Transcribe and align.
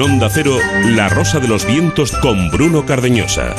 En 0.00 0.12
Onda 0.12 0.30
Cero, 0.30 0.56
La 0.96 1.10
Rosa 1.10 1.40
de 1.40 1.46
los 1.46 1.66
Vientos 1.66 2.12
con 2.12 2.50
Bruno 2.50 2.86
Cardeñosa. 2.86 3.54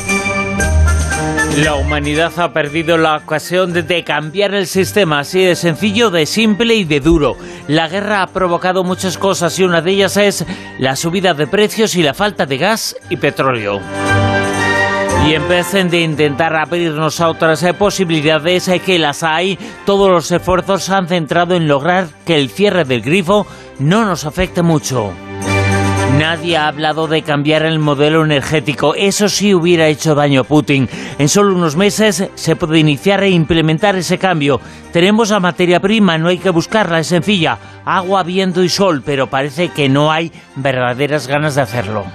La 1.57 1.75
humanidad 1.75 2.31
ha 2.37 2.51
perdido 2.51 2.97
la 2.97 3.17
ocasión 3.17 3.73
de, 3.73 4.03
cambiar 4.03 4.55
el 4.55 4.65
sistema, 4.65 5.19
así 5.19 5.43
de 5.43 5.55
sencillo, 5.55 6.09
de 6.09 6.25
simple 6.25 6.73
y 6.73 6.83
de 6.83 6.99
duro. 6.99 7.37
La 7.67 7.87
guerra 7.87 8.23
ha 8.23 8.27
provocado 8.27 8.83
muchas 8.83 9.19
cosas 9.19 9.59
y 9.59 9.63
una 9.65 9.83
de 9.83 9.91
ellas 9.91 10.17
es 10.17 10.43
la 10.79 10.95
subida 10.95 11.35
de 11.35 11.45
precios 11.45 11.95
y 11.95 12.01
la 12.01 12.15
falta 12.15 12.47
de 12.47 12.57
gas 12.57 12.95
y 13.11 13.17
petróleo. 13.17 13.79
Y 15.27 15.35
en 15.35 15.47
vez 15.47 15.71
de 15.73 16.01
intentar 16.01 16.55
abrirnos 16.55 17.21
a 17.21 17.29
otras 17.29 17.61
eh, 17.61 17.75
posibilidades 17.75 18.67
eh, 18.67 18.79
que 18.79 18.97
las 18.97 19.21
hay, 19.21 19.59
todos 19.85 20.09
los 20.09 20.31
esfuerzos 20.31 20.85
se 20.85 20.93
han 20.95 21.07
centrado 21.07 21.53
en 21.53 21.67
lograr 21.67 22.07
que 22.25 22.39
el 22.39 22.49
cierre 22.49 22.83
del 22.83 23.03
grifo 23.03 23.45
no 23.77 24.05
nos 24.05 24.25
afecte 24.25 24.63
mucho. 24.63 25.13
Nadie 26.17 26.57
ha 26.57 26.67
hablado 26.67 27.07
de 27.07 27.23
cambiar 27.23 27.63
el 27.63 27.79
modelo 27.79 28.23
energético. 28.23 28.93
Eso 28.95 29.27
sí 29.29 29.53
hubiera 29.53 29.87
hecho 29.87 30.13
daño 30.13 30.41
a 30.41 30.43
Putin. 30.43 30.87
En 31.17 31.29
solo 31.29 31.55
unos 31.55 31.75
meses 31.75 32.29
se 32.35 32.55
puede 32.55 32.79
iniciar 32.79 33.23
e 33.23 33.29
implementar 33.29 33.95
ese 33.95 34.17
cambio. 34.17 34.61
Tenemos 34.91 35.29
la 35.29 35.39
materia 35.39 35.79
prima, 35.79 36.17
no 36.17 36.27
hay 36.27 36.37
que 36.37 36.49
buscarla, 36.49 36.99
es 36.99 37.07
sencilla. 37.07 37.57
Agua, 37.85 38.23
viento 38.23 38.63
y 38.63 38.69
sol, 38.69 39.01
pero 39.03 39.27
parece 39.27 39.69
que 39.69 39.89
no 39.89 40.11
hay 40.11 40.31
verdaderas 40.55 41.27
ganas 41.27 41.55
de 41.55 41.61
hacerlo. 41.61 42.05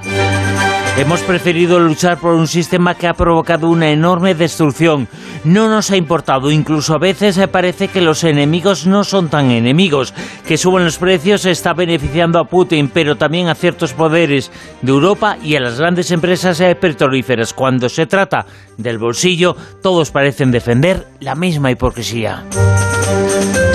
Hemos 0.99 1.21
preferido 1.21 1.79
luchar 1.79 2.19
por 2.19 2.33
un 2.33 2.47
sistema 2.47 2.95
que 2.95 3.07
ha 3.07 3.13
provocado 3.13 3.69
una 3.69 3.91
enorme 3.91 4.35
destrucción. 4.35 5.09
No 5.45 5.69
nos 5.69 5.91
ha 5.91 5.97
importado, 5.97 6.51
incluso 6.51 6.95
a 6.95 6.99
veces 6.99 7.39
parece 7.53 7.89
que 7.89 8.01
los 8.01 8.25
enemigos 8.25 8.87
no 8.87 9.05
son 9.05 9.29
tan 9.29 9.51
enemigos. 9.51 10.15
Que 10.49 10.57
suben 10.57 10.85
los 10.85 10.97
precios 10.97 11.45
está 11.45 11.75
beneficiando 11.75 12.39
a 12.39 12.45
Putin, 12.45 12.89
pero 12.89 13.17
también 13.17 13.49
a 13.49 13.55
ciertos 13.55 13.93
poderes 13.93 14.51
de 14.81 14.91
Europa 14.91 15.37
y 15.43 15.55
a 15.57 15.61
las 15.61 15.79
grandes 15.79 16.11
empresas 16.11 16.63
petrolíferas. 16.81 17.53
Cuando 17.53 17.91
se 17.91 18.07
trata 18.07 18.47
del 18.79 18.99
bolsillo, 18.99 19.55
todos 19.83 20.11
parecen 20.11 20.51
defender 20.51 21.07
la 21.21 21.35
misma 21.35 21.71
hipocresía. 21.71 22.43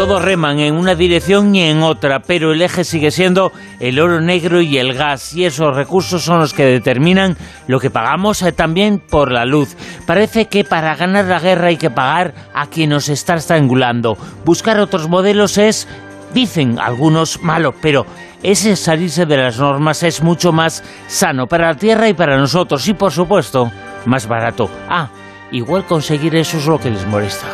Todos 0.01 0.23
reman 0.23 0.57
en 0.57 0.73
una 0.73 0.95
dirección 0.95 1.53
y 1.53 1.61
en 1.61 1.83
otra, 1.83 2.21
pero 2.21 2.53
el 2.53 2.63
eje 2.63 2.83
sigue 2.83 3.11
siendo 3.11 3.51
el 3.79 3.99
oro 3.99 4.19
negro 4.19 4.59
y 4.59 4.79
el 4.79 4.95
gas, 4.95 5.35
y 5.35 5.45
esos 5.45 5.75
recursos 5.75 6.23
son 6.23 6.39
los 6.39 6.55
que 6.55 6.65
determinan 6.65 7.37
lo 7.67 7.79
que 7.79 7.91
pagamos 7.91 8.41
eh, 8.41 8.51
también 8.51 8.97
por 8.97 9.31
la 9.31 9.45
luz. 9.45 9.77
Parece 10.07 10.47
que 10.47 10.63
para 10.63 10.95
ganar 10.95 11.25
la 11.25 11.37
guerra 11.37 11.67
hay 11.67 11.77
que 11.77 11.91
pagar 11.91 12.33
a 12.55 12.65
quien 12.65 12.89
nos 12.89 13.09
está 13.09 13.35
estrangulando. 13.35 14.17
Buscar 14.43 14.79
otros 14.79 15.07
modelos 15.07 15.59
es, 15.59 15.87
dicen 16.33 16.79
algunos, 16.79 17.39
malo, 17.43 17.75
pero 17.79 18.07
ese 18.41 18.75
salirse 18.77 19.27
de 19.27 19.37
las 19.37 19.59
normas 19.59 20.01
es 20.01 20.23
mucho 20.23 20.51
más 20.51 20.83
sano 21.05 21.45
para 21.45 21.67
la 21.67 21.77
Tierra 21.77 22.09
y 22.09 22.15
para 22.15 22.39
nosotros, 22.39 22.87
y 22.87 22.95
por 22.95 23.11
supuesto, 23.11 23.71
más 24.07 24.27
barato. 24.27 24.67
Ah, 24.89 25.09
igual 25.51 25.85
conseguir 25.85 26.35
eso 26.37 26.57
es 26.57 26.65
lo 26.65 26.79
que 26.79 26.89
les 26.89 27.05
molesta. 27.05 27.45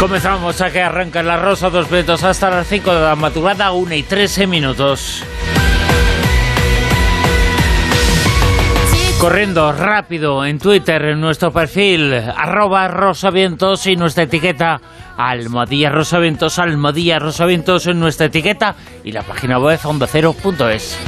Comenzamos 0.00 0.60
a 0.60 0.70
que 0.70 0.82
arranca 0.82 1.22
la 1.22 1.36
rosa 1.36 1.70
dos 1.70 1.88
vetos 1.88 2.24
hasta 2.24 2.50
las 2.50 2.66
5 2.66 2.92
de 2.92 3.00
la 3.00 3.14
madrugada, 3.14 3.70
1 3.70 3.94
y 3.94 4.02
13 4.02 4.48
minutos. 4.48 5.22
Corriendo 9.20 9.72
rápido 9.72 10.44
en 10.44 10.58
Twitter, 10.58 11.02
en 11.04 11.20
nuestro 11.20 11.52
perfil, 11.52 12.12
arroba 12.12 12.88
rosavientos 12.88 13.86
y 13.86 13.94
nuestra 13.94 14.24
etiqueta 14.24 14.80
almohadilla 15.16 15.90
rosavientos, 15.90 16.58
almohadilla 16.58 17.20
rosavientos 17.20 17.86
en 17.86 18.00
nuestra 18.00 18.26
etiqueta 18.26 18.74
y 19.04 19.12
la 19.12 19.22
página 19.22 19.58
web 19.58 19.78
ondacero.es. 19.84 20.98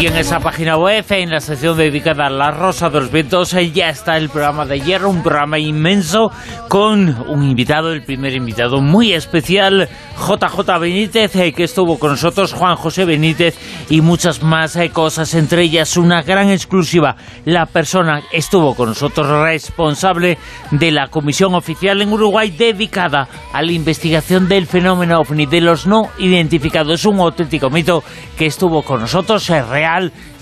Y 0.00 0.06
en 0.06 0.16
esa 0.16 0.38
página 0.38 0.76
web, 0.76 1.04
en 1.10 1.30
la 1.30 1.40
sección 1.40 1.76
dedicada 1.76 2.26
a 2.26 2.30
la 2.30 2.52
Rosa 2.52 2.88
de 2.88 3.00
los 3.00 3.10
Vientos, 3.10 3.52
eh, 3.54 3.72
ya 3.72 3.88
está 3.88 4.16
el 4.16 4.28
programa 4.28 4.64
de 4.64 4.74
ayer, 4.74 5.04
un 5.04 5.24
programa 5.24 5.58
inmenso 5.58 6.30
con 6.68 7.16
un 7.28 7.42
invitado, 7.42 7.92
el 7.92 8.04
primer 8.04 8.32
invitado 8.34 8.80
muy 8.80 9.12
especial, 9.12 9.88
JJ 10.16 10.78
Benítez, 10.78 11.34
eh, 11.34 11.52
que 11.52 11.64
estuvo 11.64 11.98
con 11.98 12.12
nosotros, 12.12 12.52
Juan 12.52 12.76
José 12.76 13.06
Benítez 13.06 13.58
y 13.90 14.00
muchas 14.00 14.40
más 14.40 14.76
eh, 14.76 14.90
cosas, 14.90 15.34
entre 15.34 15.62
ellas 15.62 15.96
una 15.96 16.22
gran 16.22 16.48
exclusiva. 16.48 17.16
La 17.44 17.66
persona 17.66 18.22
estuvo 18.32 18.76
con 18.76 18.90
nosotros 18.90 19.26
responsable 19.26 20.38
de 20.70 20.92
la 20.92 21.08
comisión 21.08 21.56
oficial 21.56 22.00
en 22.02 22.12
Uruguay 22.12 22.52
dedicada 22.56 23.26
a 23.52 23.62
la 23.62 23.72
investigación 23.72 24.46
del 24.46 24.68
fenómeno 24.68 25.18
ovni 25.18 25.46
de 25.46 25.60
los 25.60 25.88
no 25.88 26.08
identificados. 26.18 27.04
Un 27.04 27.18
auténtico 27.18 27.68
mito 27.68 28.04
que 28.36 28.46
estuvo 28.46 28.82
con 28.82 29.00
nosotros, 29.00 29.50
es 29.50 29.66
real 29.66 29.87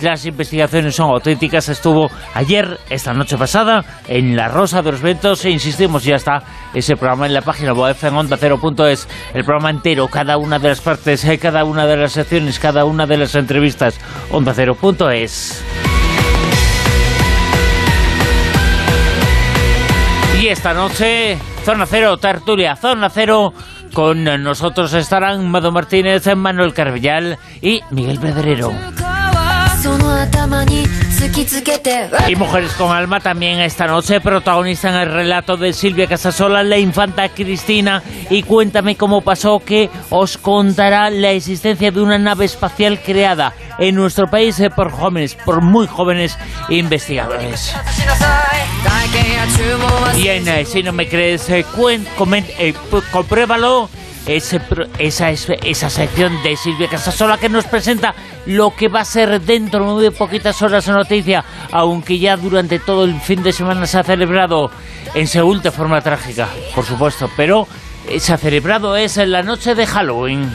las 0.01 0.27
investigaciones 0.27 0.95
son 0.95 1.11
auténticas. 1.11 1.69
Estuvo 1.69 2.11
ayer, 2.34 2.79
esta 2.91 3.12
noche 3.12 3.37
pasada, 3.37 3.84
en 4.09 4.37
La 4.37 4.49
Rosa 4.49 4.83
de 4.83 4.93
los 4.93 5.01
Ventos 5.01 5.45
e 5.45 5.51
insistimos, 5.51 6.05
ya 6.05 6.17
está 6.17 6.43
ese 6.75 6.97
programa 6.97 7.27
en 7.27 7.34
la 7.34 7.43
página 7.43 7.73
web 7.73 7.97
en 8.03 8.15
onda 8.15 8.37
es 8.89 9.09
el 9.34 9.45
programa 9.45 9.71
entero, 9.71 10.09
cada 10.09 10.37
una 10.37 10.59
de 10.59 10.69
las 10.69 10.81
partes, 10.81 11.25
eh, 11.25 11.39
cada 11.39 11.65
una 11.65 11.87
de 11.87 11.97
las 11.97 12.12
secciones, 12.12 12.59
cada 12.59 12.84
una 12.84 13.07
de 13.07 13.17
las 13.17 13.34
entrevistas, 13.34 13.99
onda 14.31 14.55
es. 15.15 15.65
Y 20.41 20.49
esta 20.49 20.75
noche, 20.75 21.39
Zona 21.65 21.87
Cero, 21.87 22.17
Tertulia, 22.19 22.77
Zona 22.77 23.09
Cero 23.09 23.55
con 23.95 24.25
nosotros 24.25 24.93
estarán 24.93 25.49
Mado 25.51 25.73
Martínez, 25.73 26.27
Manuel 26.37 26.75
Carvillal 26.75 27.39
y 27.63 27.81
Miguel 27.91 28.21
Pedrero. 28.21 28.71
Y 32.29 32.37
Mujeres 32.37 32.73
con 32.73 32.91
Alma 32.95 33.21
también 33.21 33.61
esta 33.61 33.87
noche 33.87 34.21
protagonizan 34.21 34.95
el 34.95 35.13
relato 35.13 35.57
de 35.57 35.73
Silvia 35.73 36.07
Casasola, 36.07 36.63
la 36.63 36.79
infanta 36.79 37.29
Cristina. 37.29 38.03
Y 38.31 38.43
cuéntame 38.43 38.97
cómo 38.97 39.21
pasó 39.21 39.61
que 39.61 39.91
os 40.11 40.39
contará 40.39 41.11
la 41.11 41.33
existencia 41.33 41.91
de 41.91 42.01
una 42.01 42.19
nave 42.19 42.45
espacial 42.45 43.01
creada 43.01 43.53
en 43.79 43.95
nuestro 43.95 44.29
país 44.29 44.59
eh, 44.61 44.71
por 44.71 44.91
jóvenes, 44.91 45.35
por 45.35 45.61
muy 45.61 45.87
jóvenes 45.87 46.37
investigadores. 46.69 47.75
Y 50.17 50.29
en, 50.29 50.49
eh, 50.49 50.65
si 50.65 50.83
no 50.83 50.93
me 50.93 51.09
crees, 51.09 51.49
eh, 51.51 51.65
compruébalo 53.11 53.91
ese, 54.27 54.61
esa, 54.99 55.31
esa 55.31 55.91
sección 55.91 56.43
de 56.43 56.57
Silvia 56.57 56.89
Casasola 56.89 57.39
que 57.39 57.49
nos 57.49 57.65
presenta 57.67 58.15
lo 58.47 58.75
que 58.75 58.89
va 58.89 59.01
a 59.01 59.05
ser 59.05 59.41
dentro 59.41 59.99
de 59.99 60.11
poquitas 60.11 60.61
horas 60.63 60.87
la 60.87 60.95
noticia, 60.95 61.45
aunque 61.73 62.19
ya 62.19 62.37
durante 62.37 62.79
todo 62.79 63.05
el 63.05 63.21
fin 63.21 63.43
de 63.43 63.53
semana 63.53 63.87
se 63.87 63.99
ha 63.99 64.05
celebrado 64.05 64.71
en 65.15 65.27
Seúl 65.27 65.63
de 65.63 65.71
forma 65.71 66.01
trágica, 66.01 66.49
por 66.75 66.85
supuesto, 66.85 67.31
pero 67.37 67.67
se 68.19 68.33
ha 68.33 68.39
celebrado 68.39 68.97
es 68.97 69.17
en 69.17 69.33
la 69.33 69.43
noche 69.43 69.75
de 69.75 69.87
Halloween. 69.87 70.51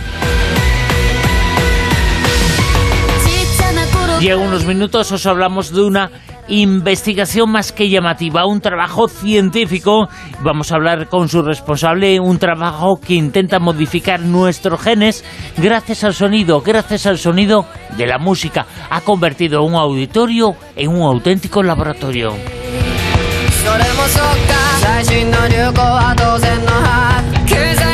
Y 4.19 4.31
unos 4.33 4.65
minutos 4.65 5.11
os 5.11 5.25
hablamos 5.25 5.73
de 5.73 5.81
una 5.81 6.11
investigación 6.51 7.49
más 7.49 7.71
que 7.71 7.89
llamativa, 7.89 8.45
un 8.45 8.59
trabajo 8.59 9.07
científico. 9.07 10.09
Vamos 10.41 10.71
a 10.71 10.75
hablar 10.75 11.07
con 11.07 11.29
su 11.29 11.41
responsable, 11.41 12.19
un 12.19 12.37
trabajo 12.39 12.99
que 12.99 13.13
intenta 13.13 13.59
modificar 13.59 14.19
nuestros 14.19 14.81
genes 14.81 15.23
gracias 15.57 16.03
al 16.03 16.13
sonido, 16.13 16.61
gracias 16.61 17.05
al 17.05 17.17
sonido 17.17 17.65
de 17.97 18.05
la 18.05 18.17
música. 18.17 18.65
Ha 18.89 19.01
convertido 19.01 19.63
un 19.63 19.75
auditorio 19.75 20.55
en 20.75 20.89
un 20.89 21.03
auténtico 21.03 21.63
laboratorio. 21.63 22.33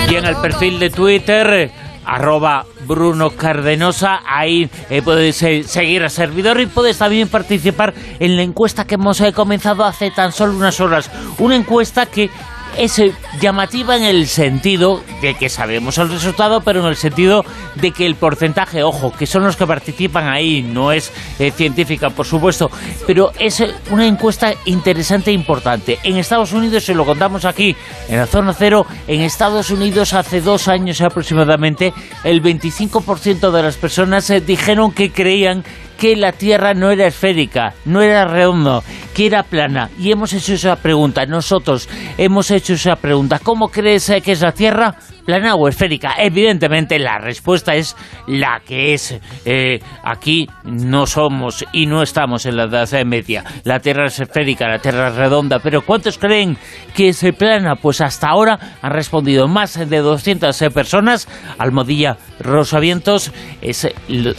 Y 0.10 0.16
en 0.16 0.26
el 0.26 0.36
perfil 0.38 0.80
de 0.80 0.90
Twitter 0.90 1.72
arroba 2.06 2.66
Bruno 2.88 3.32
Cardenosa. 3.32 4.22
Ahí 4.26 4.70
eh, 4.90 5.02
puedes 5.02 5.42
eh, 5.44 5.64
seguir 5.64 6.04
a 6.04 6.10
servidor 6.10 6.60
y 6.60 6.66
puedes 6.66 6.98
también 6.98 7.28
participar 7.28 7.94
en 8.20 8.36
la 8.36 8.44
encuesta 8.44 8.86
que 8.86 8.96
hemos 8.96 9.20
eh, 9.22 9.34
comenzado 9.34 9.84
hace 9.84 10.10
tan 10.12 10.32
solo 10.32 10.54
unas 10.54 10.80
horas. 10.80 11.12
Una 11.38 11.56
encuesta 11.56 12.06
que 12.06 12.30
es 12.78 13.02
llamativa 13.42 13.98
en 13.98 14.04
el 14.04 14.28
sentido 14.28 15.04
de 15.22 15.34
que 15.34 15.50
sabemos 15.50 15.98
el 15.98 16.10
resultado, 16.10 16.62
pero 16.62 16.82
en 16.82 16.88
el 16.88 16.96
sentido 16.96 17.44
de 17.76 17.92
que 17.92 18.06
el 18.06 18.16
porcentaje, 18.16 18.84
ojo, 18.84 19.12
que 19.12 19.26
son 19.26 19.44
los 19.44 19.56
que 19.56 19.66
participan 19.66 20.28
ahí, 20.28 20.62
no 20.62 20.92
es 20.92 21.12
eh, 21.40 21.52
científica, 21.52 22.10
por 22.10 22.26
supuesto, 22.26 22.70
pero 23.06 23.32
es 23.40 23.64
una 23.90 24.06
encuesta 24.06 24.54
interesante 24.66 25.32
e 25.32 25.34
importante. 25.34 26.00
En 26.04 26.18
Estados 26.18 26.54
Unidos, 26.54 26.84
se 26.84 26.94
lo 26.94 27.06
contamos 27.06 27.46
aquí, 27.46 27.76
en 28.10 28.18
la 28.18 28.28
zona 28.28 28.54
cero, 28.54 28.86
en 29.08 29.22
Estados 29.22 29.72
Unidos 29.72 30.14
hace 30.14 30.42
dos 30.42 30.68
años 30.68 31.02
aproximadamente, 31.02 31.94
el 32.24 32.42
25% 32.42 33.52
de 33.52 33.64
las 33.64 33.78
personas 33.78 34.30
eh, 34.30 34.42
dijeron 34.42 34.92
que 34.92 35.12
creían 35.12 35.64
que 35.98 36.16
la 36.16 36.32
Tierra 36.32 36.74
no 36.74 36.92
era 36.92 37.08
esférica, 37.08 37.74
no 37.86 38.02
era 38.02 38.26
redonda, 38.26 38.82
que 39.14 39.26
era 39.26 39.44
plana. 39.44 39.90
Y 40.00 40.12
hemos 40.12 40.32
hecho 40.34 40.54
esa 40.54 40.76
pregunta, 40.78 41.26
nosotros 41.26 41.90
hemos 42.18 42.52
hecho 42.52 42.74
esa 42.74 42.96
pregunta. 42.96 43.40
¿Cómo 43.40 43.70
crees 43.70 44.12
que 44.24 44.32
es 44.32 44.42
la 44.42 44.52
Tierra? 44.52 44.96
Plana 45.28 45.56
o 45.56 45.68
esférica? 45.68 46.16
Evidentemente 46.18 46.98
la 46.98 47.20
respuesta 47.20 47.76
es 47.76 47.96
la 48.28 48.62
que 48.66 48.94
es. 48.94 49.20
Eh, 49.46 49.80
aquí 50.04 50.48
no 50.64 51.06
somos 51.06 51.66
y 51.74 51.86
no 51.86 52.02
estamos 52.02 52.46
en 52.46 52.56
la 52.56 52.64
Edad 52.64 52.90
Media. 53.06 53.44
La 53.66 53.80
Tierra 53.80 54.08
es 54.08 54.20
esférica, 54.20 54.70
la 54.70 54.80
Tierra 54.80 55.10
es 55.10 55.16
redonda. 55.16 55.60
Pero 55.60 55.82
¿cuántos 55.82 56.18
creen 56.18 56.58
que 56.96 57.10
es 57.10 57.24
plana? 57.38 57.76
Pues 57.76 58.00
hasta 58.00 58.30
ahora 58.30 58.58
han 58.82 58.92
respondido 58.92 59.50
más 59.50 59.78
de 59.78 59.98
200 59.98 60.58
personas. 60.74 61.28
Almodilla 61.58 62.18
Rosavientos, 62.40 63.34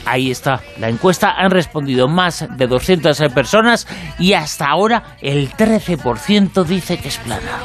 ahí 0.06 0.30
está 0.30 0.62
la 0.80 0.88
encuesta. 0.88 1.34
Han 1.36 1.50
respondido 1.50 2.08
más 2.08 2.48
de 2.56 2.66
200 2.66 3.18
personas 3.34 3.86
y 4.18 4.32
hasta 4.32 4.66
ahora 4.66 5.16
el 5.20 5.50
13% 5.50 6.64
dice 6.64 6.96
que 6.96 7.08
es 7.08 7.18
plana. 7.18 7.60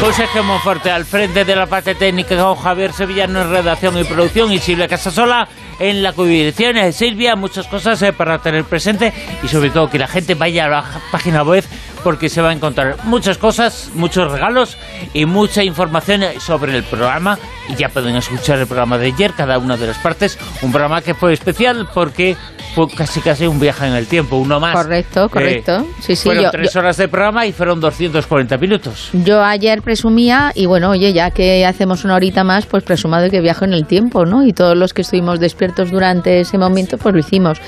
José 0.00 0.42
Monforte 0.42 0.90
al 0.90 1.04
frente 1.04 1.44
de 1.44 1.54
la 1.54 1.66
parte 1.66 1.94
técnica 1.94 2.36
con 2.36 2.56
Javier 2.56 2.92
Sevillano 2.92 3.42
en 3.42 3.50
redacción 3.50 3.98
y 3.98 4.04
producción 4.04 4.52
y 4.52 4.58
Silvia 4.58 4.88
Casasola 4.88 5.48
en 5.78 6.02
la 6.02 6.12
codirección. 6.12 6.92
Silvia, 6.92 7.36
muchas 7.36 7.66
cosas 7.66 8.00
eh, 8.02 8.12
para 8.12 8.38
tener 8.38 8.64
presente 8.64 9.12
y 9.42 9.48
sobre 9.48 9.70
todo 9.70 9.90
que 9.90 9.98
la 9.98 10.08
gente 10.08 10.34
vaya 10.34 10.64
a 10.64 10.68
la 10.68 10.84
página 11.12 11.42
web 11.42 11.64
porque 12.08 12.30
se 12.30 12.40
va 12.40 12.48
a 12.48 12.52
encontrar 12.54 12.96
muchas 13.04 13.36
cosas, 13.36 13.90
muchos 13.92 14.32
regalos 14.32 14.78
y 15.12 15.26
mucha 15.26 15.62
información 15.62 16.22
sobre 16.40 16.74
el 16.74 16.82
programa. 16.82 17.38
Y 17.68 17.74
ya 17.74 17.90
pueden 17.90 18.16
escuchar 18.16 18.58
el 18.58 18.66
programa 18.66 18.96
de 18.96 19.08
ayer, 19.08 19.34
cada 19.36 19.58
una 19.58 19.76
de 19.76 19.88
las 19.88 19.98
partes. 19.98 20.38
Un 20.62 20.72
programa 20.72 21.02
que 21.02 21.12
fue 21.12 21.34
especial 21.34 21.86
porque 21.92 22.34
fue 22.74 22.88
casi 22.88 23.20
casi 23.20 23.46
un 23.46 23.60
viaje 23.60 23.86
en 23.86 23.92
el 23.92 24.06
tiempo, 24.06 24.36
uno 24.36 24.58
más. 24.58 24.74
Correcto, 24.74 25.26
eh, 25.26 25.28
correcto. 25.28 25.86
sí, 26.00 26.16
sí, 26.16 26.30
fueron 26.30 26.50
tres 26.50 26.74
horas 26.76 26.96
de 26.96 27.08
programa 27.08 27.44
y 27.44 27.52
fueron 27.52 27.78
240 27.78 28.56
minutos. 28.56 29.10
Yo 29.12 29.44
ayer 29.44 29.82
presumía, 29.82 30.50
y 30.54 30.64
bueno, 30.64 30.88
oye, 30.88 31.12
ya 31.12 31.30
que 31.30 31.66
hacemos 31.66 32.06
una 32.06 32.14
horita 32.14 32.42
más, 32.42 32.64
pues 32.64 32.84
presumado 32.84 33.28
que 33.28 33.42
viajo 33.42 33.66
en 33.66 33.74
el 33.74 33.84
tiempo, 33.84 34.24
¿no? 34.24 34.46
Y 34.46 34.54
todos 34.54 34.78
los 34.78 34.94
que 34.94 35.02
estuvimos 35.02 35.40
despiertos 35.40 35.90
durante 35.90 36.40
ese 36.40 36.56
momento, 36.56 36.96
pues 36.96 37.12
lo 37.12 37.20
hicimos. 37.20 37.58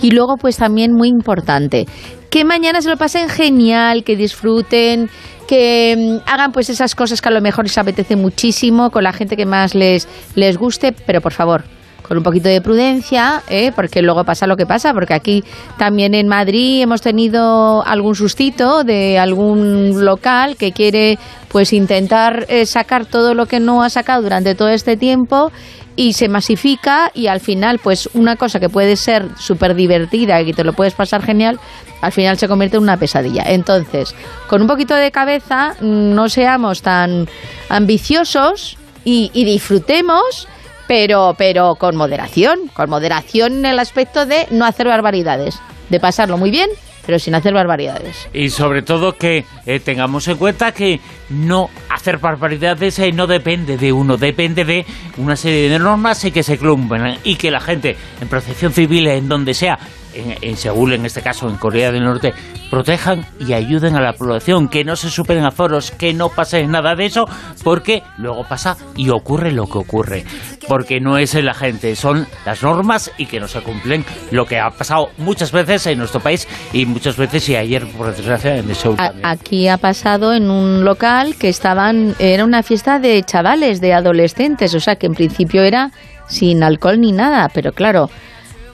Y 0.00 0.12
luego, 0.12 0.36
pues 0.38 0.56
también 0.56 0.94
muy 0.94 1.08
importante, 1.08 1.84
que 2.32 2.46
mañana 2.46 2.80
se 2.80 2.88
lo 2.88 2.96
pasen 2.96 3.28
genial, 3.28 4.04
que 4.04 4.16
disfruten, 4.16 5.10
que 5.46 5.94
mm, 6.24 6.26
hagan 6.26 6.50
pues 6.50 6.70
esas 6.70 6.94
cosas 6.94 7.20
que 7.20 7.28
a 7.28 7.30
lo 7.32 7.42
mejor 7.42 7.66
les 7.66 7.76
apetece 7.76 8.16
muchísimo, 8.16 8.90
con 8.90 9.04
la 9.04 9.12
gente 9.12 9.36
que 9.36 9.44
más 9.44 9.74
les, 9.74 10.08
les 10.34 10.56
guste, 10.56 10.92
pero 10.92 11.20
por 11.20 11.34
favor, 11.34 11.64
con 12.00 12.16
un 12.16 12.22
poquito 12.22 12.48
de 12.48 12.62
prudencia, 12.62 13.42
¿eh? 13.50 13.70
porque 13.76 14.00
luego 14.00 14.24
pasa 14.24 14.46
lo 14.46 14.56
que 14.56 14.64
pasa, 14.64 14.94
porque 14.94 15.12
aquí 15.12 15.44
también 15.76 16.14
en 16.14 16.26
Madrid 16.26 16.80
hemos 16.80 17.02
tenido 17.02 17.84
algún 17.84 18.14
sustito 18.14 18.82
de 18.82 19.18
algún 19.18 20.02
local 20.02 20.56
que 20.56 20.72
quiere 20.72 21.18
pues 21.48 21.74
intentar 21.74 22.46
eh, 22.48 22.64
sacar 22.64 23.04
todo 23.04 23.34
lo 23.34 23.44
que 23.44 23.60
no 23.60 23.82
ha 23.82 23.90
sacado 23.90 24.22
durante 24.22 24.54
todo 24.54 24.70
este 24.70 24.96
tiempo 24.96 25.52
y 25.96 26.14
se 26.14 26.28
masifica 26.28 27.10
y 27.14 27.26
al 27.26 27.40
final 27.40 27.78
pues 27.78 28.08
una 28.14 28.36
cosa 28.36 28.60
que 28.60 28.68
puede 28.68 28.96
ser 28.96 29.28
súper 29.38 29.74
divertida 29.74 30.40
y 30.40 30.46
que 30.46 30.54
te 30.54 30.64
lo 30.64 30.72
puedes 30.72 30.94
pasar 30.94 31.22
genial, 31.22 31.58
al 32.00 32.12
final 32.12 32.38
se 32.38 32.48
convierte 32.48 32.76
en 32.76 32.82
una 32.82 32.96
pesadilla. 32.96 33.44
Entonces, 33.46 34.14
con 34.48 34.62
un 34.62 34.68
poquito 34.68 34.94
de 34.94 35.10
cabeza, 35.10 35.74
no 35.80 36.28
seamos 36.28 36.82
tan 36.82 37.28
ambiciosos 37.68 38.76
y, 39.04 39.30
y 39.34 39.44
disfrutemos, 39.44 40.48
pero, 40.86 41.34
pero 41.36 41.74
con 41.76 41.96
moderación, 41.96 42.68
con 42.74 42.90
moderación 42.90 43.58
en 43.58 43.66
el 43.66 43.78
aspecto 43.78 44.26
de 44.26 44.46
no 44.50 44.64
hacer 44.64 44.88
barbaridades, 44.88 45.60
de 45.90 46.00
pasarlo 46.00 46.38
muy 46.38 46.50
bien 46.50 46.70
pero 47.04 47.18
sin 47.18 47.34
hacer 47.34 47.52
barbaridades. 47.52 48.28
Y 48.32 48.50
sobre 48.50 48.82
todo 48.82 49.16
que 49.16 49.44
eh, 49.66 49.80
tengamos 49.80 50.26
en 50.28 50.36
cuenta 50.36 50.72
que 50.72 51.00
no 51.30 51.70
hacer 51.88 52.18
barbaridades 52.18 52.98
eh, 52.98 53.12
no 53.12 53.26
depende 53.26 53.76
de 53.76 53.92
uno, 53.92 54.16
depende 54.16 54.64
de 54.64 54.86
una 55.16 55.36
serie 55.36 55.68
de 55.68 55.78
normas 55.78 56.24
y 56.24 56.30
que 56.30 56.42
se 56.42 56.58
cumplan 56.58 57.18
y 57.24 57.36
que 57.36 57.50
la 57.50 57.60
gente 57.60 57.96
en 58.20 58.28
protección 58.28 58.72
civil, 58.72 59.06
en 59.06 59.28
donde 59.28 59.54
sea, 59.54 59.78
en, 60.14 60.56
Seúl, 60.56 60.92
en 60.94 61.06
este 61.06 61.22
caso 61.22 61.48
en 61.48 61.56
Corea 61.56 61.92
del 61.92 62.04
Norte, 62.04 62.34
protejan 62.70 63.26
y 63.38 63.52
ayuden 63.52 63.96
a 63.96 64.00
la 64.00 64.12
población, 64.12 64.68
que 64.68 64.84
no 64.84 64.96
se 64.96 65.10
superen 65.10 65.44
aforos, 65.44 65.90
que 65.90 66.14
no 66.14 66.28
pase 66.28 66.66
nada 66.66 66.94
de 66.94 67.06
eso, 67.06 67.26
porque 67.62 68.02
luego 68.18 68.44
pasa 68.44 68.76
y 68.96 69.10
ocurre 69.10 69.52
lo 69.52 69.66
que 69.66 69.78
ocurre. 69.78 70.24
Porque 70.68 71.00
no 71.00 71.18
es 71.18 71.34
la 71.34 71.54
gente, 71.54 71.96
son 71.96 72.26
las 72.46 72.62
normas 72.62 73.10
y 73.18 73.26
que 73.26 73.40
no 73.40 73.48
se 73.48 73.60
cumplen, 73.60 74.04
lo 74.30 74.46
que 74.46 74.58
ha 74.58 74.70
pasado 74.70 75.08
muchas 75.18 75.52
veces 75.52 75.86
en 75.86 75.98
nuestro 75.98 76.20
país 76.20 76.46
y 76.72 76.86
muchas 76.86 77.16
veces 77.16 77.48
y 77.48 77.56
ayer, 77.56 77.86
por 77.96 78.14
desgracia, 78.14 78.56
en 78.56 78.74
Seúl. 78.74 78.96
Aquí 79.22 79.68
ha 79.68 79.76
pasado 79.76 80.32
en 80.32 80.50
un 80.50 80.84
local 80.84 81.34
que 81.36 81.48
estaban, 81.48 82.14
era 82.18 82.44
una 82.44 82.62
fiesta 82.62 82.98
de 82.98 83.22
chavales, 83.22 83.80
de 83.80 83.92
adolescentes, 83.92 84.74
o 84.74 84.80
sea 84.80 84.96
que 84.96 85.06
en 85.06 85.14
principio 85.14 85.62
era 85.62 85.90
sin 86.26 86.62
alcohol 86.62 87.00
ni 87.00 87.12
nada, 87.12 87.48
pero 87.52 87.72
claro, 87.72 88.08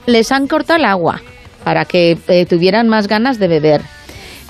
les 0.08 0.32
han 0.32 0.48
cortado 0.48 0.78
el 0.78 0.84
agua 0.84 1.20
para 1.64 1.84
que 1.84 2.18
eh, 2.28 2.46
tuvieran 2.46 2.88
más 2.88 3.08
ganas 3.08 3.38
de 3.38 3.48
beber. 3.48 3.82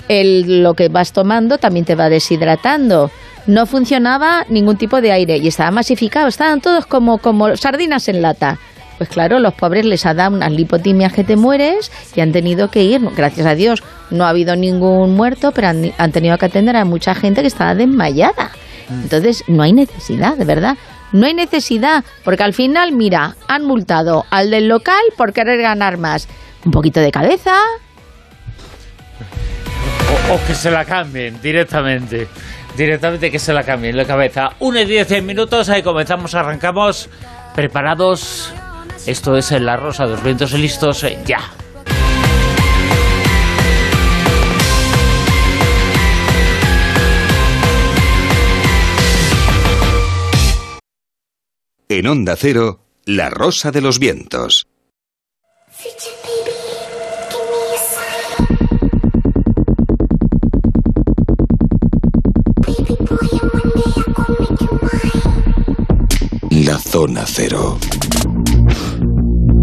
El, 0.07 0.63
lo 0.63 0.73
que 0.73 0.87
vas 0.87 1.13
tomando 1.13 1.57
también 1.57 1.85
te 1.85 1.95
va 1.95 2.09
deshidratando. 2.09 3.11
No 3.45 3.65
funcionaba 3.65 4.45
ningún 4.49 4.77
tipo 4.77 5.01
de 5.01 5.11
aire 5.11 5.37
y 5.37 5.47
estaba 5.47 5.71
masificado. 5.71 6.27
Estaban 6.27 6.61
todos 6.61 6.85
como, 6.85 7.17
como 7.19 7.55
sardinas 7.57 8.07
en 8.07 8.21
lata. 8.21 8.57
Pues 8.97 9.09
claro, 9.09 9.39
los 9.39 9.53
pobres 9.53 9.85
les 9.85 10.05
ha 10.05 10.13
dado 10.13 10.35
unas 10.35 10.51
lipotimias 10.51 11.13
que 11.13 11.23
te 11.23 11.35
mueres 11.35 11.91
y 12.15 12.21
han 12.21 12.31
tenido 12.31 12.69
que 12.69 12.83
ir. 12.83 13.01
Gracias 13.15 13.45
a 13.45 13.55
Dios 13.55 13.83
no 14.11 14.25
ha 14.25 14.29
habido 14.29 14.55
ningún 14.55 15.15
muerto, 15.15 15.51
pero 15.51 15.67
han, 15.67 15.93
han 15.97 16.11
tenido 16.11 16.37
que 16.37 16.45
atender 16.45 16.75
a 16.75 16.85
mucha 16.85 17.15
gente 17.15 17.41
que 17.41 17.47
estaba 17.47 17.75
desmayada. 17.75 18.51
Mm. 18.89 19.03
Entonces, 19.03 19.43
no 19.47 19.63
hay 19.63 19.73
necesidad, 19.73 20.35
de 20.35 20.45
verdad. 20.45 20.77
No 21.11 21.25
hay 21.25 21.33
necesidad, 21.33 22.03
porque 22.23 22.43
al 22.43 22.53
final, 22.53 22.91
mira, 22.91 23.35
han 23.47 23.65
multado 23.65 24.25
al 24.29 24.51
del 24.51 24.67
local 24.67 25.01
por 25.17 25.33
querer 25.33 25.61
ganar 25.61 25.97
más. 25.97 26.27
Un 26.65 26.71
poquito 26.71 26.99
de 26.99 27.11
cabeza. 27.11 27.55
O, 30.31 30.39
que 30.45 30.53
se 30.53 30.69
la 30.69 30.85
cambien 30.85 31.41
directamente. 31.41 32.27
Directamente 32.77 33.31
que 33.31 33.39
se 33.39 33.53
la 33.53 33.63
cambien 33.63 33.97
la 33.97 34.05
cabeza. 34.05 34.49
Una 34.59 34.81
y 34.81 34.85
diez 34.85 35.23
minutos, 35.23 35.69
ahí 35.69 35.81
comenzamos, 35.81 36.35
arrancamos. 36.35 37.09
Preparados. 37.55 38.53
Esto 39.05 39.35
es 39.35 39.51
La 39.51 39.75
Rosa 39.77 40.05
de 40.05 40.21
Vientos 40.21 40.53
listos 40.53 41.05
ya. 41.25 41.39
En 51.91 52.05
Onda 52.05 52.35
Cero, 52.35 52.81
La 53.05 53.31
Rosa 53.31 53.71
de 53.71 53.81
los 53.81 53.97
Vientos. 53.97 54.67
La 66.51 66.77
Zona 66.77 67.25
Cero. 67.25 67.79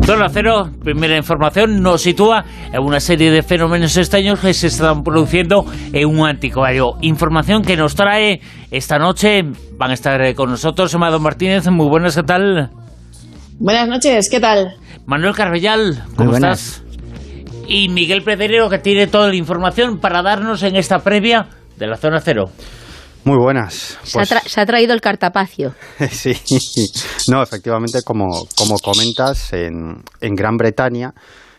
Zona 0.07 0.29
Cero, 0.29 0.71
primera 0.85 1.17
información, 1.17 1.83
nos 1.83 2.03
sitúa 2.03 2.45
en 2.73 2.81
una 2.81 3.01
serie 3.01 3.33
de 3.33 3.43
fenómenos 3.43 3.97
extraños 3.97 4.39
que 4.39 4.55
se 4.55 4.69
están 4.69 5.03
produciendo 5.03 5.67
en 5.93 6.09
un 6.09 6.25
anticuario. 6.25 6.93
Información 7.01 7.63
que 7.63 7.77
nos 7.77 7.97
trae 7.97 8.41
esta 8.77 8.99
noche. 8.99 9.43
Van 9.73 9.91
a 9.91 9.95
estar 9.95 10.21
eh, 10.23 10.35
con 10.35 10.51
nosotros 10.51 10.95
Amado 10.95 11.19
Martínez. 11.19 11.69
Muy 11.69 11.89
buenas, 11.89 12.17
¿qué 12.17 12.23
tal? 12.23 12.71
Buenas 13.59 13.89
noches, 13.89 14.29
¿qué 14.31 14.39
tal? 14.39 14.77
Manuel 15.07 15.35
Carvellal, 15.35 16.05
¿cómo 16.17 16.35
estás? 16.35 16.83
Y 17.67 17.89
Miguel 17.89 18.23
Pedrero, 18.23 18.69
que 18.69 18.79
tiene 18.79 19.07
toda 19.07 19.29
la 19.29 19.37
información 19.37 19.99
para 19.99 20.23
darnos 20.23 20.63
en 20.63 20.77
esta 20.77 20.99
previa 20.99 21.49
de 21.77 21.87
la 21.87 21.97
Zona 21.97 22.21
Cero. 22.21 22.51
Muy 23.25 23.39
buenas. 23.39 23.99
Se, 24.05 24.21
ha 24.21 24.25
pues 24.25 24.67
traído 24.67 24.93
el 24.93 25.01
cartapacio. 25.01 25.75
sí, 26.11 26.33
no, 27.29 27.43
efectivamente, 27.43 28.03
como, 28.05 28.47
como 28.57 28.79
comentas, 28.79 29.53
en, 29.53 30.03
en 30.21 30.35
Gran 30.35 30.57
Bretaña 30.57 31.13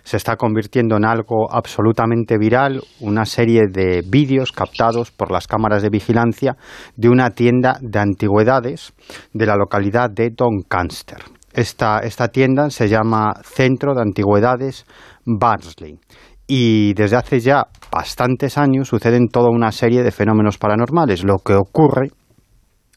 se 0.07 0.15
está 0.15 0.37
convirtiendo 0.37 0.95
en 0.95 1.03
algo 1.03 1.53
absolutamente 1.53 2.37
viral 2.37 2.81
una 3.01 3.25
serie 3.25 3.63
de 3.69 4.01
vídeos 4.07 4.53
captados 4.53 5.11
por 5.11 5.31
las 5.31 5.47
cámaras 5.47 5.81
de 5.81 5.89
vigilancia 5.89 6.55
de 6.95 7.09
una 7.09 7.31
tienda 7.31 7.77
de 7.81 7.99
antigüedades 7.99 8.93
de 9.33 9.45
la 9.45 9.57
localidad 9.57 10.09
de 10.09 10.29
Doncaster. 10.29 11.17
Esta, 11.51 11.99
esta 11.99 12.29
tienda 12.29 12.69
se 12.69 12.87
llama 12.87 13.33
Centro 13.43 13.93
de 13.95 14.03
Antigüedades 14.03 14.85
Barnsley 15.25 15.99
y 16.47 16.93
desde 16.93 17.17
hace 17.17 17.41
ya 17.41 17.67
bastantes 17.91 18.57
años 18.57 18.87
suceden 18.87 19.27
toda 19.27 19.49
una 19.49 19.73
serie 19.73 20.03
de 20.03 20.11
fenómenos 20.11 20.57
paranormales. 20.57 21.25
Lo 21.25 21.39
que 21.39 21.55
ocurre 21.55 22.11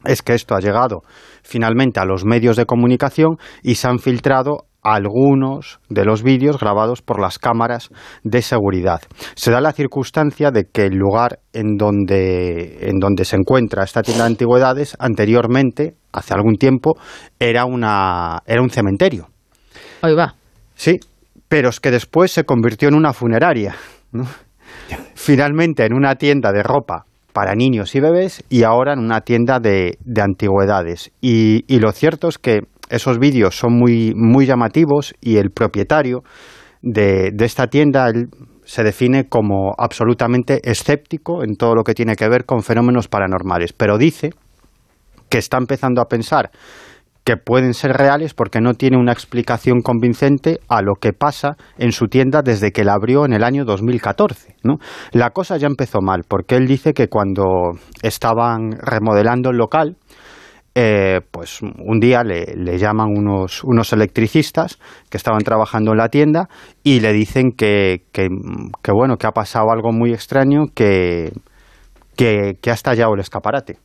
es 0.05 0.23
que 0.23 0.35
esto 0.35 0.55
ha 0.55 0.61
llegado 0.61 1.02
finalmente 1.43 1.99
a 1.99 2.05
los 2.05 2.25
medios 2.25 2.57
de 2.57 2.67
comunicación 2.67 3.37
y 3.64 3.75
se 3.75 3.88
han 3.88 3.99
filtrado 3.99 4.70
algunos 4.83 5.81
de 5.89 6.05
los 6.05 6.23
vídeos 6.23 6.59
grabados 6.59 7.03
por 7.03 7.21
las 7.21 7.39
cámaras 7.39 7.91
de 8.23 8.43
seguridad. 8.43 9.01
Se 9.35 9.51
da 9.51 9.61
la 9.61 9.73
circunstancia 9.73 10.51
de 10.51 10.65
que 10.65 10.87
el 10.87 10.97
lugar 10.97 11.41
en 11.53 11.77
donde, 11.77 12.89
en 12.89 12.99
donde 12.99 13.25
se 13.25 13.37
encuentra 13.37 13.85
esta 13.85 14.03
tienda 14.03 14.25
de 14.25 14.31
antigüedades 14.31 14.97
anteriormente, 14.99 15.95
hace 16.13 16.35
algún 16.35 16.57
tiempo, 16.57 16.95
era, 17.39 17.65
una, 17.65 18.43
era 18.47 18.63
un 18.63 18.71
cementerio. 18.71 19.29
Ahí 20.03 20.15
va. 20.15 20.35
Sí, 20.75 20.99
pero 21.49 21.69
es 21.69 21.81
que 21.81 21.91
después 21.91 22.33
se 22.33 22.45
convirtió 22.45 22.89
en 22.89 22.95
una 22.95 23.13
funeraria. 23.13 23.75
Finalmente 25.15 25.85
en 25.85 25.95
una 25.95 26.17
tienda 26.17 26.53
de 26.53 26.63
ropa 26.63 27.05
para 27.33 27.55
niños 27.55 27.95
y 27.95 28.01
bebés 28.01 28.43
y 28.49 28.65
ahora 28.65 28.93
en 28.93 28.99
una 28.99 29.21
tienda 29.21 29.61
de, 29.61 29.99
de 30.05 30.23
antigüedades. 30.23 31.13
Y, 31.21 31.65
y 31.67 31.79
lo 31.79 31.93
cierto 31.93 32.29
es 32.29 32.39
que 32.39 32.61
esos 32.90 33.18
vídeos 33.18 33.56
son 33.56 33.75
muy, 33.78 34.12
muy 34.14 34.47
llamativos 34.47 35.14
y 35.20 35.37
el 35.37 35.50
propietario 35.50 36.23
de, 36.82 37.30
de 37.32 37.44
esta 37.44 37.68
tienda 37.68 38.12
se 38.64 38.85
define 38.85 39.28
como 39.28 39.73
absolutamente 39.78 40.61
escéptico 40.62 41.42
en 41.42 41.56
todo 41.56 41.75
lo 41.75 41.82
que 41.82 41.94
tiene 41.94 42.14
que 42.14 42.28
ver 42.28 42.44
con 42.44 42.62
fenómenos 42.62 43.09
paranormales, 43.09 43.73
pero 43.73 43.99
dice 43.99 44.30
que 45.28 45.38
está 45.38 45.59
empezando 45.59 46.00
a 46.02 46.06
pensar 46.06 46.50
que 47.25 47.37
pueden 47.37 47.75
ser 47.75 47.92
reales 47.92 48.35
porque 48.35 48.61
no 48.61 48.75
tiene 48.75 48.97
una 48.97 49.12
explicación 49.12 49.82
convincente 49.82 50.61
a 50.68 50.82
lo 50.82 50.94
que 50.94 51.12
pasa 51.12 51.56
en 51.78 51.92
su 51.92 52.06
tienda 52.06 52.42
desde 52.42 52.73
que 52.73 52.85
la 52.85 52.94
abrió 52.94 53.25
en 53.25 53.32
el 53.32 53.44
año 53.44 53.64
2014. 53.64 54.56
¿no? 54.64 54.78
La 55.12 55.30
cosa 55.30 55.56
ya 55.56 55.66
empezó 55.66 56.00
mal 56.00 56.23
porque 56.26 56.56
él 56.56 56.66
dice 56.66 56.92
que 56.92 57.09
cuando 57.09 57.73
estaban 58.02 58.73
remodelando 58.80 59.50
el 59.50 59.59
local, 59.59 59.97
eh, 60.75 61.21
pues 61.31 61.61
un 61.62 61.99
día 62.00 62.23
le, 62.23 62.79
llaman 62.79 63.09
unos, 63.09 63.65
unos, 63.65 63.93
electricistas 63.93 64.79
que 65.11 65.17
estaban 65.17 65.43
trabajando 65.43 65.93
en 65.93 65.99
la 65.99 66.09
tienda 66.09 66.49
y 66.85 67.00
le 67.00 67.12
dicen 67.12 67.53
que, 67.53 68.03
que, 68.12 68.29
bueno, 68.93 69.17
que 69.17 69.27
ha 69.27 69.33
pasado 69.33 69.71
algo 69.73 69.93
muy 69.93 70.12
extraño, 70.12 70.67
que, 70.75 71.33
que, 72.17 72.57
que 72.61 72.71
ha 72.71 72.75
estallado 72.75 73.15
el 73.15 73.21
escaparate 73.21 73.79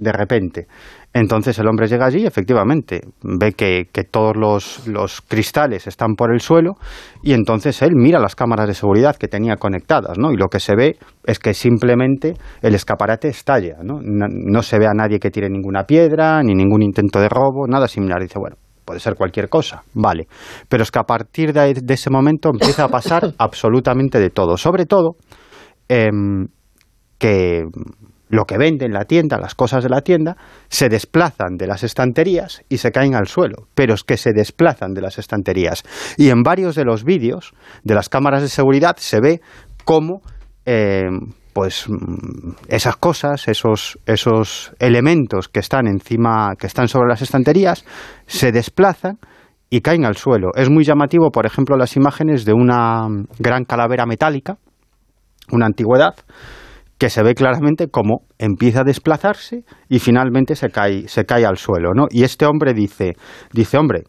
de 0.00 0.12
repente. 0.12 0.66
Entonces 1.12 1.58
el 1.58 1.66
hombre 1.66 1.88
llega 1.88 2.06
allí, 2.06 2.24
efectivamente, 2.24 3.00
ve 3.22 3.52
que, 3.52 3.84
todos 4.10 4.36
los, 4.36 5.20
cristales 5.22 5.88
están 5.88 6.14
por 6.14 6.32
el 6.32 6.40
suelo 6.40 6.74
y 7.22 7.32
entonces 7.32 7.82
él 7.82 7.96
mira 7.96 8.20
las 8.20 8.36
cámaras 8.36 8.68
de 8.68 8.74
seguridad 8.74 9.16
que 9.16 9.26
tenía 9.26 9.56
conectadas, 9.56 10.18
¿no? 10.18 10.30
Y 10.32 10.36
lo 10.36 10.46
que 10.46 10.60
se 10.60 10.76
ve 10.76 10.98
es 11.24 11.40
que 11.40 11.52
simplemente 11.52 12.34
el 12.62 12.76
escaparate 12.76 13.26
estalla, 13.26 13.78
¿no? 13.82 13.98
No, 14.02 14.62
se 14.62 14.78
ve 14.78 14.86
a 14.86 14.94
nadie 14.94 15.18
que 15.18 15.30
tire 15.30 15.50
ninguna 15.50 15.82
piedra, 15.82 16.42
ni 16.44 16.54
ningún 16.54 16.82
intento 16.82 17.18
de 17.18 17.28
robo, 17.28 17.66
nada 17.66 17.88
similar. 17.88 18.22
Dice, 18.22 18.38
bueno, 18.38 18.56
puede 18.84 19.00
ser 19.00 19.16
cualquier 19.16 19.48
cosa, 19.48 19.82
vale. 19.94 20.28
Pero 20.68 20.84
es 20.84 20.92
que 20.92 21.00
a 21.00 21.04
partir 21.04 21.52
de, 21.52 21.74
ese 21.88 22.10
momento 22.10 22.50
empieza 22.50 22.84
a 22.84 22.88
pasar 22.88 23.34
absolutamente 23.38 24.20
de 24.20 24.30
todo. 24.30 24.56
Sobre 24.56 24.86
todo, 24.86 25.16
em, 25.88 26.46
que 27.18 27.64
lo 28.30 28.44
que 28.44 28.56
vende 28.56 28.86
en 28.86 28.92
la 28.92 29.04
tienda, 29.04 29.38
las 29.38 29.54
cosas 29.54 29.82
de 29.82 29.90
la 29.90 30.00
tienda, 30.00 30.36
se 30.68 30.88
desplazan 30.88 31.56
de 31.58 31.66
las 31.66 31.82
estanterías 31.82 32.62
y 32.68 32.78
se 32.78 32.92
caen 32.92 33.14
al 33.14 33.26
suelo, 33.26 33.66
pero 33.74 33.94
es 33.94 34.04
que 34.04 34.16
se 34.16 34.30
desplazan 34.32 34.94
de 34.94 35.02
las 35.02 35.18
estanterías. 35.18 35.82
Y 36.16 36.30
en 36.30 36.42
varios 36.42 36.76
de 36.76 36.84
los 36.84 37.04
vídeos 37.04 37.52
de 37.82 37.94
las 37.94 38.08
cámaras 38.08 38.42
de 38.42 38.48
seguridad 38.48 38.96
se 38.98 39.20
ve 39.20 39.40
cómo 39.84 40.22
eh, 40.64 41.08
pues 41.52 41.88
mm, 41.88 42.52
esas 42.68 42.96
cosas, 42.96 43.48
esos, 43.48 43.98
esos 44.06 44.72
elementos 44.78 45.48
que 45.48 45.60
están 45.60 45.88
encima, 45.88 46.54
que 46.56 46.68
están 46.68 46.86
sobre 46.88 47.08
las 47.08 47.22
estanterías, 47.22 47.84
se 48.26 48.52
desplazan 48.52 49.18
y 49.70 49.80
caen 49.80 50.04
al 50.04 50.16
suelo. 50.16 50.50
Es 50.54 50.70
muy 50.70 50.84
llamativo, 50.84 51.30
por 51.30 51.46
ejemplo, 51.46 51.76
las 51.76 51.96
imágenes 51.96 52.44
de 52.44 52.52
una 52.52 53.06
gran 53.38 53.64
calavera 53.64 54.06
metálica, 54.06 54.58
una 55.50 55.66
antigüedad, 55.66 56.14
que 57.00 57.08
se 57.08 57.22
ve 57.22 57.34
claramente 57.34 57.88
cómo 57.88 58.26
empieza 58.38 58.82
a 58.82 58.84
desplazarse 58.84 59.64
y 59.88 60.00
finalmente 60.00 60.54
se 60.54 60.68
cae, 60.68 61.08
se 61.08 61.24
cae 61.24 61.46
al 61.46 61.56
suelo, 61.56 61.94
¿no? 61.94 62.04
Y 62.10 62.24
este 62.24 62.44
hombre 62.44 62.74
dice, 62.74 63.14
dice, 63.54 63.78
hombre, 63.78 64.02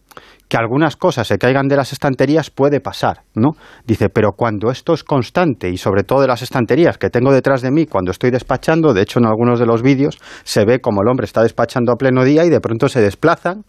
que 0.50 0.58
algunas 0.58 0.98
cosas 0.98 1.26
se 1.26 1.38
caigan 1.38 1.70
de 1.70 1.78
las 1.78 1.94
estanterías 1.94 2.50
puede 2.50 2.82
pasar, 2.82 3.22
¿no? 3.34 3.52
Dice, 3.88 4.10
pero 4.10 4.32
cuando 4.36 4.70
esto 4.72 4.92
es 4.92 5.06
constante 5.06 5.70
y 5.70 5.78
sobre 5.78 6.04
todo 6.04 6.20
de 6.20 6.28
las 6.28 6.42
estanterías 6.42 6.98
que 6.98 7.10
tengo 7.10 7.32
detrás 7.32 7.62
de 7.62 7.72
mí 7.72 7.86
cuando 7.86 8.12
estoy 8.12 8.30
despachando, 8.30 8.94
de 8.94 9.04
hecho 9.04 9.20
en 9.20 9.28
algunos 9.28 9.58
de 9.62 9.68
los 9.68 9.82
vídeos 9.82 10.20
se 10.44 10.66
ve 10.66 10.82
como 10.82 11.02
el 11.02 11.08
hombre 11.08 11.24
está 11.24 11.44
despachando 11.44 11.94
a 11.94 11.96
pleno 11.96 12.26
día 12.26 12.44
y 12.44 12.50
de 12.50 12.60
pronto 12.60 12.90
se 12.90 13.00
desplazan 13.00 13.64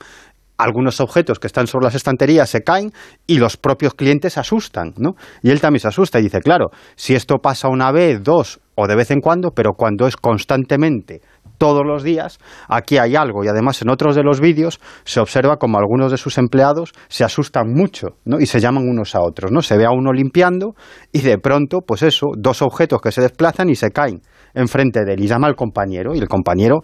algunos 0.63 1.01
objetos 1.01 1.39
que 1.39 1.47
están 1.47 1.67
sobre 1.67 1.85
las 1.85 1.95
estanterías 1.95 2.49
se 2.49 2.63
caen 2.63 2.93
y 3.27 3.39
los 3.39 3.57
propios 3.57 3.95
clientes 3.95 4.35
se 4.35 4.41
asustan, 4.41 4.95
¿no? 4.97 5.15
Y 5.43 5.51
él 5.51 5.61
también 5.61 5.81
se 5.81 5.89
asusta 5.89 6.21
y 6.21 6.25
dice, 6.25 6.41
claro, 6.41 6.71
si 6.95 7.15
esto 7.15 7.39
pasa 7.39 7.69
una 7.69 7.91
vez, 7.91 8.23
dos 8.23 8.61
o 8.75 8.87
de 8.87 8.97
vez 8.97 9.11
en 9.11 9.21
cuando, 9.21 9.51
pero 9.51 9.73
cuando 9.77 10.07
es 10.07 10.17
constantemente 10.17 11.21
todos 11.59 11.83
los 11.87 12.03
días, 12.03 12.39
aquí 12.69 12.99
hay 12.99 13.15
algo. 13.15 13.45
Y 13.45 13.49
además 13.49 13.81
en 13.83 13.91
otros 13.91 14.17
de 14.17 14.23
los 14.23 14.41
vídeos 14.41 14.81
se 15.05 15.21
observa 15.21 15.57
como 15.57 15.79
algunos 15.79 16.11
de 16.11 16.17
sus 16.17 16.39
empleados 16.39 16.93
se 17.09 17.25
asustan 17.25 17.73
mucho, 17.73 18.17
¿no? 18.25 18.41
Y 18.41 18.47
se 18.47 18.61
llaman 18.61 18.89
unos 18.89 19.15
a 19.15 19.21
otros, 19.21 19.53
¿no? 19.53 19.63
Se 19.63 19.77
ve 19.77 19.85
a 19.85 19.91
uno 19.91 20.13
limpiando 20.13 20.75
y 21.13 21.21
de 21.21 21.39
pronto, 21.39 21.81
pues 21.87 22.03
eso, 22.03 22.29
dos 22.37 22.63
objetos 22.63 23.01
que 23.01 23.13
se 23.13 23.21
desplazan 23.21 23.69
y 23.69 23.75
se 23.75 23.91
caen 23.91 24.23
enfrente 24.55 25.05
de 25.05 25.15
él 25.15 25.21
y 25.23 25.27
llama 25.27 25.47
al 25.47 25.55
compañero 25.55 26.15
y 26.15 26.19
el 26.19 26.29
compañero 26.29 26.81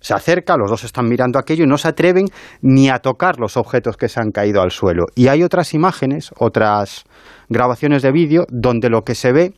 se 0.00 0.14
acerca, 0.14 0.56
los 0.56 0.70
dos 0.70 0.84
están 0.84 1.08
mirando 1.08 1.38
aquello 1.38 1.64
y 1.64 1.66
no 1.66 1.78
se 1.78 1.88
atreven 1.88 2.26
ni 2.62 2.88
a 2.88 2.98
tocar 2.98 3.38
los 3.38 3.56
objetos 3.56 3.96
que 3.96 4.08
se 4.08 4.20
han 4.20 4.30
caído 4.30 4.62
al 4.62 4.70
suelo. 4.70 5.06
Y 5.14 5.28
hay 5.28 5.42
otras 5.42 5.74
imágenes, 5.74 6.30
otras 6.38 7.04
grabaciones 7.48 8.02
de 8.02 8.12
vídeo, 8.12 8.46
donde 8.48 8.90
lo 8.90 9.02
que 9.02 9.14
se 9.14 9.32
ve 9.32 9.54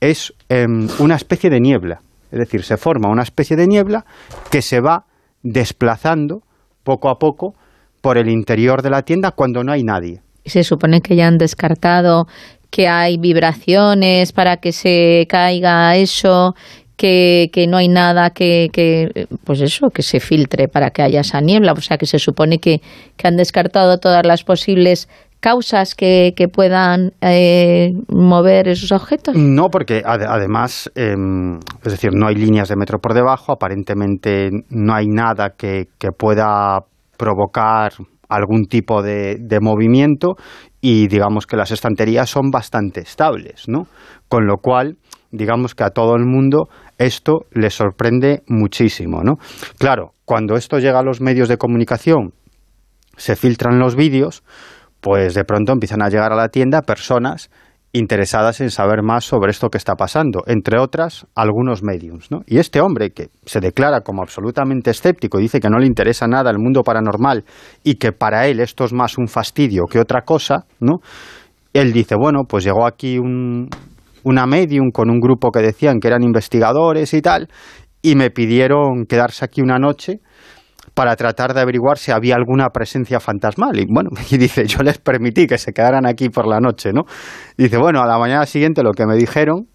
es 0.00 0.32
em, 0.48 0.88
una 0.98 1.16
especie 1.16 1.50
de 1.50 1.60
niebla. 1.60 2.00
Es 2.30 2.38
decir, 2.38 2.64
se 2.64 2.76
forma 2.76 3.10
una 3.10 3.22
especie 3.22 3.56
de 3.56 3.66
niebla 3.66 4.04
que 4.50 4.62
se 4.62 4.80
va 4.80 5.04
desplazando 5.42 6.40
poco 6.82 7.10
a 7.10 7.18
poco 7.18 7.54
por 8.00 8.16
el 8.16 8.28
interior 8.28 8.82
de 8.82 8.90
la 8.90 9.02
tienda 9.02 9.32
cuando 9.32 9.62
no 9.62 9.72
hay 9.72 9.84
nadie. 9.84 10.22
Se 10.44 10.64
supone 10.64 11.02
que 11.02 11.14
ya 11.14 11.28
han 11.28 11.38
descartado 11.38 12.26
que 12.70 12.88
hay 12.88 13.18
vibraciones 13.18 14.32
para 14.32 14.56
que 14.56 14.72
se 14.72 15.26
caiga 15.28 15.94
eso 15.96 16.54
que, 17.02 17.66
no 17.68 17.76
hay 17.76 17.88
nada 17.88 18.30
que, 18.30 19.26
pues 19.44 19.60
eso, 19.60 19.88
que 19.90 20.02
se 20.02 20.20
filtre 20.20 20.68
para 20.68 20.90
que 20.90 21.02
haya 21.02 21.20
esa 21.20 21.40
niebla. 21.40 21.72
O 21.72 21.80
sea, 21.80 21.98
que 21.98 22.06
se 22.06 22.18
supone 22.18 22.58
que, 22.58 22.80
han 23.24 23.36
descartado 23.36 23.98
todas 23.98 24.26
las 24.26 24.42
posibles 24.44 25.08
causas 25.40 25.94
que, 25.94 26.32
puedan 26.52 27.12
eh, 27.20 27.90
mover 28.08 28.68
esos 28.68 28.92
objetos? 28.92 29.34
No, 29.36 29.68
porque 29.68 30.02
además, 30.04 30.90
em, 30.94 31.58
es 31.84 31.92
decir, 31.92 32.10
no 32.14 32.28
hay 32.28 32.36
líneas 32.36 32.68
de 32.68 32.76
metro 32.76 32.98
por 32.98 33.14
debajo, 33.14 33.52
aparentemente 33.52 34.50
no 34.70 34.94
hay 34.94 35.06
nada 35.06 35.50
que, 35.56 35.86
pueda 36.16 36.80
provocar 37.16 37.92
algún 38.28 38.64
tipo 38.66 39.02
de, 39.02 39.36
de, 39.38 39.60
movimiento 39.60 40.34
y 40.80 41.06
digamos 41.06 41.46
que 41.46 41.56
las 41.56 41.70
estanterías 41.70 42.30
son 42.30 42.50
bastante 42.50 43.00
estables, 43.00 43.68
¿no? 43.68 43.86
Con 44.28 44.46
lo 44.46 44.56
cual, 44.56 44.96
digamos 45.30 45.74
que 45.74 45.84
a 45.84 45.90
todo 45.90 46.16
el 46.16 46.24
mundo 46.24 46.68
esto 46.98 47.46
le 47.52 47.70
sorprende 47.70 48.42
muchísimo, 48.46 49.22
¿no? 49.22 49.34
Claro, 49.78 50.12
cuando 50.24 50.56
esto 50.56 50.78
llega 50.78 51.00
a 51.00 51.02
los 51.02 51.20
medios 51.20 51.48
de 51.48 51.56
comunicación, 51.56 52.32
se 53.16 53.36
filtran 53.36 53.78
los 53.78 53.96
vídeos, 53.96 54.42
pues 55.00 55.34
de 55.34 55.44
pronto 55.44 55.72
empiezan 55.72 56.02
a 56.02 56.08
llegar 56.08 56.32
a 56.32 56.36
la 56.36 56.48
tienda 56.48 56.82
personas 56.82 57.50
interesadas 57.92 58.60
en 58.62 58.70
saber 58.70 59.02
más 59.02 59.24
sobre 59.24 59.50
esto 59.50 59.68
que 59.68 59.76
está 59.76 59.96
pasando, 59.96 60.44
entre 60.46 60.78
otras 60.78 61.26
algunos 61.34 61.82
mediums. 61.82 62.30
¿no? 62.30 62.40
Y 62.46 62.58
este 62.58 62.80
hombre, 62.80 63.10
que 63.10 63.28
se 63.44 63.60
declara 63.60 64.00
como 64.00 64.22
absolutamente 64.22 64.90
escéptico 64.90 65.38
y 65.38 65.42
dice 65.42 65.60
que 65.60 65.68
no 65.68 65.78
le 65.78 65.86
interesa 65.86 66.26
nada 66.26 66.50
el 66.50 66.58
mundo 66.58 66.82
paranormal 66.82 67.44
y 67.84 67.96
que 67.96 68.12
para 68.12 68.46
él 68.46 68.60
esto 68.60 68.84
es 68.84 68.94
más 68.94 69.18
un 69.18 69.28
fastidio 69.28 69.84
que 69.90 70.00
otra 70.00 70.22
cosa, 70.22 70.64
¿no? 70.80 71.00
él 71.72 71.92
dice, 71.92 72.14
bueno, 72.16 72.44
pues 72.48 72.64
llegó 72.64 72.86
aquí 72.86 73.18
un, 73.18 73.68
una 74.24 74.46
medium 74.46 74.90
con 74.90 75.10
un 75.10 75.20
grupo 75.20 75.50
que 75.50 75.60
decían 75.60 75.98
que 76.00 76.08
eran 76.08 76.22
investigadores 76.22 77.14
y 77.14 77.22
tal, 77.22 77.48
y 78.02 78.14
me 78.16 78.30
pidieron 78.30 79.06
quedarse 79.06 79.44
aquí 79.44 79.60
una 79.60 79.78
noche 79.78 80.20
para 80.94 81.16
tratar 81.16 81.54
de 81.54 81.60
averiguar 81.60 81.98
si 81.98 82.10
había 82.10 82.34
alguna 82.34 82.68
presencia 82.70 83.20
fantasmal. 83.20 83.78
Y 83.78 83.86
bueno, 83.88 84.10
y 84.30 84.36
dice, 84.36 84.66
yo 84.66 84.82
les 84.82 84.98
permití 84.98 85.46
que 85.46 85.58
se 85.58 85.72
quedaran 85.72 86.06
aquí 86.06 86.28
por 86.28 86.46
la 86.46 86.60
noche, 86.60 86.92
¿no? 86.92 87.02
dice, 87.56 87.78
bueno, 87.78 88.02
a 88.02 88.06
la 88.06 88.18
mañana 88.18 88.46
siguiente 88.46 88.82
lo 88.82 88.92
que 88.92 89.06
me 89.06 89.16
dijeron 89.16 89.68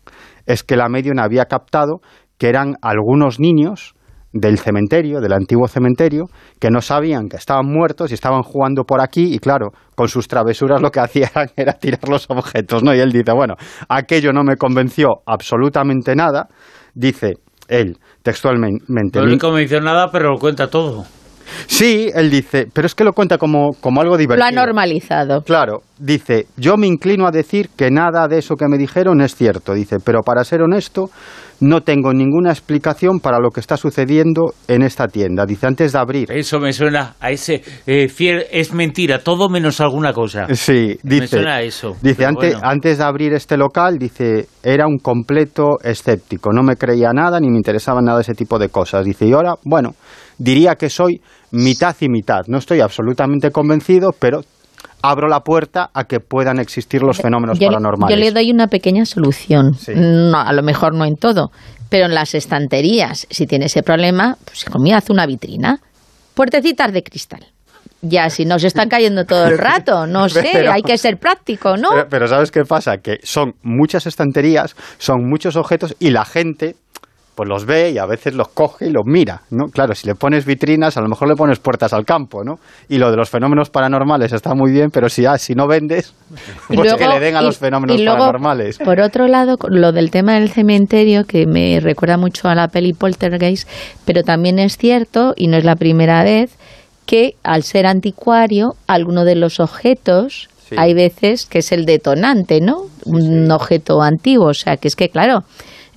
es 0.46 0.64
que 0.64 0.78
la 0.78 0.90
medium 0.90 1.20
había 1.20 1.46
captado 1.46 2.00
que 2.38 2.50
eran 2.50 2.76
algunos 2.82 3.40
niños 3.40 3.96
del 4.34 4.60
cementerio, 4.60 5.20
del 5.20 5.34
antiguo 5.34 5.68
cementerio, 5.68 6.26
que 6.60 6.70
no 6.70 6.82
sabían 6.82 7.30
que 7.30 7.38
estaban 7.38 7.66
muertos 7.66 8.12
y 8.12 8.14
estaban 8.14 8.44
jugando 8.44 8.84
por 8.84 9.02
aquí 9.02 9.34
y 9.34 9.40
claro, 9.40 9.70
con 9.96 10.08
sus 10.08 10.28
travesuras 10.28 10.82
lo 10.82 10.92
que 10.92 11.00
hacían 11.02 11.32
era 11.56 11.74
tirar 11.74 12.08
los 12.10 12.30
objetos, 12.30 12.84
¿no? 12.84 12.94
Y 12.94 13.00
él 13.00 13.12
dice, 13.12 13.32
bueno, 13.34 13.56
aquello 13.90 14.32
no 14.34 14.44
me 14.44 14.56
convenció 14.56 15.22
absolutamente 15.26 16.16
nada, 16.16 16.48
dice, 16.94 17.34
él, 17.68 17.98
textualmente. 18.22 19.20
No 19.20 19.26
le 19.26 19.38
convenció 19.38 19.82
nada, 19.82 20.10
pero 20.12 20.32
lo 20.32 20.38
cuenta 20.38 20.70
todo. 20.70 21.06
Sí, 21.66 22.10
él 22.14 22.30
dice, 22.30 22.68
pero 22.72 22.88
es 22.88 22.96
que 22.96 23.04
lo 23.04 23.14
cuenta 23.14 23.38
como, 23.38 23.72
como 23.80 24.02
algo 24.02 24.18
divertido. 24.18 24.50
Lo 24.50 24.62
ha 24.62 24.66
normalizado. 24.66 25.42
Claro, 25.44 25.82
dice, 25.98 26.48
yo 26.58 26.78
me 26.78 26.88
inclino 26.88 27.26
a 27.26 27.32
decir 27.32 27.70
que 27.76 27.90
nada 27.90 28.28
de 28.28 28.40
eso 28.40 28.56
que 28.56 28.68
me 28.68 28.78
dijeron 28.78 29.22
es 29.22 29.36
cierto, 29.36 29.74
dice, 29.74 29.98
pero 30.04 30.22
para 30.22 30.44
ser 30.44 30.62
honesto, 30.62 31.10
no 31.60 31.82
tengo 31.82 32.14
ninguna 32.14 32.52
explicación 32.52 33.20
para 33.20 33.40
lo 33.40 33.50
que 33.50 33.60
está 33.60 33.78
sucediendo 33.78 34.54
en 34.68 34.84
esta 34.84 35.08
tienda. 35.08 35.46
Dice, 35.46 35.68
antes 35.68 35.94
de 35.94 36.00
abrir... 36.00 36.32
Eso 36.32 36.60
me 36.60 36.74
suena 36.74 37.16
a 37.20 37.32
ese 37.32 37.62
eh, 37.86 38.08
fiel, 38.10 38.46
es 38.52 38.74
mentira, 38.74 39.20
todo 39.20 39.50
menos 39.50 39.82
alguna 39.82 40.14
cosa. 40.14 40.48
Sí, 40.54 40.98
dice... 41.04 41.22
Me 41.22 41.28
suena 41.28 41.56
a 41.56 41.62
eso. 41.62 41.96
Dice, 42.02 42.26
antes, 42.26 42.56
antes 42.62 42.98
de 42.98 43.04
abrir 43.04 43.34
este 43.34 43.58
local, 43.58 43.98
dice, 43.98 44.48
era 44.64 44.88
un 44.88 44.98
completo 44.98 45.78
escéptico, 45.84 46.52
no 46.52 46.64
me 46.64 46.76
creía 46.76 47.12
nada 47.14 47.40
ni 47.40 47.50
me 47.50 47.58
interesaba 47.58 48.02
nada 48.02 48.22
ese 48.22 48.34
tipo 48.34 48.60
de 48.60 48.70
cosas. 48.70 49.06
Dice, 49.06 49.26
y 49.26 49.34
ahora, 49.34 49.56
bueno, 49.64 49.96
diría 50.38 50.76
que 50.76 50.90
soy 50.90 51.22
mitad 51.52 51.96
y 52.00 52.10
mitad. 52.10 52.42
No 52.48 52.58
estoy 52.58 52.82
absolutamente 52.82 53.52
convencido, 53.52 54.12
pero 54.18 54.42
abro 55.02 55.28
la 55.28 55.42
puerta 55.42 55.90
a 55.94 56.06
que 56.06 56.20
puedan 56.20 56.60
existir 56.60 57.02
los 57.02 57.18
fenómenos 57.18 57.60
paranormales. 57.60 58.16
Yo 58.16 58.24
le 58.24 58.32
doy 58.32 58.52
una 58.52 58.68
pequeña 58.68 59.06
solución. 59.06 59.72
No, 59.96 60.40
a 60.40 60.54
lo 60.54 60.64
mejor 60.64 60.96
no 60.96 61.06
en 61.06 61.16
todo, 61.16 61.52
pero 61.90 62.06
en 62.06 62.16
las 62.16 62.36
estanterías, 62.36 63.28
si 63.30 63.46
tiene 63.46 63.66
ese 63.66 63.84
problema, 63.84 64.38
pues 64.44 64.66
comida 64.66 64.98
hace 64.98 65.14
una 65.14 65.26
vitrina. 65.26 65.80
Puertecitas 66.34 66.92
de 66.94 67.04
cristal. 67.04 67.46
Ya, 68.02 68.30
si 68.30 68.46
nos 68.46 68.64
están 68.64 68.90
cayendo 68.90 69.26
todo 69.26 69.48
el 69.48 69.58
rato, 69.58 70.06
no 70.06 70.30
sé, 70.30 70.68
hay 70.70 70.82
que 70.82 70.98
ser 70.98 71.18
práctico, 71.18 71.78
¿no? 71.78 71.90
pero, 72.10 72.28
¿sabes 72.28 72.52
qué 72.52 72.64
pasa? 72.64 72.98
Que 72.98 73.18
son 73.24 73.54
muchas 73.64 74.06
estanterías, 74.06 74.76
son 74.98 75.28
muchos 75.28 75.56
objetos 75.56 75.96
y 76.00 76.12
la 76.12 76.26
gente 76.26 76.76
pues 77.38 77.48
los 77.48 77.68
ve 77.68 77.92
y 77.92 78.00
a 78.00 78.08
veces 78.08 78.34
los 78.34 78.48
coge 78.48 78.88
y 78.88 78.90
los 78.90 79.06
mira, 79.06 79.44
¿no? 79.52 79.68
Claro, 79.68 79.94
si 79.94 80.08
le 80.08 80.16
pones 80.16 80.44
vitrinas, 80.44 80.98
a 80.98 81.02
lo 81.02 81.08
mejor 81.08 81.28
le 81.28 81.36
pones 81.36 81.60
puertas 81.60 81.94
al 81.94 82.04
campo, 82.04 82.44
¿no? 82.44 82.56
Y 82.90 82.98
lo 82.98 83.12
de 83.12 83.16
los 83.16 83.30
fenómenos 83.30 83.70
paranormales 83.70 84.34
está 84.34 84.56
muy 84.56 84.72
bien, 84.72 84.90
pero 84.90 85.08
si, 85.08 85.24
ah, 85.28 85.38
si 85.38 85.54
no 85.54 85.68
vendes, 85.68 86.16
pues 86.68 86.96
que 86.96 87.08
le 87.08 87.20
den 87.20 87.36
a 87.36 87.44
los 87.44 87.60
fenómenos 87.60 88.02
paranormales. 88.02 88.80
Por 88.80 89.00
otro 89.00 89.28
lado, 89.28 89.56
lo 89.70 89.92
del 89.92 90.10
tema 90.10 90.34
del 90.34 90.50
cementerio, 90.50 91.26
que 91.26 91.46
me 91.46 91.80
recuerda 91.80 92.18
mucho 92.18 92.50
a 92.50 92.56
la 92.56 92.70
peli 92.70 92.94
Poltergeist, 92.94 93.70
pero 94.04 94.24
también 94.24 94.58
es 94.58 94.76
cierto, 94.76 95.36
y 95.38 95.48
no 95.48 95.58
es 95.58 95.64
la 95.64 95.76
primera 95.76 96.24
vez, 96.24 96.58
que 97.06 97.36
al 97.44 97.62
ser 97.62 97.86
anticuario, 97.86 98.74
alguno 98.88 99.26
de 99.26 99.36
los 99.36 99.60
objetos, 99.60 100.50
hay 100.76 100.96
veces 100.96 101.46
que 101.46 101.60
es 101.60 101.72
el 101.72 101.86
detonante, 101.86 102.62
¿no? 102.62 102.88
Un 103.06 103.52
objeto 103.52 104.02
antiguo, 104.02 104.48
o 104.48 104.54
sea, 104.56 104.78
que 104.78 104.88
es 104.88 104.96
que, 104.96 105.10
claro, 105.10 105.44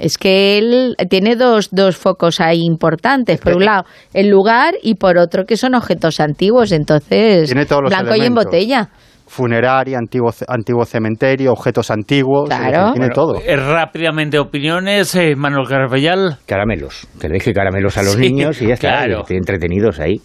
es 0.00 0.18
que 0.18 0.58
él 0.58 0.96
tiene 1.08 1.36
dos, 1.36 1.68
dos 1.70 1.96
focos 1.96 2.40
ahí 2.40 2.60
importantes. 2.62 3.40
Por 3.40 3.56
un 3.56 3.64
lado, 3.64 3.84
el 4.14 4.28
lugar 4.28 4.74
y 4.82 4.94
por 4.94 5.18
otro 5.18 5.44
que 5.44 5.56
son 5.56 5.74
objetos 5.74 6.20
antiguos. 6.20 6.72
Entonces, 6.72 7.48
tiene 7.48 7.66
todos 7.66 7.82
los 7.82 7.90
blanco 7.90 8.16
y 8.16 8.22
en 8.22 8.34
botella 8.34 8.88
funeraria, 9.30 9.96
antiguo, 9.96 10.32
antiguo 10.48 10.84
cementerio, 10.84 11.52
objetos 11.52 11.92
antiguos, 11.92 12.48
claro. 12.48 12.92
tiene 12.92 13.10
todo. 13.10 13.40
Eh, 13.40 13.54
rápidamente 13.54 14.40
opiniones, 14.40 15.14
eh, 15.14 15.36
Manuel 15.36 15.68
Carvellal. 15.68 16.38
Caramelos, 16.46 17.06
que 17.20 17.28
le 17.28 17.34
deje 17.34 17.52
caramelos 17.52 17.96
a 17.96 18.02
los 18.02 18.18
niños 18.18 18.60
y 18.60 18.66
ya 18.66 18.74
está, 18.74 19.04
claro. 19.04 19.24
entretenidos 19.28 20.00
ahí. 20.00 20.20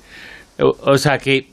O, 0.58 0.98
sea 0.98 1.20
que 1.20 1.50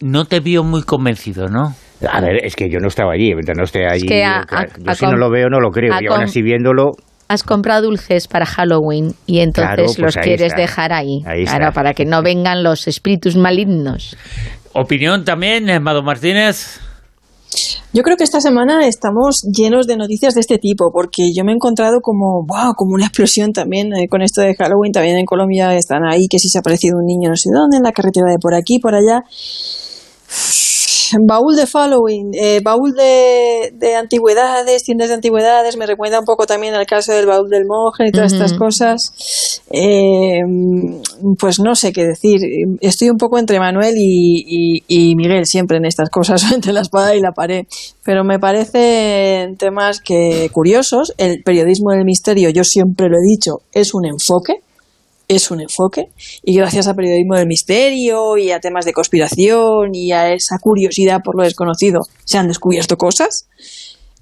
no 0.00 0.24
te 0.24 0.40
vio 0.40 0.64
muy 0.64 0.82
convencido, 0.82 1.48
¿no? 1.48 1.74
A 2.08 2.20
ver, 2.20 2.44
es 2.44 2.56
que 2.56 2.70
yo 2.70 2.78
no 2.80 2.88
estaba 2.88 3.12
allí, 3.12 3.32
no 3.34 3.64
estoy 3.64 3.82
allí. 3.84 4.06
yo 4.08 4.94
si 4.94 5.06
no 5.06 5.16
lo 5.16 5.30
veo, 5.30 5.48
no 5.48 5.60
lo 5.60 5.70
creo. 5.70 5.92
Y 6.00 6.06
aún 6.06 6.22
así 6.22 6.42
viéndolo. 6.42 6.92
Has 7.28 7.44
comprado 7.44 7.82
dulces 7.82 8.26
para 8.26 8.44
Halloween 8.44 9.14
y 9.24 9.38
entonces 9.38 9.96
pues 9.96 9.98
los 9.98 10.16
quieres 10.16 10.54
dejar 10.56 10.92
ahí. 10.92 11.22
claro, 11.22 11.72
para 11.72 11.94
que 11.94 12.04
no 12.04 12.22
vengan 12.24 12.64
los 12.64 12.88
espíritus 12.88 13.36
malignos. 13.36 14.16
Opinión 14.72 15.24
también, 15.24 15.64
Mado 15.82 16.02
Martínez. 16.02 16.80
Yo 17.92 18.02
creo 18.02 18.16
que 18.16 18.22
esta 18.22 18.40
semana 18.40 18.86
estamos 18.86 19.42
llenos 19.52 19.86
de 19.88 19.96
noticias 19.96 20.34
de 20.34 20.40
este 20.40 20.58
tipo, 20.58 20.92
porque 20.92 21.32
yo 21.34 21.44
me 21.44 21.50
he 21.50 21.54
encontrado 21.54 22.00
como, 22.00 22.44
wow, 22.46 22.74
como 22.76 22.94
una 22.94 23.06
explosión 23.06 23.52
también 23.52 23.92
eh, 23.94 24.06
con 24.08 24.22
esto 24.22 24.40
de 24.40 24.54
Halloween. 24.54 24.92
También 24.92 25.16
en 25.18 25.24
Colombia 25.24 25.74
están 25.76 26.04
ahí, 26.04 26.26
que 26.28 26.38
si 26.38 26.48
se 26.48 26.58
ha 26.58 26.60
aparecido 26.60 26.98
un 26.98 27.06
niño 27.06 27.30
no 27.30 27.36
sé 27.36 27.50
dónde, 27.52 27.78
en 27.78 27.82
la 27.82 27.92
carretera 27.92 28.30
de 28.30 28.38
por 28.40 28.54
aquí, 28.54 28.78
por 28.78 28.94
allá 28.94 29.22
baúl 31.26 31.56
de 31.56 31.66
following, 31.66 32.30
eh, 32.34 32.60
baúl 32.62 32.92
de, 32.92 33.72
de, 33.74 33.94
antigüedades, 33.96 34.82
tiendas 34.82 35.08
de 35.08 35.14
antigüedades, 35.14 35.76
me 35.76 35.86
recuerda 35.86 36.20
un 36.20 36.24
poco 36.24 36.46
también 36.46 36.74
al 36.74 36.86
caso 36.86 37.12
del 37.12 37.26
baúl 37.26 37.48
del 37.48 37.64
monje 37.66 38.08
y 38.08 38.12
todas 38.12 38.32
estas 38.32 38.54
cosas. 38.54 39.00
Eh, 39.70 40.40
pues 41.38 41.60
no 41.60 41.74
sé 41.74 41.92
qué 41.92 42.04
decir. 42.04 42.40
Estoy 42.80 43.10
un 43.10 43.16
poco 43.16 43.38
entre 43.38 43.58
Manuel 43.58 43.94
y, 43.96 44.82
y, 44.86 45.14
Miguel 45.16 45.46
siempre 45.46 45.78
en 45.78 45.84
estas 45.84 46.10
cosas, 46.10 46.42
entre 46.54 46.72
la 46.72 46.80
espada 46.80 47.14
y 47.14 47.20
la 47.20 47.32
pared. 47.32 47.66
Pero 48.04 48.24
me 48.24 48.38
parecen 48.38 49.56
temas 49.56 50.00
que 50.00 50.50
curiosos. 50.52 51.12
El 51.18 51.42
periodismo 51.42 51.92
del 51.92 52.04
misterio, 52.04 52.50
yo 52.50 52.64
siempre 52.64 53.08
lo 53.08 53.16
he 53.16 53.28
dicho, 53.28 53.62
es 53.72 53.94
un 53.94 54.06
enfoque 54.06 54.62
es 55.30 55.50
un 55.52 55.60
enfoque 55.60 56.10
y 56.42 56.56
gracias 56.56 56.88
al 56.88 56.96
periodismo 56.96 57.36
del 57.36 57.46
misterio 57.46 58.36
y 58.36 58.50
a 58.50 58.58
temas 58.58 58.84
de 58.84 58.92
conspiración 58.92 59.94
y 59.94 60.10
a 60.10 60.32
esa 60.32 60.58
curiosidad 60.58 61.22
por 61.24 61.36
lo 61.36 61.44
desconocido 61.44 62.00
se 62.24 62.36
han 62.36 62.48
descubierto 62.48 62.96
cosas. 62.96 63.46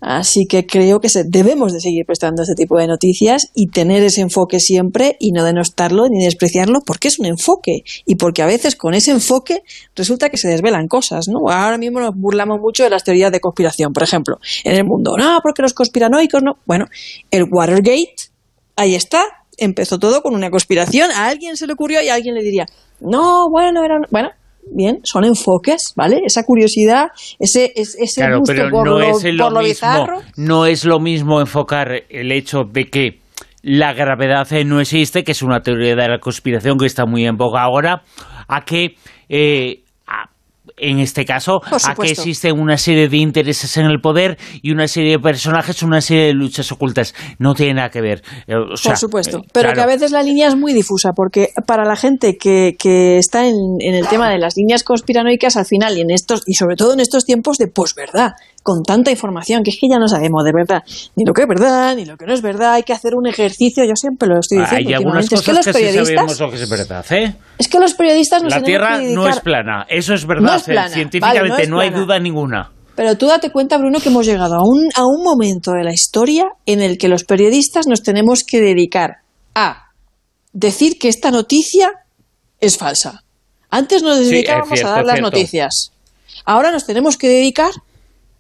Así 0.00 0.46
que 0.46 0.64
creo 0.64 1.00
que 1.00 1.08
se, 1.08 1.24
debemos 1.24 1.72
de 1.72 1.80
seguir 1.80 2.04
prestando 2.06 2.42
ese 2.42 2.54
tipo 2.54 2.78
de 2.78 2.86
noticias 2.86 3.50
y 3.54 3.68
tener 3.68 4.04
ese 4.04 4.20
enfoque 4.20 4.60
siempre 4.60 5.16
y 5.18 5.32
no 5.32 5.44
denostarlo 5.44 6.08
ni 6.08 6.22
despreciarlo 6.22 6.82
porque 6.86 7.08
es 7.08 7.18
un 7.18 7.26
enfoque 7.26 7.82
y 8.06 8.14
porque 8.14 8.42
a 8.42 8.46
veces 8.46 8.76
con 8.76 8.94
ese 8.94 9.10
enfoque 9.10 9.62
resulta 9.96 10.28
que 10.28 10.36
se 10.36 10.46
desvelan 10.46 10.86
cosas, 10.88 11.26
¿no? 11.26 11.50
Ahora 11.50 11.78
mismo 11.78 12.00
nos 12.00 12.14
burlamos 12.14 12.60
mucho 12.60 12.84
de 12.84 12.90
las 12.90 13.02
teorías 13.02 13.32
de 13.32 13.40
conspiración, 13.40 13.92
por 13.92 14.04
ejemplo, 14.04 14.38
en 14.62 14.76
el 14.76 14.84
mundo, 14.84 15.16
no, 15.18 15.40
porque 15.42 15.62
los 15.62 15.72
conspiranoicos 15.72 16.42
no. 16.42 16.58
Bueno, 16.64 16.84
el 17.32 17.46
Watergate, 17.50 18.14
ahí 18.76 18.94
está, 18.94 19.24
empezó 19.58 19.98
todo 19.98 20.22
con 20.22 20.34
una 20.34 20.50
conspiración. 20.50 21.10
A 21.10 21.28
alguien 21.28 21.56
se 21.56 21.66
le 21.66 21.74
ocurrió 21.74 22.02
y 22.02 22.08
a 22.08 22.14
alguien 22.14 22.34
le 22.34 22.42
diría, 22.42 22.66
no, 23.00 23.48
bueno, 23.50 23.84
era... 23.84 23.96
Bueno, 24.10 24.30
bien, 24.70 25.00
son 25.02 25.24
enfoques, 25.24 25.92
¿vale? 25.96 26.20
Esa 26.24 26.44
curiosidad, 26.44 27.08
ese, 27.38 27.72
ese 27.74 28.36
gusto 28.36 28.54
por, 28.70 28.86
no 28.86 28.98
lo, 28.98 29.00
es 29.00 29.24
lo, 29.24 29.50
mismo, 29.50 30.06
No 30.36 30.66
es 30.66 30.84
lo 30.84 31.00
mismo 31.00 31.40
enfocar 31.40 32.04
el 32.08 32.32
hecho 32.32 32.64
de 32.64 32.84
que 32.86 33.20
la 33.62 33.92
gravedad 33.92 34.46
no 34.64 34.80
existe, 34.80 35.24
que 35.24 35.32
es 35.32 35.42
una 35.42 35.60
teoría 35.60 35.94
de 35.94 36.08
la 36.08 36.18
conspiración 36.18 36.78
que 36.78 36.86
está 36.86 37.06
muy 37.06 37.26
en 37.26 37.36
boga 37.36 37.62
ahora, 37.62 38.02
a 38.46 38.64
que 38.64 38.94
eh, 39.28 39.82
en 40.80 40.98
este 40.98 41.24
caso, 41.24 41.60
a 41.64 41.94
que 41.94 42.10
existe 42.10 42.52
una 42.52 42.76
serie 42.76 43.08
de 43.08 43.16
intereses 43.16 43.76
en 43.76 43.86
el 43.86 44.00
poder 44.00 44.38
y 44.62 44.70
una 44.70 44.88
serie 44.88 45.12
de 45.12 45.18
personajes, 45.18 45.82
una 45.82 46.00
serie 46.00 46.26
de 46.26 46.32
luchas 46.34 46.70
ocultas. 46.72 47.14
No 47.38 47.54
tiene 47.54 47.74
nada 47.74 47.90
que 47.90 48.00
ver. 48.00 48.22
Eh, 48.46 48.54
Por 48.82 48.96
supuesto, 48.96 49.38
eh, 49.38 49.48
pero 49.52 49.72
que 49.72 49.80
a 49.80 49.86
veces 49.86 50.12
la 50.12 50.22
línea 50.22 50.48
es 50.48 50.56
muy 50.56 50.72
difusa, 50.72 51.12
porque 51.14 51.50
para 51.66 51.84
la 51.84 51.96
gente 51.96 52.36
que, 52.36 52.76
que 52.78 53.18
está 53.18 53.46
en, 53.46 53.56
en, 53.80 53.94
el 53.94 54.06
tema 54.08 54.30
de 54.30 54.38
las 54.38 54.56
líneas 54.56 54.84
conspiranoicas, 54.84 55.56
al 55.56 55.66
final, 55.66 55.96
y, 55.96 56.00
en 56.00 56.10
estos, 56.10 56.42
y 56.46 56.54
sobre 56.54 56.76
todo 56.76 56.94
en 56.94 57.00
estos 57.00 57.24
tiempos 57.24 57.58
de 57.58 57.68
posverdad, 57.68 58.32
con 58.68 58.82
tanta 58.82 59.10
información, 59.10 59.62
que 59.62 59.70
es 59.70 59.78
que 59.80 59.88
ya 59.88 59.98
no 59.98 60.08
sabemos 60.08 60.44
de 60.44 60.52
verdad 60.52 60.82
ni 61.16 61.24
lo 61.24 61.32
que 61.32 61.40
es 61.40 61.48
verdad, 61.48 61.96
ni 61.96 62.04
lo 62.04 62.18
que 62.18 62.26
no 62.26 62.34
es 62.34 62.42
verdad, 62.42 62.74
hay 62.74 62.82
que 62.82 62.92
hacer 62.92 63.14
un 63.14 63.26
ejercicio, 63.26 63.82
yo 63.82 63.96
siempre 63.96 64.28
lo 64.28 64.38
estoy 64.38 64.58
diciendo. 64.58 64.88
Hay 64.90 64.94
algunas 64.94 65.26
cosas 65.26 65.40
es 65.40 65.46
que, 65.46 65.52
los 65.54 65.64
periodistas, 65.64 66.06
sí 66.06 66.14
sabemos 66.14 66.40
lo 66.40 66.50
que 66.50 66.56
es 66.56 66.68
verdad, 66.68 67.12
¿eh? 67.12 67.34
Es 67.56 67.68
que 67.68 67.78
los 67.78 67.94
periodistas 67.94 68.42
La 68.42 68.62
Tierra 68.62 69.00
no 69.00 69.26
es 69.26 69.40
plana, 69.40 69.86
eso 69.88 70.12
es 70.12 70.26
verdad, 70.26 70.62
científicamente 70.92 71.66
no, 71.66 71.80
hay 71.80 71.88
duda 71.88 72.18
ninguna. 72.18 72.70
Pero 72.94 73.16
tú 73.16 73.28
date 73.28 73.50
cuenta, 73.50 73.78
Bruno, 73.78 74.00
que 74.00 74.10
hemos 74.10 74.26
llegado 74.26 74.56
a 74.56 74.62
un, 74.62 74.90
a 74.94 75.06
un 75.06 75.22
momento 75.24 75.72
de 75.72 75.84
la 75.84 75.94
historia 75.94 76.44
en 76.66 76.82
el 76.82 76.98
que 76.98 77.08
los 77.08 77.24
periodistas 77.24 77.86
nos 77.86 78.02
tenemos 78.02 78.44
que 78.44 78.60
dedicar 78.60 79.22
a 79.54 79.92
decir 80.52 80.98
que 80.98 81.08
esta 81.08 81.30
noticia 81.30 81.88
es 82.60 82.76
falsa. 82.76 83.24
Antes 83.70 84.02
nos 84.02 84.18
dedicábamos 84.18 84.84
a 84.84 84.90
dar 84.90 85.06
las 85.06 85.22
noticias. 85.22 85.92
Ahora 86.44 86.70
nos 86.70 86.84
tenemos 86.84 87.16
que 87.16 87.28
dedicar 87.28 87.70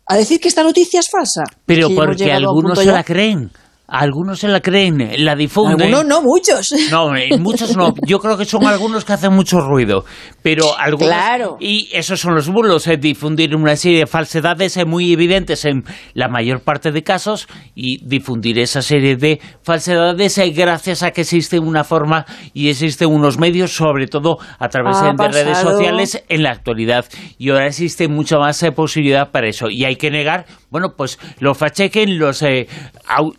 a 0.08 0.16
decir 0.16 0.40
que 0.40 0.48
esta 0.48 0.62
noticia 0.62 1.00
es 1.00 1.08
falsa. 1.10 1.44
Pero 1.66 1.90
porque 1.94 2.32
algunos 2.32 2.78
se 2.78 2.86
la 2.86 3.04
creen. 3.04 3.50
Algunos 3.90 4.40
se 4.40 4.48
la 4.48 4.60
creen, 4.60 4.98
la 5.24 5.34
difunden. 5.34 5.94
Algunos 5.94 6.04
no, 6.04 6.20
muchos. 6.20 6.74
No, 6.90 7.10
muchos 7.38 7.74
no. 7.74 7.94
Yo 8.06 8.18
creo 8.18 8.36
que 8.36 8.44
son 8.44 8.66
algunos 8.66 9.04
que 9.04 9.14
hacen 9.14 9.32
mucho 9.32 9.60
ruido. 9.60 10.04
Pero 10.42 10.78
algunos. 10.78 11.08
Claro. 11.08 11.56
Y 11.58 11.88
esos 11.92 12.20
son 12.20 12.34
los 12.34 12.50
bulos, 12.50 12.86
es 12.86 13.00
difundir 13.00 13.56
una 13.56 13.76
serie 13.76 14.00
de 14.00 14.06
falsedades 14.06 14.76
eh, 14.76 14.84
muy 14.84 15.10
evidentes 15.12 15.64
en 15.64 15.84
la 16.12 16.28
mayor 16.28 16.60
parte 16.60 16.92
de 16.92 17.02
casos 17.02 17.48
y 17.74 18.06
difundir 18.06 18.58
esa 18.58 18.82
serie 18.82 19.16
de 19.16 19.40
falsedades 19.62 20.36
eh, 20.36 20.50
gracias 20.50 21.02
a 21.02 21.10
que 21.10 21.22
existe 21.22 21.58
una 21.58 21.82
forma 21.82 22.26
y 22.52 22.68
existen 22.68 23.08
unos 23.08 23.38
medios, 23.38 23.72
sobre 23.72 24.06
todo 24.06 24.36
a 24.58 24.68
través 24.68 25.00
de 25.00 25.28
redes 25.28 25.58
sociales 25.58 26.22
en 26.28 26.42
la 26.42 26.50
actualidad. 26.50 27.06
Y 27.38 27.48
ahora 27.50 27.66
existe 27.66 28.06
mucha 28.08 28.38
más 28.38 28.62
eh, 28.62 28.70
posibilidad 28.70 29.30
para 29.30 29.48
eso. 29.48 29.70
Y 29.70 29.84
hay 29.84 29.96
que 29.96 30.10
negar 30.10 30.44
bueno, 30.70 30.94
pues 30.96 31.18
lo 31.40 31.54
fachequen 31.54 32.18
los, 32.18 32.42
eh, 32.42 32.68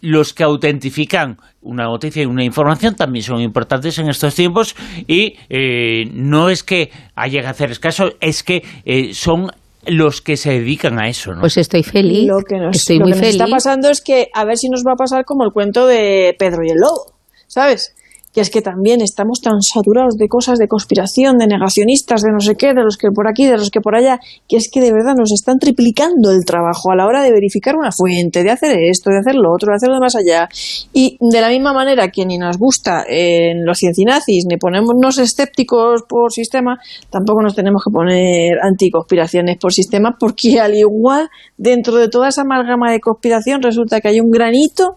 los 0.02 0.34
que 0.34 0.44
autentifican 0.44 1.38
una 1.62 1.84
noticia 1.86 2.24
y 2.24 2.26
una 2.26 2.44
información 2.44 2.96
también 2.96 3.24
son 3.24 3.42
importantes 3.42 3.98
en 4.00 4.10
estos 4.10 4.34
tiempos 4.36 4.76
y 5.08 5.36
eh, 5.50 6.06
no 6.14 6.50
es 6.50 6.64
que 6.64 6.92
haya 7.16 7.42
que 7.42 7.48
hacer 7.48 7.72
escaso, 7.72 8.14
es 8.20 8.44
que 8.44 8.64
eh, 8.86 9.14
son 9.14 9.52
los 9.86 10.22
que 10.22 10.38
se 10.38 10.52
dedican 10.52 11.00
a 11.00 11.08
eso, 11.08 11.34
¿no? 11.34 11.42
Pues 11.42 11.58
estoy 11.58 11.84
feliz. 11.84 12.28
Lo 12.28 12.42
que 12.44 12.58
nos, 12.58 12.76
estoy 12.76 12.98
lo 12.98 13.06
muy 13.06 13.14
que 13.14 13.20
nos 13.20 13.30
está 13.30 13.48
pasando 13.48 13.90
es 13.90 14.02
que 14.02 14.28
a 14.34 14.46
ver 14.46 14.58
si 14.58 14.70
nos 14.70 14.84
va 14.86 14.94
a 14.94 14.96
pasar 14.96 15.26
como 15.26 15.44
el 15.44 15.52
cuento 15.52 15.88
de 15.88 16.36
Pedro 16.38 16.64
y 16.66 16.72
el 16.72 16.78
Lobo, 16.78 17.14
¿sabes? 17.48 17.96
Que 18.34 18.42
es 18.42 18.50
que 18.50 18.62
también 18.62 19.02
estamos 19.02 19.42
tan 19.42 19.62
saturados 19.62 20.16
de 20.16 20.28
cosas 20.28 20.60
de 20.60 20.68
conspiración, 20.68 21.38
de 21.38 21.48
negacionistas, 21.48 22.22
de 22.22 22.32
no 22.32 22.40
sé 22.40 22.56
qué, 22.56 22.74
de 22.74 22.84
los 22.84 22.98
que 22.98 23.10
por 23.10 23.28
aquí, 23.28 23.48
de 23.48 23.58
los 23.58 23.72
que 23.72 23.82
por 23.82 23.96
allá, 23.96 24.20
que 24.48 24.58
es 24.58 24.70
que 24.72 24.82
de 24.82 24.92
verdad 24.92 25.16
nos 25.18 25.32
están 25.32 25.58
triplicando 25.58 26.32
el 26.32 26.46
trabajo 26.46 26.92
a 26.92 26.96
la 26.96 27.08
hora 27.08 27.24
de 27.24 27.32
verificar 27.32 27.76
una 27.76 27.92
fuente, 27.92 28.44
de 28.44 28.52
hacer 28.52 28.78
esto, 28.78 29.10
de 29.10 29.20
hacer 29.20 29.36
lo 29.36 29.52
otro, 29.52 29.72
de 29.72 29.78
hacerlo 29.78 30.00
más 30.00 30.16
allá. 30.16 30.48
Y 30.94 31.18
de 31.20 31.42
la 31.42 31.50
misma 31.50 31.74
manera 31.74 32.10
que 32.10 32.26
ni 32.26 32.38
nos 32.38 32.58
gusta 32.58 33.04
en 33.08 33.66
los 33.66 33.80
ciencinazis, 33.80 34.46
ni 34.48 34.58
ponernos 34.58 35.18
escépticos 35.18 36.04
por 36.08 36.32
sistema, 36.32 36.80
tampoco 37.10 37.42
nos 37.42 37.56
tenemos 37.56 37.84
que 37.84 37.92
poner 37.92 38.60
anticonspiraciones 38.62 39.58
por 39.58 39.74
sistema, 39.74 40.16
porque 40.20 40.60
al 40.60 40.76
igual, 40.76 41.30
dentro 41.58 41.96
de 41.96 42.10
toda 42.10 42.30
esa 42.30 42.42
amalgama 42.42 42.92
de 42.92 43.00
conspiración, 43.00 43.62
resulta 43.62 44.02
que 44.02 44.10
hay 44.10 44.20
un 44.20 44.30
granito 44.30 44.96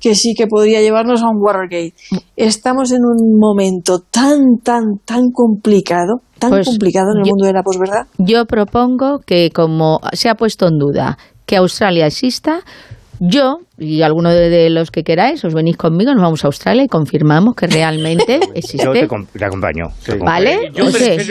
que 0.00 0.14
sí 0.16 0.34
que 0.34 0.48
podría 0.48 0.80
llevarnos 0.80 1.22
a 1.22 1.28
un 1.28 1.40
Watergate. 1.40 1.94
Estamos 2.72 2.92
en 2.92 3.04
un 3.04 3.38
momento 3.38 3.98
tan, 4.10 4.56
tan, 4.64 4.96
tan 5.04 5.30
complicado, 5.30 6.22
tan 6.38 6.48
pues 6.48 6.66
complicado 6.66 7.08
en 7.14 7.18
el 7.18 7.28
mundo 7.28 7.44
de 7.44 7.52
la 7.52 7.62
posverdad. 7.62 8.06
Yo 8.16 8.46
propongo 8.46 9.18
que, 9.26 9.50
como 9.50 10.00
se 10.14 10.30
ha 10.30 10.36
puesto 10.36 10.68
en 10.68 10.78
duda 10.78 11.18
que 11.44 11.56
Australia 11.56 12.06
exista, 12.06 12.60
yo 13.20 13.58
y 13.76 14.00
alguno 14.00 14.30
de, 14.30 14.70
los 14.70 14.90
que 14.90 15.02
queráis, 15.02 15.44
os 15.44 15.52
venís 15.52 15.76
conmigo, 15.76 16.14
nos 16.14 16.22
vamos 16.22 16.44
a 16.44 16.46
Australia 16.46 16.84
y 16.84 16.88
confirmamos 16.88 17.54
que 17.56 17.66
realmente 17.66 18.40
existe. 18.54 18.84
Yo 18.86 18.92
te, 18.92 19.44
acompaño. 19.44 19.88
¿Vale? 20.24 20.72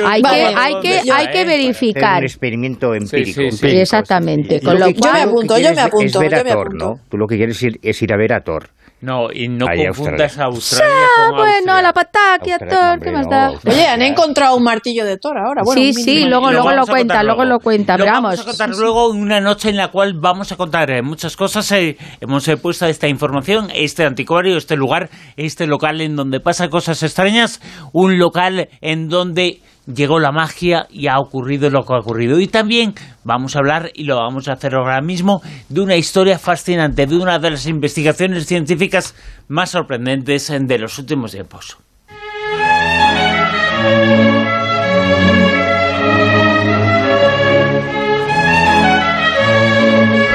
hay, 0.06 0.21
que, 0.21 0.30
hay, 0.56 0.73
que, 0.80 1.12
hay 1.12 1.27
que 1.32 1.43
verificar. 1.43 2.19
un 2.19 2.25
experimento 2.25 2.93
empírico. 2.93 3.41
exactamente. 3.63 4.62
Con 4.62 4.80
lo 4.80 4.93
cual, 4.93 4.93
yo 4.93 5.12
me 5.12 5.21
apunto, 5.21 5.58
yo 5.58 5.73
me 5.73 5.82
apunto. 5.82 6.21
Es 6.21 6.30
ver 6.30 6.36
a 6.36 6.43
Thor, 6.43 6.75
¿no? 6.75 6.99
Tú 7.10 7.17
lo 7.17 7.25
que 7.25 7.38
quieres 7.38 7.60
es 7.82 8.01
ir 8.04 8.13
a 8.13 8.17
ver 8.17 8.34
a 8.34 8.41
Thor. 8.41 8.69
No, 9.02 9.32
y 9.34 9.48
no 9.48 9.66
confundas 9.66 10.38
a 10.38 10.44
Australia 10.46 11.08
con 11.18 11.38
bueno, 11.38 11.74
a 11.74 11.82
la 11.82 11.92
pataquia, 11.92 12.60
Thor, 12.60 13.00
¿qué 13.00 13.12
más 13.12 13.28
da? 13.28 13.52
Oye, 13.66 13.88
han 13.88 14.04
encontrado 14.04 14.56
un 14.56 14.64
martillo 14.64 15.06
de 15.06 15.18
Thor 15.18 15.40
ahora. 15.40 15.64
Bueno, 15.66 15.82
sí, 15.82 15.94
sí, 15.94 16.26
luego, 16.26 16.52
luego 16.52 16.72
lo 16.72 16.86
cuenta, 16.86 17.24
luego 17.24 17.44
lo 17.44 17.60
cuenta. 17.60 17.98
Lo 17.98 18.06
vamos 18.06 18.40
a 18.40 18.46
contar 18.46 18.70
luego 18.70 19.10
una 19.10 19.42
noche 19.42 19.70
en 19.70 19.78
la 19.78 19.88
cual 19.88 20.14
vamos 20.14 20.52
a 20.52 20.56
contar 20.56 20.92
eh, 20.92 21.02
muchas 21.02 21.36
cosas. 21.36 21.72
Eh, 21.72 21.98
hemos 22.20 22.48
eh, 22.48 22.58
puesto 22.58 22.86
esta 22.86 23.08
información, 23.08 23.70
este 23.74 24.06
anticuario, 24.06 24.56
este 24.56 24.76
lugar, 24.76 25.10
este 25.36 25.66
local 25.66 26.00
en 26.02 26.16
donde 26.16 26.40
pasan 26.40 26.70
cosas 26.70 27.02
extrañas, 27.02 27.60
un 27.94 28.20
local 28.20 28.70
en 28.82 29.10
donde 29.10 29.62
llegó 29.86 30.20
la 30.20 30.32
magia 30.32 30.88
y 30.89 31.08
ha 31.08 31.20
ocurrido 31.20 31.70
lo 31.70 31.84
que 31.84 31.94
ha 31.94 32.00
ocurrido. 32.00 32.39
Y 32.39 32.48
también 32.48 32.94
vamos 33.24 33.56
a 33.56 33.60
hablar, 33.60 33.91
y 33.94 34.04
lo 34.04 34.17
vamos 34.17 34.48
a 34.48 34.54
hacer 34.54 34.76
ahora 34.76 35.02
mismo, 35.02 35.41
de 35.70 35.82
una 35.82 35.96
historia 35.96 36.39
fascinante, 36.39 37.06
de 37.06 37.15
una 37.15 37.39
de 37.39 37.52
las 37.52 37.65
investigaciones 37.67 38.46
científicas 38.46 39.15
más 39.48 39.72
sorprendentes 39.72 40.52
de 40.52 40.78
los 40.80 40.98
últimos 41.00 41.32
tiempos. 41.32 41.78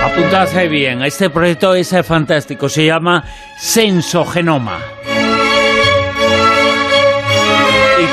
Apuntad 0.02 0.48
bien, 0.70 1.02
este 1.02 1.28
proyecto 1.28 1.74
es 1.74 1.94
fantástico, 2.04 2.68
se 2.68 2.86
llama 2.86 3.22
Sensogenoma. 3.58 4.95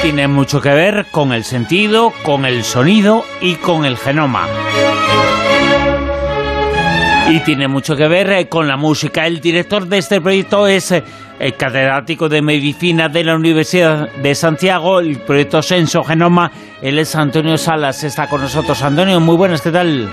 Tiene 0.02 0.28
mucho 0.28 0.62
que 0.62 0.70
ver 0.70 1.06
con 1.12 1.34
el 1.34 1.44
sentido, 1.44 2.14
con 2.24 2.46
el 2.46 2.64
sonido 2.64 3.24
y 3.42 3.56
con 3.56 3.86
el 3.86 3.98
genoma. 3.98 4.48
Y 7.30 7.40
tiene 7.42 7.68
mucho 7.68 7.96
que 7.96 8.08
ver 8.08 8.32
eh, 8.32 8.50
con 8.50 8.68
la 8.68 8.78
música. 8.78 9.26
El 9.26 9.40
director 9.40 9.88
de 9.88 9.98
este 9.98 10.22
proyecto 10.22 10.68
es 10.68 10.92
eh, 10.92 11.04
el 11.40 11.56
catedrático 11.56 12.30
de 12.30 12.42
medicina 12.42 13.10
de 13.10 13.24
la 13.24 13.36
Universidad 13.36 14.10
de 14.10 14.36
Santiago, 14.36 15.00
el 15.00 15.20
proyecto 15.20 15.62
Senso 15.62 16.04
Genoma. 16.04 16.52
Él 16.82 17.00
es 17.00 17.16
Antonio 17.16 17.58
Salas, 17.58 18.04
está 18.04 18.28
con 18.28 18.42
nosotros. 18.42 18.82
Antonio, 18.84 19.20
muy 19.20 19.38
buenas, 19.38 19.62
¿qué 19.62 19.72
tal? 19.72 20.10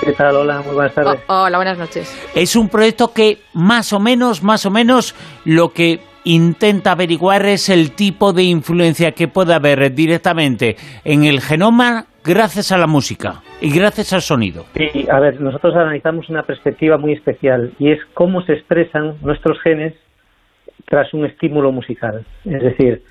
¿Qué 0.00 0.12
tal? 0.12 0.36
Hola, 0.36 0.62
muy 0.62 0.74
buenas 0.74 0.94
tardes. 0.94 1.20
Oh, 1.26 1.42
hola, 1.42 1.58
buenas 1.58 1.78
noches. 1.78 2.12
Es 2.34 2.54
un 2.54 2.68
proyecto 2.68 3.12
que 3.12 3.42
más 3.52 3.92
o 3.92 4.00
menos, 4.00 4.42
más 4.42 4.66
o 4.66 4.70
menos, 4.70 5.14
lo 5.44 5.72
que 5.72 6.00
intenta 6.28 6.92
averiguar 6.92 7.46
es 7.46 7.68
el 7.70 7.92
tipo 7.92 8.32
de 8.32 8.42
influencia 8.42 9.12
que 9.12 9.28
puede 9.28 9.54
haber 9.54 9.94
directamente 9.94 10.76
en 11.04 11.24
el 11.24 11.40
genoma 11.40 12.04
gracias 12.22 12.70
a 12.70 12.78
la 12.78 12.86
música 12.86 13.40
y 13.60 13.74
gracias 13.74 14.12
al 14.12 14.20
sonido. 14.20 14.64
Sí, 14.74 15.06
a 15.10 15.20
ver, 15.20 15.40
nosotros 15.40 15.74
analizamos 15.74 16.28
una 16.28 16.42
perspectiva 16.42 16.98
muy 16.98 17.14
especial 17.14 17.72
y 17.78 17.92
es 17.92 18.00
cómo 18.12 18.42
se 18.42 18.52
expresan 18.52 19.14
nuestros 19.22 19.58
genes 19.62 19.94
tras 20.84 21.12
un 21.14 21.24
estímulo 21.24 21.72
musical. 21.72 22.26
Es 22.44 22.62
decir, 22.62 23.02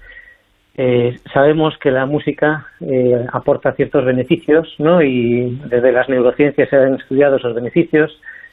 eh, 0.76 1.18
sabemos 1.34 1.74
que 1.82 1.90
la 1.90 2.06
música 2.06 2.68
eh, 2.82 3.26
aporta 3.34 3.74
ciertos 3.74 4.06
beneficios, 4.06 4.76
¿no? 4.78 5.02
Y 5.02 5.60
desde 5.66 5.92
las 5.92 6.08
neurociencias 6.08 6.70
se 6.70 6.76
han 6.76 6.96
estudiado 6.96 7.38
esos 7.38 7.56
beneficios 7.56 8.12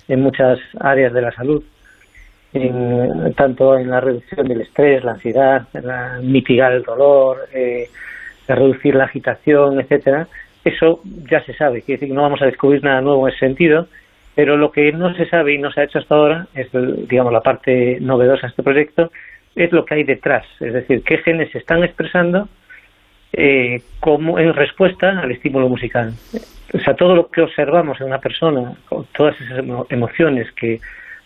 en 0.08 0.20
muchas 0.22 0.58
áreas 0.80 1.12
de 1.12 1.20
la 1.20 1.32
salud 1.32 1.62
tanto 3.36 3.76
en 3.78 3.90
la 3.90 4.00
reducción 4.00 4.46
del 4.46 4.60
estrés, 4.60 5.02
la 5.02 5.12
ansiedad, 5.12 5.66
la, 5.72 6.20
mitigar 6.22 6.72
el 6.72 6.82
dolor, 6.82 7.48
eh, 7.52 7.88
reducir 8.46 8.94
la 8.94 9.04
agitación, 9.04 9.80
etcétera. 9.80 10.28
Eso 10.64 11.00
ya 11.30 11.44
se 11.44 11.54
sabe, 11.54 11.82
quiere 11.82 11.98
decir 11.98 12.08
que 12.08 12.14
no 12.14 12.22
vamos 12.22 12.42
a 12.42 12.46
descubrir 12.46 12.82
nada 12.82 13.00
nuevo 13.00 13.26
en 13.26 13.34
ese 13.34 13.46
sentido, 13.46 13.88
pero 14.34 14.56
lo 14.56 14.70
que 14.70 14.92
no 14.92 15.14
se 15.14 15.28
sabe 15.28 15.54
y 15.54 15.58
no 15.58 15.70
se 15.72 15.80
ha 15.80 15.84
hecho 15.84 15.98
hasta 15.98 16.14
ahora, 16.14 16.46
es 16.54 16.68
digamos 17.08 17.32
la 17.32 17.42
parte 17.42 17.98
novedosa 18.00 18.42
de 18.42 18.48
este 18.48 18.62
proyecto, 18.62 19.10
es 19.56 19.72
lo 19.72 19.84
que 19.84 19.94
hay 19.94 20.04
detrás, 20.04 20.46
es 20.60 20.72
decir, 20.72 21.02
qué 21.04 21.18
genes 21.18 21.50
se 21.50 21.58
están 21.58 21.84
expresando 21.84 22.48
eh, 23.32 23.82
como 24.00 24.38
en 24.38 24.54
respuesta 24.54 25.20
al 25.20 25.32
estímulo 25.32 25.68
musical. 25.68 26.12
O 26.72 26.78
sea, 26.78 26.94
todo 26.94 27.14
lo 27.14 27.28
que 27.30 27.42
observamos 27.42 28.00
en 28.00 28.06
una 28.06 28.18
persona, 28.18 28.74
todas 29.16 29.40
esas 29.40 29.64
emociones 29.90 30.50
que 30.52 30.80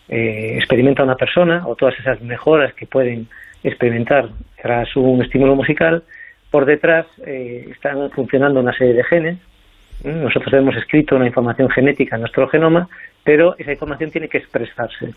eh, 0.09 0.55
experimenta 0.57 1.03
una 1.03 1.15
persona 1.15 1.67
o 1.67 1.75
todas 1.75 1.97
esas 1.99 2.21
mejoras 2.21 2.73
que 2.73 2.85
pueden 2.85 3.27
experimentar 3.63 4.29
tras 4.61 4.95
un 4.95 5.21
estímulo 5.21 5.55
musical, 5.55 6.03
por 6.49 6.65
detrás 6.65 7.05
eh, 7.25 7.67
están 7.71 8.09
funcionando 8.11 8.59
una 8.59 8.73
serie 8.73 8.93
de 8.93 9.03
genes. 9.03 9.37
Nosotros 10.03 10.53
hemos 10.53 10.75
escrito 10.77 11.15
una 11.17 11.27
información 11.27 11.69
genética 11.69 12.15
en 12.15 12.21
nuestro 12.21 12.47
genoma, 12.47 12.87
pero 13.23 13.55
esa 13.57 13.73
información 13.73 14.11
tiene 14.11 14.29
que 14.29 14.37
expresarse 14.37 15.13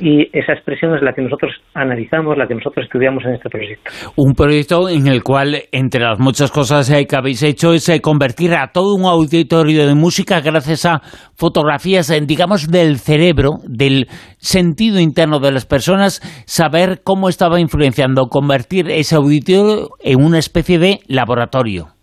y 0.00 0.28
esa 0.32 0.52
expresión 0.52 0.94
es 0.94 1.02
la 1.02 1.12
que 1.12 1.22
nosotros 1.22 1.52
analizamos, 1.74 2.36
la 2.36 2.46
que 2.46 2.54
nosotros 2.54 2.84
estudiamos 2.84 3.24
en 3.24 3.34
este 3.34 3.48
proyecto. 3.48 3.90
Un 4.16 4.34
proyecto 4.34 4.88
en 4.88 5.06
el 5.06 5.22
cual, 5.22 5.56
entre 5.72 6.00
las 6.00 6.18
muchas 6.18 6.50
cosas 6.50 6.90
eh, 6.90 7.06
que 7.06 7.16
habéis 7.16 7.42
hecho, 7.42 7.72
es 7.72 7.88
eh, 7.88 8.00
convertir 8.00 8.54
a 8.54 8.72
todo 8.72 8.94
un 8.94 9.04
auditorio 9.04 9.86
de 9.86 9.94
música 9.94 10.40
gracias 10.40 10.86
a 10.86 11.00
fotografías, 11.36 12.10
eh, 12.10 12.20
digamos, 12.26 12.70
del 12.70 12.96
cerebro, 12.96 13.58
del 13.66 14.06
sentido 14.38 15.00
interno 15.00 15.38
de 15.38 15.52
las 15.52 15.66
personas, 15.66 16.20
saber 16.46 17.00
cómo 17.04 17.28
estaba 17.28 17.60
influenciando, 17.60 18.26
convertir 18.28 18.90
ese 18.90 19.16
auditorio 19.16 19.90
en 20.02 20.22
una 20.22 20.38
especie 20.38 20.78
de 20.78 20.98
laboratorio. 21.08 21.96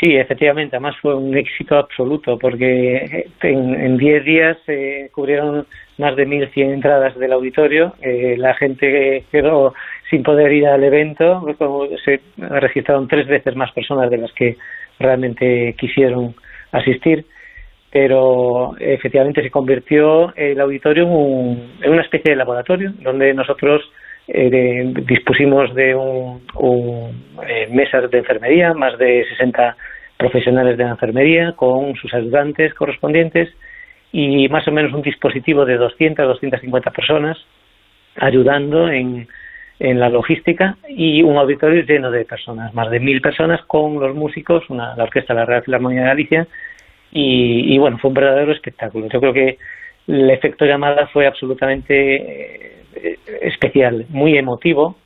Sí, 0.00 0.14
efectivamente, 0.16 0.76
además 0.76 0.96
fue 1.02 1.14
un 1.14 1.36
éxito 1.36 1.76
absoluto 1.76 2.38
porque 2.40 3.26
en 3.42 3.96
10 3.98 4.24
días 4.24 4.56
se 4.64 5.10
cubrieron 5.12 5.66
más 6.00 6.16
de 6.16 6.26
1.100 6.26 6.74
entradas 6.74 7.16
del 7.16 7.32
auditorio. 7.32 7.94
Eh, 8.00 8.34
la 8.36 8.54
gente 8.54 9.24
quedó 9.30 9.74
sin 10.08 10.22
poder 10.22 10.50
ir 10.52 10.66
al 10.66 10.82
evento. 10.82 11.46
Se 12.04 12.20
registraron 12.38 13.06
tres 13.06 13.28
veces 13.28 13.54
más 13.54 13.70
personas 13.72 14.10
de 14.10 14.18
las 14.18 14.32
que 14.32 14.56
realmente 14.98 15.74
quisieron 15.78 16.34
asistir. 16.72 17.24
Pero 17.92 18.76
efectivamente 18.78 19.42
se 19.42 19.50
convirtió 19.50 20.34
el 20.36 20.60
auditorio 20.60 21.04
en, 21.04 21.90
una 21.90 22.02
especie 22.02 22.32
de 22.32 22.36
laboratorio 22.36 22.92
donde 23.00 23.34
nosotros 23.34 23.82
eh, 24.28 24.92
dispusimos 25.06 25.74
de 25.74 25.94
un, 25.94 26.40
eh, 27.48 27.68
mesas 27.70 28.08
de 28.10 28.18
enfermería, 28.18 28.74
más 28.74 28.96
de 28.96 29.24
60 29.30 29.76
profesionales 30.16 30.78
de 30.78 30.84
la 30.84 30.90
enfermería 30.90 31.52
con 31.56 31.96
sus 31.96 32.14
ayudantes 32.14 32.74
correspondientes 32.74 33.48
y 34.12 34.48
más 34.48 34.66
o 34.66 34.72
menos 34.72 34.92
un 34.92 35.02
dispositivo 35.02 35.64
de 35.64 35.76
200 35.76 36.26
250 36.26 36.90
personas 36.90 37.38
ayudando 38.16 38.88
en, 38.88 39.28
en 39.80 39.98
la 39.98 40.10
logística 40.10 40.76
y 40.88 41.22
un 41.22 41.38
auditorio 41.38 41.82
lleno 41.82 42.10
de 42.10 42.26
personas, 42.26 42.74
más 42.74 42.90
de 42.90 43.00
mil 43.00 43.20
personas 43.20 43.62
con 43.62 43.98
los 43.98 44.14
músicos, 44.14 44.68
una, 44.68 44.94
la 44.94 45.04
orquesta 45.04 45.32
de 45.32 45.40
la 45.40 45.46
Real 45.46 45.62
Filarmonía 45.62 46.02
de 46.02 46.06
Galicia 46.06 46.46
y, 47.12 47.76
bueno, 47.78 47.98
fue 47.98 48.08
un 48.08 48.14
verdadero 48.14 48.52
espectáculo. 48.52 49.08
Yo 49.08 49.20
creo 49.20 49.32
que 49.32 49.58
el 50.06 50.30
efecto 50.30 50.64
llamada 50.64 51.08
fue 51.08 51.26
absolutamente 51.26 52.76
eh, 52.94 53.18
especial, 53.42 54.06
muy 54.10 54.36
emotivo, 54.36 54.96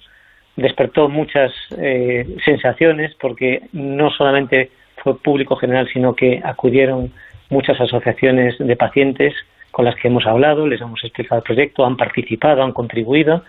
despertó 0.57 1.09
muchas 1.09 1.53
eh, 1.79 2.27
sensaciones 2.45 3.15
porque 3.21 3.63
no 3.73 4.11
solamente 4.11 4.71
fue 5.03 5.19
público 5.19 5.57
general, 5.57 5.89
sino 5.93 6.15
que 6.15 6.41
acudieron 6.45 7.13
muchas 7.51 7.81
asociaciones 7.81 8.57
de 8.59 8.77
pacientes 8.77 9.35
con 9.71 9.85
las 9.85 9.97
que 9.97 10.09
hemos 10.09 10.25
hablado, 10.27 10.67
les 10.67 10.81
hemos 10.81 11.03
explicado 11.03 11.41
el 11.41 11.45
proyecto, 11.45 11.85
han 11.85 11.97
participado, 11.97 12.63
han 12.63 12.73
contribuido, 12.73 13.43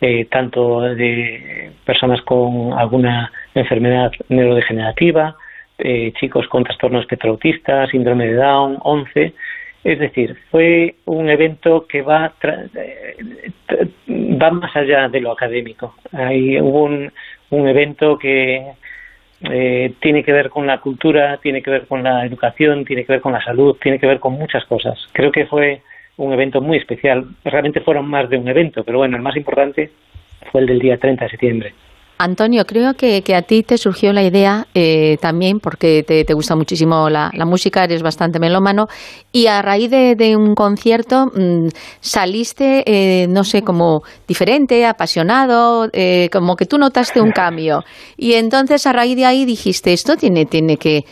eh, 0.00 0.24
tanto 0.24 0.80
de 0.80 1.70
personas 1.84 2.20
con 2.22 2.72
alguna 2.72 3.30
enfermedad 3.54 4.10
neurodegenerativa, 4.28 5.36
eh, 5.78 6.12
chicos 6.18 6.48
con 6.48 6.64
trastorno 6.64 6.98
espectro 6.98 7.38
síndrome 7.90 8.26
de 8.26 8.34
Down, 8.34 8.78
11. 8.82 9.32
Es 9.84 9.98
decir, 9.98 10.36
fue 10.50 10.96
un 11.04 11.28
evento 11.30 11.86
que 11.86 12.02
va, 12.02 12.32
eh, 12.42 13.16
va 14.08 14.50
más 14.50 14.74
allá 14.74 15.08
de 15.08 15.20
lo 15.20 15.30
académico. 15.30 15.94
Ahí 16.12 16.60
hubo 16.60 16.84
un, 16.84 17.12
un 17.50 17.68
evento 17.68 18.18
que 18.18 18.72
eh, 19.44 19.94
tiene 20.00 20.22
que 20.22 20.32
ver 20.32 20.50
con 20.50 20.66
la 20.66 20.78
cultura, 20.80 21.38
tiene 21.38 21.62
que 21.62 21.70
ver 21.70 21.86
con 21.86 22.02
la 22.02 22.24
educación, 22.24 22.84
tiene 22.84 23.04
que 23.04 23.12
ver 23.12 23.20
con 23.20 23.32
la 23.32 23.42
salud, 23.42 23.76
tiene 23.80 23.98
que 23.98 24.06
ver 24.06 24.20
con 24.20 24.34
muchas 24.34 24.64
cosas. 24.66 24.98
Creo 25.12 25.32
que 25.32 25.46
fue 25.46 25.82
un 26.16 26.32
evento 26.32 26.60
muy 26.60 26.78
especial. 26.78 27.26
Realmente 27.44 27.80
fueron 27.80 28.06
más 28.06 28.28
de 28.28 28.36
un 28.36 28.48
evento, 28.48 28.84
pero 28.84 28.98
bueno, 28.98 29.16
el 29.16 29.22
más 29.22 29.36
importante 29.36 29.90
fue 30.50 30.60
el 30.60 30.66
del 30.66 30.78
día 30.78 30.96
30 30.96 31.24
de 31.24 31.30
septiembre. 31.30 31.74
Antonio, 32.22 32.64
creo 32.64 32.94
que, 32.94 33.22
a 33.34 33.42
ti 33.42 33.64
te 33.64 33.76
surgió 33.76 34.12
la 34.12 34.22
idea 34.22 34.66
eh, 34.74 35.16
también, 35.20 35.58
porque 35.58 36.04
te, 36.06 36.34
gusta 36.34 36.54
muchísimo 36.54 37.10
la, 37.10 37.30
música, 37.44 37.82
eres 37.82 38.02
bastante 38.02 38.38
melómano, 38.38 38.86
y 39.32 39.48
a 39.48 39.60
raíz 39.60 39.90
de, 39.90 40.36
un 40.36 40.54
concierto 40.54 41.26
mm, 41.26 41.68
saliste, 42.00 42.84
eh, 42.86 43.26
no 43.28 43.42
sé, 43.42 43.62
como 43.62 44.02
diferente, 44.28 44.86
apasionado, 44.86 45.88
eh, 45.92 46.28
como 46.32 46.54
que 46.54 46.66
tú 46.66 46.78
notaste 46.78 47.20
un 47.20 47.32
cambio. 47.32 47.82
Y 48.16 48.34
entonces 48.34 48.86
a 48.86 48.92
raíz 48.92 49.16
de 49.16 49.24
ahí 49.24 49.44
dijiste, 49.44 49.92
esto 49.92 50.16
tiene, 50.16 50.46
tiene 50.46 50.76
que, 50.76 51.04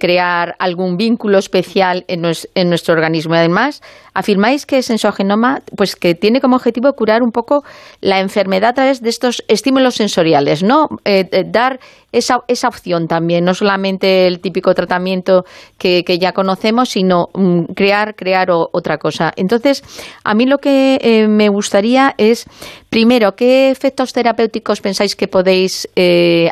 crear 0.00 0.56
algún 0.58 0.96
vínculo 0.96 1.38
especial 1.38 2.04
en, 2.08 2.20
nuestro 2.22 2.94
organismo. 2.94 3.34
Además, 3.34 3.80
afirmáis 4.12 4.66
que 4.66 4.82
Sensogenoma, 4.82 5.62
pues 5.76 5.94
que 5.94 6.14
tiene 6.14 6.40
como 6.40 6.56
objetivo 6.56 6.92
curar 6.94 7.22
un 7.22 7.30
poco 7.30 7.64
la 8.00 8.18
enfermedad 8.18 8.70
a 8.70 8.74
través 8.74 9.00
de 9.02 9.08
estos 9.08 9.44
estímulos 9.46 9.94
sensoriales, 9.94 10.62
¿no? 10.62 10.88
Eh, 11.04 11.28
eh, 11.30 11.44
dar 11.46 11.78
esa, 12.10 12.42
esa 12.48 12.68
opción 12.68 13.06
también, 13.06 13.44
no 13.44 13.54
solamente 13.54 14.26
el 14.26 14.40
típico 14.40 14.74
tratamiento 14.74 15.44
que, 15.78 16.02
ya 16.18 16.32
conocemos, 16.32 16.88
sino 16.88 17.28
mm, 17.34 17.72
crear, 17.76 18.16
crear 18.16 18.48
otra 18.50 18.98
cosa. 18.98 19.32
Entonces, 19.36 19.84
a 20.24 20.34
mí 20.34 20.46
lo 20.46 20.58
que 20.58 20.98
eh, 21.00 21.28
me 21.28 21.48
gustaría 21.48 22.14
es, 22.18 22.46
primero, 22.90 23.36
¿qué 23.36 23.70
efectos 23.70 24.12
terapéuticos 24.12 24.80
pensáis 24.80 25.14
que 25.14 25.28
podéis 25.28 25.88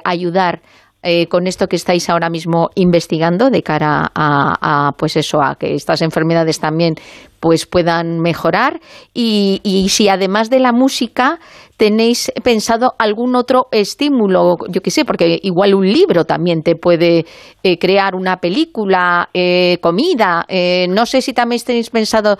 ayudar 0.04 0.60
eh, 1.08 1.28
con 1.28 1.46
esto 1.46 1.68
que 1.68 1.76
estáis 1.76 2.10
ahora 2.10 2.28
mismo 2.30 2.70
investigando 2.74 3.48
de 3.48 3.62
cara 3.62 4.10
a, 4.12 4.90
pues 4.98 5.14
eso 5.16 5.40
a 5.40 5.54
que 5.54 5.76
estas 5.76 6.02
enfermedades 6.02 6.58
también 6.58 6.96
pues 7.38 7.64
puedan 7.64 8.18
mejorar 8.18 8.80
y, 9.14 9.86
si 9.88 10.08
además 10.08 10.50
de 10.50 10.58
la 10.58 10.72
música 10.72 11.38
tenéis 11.76 12.32
pensado 12.42 12.94
algún 12.98 13.36
otro 13.36 13.68
estímulo, 13.70 14.56
yo 14.68 14.80
qué 14.80 14.90
sé, 14.90 15.04
porque 15.04 15.38
igual 15.44 15.74
un 15.74 15.86
libro 15.86 16.24
también 16.24 16.62
te 16.64 16.74
puede 16.74 17.24
eh, 17.62 17.78
crear 17.78 18.16
una 18.16 18.38
película, 18.38 19.28
eh, 19.32 19.78
comida, 19.80 20.44
no 20.88 21.06
sé 21.06 21.22
si 21.22 21.32
también 21.32 21.62
tenéis 21.64 21.90
pensado 21.90 22.36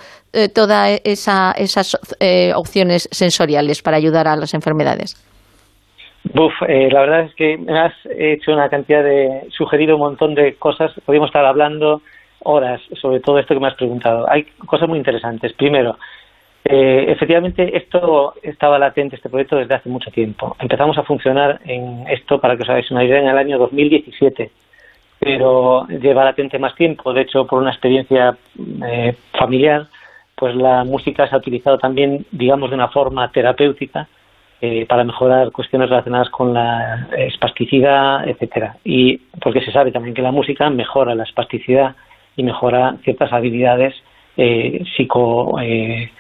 todas 0.53 1.01
esas 1.05 1.97
opciones 2.57 3.09
sensoriales 3.13 3.81
para 3.81 3.97
ayudar 3.97 4.27
a 4.27 4.35
las 4.35 4.55
enfermedades. 4.55 5.17
Buf, 6.33 6.55
eh, 6.67 6.89
la 6.91 7.01
verdad 7.01 7.21
es 7.23 7.35
que 7.35 7.57
me 7.57 7.79
has 7.79 7.95
hecho 8.19 8.53
una 8.53 8.69
cantidad 8.69 9.03
de, 9.03 9.47
sugerido 9.51 9.97
un 9.97 10.01
montón 10.01 10.35
de 10.35 10.55
cosas. 10.55 10.93
Podríamos 11.05 11.29
estar 11.29 11.45
hablando 11.45 12.03
horas 12.41 12.81
sobre 13.01 13.21
todo 13.21 13.39
esto 13.39 13.55
que 13.55 13.61
me 13.61 13.69
has 13.69 13.75
preguntado. 13.75 14.29
Hay 14.31 14.45
cosas 14.67 14.89
muy 14.89 14.99
interesantes. 14.99 15.53
Primero, 15.53 15.99
eh, 16.65 17.07
efectivamente, 17.09 17.77
esto 17.77 18.35
estaba 18.43 18.79
latente, 18.79 19.17
este 19.17 19.29
proyecto, 19.29 19.57
desde 19.57 19.75
hace 19.75 19.89
mucho 19.89 20.11
tiempo. 20.11 20.57
Empezamos 20.59 20.99
a 20.99 21.05
funcionar 21.05 21.61
en 21.65 22.07
esto, 22.09 22.41
para 22.41 22.57
que 22.57 22.63
os 22.63 22.69
hagáis 22.69 22.91
una 22.91 23.05
idea, 23.05 23.21
en 23.21 23.29
el 23.29 23.39
año 23.39 23.59
2017, 23.59 24.51
pero 25.21 25.87
lleva 25.87 26.25
latente 26.25 26.59
más 26.59 26.75
tiempo. 26.75 27.13
De 27.13 27.23
hecho, 27.23 27.47
por 27.47 27.61
una 27.61 27.71
experiencia 27.71 28.37
eh, 28.85 29.15
familiar, 29.39 29.87
pues 30.35 30.55
la 30.57 30.85
música 30.85 31.29
se 31.29 31.35
ha 31.35 31.39
utilizado 31.39 31.79
también, 31.79 32.27
digamos, 32.33 32.71
de 32.71 32.77
una 32.77 32.89
forma 32.89 33.31
terapéutica 33.31 34.09
eh, 34.61 34.87
para 34.87 35.05
mejorar 35.05 35.53
cuestiones 35.53 35.91
relacionadas 35.91 36.31
con 36.31 36.55
la 36.55 37.09
espasticidad, 37.17 38.27
etcétera. 38.27 38.77
Y 38.85 39.19
porque 39.41 39.61
se 39.61 39.71
sabe 39.71 39.93
también 39.93 40.15
que 40.15 40.23
la 40.23 40.33
música 40.33 40.71
mejora 40.71 41.15
la 41.15 41.25
espasticidad 41.25 41.95
y 42.37 42.43
mejora 42.43 42.97
ciertas 43.05 43.33
habilidades 43.33 43.95
eh, 44.39 44.83
psicomotoras, 44.97 46.13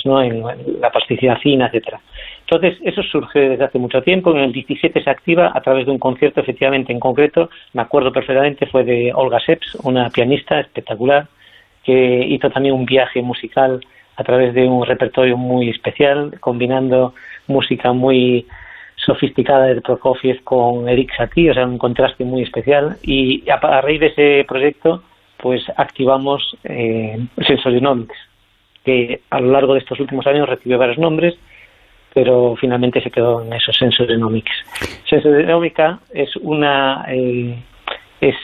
eh, 0.00 0.02
¿no? 0.04 0.20
En, 0.22 0.42
la 0.80 0.90
plasticidad 0.90 1.38
fina, 1.38 1.66
etcétera. 1.66 2.00
Entonces, 2.40 2.78
eso 2.82 3.02
surge 3.02 3.50
desde 3.50 3.64
hace 3.64 3.78
mucho 3.78 4.02
tiempo. 4.02 4.32
En 4.32 4.38
el 4.38 4.52
17 4.52 5.02
se 5.02 5.10
activa 5.10 5.52
a 5.54 5.60
través 5.60 5.86
de 5.86 5.92
un 5.92 5.98
concierto, 5.98 6.40
efectivamente, 6.40 6.92
en 6.92 7.00
concreto, 7.00 7.50
me 7.72 7.82
acuerdo 7.82 8.12
perfectamente, 8.12 8.66
fue 8.66 8.84
de 8.84 9.12
Olga 9.14 9.40
Seps, 9.40 9.76
una 9.84 10.10
pianista 10.10 10.60
espectacular, 10.60 11.28
que 11.84 12.26
hizo 12.28 12.50
también 12.50 12.74
un 12.74 12.84
viaje 12.84 13.22
musical 13.22 13.80
a 14.16 14.24
través 14.24 14.54
de 14.54 14.66
un 14.66 14.84
repertorio 14.84 15.36
muy 15.36 15.70
especial, 15.70 16.38
combinando 16.40 17.14
música 17.46 17.92
muy 17.92 18.46
sofisticada 18.96 19.66
de 19.66 19.80
Prokofiev 19.80 20.42
con 20.44 20.88
Eric 20.88 21.14
Satie, 21.16 21.50
o 21.50 21.54
sea, 21.54 21.66
un 21.66 21.78
contraste 21.78 22.24
muy 22.24 22.42
especial. 22.42 22.96
Y 23.02 23.48
a, 23.50 23.80
raíz 23.80 24.00
de 24.00 24.06
ese 24.06 24.44
proyecto, 24.46 25.02
pues 25.38 25.62
activamos 25.76 26.56
eh, 26.64 27.18
Sensorionomics, 27.46 28.16
que 28.84 29.22
a 29.30 29.40
lo 29.40 29.50
largo 29.50 29.74
de 29.74 29.80
estos 29.80 29.98
últimos 29.98 30.26
años 30.26 30.48
recibió 30.48 30.78
varios 30.78 30.98
nombres, 30.98 31.34
pero 32.14 32.54
finalmente 32.56 33.00
se 33.00 33.10
quedó 33.10 33.42
en 33.42 33.52
esos 33.52 33.76
Sensorionomics. 33.76 34.52
Sensorionomica 35.08 35.98
es 36.12 36.36
una 36.36 37.04
eh, 37.08 37.58
es 38.20 38.36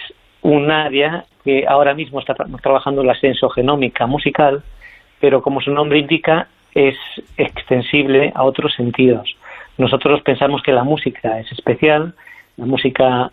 un 0.42 0.70
área 0.70 1.24
que 1.44 1.64
ahora 1.66 1.94
mismo 1.94 2.20
está 2.20 2.34
trabajando 2.34 3.04
la 3.04 3.14
sensogenómica 3.14 4.06
musical, 4.06 4.62
pero 5.20 5.42
como 5.42 5.60
su 5.60 5.70
nombre 5.72 5.98
indica, 5.98 6.48
es 6.74 6.96
extensible 7.36 8.32
a 8.34 8.44
otros 8.44 8.74
sentidos. 8.74 9.36
Nosotros 9.78 10.22
pensamos 10.22 10.62
que 10.62 10.72
la 10.72 10.84
música 10.84 11.38
es 11.40 11.50
especial, 11.52 12.14
la 12.56 12.66
música 12.66 13.30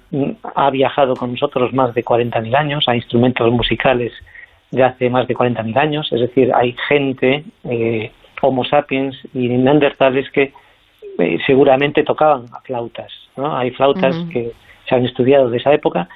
ha 0.56 0.69
viajado 0.69 1.15
con 1.15 1.32
nosotros 1.32 1.74
más 1.74 1.93
de 1.95 2.06
40.000 2.06 2.56
años, 2.56 2.86
hay 2.88 2.98
instrumentos 2.98 3.52
musicales 3.52 4.13
de 4.71 4.84
hace 4.84 5.10
más 5.10 5.28
de 5.28 5.36
40.000 5.36 5.78
años, 5.78 6.12
es 6.12 6.21
decir, 6.21 6.52
hay 6.54 6.76
gente, 6.88 7.43
eh, 7.63 8.12
Homo 8.41 8.63
sapiens 8.63 9.17
y 9.34 9.48
neandertales 9.48 10.30
que 10.30 10.54
eh, 11.17 11.38
seguramente 11.48 12.04
tocaban 12.04 12.45
a 12.54 12.62
flautas, 12.62 13.12
¿no? 13.38 13.58
Hay 13.58 13.71
flautas 13.71 14.15
que 14.32 14.52
se 14.88 14.93
han 14.93 15.06
estudiado 15.06 15.50
de 15.50 15.58
esa 15.58 15.74
época 15.74 16.08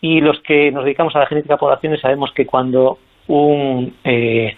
y 0.00 0.20
los 0.20 0.40
que 0.40 0.72
nos 0.72 0.84
dedicamos 0.84 1.14
a 1.14 1.20
la 1.20 1.26
genética 1.26 1.56
poblaciones 1.56 2.00
sabemos 2.00 2.32
que 2.32 2.46
cuando 2.46 2.98
un 3.28 3.94
eh, 4.02 4.56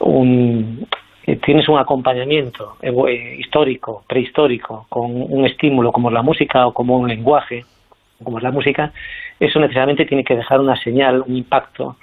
un, 0.00 0.86
eh, 1.26 1.36
tienes 1.36 1.68
un 1.68 1.78
acompañamiento 1.78 2.76
eh, 2.82 3.36
histórico, 3.38 4.04
prehistórico, 4.08 4.86
con 4.88 5.10
un 5.10 5.46
estímulo 5.46 5.92
como 5.92 6.10
la 6.10 6.22
música 6.22 6.66
o 6.66 6.74
como 6.74 6.98
un 6.98 7.08
lenguaje, 7.08 7.64
como 8.22 8.38
es 8.38 8.44
la 8.44 8.50
música, 8.50 8.92
eso 9.38 9.60
necesariamente 9.60 10.04
tiene 10.04 10.24
que 10.24 10.36
dejar 10.36 10.60
una 10.60 10.76
señal, 10.76 11.22
un 11.26 11.36
impacto, 11.36 11.96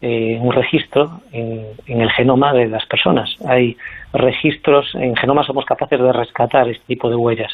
eh, 0.00 0.38
un 0.40 0.52
registro 0.52 1.20
en, 1.32 1.64
en, 1.86 2.00
el 2.00 2.10
genoma 2.10 2.52
de 2.52 2.66
las 2.66 2.84
personas. 2.86 3.36
Hay 3.46 3.76
registros, 4.12 4.94
en 4.94 5.14
genoma 5.16 5.44
somos 5.44 5.64
capaces 5.64 6.00
de 6.00 6.12
rescatar 6.12 6.68
este 6.68 6.84
tipo 6.86 7.08
de 7.08 7.16
huellas. 7.16 7.52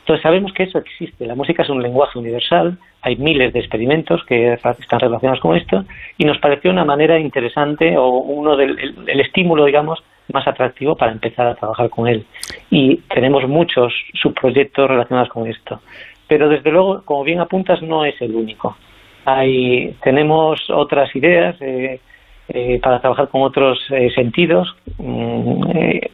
Entonces 0.00 0.22
sabemos 0.22 0.52
que 0.52 0.64
eso 0.64 0.78
existe. 0.78 1.26
La 1.26 1.34
música 1.34 1.62
es 1.62 1.68
un 1.68 1.82
lenguaje 1.82 2.18
universal, 2.18 2.78
hay 3.02 3.16
miles 3.16 3.52
de 3.52 3.58
experimentos 3.58 4.24
que 4.24 4.52
están 4.52 5.00
relacionados 5.00 5.40
con 5.40 5.56
esto 5.56 5.84
y 6.18 6.24
nos 6.24 6.38
pareció 6.38 6.70
una 6.70 6.84
manera 6.84 7.18
interesante 7.18 7.96
o 7.96 8.08
uno 8.08 8.56
del 8.56 8.78
el, 9.06 9.20
estímulo, 9.20 9.64
digamos, 9.64 10.02
más 10.32 10.46
atractivo 10.46 10.96
para 10.96 11.12
empezar 11.12 11.48
a 11.48 11.54
trabajar 11.56 11.90
con 11.90 12.06
él. 12.06 12.24
Y 12.70 12.98
tenemos 13.12 13.46
muchos 13.48 13.92
subproyectos 14.14 14.88
relacionados 14.88 15.28
con 15.30 15.48
esto. 15.48 15.80
Pero 16.28 16.48
desde 16.48 16.70
luego, 16.70 17.02
como 17.04 17.24
bien 17.24 17.40
apuntas, 17.40 17.82
no 17.82 18.04
es 18.04 18.14
el 18.22 18.34
único. 18.34 18.76
Hay, 19.24 19.96
tenemos 20.02 20.70
otras 20.70 21.14
ideas 21.16 21.56
eh, 21.60 22.00
eh, 22.48 22.80
para 22.80 23.00
trabajar 23.00 23.28
con 23.28 23.42
otros 23.42 23.80
eh, 23.90 24.10
sentidos 24.14 24.74
mm, 24.98 25.62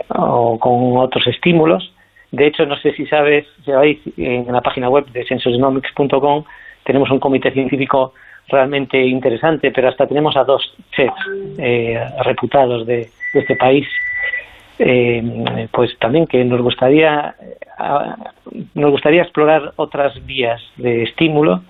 o 0.08 0.58
con 0.58 0.96
otros 0.96 1.26
estímulos 1.26 1.92
de 2.30 2.46
hecho, 2.46 2.66
no 2.66 2.76
sé 2.76 2.92
si 2.92 3.06
sabes, 3.06 3.46
si 3.64 3.70
sabéis, 3.70 3.98
en 4.18 4.52
la 4.52 4.60
página 4.60 4.90
web 4.90 5.06
de 5.12 5.24
sensorsnomics.com 5.24 6.44
tenemos 6.88 7.10
un 7.10 7.20
comité 7.20 7.50
científico 7.50 8.14
realmente 8.48 8.98
interesante, 8.98 9.70
pero 9.70 9.90
hasta 9.90 10.06
tenemos 10.06 10.38
a 10.38 10.44
dos 10.44 10.74
chefs 10.96 11.12
eh, 11.58 12.02
reputados 12.24 12.86
de, 12.86 13.10
este 13.34 13.56
país, 13.56 13.86
eh, 14.78 15.68
pues 15.70 15.98
también 15.98 16.26
que 16.26 16.42
nos 16.46 16.62
gustaría, 16.62 17.34
nos 18.72 18.90
gustaría 18.90 19.20
explorar 19.20 19.74
otras 19.76 20.24
vías 20.24 20.62
de 20.78 21.02
estímulo 21.02 21.60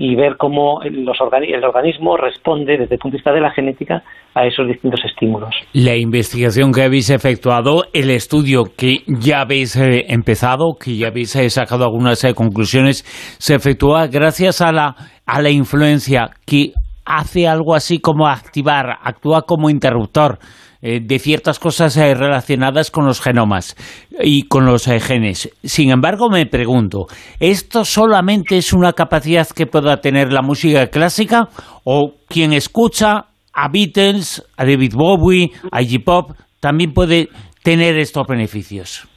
y 0.00 0.14
ver 0.14 0.36
cómo 0.36 0.80
los 0.84 1.16
el 1.20 1.64
organismo 1.64 2.16
responde 2.16 2.78
desde 2.78 2.94
el 2.94 3.00
punto 3.00 3.16
de 3.16 3.18
vista 3.18 3.32
de 3.32 3.40
la 3.40 3.50
genética 3.50 4.04
a 4.32 4.46
esos 4.46 4.68
distintos 4.68 5.00
estímulos. 5.04 5.52
La 5.72 5.96
investigación 5.96 6.70
que 6.70 6.82
habéis 6.82 7.10
efectuado, 7.10 7.82
el 7.92 8.10
estudio 8.10 8.62
que 8.76 8.98
ya 9.08 9.40
habéis 9.40 9.74
eh, 9.74 10.04
empezado, 10.08 10.76
que 10.80 10.96
ya 10.96 11.08
habéis 11.08 11.34
eh, 11.34 11.50
sacado 11.50 11.84
algunas 11.84 12.22
eh, 12.22 12.32
conclusiones, 12.32 13.02
se 13.40 13.56
efectúa 13.56 14.06
gracias 14.06 14.60
a 14.60 14.70
la, 14.70 14.94
a 15.26 15.42
la 15.42 15.50
influencia 15.50 16.30
que 16.46 16.74
hace 17.04 17.48
algo 17.48 17.74
así 17.74 17.98
como 17.98 18.28
activar, 18.28 18.98
actúa 19.02 19.42
como 19.42 19.68
interruptor 19.68 20.38
eh, 20.80 21.00
de 21.02 21.18
ciertas 21.18 21.58
cosas 21.58 21.96
eh, 21.96 22.14
relacionadas 22.14 22.92
con 22.92 23.04
los 23.04 23.20
genomas 23.20 23.74
y 24.20 24.46
con 24.46 24.64
los 24.64 24.86
eh, 24.86 25.00
genes. 25.00 25.52
Sin 25.64 25.90
embargo, 25.90 26.30
me 26.30 26.46
pregunto, 26.46 27.06
¿esto 27.40 27.84
solamente 27.84 28.58
es 28.58 28.72
una 28.72 28.92
capacidad 28.92 29.48
que 29.48 29.66
pueda 29.66 29.96
tener 29.96 30.32
la 30.32 30.40
música 30.40 30.86
clásica 30.86 31.48
o 31.82 32.12
quien 32.28 32.52
escucha 32.52 33.24
a 33.52 33.68
Beatles, 33.72 34.48
a 34.56 34.64
David 34.64 34.92
Bowie, 34.94 35.50
a 35.72 35.82
Iggy 35.82 35.98
Pop, 35.98 36.30
también 36.60 36.92
puede 36.92 37.26
tener 37.64 37.98
estos 37.98 38.28
beneficios? 38.28 39.08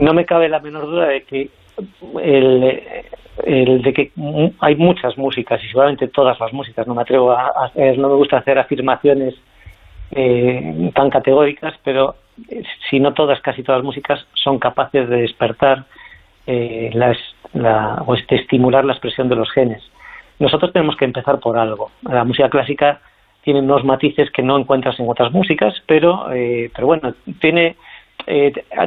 No 0.00 0.12
me 0.14 0.24
cabe 0.24 0.48
la 0.48 0.58
menor 0.58 0.86
duda 0.86 1.06
de 1.10 1.22
que 1.22 1.48
el, 2.24 3.82
de 3.82 3.92
que 3.92 4.10
hay 4.58 4.74
muchas 4.74 5.16
músicas 5.16 5.62
y 5.62 5.68
seguramente 5.68 6.08
todas 6.08 6.40
las 6.40 6.52
músicas 6.52 6.88
no 6.88 6.96
me 6.96 7.02
atrevo 7.02 7.30
a 7.30 7.70
no 7.96 8.08
me 8.08 8.16
gusta 8.16 8.38
hacer 8.38 8.58
afirmaciones 8.58 9.36
eh, 10.12 10.90
tan 10.94 11.10
categóricas, 11.10 11.74
pero 11.84 12.16
eh, 12.48 12.62
si 12.88 13.00
no 13.00 13.12
todas, 13.14 13.40
casi 13.40 13.62
todas 13.62 13.80
las 13.80 13.84
músicas 13.84 14.26
son 14.34 14.58
capaces 14.58 15.08
de 15.08 15.22
despertar 15.22 15.84
eh, 16.46 16.90
la, 16.94 18.02
o 18.06 18.14
de 18.14 18.36
estimular 18.36 18.84
la 18.84 18.92
expresión 18.92 19.28
de 19.28 19.36
los 19.36 19.50
genes. 19.52 19.82
Nosotros 20.38 20.72
tenemos 20.72 20.96
que 20.96 21.04
empezar 21.04 21.38
por 21.38 21.58
algo. 21.58 21.90
La 22.02 22.24
música 22.24 22.48
clásica 22.48 23.00
tiene 23.42 23.60
unos 23.60 23.84
matices 23.84 24.30
que 24.30 24.42
no 24.42 24.58
encuentras 24.58 24.98
en 24.98 25.08
otras 25.08 25.32
músicas, 25.32 25.74
pero, 25.86 26.32
eh, 26.32 26.70
pero 26.74 26.86
bueno, 26.86 27.14
tiene, 27.40 27.76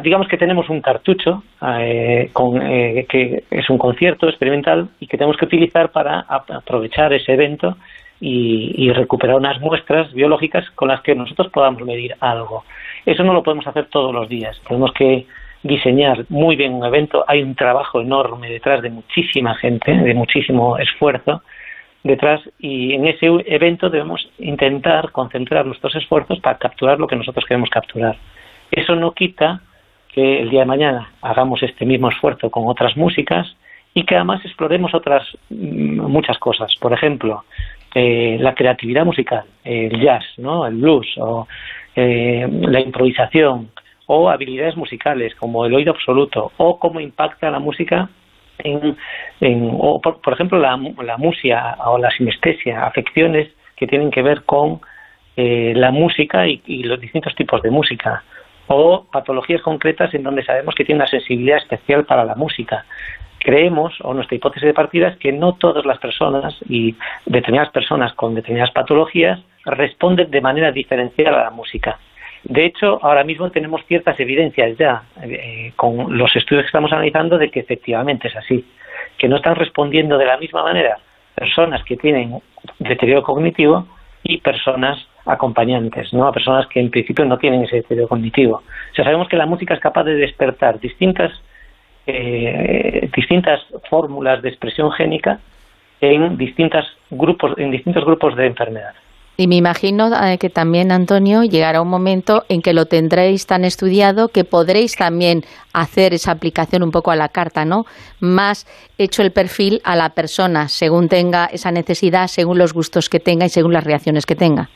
digamos 0.02 0.28
que 0.28 0.38
tenemos 0.38 0.70
un 0.70 0.82
cartucho 0.82 1.44
con, 2.34 2.60
que 2.60 3.44
es 3.50 3.70
un 3.70 3.78
concierto 3.78 4.30
experimental 4.30 4.90
y 5.00 5.08
que 5.08 5.18
tenemos 5.18 5.38
que 5.38 5.46
utilizar 5.46 5.92
para 5.92 6.20
aprovechar 6.20 7.14
ese 7.14 7.34
evento 7.34 7.78
y, 8.26 8.90
recuperar 8.92 9.36
unas 9.36 9.60
muestras 9.60 10.14
biológicas 10.14 10.70
con 10.72 10.88
las 10.88 11.02
que 11.02 11.14
nosotros 11.14 11.50
podamos 11.52 11.84
medir 11.84 12.16
algo. 12.22 12.64
Eso 13.06 13.24
no 13.24 13.34
lo 13.34 13.44
podemos 13.44 13.68
hacer 13.68 13.88
todos 13.88 14.14
los 14.14 14.30
días. 14.30 14.60
Tenemos 14.68 14.94
que 14.94 15.26
diseñar 15.62 16.26
muy 16.30 16.56
bien 16.56 16.74
un 16.74 16.86
evento. 16.86 17.26
Hay 17.28 17.44
un 17.44 17.56
trabajo 17.56 18.00
enorme 18.00 18.50
detrás 18.50 18.82
de 18.82 18.90
muchísima 18.90 19.56
gente, 19.56 19.92
de 19.92 20.14
muchísimo 20.14 20.78
esfuerzo 20.78 21.42
detrás 22.04 22.42
y 22.60 22.94
en 22.94 23.08
ese 23.08 23.28
evento 23.46 23.90
debemos 23.90 24.30
intentar 24.38 25.12
concentrar 25.12 25.66
nuestros 25.66 25.96
esfuerzos 25.96 26.40
para 26.42 26.58
capturar 26.58 27.00
lo 27.00 27.08
que 27.08 27.16
nosotros 27.16 27.46
queremos 27.46 27.70
capturar. 27.70 28.18
Eso 28.72 28.96
no 28.96 29.14
quita 29.14 29.62
que 30.10 30.42
el 30.42 30.50
día 30.50 30.62
de 30.62 30.66
mañana 30.66 31.12
hagamos 31.22 31.64
este 31.64 31.86
mismo 31.86 32.10
esfuerzo 32.10 32.50
con 32.52 32.68
otras 32.68 32.96
músicas 32.98 33.56
y 33.94 34.06
que 34.06 34.16
además 34.16 34.44
exploremos 34.44 34.94
otras 34.94 35.24
mm, 35.50 36.02
muchas 36.02 36.38
cosas. 36.40 36.74
Por 36.80 36.94
ejemplo, 36.94 37.44
eh, 37.95 38.38
la 38.39 38.56
creatividad 38.56 39.06
musical, 39.06 39.43
el 39.63 40.01
jazz, 40.01 40.23
¿no? 40.38 40.65
el 40.65 40.75
blues 40.75 41.08
o 41.17 41.47
eh, 41.95 42.47
la 42.49 42.79
improvisación 42.79 43.69
o 44.08 44.29
habilidades 44.29 44.75
musicales 44.75 45.36
como 45.36 45.65
el 45.65 45.73
oído 45.73 45.91
absoluto 45.91 46.51
o 46.58 46.79
cómo 46.79 46.99
impacta 46.99 47.51
la 47.51 47.60
música 47.60 48.10
en, 48.60 48.97
o 49.79 50.01
por, 50.01 50.34
ejemplo 50.34 50.58
la, 50.58 50.75
la 51.03 51.17
musia 51.17 51.77
o 51.86 51.97
la 51.97 52.10
sinestesia, 52.12 52.86
afecciones 52.86 53.49
que 53.75 53.88
tienen 53.88 54.12
que 54.12 54.21
ver 54.21 54.43
con 54.43 54.82
eh, 55.36 55.73
la 55.75 55.91
música 55.91 56.47
y, 56.47 56.62
y, 56.65 56.84
los 56.84 56.99
distintos 56.99 57.36
tipos 57.36 57.62
de 57.62 57.71
música 57.71 58.23
o 58.67 59.06
patologías 59.12 59.62
concretas 59.62 60.13
en 60.13 60.23
donde 60.23 60.43
sabemos 60.43 60.73
que 60.75 60.86
tiene 60.86 61.01
una 61.01 61.10
sensibilidad 61.10 61.58
especial 61.58 62.06
para 62.06 62.23
la 62.23 62.36
música 62.36 62.86
creemos, 63.43 63.93
o 64.01 64.13
nuestra 64.13 64.36
hipótesis 64.36 64.67
de 64.67 64.73
partida 64.73 65.10
es 65.10 65.17
que 65.17 65.32
no 65.32 65.53
todas 65.53 65.86
las 65.86 65.99
personas 65.99 66.56
y 66.67 66.95
determinadas 67.25 67.71
personas 67.71 68.13
con 68.13 68.34
determinadas 68.34 68.71
patologías 68.71 69.39
responden 69.65 70.32
de 70.32 70.41
manera 70.41 70.71
diferencial 70.71 71.36
a 71.36 71.43
la 71.43 71.49
música. 71.51 71.99
De 72.43 72.65
hecho, 72.65 72.99
ahora 73.01 73.23
mismo 73.23 73.49
tenemos 73.51 73.86
ciertas 73.86 74.19
evidencias 74.19 74.77
ya 74.77 75.03
eh, 75.21 75.71
con 75.75 76.17
los 76.17 76.36
estudios 76.36 76.63
que 76.63 76.67
estamos 76.67 76.91
analizando 76.91 77.38
de 77.38 77.49
que 77.49 77.62
efectivamente 77.62 78.27
es 78.27 78.36
así, 78.36 78.65
que 79.17 79.29
no 79.29 79.38
están 79.38 79.56
respondiendo 79.56 80.17
de 80.17 80.25
la 80.25 80.38
misma 80.38 80.63
manera 80.63 80.97
personas 81.36 81.84
que 81.84 81.97
tienen 81.97 82.39
deterioro 82.79 83.23
cognitivo 83.23 83.88
y 84.23 84.39
personas 84.39 85.08
acompañantes, 85.25 86.13
¿no? 86.13 86.27
A 86.27 86.34
personas 86.34 86.67
que 86.67 86.79
en 86.79 86.91
principio 86.91 87.25
no 87.25 87.38
tienen 87.38 87.63
ese 87.63 87.77
deterioro 87.77 88.10
cognitivo. 88.10 88.58
O 88.58 88.95
sea, 88.95 89.06
sabemos 89.06 89.27
que 89.27 89.38
la 89.38 89.45
música 89.45 89.73
es 89.73 89.79
capaz 89.79 90.03
de 90.03 90.15
despertar 90.15 90.79
distintas 90.79 91.32
eh, 92.08 93.10
distintas 93.16 93.62
fórmulas 93.89 94.42
de 94.42 94.50
expresión 94.50 94.92
génica 94.92 95.39
en, 96.02 96.38
distintas 96.38 96.86
grupos, 97.10 97.54
en 97.58 97.72
distintos 97.72 98.04
grupos 98.04 98.36
de 98.36 98.48
enfermedad. 98.48 98.94
Y 99.36 99.48
me 99.48 99.56
imagino 99.56 100.12
eh, 100.24 100.38
que 100.38 100.52
también, 100.52 100.92
Antonio, 100.92 101.44
llegará 101.44 101.82
un 101.82 101.88
momento 101.88 102.44
en 102.50 102.62
que 102.62 102.74
lo 102.74 102.86
tendréis 102.86 103.48
tan 103.48 103.66
estudiado 103.66 104.28
que 104.28 104.44
podréis 104.44 104.96
también 104.96 105.42
hacer 105.74 106.13
esa 106.13 106.32
aplicación 106.32 106.84
un 106.84 106.92
poco 106.92 107.10
a 107.10 107.16
la 107.16 107.30
carta, 107.30 107.66
¿no? 107.66 107.86
Más 108.20 108.68
hecho 109.00 109.24
el 109.24 109.32
perfil 109.32 109.82
a 109.86 109.96
la 109.96 110.10
persona, 110.10 110.68
según 110.68 111.10
tenga 111.10 111.46
esa 111.46 111.72
necesidad, 111.72 112.28
según 112.28 112.60
los 112.60 112.74
gustos 112.74 113.10
que 113.10 113.20
tenga 113.20 113.48
y 113.48 113.50
según 113.50 113.74
las 113.74 113.86
reacciones 113.86 114.28
que 114.28 114.36
tenga. 114.36 114.70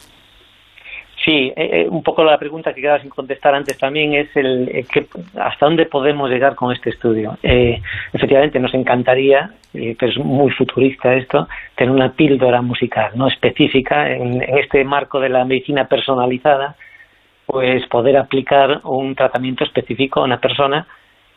Sí, 1.28 1.52
eh, 1.58 1.82
eh, 1.82 1.88
un 1.90 2.04
poco 2.04 2.24
la 2.24 2.38
pregunta 2.38 2.74
que 2.74 2.80
quedaba 2.80 3.02
sin 3.02 3.10
contestar 3.10 3.54
antes 3.54 3.78
también 3.78 4.14
es 4.14 4.34
el, 4.38 4.70
eh, 4.70 4.86
que, 4.90 5.08
hasta 5.38 5.66
dónde 5.66 5.86
podemos 5.86 6.30
llegar 6.30 6.56
con 6.56 6.72
este 6.72 6.90
estudio. 6.92 7.38
efectivamente, 7.44 8.62
nos 8.62 8.74
encantaría, 8.74 9.52
pero 9.74 10.10
es 10.10 10.18
muy 10.20 10.52
futurista 10.52 11.14
esto, 11.16 11.50
tener 11.76 11.94
una 11.94 12.14
píldora 12.14 12.62
musical 12.62 13.12
no 13.16 13.28
específica 13.28 14.10
en, 14.10 14.42
este 14.42 14.86
marco 14.86 15.20
de 15.20 15.28
la 15.28 15.44
medicina 15.44 15.86
personalizada, 15.90 16.78
pues 17.46 17.86
poder 17.88 18.16
aplicar 18.16 18.80
un 18.86 19.14
tratamiento 19.14 19.66
específico 19.66 20.22
a 20.22 20.24
una 20.24 20.40
persona 20.40 20.88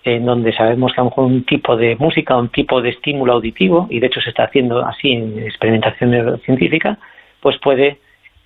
en 0.05 0.25
donde 0.25 0.53
sabemos 0.53 0.93
que 0.93 1.01
a 1.01 1.05
lo 1.05 1.11
mejor 1.11 1.25
un 1.25 1.45
tipo 1.45 1.77
de 1.77 1.97
música, 1.97 2.37
un 2.37 2.51
tipo 2.51 2.81
de 2.81 2.91
estímulo 2.91 3.33
auditivo, 3.33 3.89
y 3.91 3.99
de 3.99 4.07
hecho 4.07 4.21
se 4.21 4.31
está 4.31 4.45
haciendo 4.45 4.87
así 4.87 5.11
en 5.11 5.37
experimentación 5.41 6.39
científica, 6.45 6.97
pues 7.41 7.59
puede 7.59 7.99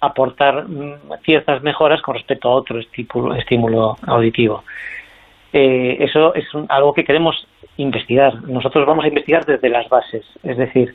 aportar 0.05 0.69
mm, 0.69 1.23
ciertas 1.25 1.63
mejoras 1.63 2.01
con 2.03 2.15
respecto 2.15 2.49
a 2.49 2.55
otro 2.55 2.79
estímulo, 2.81 3.97
auditivo. 4.07 4.65
Eh, 5.53 5.97
eso 6.01 6.35
es 6.35 6.47
algo 6.69 6.95
que 6.95 7.05
queremos 7.05 7.47
investigar. 7.77 8.43
Nosotros 8.43 8.87
vamos 8.87 9.05
a 9.05 9.09
investigar 9.09 9.45
desde 9.45 9.69
las 9.69 9.89
bases, 9.89 10.25
es 10.43 10.57
decir, 10.57 10.95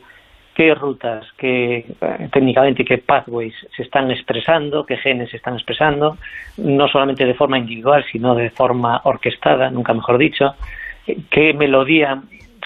qué 0.54 0.74
rutas, 0.74 1.26
qué 1.38 1.86
eh, 2.00 2.28
técnicamente 2.32 2.84
qué 2.84 2.98
pathways 2.98 3.54
se 3.74 3.82
están 3.82 4.10
expresando, 4.10 4.84
qué 4.84 4.96
genes 4.98 5.30
se 5.30 5.36
están 5.38 5.54
expresando, 5.54 6.18
no 6.58 6.88
solamente 6.88 7.24
de 7.24 7.34
forma 7.34 7.58
individual, 7.58 8.04
sino 8.10 8.34
de 8.34 8.50
forma 8.50 9.00
orquestada, 9.04 9.70
nunca 9.70 9.94
mejor 9.94 10.18
dicho, 10.18 10.54
qué 11.30 11.54
melodía 11.54 12.20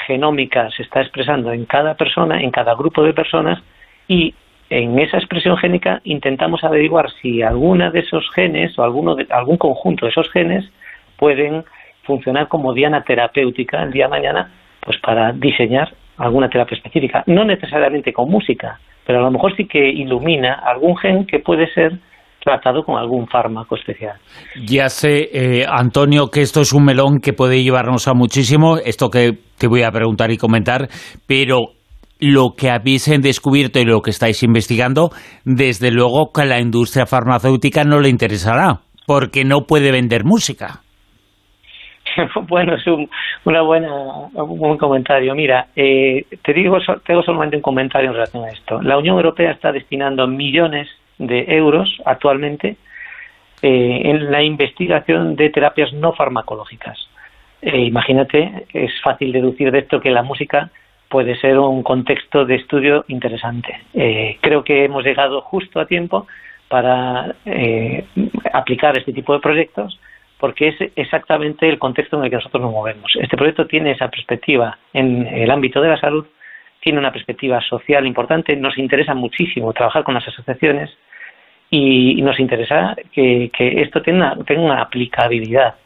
genómica 0.06 0.70
se 0.70 0.82
está 0.82 1.00
expresando 1.00 1.52
en 1.52 1.64
cada 1.66 1.94
persona, 1.94 2.40
en 2.40 2.50
cada 2.50 2.74
grupo 2.74 3.02
de 3.02 3.12
personas 3.12 3.62
y 4.08 4.34
en 4.74 4.98
esa 4.98 5.18
expresión 5.18 5.56
génica 5.56 6.00
intentamos 6.02 6.64
averiguar 6.64 7.06
si 7.22 7.42
alguna 7.42 7.92
de 7.92 8.00
esos 8.00 8.28
genes 8.34 8.76
o 8.76 8.82
alguno 8.82 9.14
de, 9.14 9.24
algún 9.30 9.56
conjunto 9.56 10.04
de 10.04 10.10
esos 10.10 10.28
genes 10.32 10.64
pueden 11.16 11.62
funcionar 12.02 12.48
como 12.48 12.74
diana 12.74 13.04
terapéutica 13.04 13.84
el 13.84 13.92
día 13.92 14.06
de 14.06 14.10
mañana 14.10 14.50
pues 14.80 14.98
para 15.00 15.30
diseñar 15.32 15.94
alguna 16.18 16.48
terapia 16.48 16.76
específica, 16.76 17.22
no 17.26 17.44
necesariamente 17.44 18.12
con 18.12 18.28
música, 18.28 18.80
pero 19.06 19.20
a 19.20 19.22
lo 19.22 19.30
mejor 19.30 19.56
sí 19.56 19.66
que 19.66 19.88
ilumina 19.88 20.54
algún 20.54 20.96
gen 20.96 21.24
que 21.24 21.38
puede 21.38 21.72
ser 21.72 21.92
tratado 22.42 22.82
con 22.82 22.98
algún 22.98 23.28
fármaco 23.28 23.76
especial. 23.76 24.16
Ya 24.66 24.88
sé, 24.88 25.28
eh, 25.32 25.64
Antonio, 25.68 26.26
que 26.32 26.42
esto 26.42 26.60
es 26.60 26.72
un 26.72 26.84
melón 26.84 27.20
que 27.20 27.32
puede 27.32 27.62
llevarnos 27.62 28.08
a 28.08 28.14
muchísimo, 28.14 28.76
esto 28.84 29.08
que 29.08 29.38
te 29.56 29.68
voy 29.68 29.82
a 29.82 29.90
preguntar 29.90 30.30
y 30.30 30.36
comentar, 30.36 30.88
pero 31.26 31.68
lo 32.20 32.54
que 32.56 32.70
habéis 32.70 33.10
descubierto 33.20 33.78
y 33.80 33.84
lo 33.84 34.00
que 34.00 34.10
estáis 34.10 34.42
investigando, 34.42 35.10
desde 35.44 35.90
luego 35.90 36.30
que 36.32 36.42
a 36.42 36.46
la 36.46 36.60
industria 36.60 37.06
farmacéutica 37.06 37.84
no 37.84 38.00
le 38.00 38.08
interesará, 38.08 38.80
porque 39.06 39.44
no 39.44 39.62
puede 39.62 39.92
vender 39.92 40.24
música. 40.24 40.80
bueno, 42.48 42.74
es 42.74 42.86
un, 42.86 43.08
una 43.44 43.62
buena, 43.62 43.90
un 44.34 44.58
buen 44.58 44.78
comentario. 44.78 45.34
Mira, 45.34 45.66
eh, 45.74 46.24
te 46.42 46.52
digo, 46.52 46.78
tengo 47.06 47.22
solamente 47.22 47.56
un 47.56 47.62
comentario 47.62 48.10
en 48.10 48.14
relación 48.14 48.44
a 48.44 48.48
esto. 48.48 48.80
La 48.82 48.98
Unión 48.98 49.16
Europea 49.16 49.52
está 49.52 49.72
destinando 49.72 50.26
millones 50.26 50.88
de 51.18 51.44
euros 51.48 51.88
actualmente 52.04 52.76
eh, 53.62 54.00
en 54.04 54.30
la 54.30 54.42
investigación 54.42 55.36
de 55.36 55.50
terapias 55.50 55.92
no 55.92 56.12
farmacológicas. 56.12 56.98
Eh, 57.62 57.80
imagínate, 57.80 58.66
es 58.72 58.92
fácil 59.02 59.32
deducir 59.32 59.70
de 59.70 59.78
esto 59.80 60.00
que 60.00 60.10
la 60.10 60.22
música 60.22 60.70
puede 61.08 61.36
ser 61.36 61.58
un 61.58 61.82
contexto 61.82 62.44
de 62.44 62.56
estudio 62.56 63.04
interesante. 63.08 63.80
Eh, 63.94 64.38
creo 64.40 64.64
que 64.64 64.84
hemos 64.84 65.04
llegado 65.04 65.40
justo 65.42 65.80
a 65.80 65.86
tiempo 65.86 66.26
para 66.68 67.34
eh, 67.44 68.04
aplicar 68.52 68.96
este 68.98 69.12
tipo 69.12 69.32
de 69.32 69.40
proyectos 69.40 69.98
porque 70.38 70.68
es 70.68 70.76
exactamente 70.96 71.68
el 71.68 71.78
contexto 71.78 72.18
en 72.18 72.24
el 72.24 72.30
que 72.30 72.36
nosotros 72.36 72.62
nos 72.62 72.72
movemos. 72.72 73.10
Este 73.18 73.36
proyecto 73.36 73.66
tiene 73.66 73.92
esa 73.92 74.08
perspectiva 74.08 74.76
en 74.92 75.26
el 75.26 75.50
ámbito 75.50 75.80
de 75.80 75.88
la 75.88 75.98
salud, 75.98 76.26
tiene 76.80 76.98
una 76.98 77.12
perspectiva 77.12 77.62
social 77.62 78.06
importante, 78.06 78.54
nos 78.56 78.76
interesa 78.76 79.14
muchísimo 79.14 79.72
trabajar 79.72 80.04
con 80.04 80.14
las 80.14 80.28
asociaciones 80.28 80.90
y, 81.70 82.20
nos 82.20 82.38
interesa 82.38 82.94
que, 83.12 83.50
esto 83.56 84.02
tenga, 84.02 84.36
una 84.56 84.82
aplicabilidad, 84.82 85.76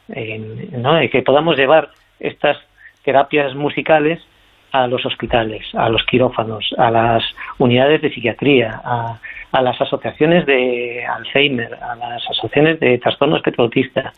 ¿no? 0.72 1.02
y 1.02 1.08
que 1.08 1.22
podamos 1.22 1.56
llevar 1.56 1.90
estas 2.18 2.56
terapias 3.04 3.54
musicales 3.54 4.20
a 4.72 4.86
los 4.86 5.04
hospitales, 5.06 5.66
a 5.74 5.88
los 5.88 6.04
quirófanos, 6.04 6.74
a 6.76 6.90
las 6.90 7.24
unidades 7.58 8.02
de 8.02 8.10
psiquiatría, 8.10 8.80
a, 8.84 9.18
las 9.62 9.80
asociaciones 9.80 10.46
de 10.46 11.04
Alzheimer, 11.06 11.74
a 11.74 11.96
las 11.96 12.22
asociaciones 12.30 12.78
de 12.80 12.98
trastorno 12.98 13.36
espectro 13.36 13.70
Es 13.74 14.12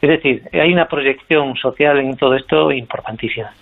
decir, 0.00 0.42
hay 0.52 0.72
una 0.72 0.86
proyección 0.86 1.56
social 1.56 1.98
en 1.98 2.16
todo 2.16 2.34
esto 2.34 2.72
importantísima. 2.72 3.52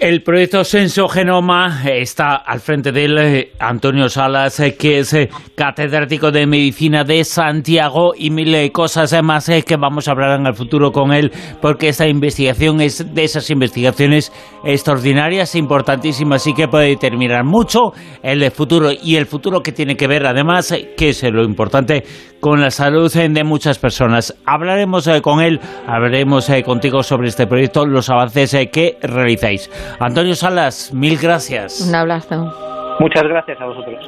El 0.00 0.22
proyecto 0.22 0.64
Senso 0.64 1.08
Genoma 1.08 1.82
está 1.86 2.36
al 2.36 2.60
frente 2.60 2.92
de 2.92 3.04
él 3.04 3.18
eh, 3.18 3.52
Antonio 3.58 4.08
Salas, 4.08 4.60
eh, 4.60 4.76
que 4.76 4.98
es 4.98 5.14
eh, 5.14 5.30
catedrático 5.54 6.30
de 6.30 6.46
medicina 6.46 7.04
de 7.04 7.24
Santiago 7.24 8.12
y 8.16 8.30
mil 8.30 8.70
cosas 8.72 9.14
más 9.22 9.50
que 9.64 9.76
vamos 9.76 10.08
a 10.08 10.12
hablar 10.12 10.38
en 10.40 10.46
el 10.46 10.54
futuro 10.54 10.90
con 10.90 11.12
él, 11.12 11.32
porque 11.62 11.88
esta 11.88 12.06
investigación 12.06 12.80
es 12.80 13.14
de 13.14 13.24
esas 13.24 13.48
investigaciones 13.50 14.32
extraordinarias, 14.64 15.54
importantísimas 15.54 16.46
y 16.46 16.54
que 16.54 16.68
puede 16.68 16.88
determinar 16.88 17.44
mucho 17.44 17.92
el 18.22 18.50
futuro 18.50 18.90
y 18.92 19.16
el 19.16 19.26
futuro 19.26 19.60
que 19.60 19.72
tiene 19.72 19.96
que 19.96 20.06
ver 20.06 20.26
además, 20.26 20.74
que 20.96 21.10
es 21.10 21.22
lo 21.22 21.44
importante, 21.44 22.04
con 22.40 22.60
la 22.60 22.70
salud 22.70 23.12
de 23.12 23.44
muchas 23.44 23.78
personas. 23.78 24.34
Hablaremos 24.44 25.08
con 25.22 25.40
él, 25.40 25.60
hablaremos 25.86 26.48
contigo 26.64 27.02
sobre 27.02 27.28
este 27.28 27.46
proyecto, 27.46 27.84
los 27.86 28.10
avances 28.10 28.56
que 28.72 28.96
realizáis. 29.02 29.68
Antonio 29.98 30.34
Salas, 30.34 30.92
mil 30.92 31.18
gracias. 31.18 31.80
Un 31.80 31.94
abrazo. 31.94 32.52
Muchas 33.00 33.24
gracias 33.24 33.60
a 33.60 33.64
vosotros. 33.64 33.98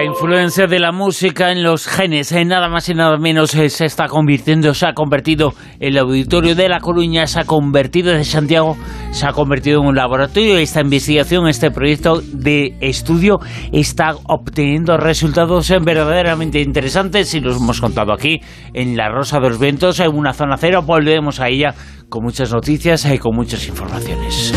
La 0.00 0.06
influencia 0.06 0.66
de 0.66 0.78
la 0.78 0.92
música 0.92 1.52
en 1.52 1.62
los 1.62 1.86
genes, 1.86 2.32
en 2.32 2.48
nada 2.48 2.70
más 2.70 2.88
y 2.88 2.94
nada 2.94 3.18
menos, 3.18 3.54
eh, 3.54 3.68
se 3.68 3.84
está 3.84 4.06
convirtiendo, 4.08 4.72
se 4.72 4.86
ha 4.86 4.94
convertido 4.94 5.52
el 5.78 5.98
auditorio 5.98 6.54
de 6.54 6.70
La 6.70 6.80
Coruña, 6.80 7.26
se 7.26 7.40
ha 7.40 7.44
convertido 7.44 8.10
de 8.10 8.24
Santiago, 8.24 8.78
se 9.10 9.26
ha 9.26 9.32
convertido 9.32 9.82
en 9.82 9.88
un 9.88 9.94
laboratorio. 9.94 10.56
Esta 10.56 10.80
investigación, 10.80 11.46
este 11.48 11.70
proyecto 11.70 12.22
de 12.32 12.78
estudio 12.80 13.40
está 13.72 14.14
obteniendo 14.24 14.96
resultados 14.96 15.68
verdaderamente 15.68 16.62
interesantes 16.62 17.34
y 17.34 17.40
los 17.40 17.58
hemos 17.58 17.78
contado 17.82 18.14
aquí 18.14 18.40
en 18.72 18.96
La 18.96 19.10
Rosa 19.10 19.38
de 19.38 19.50
los 19.50 19.60
Vientos, 19.60 20.00
en 20.00 20.16
una 20.16 20.32
zona 20.32 20.56
cero. 20.56 20.80
Volvemos 20.82 21.40
a 21.40 21.48
ella 21.48 21.74
con 22.08 22.24
muchas 22.24 22.50
noticias 22.50 23.04
y 23.04 23.18
con 23.18 23.36
muchas 23.36 23.68
informaciones. 23.68 24.54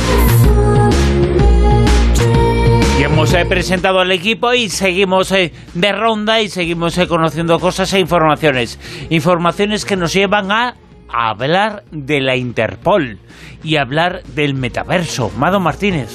Hemos 3.04 3.34
eh, 3.34 3.46
presentado 3.46 4.00
al 4.00 4.14
equipo 4.14 4.54
y 4.54 4.70
seguimos 4.70 5.34
eh, 5.34 5.52
de 5.74 5.92
ronda 5.92 6.42
y 6.42 6.48
seguimos 6.48 6.98
eh, 6.98 7.06
conociendo 7.06 7.60
cosas 7.60 7.92
e 7.92 8.00
informaciones. 8.00 8.80
Informaciones 9.10 9.84
que 9.84 9.98
nos 9.98 10.14
llevan 10.14 10.50
a, 10.54 10.78
hablar 11.10 11.84
de 11.92 12.22
la 12.22 12.38
Interpol 12.38 13.20
y 13.62 13.76
hablar 13.76 14.24
del 14.36 14.54
metaverso. 14.54 15.32
Mado 15.38 15.60
Martínez. 15.60 16.12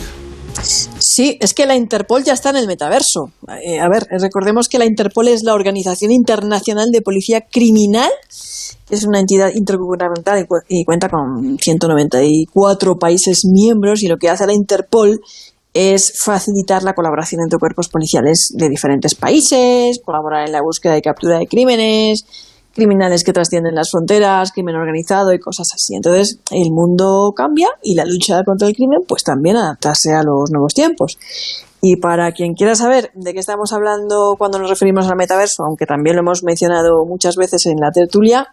Sí, 0.62 1.36
es 1.42 1.52
que 1.52 1.66
la 1.66 1.76
Interpol 1.76 2.24
ya 2.24 2.32
está 2.32 2.50
en 2.50 2.56
el 2.56 2.66
metaverso. 2.66 3.32
a 3.46 3.88
ver, 3.90 4.06
recordemos 4.22 4.66
que 4.70 4.78
la 4.78 4.86
Interpol 4.86 5.28
es 5.28 5.42
la 5.42 5.52
Organización 5.52 6.10
Internacional 6.10 6.88
de 6.90 7.02
Policía 7.02 7.42
Criminal, 7.42 8.10
es 8.90 9.04
una 9.06 9.20
entidad 9.20 9.50
intergubernamental 9.54 10.46
y, 10.68 10.84
cuenta 10.84 11.10
con 11.10 11.58
194 11.58 12.96
países 12.98 13.42
miembros 13.44 14.02
y 14.02 14.08
lo 14.08 14.16
que 14.16 14.30
hace 14.30 14.46
la 14.46 14.54
Interpol 14.54 15.20
es 15.78 16.12
facilitar 16.20 16.82
la 16.82 16.92
colaboración 16.92 17.40
entre 17.40 17.60
cuerpos 17.60 17.88
policiales 17.88 18.52
de 18.52 18.68
diferentes 18.68 19.14
países, 19.14 20.00
colaborar 20.04 20.44
en 20.44 20.52
la 20.52 20.60
búsqueda 20.60 20.98
y 20.98 21.02
captura 21.02 21.38
de 21.38 21.46
crímenes, 21.46 22.24
criminales 22.74 23.22
que 23.22 23.32
trascienden 23.32 23.76
las 23.76 23.92
fronteras, 23.92 24.50
crimen 24.50 24.74
organizado 24.74 25.32
y 25.32 25.38
cosas 25.38 25.68
así. 25.72 25.94
Entonces, 25.94 26.40
el 26.50 26.72
mundo 26.72 27.32
cambia 27.36 27.68
y 27.80 27.94
la 27.94 28.04
lucha 28.04 28.42
contra 28.42 28.66
el 28.66 28.74
crimen, 28.74 29.02
pues 29.06 29.22
también 29.22 29.56
adaptarse 29.56 30.12
a 30.14 30.24
los 30.24 30.50
nuevos 30.50 30.74
tiempos. 30.74 31.16
Y 31.80 31.94
para 31.94 32.32
quien 32.32 32.54
quiera 32.54 32.74
saber 32.74 33.12
de 33.14 33.32
qué 33.32 33.38
estamos 33.38 33.72
hablando 33.72 34.34
cuando 34.36 34.58
nos 34.58 34.70
referimos 34.70 35.06
al 35.06 35.16
metaverso, 35.16 35.62
aunque 35.62 35.86
también 35.86 36.16
lo 36.16 36.22
hemos 36.22 36.42
mencionado 36.42 37.04
muchas 37.06 37.36
veces 37.36 37.66
en 37.66 37.76
la 37.78 37.92
tertulia, 37.92 38.48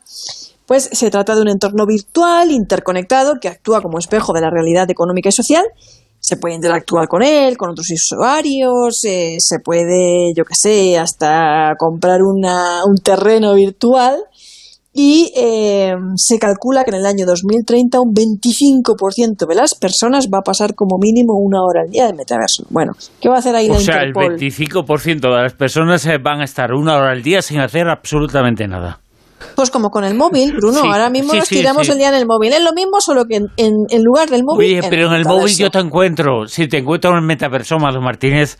pues 0.67 0.89
se 0.91 1.09
trata 1.09 1.33
de 1.33 1.41
un 1.41 1.49
entorno 1.49 1.87
virtual, 1.87 2.51
interconectado, 2.51 3.39
que 3.41 3.47
actúa 3.47 3.81
como 3.81 3.97
espejo 3.97 4.31
de 4.33 4.41
la 4.41 4.51
realidad 4.51 4.91
económica 4.91 5.29
y 5.29 5.31
social 5.31 5.63
se 6.25 6.37
puede 6.37 6.55
interactuar 6.55 7.07
con 7.07 7.21
él, 7.21 7.55
con 7.55 7.69
otros 7.69 7.85
usuarios, 7.91 9.05
eh, 9.05 9.35
se 9.37 9.59
puede, 9.59 10.33
yo 10.35 10.43
qué 10.43 10.55
sé, 10.55 10.97
hasta 10.97 11.75
comprar 11.77 12.23
una, 12.23 12.83
un 12.83 12.95
terreno 12.95 13.53
virtual 13.53 14.23
y 14.91 15.31
eh, 15.37 15.93
se 16.15 16.39
calcula 16.39 16.83
que 16.83 16.89
en 16.89 16.95
el 16.95 17.05
año 17.05 17.27
2030 17.27 17.99
un 17.99 18.11
25% 18.11 19.45
de 19.47 19.53
las 19.53 19.75
personas 19.75 20.27
va 20.33 20.39
a 20.39 20.41
pasar 20.41 20.73
como 20.73 20.97
mínimo 20.97 21.33
una 21.37 21.61
hora 21.61 21.81
al 21.85 21.91
día 21.91 22.07
de 22.07 22.13
metaverso. 22.13 22.65
Bueno, 22.71 22.93
¿qué 23.21 23.29
va 23.29 23.35
a 23.35 23.39
hacer 23.39 23.55
ahí 23.55 23.69
o 23.69 23.73
la 23.73 23.79
sea, 23.79 24.01
el 24.01 24.11
25% 24.11 25.19
de 25.19 25.43
las 25.43 25.53
personas 25.53 26.03
eh, 26.07 26.17
van 26.17 26.41
a 26.41 26.45
estar 26.45 26.73
una 26.73 26.97
hora 26.97 27.11
al 27.11 27.21
día 27.21 27.43
sin 27.43 27.59
hacer 27.59 27.87
absolutamente 27.87 28.67
nada. 28.67 28.99
Pues 29.55 29.69
como 29.69 29.89
con 29.89 30.03
el 30.03 30.15
móvil, 30.15 30.53
Bruno, 30.53 30.79
ahora 30.79 31.09
mismo 31.09 31.33
nos 31.33 31.47
tiramos 31.47 31.87
el 31.89 31.97
día 31.97 32.09
en 32.09 32.15
el 32.15 32.25
móvil. 32.25 32.53
Es 32.53 32.61
lo 32.61 32.73
mismo, 32.73 32.99
solo 32.99 33.25
que 33.25 33.41
en, 33.57 34.03
lugar 34.03 34.29
del 34.29 34.43
móvil. 34.43 34.79
Oye, 34.79 34.89
pero 34.89 35.07
en 35.07 35.13
el 35.13 35.25
móvil 35.25 35.55
yo 35.55 35.69
te 35.69 35.79
encuentro. 35.79 36.47
Si 36.47 36.67
te 36.67 36.77
encuentro 36.77 37.11
en 37.11 37.17
el 37.17 37.23
metaverso, 37.23 37.77
Mado 37.77 38.01
Martínez. 38.01 38.57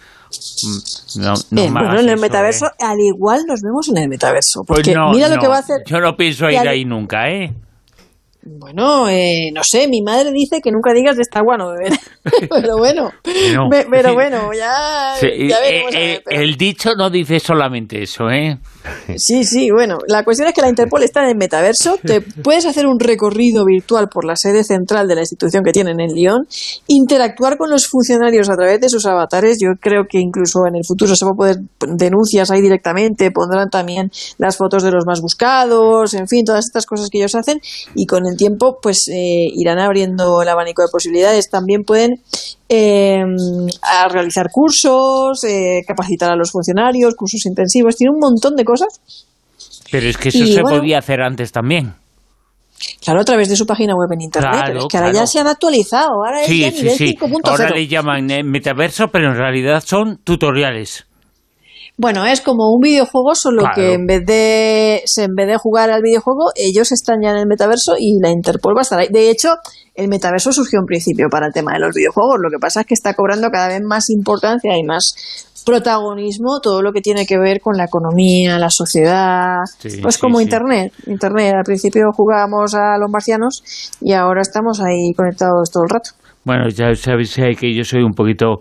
Mm, 0.63 1.21
no, 1.21 1.33
no 1.51 1.71
bueno, 1.71 1.99
en 1.99 2.09
el 2.09 2.19
metaverso, 2.19 2.65
¿eh? 2.65 2.83
al 2.83 2.99
igual 2.99 3.43
nos 3.47 3.61
vemos 3.61 3.87
en 3.89 3.97
el 3.97 4.09
metaverso. 4.09 4.61
Pues 4.65 4.81
porque 4.81 4.95
mira 5.13 5.29
lo 5.29 5.39
que 5.39 5.47
va 5.47 5.57
a 5.57 5.59
hacer. 5.59 5.77
Yo 5.85 5.99
no 5.99 6.15
pienso 6.15 6.49
ir 6.49 6.67
ahí 6.67 6.83
nunca, 6.85 7.29
¿eh? 7.29 7.53
Bueno, 8.47 9.09
eh, 9.09 9.49
no 9.51 9.63
sé, 9.63 9.87
mi 9.87 10.03
madre 10.03 10.31
dice 10.31 10.61
que 10.61 10.69
nunca 10.71 10.93
digas 10.93 11.15
de 11.15 11.23
esta 11.23 11.39
agua 11.39 11.57
no 11.57 11.71
beber. 11.71 11.93
pero 12.49 12.77
bueno, 12.77 13.11
pero 13.23 14.13
bueno, 14.13 14.51
ya, 14.53 15.15
veremos. 15.19 15.95
Eh, 15.95 16.21
el 16.29 16.55
dicho 16.55 16.93
no 16.95 17.09
dice 17.09 17.39
solamente 17.39 18.03
eso, 18.03 18.29
¿eh? 18.29 18.59
Sí, 19.17 19.43
sí, 19.45 19.69
bueno, 19.71 19.97
la 20.07 20.23
cuestión 20.23 20.47
es 20.47 20.53
que 20.53 20.61
la 20.61 20.69
Interpol 20.69 21.01
está 21.03 21.23
en 21.23 21.29
el 21.29 21.37
metaverso, 21.37 21.97
te 22.05 22.21
puedes 22.21 22.65
hacer 22.65 22.85
un 22.85 22.99
recorrido 22.99 23.65
virtual 23.65 24.09
por 24.09 24.25
la 24.25 24.35
sede 24.35 24.63
central 24.63 25.07
de 25.07 25.15
la 25.15 25.21
institución 25.21 25.63
que 25.63 25.71
tienen 25.71 25.99
en 25.99 26.13
Lyon, 26.13 26.47
interactuar 26.87 27.57
con 27.57 27.71
los 27.71 27.87
funcionarios 27.87 28.49
a 28.49 28.55
través 28.55 28.79
de 28.79 28.89
sus 28.89 29.05
avatares, 29.07 29.57
yo 29.59 29.71
creo 29.79 30.03
que 30.07 30.19
incluso 30.19 30.67
en 30.67 30.75
el 30.75 30.85
futuro 30.85 31.15
se 31.15 31.25
va 31.25 31.31
a 31.31 31.35
poder 31.35 31.57
denuncias 31.79 32.51
ahí 32.51 32.61
directamente, 32.61 33.31
pondrán 33.31 33.69
también 33.69 34.11
las 34.37 34.57
fotos 34.57 34.83
de 34.83 34.91
los 34.91 35.05
más 35.05 35.19
buscados, 35.21 36.13
en 36.13 36.27
fin, 36.27 36.45
todas 36.45 36.65
estas 36.65 36.85
cosas 36.85 37.09
que 37.09 37.17
ellos 37.17 37.33
hacen 37.33 37.59
y 37.95 38.05
con 38.05 38.27
el 38.27 38.34
tiempo 38.35 38.79
pues 38.81 39.07
eh, 39.07 39.47
irán 39.53 39.79
abriendo 39.79 40.41
el 40.41 40.49
abanico 40.49 40.81
de 40.81 40.89
posibilidades. 40.91 41.49
También 41.49 41.83
pueden 41.83 42.21
eh, 42.69 43.23
realizar 44.11 44.49
cursos, 44.51 45.43
eh, 45.43 45.81
capacitar 45.87 46.31
a 46.31 46.35
los 46.35 46.51
funcionarios, 46.51 47.15
cursos 47.15 47.45
intensivos, 47.45 47.95
tiene 47.95 48.11
un 48.13 48.19
montón 48.19 48.55
de 48.55 48.63
cosas. 48.63 49.01
Pero 49.91 50.07
es 50.07 50.17
que 50.17 50.29
eso 50.29 50.45
se 50.45 50.61
podía 50.61 50.99
hacer 50.99 51.21
antes 51.21 51.51
también. 51.51 51.93
Claro, 53.01 53.21
a 53.21 53.23
través 53.23 53.47
de 53.47 53.55
su 53.55 53.65
página 53.65 53.95
web 53.95 54.11
en 54.11 54.21
internet, 54.21 54.63
pero 54.65 54.79
es 54.79 54.85
que 54.89 54.97
ahora 54.97 55.13
ya 55.13 55.25
se 55.25 55.39
han 55.39 55.47
actualizado, 55.47 56.25
ahora 56.25 56.43
es 56.43 56.49
ya 56.49 56.71
nivel 56.71 56.97
5.0. 56.97 57.39
Ahora 57.45 57.69
le 57.69 57.87
llaman 57.87 58.27
metaverso, 58.43 59.07
pero 59.07 59.31
en 59.31 59.37
realidad 59.37 59.81
son 59.85 60.17
tutoriales. 60.23 61.05
Bueno, 61.97 62.25
es 62.25 62.41
como 62.41 62.73
un 62.73 62.81
videojuego, 62.81 63.35
solo 63.35 63.63
que 63.73 63.93
en 63.93 64.05
vez 64.05 64.25
de 64.25 65.03
en 65.17 65.33
vez 65.33 65.47
de 65.47 65.57
jugar 65.57 65.91
al 65.91 66.01
videojuego, 66.01 66.51
ellos 66.55 66.91
están 66.91 67.21
ya 67.23 67.31
en 67.31 67.37
el 67.37 67.47
metaverso 67.47 67.95
y 67.97 68.19
la 68.21 68.31
Interpol 68.31 68.75
va 68.75 68.81
a 68.81 68.83
estar 68.83 68.99
ahí. 68.99 69.07
De 69.09 69.29
hecho, 69.29 69.55
el 69.93 70.09
metaverso 70.09 70.51
surgió 70.51 70.79
en 70.79 70.85
principio 70.85 71.27
para 71.29 71.47
el 71.47 71.53
tema 71.53 71.71
de 71.73 71.79
los 71.79 71.95
videojuegos. 71.95 72.35
Lo 72.41 72.49
que 72.49 72.59
pasa 72.59 72.81
es 72.81 72.85
que 72.85 72.93
está 72.95 73.13
cobrando 73.13 73.49
cada 73.49 73.69
vez 73.69 73.81
más 73.81 74.09
importancia 74.09 74.77
y 74.77 74.83
más 74.83 75.55
protagonismo 75.65 76.59
todo 76.61 76.81
lo 76.81 76.91
que 76.91 77.01
tiene 77.01 77.25
que 77.25 77.39
ver 77.39 77.59
con 77.61 77.77
la 77.77 77.85
economía, 77.85 78.59
la 78.59 78.69
sociedad, 78.69 79.59
pues 80.01 80.17
como 80.17 80.41
Internet. 80.41 80.93
Internet, 81.07 81.55
al 81.55 81.63
principio 81.63 82.11
jugábamos 82.13 82.75
a 82.75 82.97
los 82.99 83.09
marcianos 83.09 83.63
y 84.01 84.11
ahora 84.11 84.41
estamos 84.41 84.81
ahí 84.81 85.13
conectados 85.15 85.71
todo 85.71 85.83
el 85.83 85.89
rato. 85.89 86.11
Bueno, 86.43 86.69
ya 86.69 86.93
sabéis 86.93 87.35
que 87.59 87.73
yo 87.73 87.83
soy 87.83 88.03
un 88.03 88.13
poquito 88.13 88.59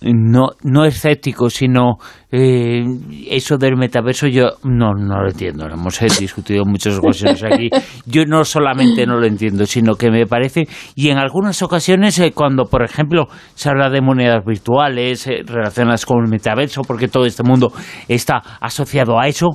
no, 0.00 0.50
no 0.62 0.84
escéptico, 0.84 1.50
sino 1.50 1.98
eh, 2.30 2.84
eso 3.30 3.56
del 3.56 3.76
metaverso 3.76 4.26
yo 4.28 4.50
no, 4.64 4.92
no 4.94 5.22
lo 5.22 5.28
entiendo. 5.28 5.66
Lo 5.66 5.74
hemos 5.74 5.98
discutido 6.18 6.62
en 6.62 6.70
muchas 6.70 6.98
ocasiones 6.98 7.42
aquí. 7.42 7.68
Yo 8.06 8.24
no 8.24 8.44
solamente 8.44 9.06
no 9.06 9.18
lo 9.18 9.26
entiendo, 9.26 9.66
sino 9.66 9.94
que 9.94 10.10
me 10.10 10.26
parece, 10.26 10.68
y 10.94 11.08
en 11.08 11.18
algunas 11.18 11.60
ocasiones 11.62 12.18
eh, 12.20 12.32
cuando, 12.32 12.64
por 12.66 12.84
ejemplo, 12.84 13.26
se 13.54 13.68
habla 13.68 13.90
de 13.90 14.00
monedas 14.00 14.44
virtuales 14.44 15.26
eh, 15.26 15.42
relacionadas 15.44 16.06
con 16.06 16.24
el 16.24 16.30
metaverso, 16.30 16.82
porque 16.82 17.08
todo 17.08 17.24
este 17.24 17.42
mundo 17.42 17.72
está 18.06 18.42
asociado 18.60 19.18
a 19.18 19.26
eso, 19.26 19.48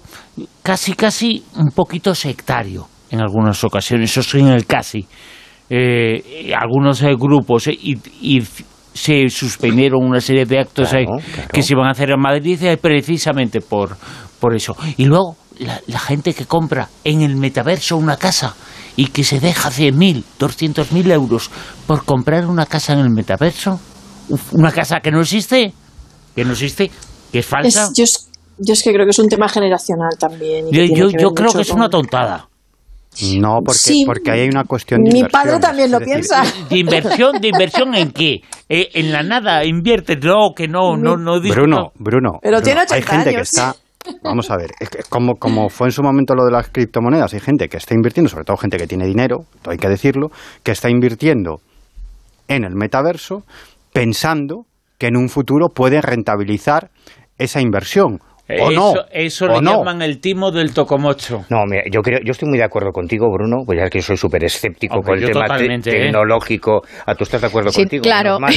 casi, 0.61 0.93
casi 0.93 1.43
un 1.55 1.71
poquito 1.71 2.13
sectario 2.13 2.87
en 3.11 3.21
algunas 3.21 3.63
ocasiones, 3.63 4.11
eso 4.11 4.23
sí 4.23 4.39
en 4.39 4.47
el 4.47 4.65
casi. 4.65 5.07
algunos 6.55 7.01
grupos 7.17 7.67
y, 7.67 7.97
y 8.21 8.41
se 8.93 9.29
suspendieron 9.29 10.03
una 10.03 10.21
serie 10.21 10.45
de 10.45 10.59
actos 10.59 10.89
que 11.51 11.63
se 11.63 11.73
iban 11.73 11.87
a 11.87 11.91
hacer 11.91 12.11
en 12.11 12.19
Madrid 12.19 12.59
precisamente 12.81 13.61
por, 13.61 13.97
por 14.39 14.55
eso. 14.55 14.75
Y 14.97 15.05
luego 15.05 15.35
la, 15.59 15.99
gente 15.99 16.33
que 16.33 16.45
compra 16.45 16.89
en 17.03 17.21
el 17.21 17.35
metaverso 17.35 17.97
una 17.97 18.17
casa 18.17 18.55
y 18.95 19.07
que 19.07 19.23
se 19.23 19.39
deja 19.39 19.69
100.000, 19.69 20.23
200.000 20.39 21.11
euros 21.11 21.49
por 21.87 22.05
comprar 22.05 22.45
una 22.45 22.65
casa 22.65 22.93
en 22.93 22.99
el 22.99 23.09
metaverso, 23.09 23.79
una 24.51 24.71
casa 24.71 24.99
que 24.99 25.11
no 25.11 25.21
existe, 25.21 25.73
que 26.35 26.45
no 26.45 26.51
existe, 26.51 26.91
que 27.31 27.39
es 27.39 27.45
falsa. 27.45 27.89
yo, 27.95 28.03
es, 28.03 28.83
que 28.83 28.93
creo 28.93 29.05
que 29.05 29.11
es 29.11 29.19
un 29.19 29.29
tema 29.29 29.49
generacional 29.49 30.11
también. 30.19 30.67
yo, 30.71 31.09
yo 31.09 31.31
creo 31.31 31.51
que 31.51 31.61
es 31.61 31.71
una 31.71 31.89
tontada. 31.89 32.47
No, 33.39 33.59
porque, 33.63 34.03
porque 34.05 34.31
ahí 34.31 34.39
hay 34.41 34.49
una 34.49 34.63
cuestión 34.63 35.03
de 35.03 35.11
Mi 35.11 35.23
padre 35.25 35.59
también 35.59 35.91
lo 35.91 35.99
piensa. 35.99 36.43
¿De 36.69 36.79
inversión? 36.79 37.39
¿De 37.39 37.47
inversión 37.49 37.93
en 37.95 38.11
qué? 38.11 38.41
Eh, 38.69 38.89
en 38.93 39.11
la 39.11 39.23
nada, 39.23 39.63
invierte. 39.65 40.15
No, 40.15 40.53
que 40.55 40.67
no, 40.67 40.97
no, 40.97 41.15
no. 41.15 41.39
Bruno, 41.41 41.91
Bruno. 41.95 42.39
Pero 42.41 42.61
tiene 42.61 42.81
80 42.81 42.95
Hay 42.95 43.01
gente 43.01 43.35
que 43.35 43.41
está... 43.41 43.75
Vamos 44.21 44.51
a 44.51 44.57
ver, 44.57 44.71
como, 45.07 45.35
como 45.35 45.69
fue 45.69 45.87
en 45.87 45.91
su 45.91 46.03
momento 46.03 46.35
lo 46.35 46.43
de 46.43 46.51
las 46.51 46.67
criptomonedas, 46.67 47.33
hay 47.33 47.39
gente 47.39 47.69
que 47.69 47.77
está 47.77 47.93
invirtiendo, 47.93 48.29
sobre 48.29 48.43
todo 48.43 48.57
gente 48.57 48.77
que 48.77 48.85
tiene 48.85 49.05
dinero, 49.05 49.45
hay 49.65 49.77
que 49.77 49.87
decirlo, 49.87 50.29
que 50.61 50.73
está 50.73 50.89
invirtiendo 50.89 51.61
en 52.49 52.65
el 52.65 52.75
metaverso 52.75 53.43
pensando 53.93 54.65
que 54.97 55.07
en 55.07 55.15
un 55.15 55.29
futuro 55.29 55.69
puede 55.69 56.01
rentabilizar 56.01 56.89
esa 57.37 57.61
inversión 57.61 58.19
eso, 58.45 59.05
eso 59.09 59.47
le 59.47 59.61
llaman 59.61 60.01
el 60.01 60.19
timo 60.19 60.51
del 60.51 60.73
tocomocho. 60.73 61.45
No, 61.49 61.65
mira, 61.65 61.83
yo 61.89 62.01
creo, 62.01 62.19
yo 62.25 62.31
estoy 62.31 62.49
muy 62.49 62.57
de 62.57 62.65
acuerdo 62.65 62.91
contigo, 62.91 63.31
Bruno, 63.31 63.63
pues 63.65 63.79
ya 63.79 63.89
que 63.89 64.01
soy 64.01 64.17
súper 64.17 64.43
escéptico 64.43 65.01
con 65.01 65.17
el 65.17 65.31
tema 65.31 65.45
¿eh? 65.57 65.79
tecnológico. 65.81 66.81
¿A 67.05 67.15
tú 67.15 67.23
estás 67.23 67.39
de 67.39 67.47
acuerdo 67.47 67.71
sí, 67.71 67.83
contigo? 67.83 68.03
Claro. 68.03 68.39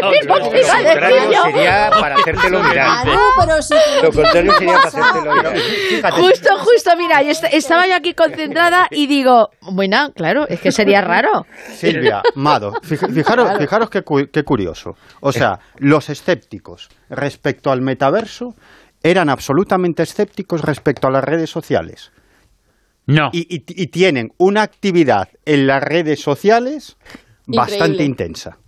No, 0.00 0.10
lo, 0.10 0.40
contrario 0.40 1.42
sería 1.42 1.90
para 1.90 2.16
hacértelo 2.16 2.62
mirar. 2.62 3.06
lo 3.06 4.12
contrario 4.12 4.52
sería 4.52 4.74
para 4.74 4.88
hacértelo 4.88 5.34
mirar. 5.34 6.12
Justo, 6.12 6.48
justo, 6.58 6.90
mira, 6.96 7.20
estaba 7.20 7.86
yo 7.86 7.94
aquí 7.96 8.14
concentrada 8.14 8.88
y 8.90 9.06
digo, 9.06 9.50
bueno, 9.60 10.12
claro, 10.14 10.46
es 10.48 10.60
que 10.60 10.72
sería 10.72 11.00
raro. 11.02 11.46
Silvia, 11.68 12.22
Mado, 12.34 12.72
fijaros, 12.82 13.58
fijaros 13.58 13.90
qué, 13.90 14.02
qué 14.32 14.42
curioso. 14.42 14.92
O 15.20 15.32
sea, 15.32 15.58
los 15.78 16.08
escépticos 16.08 16.88
respecto 17.08 17.70
al 17.70 17.82
metaverso 17.82 18.54
eran 19.02 19.28
absolutamente 19.28 20.02
escépticos 20.02 20.62
respecto 20.62 21.08
a 21.08 21.10
las 21.10 21.24
redes 21.24 21.50
sociales. 21.50 22.12
No. 23.06 23.30
Y, 23.32 23.58
tienen 23.88 24.28
una 24.38 24.62
actividad 24.62 25.28
en 25.44 25.66
las 25.66 25.82
redes 25.82 26.20
sociales 26.20 26.96
bastante 27.46 28.04
intensa. 28.04 28.58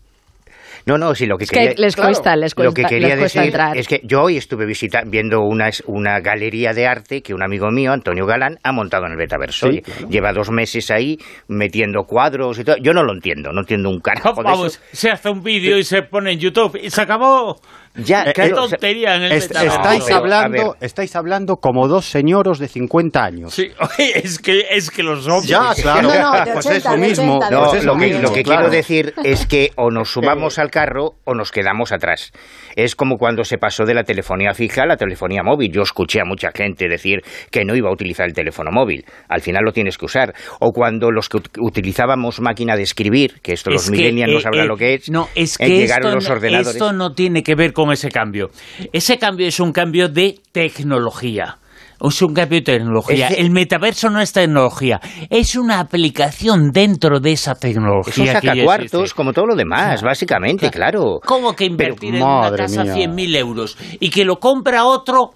No, 0.85 0.99
no, 0.99 1.15
sí, 1.15 1.27
lo 1.27 1.39
que, 1.39 1.47
les 1.77 1.95
cuesta, 1.95 2.35
les 2.35 2.55
cuesta, 2.55 2.65
lo 2.65 2.73
que 2.73 2.83
quería 2.85 3.15
decir 3.15 3.43
entrar. 3.43 3.77
es 3.77 3.87
que 3.87 4.01
yo 4.03 4.23
hoy 4.23 4.37
estuve 4.37 4.67
visitando, 4.67 5.11
viendo 5.11 5.41
una, 5.41 5.71
una 5.87 6.19
galería 6.21 6.73
de 6.73 6.87
arte 6.87 7.23
que 7.23 7.35
un 7.35 7.43
amigo 7.43 7.71
mío, 7.71 7.93
Antonio 7.93 8.27
Galán, 8.27 8.59
ha 8.65 8.73
montado 8.73 9.07
en 9.07 9.13
el 9.13 9.19
Metaverso. 9.19 9.69
Lleva 10.09 10.33
dos 10.33 10.51
meses 10.51 10.91
ahí 10.91 11.19
metiendo 11.47 12.03
cuadros 12.05 12.59
y 12.59 12.65
todo. 12.65 12.77
Yo 12.79 12.93
no 12.93 13.05
lo 13.05 13.13
entiendo, 13.13 13.53
no 13.53 13.61
entiendo 13.61 13.91
un 13.91 14.01
carajo 14.01 14.43
Vamos, 14.43 14.81
se 14.93 15.11
hace 15.11 15.31
un 15.31 15.43
vídeo 15.43 15.79
y 15.79 15.85
se 15.85 16.03
pone 16.03 16.33
en 16.33 16.41
YouTube 16.41 16.77
y 16.83 16.91
se 16.91 17.03
acabó. 17.03 17.61
Ya, 17.95 18.25
eh, 18.25 18.33
Qué 18.35 18.49
tontería 18.49 19.17
en 19.17 19.25
el 19.25 19.33
estáis 19.33 20.11
hablando, 20.11 20.77
estáis 20.81 21.15
hablando 21.15 21.57
como 21.57 21.89
dos 21.89 22.07
señoros 22.07 22.59
de 22.59 22.69
50 22.69 23.23
años. 23.23 23.55
Sí, 23.55 23.71
es 23.99 24.39
que 24.39 24.65
es 24.71 24.91
que 24.91 25.03
los 25.03 25.27
hombres. 25.29 25.49
Ya, 25.49 25.75
claro. 25.83 26.09
pues 26.55 26.67
es 26.67 26.85
lo 26.85 26.97
mismo. 26.97 27.39
Pues 27.39 27.85
lo, 27.85 27.95
mismo. 27.95 28.23
lo 28.23 28.33
que 28.33 28.43
quiero 28.45 28.71
decir 28.71 29.13
es 29.25 29.47
que 29.47 29.73
o 29.77 29.91
nos 29.91 30.09
sumamos 30.13 30.59
al 30.59 30.71
carro 30.71 31.17
o 31.25 31.35
nos 31.35 31.53
quedamos 31.53 31.93
atrás. 31.93 32.33
Es 32.77 32.97
como 32.97 33.19
cuando 33.19 33.45
se 33.45 33.59
pasó 33.59 33.85
de 33.85 33.93
la 33.93 34.05
telefonía 34.05 34.55
fija 34.55 34.85
a 34.85 34.87
la 34.87 34.97
telefonía 34.97 35.43
móvil. 35.43 35.71
Yo 35.71 35.83
escuché 35.83 36.21
a 36.21 36.25
mucha 36.25 36.51
gente 36.55 36.89
decir 36.89 37.21
que 37.51 37.67
no 37.67 37.77
iba 37.77 37.91
a 37.91 37.93
utilizar 37.93 38.27
el 38.27 38.33
teléfono 38.33 38.71
móvil. 38.73 39.05
Al 39.29 39.43
final 39.43 39.65
lo 39.65 39.73
tienes 39.73 39.99
que 39.99 40.07
usar. 40.07 40.33
O 40.61 40.73
cuando 40.73 41.11
los 41.11 41.29
que 41.29 41.39
utilizábamos 41.61 42.41
máquina 42.41 42.75
de 42.75 42.85
escribir, 42.85 43.41
que 43.43 43.53
esto 43.53 43.71
los 43.71 43.91
millennials 43.91 44.33
no 44.33 44.39
eh, 44.39 44.43
sabrán 44.43 44.65
eh, 44.65 44.69
lo 44.69 44.77
que 44.77 44.95
es, 44.95 45.11
no, 45.11 45.29
es 45.35 45.59
que 45.59 45.69
llegaron 45.69 46.15
los 46.15 46.31
ordenadores. 46.31 46.73
Esto 46.73 46.95
no 46.95 47.13
tiene 47.13 47.43
que 47.43 47.55
ver 47.55 47.75
con 47.75 47.82
con 47.85 47.93
ese 47.93 48.11
cambio. 48.11 48.51
Ese 48.93 49.19
cambio 49.19 49.47
es 49.47 49.59
un 49.59 49.73
cambio 49.73 50.09
de 50.09 50.39
tecnología. 50.53 51.59
Es 52.01 52.23
un 52.23 52.35
cambio 52.35 52.61
de 52.61 52.65
tecnología. 52.65 53.29
El 53.29 53.51
metaverso 53.51 54.11
no 54.11 54.21
es 54.21 54.33
tecnología, 54.33 55.01
es 55.31 55.55
una 55.55 55.79
aplicación 55.79 56.73
dentro 56.73 57.21
de 57.21 57.33
esa 57.33 57.55
tecnología. 57.55 58.39
Es 58.39 58.45
un 58.45 58.65
cuartos 58.65 59.15
como 59.15 59.33
todo 59.33 59.47
lo 59.47 59.57
demás, 59.57 60.03
básicamente, 60.03 60.71
claro. 60.71 61.21
¿Cómo 61.25 61.55
que 61.55 61.65
invertir 61.65 62.17
en 62.17 62.23
una 62.23 62.51
casa 62.57 62.83
100.000 62.83 63.37
euros 63.37 63.77
y 64.01 64.11
que 64.11 64.25
lo 64.25 64.37
compra 64.41 64.85
otro? 64.85 65.31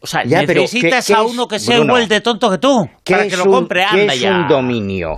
O 0.00 0.06
sea, 0.06 0.24
necesitas 0.24 1.10
a 1.10 1.22
uno 1.22 1.46
que 1.46 1.58
sea 1.58 1.78
igual 1.78 2.08
de 2.08 2.20
tonto 2.20 2.50
que 2.50 2.58
tú 2.58 2.88
para 3.04 3.26
que 3.26 3.36
lo 3.36 3.44
compre. 3.46 3.84
Anda 3.84 4.12
¿qué 4.14 4.18
es 4.18 4.24
un 4.24 4.48
dominio? 4.48 5.16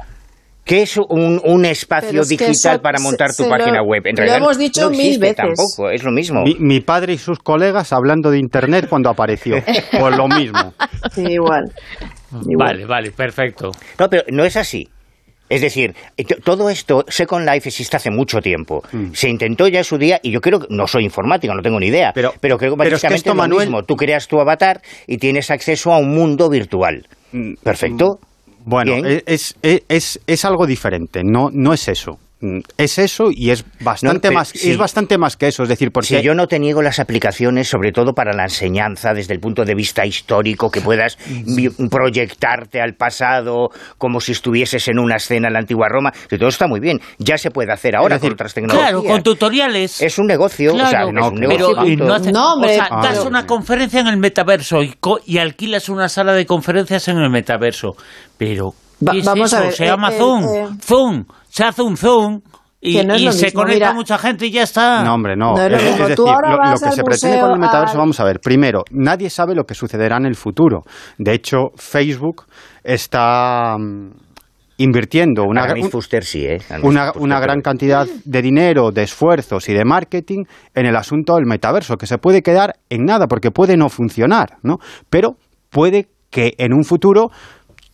¿Qué 0.68 0.82
es 0.82 0.98
un, 0.98 1.64
espacio 1.64 2.22
digital 2.24 2.80
para 2.82 2.98
montar 3.00 3.34
tu 3.34 3.48
página 3.48 3.82
web? 3.82 4.02
En 4.04 4.16
realidad, 4.16 4.38
lo 4.38 4.44
hemos 4.44 4.58
dicho 4.58 4.90
mil 4.90 5.18
veces. 5.18 5.36
Tampoco, 5.36 5.88
es 5.90 6.04
lo 6.04 6.12
mismo. 6.12 6.44
Mi, 6.58 6.80
padre 6.80 7.14
y 7.14 7.18
sus 7.18 7.38
colegas 7.38 7.90
hablando 7.94 8.30
de 8.30 8.38
Internet 8.38 8.86
cuando 8.86 9.08
apareció. 9.08 9.56
pues 9.98 10.16
lo 10.16 10.28
mismo. 10.28 10.74
Sí, 11.12 11.22
igual. 11.22 11.72
Vale, 12.30 12.84
vale, 12.84 13.12
perfecto. 13.12 13.70
No, 13.98 14.10
pero 14.10 14.24
no 14.30 14.44
es 14.44 14.58
así. 14.58 14.86
Es 15.48 15.62
decir, 15.62 15.94
todo 16.44 16.68
esto, 16.68 17.02
Second 17.08 17.48
Life 17.48 17.70
existe 17.70 17.96
hace 17.96 18.10
mucho 18.10 18.40
tiempo. 18.42 18.82
Mm. 18.92 19.12
Se 19.14 19.30
intentó 19.30 19.66
ya 19.68 19.78
en 19.78 19.84
su 19.84 19.96
día, 19.96 20.20
y 20.22 20.30
yo 20.30 20.42
creo 20.42 20.60
que 20.60 20.66
no 20.68 20.86
soy 20.86 21.04
informático, 21.04 21.54
no 21.54 21.62
tengo 21.62 21.80
ni 21.80 21.86
idea, 21.86 22.12
pero, 22.14 22.34
pero 22.38 22.58
creo 22.58 22.72
que 22.72 22.76
básicamente 22.76 23.30
es, 23.30 23.34
lo 23.34 23.48
mismo. 23.48 23.82
Tú 23.84 23.96
creas 23.96 24.28
tu 24.28 24.38
avatar 24.38 24.82
y 25.06 25.16
tienes 25.16 25.50
acceso 25.50 25.94
a 25.94 25.98
un 25.98 26.14
mundo 26.14 26.50
virtual. 26.50 27.06
Mm, 27.32 27.54
Perfecto. 27.62 28.18
Bueno, 28.68 28.92
es, 29.24 29.56
es, 29.62 30.20
es, 30.26 30.44
algo 30.44 30.66
diferente, 30.66 31.24
no, 31.24 31.48
no 31.50 31.72
es 31.72 31.88
eso. 31.88 32.18
Mm, 32.41 32.61
es 32.76 32.99
eso 32.99 33.30
y 33.32 33.51
es 33.51 33.64
bastante 33.80 34.30
más 34.30 34.55
es 34.55 34.76
bastante 34.76 35.18
más 35.18 35.36
que 35.36 35.49
eso 35.49 35.64
es 35.64 35.68
decir 35.68 35.91
porque 35.91 36.07
si 36.07 36.22
yo 36.22 36.34
no 36.34 36.47
te 36.47 36.61
niego 36.61 36.82
las 36.82 37.01
aplicaciones 37.01 37.66
sobre 37.66 37.91
todo 37.91 38.12
para 38.12 38.32
la 38.32 38.45
enseñanza 38.45 39.12
desde 39.12 39.34
el 39.34 39.41
punto 39.41 39.64
de 39.64 39.74
vista 39.74 40.07
histórico 40.07 40.70
que 40.70 40.80
puedas 40.80 41.18
proyectarte 41.91 42.80
al 42.80 42.95
pasado 42.95 43.70
como 43.99 44.20
si 44.20 44.30
estuvieses 44.32 44.86
en 44.86 45.01
una 45.01 45.16
escena 45.16 45.49
en 45.49 45.55
la 45.55 45.59
antigua 45.59 45.89
Roma. 45.89 46.12
Que 46.28 46.39
todo 46.39 46.49
está 46.49 46.68
muy 46.68 46.78
bien 46.78 47.01
ya 47.18 47.36
se 47.39 47.51
puede 47.51 47.72
hacer 47.72 47.97
ahora 47.97 48.20
con 48.20 48.30
otras 48.32 48.55
tecnologías. 48.55 48.91
claro 48.91 49.03
con 49.03 49.22
tutoriales. 49.24 50.01
Es 50.01 50.16
un 50.20 50.26
negocio 50.28 50.74
o 50.74 50.86
sea, 50.86 51.07
no, 51.11 51.26
es 51.26 51.32
un 51.32 51.41
negocio 51.41 51.97
no, 52.32 52.55
o 52.55 52.68
sea, 52.68 52.89
das 53.03 53.24
una 53.24 53.47
conferencia 53.47 53.99
en 53.99 54.07
el 54.07 54.16
metaverso 54.16 54.84
y, 54.84 54.95
y 55.26 55.39
alquilas 55.39 55.89
una 55.89 56.09
sala 56.09 56.34
de 56.34 56.47
conferencias 56.47 57.09
en 57.09 57.18
el 57.18 57.30
metaverso. 57.30 57.97
Pero 58.36 58.74
vamos 59.01 59.55
a 59.55 59.61
ver, 59.61 59.72
se 59.72 59.86
llama 59.86 60.12
eh, 60.12 60.18
Zoom. 60.18 60.45
eh, 60.45 60.68
Zoom 60.80 61.24
se 61.59 61.64
hace 61.64 61.82
un 61.82 61.96
zoom 61.96 62.40
y, 62.80 62.92
se 63.32 63.52
conecta 63.52 63.92
mucha 63.92 64.16
gente 64.16 64.46
y 64.46 64.52
ya 64.52 64.62
está. 64.62 65.02
No, 65.02 65.14
hombre, 65.14 65.34
no. 65.34 65.59
es, 65.59 65.72
decir, 65.72 66.16
lo, 66.16 66.80
que 66.84 66.92
se 66.92 67.02
pretende 67.02 67.40
con 67.40 67.50
el 67.50 67.59
metaverso, 67.59 67.98
vamos 67.98 68.20
a 68.20 68.24
ver. 68.24 68.38
Primero, 68.38 68.84
nadie 68.92 69.28
sabe 69.28 69.56
lo 69.56 69.64
que 69.64 69.74
sucederá 69.74 70.18
en 70.18 70.26
el 70.26 70.36
futuro. 70.36 70.82
De 71.18 71.32
hecho, 71.34 71.70
Facebook 71.74 72.44
está 72.84 73.76
mm, 73.76 74.11
invirtiendo 74.76 75.42
una, 75.42 75.66
¿eh? 75.66 76.59
una, 76.84 77.11
una 77.16 77.40
gran 77.40 77.61
cantidad 77.61 78.06
de 78.06 78.42
dinero, 78.42 78.92
de 78.92 79.02
esfuerzos 79.02 79.68
y 79.68 79.74
de 79.74 79.84
marketing 79.84 80.44
en 80.76 80.86
el 80.86 80.94
asunto 80.94 81.34
del 81.34 81.46
metaverso, 81.46 81.96
que 81.96 82.06
se 82.06 82.18
puede 82.18 82.42
quedar 82.42 82.74
en 82.88 83.04
nada 83.04 83.26
porque 83.26 83.50
puede 83.50 83.76
no 83.76 83.88
funcionar, 83.88 84.59
¿no? 84.62 84.76
Pero 85.11 85.32
puede 85.70 86.06
que 86.30 86.54
en 86.59 86.72
un 86.72 86.84
futuro 86.84 87.30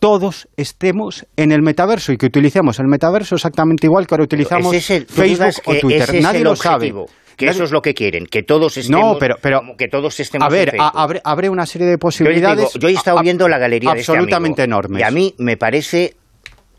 todos 0.05 0.47
estemos 0.55 1.25
en 1.35 1.51
el 1.51 1.63
metaverso 1.63 2.11
y 2.11 2.17
que 2.17 2.27
utilicemos 2.27 2.77
el 2.77 2.85
metaverso 2.85 3.33
exactamente 3.33 3.87
igual 3.87 4.05
que 4.05 4.13
ahora 4.13 4.25
utilizamos 4.25 4.69
Facebook 4.69 5.63
o 5.65 5.73
Twitter. 5.79 6.21
Nadie 6.21 6.43
lo 6.43 6.55
sabe. 6.55 6.93
Que 7.35 7.47
eso 7.47 7.63
es 7.63 7.71
lo 7.71 7.81
que 7.81 7.95
quieren, 7.95 8.27
que 8.27 8.43
todos 8.43 8.77
estemos, 8.77 9.13
no, 9.13 9.19
pero, 9.19 9.37
pero, 9.41 9.61
que 9.75 9.87
todos 9.87 10.19
estemos 10.19 10.45
A 10.45 10.49
ver, 10.51 10.77
abre, 11.23 11.49
una 11.49 11.65
serie 11.65 11.87
de 11.87 11.97
posibilidades. 11.97 12.73
Yo, 12.79 12.87
he 12.87 12.91
estado 12.91 13.19
viendo 13.21 13.47
la 13.49 13.57
galería 13.57 13.93
absolutamente 13.93 14.67
de 14.67 14.71
este 14.71 14.99
Y 14.99 15.01
a 15.01 15.09
mí 15.09 15.33
me 15.39 15.57
parece 15.57 16.15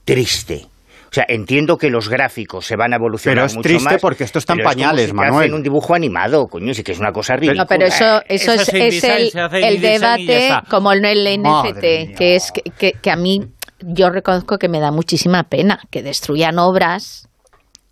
triste. 0.05 0.67
O 1.17 1.19
sea, 1.19 1.25
entiendo 1.29 1.79
que 1.79 1.89
los 1.89 2.11
gráficos 2.11 2.67
se 2.67 2.77
van 2.77 2.93
a 2.93 2.97
evolucionar 2.97 3.47
pero 3.49 3.61
es 3.61 3.67
triste 3.67 3.97
porque 3.99 4.25
esto 4.25 4.39
está 4.39 4.53
en 4.53 4.63
pañales, 4.63 5.15
Manuel. 5.15 5.55
un 5.55 5.63
dibujo 5.63 5.95
animado, 5.95 6.47
coño, 6.47 6.75
sí 6.75 6.83
que 6.83 6.93
es 6.93 6.99
una 6.99 7.11
cosa 7.11 7.37
ridícula. 7.37 7.63
No, 7.63 7.67
pero 7.67 7.87
eso, 7.87 8.21
eso, 8.29 8.53
es, 8.53 8.69
el, 8.69 9.81
debate 9.81 10.51
como 10.69 10.93
el, 10.93 11.03
el 11.07 11.41
NFT, 11.41 12.19
que 12.19 12.37
es 12.37 12.53
que, 12.53 12.93
que 12.93 13.11
a 13.11 13.17
mí 13.17 13.41
yo 13.81 14.11
reconozco 14.11 14.59
que 14.59 14.69
me 14.69 14.79
da 14.79 14.91
muchísima 14.91 15.45
pena 15.45 15.81
que 15.91 16.03
destruyan 16.03 16.59
obras 16.59 17.31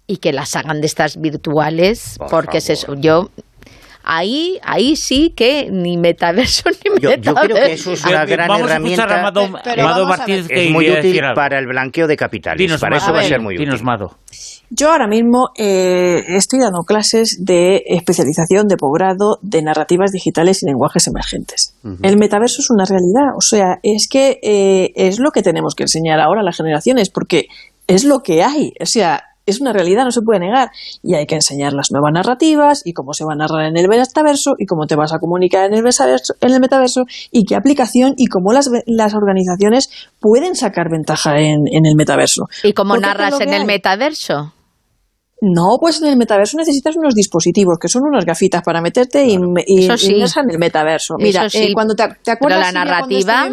y 0.06 0.18
que 0.18 0.34
las 0.34 0.54
hagan 0.54 0.82
de 0.82 0.86
estas 0.86 1.18
virtuales, 1.18 2.18
porque 2.28 2.58
es 2.58 2.68
eso. 2.68 2.94
Yo 2.94 3.30
ahí, 4.04 4.58
ahí 4.62 4.96
sí 4.96 5.32
que 5.36 5.68
ni 5.70 5.96
metaverso 5.96 6.70
ni 6.84 6.90
metaverso. 6.90 7.22
Yo, 7.22 7.34
creo 7.34 7.56
que 7.56 7.72
eso 7.72 7.92
es 7.92 8.04
una 8.04 8.24
gran 8.24 8.50
herramienta. 8.50 9.04
A 9.04 9.18
Amado, 9.18 10.06
Martínez, 10.06 10.46
es 10.48 10.70
muy 10.70 10.90
útil 10.90 11.20
para 11.34 11.58
el 11.58 11.66
blanqueo 11.66 12.06
de 12.06 12.16
capitales. 12.16 12.80
para 12.80 12.98
eso 12.98 13.12
va 13.12 13.20
a 13.20 13.24
ser 13.24 13.40
muy 13.40 13.56
útil. 13.56 13.70
Yo 14.70 14.90
ahora 14.90 15.06
mismo 15.06 15.50
eh, 15.56 16.24
estoy 16.28 16.58
dando 16.58 16.82
clases 16.82 17.38
de 17.44 17.82
especialización 17.86 18.66
de 18.66 18.76
posgrado 18.76 19.38
de 19.42 19.62
narrativas 19.62 20.10
digitales 20.10 20.62
y 20.62 20.66
lenguajes 20.66 21.06
emergentes. 21.06 21.76
El 22.02 22.16
metaverso 22.16 22.60
es 22.60 22.70
una 22.70 22.84
realidad, 22.84 23.36
o 23.36 23.40
sea, 23.40 23.78
es 23.82 24.08
que 24.08 24.40
eh, 24.42 24.92
es 24.96 25.18
lo 25.20 25.30
que 25.30 25.42
tenemos 25.42 25.74
que 25.74 25.84
enseñar 25.84 26.18
ahora 26.18 26.40
a 26.40 26.44
las 26.44 26.56
generaciones, 26.56 27.10
porque 27.10 27.46
es 27.86 28.04
lo 28.04 28.20
que 28.20 28.42
hay, 28.42 28.72
o 28.80 28.86
sea, 28.86 29.33
es 29.46 29.60
una 29.60 29.72
realidad, 29.72 30.04
no 30.04 30.10
se 30.10 30.22
puede 30.22 30.40
negar. 30.40 30.70
Y 31.02 31.14
hay 31.14 31.26
que 31.26 31.34
enseñar 31.34 31.72
las 31.72 31.90
nuevas 31.90 32.12
narrativas 32.12 32.82
y 32.84 32.92
cómo 32.92 33.12
se 33.12 33.24
va 33.24 33.32
a 33.32 33.36
narrar 33.36 33.66
en 33.66 33.76
el 33.76 33.88
metaverso 33.88 34.54
y 34.58 34.66
cómo 34.66 34.86
te 34.86 34.96
vas 34.96 35.12
a 35.12 35.18
comunicar 35.18 35.66
en 35.66 35.74
el 35.74 35.82
metaverso, 35.82 36.34
en 36.40 36.52
el 36.52 36.60
metaverso 36.60 37.02
y 37.30 37.44
qué 37.44 37.56
aplicación 37.56 38.14
y 38.16 38.26
cómo 38.26 38.52
las, 38.52 38.70
las 38.86 39.14
organizaciones 39.14 39.88
pueden 40.20 40.54
sacar 40.54 40.90
ventaja 40.90 41.38
en, 41.38 41.66
el 41.66 41.96
metaverso. 41.96 42.46
¿Y 42.62 42.72
cómo 42.72 42.96
narras 42.96 43.40
en 43.40 43.52
el 43.52 43.66
metaverso? 43.66 44.52
No, 45.40 45.76
pues 45.78 46.00
en 46.00 46.08
el 46.08 46.16
metaverso 46.16 46.56
necesitas 46.56 46.96
unos 46.96 47.14
dispositivos 47.14 47.76
que 47.78 47.88
son 47.88 48.02
unas 48.04 48.24
gafitas 48.24 48.62
para 48.62 48.80
meterte 48.80 49.26
y, 49.26 49.36
y, 49.66 49.84
en 49.84 50.50
el 50.50 50.58
metaverso. 50.58 51.16
Mira, 51.18 51.46
eh, 51.52 51.72
cuando 51.74 51.94
te, 51.94 52.30
acuerdas 52.30 52.72
la 52.72 52.84
narrativa. 52.84 53.50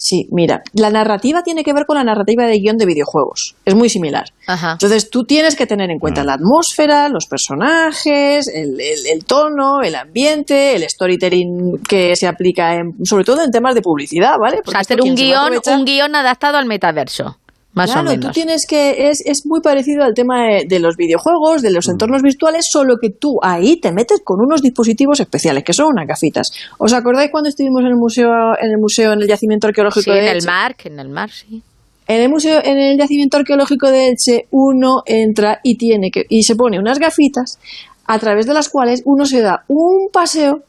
Sí, 0.00 0.28
mira, 0.30 0.62
la 0.74 0.90
narrativa 0.90 1.42
tiene 1.42 1.64
que 1.64 1.72
ver 1.72 1.84
con 1.84 1.96
la 1.96 2.04
narrativa 2.04 2.46
de 2.46 2.60
guion 2.60 2.78
de 2.78 2.86
videojuegos. 2.86 3.56
Es 3.64 3.74
muy 3.74 3.88
similar. 3.88 4.26
Entonces 4.46 5.10
tú 5.10 5.24
tienes 5.24 5.56
que 5.56 5.66
tener 5.66 5.90
en 5.90 5.98
cuenta 5.98 6.22
la 6.22 6.34
atmósfera, 6.34 7.08
los 7.08 7.26
personajes, 7.26 8.46
el, 8.46 9.24
tono, 9.26 9.82
el 9.82 9.96
ambiente, 9.96 10.76
el 10.76 10.88
storytelling 10.88 11.82
que 11.82 12.14
se 12.14 12.28
aplica 12.28 12.80
sobre 13.02 13.24
todo 13.24 13.42
en 13.42 13.50
temas 13.50 13.74
de 13.74 13.82
publicidad, 13.82 14.38
¿vale? 14.40 14.60
o 14.64 14.70
sea, 14.70 14.80
hacer 14.80 15.02
un 15.02 15.16
guion, 15.16 15.60
un 15.66 15.84
guion 15.84 16.14
adaptado 16.14 16.58
al 16.58 16.66
metaverso. 16.66 17.36
Más 17.78 17.92
claro, 17.92 18.08
o 18.08 18.10
menos. 18.10 18.26
tú 18.26 18.32
tienes 18.32 18.66
que. 18.66 19.08
Es, 19.08 19.22
es 19.24 19.46
muy 19.46 19.60
parecido 19.60 20.02
al 20.02 20.12
tema 20.12 20.48
de, 20.66 20.78
los 20.80 20.96
videojuegos, 20.96 21.62
de 21.62 21.70
los 21.70 21.86
mm. 21.86 21.92
entornos 21.92 22.22
virtuales, 22.22 22.66
solo 22.68 22.96
que 23.00 23.10
tú 23.10 23.38
ahí 23.40 23.76
te 23.76 23.92
metes 23.92 24.20
con 24.24 24.40
unos 24.40 24.62
dispositivos 24.62 25.20
especiales, 25.20 25.62
que 25.62 25.72
son 25.72 25.86
unas 25.92 26.08
gafitas. 26.08 26.50
¿Os 26.78 26.92
acordáis 26.92 27.30
cuando 27.30 27.48
estuvimos 27.48 27.82
en 27.82 27.86
el 27.86 27.94
museo, 27.94 28.30
en 28.60 28.72
el 28.72 28.78
museo, 28.78 29.12
en 29.12 29.22
el 29.22 29.28
yacimiento 29.28 29.68
arqueológico 29.68 30.10
de 30.10 30.18
Elche? 30.18 30.30
en 30.30 30.36
el 30.38 30.46
mar, 30.46 30.76
en 30.84 30.98
el 30.98 31.08
mar, 31.08 31.30
sí. 31.30 31.62
En 32.08 32.20
el 32.22 32.28
museo, 32.28 32.60
en 32.64 32.78
el 32.78 32.98
yacimiento 32.98 33.36
arqueológico 33.36 33.88
de 33.92 34.08
Elche, 34.08 34.46
uno 34.50 35.02
entra 35.06 35.60
y 35.62 35.76
tiene 35.76 36.10
que 36.10 36.26
y 36.28 36.42
se 36.42 36.56
pone 36.56 36.80
unas 36.80 36.98
gafitas 36.98 37.60
a 38.06 38.18
través 38.18 38.46
de 38.46 38.54
las 38.54 38.68
cuales 38.68 39.02
uno 39.04 39.24
se 39.24 39.40
da 39.40 39.62
un 39.68 40.08
paseo 40.12 40.64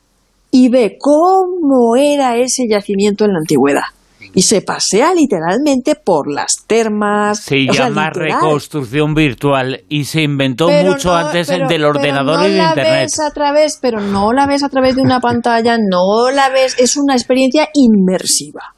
y 0.52 0.70
ve 0.70 0.98
cómo 1.00 1.96
era 1.96 2.38
ese 2.38 2.68
yacimiento 2.70 3.26
en 3.26 3.34
la 3.34 3.40
antigüedad 3.40 3.99
y 4.34 4.42
se 4.44 4.62
pasea 4.62 5.14
literalmente 5.14 5.96
por 5.96 6.32
las 6.32 6.66
termas. 6.68 7.40
Se 7.40 7.66
llama 7.66 8.10
reconstrucción 8.10 9.14
virtual 9.14 9.84
y 9.90 10.06
se 10.06 10.22
inventó 10.22 10.70
mucho 10.70 11.14
antes 11.14 11.48
del 11.48 11.86
ordenador 11.86 12.48
y 12.48 12.54
de 12.54 12.58
internet. 12.58 12.76
La 12.78 13.00
ves 13.02 13.20
a 13.20 13.32
través, 13.32 13.80
pero 13.82 14.00
no 14.00 14.34
la 14.34 14.48
ves 14.48 14.64
a 14.64 14.70
través 14.70 14.96
de 14.96 15.02
una 15.02 15.20
pantalla, 15.20 15.78
no 15.78 16.32
la 16.32 16.50
ves, 16.50 16.76
es 16.80 16.98
una 16.98 17.16
experiencia 17.16 17.70
inmersiva. 17.74 18.76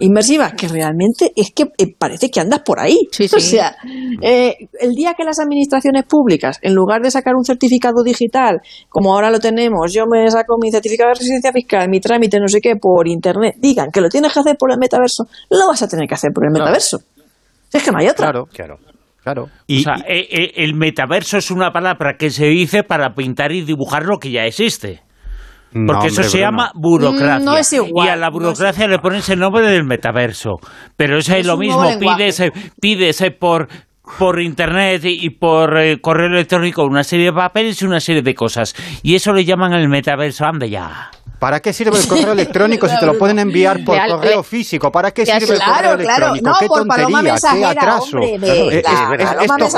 Inmersiva, 0.00 0.52
que 0.52 0.68
realmente 0.68 1.32
es 1.34 1.52
que 1.52 1.64
eh, 1.78 1.94
parece 1.98 2.30
que 2.30 2.40
andas 2.40 2.60
por 2.60 2.80
ahí. 2.80 2.96
O 3.36 3.40
sea, 3.40 3.76
eh, 4.22 4.56
el 4.80 4.94
día 4.94 5.14
que 5.14 5.24
las 5.24 5.38
administraciones 5.38 6.04
públicas, 6.04 6.58
en 6.62 6.74
lugar 6.74 7.02
de 7.02 7.10
sacar 7.10 7.34
un 7.34 7.44
certificado 7.44 8.02
digital, 8.02 8.60
como 8.88 9.14
ahora 9.14 9.30
lo 9.30 9.38
tenemos, 9.38 9.92
yo 9.92 10.04
me 10.10 10.30
saco 10.30 10.56
mi 10.60 10.70
certificado 10.70 11.10
de 11.10 11.14
residencia 11.14 11.52
fiscal, 11.52 11.88
mi 11.88 12.00
trámite, 12.00 12.38
no 12.40 12.48
sé 12.48 12.60
qué, 12.60 12.76
por 12.76 13.08
internet, 13.08 13.56
digan 13.58 13.90
que 13.92 14.00
lo 14.00 14.08
tienes 14.08 14.32
que 14.32 14.40
hacer 14.40 14.56
por 14.58 14.72
el 14.72 14.78
metaverso, 14.78 15.24
lo 15.50 15.66
vas 15.68 15.82
a 15.82 15.88
tener 15.88 16.08
que 16.08 16.14
hacer 16.14 16.30
por 16.32 16.44
el 16.46 16.52
metaverso. 16.52 17.00
Es 17.72 17.82
que 17.82 17.90
no 17.90 17.98
hay 17.98 18.08
otra. 18.08 18.30
Claro, 18.30 18.46
claro. 18.46 18.78
Claro. 19.22 19.42
o 19.42 19.80
sea, 19.80 19.96
eh, 20.06 20.52
el 20.54 20.74
metaverso 20.74 21.36
es 21.36 21.50
una 21.50 21.72
palabra 21.72 22.16
que 22.16 22.30
se 22.30 22.46
dice 22.46 22.84
para 22.84 23.12
pintar 23.14 23.50
y 23.50 23.62
dibujar 23.62 24.04
lo 24.04 24.18
que 24.18 24.30
ya 24.30 24.44
existe. 24.44 25.02
Porque 25.86 26.08
eso 26.08 26.22
se 26.22 26.38
llama 26.38 26.70
burocracia. 26.74 27.44
No 27.44 27.56
es 27.56 27.72
igual, 27.72 28.06
y 28.06 28.10
a 28.10 28.16
la 28.16 28.30
burocracia 28.30 28.86
le 28.86 28.98
pones 28.98 29.28
el 29.28 29.38
nombre 29.38 29.66
del 29.66 29.84
metaverso. 29.84 30.56
Pero 30.96 31.18
eso 31.18 31.34
es, 31.34 31.46
lo 31.46 31.56
mismo. 31.56 31.88
Pides, 31.98 32.42
pides 32.80 33.24
por 33.38 33.68
por 34.18 34.40
internet 34.40 35.02
y 35.04 35.30
por 35.30 35.76
eh, 35.78 36.00
correo 36.00 36.28
electrónico 36.28 36.84
una 36.84 37.02
serie 37.02 37.26
de 37.26 37.32
papeles 37.32 37.82
y 37.82 37.86
una 37.86 38.00
serie 38.00 38.22
de 38.22 38.34
cosas. 38.34 38.74
Y 39.02 39.14
eso 39.14 39.32
le 39.32 39.44
llaman 39.44 39.72
el 39.72 39.88
metaverso. 39.88 40.44
Ande 40.44 40.70
ya. 40.70 41.10
¿Para 41.38 41.60
qué 41.60 41.72
sirve 41.72 41.98
el 41.98 42.06
correo 42.06 42.32
electrónico 42.32 42.88
si 42.88 42.98
te 42.98 43.06
lo 43.06 43.18
pueden 43.18 43.38
enviar 43.38 43.84
por 43.84 43.98
correo 44.06 44.42
físico? 44.42 44.90
¿Para 44.90 45.10
qué 45.10 45.26
sirve 45.26 45.54
el 45.54 45.60
correo 45.60 45.94
electrónico? 45.94 46.52
¿Qué 46.58 46.66
tontería? 46.66 47.34
¿Qué 47.52 47.64
atraso? 47.64 48.18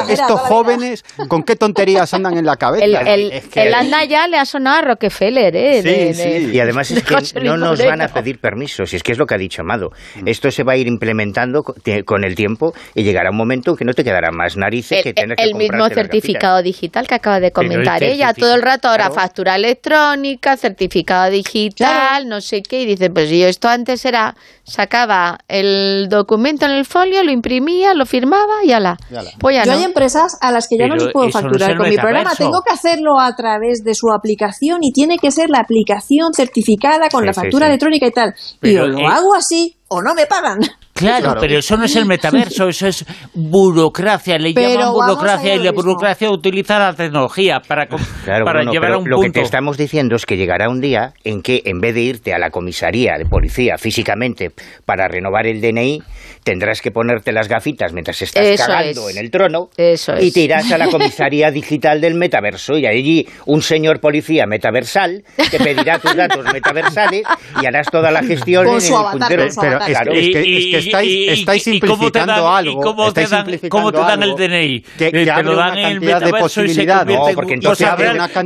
estos 0.09 0.41
jóvenes, 0.41 1.05
¿con 1.29 1.43
qué 1.43 1.57
tonterías 1.57 2.13
andan 2.15 2.39
en 2.39 2.47
la 2.47 2.57
cabeza? 2.57 2.85
El, 2.85 3.75
anda 3.75 4.05
ya 4.05 4.27
le 4.29 4.39
ha 4.39 4.45
sonado 4.45 4.79
a 4.79 4.83
Rockefeller, 4.83 5.55
¿eh? 5.55 5.83
Sí, 5.83 6.15
sí. 6.15 6.51
Y 6.53 6.61
además 6.61 6.91
es 6.91 7.03
que 7.03 7.41
no 7.41 7.57
nos 7.57 7.85
van 7.85 8.03
a 8.03 8.09
pedir 8.09 8.39
permiso, 8.39 8.87
si 8.87 8.97
es 8.97 9.03
que 9.03 9.13
es 9.13 9.19
lo 9.19 9.27
que 9.27 9.35
ha 9.35 9.39
dicho 9.39 9.63
Amado. 9.63 9.91
Esto 10.25 10.51
se 10.51 10.63
va 10.63 10.73
a 10.75 10.77
ir 10.77 10.87
implementando 10.87 11.63
con 11.63 12.25
el 12.25 12.35
tiempo 12.35 12.73
y 12.95 13.03
llegará 13.03 13.31
un 13.31 13.37
momento 13.37 13.75
que 13.75 13.85
no 13.85 13.93
te 13.93 14.05
quedará 14.05 14.31
más 14.31 14.57
narices 14.57 15.03
que 15.03 15.13
tener 15.13 15.37
que 15.37 15.43
El 15.43 15.55
mismo 15.55 15.89
certificado 15.89 16.63
digital 16.63 17.07
que 17.07 17.15
acaba 17.15 17.41
de 17.41 17.51
comentar 17.51 18.03
ella, 18.03 18.33
todo 18.33 18.55
el 18.55 18.63
rato 18.63 18.89
ahora 18.89 19.11
factura 19.11 19.57
electrónica, 19.57 20.57
certificado 20.57 21.31
digital 21.31 21.47
digital, 21.53 22.28
no 22.28 22.40
sé 22.40 22.62
qué, 22.62 22.82
y 22.82 22.86
dice, 22.86 23.11
pues 23.11 23.30
yo 23.30 23.46
esto 23.46 23.68
antes 23.68 24.05
era, 24.05 24.36
sacaba 24.64 25.38
el 25.49 26.09
documento 26.09 26.66
en 26.66 26.72
el 26.72 26.84
folio, 26.84 27.22
lo 27.24 27.30
imprimía, 27.30 27.94
lo 27.94 28.07
firmaba 28.07 28.64
y 28.64 28.72
ala. 28.72 28.96
Pues 29.38 29.64
yo 29.64 29.72
hay 29.72 29.84
empresas 29.84 30.36
a 30.40 30.53
las 30.53 30.68
que 30.68 30.76
ya 30.78 30.86
no 30.86 30.96
les 30.96 31.12
puedo 31.12 31.30
facturar 31.30 31.76
con 31.76 31.88
mi 31.88 31.96
programa, 31.96 32.34
tengo 32.36 32.62
que 32.66 32.72
hacerlo 32.72 33.18
a 33.18 33.34
través 33.34 33.82
de 33.84 33.94
su 33.94 34.11
aplicación 34.12 34.78
y 34.82 34.92
tiene 34.92 35.18
que 35.18 35.30
ser 35.30 35.51
la 35.51 35.61
aplicación 35.61 36.32
certificada 36.34 37.09
con 37.09 37.24
la 37.24 37.32
factura 37.32 37.66
electrónica 37.66 38.07
y 38.07 38.12
tal. 38.12 38.34
y 38.62 38.72
yo 38.72 38.86
lo 38.86 39.09
hago 39.09 39.34
así 39.34 39.76
o 39.88 40.03
no 40.03 40.14
me 40.14 40.26
pagan. 40.26 40.61
Claro, 40.99 41.34
pero 41.40 41.59
eso 41.59 41.76
no 41.76 41.84
es 41.84 41.96
el 41.96 42.07
metaverso, 42.07 42.68
eso 42.68 42.86
es 42.88 43.05
burocracia, 43.34 44.36
le 44.38 44.53
llaman 44.53 44.92
burocracia 44.92 45.55
y 45.55 45.59
la 45.61 45.72
burocracia 45.72 46.30
utiliza 46.30 46.78
la 46.78 46.92
tecnología 46.94 47.61
para, 47.66 47.86
para 47.86 48.64
llevar 48.64 48.92
a 48.92 48.99
un 48.99 49.09
lo 49.09 49.20
que 49.20 49.30
te 49.30 49.40
estamos 49.40 49.76
diciendo 49.76 50.16
es 50.16 50.26
que 50.26 50.36
llegará 50.36 50.68
un 50.68 50.80
día 50.80 51.12
en 51.24 51.42
que 51.42 51.62
en 51.64 51.80
vez 51.80 51.94
de 51.94 52.01
irte 52.03 52.34
a 52.34 52.38
la 52.38 52.51
comisaría 52.51 53.14
de 53.16 53.24
policía 53.24 53.78
físicamente 53.78 54.51
para 54.84 55.09
renovar 55.09 55.46
el 55.46 55.61
DNI, 55.61 56.03
tendrás 56.42 56.82
que 56.82 56.90
ponerte 56.90 57.32
las 57.32 57.49
gafitas 57.49 57.92
mientras 57.92 58.20
estás 58.20 58.61
cagando 58.61 59.09
en 59.09 59.18
el 59.18 59.30
trono 59.30 59.68
y 59.76 60.32
te 60.32 60.40
irás 60.40 60.70
a 60.72 60.78
la 60.78 60.88
comisaría 60.88 61.51
digital 61.53 62.01
del 62.01 62.14
metaverso 62.14 62.76
y 62.76 62.86
allí 62.86 63.26
un 63.46 63.62
señor 63.62 64.01
policía 64.01 64.46
metaversal 64.46 65.22
te 65.51 65.59
pedirá 65.59 65.99
tus 65.99 66.14
datos 66.16 66.44
metaversales 66.53 67.22
y 67.62 67.66
harás 67.66 67.88
toda 67.90 68.11
la 68.11 68.22
gestión 68.22 68.66
en 68.66 68.74
el 68.74 68.92
puntero. 69.12 69.46
Pero 69.61 69.78
es, 70.12 70.30
que, 70.32 70.88
estáis, 70.89 71.39
estáis 71.39 71.62
simplificando 71.62 72.49
algo. 72.49 72.80
¿Cómo 72.80 73.12
te 73.12 73.26
dan, 73.26 73.59
cómo 73.68 73.93
te 73.93 73.99
dan 73.99 74.22
el 74.22 74.34
DNI? 74.34 74.80
Que, 74.99 75.11
te 75.11 75.43
lo 75.43 75.55
dan 75.55 75.78
en 75.78 75.86
el 75.86 76.01
metaverso 76.01 76.64
y 76.64 76.68
se 76.70 76.86
convierte 76.86 77.34
porque 77.34 77.55
entonces 77.55 77.89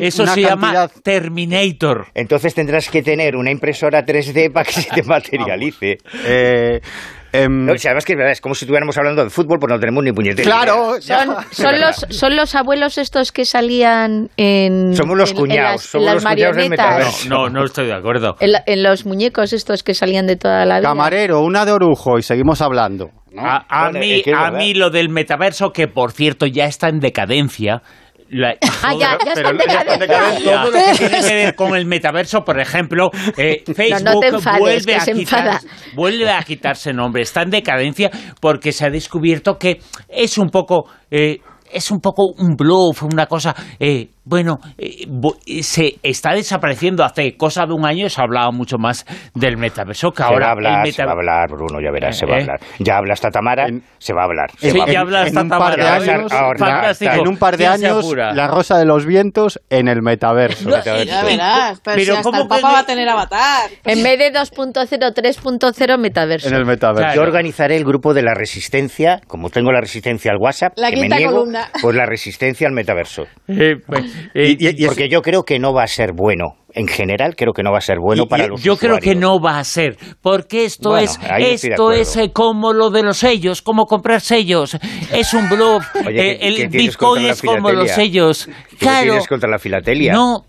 Eso 0.01 0.27
se 0.27 0.43
llama 0.43 0.89
Terminator. 1.03 2.07
Entonces 2.15 2.55
tendrás 2.55 2.89
que 2.89 3.03
tener 3.03 3.37
una 3.37 3.51
impresora 3.51 4.05
3D 4.05 4.53
para 4.53 4.65
que 4.65 4.73
se 4.73 4.91
te 4.91 5.03
materialice. 5.05 5.99
Eh, 6.25 6.81
Em, 7.33 7.69
además 7.69 8.05
que 8.05 8.15
es 8.31 8.41
como 8.43 8.55
si 8.55 8.67
estuviéramos 8.67 8.97
hablando 8.99 9.25
de 9.25 9.31
fútbol, 9.31 9.59
pues 9.59 9.73
no 9.73 9.81
tenemos 9.81 10.05
ni 10.05 10.13
puñetera. 10.13 10.45
Claro, 10.45 11.01
son, 11.01 11.37
son 11.51 11.81
los, 11.81 12.07
son 12.11 12.37
los 12.37 12.55
abuelos 12.55 12.99
estos 12.99 13.33
que 13.33 13.47
salían 13.47 14.29
en. 14.37 14.95
Somos 14.95 15.17
los 15.17 15.33
cuñados, 15.33 15.83
somos 15.83 16.15
los 16.15 16.25
marionetas. 16.25 17.27
No, 17.27 17.49
no, 17.49 17.65
estoy 17.65 17.87
de 17.87 17.95
acuerdo. 17.95 18.37
En, 18.41 18.83
los 18.83 19.07
muñecos 19.07 19.53
estos 19.53 19.83
que 19.83 19.95
salían 19.95 20.27
de 20.27 20.37
toda 20.37 20.67
la 20.67 20.81
vida. 20.81 20.89
Camarero, 20.89 21.41
una 21.41 21.65
de 21.65 21.73
orujo 21.73 22.19
y 22.19 22.23
seguimos 22.23 22.61
hablando. 22.61 23.11
A, 23.39 23.91
mí, 23.93 24.23
a 24.35 24.51
mí 24.51 24.75
lo 24.75 24.91
del 24.91 25.09
metaverso, 25.09 25.71
que 25.73 25.89
por 25.89 26.13
cierto 26.13 26.45
ya 26.47 26.67
está 26.67 26.91
en 26.91 27.01
decadencia, 27.01 27.81
ah, 28.83 28.95
ya, 28.99 29.19
ya 29.25 29.33
está 29.33 29.51
en 29.51 29.59
Todo 30.43 30.71
lo 30.71 30.73
que 30.73 30.99
tiene 30.99 31.21
que 31.21 31.35
ver 31.35 31.55
con 31.55 31.77
el 31.77 31.87
metaverso, 31.87 32.45
por 32.45 32.59
ejemplo, 32.59 33.11
eh, 33.37 33.63
Facebook 33.67 34.43
vuelve, 34.59 34.97
a 34.97 35.05
quitar, 35.05 35.61
vuelve 35.95 36.31
a 36.31 36.43
quitarse 36.43 36.93
nombre. 36.93 37.23
Está 37.23 37.43
en 37.43 37.51
decadencia 37.51 38.11
porque 38.41 38.73
se 38.73 38.87
ha 38.87 38.91
descubierto 38.91 39.59
que 39.59 39.81
es 40.09 40.39
un 40.39 40.49
poco... 40.49 40.89
Eh, 41.11 41.39
es 41.73 41.91
un 41.91 42.01
poco 42.01 42.35
un 42.37 42.55
bluff, 42.55 43.03
una 43.03 43.25
cosa 43.25 43.55
eh, 43.81 44.11
bueno, 44.25 44.61
eh, 44.79 45.07
se 45.63 45.97
está 46.03 46.33
desapareciendo. 46.33 47.05
Hace 47.05 47.37
cosa 47.37 47.67
de 47.67 47.73
un 47.73 47.85
año 47.85 48.09
se 48.09 48.21
ha 48.21 48.25
hablado 48.25 48.53
mucho 48.53 48.79
más 48.79 49.05
del 49.35 49.57
metaverso 49.57 50.13
que 50.13 50.23
ahora. 50.23 50.47
Va 50.47 50.49
a 50.49 50.53
hablar, 50.53 50.93
Se 50.93 51.05
va 51.05 51.11
a 51.11 51.15
hablar, 51.15 51.51
Bruno, 51.51 51.81
ya 51.81 51.91
verás, 51.91 52.17
se 52.17 52.27
va 52.27 52.35
a 52.35 52.39
eh, 52.39 52.43
hablar. 52.43 52.61
Ya 52.79 52.97
habla 52.99 53.15
hasta 53.15 53.31
Tamara, 53.31 53.67
se 53.99 54.13
va 54.13 54.23
a 54.23 54.25
hablar. 54.25 54.51
sí, 54.59 54.73
ya 54.87 55.01
habla 55.01 55.23
hasta 55.23 55.49
Tamara. 55.49 55.99
En 57.01 57.29
un 57.29 57.37
par 57.37 57.57
de 57.57 57.67
años, 57.67 58.15
la 58.15 58.47
rosa 58.47 58.79
de 58.79 58.85
los 58.85 59.07
vientos 59.07 59.61
en 59.71 59.89
el 59.89 60.03
metaverso. 60.03 60.71
ya 60.85 61.25
verás, 61.25 61.81
pero, 61.85 62.17
hasta 62.17 62.39
el 62.39 62.49
Papa 62.49 62.73
va 62.73 62.79
a 62.81 62.87
tener 62.87 63.09
avatar. 63.09 63.71
En 63.85 64.03
vez 64.03 64.19
de 64.19 64.33
2.0, 64.33 64.75
3.0 64.89 65.99
metaverso. 65.99 66.49
En 66.49 66.55
el 66.55 66.65
metaverso. 66.65 67.15
Yo 67.15 67.23
organizaré 67.23 67.77
el 67.77 67.85
grupo 67.85 68.15
de 68.15 68.23
la 68.23 68.35
resistencia, 68.35 69.21
como 69.27 69.51
tengo 69.51 69.73
la 69.73 69.81
resistencia 69.81 70.31
al 70.31 70.39
WhatsApp, 70.39 70.75
la 70.77 70.91
que 70.91 70.97
quinta 70.97 71.17
me 71.17 71.21
niego, 71.21 71.39
columna. 71.39 71.69
pues 71.81 71.97
la 71.97 72.07
resistencia 72.07 72.69
al 72.69 72.75
metaverso. 72.75 73.25
Eh, 73.49 73.77
pues, 73.85 74.12
porque 74.87 75.09
yo 75.09 75.23
creo 75.23 75.45
que 75.45 75.59
no 75.59 75.73
va 75.73 75.85
a 75.85 75.87
ser 75.87 76.13
bueno 76.13 76.57
en 76.75 76.87
general 76.87 77.35
creo 77.37 77.53
que 77.53 77.63
no 77.63 77.73
va 77.73 77.79
a 77.79 77.83
ser 77.83 77.99
bueno 78.01 78.27
para 78.27 78.47
los 78.47 78.63
Yo 78.63 78.77
creo 78.77 78.99
que 78.99 79.15
no 79.15 79.41
va 79.41 79.59
a 79.59 79.65
ser, 79.65 79.97
porque 80.21 80.65
esto 80.65 80.97
es 80.97 81.19
esto 81.39 81.93
es 81.93 82.17
eh, 82.17 82.31
como 82.33 82.73
lo 82.73 82.91
de 82.91 83.03
los 83.03 83.19
sellos, 83.19 83.63
como 83.63 83.87
comprar 83.87 84.21
sellos, 84.21 84.77
es 85.13 85.35
un 85.35 85.49
bluff. 85.49 85.85
Eh, 86.13 86.39
el 86.43 86.69
Bitcoin 86.69 87.27
es 87.27 87.41
como 87.41 87.71
los 87.71 87.91
sellos. 87.91 88.49
¿Qué 88.79 88.87
tienes 89.03 89.27
contra 89.27 89.49
la 89.49 89.59
filatelia? 89.59 90.13
No, 90.13 90.45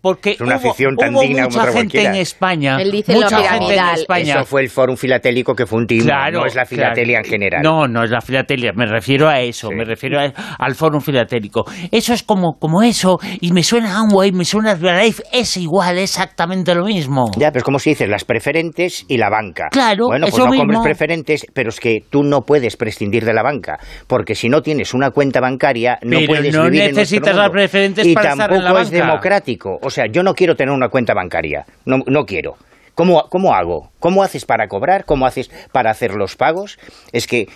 porque 0.00 0.30
es 0.32 0.40
una 0.40 0.56
hubo, 0.56 0.70
afición 0.70 0.96
tan 0.96 1.14
hubo 1.14 1.22
digna 1.22 1.44
mucha 1.44 1.72
gente 1.72 2.04
en 2.04 2.14
España. 2.14 2.78
Él 2.80 2.90
dice 2.90 3.12
mucha 3.12 3.38
lo 3.38 3.44
gente 3.44 3.76
en 3.76 3.88
España. 3.94 4.34
Eso 4.36 4.44
fue 4.46 4.62
el 4.62 4.70
Fórum 4.70 4.96
Filatélico 4.96 5.54
que 5.54 5.66
fue 5.66 5.80
un 5.80 5.86
timo, 5.86 6.10
no 6.32 6.46
es 6.46 6.54
la 6.54 6.64
filatelia 6.64 7.18
en 7.18 7.24
general. 7.24 7.62
No, 7.62 7.86
no 7.86 8.04
es 8.04 8.10
la 8.10 8.20
filatelia, 8.20 8.72
me 8.74 8.86
refiero 8.86 9.28
a 9.28 9.40
eso, 9.40 9.70
me 9.70 9.84
refiero 9.84 10.18
al 10.58 10.74
Fórum 10.74 11.00
Filatélico. 11.00 11.64
Eso 11.90 12.14
es 12.14 12.22
como, 12.22 12.58
como 12.58 12.82
eso, 12.82 13.18
y 13.40 13.52
me 13.52 13.62
suena 13.62 13.98
Amway, 13.98 14.32
me 14.32 14.44
suena 14.44 14.72
Herbalife, 14.72 15.22
es 15.32 15.56
igual, 15.58 15.98
exactamente 15.98 16.74
lo 16.74 16.84
mismo. 16.84 17.30
Ya, 17.36 17.50
pero 17.50 17.58
es 17.58 17.64
como 17.64 17.78
si 17.78 17.90
dices, 17.90 18.08
las 18.08 18.24
preferentes 18.24 19.04
y 19.08 19.16
la 19.18 19.28
banca. 19.28 19.68
Claro, 19.70 20.06
Bueno, 20.06 20.26
pues 20.30 20.38
no 20.42 20.54
compres 20.54 20.80
preferentes, 20.80 21.46
pero 21.52 21.68
es 21.68 21.80
que 21.80 22.04
tú 22.08 22.22
no 22.22 22.42
puedes 22.42 22.76
prescindir 22.76 23.24
de 23.24 23.34
la 23.34 23.42
banca, 23.42 23.78
porque 24.06 24.34
si 24.34 24.48
no 24.48 24.62
tienes 24.62 24.94
una 24.94 25.10
cuenta 25.10 25.40
bancaria, 25.40 25.98
no 26.02 26.18
puedes 26.26 26.54
no 26.54 26.64
vivir 26.64 26.84
necesitas 26.94 27.30
en 27.32 27.36
las 27.36 27.50
preferentes 27.50 28.06
y 28.06 28.14
para 28.14 28.30
estar 28.30 28.50
en 28.50 28.56
la 28.58 28.62
tampoco 28.64 28.74
banca. 28.74 28.82
es 28.82 28.90
democrático. 28.90 29.78
O 29.82 29.90
sea, 29.90 30.06
yo 30.10 30.22
no 30.22 30.34
quiero 30.34 30.54
tener 30.54 30.72
una 30.72 30.88
cuenta 30.88 31.14
bancaria. 31.14 31.64
No, 31.84 31.98
no 32.06 32.24
quiero. 32.24 32.56
¿Cómo, 32.94 33.28
¿Cómo 33.28 33.54
hago? 33.54 33.90
¿Cómo 34.00 34.24
haces 34.24 34.44
para 34.44 34.66
cobrar? 34.66 35.04
¿Cómo 35.04 35.24
haces 35.24 35.50
para 35.70 35.90
hacer 35.90 36.14
los 36.14 36.34
pagos? 36.34 36.78
Es 37.12 37.28
que 37.28 37.46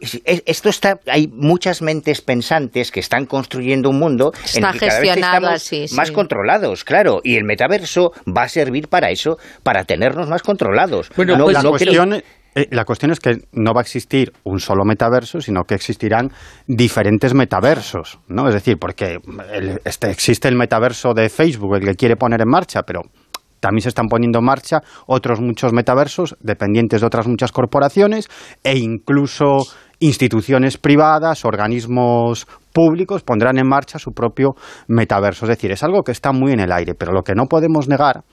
esto 0.00 0.68
está 0.68 0.98
hay 1.06 1.28
muchas 1.28 1.82
mentes 1.82 2.20
pensantes 2.20 2.90
que 2.90 3.00
están 3.00 3.26
construyendo 3.26 3.90
un 3.90 3.98
mundo 3.98 4.32
en 4.54 4.64
el 4.64 4.72
que 4.72 4.86
cada 4.86 5.00
vez 5.00 5.72
estamos 5.72 5.92
más 5.92 6.10
controlados 6.10 6.84
claro. 6.84 7.20
Y 7.22 7.36
el 7.36 7.44
metaverso 7.44 8.12
va 8.26 8.44
a 8.44 8.48
servir 8.48 8.88
para 8.88 9.10
eso 9.10 9.36
para 9.62 9.84
tenernos 9.84 10.28
más 10.28 10.42
controlados. 10.42 11.10
Bueno, 11.16 11.36
pues 11.42 11.54
la, 11.54 11.68
cuestión, 11.68 12.14
eh, 12.14 12.68
la 12.70 12.84
cuestión 12.84 13.10
es 13.12 13.20
que 13.20 13.38
no 13.52 13.72
va 13.74 13.80
a 13.80 13.82
existir 13.82 14.32
un 14.44 14.60
solo 14.60 14.84
metaverso, 14.84 15.40
sino 15.40 15.62
que 15.64 15.74
existirán 15.74 16.30
diferentes 16.66 17.34
metaversos, 17.34 18.18
¿no? 18.28 18.48
Es 18.48 18.54
decir, 18.54 18.76
porque 18.78 19.18
este, 19.84 20.10
existe 20.10 20.48
el 20.48 20.56
metaverso 20.56 21.14
de 21.14 21.28
Facebook, 21.28 21.76
el 21.76 21.84
que 21.84 21.94
quiere 21.94 22.16
poner 22.16 22.40
en 22.40 22.48
marcha, 22.48 22.82
pero 22.82 23.02
también 23.62 23.82
se 23.82 23.90
están 23.90 24.08
poniendo 24.08 24.40
en 24.40 24.44
marcha 24.44 24.82
otros 25.06 25.40
muchos 25.40 25.72
metaversos 25.72 26.36
dependientes 26.40 27.00
de 27.00 27.06
otras 27.06 27.28
muchas 27.28 27.52
corporaciones 27.52 28.28
e 28.64 28.76
incluso 28.76 29.58
instituciones 30.00 30.78
privadas, 30.78 31.44
organismos 31.44 32.48
públicos 32.72 33.22
pondrán 33.22 33.58
en 33.58 33.68
marcha 33.68 34.00
su 34.00 34.10
propio 34.10 34.56
metaverso. 34.88 35.44
Es 35.44 35.50
decir, 35.50 35.70
es 35.70 35.84
algo 35.84 36.02
que 36.02 36.10
está 36.10 36.32
muy 36.32 36.50
en 36.52 36.58
el 36.58 36.72
aire, 36.72 36.94
pero 36.94 37.12
lo 37.12 37.22
que 37.22 37.36
no 37.36 37.44
podemos 37.46 37.88
negar 37.88 38.24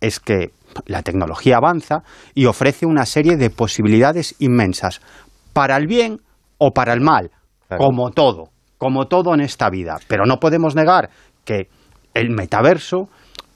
es 0.00 0.20
que 0.20 0.50
la 0.86 1.02
tecnología 1.02 1.56
avanza 1.56 2.04
y 2.34 2.46
ofrece 2.46 2.86
una 2.86 3.06
serie 3.06 3.36
de 3.36 3.50
posibilidades 3.50 4.36
inmensas, 4.38 5.00
para 5.52 5.76
el 5.76 5.88
bien 5.88 6.20
o 6.58 6.70
para 6.70 6.92
el 6.92 7.00
mal, 7.00 7.32
como 7.76 8.10
todo, 8.10 8.50
como 8.78 9.06
todo 9.06 9.34
en 9.34 9.40
esta 9.40 9.68
vida. 9.68 9.98
Pero 10.06 10.26
no 10.26 10.36
podemos 10.36 10.76
negar 10.76 11.10
que 11.44 11.68
el 12.14 12.30
metaverso, 12.30 13.08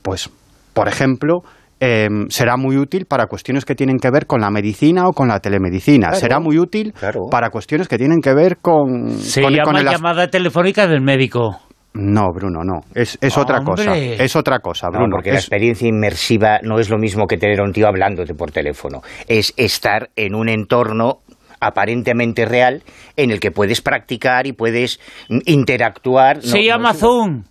pues, 0.03 0.29
por 0.73 0.89
ejemplo, 0.89 1.43
em, 1.81 2.29
será 2.29 2.57
muy 2.57 2.77
útil 2.77 3.07
para 3.07 3.27
cuestiones 3.27 3.65
que 3.65 3.75
tienen 3.75 3.99
que 3.99 4.11
ver 4.11 4.27
con 4.27 4.41
la 4.41 4.51
medicina 4.51 5.07
o 5.07 5.13
con 5.13 5.29
la 5.29 5.41
telemedicina. 5.41 6.13
será 6.15 6.41
muy 6.41 6.59
útil 6.59 6.95
para 7.31 7.51
cuestiones 7.51 7.89
que 7.89 7.99
tienen 7.99 8.21
que 8.21 8.35
ver 8.35 8.59
con... 8.59 9.11
Se 9.13 9.43
llama 9.43 9.83
llamada 9.83 10.29
telefónica 10.29 10.87
del 10.87 11.01
médico. 11.01 11.61
No, 11.93 12.29
Bruno, 12.33 12.61
no. 12.63 12.83
Es, 12.95 13.19
es 13.21 13.37
otra 13.37 13.63
cosa. 13.65 13.97
Es 13.97 14.37
otra 14.37 14.61
cosa, 14.61 14.89
Bruno. 14.91 15.09
porque 15.11 15.33
la 15.33 15.39
experiencia 15.39 15.89
inmersiva 15.89 16.61
no 16.63 16.79
es 16.79 16.89
lo 16.89 16.99
mismo 16.99 17.27
que 17.27 17.37
tener 17.37 17.61
a 17.61 17.65
un 17.65 17.73
tío 17.73 17.89
hablándote 17.89 18.35
por 18.35 18.53
teléfono. 18.53 19.03
Es 19.27 19.53
estar 19.57 20.11
en 20.15 20.37
un 20.37 20.49
entorno 20.49 21.23
aparentemente 21.61 22.45
real 22.47 22.83
en 23.17 23.31
el 23.31 23.41
que 23.41 23.51
puedes 23.51 23.81
practicar 23.81 24.47
y 24.47 24.53
puedes 24.53 25.01
interactuar. 25.47 26.43
Se 26.43 26.65
llama 26.65 26.95
Zoom. 26.95 27.43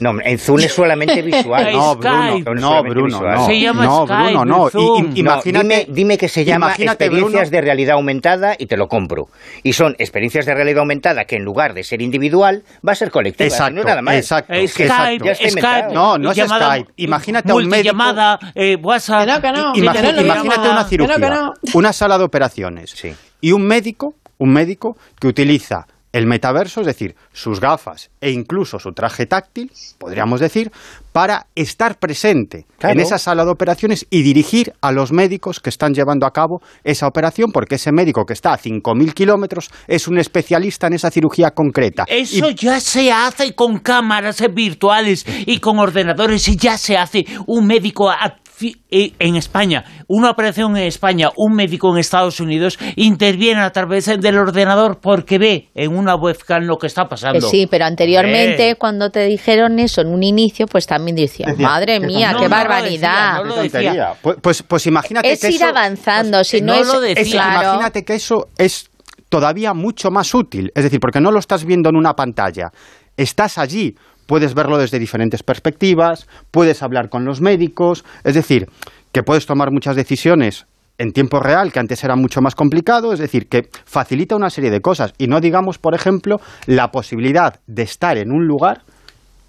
No, 0.00 0.12
en 0.22 0.38
Zoom 0.38 0.60
es 0.60 0.72
solamente 0.72 1.20
visual. 1.22 1.72
no, 1.72 1.94
Bruno, 1.96 2.54
no, 2.54 2.82
Bruno, 2.82 3.20
no. 3.20 3.46
Se 3.46 3.60
llama 3.60 3.84
no, 3.84 4.06
Skype, 4.06 4.22
Bruno, 4.32 4.44
no. 4.44 4.70
Zoom. 4.70 5.12
imagínate, 5.14 5.62
dime, 5.62 5.86
dime, 5.88 6.18
que 6.18 6.28
se 6.28 6.44
llama 6.44 6.74
experiencias 6.76 7.50
de 7.50 7.60
realidad 7.60 7.94
aumentada 7.96 8.54
y 8.58 8.66
te 8.66 8.76
lo 8.76 8.88
compro. 8.88 9.28
Y 9.62 9.74
son 9.74 9.94
experiencias 9.98 10.46
de 10.46 10.54
realidad 10.54 10.80
aumentada 10.80 11.24
que 11.26 11.36
en 11.36 11.44
lugar 11.44 11.74
de 11.74 11.84
ser 11.84 12.00
individual 12.02 12.62
va 12.86 12.92
a 12.92 12.94
ser 12.94 13.10
colectiva. 13.10 13.46
Exacto, 13.46 13.74
no 13.74 13.80
es 13.80 13.86
nada 13.86 14.02
más. 14.02 14.14
Exacto, 14.16 14.52
es 14.54 14.74
que 14.74 14.84
exacto. 14.84 15.34
Skype, 15.34 15.50
Skype, 15.50 15.92
no, 15.94 16.18
no 16.18 16.32
es 16.32 16.38
Skype. 16.38 16.90
Imagínate 16.96 17.52
un 17.52 17.68
médico. 17.68 17.92
llamada, 17.92 18.38
eh, 18.54 18.76
WhatsApp. 18.76 19.20
Que 19.26 19.32
no, 19.32 19.40
que 19.42 19.52
no, 19.52 19.72
imagínate, 19.74 20.08
que 20.08 20.14
no 20.14 20.22
imagínate 20.22 20.68
una 20.68 20.84
cirugía, 20.84 21.14
que 21.16 21.30
no. 21.30 21.52
una 21.74 21.92
sala 21.92 22.16
de 22.18 22.24
operaciones 22.24 22.90
Sí. 22.90 23.12
y 23.40 23.52
un 23.52 23.66
médico, 23.66 24.14
un 24.38 24.52
médico 24.52 24.96
que 25.20 25.28
utiliza 25.28 25.86
el 26.12 26.26
metaverso, 26.26 26.80
es 26.80 26.86
decir, 26.86 27.14
sus 27.32 27.60
gafas 27.60 28.10
e 28.20 28.30
incluso 28.30 28.78
su 28.78 28.92
traje 28.92 29.26
táctil, 29.26 29.70
podríamos 29.98 30.40
decir, 30.40 30.72
para 31.12 31.46
estar 31.54 31.98
presente 31.98 32.66
Claro. 32.78 32.94
en 32.94 33.00
esa 33.00 33.18
sala 33.18 33.44
de 33.44 33.50
operaciones 33.50 34.06
y 34.10 34.22
dirigir 34.22 34.72
a 34.80 34.90
los 34.92 35.12
médicos 35.12 35.60
que 35.60 35.70
están 35.70 35.94
llevando 35.94 36.26
a 36.26 36.32
cabo 36.32 36.62
esa 36.84 37.06
operación, 37.06 37.52
porque 37.52 37.76
ese 37.76 37.92
médico 37.92 38.24
que 38.26 38.32
está 38.32 38.52
a 38.52 38.58
5.000 38.58 39.12
kilómetros 39.14 39.70
es 39.86 40.08
un 40.08 40.18
especialista 40.18 40.86
en 40.88 40.94
esa 40.94 41.10
cirugía 41.10 41.52
concreta. 41.52 42.04
Eso 42.08 42.50
Y- 42.50 42.54
ya 42.54 42.80
se 42.80 43.12
hace 43.12 43.54
con 43.54 43.78
cámaras 43.78 44.42
virtuales 44.52 45.24
y 45.46 45.58
con 45.60 45.78
ordenadores 45.78 46.48
y 46.48 46.56
ya 46.56 46.76
se 46.76 46.96
hace 46.96 47.24
un 47.46 47.66
médico 47.66 48.10
a- 48.10 48.36
en 48.60 49.36
España, 49.36 49.84
una 50.08 50.30
operación 50.30 50.76
en 50.76 50.84
España, 50.84 51.28
un 51.36 51.54
médico 51.54 51.90
en 51.92 51.98
Estados 51.98 52.40
Unidos 52.40 52.78
interviene 52.96 53.60
a 53.60 53.70
través 53.70 54.06
del 54.06 54.36
ordenador 54.38 54.98
porque 55.00 55.38
ve 55.38 55.68
en 55.74 55.96
una 55.96 56.14
webcam 56.14 56.64
lo 56.64 56.76
que 56.76 56.86
está 56.86 57.06
pasando. 57.08 57.46
Eh, 57.46 57.50
sí, 57.50 57.66
pero 57.70 57.84
anteriormente 57.86 58.70
Eh. 58.70 58.76
cuando 58.76 59.10
te 59.10 59.24
dijeron 59.26 59.78
eso 59.78 60.00
en 60.00 60.08
un 60.08 60.22
inicio, 60.22 60.66
pues 60.66 60.86
también 60.86 61.16
decía, 61.16 61.46
Decía, 61.46 61.66
madre 61.66 62.00
mía, 62.00 62.32
no, 62.32 62.38
qué 62.38 62.44
no 62.44 62.48
lo 62.50 62.56
barbaridad. 62.56 63.42
decía, 63.62 63.82
no 63.94 64.10
lo. 64.10 64.16
Pues, 64.22 64.36
pues, 64.42 64.62
pues 64.62 64.86
imagínate 64.86 65.32
es 65.32 65.40
que 65.40 65.48
ir 65.48 65.54
eso- 65.56 65.66
avanzando, 65.66 66.44
si 66.44 66.60
no, 66.60 66.74
no 66.74 66.80
es, 66.80 66.86
lo 66.86 67.00
decía. 67.00 67.22
Es- 67.22 67.30
claro. 67.32 67.62
Imagínate 67.68 68.04
que 68.04 68.14
eso 68.14 68.48
es 68.58 68.90
todavía 69.28 69.74
mucho 69.74 70.10
más 70.10 70.34
útil. 70.34 70.72
Es 70.74 70.84
decir, 70.84 70.98
porque 71.00 71.20
no 71.20 71.30
lo 71.30 71.38
estás 71.38 71.64
viendo 71.64 71.88
en 71.88 71.96
una 71.96 72.14
pantalla. 72.14 72.70
Estás 73.16 73.58
allí. 73.58 73.94
Puedes 74.30 74.54
verlo 74.54 74.78
desde 74.78 75.00
diferentes 75.00 75.42
perspectivas, 75.42 76.28
puedes 76.52 76.84
hablar 76.84 77.08
con 77.08 77.24
los 77.24 77.40
médicos. 77.40 78.04
Es 78.22 78.34
decir, 78.36 78.68
que 79.10 79.24
puedes 79.24 79.44
tomar 79.44 79.72
muchas 79.72 79.96
decisiones 79.96 80.66
en 80.98 81.10
tiempo 81.10 81.40
real, 81.40 81.72
que 81.72 81.80
antes 81.80 82.04
era 82.04 82.14
mucho 82.14 82.40
más 82.40 82.54
complicado. 82.54 83.12
Es 83.12 83.18
decir, 83.18 83.48
que 83.48 83.62
facilita 83.84 84.36
una 84.36 84.48
serie 84.48 84.70
de 84.70 84.80
cosas. 84.80 85.14
Y 85.18 85.26
no 85.26 85.40
digamos, 85.40 85.78
por 85.78 85.96
ejemplo, 85.96 86.36
la 86.66 86.92
posibilidad 86.92 87.58
de 87.66 87.82
estar 87.82 88.18
en 88.18 88.30
un 88.30 88.46
lugar, 88.46 88.82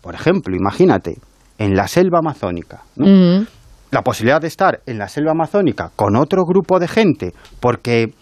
por 0.02 0.16
ejemplo, 0.16 0.56
imagínate, 0.56 1.14
en 1.60 1.76
la 1.76 1.88
selva 1.88 2.18
amazónica. 2.18 2.82
¿no? 2.96 3.46
La 3.92 4.02
posibilidad 4.02 4.42
de 4.42 4.48
estar 4.48 4.80
en 4.88 4.98
la 4.98 5.10
selva 5.10 5.34
amazónica 5.34 5.92
con 5.96 6.16
otro 6.16 6.42
grupo 6.44 6.80
de 6.80 6.88
gente, 6.88 7.34
porque 7.60 8.16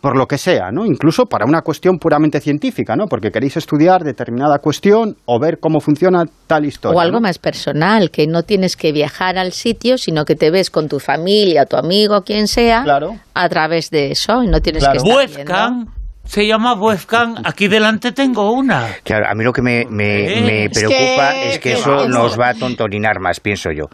por 0.00 0.16
lo 0.16 0.26
que 0.26 0.38
sea, 0.38 0.70
¿no? 0.72 0.86
Incluso 0.86 1.26
para 1.26 1.44
una 1.44 1.60
cuestión 1.60 1.98
puramente 1.98 2.40
científica, 2.40 2.96
¿no? 2.96 3.06
Porque 3.06 3.30
queréis 3.30 3.56
estudiar 3.56 4.02
determinada 4.02 4.58
cuestión 4.58 5.16
o 5.26 5.38
ver 5.38 5.58
cómo 5.60 5.80
funciona 5.80 6.24
tal 6.46 6.64
historia. 6.64 6.96
O 6.96 7.00
algo 7.00 7.20
más 7.20 7.38
personal, 7.38 8.10
que 8.10 8.26
no 8.26 8.42
tienes 8.42 8.76
que 8.76 8.92
viajar 8.92 9.36
al 9.36 9.52
sitio, 9.52 9.98
sino 9.98 10.24
que 10.24 10.34
te 10.34 10.50
ves 10.50 10.70
con 10.70 10.88
tu 10.88 11.00
familia, 11.00 11.66
tu 11.66 11.76
amigo, 11.76 12.22
quien 12.22 12.48
sea, 12.48 12.84
a 13.34 13.48
través 13.48 13.90
de 13.90 14.12
eso 14.12 14.42
y 14.42 14.46
no 14.46 14.60
tienes 14.60 14.86
que 14.86 14.96
estar 14.96 15.12
Wolfgang. 15.12 15.86
Se 16.24 16.46
llama 16.46 16.74
Wolfgang. 16.74 17.42
Aquí 17.44 17.66
delante 17.66 18.12
tengo 18.12 18.52
una. 18.52 18.86
Claro, 19.02 19.26
a 19.28 19.34
mí 19.34 19.42
lo 19.42 19.52
que 19.52 19.62
me, 19.62 19.84
me, 19.90 20.70
preocupa 20.72 21.34
es 21.42 21.58
que, 21.58 21.72
eso 21.72 22.08
nos 22.08 22.38
va 22.38 22.50
a 22.50 22.54
tontolinar 22.54 23.18
más, 23.20 23.40
pienso 23.40 23.70
yo 23.72 23.86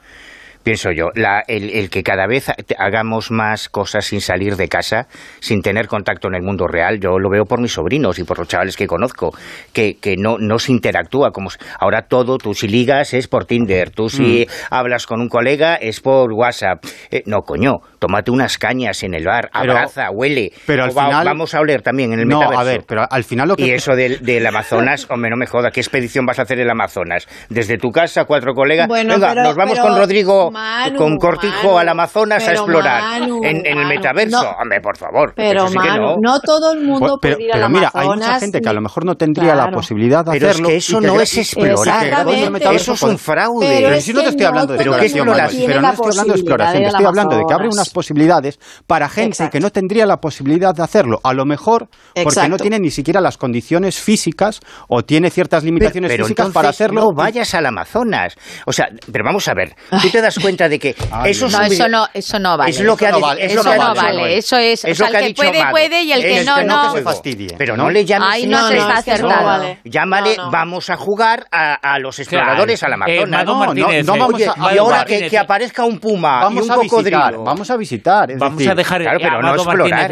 pienso 0.66 0.90
yo, 0.90 1.10
la, 1.14 1.44
el, 1.46 1.88
que 1.90 2.02
cada 2.02 2.26
vez 2.26 2.50
hagamos 2.76 3.30
más 3.30 3.68
cosas 3.68 4.06
sin 4.06 4.20
salir 4.20 4.56
de 4.56 4.66
casa, 4.66 5.06
sin 5.38 5.62
tener 5.62 5.86
contacto 5.86 6.26
en 6.26 6.34
el 6.34 6.42
mundo 6.42 6.66
real, 6.66 6.98
yo 6.98 7.20
lo 7.20 7.30
veo 7.30 7.44
por 7.44 7.60
mis 7.60 7.74
sobrinos 7.74 8.18
y 8.18 8.24
por 8.24 8.40
los 8.40 8.48
chavales 8.48 8.76
que 8.76 8.88
conozco, 8.88 9.30
que, 9.72 9.98
que 10.00 10.16
no, 10.16 10.38
no 10.40 10.58
se 10.58 10.72
interactúa. 10.72 11.30
como 11.30 11.50
Ahora 11.78 12.08
todo, 12.08 12.36
tú 12.36 12.52
si 12.52 12.66
ligas 12.66 13.14
es 13.14 13.28
por 13.28 13.44
Tinder, 13.44 13.90
tú 13.90 14.08
si 14.08 14.44
mm. 14.44 14.74
hablas 14.74 15.06
con 15.06 15.20
un 15.20 15.28
colega 15.28 15.76
es 15.76 16.00
por 16.00 16.32
WhatsApp. 16.32 16.84
Eh, 17.12 17.22
no, 17.26 17.42
coño, 17.42 17.74
tómate 18.00 18.32
unas 18.32 18.58
cañas 18.58 19.04
en 19.04 19.14
el 19.14 19.24
bar, 19.24 19.48
abraza, 19.52 20.10
huele. 20.10 20.50
Pero 20.66 20.82
al 20.82 20.90
final... 20.90 21.26
Vamos 21.26 21.54
a 21.54 21.60
oler 21.60 21.82
también 21.82 22.12
en 22.12 22.18
el 22.18 22.26
no, 22.26 22.40
metaverso. 22.40 22.60
a 22.60 22.64
ver, 22.64 22.84
pero 22.88 23.04
al 23.08 23.22
final 23.22 23.50
lo 23.50 23.54
que... 23.54 23.66
Y 23.66 23.70
eso 23.70 23.94
del, 23.94 24.18
del 24.24 24.44
Amazonas, 24.44 25.06
hombre, 25.10 25.30
no 25.30 25.36
me 25.36 25.46
joda, 25.46 25.70
¿qué 25.70 25.78
expedición 25.78 26.26
vas 26.26 26.40
a 26.40 26.42
hacer 26.42 26.58
en 26.58 26.64
el 26.64 26.70
Amazonas? 26.70 27.28
Desde 27.50 27.78
tu 27.78 27.92
casa, 27.92 28.24
cuatro 28.24 28.52
colegas, 28.52 28.88
venga, 28.88 29.32
nos 29.32 29.54
vamos 29.54 29.78
con 29.78 29.96
Rodrigo 29.96 30.50
con 30.96 31.16
Cortijo 31.16 31.78
al 31.78 31.88
Amazonas 31.88 32.46
a 32.46 32.52
explorar 32.52 33.22
en, 33.22 33.66
el 33.66 33.86
metaverso. 33.86 34.50
Hombre, 34.60 34.80
por 34.80 34.96
favor. 34.96 35.32
Pero, 35.34 35.70
Manu, 35.70 36.16
no. 36.20 36.40
todo 36.40 36.72
el 36.72 36.84
mundo 36.84 37.18
puede 37.20 37.42
ir 37.42 37.50
pero, 37.52 37.68
mira, 37.68 37.90
hay 37.92 38.08
mucha 38.08 38.38
gente 38.40 38.60
que 38.60 38.68
a 38.68 38.72
lo 38.72 38.80
mejor 38.80 39.04
no 39.04 39.14
tendría 39.14 39.54
la 39.54 39.70
posibilidad 39.70 40.24
de 40.24 40.32
pero 40.32 40.50
hacerlo. 40.50 40.68
Es 40.68 40.72
que 40.72 40.76
eso 40.76 41.00
no 41.00 41.20
es 41.20 41.36
explorar. 41.36 42.26
Eso 42.72 42.92
es 42.92 43.02
un 43.02 43.18
fraude. 43.18 43.66
Pero, 43.66 44.00
si 44.00 44.12
no 44.12 44.22
te 44.22 44.28
estoy 44.28 44.46
hablando 44.46 44.72
de 44.74 44.82
exploración, 44.82 45.26
pero 45.66 45.80
no 45.80 45.90
estoy 45.90 46.06
hablando 46.06 46.32
de 46.32 46.38
exploración, 46.38 46.82
te 46.82 46.88
estoy 46.88 47.06
hablando 47.06 47.36
de 47.36 47.42
que 47.46 47.54
abre 47.54 47.68
unas 47.68 47.90
posibilidades 47.90 48.58
para 48.86 49.08
gente 49.08 49.48
que 49.50 49.60
no 49.60 49.70
tendría 49.70 50.06
la 50.06 50.18
posibilidad 50.18 50.74
de 50.74 50.82
hacerlo. 50.82 51.20
A 51.22 51.32
lo 51.32 51.44
mejor 51.44 51.88
porque 52.22 52.48
no 52.48 52.56
tiene 52.56 52.78
ni 52.78 52.90
siquiera 52.90 53.20
las 53.20 53.36
condiciones 53.36 53.98
físicas 53.98 54.60
o 54.88 55.02
tiene 55.02 55.30
ciertas 55.30 55.64
limitaciones 55.64 56.12
físicas 56.16 56.50
para 56.50 56.68
hacerlo. 56.68 57.00
No 57.00 57.12
vayas 57.14 57.54
al 57.54 57.66
Amazonas. 57.66 58.34
O 58.66 58.72
sea, 58.72 58.88
pero 59.10 59.24
vamos 59.24 59.48
a 59.48 59.54
ver, 59.54 59.74
tú 60.02 60.10
te 60.10 60.20
das 60.20 60.38
cuenta 60.46 60.68
de 60.68 60.78
que 60.78 60.94
eso, 61.24 61.48
no, 61.48 61.62
eso, 61.62 61.88
no, 61.88 62.06
eso 62.14 62.38
no 62.38 62.56
vale. 62.56 62.70
Es 62.70 62.80
lo 62.80 62.96
que 62.96 63.06
eso 63.06 63.18
no 63.18 63.20
vale. 63.20 63.46
Eso, 63.46 63.64
no 63.64 63.94
vale. 63.94 64.36
Eso 64.36 64.56
es, 64.56 64.84
o 64.84 64.94
sea, 64.94 65.08
el 65.08 65.34
que, 65.34 65.34
puede, 65.34 65.70
puede 65.72 66.02
y 66.04 66.12
el 66.12 66.22
que 66.22 66.44
no, 66.44 66.62
no. 66.62 66.92
se 66.92 67.02
fastidie. 67.02 67.54
Pero 67.58 67.76
no 67.76 67.90
le 67.90 68.04
llames. 68.04 68.28
Ahí 68.30 68.46
no, 68.46 68.68
se 68.68 68.76
está 68.76 68.98
acertado. 68.98 69.76
Llámale, 69.82 70.36
vamos 70.52 70.88
a 70.90 70.96
jugar 70.96 71.46
a, 71.50 71.98
los 71.98 72.18
exploradores 72.20 72.80
al 72.84 72.92
Amazonas. 72.92 73.44
no, 73.44 73.74
no, 73.74 74.16
vamos 74.16 74.42
a, 74.42 74.74
y 74.74 74.78
ahora 74.78 75.04
que, 75.04 75.36
aparezca 75.36 75.84
un 75.84 75.98
puma 75.98 76.44
vamos 76.44 76.66
y 76.66 76.70
un 76.70 76.76
cocodrilo. 76.76 77.42
Vamos 77.42 77.70
a 77.70 77.76
visitar. 77.76 78.36
vamos 78.38 78.64
a 78.66 78.74
dejar 78.74 79.02
claro, 79.02 79.18
pero 79.20 79.42
no 79.42 79.54
explorar. 79.54 80.10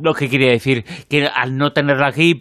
lo 0.00 0.14
que 0.14 0.28
quería 0.28 0.50
decir, 0.50 0.84
que 1.08 1.26
al 1.26 1.56
no 1.56 1.72
tenerlo 1.72 2.06
aquí, 2.06 2.40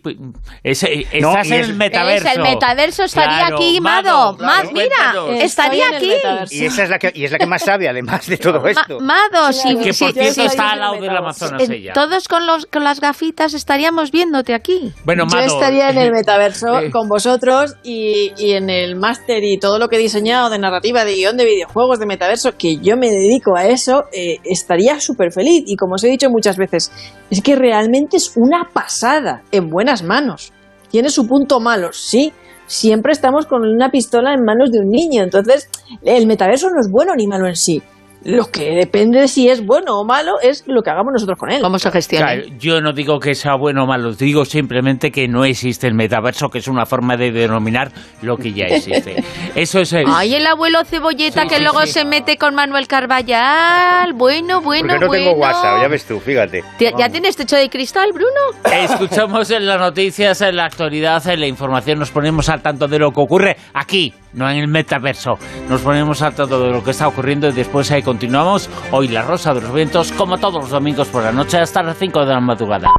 estás 0.63 0.89
en 0.91 1.53
el 1.53 1.73
metaverso. 1.73 2.27
el 2.35 2.41
metaverso 2.41 3.03
estaría 3.03 3.47
aquí, 3.47 3.79
Mado. 3.81 4.37
Mira, 4.71 5.15
estaría 5.39 5.85
aquí. 5.89 6.13
Y 6.51 6.65
esa 6.65 6.83
es 6.83 6.89
la 6.89 6.99
que 7.11 7.19
y 7.19 7.25
es 7.25 7.31
la 7.31 7.37
que 7.37 7.45
más 7.45 7.63
sabe, 7.63 7.87
además 7.87 8.27
de 8.27 8.37
todo 8.37 8.65
esto. 8.67 8.99
Mado, 8.99 9.51
si, 9.51 9.75
que 9.77 9.93
por 9.93 10.13
cierto 10.13 10.43
está 10.43 10.71
al 10.71 10.79
lado 10.79 11.01
del 11.01 11.15
Amazonas 11.15 11.69
ella. 11.69 11.93
Todos 11.93 12.27
con, 12.27 12.45
los, 12.45 12.65
con 12.65 12.83
las 12.83 12.99
gafitas 12.99 13.53
estaríamos 13.53 14.11
viéndote 14.11 14.53
aquí. 14.53 14.91
Bueno, 15.03 15.25
Yo 15.31 15.39
estaría 15.39 15.89
en 15.89 15.97
el 15.97 16.11
metaverso 16.11 16.67
con 16.91 17.07
vosotros 17.07 17.75
y, 17.83 18.33
y 18.37 18.53
en 18.53 18.69
el 18.69 18.95
máster 18.95 19.43
y 19.43 19.57
todo 19.57 19.79
lo 19.79 19.87
que 19.87 19.97
he 19.97 19.99
diseñado 19.99 20.49
de 20.49 20.59
narrativa, 20.59 21.05
de 21.05 21.15
guion 21.15 21.37
de 21.37 21.45
videojuegos, 21.45 21.99
de 21.99 22.05
metaverso, 22.05 22.57
que 22.57 22.77
yo 22.77 22.97
me 22.97 23.09
dedico 23.09 23.55
a 23.55 23.65
eso, 23.65 24.05
eh, 24.11 24.37
estaría 24.43 24.99
súper 24.99 25.31
feliz. 25.31 25.63
Y 25.67 25.75
como 25.75 25.95
os 25.95 26.03
he 26.03 26.09
dicho 26.09 26.29
muchas 26.29 26.57
veces, 26.57 26.91
es 27.29 27.41
que 27.41 27.55
realmente 27.55 28.17
es 28.17 28.33
una 28.35 28.69
pasada 28.73 29.43
en 29.51 29.69
buenas 29.69 30.03
manos. 30.03 30.53
Tiene 30.89 31.09
su 31.09 31.27
punto 31.27 31.59
malo, 31.59 31.89
sí, 31.91 32.31
siempre 32.67 33.11
estamos 33.11 33.45
con 33.45 33.63
una 33.63 33.91
pistola 33.91 34.33
en 34.33 34.43
manos 34.43 34.71
de 34.71 34.79
un 34.79 34.89
niño. 34.89 35.23
Entonces, 35.23 35.69
el 36.03 36.27
metaverso 36.27 36.69
no 36.69 36.79
es 36.79 36.89
bueno 36.89 37.15
ni 37.15 37.27
malo 37.27 37.47
en 37.47 37.55
sí. 37.55 37.81
Lo 38.25 38.45
que 38.47 38.71
depende 38.71 39.19
de 39.19 39.27
si 39.27 39.49
es 39.49 39.63
bueno 39.63 39.99
o 39.99 40.03
malo 40.03 40.39
es 40.41 40.63
lo 40.65 40.81
que 40.81 40.89
hagamos 40.89 41.13
nosotros 41.13 41.37
con 41.37 41.51
él. 41.51 41.61
¿Cómo 41.61 41.77
se 41.77 41.91
gestiona? 41.91 42.33
yo 42.57 42.81
no 42.81 42.91
digo 42.91 43.19
que 43.19 43.35
sea 43.35 43.55
bueno 43.55 43.83
o 43.83 43.87
malo, 43.87 44.13
digo 44.13 44.45
simplemente 44.45 45.11
que 45.11 45.27
no 45.27 45.45
existe 45.45 45.85
el 45.85 45.93
metaverso, 45.93 46.49
que 46.49 46.57
es 46.57 46.67
una 46.67 46.87
forma 46.87 47.17
de 47.17 47.31
denominar 47.31 47.91
lo 48.23 48.37
que 48.37 48.51
ya 48.51 48.65
existe. 48.65 49.23
Eso 49.55 49.79
es 49.79 49.93
el... 49.93 50.05
Ay, 50.07 50.33
el 50.33 50.47
abuelo 50.47 50.83
cebolleta 50.85 51.45
que 51.45 51.59
luego 51.59 51.85
se 51.85 52.03
mete 52.03 52.37
con 52.37 52.55
Manuel 52.55 52.87
Carballal. 52.87 54.13
Bueno, 54.15 54.59
bueno, 54.59 54.87
Porque 54.87 55.05
no 55.05 55.11
tengo 55.11 55.31
WhatsApp, 55.33 55.81
ya 55.83 55.87
ves 55.87 56.05
tú, 56.05 56.19
fíjate. 56.19 56.63
¿Ya 56.79 57.09
tienes 57.09 57.35
techo 57.35 57.57
de 57.57 57.69
cristal, 57.69 58.09
Bruno? 58.11 58.73
Escuchamos 58.73 59.51
en 59.51 59.67
las 59.67 59.79
noticias, 59.79 60.41
en 60.41 60.55
la 60.55 60.65
actualidad, 60.65 61.25
en 61.27 61.41
la 61.41 61.47
información, 61.47 61.99
nos 61.99 62.09
ponemos 62.09 62.49
al 62.49 62.63
tanto 62.63 62.87
de 62.87 62.97
lo 62.97 63.11
que 63.11 63.21
ocurre 63.21 63.57
aquí, 63.73 64.13
no 64.35 64.49
en 64.49 64.57
el 64.57 64.67
metaverso. 64.67 65.39
Nos 65.69 65.81
ponemos 65.81 66.21
al 66.21 66.35
tanto 66.35 66.59
de 66.59 66.71
lo 66.71 66.83
que 66.83 66.91
está 66.91 67.07
ocurriendo 67.07 67.47
y 67.47 67.53
después 67.53 67.89
hay 67.91 68.03
continuamos. 68.03 68.69
Hoy 68.91 69.07
la 69.07 69.23
Rosa 69.23 69.53
de 69.53 69.61
los 69.61 69.73
Vientos, 69.73 70.11
como 70.11 70.37
todos 70.37 70.61
los 70.61 70.69
domingos 70.69 71.07
por 71.07 71.23
la 71.23 71.31
noche, 71.31 71.57
hasta 71.57 71.81
las 71.81 71.97
5 71.97 72.19
de 72.25 72.33
la 72.33 72.39
madrugada. 72.39 72.89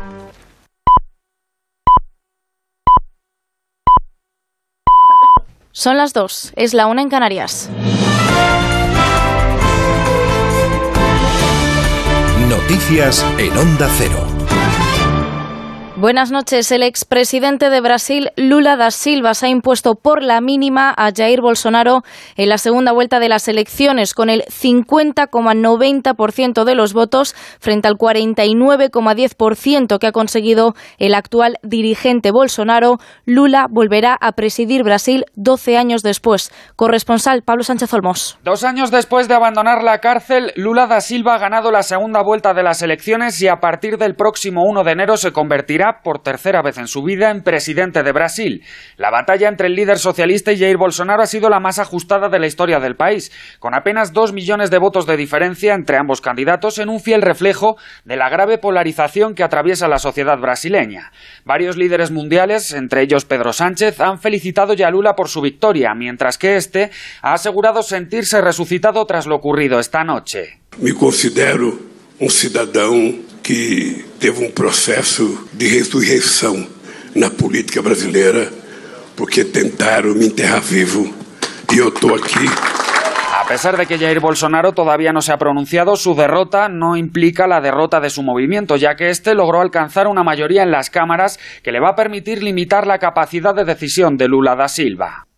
Son 5.72 5.99
las 5.99 6.14
2, 6.14 6.55
es 6.57 6.72
la 6.72 6.87
1 6.87 7.03
en 7.03 7.09
Canarias. 7.11 7.70
Noticias 12.49 13.24
en 13.39 13.57
Onda 13.59 13.89
Cero. 13.99 14.25
Buenas 15.99 16.30
noches. 16.30 16.70
El 16.72 16.82
expresidente 16.82 17.70
de 17.70 17.80
Brasil, 17.80 18.30
Lula 18.36 18.76
da 18.76 18.90
Silva, 18.90 19.32
se 19.32 19.47
ha 19.47 19.49
impuesto 19.49 19.94
por 19.94 20.22
la 20.22 20.42
mínima 20.42 20.92
a 20.94 21.11
Jair 21.11 21.40
Bolsonaro 21.40 22.03
en 22.36 22.51
la 22.51 22.59
segunda 22.59 22.92
vuelta 22.92 23.18
de 23.18 23.30
las 23.30 23.49
elecciones, 23.49 24.12
con 24.12 24.28
el 24.28 24.42
50,90% 24.42 26.64
de 26.64 26.74
los 26.74 26.92
votos 26.92 27.34
frente 27.61 27.88
al 27.88 27.94
49,10% 27.94 29.99
que 29.99 30.07
ha 30.07 30.12
conseguido 30.12 30.74
el 30.99 31.14
actual 31.14 31.57
dirigente 31.62 32.30
Bolsonaro. 32.30 32.99
Lula 33.24 33.66
volverá 33.70 34.18
a 34.20 34.32
presidir 34.32 34.82
Brasil 34.82 35.24
12 35.36 35.78
años 35.78 36.03
después. 36.03 36.53
Corresponsal 36.76 37.40
Pablo 37.40 37.64
Sánchez 37.64 37.94
Olmos. 37.94 38.38
Dos 38.44 38.64
años 38.64 38.90
después 38.90 39.28
de 39.28 39.34
abandonar 39.34 39.82
la 39.82 40.01
cárcel, 40.01 40.53
Lula 40.57 40.88
da 40.88 41.01
Silva 41.01 41.36
ha 41.36 41.38
ganado 41.38 41.70
la 41.70 41.82
segunda 41.82 42.22
vuelta 42.22 42.53
de 42.53 42.64
las 42.64 42.82
elecciones 42.82 43.40
y 43.40 43.49
a 43.49 43.61
partir 43.61 43.97
del 43.97 44.14
próximo 44.14 44.61
1 44.68 44.84
de 44.84 44.92
enero 44.92 45.16
se 45.16 45.32
convertirá 45.32 45.86
por 46.03 46.22
tercera 46.22 46.62
vez 46.62 46.78
en 46.78 46.87
su 46.87 47.03
vida 47.03 47.30
en 47.30 47.43
presidente 47.43 48.03
de 48.03 48.12
Brasil. 48.12 48.62
La 48.97 49.11
batalla 49.11 49.49
entre 49.49 49.68
el 49.68 49.74
líder 49.74 49.99
socialista 49.99 50.53
y 50.53 50.59
Jair 50.59 50.76
Bolsonaro 50.76 51.22
ha 51.22 51.26
sido 51.26 51.49
la 51.49 51.61
más 51.61 51.78
ajustada 51.78 52.28
de 52.28 52.39
la 52.39 52.47
historia 52.47 52.80
del 52.80 52.97
país, 52.97 53.32
con 53.59 53.74
apenas 53.74 54.12
dos 54.12 54.32
millones 54.32 54.70
de 54.70 54.78
votos 54.78 55.07
de 55.07 55.16
diferencia 55.16 55.74
entre 55.74 55.97
ambos 55.97 56.20
candidatos 56.20 56.78
en 56.78 56.89
un 56.89 57.01
fiel 57.01 57.22
reflejo 57.22 57.76
de 58.05 58.16
la 58.16 58.28
grave 58.28 58.59
polarización 58.59 59.34
que 59.34 59.43
atraviesa 59.43 59.89
la 59.89 59.99
sociedad 59.99 60.39
brasileña. 60.39 61.12
Varios 61.45 61.76
líderes 61.76 62.11
mundiales, 62.11 62.72
entre 62.72 63.03
ellos 63.03 63.24
Pedro 63.24 63.53
Sánchez, 63.53 64.01
han 64.01 64.18
felicitado 64.18 64.74
ya 64.74 64.91
Lula 64.91 65.14
por 65.14 65.28
su 65.28 65.41
victoria, 65.41 65.95
mientras 65.95 66.39
que 66.39 66.57
este 66.57 66.91
ha 67.22 67.34
asegurado 67.34 67.82
sentirse 67.82 68.41
resucitado 68.41 69.05
tras 69.07 69.26
lo 69.26 69.37
ocurrido 69.37 69.78
esta 69.78 70.05
noche. 70.05 70.61
Me 70.80 70.93
considero 70.93 71.78
un 72.18 72.30
ciudadano 72.30 73.25
que 73.47 74.05
teve 74.18 74.44
um 74.44 74.51
processo 74.51 75.47
de 75.53 75.68
ressurreição 75.68 76.66
na 77.14 77.30
política 77.30 77.80
brasileira, 77.80 78.51
porque 79.14 79.44
tentaram 79.44 80.20
enterrar 80.20 80.61
vivo 80.61 81.14
e 81.72 81.78
eu 81.78 81.90
estou 81.90 82.16
aqui. 82.16 82.44
A 83.40 83.44
pesar 83.47 83.76
de 83.76 83.86
que 83.86 83.99
Jair 83.99 84.20
Bolsonaro 84.20 84.72
todavía 84.72 85.12
no 85.12 85.22
se 85.22 85.30
ha 85.30 85.38
pronunciado, 85.38 85.94
su 85.94 86.16
derrota 86.16 86.68
no 86.68 86.97
implica 86.97 87.47
la 87.47 87.61
derrota 87.61 88.01
de 88.01 88.11
su 88.11 88.24
movimiento, 88.24 88.74
ya 88.74 88.97
que 88.97 89.11
este 89.11 89.32
logró 89.36 89.61
alcanzar 89.61 90.09
una 90.09 90.24
mayoría 90.24 90.64
en 90.64 90.72
las 90.72 90.90
cámaras 90.90 91.38
que 91.62 91.70
le 91.70 91.78
va 91.78 91.90
a 91.90 91.94
permitir 91.94 92.42
limitar 92.42 92.84
la 92.84 92.99
capacidad 92.99 93.55
de 93.55 93.64
decisión 93.64 94.16
de 94.16 94.26
Lula 94.26 94.57
da 94.57 94.66
Silva. 94.66 95.28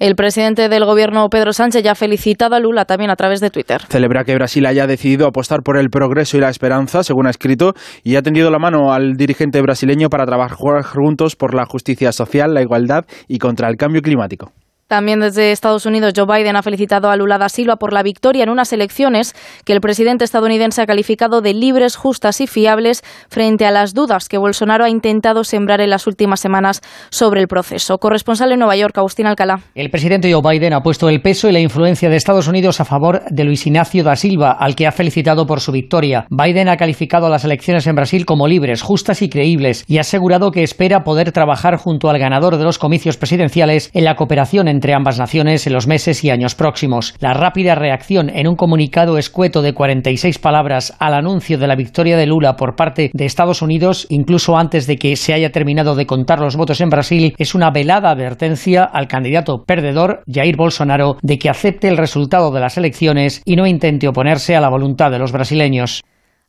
El 0.00 0.16
presidente 0.16 0.70
del 0.70 0.86
gobierno, 0.86 1.28
Pedro 1.28 1.52
Sánchez, 1.52 1.82
ya 1.82 1.92
ha 1.92 1.94
felicitado 1.94 2.54
a 2.54 2.58
Lula 2.58 2.86
también 2.86 3.10
a 3.10 3.16
través 3.16 3.42
de 3.42 3.50
Twitter. 3.50 3.82
Celebra 3.90 4.24
que 4.24 4.34
Brasil 4.34 4.64
haya 4.64 4.86
decidido 4.86 5.26
apostar 5.26 5.62
por 5.62 5.76
el 5.76 5.90
progreso 5.90 6.38
y 6.38 6.40
la 6.40 6.48
esperanza, 6.48 7.04
según 7.04 7.26
ha 7.26 7.30
escrito, 7.30 7.74
y 8.02 8.16
ha 8.16 8.22
tendido 8.22 8.50
la 8.50 8.58
mano 8.58 8.94
al 8.94 9.18
dirigente 9.18 9.60
brasileño 9.60 10.08
para 10.08 10.24
trabajar 10.24 10.82
juntos 10.84 11.36
por 11.36 11.52
la 11.52 11.66
justicia 11.66 12.12
social, 12.12 12.54
la 12.54 12.62
igualdad 12.62 13.04
y 13.28 13.36
contra 13.36 13.68
el 13.68 13.76
cambio 13.76 14.00
climático. 14.00 14.52
También 14.90 15.20
desde 15.20 15.52
Estados 15.52 15.86
Unidos, 15.86 16.14
Joe 16.16 16.26
Biden 16.26 16.56
ha 16.56 16.64
felicitado 16.64 17.10
a 17.10 17.16
Lula 17.16 17.38
da 17.38 17.48
Silva 17.48 17.76
por 17.76 17.92
la 17.92 18.02
victoria 18.02 18.42
en 18.42 18.50
unas 18.50 18.72
elecciones 18.72 19.36
que 19.64 19.72
el 19.72 19.80
presidente 19.80 20.24
estadounidense 20.24 20.82
ha 20.82 20.86
calificado 20.86 21.42
de 21.42 21.54
libres, 21.54 21.94
justas 21.94 22.40
y 22.40 22.48
fiables 22.48 23.04
frente 23.28 23.66
a 23.66 23.70
las 23.70 23.94
dudas 23.94 24.28
que 24.28 24.36
Bolsonaro 24.36 24.84
ha 24.84 24.90
intentado 24.90 25.44
sembrar 25.44 25.80
en 25.80 25.90
las 25.90 26.08
últimas 26.08 26.40
semanas 26.40 26.80
sobre 27.10 27.40
el 27.40 27.46
proceso. 27.46 27.98
Corresponsal 27.98 28.50
en 28.50 28.58
Nueva 28.58 28.74
York, 28.74 28.98
Agustín 28.98 29.28
Alcalá. 29.28 29.60
El 29.76 29.90
presidente 29.90 30.32
Joe 30.32 30.42
Biden 30.42 30.72
ha 30.72 30.80
puesto 30.80 31.08
el 31.08 31.22
peso 31.22 31.48
y 31.48 31.52
la 31.52 31.60
influencia 31.60 32.10
de 32.10 32.16
Estados 32.16 32.48
Unidos 32.48 32.80
a 32.80 32.84
favor 32.84 33.22
de 33.30 33.44
Luis 33.44 33.64
Ignacio 33.68 34.02
da 34.02 34.16
Silva, 34.16 34.56
al 34.58 34.74
que 34.74 34.88
ha 34.88 34.92
felicitado 34.92 35.46
por 35.46 35.60
su 35.60 35.70
victoria. 35.70 36.26
Biden 36.30 36.68
ha 36.68 36.76
calificado 36.76 37.28
las 37.28 37.44
elecciones 37.44 37.86
en 37.86 37.94
Brasil 37.94 38.26
como 38.26 38.48
libres, 38.48 38.82
justas 38.82 39.22
y 39.22 39.28
creíbles 39.28 39.84
y 39.86 39.98
ha 39.98 40.00
asegurado 40.00 40.50
que 40.50 40.64
espera 40.64 41.04
poder 41.04 41.30
trabajar 41.30 41.76
junto 41.76 42.10
al 42.10 42.18
ganador 42.18 42.56
de 42.56 42.64
los 42.64 42.80
comicios 42.80 43.16
presidenciales 43.16 43.92
en 43.94 44.02
la 44.02 44.16
cooperación 44.16 44.66
en 44.66 44.79
entre 44.80 44.94
ambas 44.94 45.18
naciones 45.18 45.66
en 45.66 45.74
los 45.74 45.86
meses 45.86 46.24
y 46.24 46.30
años 46.30 46.54
próximos. 46.54 47.14
La 47.20 47.34
rápida 47.34 47.74
reacción 47.74 48.30
en 48.30 48.48
un 48.48 48.56
comunicado 48.56 49.18
escueto 49.18 49.60
de 49.60 49.74
46 49.74 50.38
palabras 50.38 50.96
al 50.98 51.12
anuncio 51.12 51.58
de 51.58 51.66
la 51.66 51.76
victoria 51.76 52.16
de 52.16 52.24
Lula 52.24 52.56
por 52.56 52.76
parte 52.76 53.10
de 53.12 53.26
Estados 53.26 53.60
Unidos, 53.60 54.06
incluso 54.08 54.56
antes 54.56 54.86
de 54.86 54.96
que 54.96 55.16
se 55.16 55.34
haya 55.34 55.52
terminado 55.52 55.94
de 55.96 56.06
contar 56.06 56.40
los 56.40 56.56
votos 56.56 56.80
en 56.80 56.88
Brasil, 56.88 57.34
es 57.36 57.54
una 57.54 57.70
velada 57.70 58.10
advertencia 58.10 58.84
al 58.84 59.06
candidato 59.06 59.64
perdedor, 59.66 60.22
Jair 60.26 60.56
Bolsonaro, 60.56 61.18
de 61.20 61.38
que 61.38 61.50
acepte 61.50 61.86
el 61.86 61.98
resultado 61.98 62.50
de 62.50 62.60
las 62.60 62.78
elecciones 62.78 63.42
y 63.44 63.56
no 63.56 63.66
intente 63.66 64.08
oponerse 64.08 64.56
a 64.56 64.62
la 64.62 64.70
voluntad 64.70 65.10
de 65.10 65.18
los 65.18 65.30
brasileños. 65.30 66.00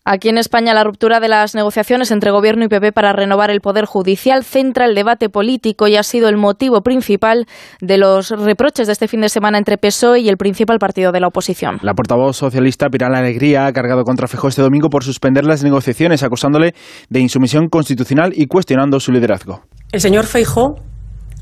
Aquí 0.03 0.29
en 0.29 0.39
España, 0.39 0.73
la 0.73 0.83
ruptura 0.83 1.19
de 1.19 1.27
las 1.27 1.53
negociaciones 1.53 2.09
entre 2.09 2.31
Gobierno 2.31 2.65
y 2.65 2.69
PP 2.69 2.91
para 2.91 3.13
renovar 3.13 3.51
el 3.51 3.61
Poder 3.61 3.85
Judicial 3.85 4.43
centra 4.43 4.85
el 4.85 4.95
debate 4.95 5.29
político 5.29 5.87
y 5.87 5.95
ha 5.95 6.01
sido 6.01 6.27
el 6.27 6.37
motivo 6.37 6.81
principal 6.81 7.45
de 7.81 7.99
los 7.99 8.31
reproches 8.31 8.87
de 8.87 8.93
este 8.93 9.07
fin 9.07 9.21
de 9.21 9.29
semana 9.29 9.59
entre 9.59 9.77
PSOE 9.77 10.21
y 10.21 10.29
el 10.29 10.37
principal 10.37 10.79
partido 10.79 11.11
de 11.11 11.19
la 11.19 11.27
oposición. 11.27 11.77
La 11.83 11.93
portavoz 11.93 12.35
socialista 12.35 12.89
Piral 12.89 13.13
Alegría 13.13 13.67
ha 13.67 13.73
cargado 13.73 14.03
contra 14.03 14.27
Feijóo 14.27 14.49
este 14.49 14.63
domingo 14.63 14.89
por 14.89 15.03
suspender 15.03 15.45
las 15.45 15.63
negociaciones, 15.63 16.23
acusándole 16.23 16.73
de 17.09 17.19
insumisión 17.19 17.67
constitucional 17.69 18.33
y 18.35 18.47
cuestionando 18.47 18.99
su 18.99 19.11
liderazgo. 19.11 19.61
El 19.91 20.01
señor 20.01 20.25
Feijóo 20.25 20.79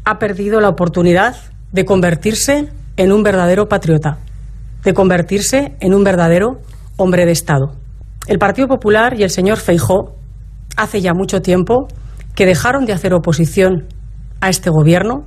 ha 0.03 0.20
perdido 0.20 0.60
la 0.60 0.68
oportunidad 0.68 1.38
de 1.72 1.86
convertirse 1.86 2.68
en 2.97 3.14
un 3.14 3.24
verdadero 3.24 3.70
patriota, 3.70 4.18
de 4.84 4.93
convertirse 4.93 5.78
en 5.80 5.93
un 5.93 6.03
verdadero 6.03 6.60
hombre 6.97 7.26
de 7.26 7.32
Estado. 7.32 7.78
El 8.28 8.38
Partido 8.38 8.67
Popular 8.67 9.20
y 9.20 9.24
el 9.24 9.30
señor 9.30 9.57
Feijó 9.57 10.15
hace 10.78 11.01
ya 11.01 11.13
mucho 11.13 11.41
tiempo 11.41 11.88
que 12.36 12.45
dejaron 12.45 12.86
de 12.86 12.93
hacer 12.93 13.13
oposición 13.13 13.88
a 14.41 14.49
este 14.49 14.70
gobierno 14.70 15.26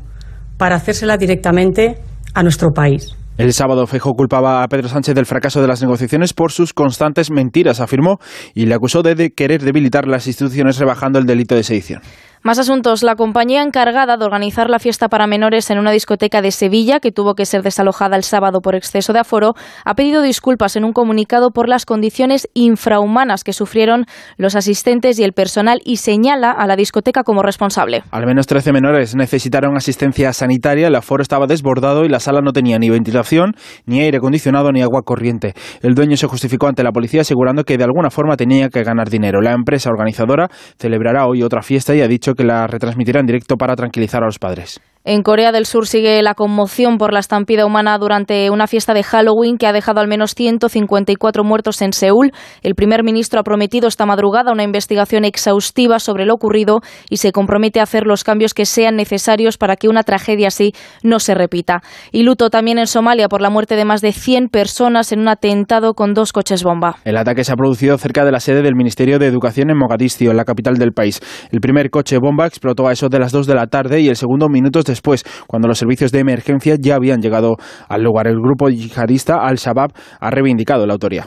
para 0.56 0.76
hacérsela 0.76 1.16
directamente 1.16 1.98
a 2.34 2.42
nuestro 2.42 2.70
país. 2.70 3.16
El 3.38 3.52
sábado 3.54 3.86
Feijó 3.86 4.12
culpaba 4.12 4.62
a 4.62 4.68
Pedro 4.68 4.88
Sánchez 4.88 5.14
del 5.14 5.26
fracaso 5.26 5.60
de 5.62 5.66
las 5.66 5.80
negociaciones 5.80 6.34
por 6.34 6.52
sus 6.52 6.74
constantes 6.74 7.30
mentiras, 7.30 7.80
afirmó, 7.80 8.18
y 8.54 8.66
le 8.66 8.74
acusó 8.74 9.02
de 9.02 9.30
querer 9.30 9.62
debilitar 9.62 10.06
las 10.06 10.26
instituciones 10.26 10.78
rebajando 10.78 11.18
el 11.18 11.24
delito 11.24 11.54
de 11.54 11.62
sedición. 11.62 12.02
Más 12.44 12.58
asuntos. 12.58 13.04
La 13.04 13.14
compañía 13.14 13.62
encargada 13.62 14.16
de 14.16 14.24
organizar 14.24 14.68
la 14.68 14.80
fiesta 14.80 15.08
para 15.08 15.28
menores 15.28 15.70
en 15.70 15.78
una 15.78 15.92
discoteca 15.92 16.42
de 16.42 16.50
Sevilla, 16.50 16.98
que 16.98 17.12
tuvo 17.12 17.36
que 17.36 17.46
ser 17.46 17.62
desalojada 17.62 18.16
el 18.16 18.24
sábado 18.24 18.60
por 18.60 18.74
exceso 18.74 19.12
de 19.12 19.20
aforo, 19.20 19.54
ha 19.84 19.94
pedido 19.94 20.22
disculpas 20.22 20.74
en 20.74 20.84
un 20.84 20.92
comunicado 20.92 21.52
por 21.52 21.68
las 21.68 21.86
condiciones 21.86 22.48
infrahumanas 22.52 23.44
que 23.44 23.52
sufrieron 23.52 24.06
los 24.38 24.56
asistentes 24.56 25.20
y 25.20 25.22
el 25.22 25.34
personal 25.34 25.80
y 25.84 25.98
señala 25.98 26.50
a 26.50 26.66
la 26.66 26.74
discoteca 26.74 27.22
como 27.22 27.44
responsable. 27.44 28.02
Al 28.10 28.26
menos 28.26 28.48
13 28.48 28.72
menores 28.72 29.14
necesitaron 29.14 29.76
asistencia 29.76 30.32
sanitaria, 30.32 30.88
el 30.88 30.96
aforo 30.96 31.22
estaba 31.22 31.46
desbordado 31.46 32.04
y 32.04 32.08
la 32.08 32.18
sala 32.18 32.40
no 32.40 32.52
tenía 32.52 32.76
ni 32.80 32.90
ventilación, 32.90 33.54
ni 33.86 34.00
aire 34.00 34.18
acondicionado, 34.18 34.72
ni 34.72 34.82
agua 34.82 35.02
corriente. 35.04 35.54
El 35.80 35.94
dueño 35.94 36.16
se 36.16 36.26
justificó 36.26 36.66
ante 36.66 36.82
la 36.82 36.90
policía 36.90 37.20
asegurando 37.20 37.62
que 37.62 37.78
de 37.78 37.84
alguna 37.84 38.10
forma 38.10 38.36
tenía 38.36 38.68
que 38.68 38.82
ganar 38.82 39.10
dinero. 39.10 39.40
La 39.40 39.52
empresa 39.52 39.90
organizadora 39.90 40.48
celebrará 40.76 41.28
hoy 41.28 41.44
otra 41.44 41.62
fiesta 41.62 41.94
y 41.94 42.00
ha 42.00 42.08
dicho 42.08 42.31
que 42.34 42.44
la 42.44 42.66
retransmitirá 42.66 43.20
en 43.20 43.26
directo 43.26 43.56
para 43.56 43.76
tranquilizar 43.76 44.22
a 44.22 44.26
los 44.26 44.38
padres. 44.38 44.80
En 45.04 45.24
Corea 45.24 45.50
del 45.50 45.66
Sur 45.66 45.88
sigue 45.88 46.22
la 46.22 46.34
conmoción 46.34 46.96
por 46.96 47.12
la 47.12 47.18
estampida 47.18 47.66
humana 47.66 47.98
durante 47.98 48.50
una 48.50 48.68
fiesta 48.68 48.94
de 48.94 49.02
Halloween 49.02 49.58
que 49.58 49.66
ha 49.66 49.72
dejado 49.72 49.98
al 49.98 50.06
menos 50.06 50.36
154 50.36 51.42
muertos 51.42 51.82
en 51.82 51.92
Seúl. 51.92 52.30
El 52.62 52.76
primer 52.76 53.02
ministro 53.02 53.40
ha 53.40 53.42
prometido 53.42 53.88
esta 53.88 54.06
madrugada 54.06 54.52
una 54.52 54.62
investigación 54.62 55.24
exhaustiva 55.24 55.98
sobre 55.98 56.24
lo 56.24 56.34
ocurrido 56.34 56.82
y 57.10 57.16
se 57.16 57.32
compromete 57.32 57.80
a 57.80 57.82
hacer 57.82 58.06
los 58.06 58.22
cambios 58.22 58.54
que 58.54 58.64
sean 58.64 58.94
necesarios 58.94 59.58
para 59.58 59.74
que 59.74 59.88
una 59.88 60.04
tragedia 60.04 60.46
así 60.46 60.72
no 61.02 61.18
se 61.18 61.34
repita. 61.34 61.82
Y 62.12 62.22
luto 62.22 62.48
también 62.48 62.78
en 62.78 62.86
Somalia 62.86 63.28
por 63.28 63.40
la 63.40 63.50
muerte 63.50 63.74
de 63.74 63.84
más 63.84 64.02
de 64.02 64.12
100 64.12 64.50
personas 64.50 65.10
en 65.10 65.18
un 65.18 65.28
atentado 65.28 65.94
con 65.94 66.14
dos 66.14 66.32
coches 66.32 66.62
bomba. 66.62 66.98
El 67.04 67.16
ataque 67.16 67.42
se 67.42 67.50
ha 67.50 67.56
producido 67.56 67.98
cerca 67.98 68.24
de 68.24 68.30
la 68.30 68.38
sede 68.38 68.62
del 68.62 68.76
Ministerio 68.76 69.18
de 69.18 69.26
Educación 69.26 69.70
en 69.70 69.78
Mogadiscio, 69.78 70.30
en 70.30 70.36
la 70.36 70.44
capital 70.44 70.76
del 70.76 70.92
país. 70.92 71.20
El 71.50 71.60
primer 71.60 71.90
coche 71.90 72.18
bomba 72.22 72.46
explotó 72.46 72.86
a 72.86 72.92
eso 72.92 73.08
de 73.08 73.18
las 73.18 73.32
2 73.32 73.48
de 73.48 73.54
la 73.56 73.66
tarde 73.66 74.00
y 74.00 74.08
el 74.08 74.14
segundo 74.14 74.48
minutos 74.48 74.91
después, 74.92 75.24
cuando 75.46 75.68
los 75.68 75.78
servicios 75.78 76.12
de 76.12 76.20
emergencia 76.20 76.76
ya 76.78 76.96
habían 76.96 77.20
llegado 77.20 77.56
al 77.88 78.02
lugar. 78.02 78.26
El 78.26 78.36
grupo 78.36 78.68
yihadista 78.68 79.38
Al-Shabaab 79.42 79.92
ha 80.20 80.30
reivindicado 80.30 80.86
la 80.86 80.92
autoría. 80.92 81.26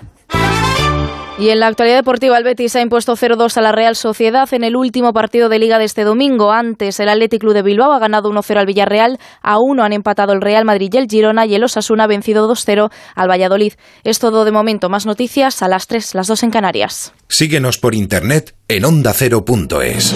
Y 1.38 1.50
en 1.50 1.60
la 1.60 1.68
actualidad 1.68 1.98
deportiva, 1.98 2.38
el 2.38 2.46
Betis 2.46 2.78
ha 2.78 2.82
impuesto 2.82 3.18
0-2 3.18 3.58
a 3.58 3.62
la 3.62 3.74
Real 3.74 3.98
Sociedad 3.98 4.48
en 4.54 4.64
el 4.64 4.78
último 4.78 5.12
partido 5.12 5.50
de 5.50 5.60
Liga 5.60 5.80
de 5.80 5.84
este 5.84 6.06
domingo. 6.06 6.54
Antes, 6.54 6.98
el 7.02 7.10
Athletic 7.10 7.42
Club 7.42 7.54
de 7.54 7.62
Bilbao 7.62 7.92
ha 7.92 8.00
ganado 8.00 8.32
1-0 8.32 8.58
al 8.58 8.66
Villarreal, 8.66 9.20
a 9.42 9.60
1 9.60 9.84
han 9.84 9.92
empatado 9.92 10.32
el 10.32 10.40
Real 10.40 10.64
Madrid 10.64 10.90
y 10.94 10.98
el 10.98 11.08
Girona, 11.10 11.46
y 11.46 11.54
el 11.56 11.64
Osasuna 11.66 12.06
ha 12.06 12.08
vencido 12.08 12.50
2-0 12.50 12.90
al 13.16 13.30
Valladolid. 13.30 13.74
Es 14.06 14.20
todo 14.20 14.46
de 14.46 14.54
momento. 14.54 14.88
Más 14.88 15.06
noticias 15.06 15.62
a 15.62 15.68
las 15.68 15.88
3, 15.88 16.16
las 16.16 16.28
2 16.28 16.44
en 16.44 16.52
Canarias. 16.52 17.14
Síguenos 17.28 17.80
por 17.80 17.96
internet 17.96 18.56
en 18.70 18.86
ondacero.es. 18.86 20.16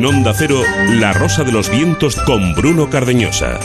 En 0.00 0.06
Onda 0.06 0.32
Cero, 0.32 0.62
La 0.98 1.12
Rosa 1.12 1.44
de 1.44 1.52
los 1.52 1.68
Vientos 1.68 2.16
con 2.16 2.54
Bruno 2.54 2.88
Cardeñosa. 2.88 3.60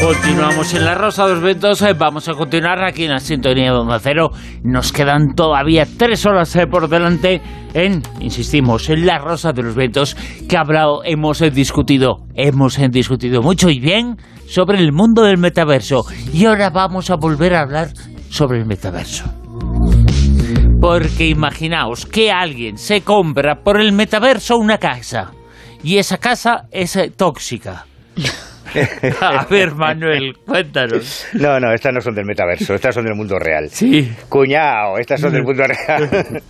Continuamos 0.00 0.72
en 0.74 0.84
la 0.84 0.94
Rosa 0.94 1.26
de 1.26 1.34
los 1.34 1.42
Vientos. 1.42 1.82
eh, 1.82 1.92
Vamos 1.98 2.28
a 2.28 2.34
continuar 2.34 2.84
aquí 2.84 3.02
en 3.02 3.10
la 3.10 3.18
sintonía 3.18 3.72
de 3.72 3.78
Onda 3.78 3.98
Cero. 3.98 4.30
Nos 4.62 4.92
quedan 4.92 5.34
todavía 5.34 5.88
tres 5.98 6.24
horas 6.24 6.54
eh, 6.54 6.68
por 6.68 6.88
delante 6.88 7.42
en, 7.74 8.02
insistimos, 8.20 8.88
en 8.90 9.06
la 9.06 9.18
Rosa 9.18 9.50
de 9.52 9.64
los 9.64 9.74
Vientos 9.74 10.16
que 10.48 10.56
hablado, 10.56 11.02
hemos 11.04 11.42
eh, 11.42 11.50
discutido, 11.50 12.18
hemos 12.36 12.78
discutido 12.92 13.42
mucho 13.42 13.70
y 13.70 13.80
bien 13.80 14.18
sobre 14.46 14.78
el 14.78 14.92
mundo 14.92 15.22
del 15.24 15.38
metaverso. 15.38 16.04
Y 16.32 16.44
ahora 16.44 16.70
vamos 16.70 17.10
a 17.10 17.16
volver 17.16 17.54
a 17.54 17.62
hablar 17.62 17.88
sobre 18.30 18.60
el 18.60 18.66
metaverso. 18.66 19.24
Porque 20.82 21.28
imaginaos 21.28 22.06
que 22.06 22.32
alguien 22.32 22.76
se 22.76 23.02
compra 23.02 23.60
por 23.62 23.80
el 23.80 23.92
metaverso 23.92 24.56
una 24.56 24.78
casa 24.78 25.30
y 25.84 25.98
esa 25.98 26.18
casa 26.18 26.64
es 26.72 26.96
eh, 26.96 27.12
tóxica. 27.16 27.86
A 29.20 29.44
ver, 29.44 29.76
Manuel, 29.76 30.34
cuéntanos. 30.44 31.24
No, 31.34 31.60
no, 31.60 31.72
estas 31.72 31.94
no 31.94 32.00
son 32.00 32.16
del 32.16 32.24
metaverso, 32.24 32.74
estas 32.74 32.96
son 32.96 33.04
del 33.04 33.14
mundo 33.14 33.38
real. 33.38 33.68
Sí. 33.70 34.12
Cuñado, 34.28 34.98
estas 34.98 35.20
son 35.20 35.32
del 35.32 35.44
mundo 35.44 35.62
real. 35.62 36.42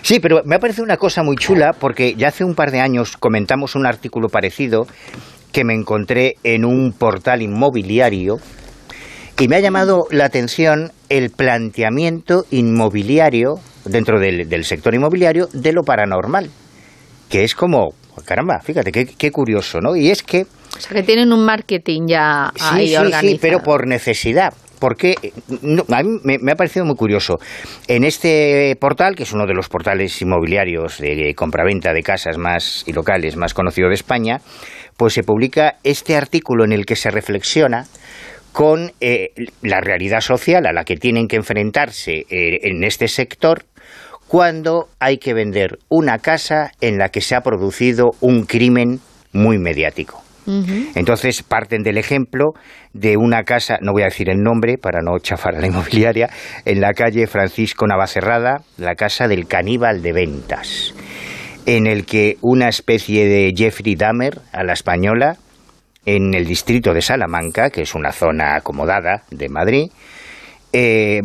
Sí, 0.00 0.20
pero 0.20 0.40
me 0.46 0.56
ha 0.56 0.58
parecido 0.58 0.82
una 0.82 0.96
cosa 0.96 1.22
muy 1.22 1.36
chula 1.36 1.74
porque 1.78 2.14
ya 2.14 2.28
hace 2.28 2.44
un 2.44 2.54
par 2.54 2.70
de 2.70 2.80
años 2.80 3.18
comentamos 3.18 3.74
un 3.74 3.84
artículo 3.84 4.30
parecido 4.30 4.86
que 5.52 5.64
me 5.64 5.74
encontré 5.74 6.36
en 6.44 6.64
un 6.64 6.94
portal 6.98 7.42
inmobiliario 7.42 8.38
y 9.38 9.48
me 9.48 9.56
ha 9.56 9.60
llamado 9.60 10.06
la 10.10 10.24
atención 10.24 10.92
el 11.08 11.30
planteamiento 11.30 12.44
inmobiliario 12.50 13.56
dentro 13.84 14.18
del, 14.18 14.48
del 14.48 14.64
sector 14.64 14.94
inmobiliario 14.94 15.46
de 15.52 15.72
lo 15.72 15.82
paranormal, 15.82 16.50
que 17.28 17.44
es 17.44 17.54
como, 17.54 17.90
caramba, 18.24 18.60
fíjate, 18.62 18.90
qué, 18.92 19.06
qué 19.06 19.30
curioso, 19.30 19.80
¿no? 19.80 19.94
Y 19.94 20.10
es 20.10 20.22
que 20.22 20.42
O 20.42 20.80
sea, 20.80 20.92
que 20.96 21.02
tienen 21.02 21.32
un 21.32 21.44
marketing 21.44 22.06
ya 22.08 22.46
ahí 22.60 22.86
sí, 22.86 22.88
sí, 22.88 22.96
organizado. 22.96 23.28
sí, 23.28 23.38
pero 23.40 23.60
por 23.60 23.86
necesidad. 23.86 24.54
Porque 24.78 25.14
no, 25.62 25.84
a 25.90 26.02
mí 26.02 26.18
me, 26.22 26.36
me 26.38 26.52
ha 26.52 26.54
parecido 26.54 26.84
muy 26.84 26.96
curioso. 26.96 27.38
En 27.88 28.04
este 28.04 28.76
portal, 28.78 29.16
que 29.16 29.22
es 29.22 29.32
uno 29.32 29.46
de 29.46 29.54
los 29.54 29.70
portales 29.70 30.20
inmobiliarios 30.20 30.98
de 30.98 31.32
compraventa 31.34 31.94
de 31.94 32.02
casas 32.02 32.36
más 32.36 32.84
y 32.86 32.92
locales 32.92 33.36
más 33.36 33.54
conocido 33.54 33.88
de 33.88 33.94
España, 33.94 34.42
pues 34.98 35.14
se 35.14 35.22
publica 35.22 35.76
este 35.82 36.14
artículo 36.14 36.66
en 36.66 36.72
el 36.72 36.84
que 36.84 36.94
se 36.94 37.10
reflexiona 37.10 37.86
con 38.56 38.90
eh, 39.02 39.32
la 39.60 39.82
realidad 39.82 40.22
social 40.22 40.64
a 40.64 40.72
la 40.72 40.84
que 40.84 40.96
tienen 40.96 41.28
que 41.28 41.36
enfrentarse 41.36 42.24
eh, 42.30 42.60
en 42.62 42.84
este 42.84 43.06
sector 43.06 43.64
cuando 44.28 44.88
hay 44.98 45.18
que 45.18 45.34
vender 45.34 45.78
una 45.90 46.20
casa 46.20 46.72
en 46.80 46.96
la 46.96 47.10
que 47.10 47.20
se 47.20 47.34
ha 47.34 47.42
producido 47.42 48.12
un 48.22 48.46
crimen 48.46 49.00
muy 49.34 49.58
mediático. 49.58 50.22
Entonces 50.94 51.42
parten 51.42 51.82
del 51.82 51.98
ejemplo 51.98 52.54
de 52.94 53.18
una 53.18 53.42
casa, 53.42 53.76
no 53.82 53.92
voy 53.92 54.02
a 54.02 54.06
decir 54.06 54.30
el 54.30 54.38
nombre 54.38 54.78
para 54.78 55.02
no 55.02 55.18
chafar 55.18 55.56
a 55.56 55.60
la 55.60 55.66
inmobiliaria, 55.66 56.30
en 56.64 56.80
la 56.80 56.94
calle 56.94 57.26
Francisco 57.26 57.86
Navacerrada, 57.86 58.62
la 58.78 58.94
casa 58.94 59.28
del 59.28 59.46
caníbal 59.48 60.00
de 60.00 60.12
ventas, 60.14 60.94
en 61.66 61.86
el 61.86 62.06
que 62.06 62.38
una 62.40 62.68
especie 62.68 63.26
de 63.26 63.52
Jeffrey 63.54 63.96
Dahmer 63.96 64.40
a 64.52 64.64
la 64.64 64.72
española, 64.72 65.36
en 66.06 66.32
el 66.32 66.46
distrito 66.46 66.94
de 66.94 67.02
Salamanca, 67.02 67.68
que 67.68 67.82
es 67.82 67.94
una 67.94 68.12
zona 68.12 68.56
acomodada 68.56 69.24
de 69.30 69.48
Madrid, 69.50 69.90
eh, 70.72 71.20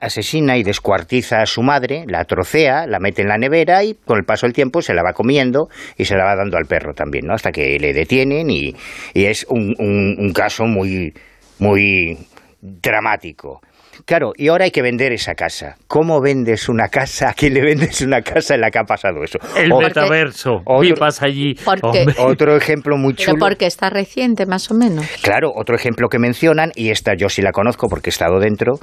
asesina 0.00 0.56
y 0.56 0.62
descuartiza 0.62 1.40
a 1.42 1.46
su 1.46 1.62
madre, 1.62 2.04
la 2.06 2.24
trocea, 2.24 2.86
la 2.86 2.98
mete 3.00 3.22
en 3.22 3.28
la 3.28 3.38
nevera 3.38 3.84
y 3.84 3.94
con 3.94 4.18
el 4.18 4.24
paso 4.24 4.46
del 4.46 4.54
tiempo 4.54 4.80
se 4.82 4.94
la 4.94 5.02
va 5.02 5.12
comiendo 5.12 5.68
y 5.98 6.04
se 6.04 6.14
la 6.16 6.24
va 6.24 6.36
dando 6.36 6.56
al 6.56 6.66
perro 6.66 6.94
también, 6.94 7.26
¿no? 7.26 7.34
Hasta 7.34 7.50
que 7.52 7.78
le 7.78 7.92
detienen 7.92 8.50
y, 8.50 8.74
y 9.12 9.24
es 9.26 9.46
un, 9.48 9.74
un- 9.78 10.16
un 10.18 10.32
caso 10.32 10.64
muy, 10.64 11.12
muy 11.58 12.16
dramático. 12.60 13.60
Claro, 14.06 14.32
y 14.36 14.48
ahora 14.48 14.66
hay 14.66 14.70
que 14.70 14.82
vender 14.82 15.12
esa 15.12 15.34
casa. 15.34 15.76
¿Cómo 15.86 16.20
vendes 16.20 16.68
una 16.68 16.88
casa? 16.88 17.30
¿A 17.30 17.32
quién 17.32 17.54
le 17.54 17.62
vendes 17.62 18.02
una 18.02 18.20
casa 18.20 18.54
en 18.54 18.60
la 18.60 18.70
que 18.70 18.78
ha 18.78 18.84
pasado 18.84 19.24
eso? 19.24 19.38
El 19.56 19.72
O- 19.72 19.80
metaverso. 19.80 20.56
otro- 20.66 20.80
Vipas 20.80 21.22
allí. 21.22 21.54
Porque-. 21.64 22.04
Otro 22.18 22.54
ejemplo 22.54 22.98
muy 22.98 23.14
Pero 23.14 23.32
chulo. 23.32 23.38
porque 23.46 23.64
está 23.64 23.88
reciente, 23.88 24.44
más 24.44 24.70
o 24.70 24.74
menos. 24.74 25.06
Claro, 25.22 25.52
otro 25.56 25.74
ejemplo 25.74 26.08
que 26.08 26.18
mencionan, 26.18 26.70
y 26.74 26.90
esta 26.90 27.14
yo 27.16 27.30
sí 27.30 27.40
la 27.40 27.52
conozco 27.52 27.88
porque 27.88 28.10
he 28.10 28.12
estado 28.12 28.40
dentro, 28.40 28.74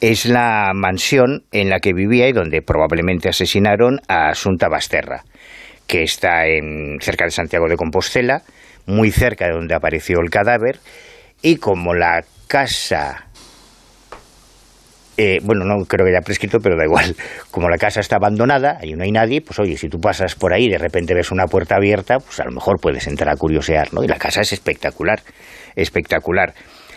es 0.00 0.24
la 0.24 0.70
mansión 0.74 1.42
en 1.52 1.68
la 1.68 1.78
que 1.80 1.92
vivía 1.92 2.26
y 2.28 2.32
donde 2.32 2.62
probablemente 2.62 3.28
asesinaron 3.28 3.98
a 4.08 4.30
Asunta 4.30 4.68
Basterra, 4.70 5.24
que 5.86 6.02
está 6.04 6.46
en, 6.46 6.96
cerca 7.00 7.26
de 7.26 7.30
Santiago 7.32 7.66
de 7.68 7.76
Compostela, 7.76 8.42
muy 8.86 9.10
cerca 9.10 9.44
de 9.46 9.52
donde 9.52 9.74
apareció 9.74 10.20
el 10.20 10.30
cadáver, 10.30 10.78
y 11.42 11.56
como 11.56 11.92
la 11.94 12.22
casa... 12.48 13.26
eh, 15.22 15.38
bueno, 15.42 15.66
no 15.66 15.84
creo 15.84 16.06
que 16.06 16.12
haya 16.12 16.22
prescrito, 16.22 16.60
pero 16.62 16.78
da 16.78 16.84
igual. 16.86 17.14
Como 17.50 17.68
la 17.68 17.76
casa 17.76 18.00
está 18.00 18.16
abandonada, 18.16 18.78
y 18.82 18.94
no 18.94 19.04
hay 19.04 19.12
nadie, 19.12 19.42
pues 19.42 19.58
oye, 19.58 19.76
si 19.76 19.90
tú 19.90 20.00
pasas 20.00 20.34
por 20.34 20.54
ahí 20.54 20.64
y 20.64 20.70
de 20.70 20.78
repente 20.78 21.12
ves 21.12 21.30
una 21.30 21.44
puerta 21.44 21.76
abierta, 21.76 22.16
pues 22.20 22.40
a 22.40 22.44
lo 22.44 22.52
mejor 22.52 22.80
puedes 22.80 23.06
entrar 23.06 23.28
a 23.28 23.36
curiosear, 23.36 23.92
¿no? 23.92 24.02
Y 24.02 24.08
la 24.08 24.16
casa 24.16 24.40
es 24.40 24.54
espectacular, 24.54 25.20
espectacular. 25.76 26.54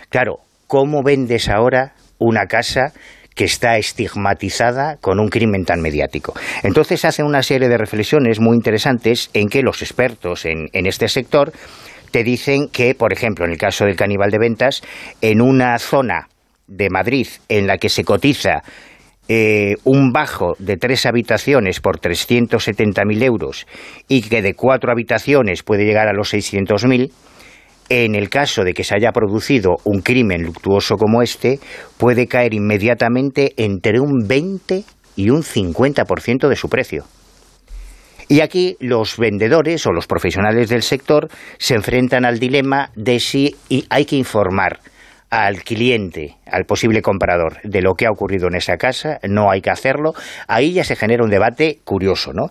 Claro, 0.07 0.37
¿cómo 0.67 1.03
vendes 1.03 1.49
ahora 1.49 1.95
una 2.17 2.45
casa 2.45 2.93
que 3.35 3.43
está 3.43 3.75
estigmatizada 3.75 4.95
con 5.01 5.19
un 5.19 5.27
crimen 5.27 5.65
tan 5.65 5.81
mediático? 5.81 6.33
Entonces 6.63 7.03
hace 7.03 7.23
una 7.23 7.43
serie 7.43 7.67
de 7.67 7.77
reflexiones 7.77 8.39
muy 8.39 8.55
interesantes 8.55 9.31
en 9.33 9.49
que 9.49 9.63
los 9.63 9.81
expertos 9.81 10.45
en, 10.45 10.69
en 10.71 10.85
este 10.85 11.09
sector 11.09 11.51
te 12.11 12.23
dicen 12.23 12.69
que, 12.69 12.95
por 12.95 13.11
ejemplo, 13.11 13.43
en 13.43 13.51
el 13.51 13.57
caso 13.57 13.83
del 13.83 13.97
caníbal 13.97 14.31
de 14.31 14.37
ventas, 14.37 14.81
en 15.19 15.41
una 15.41 15.77
zona 15.77 16.29
de 16.67 16.89
Madrid 16.89 17.27
en 17.49 17.67
la 17.67 17.77
que 17.77 17.89
se 17.89 18.03
cotiza 18.03 18.63
eh, 19.29 19.75
un 19.85 20.11
bajo 20.11 20.53
de 20.59 20.75
tres 20.75 21.05
habitaciones 21.05 21.79
por 21.79 21.99
370.000 21.99 23.23
euros 23.23 23.65
y 24.09 24.21
que 24.21 24.41
de 24.41 24.53
cuatro 24.53 24.91
habitaciones 24.91 25.63
puede 25.63 25.85
llegar 25.85 26.09
a 26.09 26.13
los 26.13 26.33
600.000, 26.33 27.09
en 27.87 28.15
el 28.15 28.29
caso 28.29 28.65
de 28.65 28.73
que 28.73 28.83
se 28.83 28.95
haya 28.95 29.13
producido 29.13 29.77
un 29.85 30.01
crimen 30.01 30.43
luctuoso 30.43 30.97
como 30.97 31.21
este, 31.21 31.59
puede 31.97 32.27
caer 32.27 32.53
inmediatamente 32.53 33.53
entre 33.55 34.01
un 34.01 34.27
20 34.27 34.83
y 35.15 35.29
un 35.29 35.41
50% 35.43 36.49
de 36.49 36.55
su 36.57 36.67
precio. 36.67 37.05
Y 38.27 38.41
aquí 38.41 38.75
los 38.81 39.17
vendedores 39.17 39.85
o 39.85 39.91
los 39.91 40.07
profesionales 40.07 40.67
del 40.67 40.81
sector 40.81 41.29
se 41.59 41.75
enfrentan 41.75 42.25
al 42.25 42.39
dilema 42.39 42.89
de 42.95 43.19
si 43.19 43.55
hay 43.89 44.05
que 44.05 44.17
informar 44.17 44.79
al 45.33 45.63
cliente, 45.63 46.37
al 46.45 46.65
posible 46.65 47.01
comprador, 47.01 47.57
de 47.63 47.81
lo 47.81 47.95
que 47.95 48.05
ha 48.05 48.11
ocurrido 48.11 48.47
en 48.47 48.55
esa 48.55 48.77
casa, 48.77 49.19
no 49.27 49.49
hay 49.49 49.61
que 49.61 49.71
hacerlo. 49.71 50.13
Ahí 50.47 50.73
ya 50.73 50.83
se 50.83 50.95
genera 50.95 51.23
un 51.23 51.31
debate 51.31 51.79
curioso, 51.83 52.33
¿no? 52.33 52.49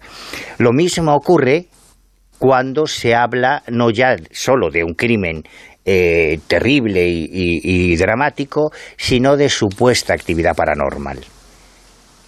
Lo 0.58 0.72
mismo 0.72 1.14
ocurre 1.14 1.66
cuando 2.38 2.86
se 2.86 3.14
habla 3.14 3.62
no 3.68 3.90
ya 3.90 4.16
solo 4.32 4.68
de 4.70 4.82
un 4.82 4.94
crimen 4.94 5.44
eh, 5.84 6.40
terrible 6.48 7.06
y, 7.06 7.24
y- 7.30 7.92
y 7.92 7.96
dramático, 7.96 8.72
sino 8.96 9.36
de 9.36 9.48
supuesta 9.48 10.12
actividad 10.12 10.56
paranormal. 10.56 11.20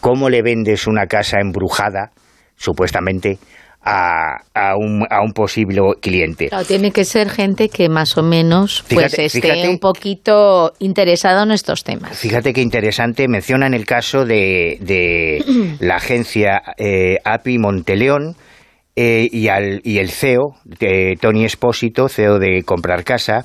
¿Cómo 0.01 0.29
le 0.31 0.43
vendes 0.43 0.87
una 0.87 1.07
casa 1.07 1.39
embrujada, 1.41 2.13
supuestamente, 2.57 3.39
a, 3.85 4.39
a 4.55 4.77
un, 4.77 5.07
a 5.11 5.21
un 5.23 5.33
posible 5.33 5.81
cliente? 6.01 6.49
Claro, 6.49 6.65
tiene 6.65 6.91
que 6.91 7.05
ser 7.05 7.29
gente 7.29 7.69
que 7.69 7.89
más 7.89 8.17
o 8.17 8.23
menos 8.23 8.85
pues 8.89 9.13
esté 9.19 9.41
fíjate- 9.41 9.69
un 9.69 9.79
poquito 9.79 10.73
interesado 10.79 11.43
en 11.43 11.51
estos 11.51 11.85
temas. 11.85 12.19
Fíjate 12.19 12.53
qué 12.53 12.63
interesante, 12.63 13.29
mencionan 13.29 13.75
el 13.75 13.85
caso 13.87 14.25
de, 14.25 14.79
de 14.81 15.45
la 15.81 15.97
agencia 15.97 16.63
eh, 16.79 17.19
API 17.25 17.59
Monteleón 17.59 18.37
eh, 18.97 19.29
y, 19.31 19.49
al, 19.49 19.81
y 19.85 19.99
el 19.99 20.09
CEO, 20.11 20.55
de 20.65 21.15
Tony 21.21 21.45
Espósito, 21.45 22.09
CEO 22.09 22.39
de 22.39 22.63
Comprar 22.63 23.03
Casa, 23.05 23.45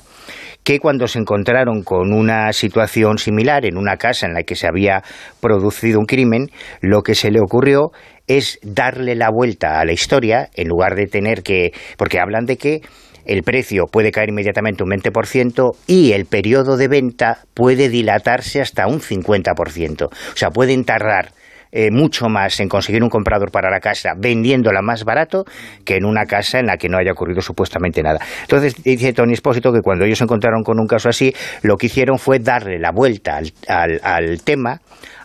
que 0.62 0.78
cuando 0.78 1.08
se 1.08 1.18
encontraron 1.18 1.82
con 1.82 2.12
una 2.12 2.52
situación 2.52 3.18
similar 3.18 3.64
en 3.64 3.76
una 3.76 3.96
casa 3.96 4.26
en 4.26 4.34
la 4.34 4.42
que 4.42 4.54
se 4.54 4.68
había 4.68 5.02
producido 5.40 5.98
un 5.98 6.04
crimen, 6.06 6.50
lo 6.82 7.02
que 7.02 7.14
se 7.14 7.30
le 7.30 7.40
ocurrió 7.40 7.90
es 8.38 8.58
darle 8.62 9.14
la 9.16 9.28
vuelta 9.30 9.80
a 9.80 9.84
la 9.84 9.92
historia 9.92 10.48
en 10.54 10.68
lugar 10.68 10.94
de 10.94 11.06
tener 11.06 11.42
que... 11.42 11.72
porque 11.96 12.20
hablan 12.20 12.44
de 12.46 12.56
que 12.56 12.80
el 13.26 13.42
precio 13.42 13.84
puede 13.90 14.12
caer 14.12 14.28
inmediatamente 14.30 14.82
un 14.84 14.90
20% 14.90 15.70
y 15.86 16.12
el 16.12 16.26
periodo 16.26 16.76
de 16.76 16.88
venta 16.88 17.38
puede 17.54 17.88
dilatarse 17.88 18.60
hasta 18.60 18.86
un 18.86 19.00
50%. 19.00 20.04
O 20.04 20.10
sea, 20.36 20.50
pueden 20.50 20.84
tardar 20.84 21.32
eh, 21.72 21.90
mucho 21.92 22.26
más 22.28 22.58
en 22.60 22.68
conseguir 22.68 23.02
un 23.02 23.10
comprador 23.10 23.50
para 23.50 23.70
la 23.70 23.78
casa 23.80 24.10
vendiéndola 24.16 24.80
más 24.82 25.04
barato 25.04 25.44
que 25.84 25.96
en 25.96 26.04
una 26.04 26.24
casa 26.24 26.58
en 26.58 26.66
la 26.66 26.76
que 26.76 26.88
no 26.88 26.98
haya 26.98 27.12
ocurrido 27.12 27.40
supuestamente 27.42 28.02
nada. 28.02 28.18
Entonces 28.42 28.74
dice 28.82 29.12
Tony 29.12 29.34
Espósito 29.34 29.72
que 29.72 29.80
cuando 29.80 30.04
ellos 30.04 30.18
se 30.18 30.24
encontraron 30.24 30.62
con 30.62 30.80
un 30.80 30.86
caso 30.86 31.08
así, 31.08 31.32
lo 31.62 31.76
que 31.76 31.86
hicieron 31.86 32.18
fue 32.18 32.38
darle 32.38 32.78
la 32.78 32.90
vuelta 32.90 33.36
al, 33.36 33.52
al- 33.68 34.00
al 34.02 34.42
tema 34.42 34.80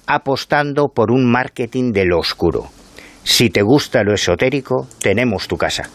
apostando 0.06 0.90
por 0.94 1.12
un 1.12 1.26
marketing 1.32 1.92
de 1.92 2.06
lo 2.06 2.20
oscuro. 2.20 2.66
Si 3.28 3.50
te 3.50 3.62
gusta 3.64 4.04
lo 4.04 4.14
esotérico, 4.14 4.88
tenemos 5.02 5.48
tu 5.48 5.58
casa. 5.58 5.90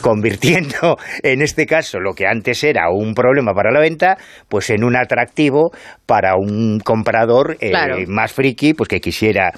Convirtiendo, 0.00 0.96
en 1.22 1.42
este 1.42 1.64
caso, 1.64 2.00
lo 2.00 2.12
que 2.12 2.26
antes 2.26 2.64
era 2.64 2.90
un 2.90 3.14
problema 3.14 3.52
para 3.54 3.70
la 3.70 3.78
venta, 3.78 4.16
pues 4.48 4.68
en 4.70 4.82
un 4.82 4.96
atractivo 4.96 5.70
para 6.06 6.34
un 6.34 6.80
comprador 6.80 7.56
eh, 7.60 7.70
Claro. 7.70 7.98
más 8.08 8.32
friki, 8.32 8.74
pues 8.74 8.88
que 8.88 8.98
quisiera. 9.00 9.52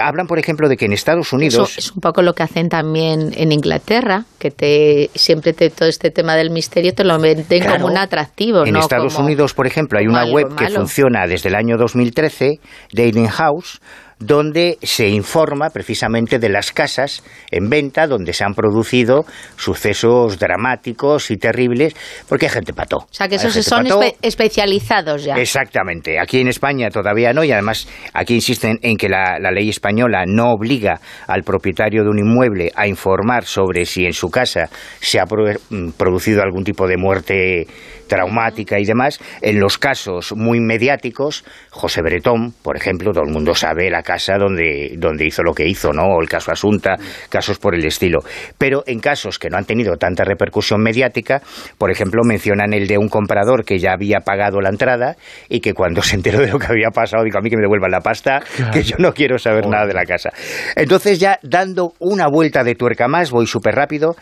Hablan, 0.00 0.28
por 0.28 0.38
ejemplo, 0.38 0.68
de 0.68 0.76
que 0.76 0.84
en 0.84 0.92
Estados 0.92 1.26
Eso 1.26 1.36
Unidos. 1.36 1.76
es 1.78 1.90
un 1.90 2.00
poco 2.00 2.22
lo 2.22 2.32
que 2.34 2.44
hacen 2.44 2.68
también 2.68 3.32
en 3.36 3.50
Inglaterra, 3.50 4.22
que 4.38 4.52
te 4.52 5.10
siempre 5.16 5.52
te, 5.52 5.68
todo 5.70 5.88
este 5.88 6.12
tema 6.12 6.36
del 6.36 6.50
misterio 6.50 6.94
te 6.94 7.02
lo 7.02 7.18
venden 7.18 7.44
Claro. 7.62 7.72
como 7.80 7.86
un 7.88 7.98
atractivo, 7.98 8.64
En 8.64 8.74
¿no? 8.74 8.78
Estados 8.78 9.16
Como- 9.16 9.26
Unidos, 9.26 9.52
por 9.52 9.66
ejemplo, 9.66 9.98
hay 9.98 10.06
una 10.06 10.26
web 10.26 10.54
que 10.56 10.64
malo. 10.64 10.76
funciona 10.76 11.26
desde 11.26 11.48
el 11.48 11.56
año 11.56 11.76
2013, 11.76 12.60
Dating 12.92 13.26
House, 13.26 13.80
donde 14.20 14.78
se 14.82 15.08
informa 15.08 15.70
precisamente 15.70 16.38
de 16.38 16.48
las 16.48 16.72
casas 16.72 17.22
en 17.50 17.68
venta 17.70 18.06
donde 18.06 18.32
se 18.32 18.44
han 18.44 18.54
producido 18.54 19.24
sucesos 19.56 20.38
dramáticos 20.38 21.30
y 21.30 21.36
terribles, 21.36 21.94
porque 22.28 22.46
hay 22.46 22.52
gente 22.52 22.72
pató. 22.72 22.96
O 22.98 23.08
sea, 23.10 23.28
que 23.28 23.36
esos 23.36 23.54
son 23.64 23.86
espe- 23.86 24.16
especializados 24.22 25.24
ya. 25.24 25.36
Exactamente. 25.36 26.18
Aquí 26.18 26.40
en 26.40 26.48
España 26.48 26.88
todavía 26.90 27.32
no, 27.32 27.44
y 27.44 27.52
además 27.52 27.88
aquí 28.12 28.34
insisten 28.34 28.78
en 28.82 28.96
que 28.96 29.08
la, 29.08 29.38
la 29.40 29.50
ley 29.50 29.68
española 29.68 30.24
no 30.26 30.52
obliga 30.52 31.00
al 31.26 31.42
propietario 31.42 32.02
de 32.02 32.10
un 32.10 32.18
inmueble 32.18 32.72
a 32.74 32.86
informar 32.86 33.44
sobre 33.44 33.84
si 33.84 34.04
en 34.04 34.12
su 34.12 34.30
casa 34.30 34.68
se 35.00 35.20
ha 35.20 35.26
pro- 35.26 35.46
mm, 35.70 35.90
producido 35.96 36.42
algún 36.42 36.64
tipo 36.64 36.86
de 36.86 36.96
muerte 36.96 37.66
traumática 38.08 38.78
y 38.80 38.84
demás. 38.84 39.20
En 39.40 39.60
los 39.60 39.78
casos 39.78 40.32
muy 40.34 40.60
mediáticos, 40.60 41.44
José 41.70 42.02
Bretón, 42.02 42.52
por 42.62 42.76
ejemplo, 42.76 43.12
todo 43.12 43.24
el 43.24 43.32
mundo 43.32 43.54
sabe 43.54 43.90
la 43.90 44.02
casa 44.02 44.36
donde, 44.38 44.94
donde 44.98 45.26
hizo 45.26 45.42
lo 45.42 45.52
que 45.52 45.66
hizo, 45.66 45.92
¿no? 45.92 46.02
O 46.02 46.20
el 46.20 46.28
caso 46.28 46.50
Asunta, 46.50 46.96
casos 47.28 47.58
por 47.58 47.74
el 47.74 47.84
estilo. 47.84 48.20
Pero 48.56 48.82
en 48.86 49.00
casos 49.00 49.38
que 49.38 49.50
no 49.50 49.58
han 49.58 49.64
tenido 49.64 49.96
tanta 49.96 50.24
repercusión 50.24 50.82
mediática, 50.82 51.42
por 51.76 51.90
ejemplo, 51.90 52.22
mencionan 52.24 52.72
el 52.72 52.86
de 52.86 52.98
un 52.98 53.08
comprador 53.08 53.64
que 53.64 53.78
ya 53.78 53.92
había 53.92 54.20
pagado 54.20 54.60
la 54.60 54.70
entrada 54.70 55.16
y 55.48 55.60
que 55.60 55.74
cuando 55.74 56.02
se 56.02 56.16
enteró 56.16 56.40
de 56.40 56.48
lo 56.48 56.58
que 56.58 56.66
había 56.66 56.90
pasado, 56.90 57.22
dijo 57.24 57.38
a 57.38 57.40
mí 57.42 57.50
que 57.50 57.56
me 57.56 57.62
devuelvan 57.62 57.90
la 57.90 58.00
pasta, 58.00 58.42
que 58.72 58.82
yo 58.82 58.96
no 58.98 59.12
quiero 59.12 59.38
saber 59.38 59.66
nada 59.66 59.86
de 59.86 59.94
la 59.94 60.04
casa. 60.04 60.30
Entonces 60.74 61.20
ya 61.20 61.38
dando 61.42 61.92
una 61.98 62.28
vuelta 62.28 62.64
de 62.64 62.74
tuerca 62.74 63.08
más, 63.08 63.30
voy 63.30 63.46
súper 63.46 63.74
rápido, 63.74 64.16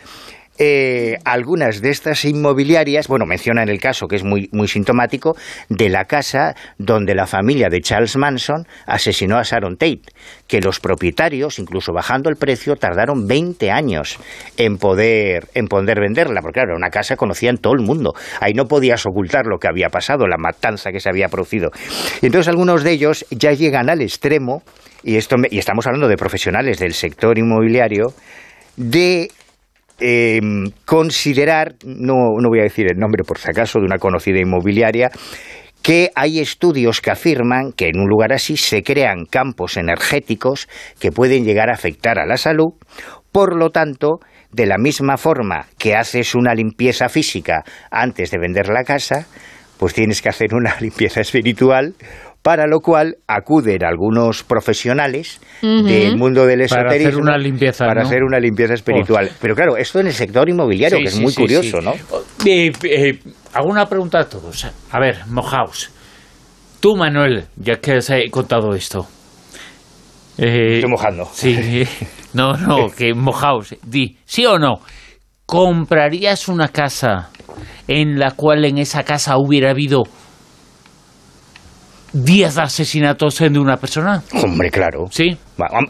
eh, 0.59 1.17
algunas 1.25 1.81
de 1.81 1.89
estas 1.91 2.25
inmobiliarias, 2.25 3.07
bueno, 3.07 3.25
mencionan 3.25 3.69
el 3.69 3.79
caso 3.79 4.07
que 4.07 4.15
es 4.15 4.23
muy, 4.23 4.49
muy 4.51 4.67
sintomático, 4.67 5.35
de 5.69 5.89
la 5.89 6.05
casa 6.05 6.55
donde 6.77 7.13
la 7.15 7.27
familia 7.27 7.67
de 7.69 7.81
Charles 7.81 8.17
Manson 8.17 8.65
asesinó 8.85 9.37
a 9.37 9.43
Sharon 9.43 9.77
Tate, 9.77 10.01
que 10.47 10.61
los 10.61 10.79
propietarios, 10.79 11.59
incluso 11.59 11.93
bajando 11.93 12.29
el 12.29 12.37
precio, 12.37 12.75
tardaron 12.75 13.27
20 13.27 13.69
años 13.71 14.17
en 14.57 14.77
poder, 14.77 15.47
en 15.53 15.67
poder 15.67 15.99
venderla, 15.99 16.41
porque 16.41 16.59
claro, 16.59 16.69
era 16.69 16.77
una 16.77 16.89
casa 16.89 17.15
conocida 17.15 17.51
en 17.51 17.57
todo 17.57 17.73
el 17.73 17.81
mundo. 17.81 18.13
Ahí 18.39 18.53
no 18.53 18.65
podías 18.65 19.05
ocultar 19.05 19.45
lo 19.45 19.59
que 19.59 19.67
había 19.67 19.89
pasado, 19.89 20.27
la 20.27 20.37
matanza 20.37 20.91
que 20.91 20.99
se 20.99 21.09
había 21.09 21.27
producido. 21.29 21.69
Y 22.21 22.27
entonces 22.27 22.47
algunos 22.47 22.83
de 22.83 22.91
ellos 22.91 23.25
ya 23.29 23.51
llegan 23.51 23.89
al 23.89 24.01
extremo, 24.01 24.63
y, 25.03 25.17
esto 25.17 25.35
y 25.49 25.59
estamos 25.59 25.85
hablando 25.85 26.07
de 26.07 26.17
profesionales 26.17 26.79
del 26.79 26.93
sector 26.93 27.37
inmobiliario, 27.37 28.13
de 28.75 29.29
eh, 29.99 30.39
considerar, 30.85 31.75
no, 31.85 32.37
no 32.39 32.49
voy 32.49 32.59
a 32.59 32.63
decir 32.63 32.87
el 32.89 32.97
nombre 32.97 33.23
por 33.23 33.37
si 33.37 33.49
acaso, 33.49 33.79
de 33.79 33.85
una 33.85 33.97
conocida 33.97 34.39
inmobiliaria, 34.39 35.09
que 35.81 36.11
hay 36.15 36.39
estudios 36.39 37.01
que 37.01 37.11
afirman 37.11 37.71
que 37.71 37.87
en 37.87 37.99
un 37.99 38.09
lugar 38.09 38.33
así 38.33 38.57
se 38.57 38.83
crean 38.83 39.25
campos 39.25 39.77
energéticos 39.77 40.67
que 40.99 41.11
pueden 41.11 41.45
llegar 41.45 41.69
a 41.69 41.73
afectar 41.73 42.19
a 42.19 42.25
la 42.25 42.37
salud, 42.37 42.73
por 43.31 43.55
lo 43.55 43.69
tanto, 43.69 44.19
de 44.51 44.65
la 44.65 44.77
misma 44.77 45.17
forma 45.17 45.67
que 45.77 45.95
haces 45.95 46.35
una 46.35 46.53
limpieza 46.53 47.09
física 47.09 47.63
antes 47.91 48.31
de 48.31 48.39
vender 48.39 48.69
la 48.69 48.83
casa, 48.83 49.27
pues 49.77 49.93
tienes 49.93 50.21
que 50.21 50.29
hacer 50.29 50.53
una 50.53 50.75
limpieza 50.81 51.21
espiritual 51.21 51.95
para 52.47 52.65
lo 52.65 52.79
cual 52.79 53.17
acuden 53.27 53.83
algunos 53.83 54.41
profesionales 54.45 55.41
del 55.61 56.15
mundo 56.15 56.45
del 56.45 56.61
esoterismo 56.61 56.87
para 56.87 56.95
hacer 56.95 57.17
una 57.17 57.37
limpieza, 57.37 57.85
para 57.85 58.01
¿no? 58.03 58.07
hacer 58.07 58.23
una 58.23 58.39
limpieza 58.39 58.73
espiritual. 58.73 59.29
Pero 59.41 59.53
claro, 59.53 59.75
esto 59.75 59.99
en 59.99 60.07
el 60.07 60.13
sector 60.13 60.47
inmobiliario, 60.47 60.97
Sí, 60.97 61.03
que 61.03 61.09
es 61.09 61.15
sí, 61.15 61.21
muy 61.23 61.33
sí, 61.33 61.41
curioso, 61.41 61.81
sí. 61.81 61.85
¿no? 61.85 61.93
Eh, 62.45 62.71
eh, 62.83 63.19
hago 63.53 63.67
una 63.67 63.85
pregunta 63.87 64.21
a 64.21 64.29
todos. 64.29 64.65
A 64.91 64.97
ver, 64.97 65.25
mojaos. 65.27 65.91
Tú, 66.79 66.95
Manuel, 66.95 67.47
ya 67.57 67.81
que 67.81 67.97
os 67.97 68.09
he 68.11 68.29
contado 68.31 68.73
esto. 68.73 69.05
Eh, 70.37 70.75
Estoy 70.75 70.89
mojando. 70.89 71.27
Sí. 71.33 71.83
No, 72.33 72.53
no, 72.53 72.87
que 72.95 73.13
mojaos. 73.13 73.75
Di, 73.83 74.19
¿sí 74.23 74.45
o 74.45 74.57
no? 74.57 74.75
¿Comprarías 75.45 76.47
una 76.47 76.69
casa 76.69 77.29
en 77.89 78.19
la 78.19 78.31
cual 78.31 78.63
en 78.63 78.77
esa 78.77 79.03
casa 79.03 79.37
hubiera 79.37 79.71
habido 79.71 80.03
10 82.13 82.57
asesinatos 82.57 83.39
de 83.39 83.59
una 83.59 83.77
persona? 83.77 84.23
Hombre, 84.43 84.69
claro. 84.71 85.07
Sí. 85.11 85.37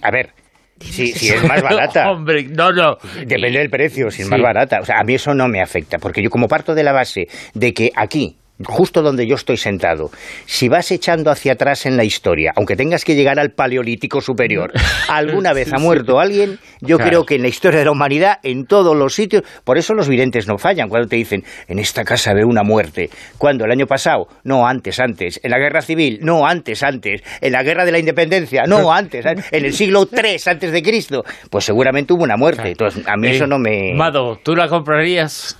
A 0.02 0.12
ver, 0.12 0.32
si, 0.80 1.08
si 1.08 1.30
es 1.30 1.44
más 1.44 1.62
barata. 1.64 2.12
Hombre, 2.12 2.44
no, 2.44 2.72
no. 2.72 2.98
Depende 3.26 3.58
del 3.60 3.70
precio, 3.70 4.12
si 4.12 4.22
es 4.22 4.28
Sí. 4.28 4.32
más 4.32 4.42
barata. 4.42 4.80
O 4.82 4.86
sea, 4.86 5.00
a 5.00 5.04
mí 5.04 5.16
eso 5.16 5.34
no 5.34 5.48
me 5.48 5.62
afecta, 5.62 5.98
porque 5.98 6.22
yo 6.22 6.30
como 6.30 6.48
parto 6.48 6.76
de 6.76 6.84
la 6.84 6.92
base 6.92 7.28
de 7.54 7.74
que 7.74 7.92
aquí, 7.96 8.38
justo 8.64 9.02
donde 9.02 9.28
yo 9.28 9.36
estoy 9.36 9.58
sentado, 9.58 10.10
si 10.46 10.68
vas 10.70 10.92
echando 10.92 11.30
hacia 11.32 11.54
atrás 11.54 11.86
en 11.86 11.96
la 11.98 12.04
historia, 12.04 12.54
aunque 12.56 12.76
tengas 12.76 13.04
que 13.06 13.16
llegar 13.16 13.40
al 13.40 13.52
paleolítico 13.52 14.22
superior, 14.22 14.72
alguna 15.10 15.54
vez 15.54 15.72
ha 15.74 15.78
muerto 15.80 16.20
alguien, 16.20 16.60
yo 16.82 16.98
Claro. 16.98 17.10
creo 17.10 17.26
que 17.26 17.36
en 17.36 17.42
la 17.44 17.48
historia 17.50 17.80
de 17.80 17.86
la 17.86 17.92
humanidad, 17.92 18.40
en 18.44 18.66
todos 18.66 18.96
los 18.96 19.14
sitios, 19.14 19.44
por 19.64 19.78
eso 19.78 19.94
los 19.94 20.08
videntes 20.08 20.48
no 20.48 20.58
fallan, 20.58 20.90
cuando 20.90 21.08
te 21.08 21.16
dicen, 21.18 21.44
en 21.68 21.80
esta 21.80 22.04
casa 22.04 22.34
veo 22.34 22.48
una 22.48 22.64
muerte. 22.64 23.10
cuando 23.38 23.66
¿El 23.66 23.72
año 23.72 23.86
pasado? 23.88 24.28
No, 24.44 24.68
antes, 24.68 25.00
antes. 25.00 25.40
¿En 25.44 25.52
la 25.52 25.60
guerra 25.60 25.82
civil? 25.82 26.20
No, 26.22 26.48
antes, 26.48 26.82
antes. 26.84 27.22
¿En 27.42 27.52
la 27.52 27.64
guerra 27.64 27.86
de 27.86 27.92
la 27.92 28.00
independencia? 28.00 28.64
No, 28.66 28.92
antes. 28.94 29.26
antes. 29.26 29.46
¿En 29.52 29.66
el 29.66 29.74
siglo 29.74 30.08
III 30.12 30.38
antes 30.46 30.72
de 30.72 30.82
Cristo? 30.84 31.24
Pues 31.50 31.66
seguramente 31.66 32.14
hubo 32.14 32.24
una 32.24 32.38
muerte. 32.38 32.70
Entonces, 32.70 33.06
a 33.08 33.18
mí 33.18 33.28
Eh, 33.28 33.36
eso 33.36 33.46
no 33.48 33.60
me... 33.60 33.94
Mado, 33.94 34.40
¿tú 34.44 34.56
la 34.56 34.68
comprarías? 34.68 35.58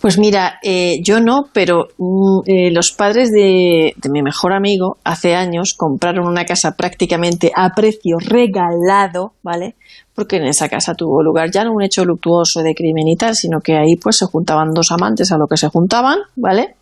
Pues 0.00 0.18
mira, 0.18 0.58
eh, 0.62 1.00
yo 1.02 1.20
no, 1.20 1.50
pero 1.52 1.88
mm, 1.98 2.40
eh, 2.46 2.70
los 2.70 2.90
padres 2.92 3.30
de, 3.32 3.92
de 3.94 4.10
mi 4.10 4.22
mejor 4.22 4.54
amigo 4.54 4.96
hace 5.04 5.34
años 5.34 5.74
compraron 5.76 6.26
una 6.26 6.46
casa 6.46 6.72
prácticamente 6.74 7.52
a 7.54 7.74
precio 7.76 8.16
regalado, 8.18 9.34
¿vale? 9.42 9.76
Porque 10.14 10.36
en 10.36 10.44
esa 10.46 10.70
casa 10.70 10.94
tuvo 10.94 11.22
lugar 11.22 11.50
ya 11.50 11.64
no 11.64 11.72
un 11.72 11.82
hecho 11.82 12.06
luctuoso 12.06 12.62
de 12.62 12.74
crimen 12.74 13.08
y 13.08 13.16
tal, 13.16 13.34
sino 13.34 13.60
que 13.60 13.76
ahí 13.76 13.96
pues 13.96 14.16
se 14.16 14.24
juntaban 14.24 14.70
dos 14.74 14.90
amantes 14.90 15.32
a 15.32 15.36
lo 15.36 15.46
que 15.46 15.58
se 15.58 15.68
juntaban, 15.68 16.20
¿vale? 16.34 16.76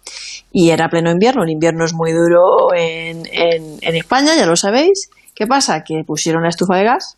Y 0.53 0.71
era 0.71 0.89
pleno 0.89 1.11
invierno, 1.11 1.43
el 1.43 1.51
invierno 1.51 1.85
es 1.85 1.95
muy 1.95 2.13
duro 2.13 2.73
en, 2.73 3.27
en, 3.33 3.79
en 3.81 3.97
España, 3.97 4.37
ya 4.37 4.47
lo 4.47 4.55
sabéis. 4.55 5.11
¿Qué 5.35 5.49
pasa? 5.49 5.83
Que 5.85 6.05
pusieron 6.07 6.45
la 6.45 6.51
estufa 6.51 6.77
de 6.77 6.85
gas 6.85 7.18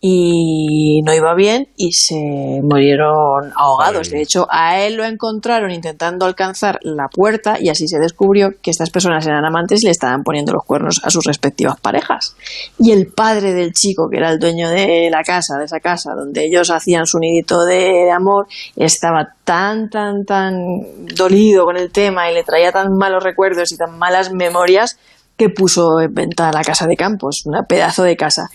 y 0.00 1.02
no 1.02 1.12
iba 1.12 1.34
bien 1.34 1.68
y 1.76 1.92
se 1.92 2.60
murieron 2.62 3.52
ahogados. 3.56 4.10
De 4.10 4.22
hecho, 4.22 4.46
a 4.48 4.80
él 4.80 4.94
lo 4.94 5.04
encontraron 5.04 5.72
intentando 5.72 6.24
alcanzar 6.24 6.78
la 6.82 7.08
puerta 7.08 7.56
y 7.60 7.68
así 7.68 7.88
se 7.88 7.98
descubrió 7.98 8.50
que 8.62 8.70
estas 8.70 8.90
personas 8.90 9.26
eran 9.26 9.44
amantes 9.44 9.82
y 9.82 9.86
le 9.86 9.90
estaban 9.90 10.22
poniendo 10.22 10.52
los 10.52 10.64
cuernos 10.64 11.00
a 11.02 11.10
sus 11.10 11.24
respectivas 11.24 11.80
parejas. 11.80 12.36
Y 12.78 12.92
el 12.92 13.08
padre 13.08 13.52
del 13.54 13.72
chico, 13.72 14.08
que 14.08 14.18
era 14.18 14.30
el 14.30 14.38
dueño 14.38 14.70
de 14.70 15.08
la 15.10 15.24
casa, 15.24 15.58
de 15.58 15.64
esa 15.64 15.80
casa 15.80 16.14
donde 16.14 16.44
ellos 16.44 16.70
hacían 16.70 17.06
su 17.06 17.18
nidito 17.18 17.64
de 17.64 18.12
amor, 18.12 18.46
estaba 18.76 19.34
tan, 19.42 19.90
tan, 19.90 20.24
tan 20.24 20.54
dolido 21.06 21.64
con 21.64 21.76
el 21.76 21.90
tema 21.90 22.30
y 22.30 22.34
le 22.34 22.44
traía 22.44 22.70
tan 22.70 22.96
malos 22.96 23.24
recuerdos 23.24 23.72
y 23.72 23.76
tan 23.76 23.98
malas 23.98 24.32
memorias 24.32 24.96
que 25.36 25.48
puso 25.48 26.00
en 26.00 26.12
venta 26.12 26.50
la 26.52 26.62
casa 26.62 26.86
de 26.86 26.96
campos, 26.96 27.46
una 27.46 27.62
pedazo 27.62 28.02
de 28.02 28.16
casa 28.16 28.50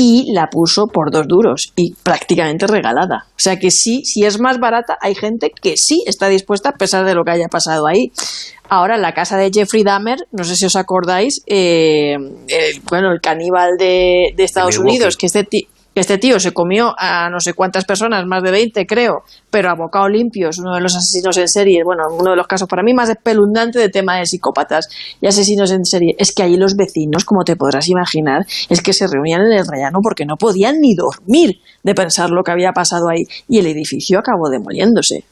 y 0.00 0.32
la 0.32 0.46
puso 0.48 0.86
por 0.86 1.10
dos 1.10 1.26
duros 1.26 1.72
y 1.74 1.92
prácticamente 1.94 2.68
regalada. 2.68 3.26
O 3.30 3.38
sea 3.40 3.58
que 3.58 3.72
sí, 3.72 4.04
si 4.04 4.24
es 4.24 4.38
más 4.38 4.60
barata, 4.60 4.96
hay 5.00 5.16
gente 5.16 5.50
que 5.60 5.76
sí 5.76 6.04
está 6.06 6.28
dispuesta 6.28 6.68
a 6.68 6.72
pesar 6.76 7.04
de 7.04 7.14
lo 7.16 7.24
que 7.24 7.32
haya 7.32 7.48
pasado 7.48 7.86
ahí. 7.88 8.12
Ahora, 8.68 8.96
la 8.96 9.12
casa 9.12 9.36
de 9.36 9.50
Jeffrey 9.52 9.82
Dahmer, 9.82 10.18
no 10.30 10.44
sé 10.44 10.54
si 10.54 10.66
os 10.66 10.76
acordáis, 10.76 11.42
eh, 11.46 12.12
el- 12.48 12.80
bueno, 12.88 13.10
el 13.12 13.20
caníbal 13.20 13.76
de, 13.76 14.32
de 14.36 14.44
Estados. 14.44 14.78
Unidos, 14.78 15.16
que 15.16 15.26
este, 15.26 15.42
ti- 15.44 15.66
que 15.98 16.02
este 16.02 16.18
tío 16.18 16.38
se 16.38 16.52
comió 16.52 16.94
a 16.96 17.28
no 17.28 17.40
sé 17.40 17.54
cuántas 17.54 17.84
personas, 17.84 18.24
más 18.24 18.40
de 18.44 18.52
20 18.52 18.86
creo, 18.86 19.24
pero 19.50 19.68
a 19.68 19.74
bocado 19.74 20.08
limpio, 20.08 20.50
es 20.50 20.58
uno 20.60 20.76
de 20.76 20.80
los 20.80 20.94
asesinos 20.94 21.36
en 21.38 21.48
serie, 21.48 21.82
bueno, 21.84 22.04
uno 22.16 22.30
de 22.30 22.36
los 22.36 22.46
casos 22.46 22.68
para 22.68 22.84
mí 22.84 22.94
más 22.94 23.08
espeluznante 23.08 23.80
de 23.80 23.88
tema 23.88 24.16
de 24.16 24.24
psicópatas 24.24 24.88
y 25.20 25.26
asesinos 25.26 25.72
en 25.72 25.84
serie. 25.84 26.14
Es 26.16 26.32
que 26.32 26.44
ahí 26.44 26.56
los 26.56 26.76
vecinos, 26.76 27.24
como 27.24 27.42
te 27.42 27.56
podrás 27.56 27.88
imaginar, 27.88 28.46
es 28.68 28.80
que 28.80 28.92
se 28.92 29.08
reunían 29.08 29.40
en 29.40 29.58
el 29.58 29.66
rellano 29.66 29.98
porque 30.00 30.24
no 30.24 30.36
podían 30.36 30.76
ni 30.80 30.94
dormir 30.94 31.58
de 31.82 31.94
pensar 31.96 32.30
lo 32.30 32.44
que 32.44 32.52
había 32.52 32.70
pasado 32.70 33.08
ahí 33.08 33.24
y 33.48 33.58
el 33.58 33.66
edificio 33.66 34.20
acabó 34.20 34.48
demoliéndose. 34.48 35.24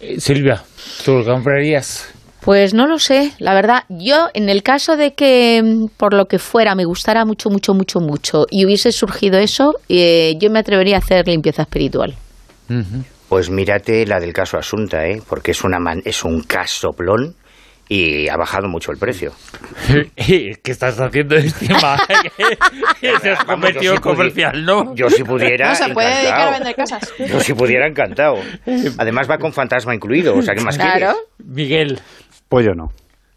Eh, 0.00 0.20
Silvia, 0.20 0.62
¿tú 1.04 1.14
lo 1.14 1.24
comprarías? 1.24 2.06
Pues 2.44 2.74
no 2.74 2.86
lo 2.88 2.98
sé, 2.98 3.32
la 3.38 3.54
verdad. 3.54 3.84
Yo, 3.88 4.28
en 4.34 4.48
el 4.48 4.62
caso 4.64 4.96
de 4.96 5.14
que 5.14 5.62
mm, 5.62 5.86
por 5.96 6.12
lo 6.12 6.26
que 6.26 6.38
fuera 6.40 6.74
me 6.74 6.84
gustara 6.84 7.24
mucho, 7.24 7.50
mucho, 7.50 7.72
mucho, 7.72 8.00
mucho 8.00 8.46
y 8.50 8.64
hubiese 8.64 8.90
surgido 8.90 9.38
eso, 9.38 9.78
eh, 9.88 10.34
yo 10.40 10.50
me 10.50 10.58
atrevería 10.58 10.96
a 10.96 10.98
hacer 10.98 11.28
limpieza 11.28 11.62
espiritual. 11.62 12.14
Pues 13.28 13.48
mírate 13.50 14.06
la 14.06 14.18
del 14.18 14.32
caso 14.32 14.58
Asunta, 14.58 15.06
¿eh? 15.06 15.22
Porque 15.28 15.52
es, 15.52 15.62
una 15.62 15.78
man- 15.78 16.02
es 16.04 16.24
un 16.24 16.42
casoplón 16.42 17.34
y 17.88 18.28
ha 18.28 18.36
bajado 18.36 18.68
mucho 18.68 18.90
el 18.90 18.98
precio. 18.98 19.32
¿Qué 20.16 20.58
estás 20.64 20.98
haciendo 20.98 21.36
encima? 21.36 21.98
Se 23.20 23.30
has 23.30 23.44
convertido 23.44 23.92
en 23.92 23.98
si 23.98 24.02
comercial, 24.02 24.64
¿no? 24.64 24.94
Yo 24.94 25.10
si 25.10 25.22
pudiera, 25.22 25.68
No 25.70 25.74
se 25.74 25.88
puede 25.90 26.08
dedicar 26.16 26.48
a 26.48 26.50
vender 26.52 26.74
casas. 26.74 27.12
Yo 27.18 27.40
si 27.40 27.52
pudiera, 27.52 27.86
encantado. 27.86 28.36
Además 28.98 29.30
va 29.30 29.38
con 29.38 29.52
fantasma 29.52 29.94
incluido, 29.94 30.34
o 30.36 30.42
sea, 30.42 30.54
¿qué 30.54 30.62
más 30.62 30.78
quieres? 30.78 31.10
Miguel, 31.44 32.00
Pues 32.52 32.66
yo 32.66 32.74
no. 32.74 32.90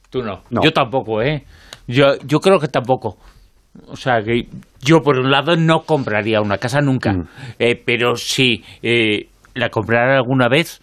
tú 0.09 0.21
no. 0.21 0.41
No. 0.49 0.61
Yo 0.61 0.73
tampoco, 0.73 1.21
¿eh? 1.21 1.45
Yo, 1.87 2.17
yo 2.25 2.41
creo 2.41 2.59
que 2.59 2.67
tampoco. 2.67 3.15
O 3.87 3.95
sea, 3.95 4.21
que 4.21 4.49
yo 4.81 4.99
por 4.99 5.17
un 5.17 5.31
lado 5.31 5.55
no 5.55 5.83
compraría 5.83 6.41
una 6.41 6.57
casa 6.57 6.81
nunca. 6.81 7.13
Mm. 7.13 7.27
Eh, 7.57 7.81
pero 7.85 8.17
si 8.17 8.61
eh, 8.83 9.29
la 9.53 9.69
comprara 9.69 10.17
alguna 10.17 10.49
vez, 10.49 10.81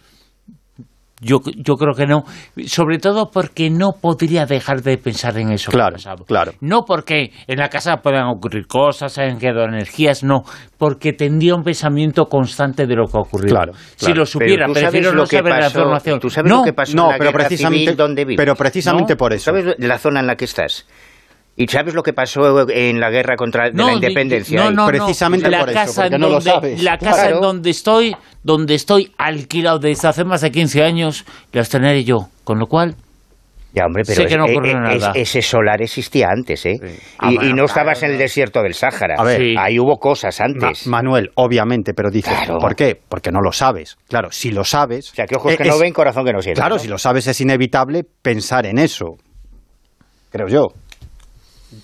Yo, 1.23 1.39
yo 1.55 1.75
creo 1.75 1.93
que 1.93 2.05
no, 2.05 2.23
sobre 2.67 2.97
todo 2.99 3.29
porque 3.31 3.69
no 3.69 3.93
podría 3.99 4.45
dejar 4.45 4.81
de 4.81 4.97
pensar 4.97 5.37
en 5.37 5.51
eso. 5.51 5.71
Claro, 5.71 5.95
claro. 6.27 6.51
No 6.61 6.83
porque 6.85 7.31
en 7.47 7.57
la 7.59 7.69
casa 7.69 7.97
puedan 7.97 8.27
ocurrir 8.27 8.67
cosas, 8.67 9.17
hayan 9.17 9.39
quedado 9.39 9.63
energías, 9.65 10.23
no, 10.23 10.43
porque 10.77 11.13
tendría 11.13 11.55
un 11.55 11.63
pensamiento 11.63 12.25
constante 12.25 12.85
de 12.85 12.95
lo 12.95 13.05
que 13.07 13.17
ha 13.17 13.21
ocurrido. 13.21 13.55
Claro, 13.55 13.73
Si 13.95 14.05
claro. 14.05 14.19
lo 14.19 14.25
supiera, 14.25 14.65
Pero 14.67 14.73
prefiero 14.89 15.13
no 15.13 15.25
saber 15.25 15.53
la 15.53 15.65
información. 15.67 16.19
¿Tú 16.19 16.29
sabes 16.29 16.49
no, 16.51 16.57
lo 16.59 16.63
que 16.63 16.73
pasó 16.73 16.95
no, 16.95 17.05
en 17.05 17.11
la 17.11 17.17
pero 17.17 17.31
precisamente- 17.31 17.83
civil 17.85 17.95
donde 17.97 18.25
vives? 18.25 18.37
pero 18.37 18.55
precisamente 18.55 19.15
por 19.15 19.33
eso. 19.33 19.45
¿Sabes 19.45 19.75
la 19.77 19.97
zona 19.97 20.19
en 20.19 20.27
la 20.27 20.35
que 20.35 20.45
estás? 20.45 20.85
¿Y 21.55 21.67
sabes 21.67 21.93
lo 21.93 22.01
que 22.01 22.13
pasó 22.13 22.67
en 22.69 22.99
la 22.99 23.11
guerra 23.11 23.35
contra 23.35 23.65
de 23.65 23.73
No, 23.73 23.87
la 23.87 23.93
independencia? 23.93 24.59
No, 24.63 24.71
no, 24.71 24.81
no. 24.83 24.87
Precisamente 24.87 25.49
la 25.51 25.59
por 25.59 25.69
eso, 25.69 25.79
casa 25.79 26.01
porque 26.03 26.15
en 26.15 26.21
no 26.21 26.27
lo 26.27 26.33
donde, 26.35 26.49
sabes. 26.51 26.83
La 26.83 26.97
casa 26.97 27.13
Claro. 27.21 27.35
en 27.35 27.41
donde 27.41 27.69
estoy, 27.69 28.15
donde 28.43 28.73
estoy 28.73 29.11
alquilado 29.19 29.77
desde 29.79 30.07
hace 30.07 30.23
más 30.23 30.41
de 30.41 30.51
15 30.51 30.81
años, 30.83 31.25
la 31.51 31.61
estrenaré 31.61 32.03
yo. 32.03 32.27
Con 32.43 32.57
lo 32.57 32.65
cual, 32.65 32.95
Ya, 33.75 33.85
hombre, 33.87 34.03
pero 34.05 34.15
Sé 34.21 34.27
que 34.27 34.33
es- 34.33 34.37
no 34.37 34.45
ocurrió 34.45 34.73
eh, 34.77 34.95
es- 34.95 35.01
nada. 35.01 35.11
ese 35.15 35.41
solar 35.41 35.81
existía 35.81 36.27
antes, 36.29 36.63
¿eh? 36.67 36.75
Ah, 37.17 37.31
Y, 37.31 37.35
bueno, 37.37 37.49
y 37.49 37.53
no 37.53 37.65
estabas 37.65 37.97
claro, 37.99 38.13
en 38.13 38.13
el 38.13 38.19
desierto 38.19 38.61
del 38.61 38.73
Sáhara. 38.75 39.15
A 39.17 39.23
ver. 39.23 39.39
Sí. 39.41 39.55
Ahí 39.57 39.79
hubo 39.79 39.97
cosas 39.97 40.39
Ma- 40.39 40.45
antes. 40.45 40.85
Manuel, 40.87 41.31
obviamente, 41.35 41.93
pero 41.95 42.11
dices, 42.11 42.33
Claro. 42.35 42.59
¿por 42.59 42.75
qué? 42.75 42.99
Porque 43.09 43.31
no 43.31 43.41
lo 43.41 43.51
sabes. 43.51 43.97
Claro, 44.07 44.29
si 44.31 44.51
lo 44.51 44.63
sabes... 44.63 45.11
o 45.11 45.15
sea, 45.15 45.25
que 45.25 45.35
ojos 45.35 45.53
eh, 45.53 45.57
que 45.57 45.63
no 45.65 45.79
ven, 45.79 45.91
corazón 45.91 46.23
que 46.23 46.33
no 46.33 46.41
siente. 46.41 46.59
Claro, 46.61 46.75
¿no? 46.75 46.79
si 46.79 46.87
lo 46.87 46.99
sabes 46.99 47.25
es 47.25 47.41
inevitable 47.41 48.03
pensar 48.21 48.67
en 48.67 48.77
eso. 48.77 49.17
Creo 50.31 50.47
yo. 50.47 50.67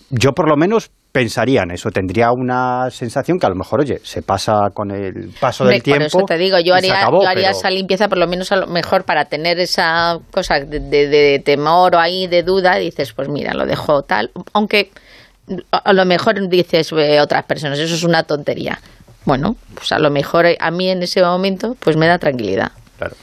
Yo 0.10 0.32
por 0.34 0.48
lo 0.50 0.56
menos 0.58 0.92
pensaría 1.12 1.64
en 1.64 1.72
eso. 1.72 1.90
Tendría 1.90 2.32
una 2.32 2.90
sensación 2.92 3.40
que 3.40 3.46
a 3.46 3.50
lo 3.50 3.56
mejor, 3.56 3.82
oye, 3.82 4.00
se 4.04 4.22
pasa 4.22 4.70
con 4.74 4.92
el 4.92 5.32
paso 5.40 5.64
Hombre, 5.64 5.78
del 5.78 5.84
tiempo. 5.84 6.00
Por 6.12 6.22
eso 6.22 6.26
te 6.28 6.38
digo, 6.38 6.60
yo 6.60 6.76
haría, 6.76 6.98
acabó, 7.00 7.24
yo 7.24 7.28
haría 7.30 7.48
pero- 7.48 7.58
esa 7.58 7.70
limpieza 7.72 8.08
por 8.08 8.20
lo 8.20 8.28
menos 8.28 8.52
a 8.52 8.58
lo 8.58 8.68
mejor 8.68 9.06
para 9.06 9.26
tener 9.26 9.60
esa 9.60 10.20
cosa 10.32 10.60
de, 10.60 10.80
de- 10.80 11.08
de 11.08 11.42
temor 11.44 11.96
o 11.96 12.00
ahí 12.00 12.28
de 12.28 12.44
duda, 12.44 12.76
dices, 12.76 13.14
pues 13.14 13.28
mira, 13.28 13.54
lo 13.54 13.66
dejo 13.66 14.04
tal, 14.04 14.30
aunque 14.54 14.92
a 15.72 15.94
lo 15.94 16.06
mejor 16.06 16.48
dices 16.48 16.92
eh, 16.92 17.20
otras 17.20 17.44
personas, 17.46 17.80
eso 17.80 17.96
es 17.96 18.04
una 18.04 18.22
tontería. 18.24 18.80
Bueno, 19.26 19.56
pues 19.74 19.92
a 19.92 19.98
lo 20.00 20.12
mejor 20.12 20.46
eh, 20.46 20.58
a 20.60 20.70
mí 20.70 20.90
en 20.90 21.02
ese 21.02 21.24
momento 21.24 21.76
pues 21.80 21.98
me 21.98 22.06
da 22.06 22.20
tranquilidad. 22.20 22.72
Claro. 23.00 23.16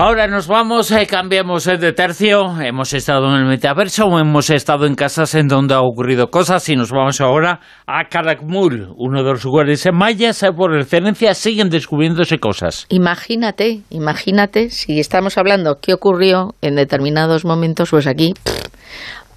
Ahora 0.00 0.26
nos 0.26 0.46
vamos, 0.46 0.90
eh, 0.92 1.06
cambiamos 1.06 1.66
eh, 1.66 1.76
de 1.76 1.92
tercio. 1.92 2.58
Hemos 2.58 2.94
estado 2.94 3.28
en 3.28 3.42
el 3.42 3.44
metaverso, 3.44 4.18
hemos 4.18 4.48
estado 4.48 4.86
en 4.86 4.94
casas 4.94 5.34
en 5.34 5.46
donde 5.46 5.74
ha 5.74 5.82
ocurrido 5.82 6.30
cosas 6.30 6.66
y 6.70 6.74
nos 6.74 6.90
vamos 6.90 7.20
ahora 7.20 7.60
a 7.86 8.08
Calakmul, 8.08 8.94
uno 8.96 9.22
de 9.22 9.32
los 9.32 9.44
lugares 9.44 9.84
en 9.84 9.94
mayas 9.94 10.42
eh, 10.42 10.52
por 10.52 10.74
excelencia. 10.74 11.34
Siguen 11.34 11.68
descubriéndose 11.68 12.38
cosas. 12.38 12.86
Imagínate, 12.88 13.82
imagínate 13.90 14.70
si 14.70 14.98
estamos 15.00 15.36
hablando 15.36 15.80
qué 15.82 15.92
ocurrió 15.92 16.54
en 16.62 16.76
determinados 16.76 17.44
momentos, 17.44 17.90
pues 17.90 18.06
aquí 18.06 18.32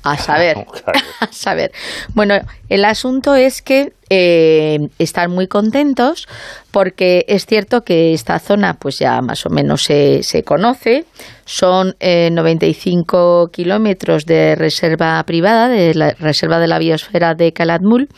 a 0.03 0.17
saber, 0.17 0.57
a 1.19 1.27
saber. 1.31 1.71
Bueno, 2.13 2.35
el 2.69 2.85
asunto 2.85 3.35
es 3.35 3.61
que 3.61 3.93
eh, 4.09 4.77
están 4.99 5.31
muy 5.31 5.47
contentos 5.47 6.27
porque 6.71 7.25
es 7.27 7.45
cierto 7.45 7.81
que 7.81 8.13
esta 8.13 8.37
zona 8.39 8.75
pues 8.75 8.99
ya 8.99 9.21
más 9.21 9.45
o 9.45 9.49
menos 9.49 9.83
se, 9.83 10.21
se 10.23 10.43
conoce. 10.43 11.05
Son 11.45 11.95
eh, 11.99 12.29
95 12.31 13.49
kilómetros 13.51 14.25
de 14.25 14.55
reserva 14.55 15.23
privada, 15.23 15.67
de 15.69 15.93
la 15.93 16.11
reserva 16.11 16.59
de 16.59 16.67
la 16.67 16.79
biosfera 16.79 17.33
de 17.33 17.53
Calatmul. 17.53 18.09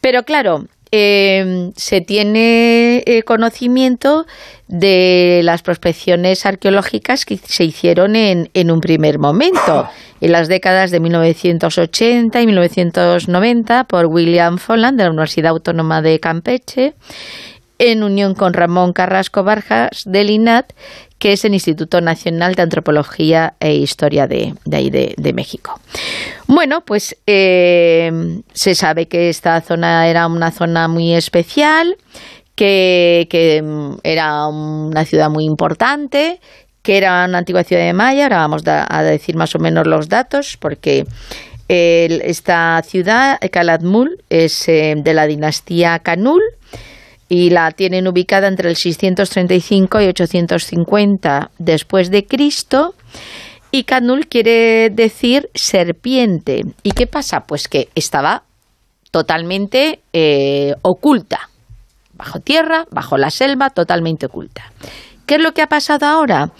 Pero 0.00 0.22
claro, 0.24 0.64
eh, 0.92 1.70
se 1.76 2.00
tiene 2.00 3.02
eh, 3.06 3.22
conocimiento 3.22 4.26
de 4.66 5.40
las 5.44 5.62
prospecciones 5.62 6.46
arqueológicas 6.46 7.24
que 7.24 7.36
se 7.36 7.64
hicieron 7.64 8.16
en, 8.16 8.50
en 8.54 8.70
un 8.70 8.80
primer 8.80 9.18
momento, 9.18 9.88
en 10.20 10.32
las 10.32 10.48
décadas 10.48 10.90
de 10.90 11.00
1980 11.00 12.40
y 12.40 12.46
1990, 12.46 13.84
por 13.84 14.06
William 14.06 14.58
Folland 14.58 14.98
de 14.98 15.04
la 15.04 15.10
Universidad 15.10 15.50
Autónoma 15.50 16.02
de 16.02 16.18
Campeche, 16.18 16.94
en 17.78 18.02
unión 18.02 18.34
con 18.34 18.52
Ramón 18.52 18.92
Carrasco 18.92 19.42
Barjas 19.42 20.02
del 20.04 20.30
INAT, 20.30 20.72
que 21.20 21.32
es 21.32 21.44
el 21.44 21.52
Instituto 21.52 22.00
Nacional 22.00 22.54
de 22.54 22.62
Antropología 22.62 23.54
e 23.60 23.74
Historia 23.74 24.26
de, 24.26 24.54
de 24.64 24.76
ahí 24.76 24.90
de, 24.90 25.32
México. 25.34 25.78
Bueno, 26.48 26.80
pues 26.80 27.14
eh, 27.26 28.40
se 28.52 28.74
sabe 28.74 29.06
que 29.06 29.28
esta 29.28 29.60
zona 29.60 30.08
era 30.08 30.26
una 30.26 30.50
zona 30.50 30.88
muy 30.88 31.14
especial, 31.14 31.98
que, 32.56 33.28
que, 33.30 33.62
mm, 33.62 33.98
era 34.02 34.46
una 34.46 35.04
ciudad 35.04 35.30
muy 35.30 35.44
importante, 35.44 36.40
que 36.82 36.96
era 36.96 37.26
una 37.26 37.38
antigua 37.38 37.64
ciudad 37.64 37.82
de 37.82 37.92
Maya, 37.92 38.24
ahora 38.24 38.38
vamos 38.38 38.62
a 38.66 39.02
decir 39.02 39.36
más 39.36 39.54
o 39.54 39.58
menos 39.58 39.86
los 39.86 40.08
datos, 40.08 40.56
porque 40.58 41.04
esta 41.70 42.82
ciudad, 42.84 43.38
Calatmul, 43.52 44.22
es 44.28 44.68
eh, 44.68 44.94
de 44.96 45.14
la 45.14 45.26
dinastía 45.26 45.98
Canul, 46.00 46.42
y 47.30 47.50
la 47.50 47.70
tienen 47.70 48.08
ubicada 48.08 48.48
entre 48.48 48.68
el 48.68 48.76
635 48.76 50.00
y 50.00 50.06
850 50.08 51.52
después 51.58 52.10
de 52.10 52.26
Cristo. 52.26 52.94
Y 53.70 53.84
Canul 53.84 54.26
quiere 54.26 54.90
decir 54.90 55.48
serpiente. 55.54 56.62
¿Y 56.82 56.90
qué 56.90 57.06
pasa? 57.06 57.44
Pues 57.46 57.68
que 57.68 57.88
estaba 57.94 58.42
totalmente 59.12 60.00
eh, 60.12 60.74
oculta, 60.82 61.48
bajo 62.14 62.40
tierra, 62.40 62.86
bajo 62.90 63.16
la 63.16 63.30
selva, 63.30 63.70
totalmente 63.70 64.26
oculta. 64.26 64.72
¿Qué 65.24 65.36
es 65.36 65.40
lo 65.40 65.52
que 65.52 65.62
ha 65.62 65.68
pasado 65.68 66.06
ahora? 66.06 66.50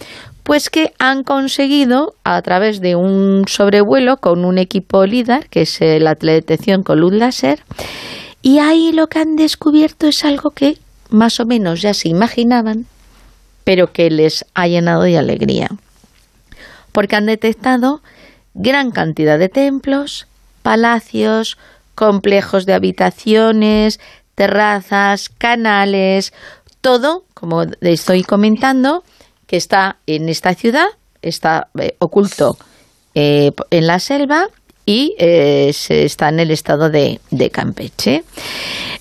Pues 0.43 0.69
que 0.69 0.93
han 0.99 1.23
conseguido, 1.23 2.13
a 2.23 2.41
través 2.41 2.79
de 2.79 2.95
un 2.95 3.43
sobrevuelo 3.45 4.17
con 4.17 4.45
un 4.45 4.57
equipo 4.57 5.05
LIDAR, 5.05 5.49
que 5.49 5.63
es 5.63 5.79
la 5.81 6.15
detección 6.15 6.83
con 6.83 7.01
luz 7.01 7.13
láser, 7.13 7.59
y 8.41 8.59
ahí 8.59 8.91
lo 8.91 9.07
que 9.07 9.19
han 9.19 9.35
descubierto 9.35 10.07
es 10.07 10.25
algo 10.25 10.51
que 10.51 10.77
más 11.09 11.39
o 11.39 11.45
menos 11.45 11.81
ya 11.81 11.93
se 11.93 12.09
imaginaban, 12.09 12.85
pero 13.63 13.91
que 13.93 14.09
les 14.09 14.45
ha 14.53 14.67
llenado 14.67 15.03
de 15.03 15.17
alegría. 15.17 15.69
Porque 16.91 17.15
han 17.15 17.25
detectado 17.25 18.01
gran 18.53 18.91
cantidad 18.91 19.37
de 19.37 19.49
templos, 19.49 20.27
palacios, 20.61 21.57
complejos 21.95 22.65
de 22.65 22.73
habitaciones, 22.73 23.99
terrazas, 24.35 25.29
canales, 25.29 26.33
todo, 26.81 27.25
como 27.33 27.63
estoy 27.81 28.23
comentando, 28.23 29.03
que 29.45 29.57
está 29.57 29.97
en 30.07 30.29
esta 30.29 30.55
ciudad, 30.55 30.87
está 31.21 31.67
eh, 31.77 31.95
oculto 31.99 32.57
eh, 33.13 33.51
en 33.69 33.87
la 33.87 33.99
selva 33.99 34.47
y 34.91 35.15
eh, 35.19 35.71
está 35.87 36.27
en 36.27 36.41
el 36.41 36.51
estado 36.51 36.89
de, 36.89 37.21
Campeche. 37.49 38.25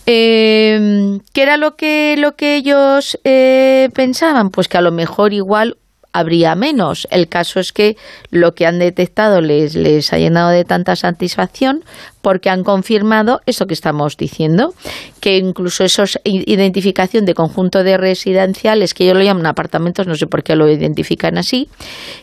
Eh, 0.06 1.18
¿Qué 1.32 1.42
era 1.42 1.56
lo 1.56 1.74
que, 1.74 2.14
lo 2.16 2.36
que 2.36 2.54
ellos 2.54 3.18
eh, 3.24 3.88
pensaban? 3.92 4.50
Pues 4.50 4.68
que 4.68 4.78
a 4.78 4.82
lo 4.82 4.92
mejor 4.92 5.32
igual 5.32 5.78
habría 6.12 6.54
menos. 6.54 7.06
El 7.10 7.28
caso 7.28 7.60
es 7.60 7.72
que 7.72 7.96
lo 8.30 8.54
que 8.54 8.66
han 8.66 8.78
detectado 8.78 9.40
les, 9.40 9.74
les 9.74 10.12
ha 10.12 10.18
llenado 10.18 10.50
de 10.50 10.64
tanta 10.64 10.96
satisfacción 10.96 11.84
porque 12.22 12.50
han 12.50 12.64
confirmado 12.64 13.40
eso 13.46 13.66
que 13.66 13.74
estamos 13.74 14.16
diciendo, 14.16 14.74
que 15.20 15.38
incluso 15.38 15.84
esos 15.84 16.18
identificación 16.24 17.24
de 17.24 17.34
conjunto 17.34 17.82
de 17.82 17.96
residenciales, 17.96 18.94
que 18.94 19.04
ellos 19.04 19.16
lo 19.16 19.22
llaman 19.22 19.46
apartamentos, 19.46 20.06
no 20.06 20.14
sé 20.14 20.26
por 20.26 20.42
qué 20.42 20.54
lo 20.54 20.68
identifican 20.68 21.38
así, 21.38 21.68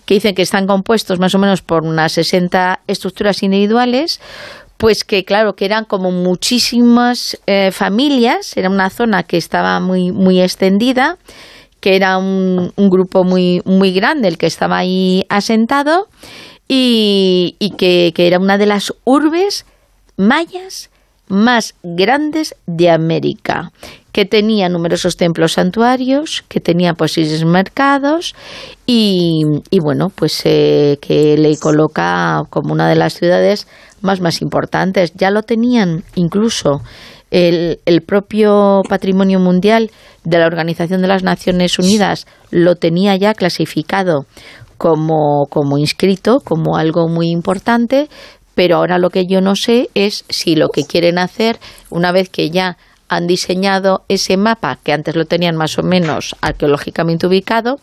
que 0.05 0.15
dicen 0.15 0.35
que 0.35 0.43
están 0.43 0.67
compuestos 0.67 1.19
más 1.19 1.33
o 1.33 1.39
menos 1.39 1.61
por 1.61 1.83
unas 1.83 2.11
60 2.13 2.81
estructuras 2.87 3.41
individuales, 3.41 4.19
pues 4.77 5.03
que 5.03 5.25
claro, 5.25 5.55
que 5.55 5.65
eran 5.65 5.85
como 5.85 6.11
muchísimas 6.11 7.39
eh, 7.47 7.71
familias, 7.71 8.55
era 8.55 8.69
una 8.69 8.91
zona 8.91 9.23
que 9.23 9.37
estaba 9.37 9.79
muy, 9.79 10.11
muy 10.11 10.39
extendida, 10.39 11.17
que 11.87 11.95
era 11.95 12.17
un, 12.17 12.73
grupo 12.75 13.23
muy, 13.23 13.61
muy 13.63 13.93
grande 13.93 14.27
el 14.27 14.37
que 14.37 14.45
estaba 14.45 14.77
ahí 14.77 15.25
asentado 15.29 16.09
y, 16.67 17.55
y 17.59 17.77
que, 17.77 18.11
que, 18.13 18.27
era 18.27 18.39
una 18.39 18.57
de 18.57 18.65
las 18.65 18.93
urbes 19.05 19.65
mayas 20.17 20.89
más 21.29 21.75
grandes 21.83 22.55
de 22.65 22.89
América, 22.89 23.71
que 24.11 24.25
tenía 24.25 24.67
numerosos 24.67 25.15
templos 25.15 25.53
santuarios, 25.53 26.43
que 26.49 26.59
tenía 26.59 26.93
posibles 26.93 27.45
mercados 27.45 28.35
y, 28.85 29.43
y 29.69 29.79
bueno, 29.79 30.09
pues 30.13 30.41
eh, 30.43 30.97
que 30.99 31.37
le 31.37 31.57
coloca 31.57 32.43
como 32.49 32.73
una 32.73 32.89
de 32.89 32.95
las 32.95 33.13
ciudades 33.13 33.65
más, 34.01 34.19
más 34.19 34.41
importantes. 34.41 35.13
Ya 35.15 35.31
lo 35.31 35.43
tenían 35.43 36.03
incluso 36.15 36.81
el, 37.31 37.79
el, 37.85 38.01
propio 38.01 38.81
patrimonio 38.87 39.39
mundial 39.39 39.91
de 40.23 40.37
la 40.37 40.47
Organización 40.47 41.01
de 41.01 41.07
las 41.07 41.23
Naciones 41.23 41.77
Unidas 41.79 42.25
lo 42.51 42.75
tenía 42.75 43.15
ya 43.15 43.33
clasificado 43.33 44.25
como, 44.77 45.47
como 45.49 45.77
inscrito, 45.77 46.39
como 46.39 46.77
algo 46.77 47.07
muy 47.07 47.29
importante, 47.29 48.09
pero 48.55 48.77
ahora 48.77 48.97
lo 48.97 49.09
que 49.09 49.25
yo 49.27 49.41
no 49.41 49.55
sé 49.55 49.89
es 49.93 50.25
si 50.29 50.55
lo 50.55 50.69
que 50.69 50.83
quieren 50.83 51.17
hacer, 51.17 51.59
una 51.89 52.11
vez 52.11 52.29
que 52.29 52.49
ya 52.49 52.77
han 53.09 53.27
diseñado 53.27 54.03
ese 54.09 54.37
mapa, 54.37 54.79
que 54.83 54.93
antes 54.93 55.15
lo 55.15 55.25
tenían 55.25 55.55
más 55.55 55.77
o 55.77 55.83
menos 55.83 56.35
arqueológicamente 56.41 57.27
ubicado, 57.27 57.79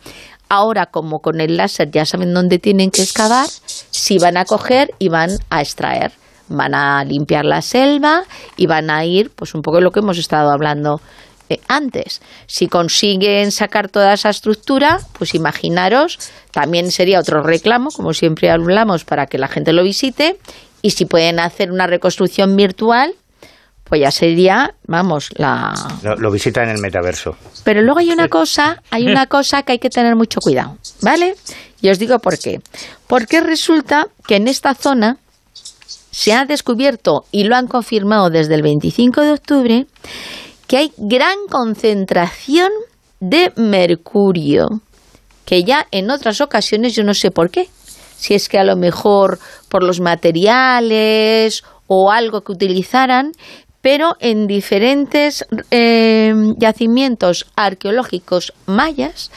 ahora 0.49 0.87
como 0.87 1.21
con 1.21 1.41
el 1.41 1.57
láser 1.57 1.91
ya 1.91 2.05
saben 2.05 2.35
dónde 2.35 2.59
tienen 2.59 2.91
que 2.91 3.03
excavar, 3.03 3.49
si 3.91 4.19
van 4.19 4.37
a 4.37 4.45
coger 4.45 4.91
y 4.99 5.09
van 5.09 5.31
a 5.51 5.61
extraer. 5.61 6.13
Van 6.49 6.75
a 6.75 7.05
limpiar 7.05 7.45
la 7.45 7.63
selva 7.63 8.25
y 8.57 8.67
van 8.67 8.91
a 8.91 9.05
ir, 9.05 9.31
pues 9.31 9.55
un 9.55 9.63
poco 9.63 9.81
lo 9.81 9.91
que 9.91 10.01
hemos 10.01 10.19
estado 10.19 10.51
hablando 10.51 11.01
eh, 11.49 11.61
antes. 11.69 12.23
Si 12.47 12.69
consiguen 12.69 13.53
sacar 13.53 13.89
toda 13.89 14.15
esa 14.15 14.31
estructura, 14.31 14.99
pues 15.19 15.35
imaginaros, 15.35 16.19
también 16.53 16.91
sería 16.91 17.21
otro 17.21 17.43
reclamo, 17.43 17.91
como 17.91 18.15
siempre 18.15 18.51
hablamos, 18.51 19.05
para 19.05 19.27
que 19.27 19.39
la 19.39 19.49
gente 19.49 19.73
lo 19.73 19.83
visite. 19.83 20.39
Y 20.81 20.91
si 20.91 21.05
pueden 21.05 21.41
hacer 21.41 21.71
una 21.71 21.87
reconstrucción 21.87 22.57
virtual, 22.57 23.15
pues 23.85 24.01
ya 24.01 24.11
sería, 24.11 24.75
vamos, 24.87 25.31
la... 25.37 25.75
Lo, 26.03 26.17
lo 26.17 26.31
visita 26.31 26.63
en 26.63 26.71
el 26.71 26.79
metaverso. 26.81 27.37
Pero 27.63 27.83
luego 27.83 28.01
hay 28.01 28.11
una 28.11 28.29
cosa, 28.29 28.83
hay 28.91 29.07
una 29.07 29.27
cosa 29.27 29.63
que 29.63 29.73
hay 29.73 29.79
que 29.79 29.91
tener 29.91 30.17
mucho 30.17 30.41
cuidado, 30.41 30.79
¿vale? 31.03 31.35
Y 31.83 31.91
os 31.91 31.99
digo 31.99 32.19
por 32.19 32.39
qué. 32.39 32.61
Porque 33.07 33.43
resulta 33.43 34.07
que 34.27 34.37
en 34.37 34.49
esta 34.49 34.75
zona 34.75 35.19
se 36.15 36.33
ha 36.33 36.45
descubierto 36.45 37.25
y 37.33 37.43
lo 37.43 37.57
han 37.57 37.67
confirmado 37.67 38.31
desde 38.31 38.55
el 38.55 38.63
25 38.63 39.21
de 39.23 39.33
octubre 39.33 39.87
que 40.69 40.77
hay 40.77 40.93
gran 40.97 41.37
concentración 41.51 42.71
de 43.19 43.53
mercurio, 43.57 44.69
que 45.45 45.65
ya 45.65 45.89
en 45.91 46.13
otras 46.13 46.41
ocasiones 46.41 46.95
yo 46.95 47.03
no 47.03 47.15
sé 47.15 47.33
por 47.33 47.51
qué, 47.51 47.69
si 48.17 48.35
es 48.35 48.49
que 48.49 48.59
a 48.59 48.65
lo 48.65 48.77
mejor 48.77 49.41
por 49.69 49.83
los 49.83 50.01
materiales 50.01 51.65
o 51.89 52.13
algo 52.13 52.43
que 52.43 52.53
utilizaran, 52.53 53.33
pero 53.81 54.15
en 54.21 54.47
diferentes 54.47 55.45
eh, 55.73 56.33
yacimientos 56.59 57.47
arqueológicos 57.57 58.53
mayas 58.67 59.33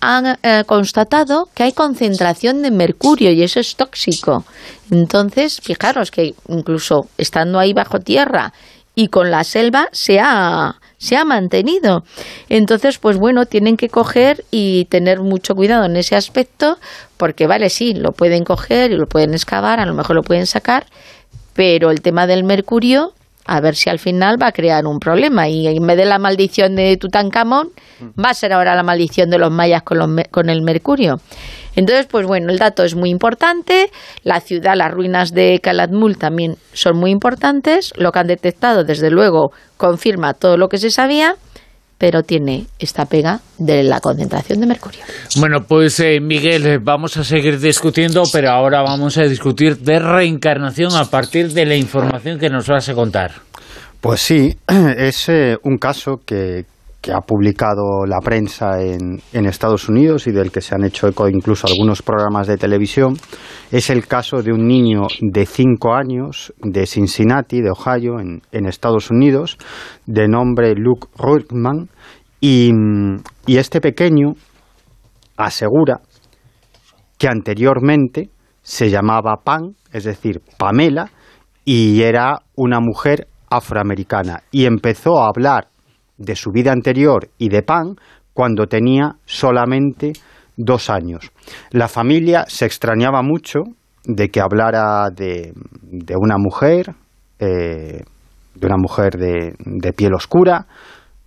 han 0.00 0.38
eh, 0.42 0.64
constatado 0.66 1.48
que 1.54 1.64
hay 1.64 1.72
concentración 1.72 2.62
de 2.62 2.70
mercurio 2.70 3.30
y 3.32 3.42
eso 3.42 3.60
es 3.60 3.76
tóxico. 3.76 4.44
Entonces, 4.90 5.60
fijaros 5.60 6.10
que 6.10 6.34
incluso 6.48 7.08
estando 7.18 7.58
ahí 7.58 7.72
bajo 7.72 7.98
tierra 8.00 8.52
y 8.94 9.08
con 9.08 9.30
la 9.30 9.44
selva 9.44 9.88
se 9.92 10.18
ha, 10.20 10.76
se 10.98 11.16
ha 11.16 11.24
mantenido. 11.24 12.04
Entonces, 12.48 12.98
pues 12.98 13.18
bueno, 13.18 13.46
tienen 13.46 13.76
que 13.76 13.88
coger 13.88 14.44
y 14.50 14.86
tener 14.86 15.20
mucho 15.20 15.54
cuidado 15.54 15.84
en 15.84 15.96
ese 15.96 16.16
aspecto, 16.16 16.78
porque 17.16 17.46
vale, 17.46 17.68
sí, 17.68 17.94
lo 17.94 18.12
pueden 18.12 18.44
coger 18.44 18.92
y 18.92 18.96
lo 18.96 19.06
pueden 19.06 19.34
excavar, 19.34 19.80
a 19.80 19.86
lo 19.86 19.94
mejor 19.94 20.16
lo 20.16 20.22
pueden 20.22 20.46
sacar, 20.46 20.86
pero 21.52 21.90
el 21.90 22.00
tema 22.00 22.26
del 22.26 22.44
mercurio, 22.44 23.12
a 23.46 23.60
ver 23.60 23.74
si 23.74 23.90
al 23.90 23.98
final 23.98 24.40
va 24.40 24.48
a 24.48 24.52
crear 24.52 24.86
un 24.86 24.98
problema. 24.98 25.48
Y 25.48 25.66
en 25.66 25.86
vez 25.86 25.96
de 25.96 26.04
la 26.04 26.18
maldición 26.18 26.74
de 26.74 26.96
Tutankamón, 26.96 27.70
va 28.22 28.30
a 28.30 28.34
ser 28.34 28.52
ahora 28.52 28.74
la 28.74 28.82
maldición 28.82 29.30
de 29.30 29.38
los 29.38 29.50
mayas 29.50 29.82
con, 29.82 29.98
los, 29.98 30.10
con 30.30 30.48
el 30.48 30.62
mercurio. 30.62 31.16
Entonces, 31.76 32.06
pues 32.06 32.26
bueno, 32.26 32.50
el 32.50 32.58
dato 32.58 32.84
es 32.84 32.94
muy 32.94 33.10
importante. 33.10 33.90
La 34.22 34.40
ciudad, 34.40 34.74
las 34.76 34.90
ruinas 34.90 35.32
de 35.32 35.60
Calatmul 35.62 36.16
también 36.16 36.56
son 36.72 36.96
muy 36.96 37.10
importantes. 37.10 37.92
Lo 37.96 38.12
que 38.12 38.18
han 38.18 38.26
detectado, 38.26 38.82
desde 38.82 39.10
luego, 39.10 39.52
confirma 39.76 40.32
todo 40.32 40.56
lo 40.56 40.68
que 40.68 40.78
se 40.78 40.90
sabía 40.90 41.36
pero 41.98 42.22
tiene 42.22 42.66
esta 42.78 43.06
pega 43.06 43.40
de 43.58 43.82
la 43.82 44.00
concentración 44.00 44.60
de 44.60 44.66
mercurio. 44.66 45.00
Bueno, 45.36 45.64
pues 45.66 45.98
eh, 46.00 46.20
Miguel, 46.20 46.78
vamos 46.80 47.16
a 47.16 47.24
seguir 47.24 47.58
discutiendo, 47.58 48.22
pero 48.32 48.50
ahora 48.50 48.82
vamos 48.82 49.16
a 49.16 49.22
discutir 49.22 49.78
de 49.78 49.98
reencarnación 49.98 50.94
a 50.94 51.04
partir 51.06 51.52
de 51.52 51.64
la 51.64 51.76
información 51.76 52.38
que 52.38 52.50
nos 52.50 52.66
vas 52.68 52.88
a 52.88 52.94
contar. 52.94 53.32
Pues 54.00 54.20
sí, 54.20 54.56
es 54.98 55.28
eh, 55.28 55.56
un 55.62 55.78
caso 55.78 56.20
que, 56.24 56.64
que 57.06 57.12
ha 57.12 57.20
publicado 57.20 58.04
la 58.04 58.18
prensa 58.18 58.82
en, 58.82 59.20
en, 59.32 59.46
Estados 59.46 59.88
Unidos 59.88 60.26
y 60.26 60.32
del 60.32 60.50
que 60.50 60.60
se 60.60 60.74
han 60.74 60.82
hecho 60.82 61.06
eco 61.06 61.28
incluso 61.28 61.68
algunos 61.68 62.02
programas 62.02 62.48
de 62.48 62.56
televisión, 62.56 63.14
es 63.70 63.90
el 63.90 64.08
caso 64.08 64.42
de 64.42 64.52
un 64.52 64.66
niño 64.66 65.02
de 65.20 65.46
5 65.46 65.94
años 65.94 66.52
de 66.58 66.84
Cincinnati, 66.84 67.60
de 67.60 67.70
Ohio, 67.70 68.18
en, 68.18 68.42
en, 68.50 68.66
Estados 68.66 69.12
Unidos, 69.12 69.56
de 70.04 70.26
nombre 70.26 70.74
Luke 70.74 71.06
Ruckman, 71.16 71.88
y, 72.40 72.72
y 73.46 73.58
este 73.58 73.80
pequeño 73.80 74.32
asegura 75.36 76.00
que 77.18 77.28
anteriormente 77.28 78.30
se 78.62 78.90
llamaba 78.90 79.36
Pan, 79.44 79.76
es 79.92 80.02
decir, 80.02 80.40
Pamela, 80.58 81.08
y 81.64 82.02
era 82.02 82.40
una 82.56 82.80
mujer 82.80 83.28
afroamericana, 83.48 84.42
y 84.50 84.64
empezó 84.64 85.20
a 85.20 85.28
hablar 85.28 85.68
de 86.18 86.34
su 86.36 86.50
vida 86.50 86.72
anterior 86.72 87.28
y 87.38 87.48
de 87.48 87.62
Pan 87.62 87.96
cuando 88.32 88.66
tenía 88.66 89.16
solamente 89.24 90.12
dos 90.56 90.90
años. 90.90 91.30
La 91.70 91.88
familia 91.88 92.44
se 92.48 92.66
extrañaba 92.66 93.22
mucho 93.22 93.60
de 94.04 94.28
que 94.28 94.40
hablara 94.40 95.10
de, 95.10 95.52
de 95.82 96.14
una 96.16 96.36
mujer, 96.38 96.94
eh, 97.38 98.02
de 98.54 98.66
una 98.66 98.76
mujer 98.76 99.16
de, 99.16 99.54
de, 99.58 99.92
piel 99.92 100.14
oscura, 100.14 100.66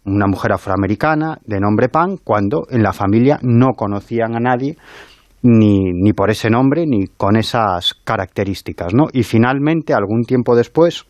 una 0.05 0.27
mujer 0.27 0.53
afroamericana 0.53 1.37
de 1.45 1.59
nombre 1.59 1.89
Pan, 1.89 2.17
cuando 2.23 2.65
en 2.69 2.81
la 2.81 2.93
familia 2.93 3.39
no 3.41 3.73
conocían 3.75 4.35
a 4.35 4.39
nadie 4.39 4.77
ni, 5.41 5.91
ni 5.93 6.13
por 6.13 6.29
ese 6.29 6.49
nombre 6.49 6.85
ni 6.85 7.07
con 7.07 7.35
esas 7.35 7.93
características. 8.03 8.93
¿no? 8.93 9.05
Y 9.11 9.23
finalmente, 9.23 9.93
algún 9.93 10.23
tiempo 10.23 10.55
después, 10.55 11.05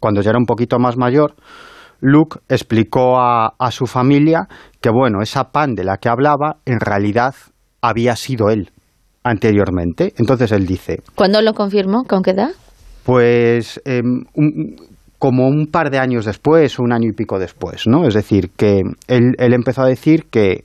cuando 0.00 0.20
ya 0.20 0.30
era 0.30 0.38
un 0.38 0.46
poquito 0.46 0.78
más 0.78 0.96
mayor, 0.96 1.34
Luke 2.00 2.40
explicó 2.48 3.18
a, 3.18 3.54
a, 3.58 3.70
su 3.70 3.86
familia 3.86 4.48
que, 4.80 4.90
bueno, 4.90 5.22
esa 5.22 5.50
pan 5.50 5.74
de 5.74 5.84
la 5.84 5.96
que 5.98 6.08
hablaba 6.08 6.58
en 6.64 6.80
realidad 6.80 7.34
había 7.80 8.16
sido 8.16 8.50
él 8.50 8.70
anteriormente. 9.22 10.14
Entonces 10.16 10.52
él 10.52 10.66
dice... 10.66 11.02
¿Cuándo 11.14 11.40
lo 11.42 11.52
confirmó? 11.54 12.04
¿Con 12.04 12.22
qué 12.22 12.30
edad? 12.30 12.50
Pues 13.04 13.80
eh, 13.84 14.02
un, 14.34 14.76
como 15.18 15.48
un 15.48 15.66
par 15.66 15.90
de 15.90 15.98
años 15.98 16.24
después, 16.24 16.78
un 16.78 16.92
año 16.92 17.08
y 17.08 17.12
pico 17.12 17.38
después, 17.38 17.86
¿no? 17.86 18.06
Es 18.06 18.14
decir, 18.14 18.50
que 18.56 18.82
él, 19.08 19.34
él 19.38 19.54
empezó 19.54 19.82
a 19.82 19.88
decir 19.88 20.26
que 20.30 20.64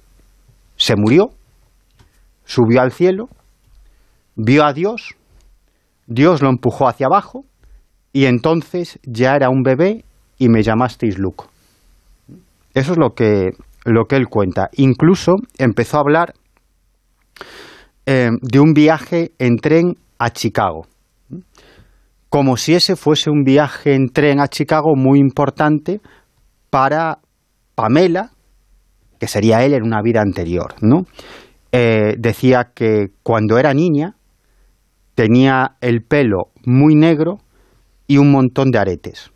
se 0.76 0.96
murió, 0.96 1.30
subió 2.46 2.82
al 2.82 2.92
cielo, 2.92 3.30
vio 4.36 4.66
a 4.66 4.74
Dios, 4.74 5.16
Dios 6.08 6.42
lo 6.42 6.50
empujó 6.50 6.88
hacia 6.88 7.08
abajo 7.08 7.46
y 8.14 8.26
entonces 8.26 9.00
ya 9.04 9.36
era 9.36 9.50
un 9.50 9.64
bebé 9.64 10.04
y 10.42 10.50
me 10.50 10.64
llamasteis 10.64 11.20
Luke. 11.20 11.46
Eso 12.74 12.94
es 12.94 12.98
lo 12.98 13.14
que, 13.14 13.52
lo 13.86 14.06
que 14.06 14.16
él 14.16 14.26
cuenta. 14.28 14.70
Incluso 14.74 15.36
empezó 15.60 15.98
a 15.98 16.00
hablar 16.00 16.34
eh, 18.08 18.32
de 18.42 18.60
un 18.60 18.74
viaje 18.74 19.34
en 19.38 19.58
tren 19.58 19.98
a 20.18 20.32
Chicago. 20.32 20.88
Como 22.28 22.58
si 22.58 22.74
ese 22.74 22.96
fuese 22.96 23.30
un 23.30 23.44
viaje 23.44 23.94
en 23.94 24.10
tren 24.10 24.40
a 24.40 24.48
Chicago 24.48 24.96
muy 24.96 25.20
importante 25.20 26.02
para 26.72 27.20
Pamela, 27.76 28.32
que 29.20 29.28
sería 29.28 29.64
él 29.64 29.76
en 29.76 29.84
una 29.84 30.02
vida 30.02 30.22
anterior, 30.22 30.74
¿no? 30.82 31.04
Eh, 31.72 32.16
decía 32.18 32.72
que 32.74 33.10
cuando 33.22 33.60
era 33.60 33.76
niña 33.76 34.16
tenía 35.14 35.76
el 35.82 36.02
pelo 36.02 36.46
muy 36.66 36.96
negro 36.96 37.38
y 38.08 38.18
un 38.18 38.32
montón 38.32 38.72
de 38.72 38.80
aretes. 38.80 39.32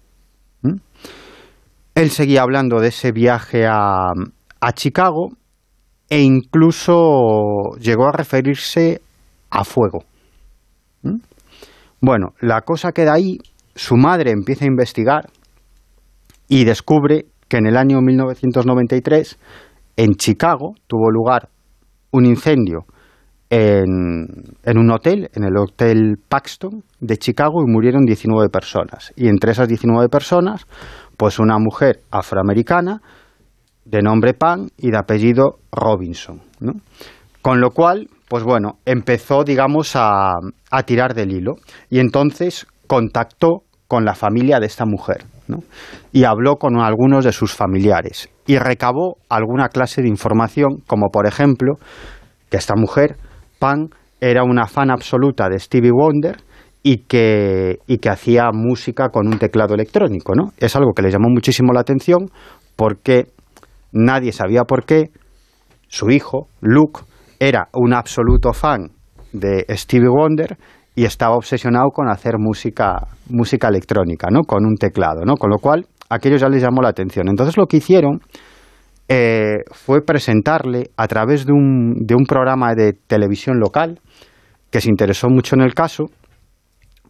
Él 1.96 2.12
seguía 2.12 2.42
hablando 2.42 2.80
de 2.80 2.90
ese 2.90 3.14
viaje 3.14 3.66
a, 3.66 4.12
a 4.60 4.72
Chicago 4.74 5.30
e 6.10 6.22
incluso 6.22 7.72
llegó 7.80 8.08
a 8.08 8.12
referirse 8.12 9.02
a 9.50 9.64
fuego. 9.64 10.04
¿Mm? 11.04 11.20
Bueno, 12.02 12.34
la 12.42 12.62
cosa 12.62 12.92
queda 12.92 13.14
ahí, 13.14 13.38
su 13.76 13.96
madre 13.96 14.32
empieza 14.32 14.66
a 14.66 14.68
investigar 14.68 15.30
y 16.48 16.66
descubre 16.66 17.26
que 17.48 17.58
en 17.58 17.68
el 17.68 17.78
año 17.78 18.02
1993 18.02 19.40
en 19.98 20.16
Chicago 20.16 20.74
tuvo 20.88 21.10
lugar 21.10 21.50
un 22.12 22.26
incendio 22.26 22.86
en, 23.50 24.28
en, 24.64 24.78
un 24.78 24.92
hotel, 24.92 25.30
en 25.34 25.44
el 25.44 25.56
Hotel 25.58 26.16
Paxton 26.28 26.84
de 27.00 27.18
Chicago, 27.18 27.62
y 27.66 27.72
murieron 27.72 28.04
19 28.04 28.50
personas. 28.50 29.14
Y 29.16 29.28
entre 29.28 29.52
esas 29.52 29.68
19 29.68 30.10
personas, 30.10 30.66
pues 31.18 31.40
una 31.40 31.58
mujer 31.60 32.02
afroamericana 32.12 33.02
de 33.86 34.02
nombre 34.02 34.34
Pan 34.34 34.70
y 34.78 34.92
de 34.92 34.98
apellido 34.98 35.60
Robinson. 35.72 36.42
Con 37.42 37.62
lo 37.62 37.72
cual, 37.72 38.08
pues 38.28 38.44
bueno, 38.44 38.80
empezó, 38.86 39.44
digamos, 39.44 39.96
a, 39.96 40.34
a, 40.72 40.84
tirar 40.84 41.14
del 41.14 41.32
hilo 41.32 41.56
y 41.90 42.00
entonces 42.00 42.66
contactó 42.88 43.64
con 43.88 44.04
la 44.04 44.16
familia 44.16 44.60
de 44.60 44.66
esta 44.66 44.86
mujer 44.86 45.26
y 46.12 46.24
habló 46.24 46.56
con 46.56 46.80
algunos 46.80 47.24
de 47.24 47.32
sus 47.32 47.54
familiares 47.54 48.30
y 48.48 48.58
recabó 48.58 49.18
alguna 49.30 49.70
clase 49.70 50.02
de 50.02 50.08
información, 50.08 50.82
como 50.88 51.10
por 51.10 51.28
ejemplo 51.28 51.76
que 52.50 52.58
esta 52.58 52.76
mujer, 52.76 53.18
Pan, 53.60 53.90
era 54.20 54.44
una 54.44 54.66
fan 54.66 54.90
absoluta 54.90 55.50
de 55.50 55.60
Stevie 55.60 55.92
Wonder 55.92 56.38
y 56.88 56.98
que, 56.98 57.80
y 57.88 57.98
que 57.98 58.10
hacía 58.10 58.52
música 58.54 59.10
con 59.10 59.26
un 59.26 59.40
teclado 59.40 59.74
electrónico. 59.74 60.36
¿no? 60.36 60.52
Es 60.60 60.76
algo 60.76 60.94
que 60.94 61.02
le 61.02 61.10
llamó 61.10 61.30
muchísimo 61.30 61.74
la 61.74 61.80
atención 61.80 62.30
porque 62.76 63.26
nadie 63.92 64.32
sabía 64.32 64.66
por 64.66 64.86
qué 64.86 65.06
su 65.88 66.12
hijo, 66.12 66.48
Luke, 66.62 67.02
era 67.40 67.70
un 67.74 67.96
absoluto 67.96 68.54
fan 68.54 68.92
de 69.34 69.66
Stevie 69.68 70.10
Wonder 70.10 70.58
y 70.94 71.06
estaba 71.06 71.36
obsesionado 71.36 71.90
con 71.90 72.08
hacer 72.08 72.36
música, 72.38 73.08
música 73.30 73.68
electrónica, 73.68 74.28
¿no? 74.30 74.42
Con 74.44 74.64
un 74.64 74.76
teclado, 74.76 75.26
¿no? 75.26 75.38
Con 75.38 75.50
lo 75.50 75.58
cual, 75.58 75.88
aquello 76.10 76.38
ya 76.38 76.50
les 76.50 76.62
llamó 76.62 76.84
la 76.84 76.90
atención. 76.90 77.28
Entonces 77.28 77.58
lo 77.58 77.66
que 77.66 77.78
hicieron 77.78 78.20
eh, 79.10 79.64
fue 79.72 80.02
presentarle 80.06 80.92
a 80.98 81.08
través 81.08 81.48
de 81.48 81.52
un, 81.52 81.96
de 82.06 82.14
un 82.14 82.26
programa 82.26 82.76
de 82.76 82.94
televisión 82.94 83.58
local 83.60 84.00
que 84.70 84.82
se 84.82 84.90
interesó 84.90 85.30
mucho 85.30 85.56
en 85.56 85.62
el 85.62 85.74
caso, 85.74 86.06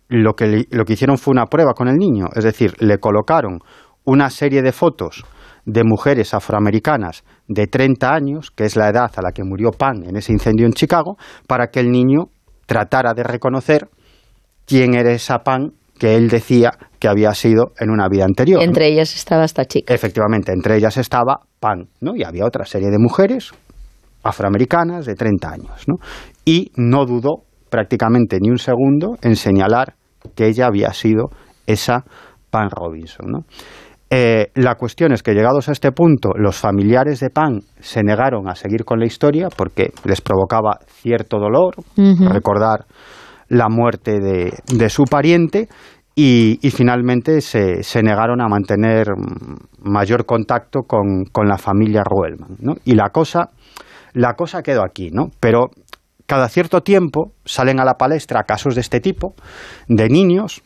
lo 0.08 0.34
que, 0.34 0.66
lo 0.70 0.86
que 0.86 0.94
hicieron 0.94 1.18
fue 1.18 1.32
una 1.32 1.46
prueba 1.46 1.74
con 1.74 1.88
el 1.88 1.96
niño, 1.96 2.28
es 2.36 2.44
decir, 2.44 2.74
le 2.80 2.98
colocaron 2.98 3.60
una 4.04 4.30
serie 4.30 4.62
de 4.62 4.72
fotos 4.72 5.24
de 5.66 5.84
mujeres 5.84 6.34
afroamericanas 6.34 7.24
de 7.48 7.68
30 7.68 8.14
años, 8.14 8.52
que 8.52 8.66
es 8.66 8.76
la 8.76 8.90
edad 8.90 9.12
a 9.16 9.22
la 9.22 9.32
que 9.32 9.44
murió 9.44 9.72
Pan 9.72 10.04
en 10.08 10.16
ese 10.16 10.32
incendio 10.32 10.66
en 10.66 10.74
Chicago, 10.74 11.18
para 11.48 11.68
que 11.68 11.80
el 11.80 11.92
niño 11.92 12.26
tratara 12.68 13.14
de 13.14 13.24
reconocer 13.24 13.90
quién 14.66 14.94
era 14.94 15.12
esa 15.12 15.40
Pan 15.40 15.72
que 15.98 16.16
él 16.16 16.30
decía 16.30 16.72
que 17.00 17.08
había 17.08 17.34
sido 17.34 17.72
en 17.80 17.90
una 17.90 18.08
vida 18.10 18.26
anterior. 18.26 18.62
Entre 18.62 18.88
ellas 18.88 19.16
estaba 19.16 19.46
esta 19.46 19.66
chica. 19.66 19.94
Efectivamente, 19.94 20.52
entre 20.52 20.78
ellas 20.78 20.98
estaba 20.98 21.40
Pan, 21.60 21.88
¿no? 22.02 22.16
Y 22.16 22.24
había 22.24 22.46
otra 22.46 22.66
serie 22.66 22.90
de 22.90 22.98
mujeres 23.00 23.52
afroamericanas 24.24 25.06
de 25.06 25.16
30 25.16 25.50
años, 25.50 25.88
¿no? 25.88 25.96
Y 26.44 26.72
no 26.76 27.06
dudó 27.06 27.44
prácticamente 27.70 28.38
ni 28.42 28.50
un 28.50 28.58
segundo 28.58 29.16
en 29.22 29.36
señalar 29.36 29.96
que 30.36 30.48
ella 30.48 30.68
había 30.68 30.92
sido 30.94 31.30
esa 31.68 32.04
Pan 32.50 32.70
Robinson, 32.70 33.32
¿no? 33.32 33.40
Eh, 34.10 34.52
la 34.54 34.76
cuestión 34.76 35.12
es 35.12 35.24
que 35.24 35.34
llegados 35.34 35.68
a 35.68 35.72
este 35.72 35.92
punto, 35.92 36.30
los 36.36 36.58
familiares 36.58 37.20
de 37.20 37.30
Pan 37.32 37.62
se 37.80 38.04
negaron 38.04 38.48
a 38.48 38.56
seguir 38.56 38.86
con 38.86 39.00
la 39.00 39.06
historia 39.06 39.50
porque 39.50 39.92
les 40.04 40.22
provocaba 40.22 40.80
cierto 40.88 41.38
dolor 41.40 41.74
recordar 42.30 42.86
la 43.50 43.68
muerte 43.68 44.20
de, 44.20 44.90
su 44.90 45.06
pariente 45.06 45.68
y, 46.16 46.58
finalmente 46.72 47.42
se, 47.42 48.04
negaron 48.04 48.42
a 48.42 48.48
mantener 48.48 49.08
mayor 49.82 50.26
contacto 50.26 50.82
con, 50.84 51.26
la 51.48 51.58
familia 51.58 52.04
Ruelman. 52.04 52.58
Y 52.86 52.94
la 52.94 53.10
cosa, 53.10 53.50
la 54.14 54.34
cosa 54.36 54.62
quedó 54.62 54.84
aquí, 54.86 55.10
¿no? 55.12 55.30
Pero 55.40 55.72
cada 56.26 56.50
cierto 56.50 56.82
tiempo 56.82 57.34
salen 57.46 57.80
a 57.80 57.86
la 57.86 57.96
palestra 57.96 58.44
casos 58.44 58.76
de 58.76 58.82
este 58.82 59.00
tipo, 59.00 59.36
de 59.88 60.10
niños 60.10 60.64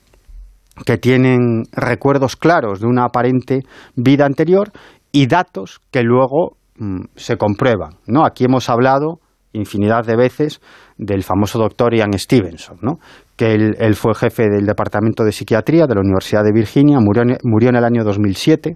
que 0.86 0.98
tienen 0.98 1.64
recuerdos 1.72 2.36
claros 2.36 2.80
de 2.80 2.88
una 2.88 3.06
aparente 3.06 3.64
vida 3.96 4.26
anterior 4.26 4.72
y 5.12 5.28
datos 5.28 5.82
que 5.92 6.04
luego 6.04 6.58
mm, 6.78 7.02
se 7.16 7.38
comprueban. 7.38 7.96
¿no? 8.08 8.26
Aquí 8.26 8.46
hemos 8.46 8.70
hablado 8.70 9.20
infinidad 9.52 10.06
de 10.06 10.16
veces 10.16 10.62
del 10.98 11.24
famoso 11.24 11.58
doctor 11.58 11.96
Ian 11.96 12.18
Stevenson, 12.18 12.78
¿no? 12.82 13.00
que 13.36 13.54
él, 13.54 13.96
fue 13.96 14.14
jefe 14.14 14.44
del 14.50 14.66
Departamento 14.66 15.24
de 15.24 15.32
Psiquiatría 15.32 15.88
de 15.88 15.96
la 15.96 16.02
Universidad 16.02 16.44
de 16.44 16.52
Virginia, 16.52 17.00
murió 17.00 17.24
en, 17.24 17.38
murió 17.44 17.70
en 17.70 17.78
el 17.78 17.84
año 17.84 18.04
2007 18.04 18.76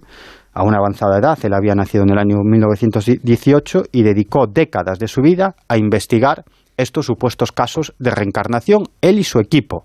a 0.52 0.62
una 0.62 0.78
avanzada 0.78 1.18
edad, 1.18 1.38
él 1.42 1.52
había 1.52 1.74
nacido 1.74 2.04
en 2.04 2.10
el 2.10 2.18
año 2.18 2.36
1918 2.42 3.84
y 3.92 4.02
dedicó 4.02 4.46
décadas 4.46 4.98
de 4.98 5.08
su 5.08 5.20
vida 5.20 5.54
a 5.68 5.76
investigar 5.76 6.44
estos 6.76 7.06
supuestos 7.06 7.52
casos 7.52 7.94
de 7.98 8.10
reencarnación, 8.10 8.84
él 9.00 9.18
y 9.18 9.24
su 9.24 9.38
equipo. 9.38 9.84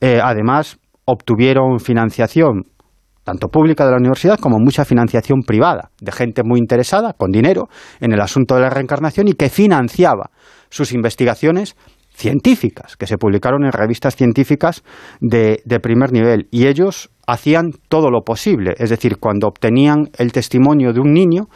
Eh, 0.00 0.20
además, 0.22 0.78
obtuvieron 1.04 1.78
financiación 1.78 2.64
tanto 3.24 3.48
pública 3.48 3.84
de 3.84 3.92
la 3.92 3.98
universidad 3.98 4.38
como 4.38 4.58
mucha 4.58 4.84
financiación 4.84 5.42
privada, 5.46 5.90
de 6.00 6.12
gente 6.12 6.42
muy 6.44 6.58
interesada, 6.58 7.12
con 7.12 7.30
dinero, 7.30 7.68
en 8.00 8.12
el 8.12 8.20
asunto 8.20 8.56
de 8.56 8.62
la 8.62 8.70
reencarnación 8.70 9.28
y 9.28 9.34
que 9.34 9.48
financiaba 9.48 10.30
sus 10.70 10.92
investigaciones 10.92 11.76
científicas, 12.14 12.96
que 12.96 13.06
se 13.06 13.16
publicaron 13.16 13.64
en 13.64 13.72
revistas 13.72 14.16
científicas 14.16 14.82
de, 15.20 15.62
de, 15.64 15.80
primer 15.80 16.12
nivel. 16.12 16.48
Y 16.50 16.66
ellos 16.66 17.10
hacían 17.26 17.70
todo 17.88 18.10
lo 18.10 18.22
posible, 18.22 18.74
es 18.78 18.90
decir, 18.90 19.18
cuando 19.18 19.46
obtenían 19.46 20.10
el 20.18 20.32
testimonio 20.32 20.92
de 20.92 21.00
un 21.00 21.12
niño, 21.12 21.46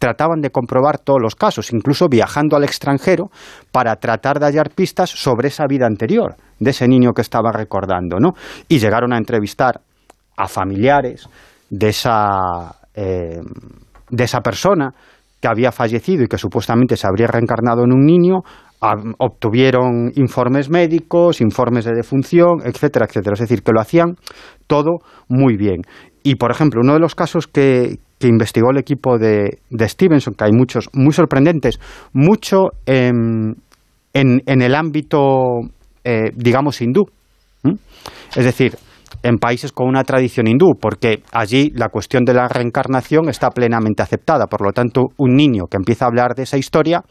trataban 0.00 0.40
de 0.40 0.50
comprobar 0.50 0.98
todos 0.98 1.20
los 1.20 1.36
casos, 1.36 1.72
incluso 1.72 2.08
viajando 2.08 2.56
al 2.56 2.64
extranjero 2.64 3.26
para 3.70 3.94
tratar 3.96 4.40
de 4.40 4.46
hallar 4.46 4.70
pistas 4.70 5.10
sobre 5.10 5.48
esa 5.48 5.66
vida 5.68 5.86
anterior 5.86 6.36
de 6.58 6.70
ese 6.70 6.88
niño 6.88 7.12
que 7.12 7.20
estaba 7.20 7.52
recordando, 7.52 8.18
¿no? 8.18 8.30
Y 8.66 8.78
llegaron 8.78 9.12
a 9.12 9.18
entrevistar 9.18 9.82
a 10.38 10.48
familiares 10.48 11.28
de 11.68 11.88
esa, 11.90 12.76
eh, 12.94 13.40
de 14.08 14.24
esa 14.24 14.40
persona 14.40 14.90
que 15.38 15.48
había 15.48 15.70
fallecido 15.70 16.24
y 16.24 16.28
que 16.28 16.38
supuestamente 16.38 16.96
se 16.96 17.06
habría 17.06 17.26
reencarnado 17.26 17.84
en 17.84 17.92
un 17.92 18.04
niño, 18.04 18.40
obtuvieron 19.18 20.10
informes 20.14 20.70
médicos, 20.70 21.42
informes 21.42 21.84
de 21.84 21.92
defunción, 21.92 22.60
etcétera, 22.64 23.04
etcétera. 23.06 23.34
Es 23.34 23.40
decir, 23.40 23.62
que 23.62 23.72
lo 23.72 23.80
hacían 23.80 24.16
todo 24.66 25.00
muy 25.28 25.56
bien. 25.56 25.82
Y, 26.22 26.36
por 26.36 26.50
ejemplo, 26.50 26.80
uno 26.82 26.94
de 26.94 27.00
los 27.00 27.14
casos 27.14 27.46
que, 27.46 27.98
que 28.18 28.28
investigó 28.28 28.70
el 28.70 28.78
equipo 28.78 29.18
de, 29.18 29.58
Stevenson, 29.88 30.34
que 30.34 30.44
hay 30.44 30.52
muchos 30.52 30.88
muy 30.92 31.12
sorprendentes, 31.12 31.80
mucho 32.12 32.68
en, 32.84 33.56
en, 34.12 34.62
el 34.62 34.74
ámbito, 34.74 35.60
eh, 36.04 36.30
digamos, 36.34 36.82
hindú. 36.82 37.04
Es 38.36 38.44
decir, 38.44 38.76
en 39.22 39.38
países 39.38 39.72
con 39.72 39.88
una 39.88 40.04
tradición 40.04 40.46
hindú, 40.46 40.74
porque 40.78 41.22
allí 41.32 41.70
la 41.74 41.88
cuestión 41.88 42.24
de 42.24 42.34
la 42.34 42.46
reencarnación 42.48 43.28
está 43.30 43.50
plenamente 43.50 44.02
aceptada. 44.02 44.46
Por 44.46 44.62
lo 44.62 44.72
tanto, 44.72 45.06
un 45.16 45.34
niño 45.34 45.64
que 45.70 45.78
empieza 45.78 46.04
a 46.04 46.08
hablar 46.08 46.34
de 46.34 46.42
esa 46.42 46.58
historia, 46.58 47.02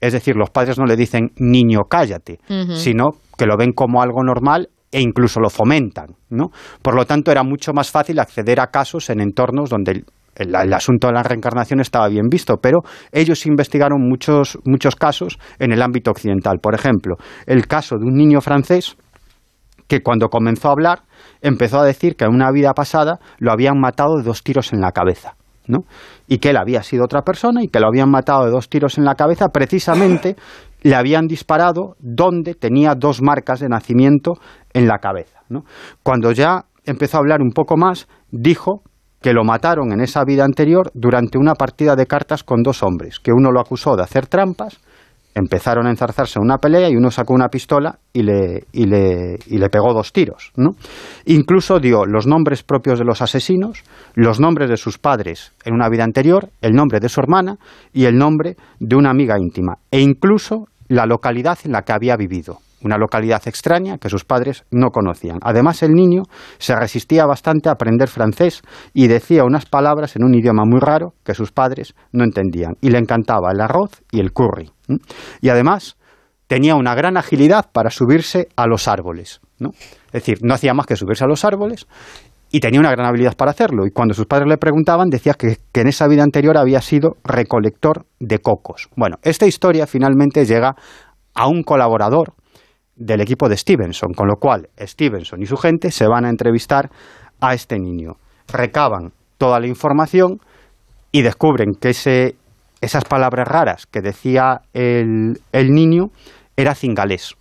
es 0.00 0.12
decir, 0.12 0.36
los 0.36 0.50
padres 0.50 0.78
no 0.78 0.86
le 0.86 0.96
dicen 0.96 1.30
niño 1.36 1.82
cállate, 1.88 2.38
sino 2.74 3.10
que 3.36 3.46
lo 3.46 3.56
ven 3.56 3.72
como 3.72 4.02
algo 4.02 4.22
normal 4.22 4.68
e 4.90 5.00
incluso 5.00 5.40
lo 5.40 5.50
fomentan. 5.50 6.16
¿no? 6.30 6.50
Por 6.82 6.94
lo 6.94 7.04
tanto, 7.04 7.30
era 7.30 7.42
mucho 7.42 7.72
más 7.72 7.90
fácil 7.90 8.18
acceder 8.18 8.60
a 8.60 8.68
casos 8.68 9.10
en 9.10 9.20
entornos 9.20 9.70
donde 9.70 10.04
el, 10.38 10.72
asunto 10.72 11.08
de 11.08 11.14
la 11.14 11.22
reencarnación 11.22 11.80
estaba 11.80 12.08
bien 12.08 12.28
visto, 12.28 12.56
pero 12.62 12.78
ellos 13.12 13.44
investigaron 13.46 14.00
muchos, 14.00 14.58
muchos 14.64 14.96
casos 14.96 15.38
en 15.58 15.72
el 15.72 15.82
ámbito 15.82 16.10
occidental. 16.10 16.58
Por 16.62 16.74
ejemplo, 16.74 17.16
el 17.46 17.66
caso 17.66 17.96
de 17.98 18.06
un 18.06 18.14
niño 18.14 18.40
francés 18.40 18.96
que 19.88 20.00
cuando 20.00 20.28
comenzó 20.28 20.68
a 20.68 20.72
hablar 20.72 21.02
empezó 21.40 21.80
a 21.80 21.84
decir 21.84 22.14
que 22.14 22.24
en 22.24 22.34
una 22.34 22.50
vida 22.52 22.72
pasada 22.74 23.18
lo 23.38 23.52
habían 23.52 23.80
matado 23.80 24.16
de 24.16 24.22
dos 24.22 24.42
tiros 24.42 24.72
en 24.72 24.80
la 24.80 24.92
cabeza. 24.92 25.34
¿no? 25.66 25.80
Y 26.26 26.38
que 26.38 26.50
él 26.50 26.56
había 26.56 26.82
sido 26.82 27.04
otra 27.04 27.22
persona 27.22 27.62
y 27.62 27.68
que 27.68 27.78
lo 27.78 27.88
habían 27.88 28.10
matado 28.10 28.46
de 28.46 28.50
dos 28.50 28.68
tiros 28.68 28.96
en 28.96 29.04
la 29.04 29.14
cabeza, 29.14 29.48
precisamente 29.52 30.34
le 30.82 30.94
habían 30.94 31.26
disparado 31.26 31.96
donde 31.98 32.54
tenía 32.54 32.94
dos 32.94 33.20
marcas 33.22 33.60
de 33.60 33.68
nacimiento 33.68 34.34
en 34.72 34.86
la 34.86 34.98
cabeza. 34.98 35.40
Cuando 36.02 36.32
ya 36.32 36.66
empezó 36.84 37.16
a 37.16 37.20
hablar 37.20 37.40
un 37.42 37.52
poco 37.52 37.76
más, 37.76 38.08
dijo 38.30 38.82
que 39.20 39.32
lo 39.32 39.44
mataron 39.44 39.92
en 39.92 40.00
esa 40.00 40.24
vida 40.24 40.44
anterior 40.44 40.90
durante 40.94 41.38
una 41.38 41.54
partida 41.54 41.96
de 41.96 42.06
cartas 42.06 42.44
con 42.44 42.62
dos 42.62 42.82
hombres, 42.82 43.18
que 43.18 43.32
uno 43.32 43.50
lo 43.50 43.60
acusó 43.60 43.96
de 43.96 44.04
hacer 44.04 44.26
trampas, 44.26 44.78
empezaron 45.38 45.86
a 45.86 45.90
enzarzarse 45.90 46.38
en 46.38 46.44
una 46.44 46.58
pelea 46.58 46.88
y 46.88 46.96
uno 46.96 47.10
sacó 47.10 47.34
una 47.34 47.48
pistola 47.48 47.98
y 48.12 48.22
le, 48.22 48.64
y 48.72 48.86
le, 48.86 49.38
y 49.46 49.58
le 49.58 49.68
pegó 49.68 49.92
dos 49.92 50.12
tiros. 50.12 50.52
¿no? 50.56 50.70
Incluso 51.26 51.80
dio 51.80 52.04
los 52.04 52.26
nombres 52.26 52.62
propios 52.62 52.98
de 52.98 53.04
los 53.04 53.22
asesinos, 53.22 53.82
los 54.14 54.40
nombres 54.40 54.70
de 54.70 54.76
sus 54.76 54.98
padres 54.98 55.52
en 55.64 55.74
una 55.74 55.88
vida 55.88 56.04
anterior, 56.04 56.50
el 56.60 56.72
nombre 56.72 57.00
de 57.00 57.08
su 57.08 57.20
hermana 57.20 57.56
y 57.92 58.04
el 58.04 58.16
nombre 58.16 58.56
de 58.80 58.96
una 58.96 59.10
amiga 59.10 59.38
íntima, 59.38 59.78
e 59.90 60.00
incluso 60.00 60.66
la 60.88 61.06
localidad 61.06 61.58
en 61.64 61.72
la 61.72 61.82
que 61.82 61.92
había 61.92 62.16
vivido 62.16 62.58
una 62.82 62.96
localidad 62.96 63.42
extraña 63.46 63.98
que 63.98 64.08
sus 64.08 64.24
padres 64.24 64.64
no 64.70 64.90
conocían. 64.90 65.38
Además, 65.42 65.82
el 65.82 65.94
niño 65.94 66.22
se 66.58 66.76
resistía 66.76 67.26
bastante 67.26 67.68
a 67.68 67.72
aprender 67.72 68.08
francés 68.08 68.62
y 68.94 69.08
decía 69.08 69.44
unas 69.44 69.66
palabras 69.66 70.16
en 70.16 70.24
un 70.24 70.34
idioma 70.34 70.62
muy 70.64 70.80
raro 70.80 71.14
que 71.24 71.34
sus 71.34 71.52
padres 71.52 71.94
no 72.12 72.24
entendían. 72.24 72.74
Y 72.80 72.90
le 72.90 72.98
encantaba 72.98 73.50
el 73.52 73.60
arroz 73.60 74.02
y 74.12 74.20
el 74.20 74.32
curry. 74.32 74.70
Y 75.40 75.48
además, 75.48 75.96
tenía 76.46 76.74
una 76.74 76.94
gran 76.94 77.16
agilidad 77.16 77.70
para 77.72 77.90
subirse 77.90 78.48
a 78.56 78.66
los 78.66 78.88
árboles. 78.88 79.40
¿no? 79.58 79.70
Es 80.06 80.12
decir, 80.12 80.38
no 80.42 80.54
hacía 80.54 80.74
más 80.74 80.86
que 80.86 80.96
subirse 80.96 81.24
a 81.24 81.28
los 81.28 81.44
árboles 81.44 81.86
y 82.50 82.60
tenía 82.60 82.80
una 82.80 82.90
gran 82.90 83.06
habilidad 83.06 83.36
para 83.36 83.50
hacerlo. 83.50 83.86
Y 83.86 83.90
cuando 83.90 84.14
sus 84.14 84.26
padres 84.26 84.48
le 84.48 84.56
preguntaban, 84.56 85.10
decía 85.10 85.34
que, 85.34 85.58
que, 85.72 85.80
en 85.82 85.88
esa 85.88 86.08
vida 86.08 86.22
anterior 86.22 86.56
había 86.56 86.80
sido 86.80 87.16
recolector 87.22 88.06
de 88.18 88.38
cocos. 88.38 88.88
Bueno, 88.96 89.16
esta 89.22 89.46
historia 89.46 89.86
finalmente 89.86 90.46
llega 90.46 90.74
a 91.34 91.46
un 91.46 91.62
colaborador 91.62 92.32
del 92.96 93.20
equipo 93.20 93.48
de 93.48 93.56
Stevenson, 93.56 94.12
con 94.12 94.26
lo 94.26 94.36
cual 94.36 94.68
Stevenson 94.80 95.42
y 95.42 95.46
su 95.46 95.56
gente 95.56 95.90
se 95.90 96.06
van 96.08 96.24
a 96.24 96.30
entrevistar 96.30 96.90
a 97.40 97.54
este 97.54 97.78
niño. 97.78 98.14
Recaban 98.52 99.12
toda 99.36 99.60
la 99.60 99.68
información 99.68 100.40
y 101.12 101.22
descubren 101.22 101.74
que 101.80 101.90
ese, 101.90 102.36
esas 102.80 103.04
palabras 103.04 103.48
raras 103.48 103.86
que 103.86 104.00
decía 104.00 104.62
el, 104.72 105.40
el 105.52 105.70
niño 105.70 106.06
era 106.56 106.74
cingalés 106.74 107.34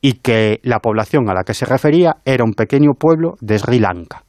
y 0.00 0.14
que 0.14 0.60
la 0.62 0.80
población 0.80 1.28
a 1.30 1.34
la 1.34 1.44
que 1.44 1.54
se 1.54 1.66
refería 1.66 2.16
era 2.24 2.44
un 2.44 2.52
pequeño 2.52 2.92
pueblo 2.98 3.34
de 3.40 3.58
Sri 3.58 3.78
Lanka. 3.78 4.22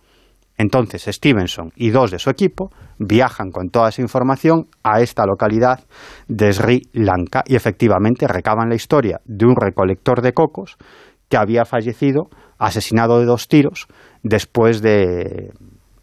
Entonces 0.57 1.03
Stevenson 1.03 1.72
y 1.76 1.91
dos 1.91 2.09
de 2.09 2.18
su 2.18 2.31
equipo 2.31 2.72
viajan 2.97 3.51
con 3.51 3.69
toda 3.69 3.89
esa 3.89 4.01
información 4.01 4.65
a 4.84 5.01
esta 5.01 5.26
localidad 5.26 5.81
de 6.27 6.51
Sri 6.51 6.81
Lanka 6.93 7.43
y 7.45 7.55
efectivamente 7.55 8.27
recaban 8.27 8.69
la 8.69 8.76
historia 8.76 9.22
de 9.26 9.45
un 9.45 9.55
recolector 9.55 10.22
de 10.22 10.34
cocos 10.34 10.77
que 11.30 11.38
había 11.38 11.65
fallecido 11.65 12.30
asesinado 12.57 13.19
de 13.19 13.26
dos 13.26 13.47
tiros 13.47 13.88
después 14.23 14.81
de 14.81 15.51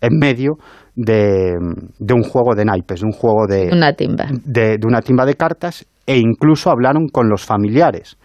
en 0.01 0.19
medio 0.19 0.53
de, 0.97 1.57
de 1.99 2.15
un 2.15 2.23
juego 2.23 2.55
de 2.55 2.65
naipes, 2.65 3.01
de 3.01 3.07
un 3.07 3.13
juego 3.13 3.47
de 3.49 3.69
Una 3.73 3.93
timba. 3.95 4.27
de, 4.31 4.79
de 4.79 4.87
una 4.87 5.01
timba 5.01 5.25
de 5.27 5.35
cartas 5.35 5.85
e 6.07 6.19
incluso 6.19 6.71
hablaron 6.71 7.09
con 7.09 7.29
los 7.29 7.45
familiares 7.45 8.17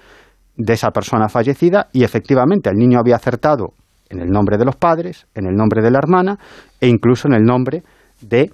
de 0.56 0.74
esa 0.74 0.92
persona 0.92 1.30
fallecida 1.30 1.88
y 1.94 2.04
efectivamente 2.04 2.70
el 2.70 2.76
niño 2.76 3.00
había 3.00 3.16
acertado 3.16 3.70
en 4.10 4.20
el 4.20 4.30
nombre 4.30 4.58
de 4.58 4.66
los 4.66 4.76
padres, 4.76 5.26
en 5.36 5.46
el 5.48 5.56
nombre 5.56 5.82
de 5.82 5.92
la 5.92 6.00
hermana 6.00 6.38
e 6.82 6.88
incluso 6.88 7.28
en 7.28 7.36
el 7.36 7.44
nombre 7.44 7.84
de 8.22 8.52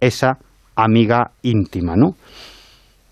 esa 0.00 0.38
amiga 0.74 1.30
íntima, 1.42 1.94
¿no? 1.96 2.14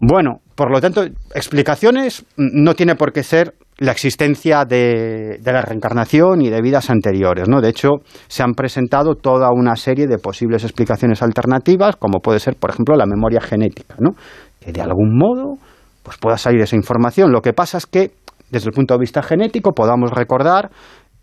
Bueno, 0.01 0.41
por 0.55 0.71
lo 0.71 0.81
tanto, 0.81 1.05
explicaciones 1.35 2.25
no 2.37 2.75
tiene 2.75 2.95
por 2.95 3.13
qué 3.13 3.23
ser 3.23 3.55
la 3.79 3.93
existencia 3.93 4.65
de, 4.65 5.39
de 5.41 5.53
la 5.53 5.63
reencarnación 5.63 6.43
y 6.43 6.51
de 6.51 6.61
vidas 6.61 6.91
anteriores, 6.91 7.49
¿no? 7.49 7.61
De 7.61 7.71
hecho, 7.71 7.89
se 8.29 8.43
han 8.43 8.53
presentado 8.53 9.17
toda 9.17 9.51
una 9.53 9.75
serie 9.77 10.07
de 10.07 10.19
posibles 10.19 10.63
explicaciones 10.63 11.23
alternativas, 11.23 11.97
como 11.97 12.21
puede 12.21 12.39
ser, 12.39 12.57
por 12.57 12.71
ejemplo, 12.71 12.95
la 12.95 13.07
memoria 13.07 13.41
genética, 13.41 13.97
¿no? 13.99 14.11
Que 14.61 14.73
de 14.73 14.81
algún 14.81 15.17
modo 15.19 15.59
pues 16.05 16.19
pueda 16.19 16.37
salir 16.37 16.61
esa 16.61 16.77
información. 16.77 17.33
Lo 17.33 17.41
que 17.41 17.53
pasa 17.53 17.79
es 17.79 17.87
que, 17.87 18.13
desde 18.51 18.69
el 18.69 18.75
punto 18.75 18.95
de 18.95 19.01
vista 19.01 19.23
genético, 19.23 19.73
podamos 19.73 20.11
recordar 20.11 20.71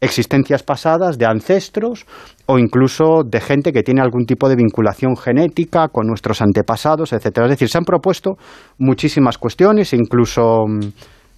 existencias 0.01 0.63
pasadas 0.63 1.19
de 1.19 1.27
ancestros 1.27 2.07
o 2.47 2.57
incluso 2.57 3.21
de 3.23 3.39
gente 3.39 3.71
que 3.71 3.83
tiene 3.83 4.01
algún 4.01 4.25
tipo 4.25 4.49
de 4.49 4.55
vinculación 4.55 5.15
genética 5.15 5.89
con 5.89 6.07
nuestros 6.07 6.41
antepasados, 6.41 7.13
etcétera. 7.13 7.45
Es 7.45 7.51
decir, 7.51 7.69
se 7.69 7.77
han 7.77 7.85
propuesto 7.85 8.31
muchísimas 8.79 9.37
cuestiones, 9.37 9.93
incluso 9.93 10.65
mm, 10.67 10.79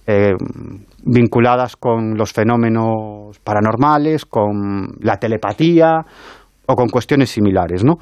eh, 0.06 0.32
vinculadas 1.02 1.76
con 1.76 2.16
los 2.16 2.32
fenómenos 2.32 3.38
paranormales, 3.42 4.24
con 4.24 4.96
la 5.00 5.16
telepatía 5.16 6.04
o 6.66 6.74
con 6.74 6.88
cuestiones 6.88 7.30
similares, 7.30 7.84
¿no? 7.84 7.94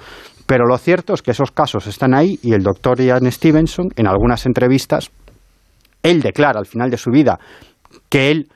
Pero 0.47 0.67
lo 0.67 0.77
cierto 0.79 1.15
es 1.15 1.23
que 1.23 1.31
esos 1.31 1.51
casos 1.51 1.87
están 1.87 2.15
ahí 2.15 2.39
y 2.43 2.53
el 2.55 2.63
doctor 2.63 3.01
Ian 3.01 3.31
Stevenson, 3.31 3.89
en 3.97 4.07
algunas 4.07 4.47
entrevistas, 4.47 5.11
él 6.03 6.21
declara 6.21 6.59
al 6.59 6.67
final 6.67 6.91
de 6.91 6.97
su 6.97 7.11
vida 7.11 7.39
que 8.09 8.31
él 8.31 8.49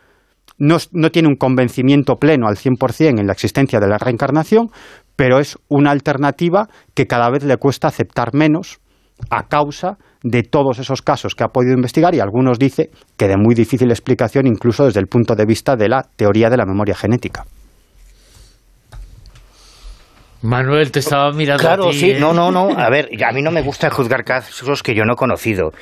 no, 0.58 0.78
no 0.92 1.10
tiene 1.10 1.28
un 1.28 1.36
convencimiento 1.36 2.16
pleno 2.16 2.48
al 2.48 2.56
100% 2.56 3.20
en 3.20 3.26
la 3.26 3.32
existencia 3.32 3.78
de 3.78 3.88
la 3.88 3.98
reencarnación, 3.98 4.70
pero 5.14 5.38
es 5.38 5.58
una 5.68 5.90
alternativa 5.90 6.68
que 6.94 7.06
cada 7.06 7.30
vez 7.30 7.44
le 7.44 7.56
cuesta 7.56 7.88
aceptar 7.88 8.34
menos 8.34 8.80
a 9.30 9.44
causa 9.44 9.98
de 10.28 10.42
todos 10.42 10.78
esos 10.80 11.02
casos 11.02 11.34
que 11.34 11.44
ha 11.44 11.48
podido 11.48 11.74
investigar 11.74 12.14
y 12.14 12.20
algunos 12.20 12.58
dice 12.58 12.90
que 13.16 13.28
de 13.28 13.36
muy 13.36 13.54
difícil 13.54 13.90
explicación 13.90 14.46
incluso 14.46 14.84
desde 14.84 15.00
el 15.00 15.06
punto 15.06 15.34
de 15.34 15.46
vista 15.46 15.76
de 15.76 15.88
la 15.88 16.02
teoría 16.16 16.50
de 16.50 16.56
la 16.56 16.66
memoria 16.66 16.96
genética. 16.96 17.44
Manuel, 20.42 20.92
te 20.92 20.98
estaba 20.98 21.32
mirando 21.32 21.62
Claro, 21.62 21.88
a 21.88 21.90
ti, 21.90 21.96
sí, 21.98 22.10
¿eh? 22.10 22.20
no, 22.20 22.32
no, 22.32 22.50
no. 22.50 22.68
A 22.76 22.90
ver, 22.90 23.08
a 23.24 23.32
mí 23.32 23.42
no 23.42 23.50
me 23.50 23.62
gusta 23.62 23.88
juzgar 23.90 24.22
casos 24.22 24.82
que 24.82 24.94
yo 24.94 25.04
no 25.04 25.14
he 25.14 25.16
conocido. 25.16 25.72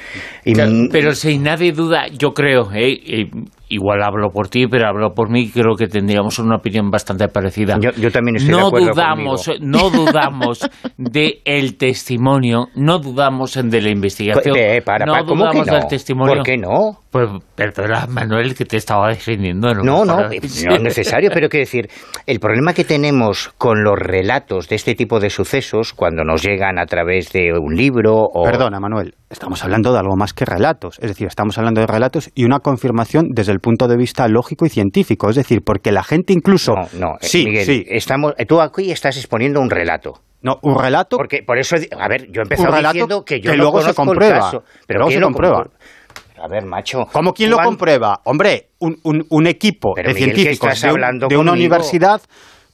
Y, 0.44 0.52
Claro, 0.52 0.72
Pero 0.92 1.14
sin 1.14 1.42
nadie 1.42 1.72
duda, 1.72 2.06
yo 2.08 2.32
creo, 2.32 2.70
¿eh? 2.72 3.28
Eh, 3.74 3.78
igual 3.84 4.02
hablo 4.02 4.30
por 4.30 4.48
ti, 4.48 4.66
pero 4.66 4.86
hablo 4.88 5.14
por 5.14 5.30
mí, 5.30 5.50
creo 5.50 5.74
que 5.76 5.86
tendríamos 5.86 6.38
una 6.38 6.56
opinión 6.56 6.90
bastante 6.90 7.28
parecida. 7.28 7.76
Yo, 7.80 7.90
yo 7.92 8.10
también 8.10 8.36
estoy 8.36 8.54
de 8.54 8.60
no 8.60 8.66
acuerdo 8.68 8.90
dudamos, 8.92 9.46
conmigo. 9.46 9.64
no 9.66 9.90
dudamos 10.04 10.60
de 10.96 11.40
el 11.44 11.76
testimonio, 11.76 12.68
no 12.74 12.98
dudamos 12.98 13.56
en 13.56 13.70
de 13.70 13.80
la 13.82 13.90
investigación, 13.90 14.56
Eh, 14.56 14.82
para, 14.84 15.06
no 15.06 15.12
para, 15.12 15.24
¿cómo 15.24 15.44
que 15.44 15.48
dudamos 15.58 15.66
no? 15.66 15.74
del 15.74 15.86
testimonio. 15.88 16.34
¿Por 16.36 16.44
qué 16.44 16.56
no? 16.56 16.98
Pues 17.10 17.28
perdona, 17.54 18.06
Manuel, 18.08 18.54
que 18.56 18.64
te 18.64 18.76
estaba 18.76 19.08
defendiendo. 19.08 19.72
No, 19.74 20.04
no, 20.04 20.16
Para- 20.16 20.28
no 20.30 20.34
es 20.74 20.82
necesario, 20.82 21.30
pero 21.32 21.48
quiero 21.48 21.62
decir, 21.62 21.88
el 22.26 22.40
problema 22.40 22.72
que 22.74 22.84
tenemos 22.84 23.50
con 23.56 23.84
los 23.84 23.96
relatos 23.96 24.68
de 24.68 24.74
este 24.76 24.94
tipo 24.96 25.20
de 25.20 25.30
sucesos, 25.30 25.92
cuando 25.92 26.24
nos 26.24 26.42
llegan 26.42 26.78
a 26.80 26.86
través 26.86 27.30
de 27.32 27.52
un 27.52 27.76
libro 27.76 28.14
o... 28.16 28.42
Perdona, 28.42 28.80
Manuel, 28.80 29.14
estamos 29.30 29.62
hablando 29.62 29.92
de 29.92 30.00
algo 30.00 30.16
más 30.16 30.32
que 30.34 30.44
relatos. 30.44 30.98
Es 31.00 31.08
decir, 31.08 31.28
estamos 31.28 31.56
hablando 31.56 31.80
de 31.80 31.86
relatos 31.86 32.30
y 32.34 32.44
una 32.44 32.58
confirmación 32.58 33.28
desde 33.32 33.52
el 33.52 33.60
punto 33.64 33.88
de 33.88 33.96
vista 33.96 34.28
lógico 34.28 34.66
y 34.66 34.68
científico. 34.68 35.30
Es 35.30 35.36
decir, 35.36 35.62
porque 35.64 35.90
la 35.90 36.02
gente 36.04 36.32
incluso... 36.32 36.74
No, 36.74 36.88
no, 36.98 37.14
eh, 37.14 37.26
sí, 37.26 37.44
Miguel, 37.46 37.64
sí. 37.64 37.84
estamos, 37.88 38.34
tú 38.46 38.60
aquí 38.60 38.90
estás 38.92 39.16
exponiendo 39.16 39.60
un 39.60 39.70
relato. 39.70 40.20
No, 40.42 40.58
un 40.62 40.78
relato... 40.78 41.16
Porque 41.16 41.42
por 41.42 41.56
eso, 41.58 41.76
a 41.98 42.08
ver, 42.08 42.30
yo 42.30 42.42
he 42.42 42.44
empezado 42.44 42.76
diciendo 42.76 43.24
que 43.24 43.40
yo 43.40 43.50
que 43.52 43.56
no 43.56 43.62
luego 43.64 43.80
se 43.80 43.88
el 43.90 43.94
comprueba. 43.96 44.38
caso, 44.38 44.62
pero 44.86 44.98
luego 44.98 45.08
¿quién 45.08 45.16
se 45.16 45.20
lo 45.20 45.26
comprueba. 45.28 45.56
comprueba? 45.62 46.44
A 46.44 46.48
ver, 46.48 46.64
macho. 46.66 47.06
¿Cómo 47.10 47.32
quién 47.32 47.48
lo 47.48 47.56
¿cuán- 47.56 47.66
comprueba? 47.68 48.20
Hombre, 48.24 48.68
un, 48.80 48.98
un- 49.04 49.24
un 49.30 49.46
equipo 49.46 49.94
Pero, 49.94 50.08
de 50.08 50.14
Miguel, 50.14 50.30
¿qué 50.30 50.34
científicos 50.42 50.80
de, 50.82 50.86
un- 50.88 50.90
hablando 50.92 51.28
de 51.28 51.36
una 51.38 51.52
universidad 51.52 52.20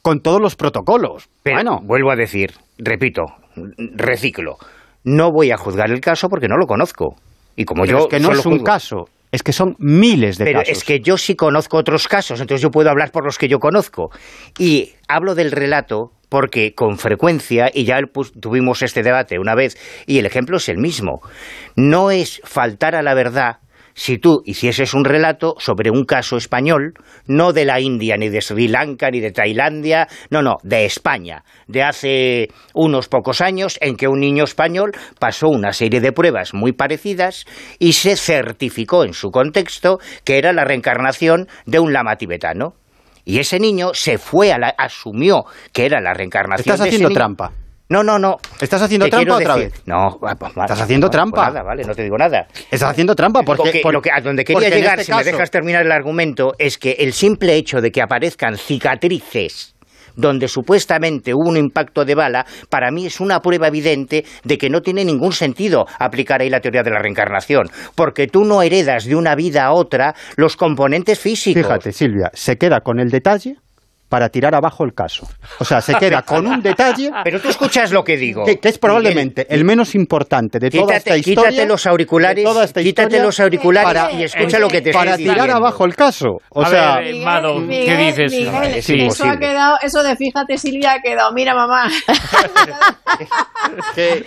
con 0.02 0.20
todos 0.20 0.40
los 0.40 0.56
protocolos. 0.56 1.28
Pero, 1.44 1.56
bueno, 1.56 1.80
vuelvo 1.84 2.10
a 2.10 2.16
decir, 2.16 2.52
repito, 2.78 3.22
reciclo. 3.76 4.56
No 5.04 5.30
voy 5.30 5.50
a 5.50 5.56
juzgar 5.56 5.90
el 5.90 6.00
caso 6.00 6.28
porque 6.28 6.48
no 6.48 6.56
lo 6.56 6.66
conozco. 6.66 7.14
Y 7.56 7.64
como 7.64 7.82
pero 7.84 7.98
yo 7.98 8.04
es 8.04 8.10
que 8.10 8.20
no 8.20 8.32
es 8.32 8.44
un 8.46 8.58
juzgo- 8.60 8.64
caso, 8.64 9.04
es 9.32 9.42
que 9.42 9.52
son 9.52 9.76
miles 9.78 10.38
de 10.38 10.44
Pero 10.44 10.60
casos. 10.60 10.76
es 10.78 10.84
que 10.84 11.00
yo 11.00 11.16
sí 11.16 11.36
conozco 11.36 11.76
otros 11.76 12.08
casos, 12.08 12.40
entonces 12.40 12.62
yo 12.62 12.70
puedo 12.70 12.90
hablar 12.90 13.12
por 13.12 13.24
los 13.24 13.38
que 13.38 13.48
yo 13.48 13.60
conozco. 13.60 14.10
Y 14.58 14.92
hablo 15.08 15.34
del 15.34 15.52
relato 15.52 16.12
porque 16.28 16.74
con 16.74 16.96
frecuencia, 16.98 17.70
y 17.72 17.84
ya 17.84 18.00
pues, 18.12 18.32
tuvimos 18.32 18.82
este 18.82 19.02
debate 19.02 19.38
una 19.38 19.54
vez, 19.54 19.76
y 20.06 20.18
el 20.18 20.26
ejemplo 20.26 20.58
es 20.58 20.68
el 20.68 20.78
mismo, 20.78 21.20
no 21.74 22.10
es 22.10 22.40
faltar 22.44 22.94
a 22.94 23.02
la 23.02 23.14
verdad 23.14 23.58
si 23.94 24.18
tú 24.18 24.42
hicieses 24.44 24.94
un 24.94 25.04
relato 25.04 25.54
sobre 25.58 25.90
un 25.90 26.04
caso 26.04 26.36
español, 26.36 26.94
no 27.26 27.52
de 27.52 27.64
la 27.64 27.80
India, 27.80 28.16
ni 28.16 28.28
de 28.28 28.40
Sri 28.40 28.68
Lanka, 28.68 29.10
ni 29.10 29.20
de 29.20 29.32
Tailandia, 29.32 30.08
no, 30.30 30.42
no, 30.42 30.56
de 30.62 30.84
España, 30.84 31.44
de 31.66 31.82
hace 31.82 32.48
unos 32.74 33.08
pocos 33.08 33.40
años 33.40 33.78
en 33.80 33.96
que 33.96 34.08
un 34.08 34.20
niño 34.20 34.44
español 34.44 34.92
pasó 35.18 35.48
una 35.48 35.72
serie 35.72 36.00
de 36.00 36.12
pruebas 36.12 36.54
muy 36.54 36.72
parecidas 36.72 37.46
y 37.78 37.92
se 37.94 38.16
certificó 38.16 39.04
en 39.04 39.12
su 39.12 39.30
contexto 39.30 39.98
que 40.24 40.38
era 40.38 40.52
la 40.52 40.64
reencarnación 40.64 41.48
de 41.66 41.78
un 41.78 41.92
lama 41.92 42.16
tibetano. 42.16 42.74
Y 43.24 43.38
ese 43.38 43.60
niño 43.60 43.90
se 43.92 44.18
fue 44.18 44.52
a 44.52 44.58
la, 44.58 44.68
asumió 44.68 45.44
que 45.72 45.84
era 45.84 46.00
la 46.00 46.14
reencarnación 46.14 46.74
Estás 46.74 46.80
de 46.80 46.88
ese 46.88 46.96
haciendo 46.96 47.10
niño. 47.10 47.18
trampa. 47.18 47.52
No, 47.90 48.02
no, 48.04 48.18
no. 48.20 48.36
¿Estás 48.60 48.80
haciendo 48.82 49.06
Te 49.06 49.10
trampa 49.10 49.34
otra 49.34 49.56
decir- 49.56 49.72
vez? 49.72 49.82
No, 49.84 50.18
va- 50.20 50.34
va- 50.34 50.52
va- 50.56 50.64
Estás 50.64 50.80
haciendo 50.80 51.08
no, 51.08 51.10
trampa. 51.10 51.42
pues 51.44 51.54
nada, 51.54 51.62
vale, 51.66 51.82
no 51.84 51.92
te 51.94 52.02
digo 52.04 52.16
nada. 52.16 52.46
Estás 52.70 52.90
haciendo 52.90 53.14
trampa 53.16 53.42
porque... 53.42 53.62
Porque 53.64 53.80
por- 53.82 53.92
lo 53.92 54.00
que- 54.00 54.10
a 54.12 54.20
donde 54.20 54.44
quería 54.44 54.68
llegar, 54.70 55.00
este 55.00 55.12
si 55.12 55.18
me 55.18 55.24
dejas 55.24 55.50
terminar 55.50 55.84
el 55.84 55.90
argumento, 55.92 56.52
es 56.58 56.78
que 56.78 56.92
el 57.00 57.12
simple 57.12 57.56
hecho 57.56 57.80
de 57.80 57.90
que 57.90 58.00
aparezcan 58.00 58.56
cicatrices 58.56 59.74
donde 60.16 60.48
supuestamente 60.48 61.32
hubo 61.32 61.48
un 61.48 61.56
impacto 61.56 62.04
de 62.04 62.14
bala, 62.14 62.44
para 62.68 62.90
mí 62.90 63.06
es 63.06 63.20
una 63.20 63.40
prueba 63.40 63.68
evidente 63.68 64.24
de 64.44 64.58
que 64.58 64.68
no 64.68 64.82
tiene 64.82 65.04
ningún 65.04 65.32
sentido 65.32 65.86
aplicar 65.98 66.42
ahí 66.42 66.50
la 66.50 66.60
teoría 66.60 66.82
de 66.82 66.90
la 66.90 66.98
reencarnación, 66.98 67.70
porque 67.94 68.26
tú 68.26 68.44
no 68.44 68.60
heredas 68.60 69.04
de 69.04 69.14
una 69.14 69.34
vida 69.36 69.64
a 69.64 69.72
otra 69.72 70.14
los 70.36 70.56
componentes 70.56 71.18
físicos. 71.18 71.62
Fíjate, 71.62 71.92
Silvia, 71.92 72.28
se 72.34 72.56
queda 72.56 72.80
con 72.80 72.98
el 73.00 73.08
detalle 73.08 73.56
para 74.10 74.28
tirar 74.28 74.54
abajo 74.54 74.84
el 74.84 74.92
caso. 74.92 75.26
O 75.60 75.64
sea, 75.64 75.80
se 75.80 75.94
queda 75.94 76.20
con 76.22 76.46
un 76.46 76.60
detalle 76.60 77.10
Pero 77.24 77.40
tú 77.40 77.48
escuchas 77.48 77.90
lo 77.92 78.04
que 78.04 78.16
digo. 78.18 78.44
que, 78.44 78.58
que 78.58 78.68
es 78.68 78.78
probablemente 78.78 79.46
el 79.48 79.64
menos 79.64 79.94
importante 79.94 80.58
de 80.58 80.68
toda 80.68 80.96
esta 80.96 81.14
Quítate, 81.14 81.30
historia. 81.30 81.50
quítate 81.50 81.66
los 81.68 81.86
auriculares, 81.86 82.36
de 82.36 82.42
toda 82.50 82.64
esta 82.64 82.82
quítate 82.82 83.22
los 83.22 83.40
auriculares 83.40 83.88
para- 83.88 84.12
y 84.12 84.24
escucha 84.24 84.58
lo 84.58 84.68
que 84.68 84.82
te 84.82 84.92
Para 84.92 85.12
estoy 85.12 85.24
tirar 85.24 85.36
diciendo. 85.46 85.66
abajo 85.66 85.84
el 85.86 85.94
caso. 85.94 86.26
O 86.50 86.62
A 86.62 86.66
sea, 86.66 86.96
ver, 86.96 87.06
eh, 87.14 87.24
Mado, 87.24 87.54
¿qué 87.54 87.60
Miguel, 87.60 87.98
dices? 88.08 88.32
Miguel, 88.32 88.74
es 88.74 88.90
eso 88.90 89.24
ha 89.28 89.38
quedado, 89.38 89.76
eso 89.80 90.02
de 90.02 90.16
fíjate 90.16 90.58
Silvia 90.58 90.94
ha 90.94 91.00
quedado, 91.00 91.32
mira 91.32 91.54
mamá. 91.54 91.88
que- 93.94 94.24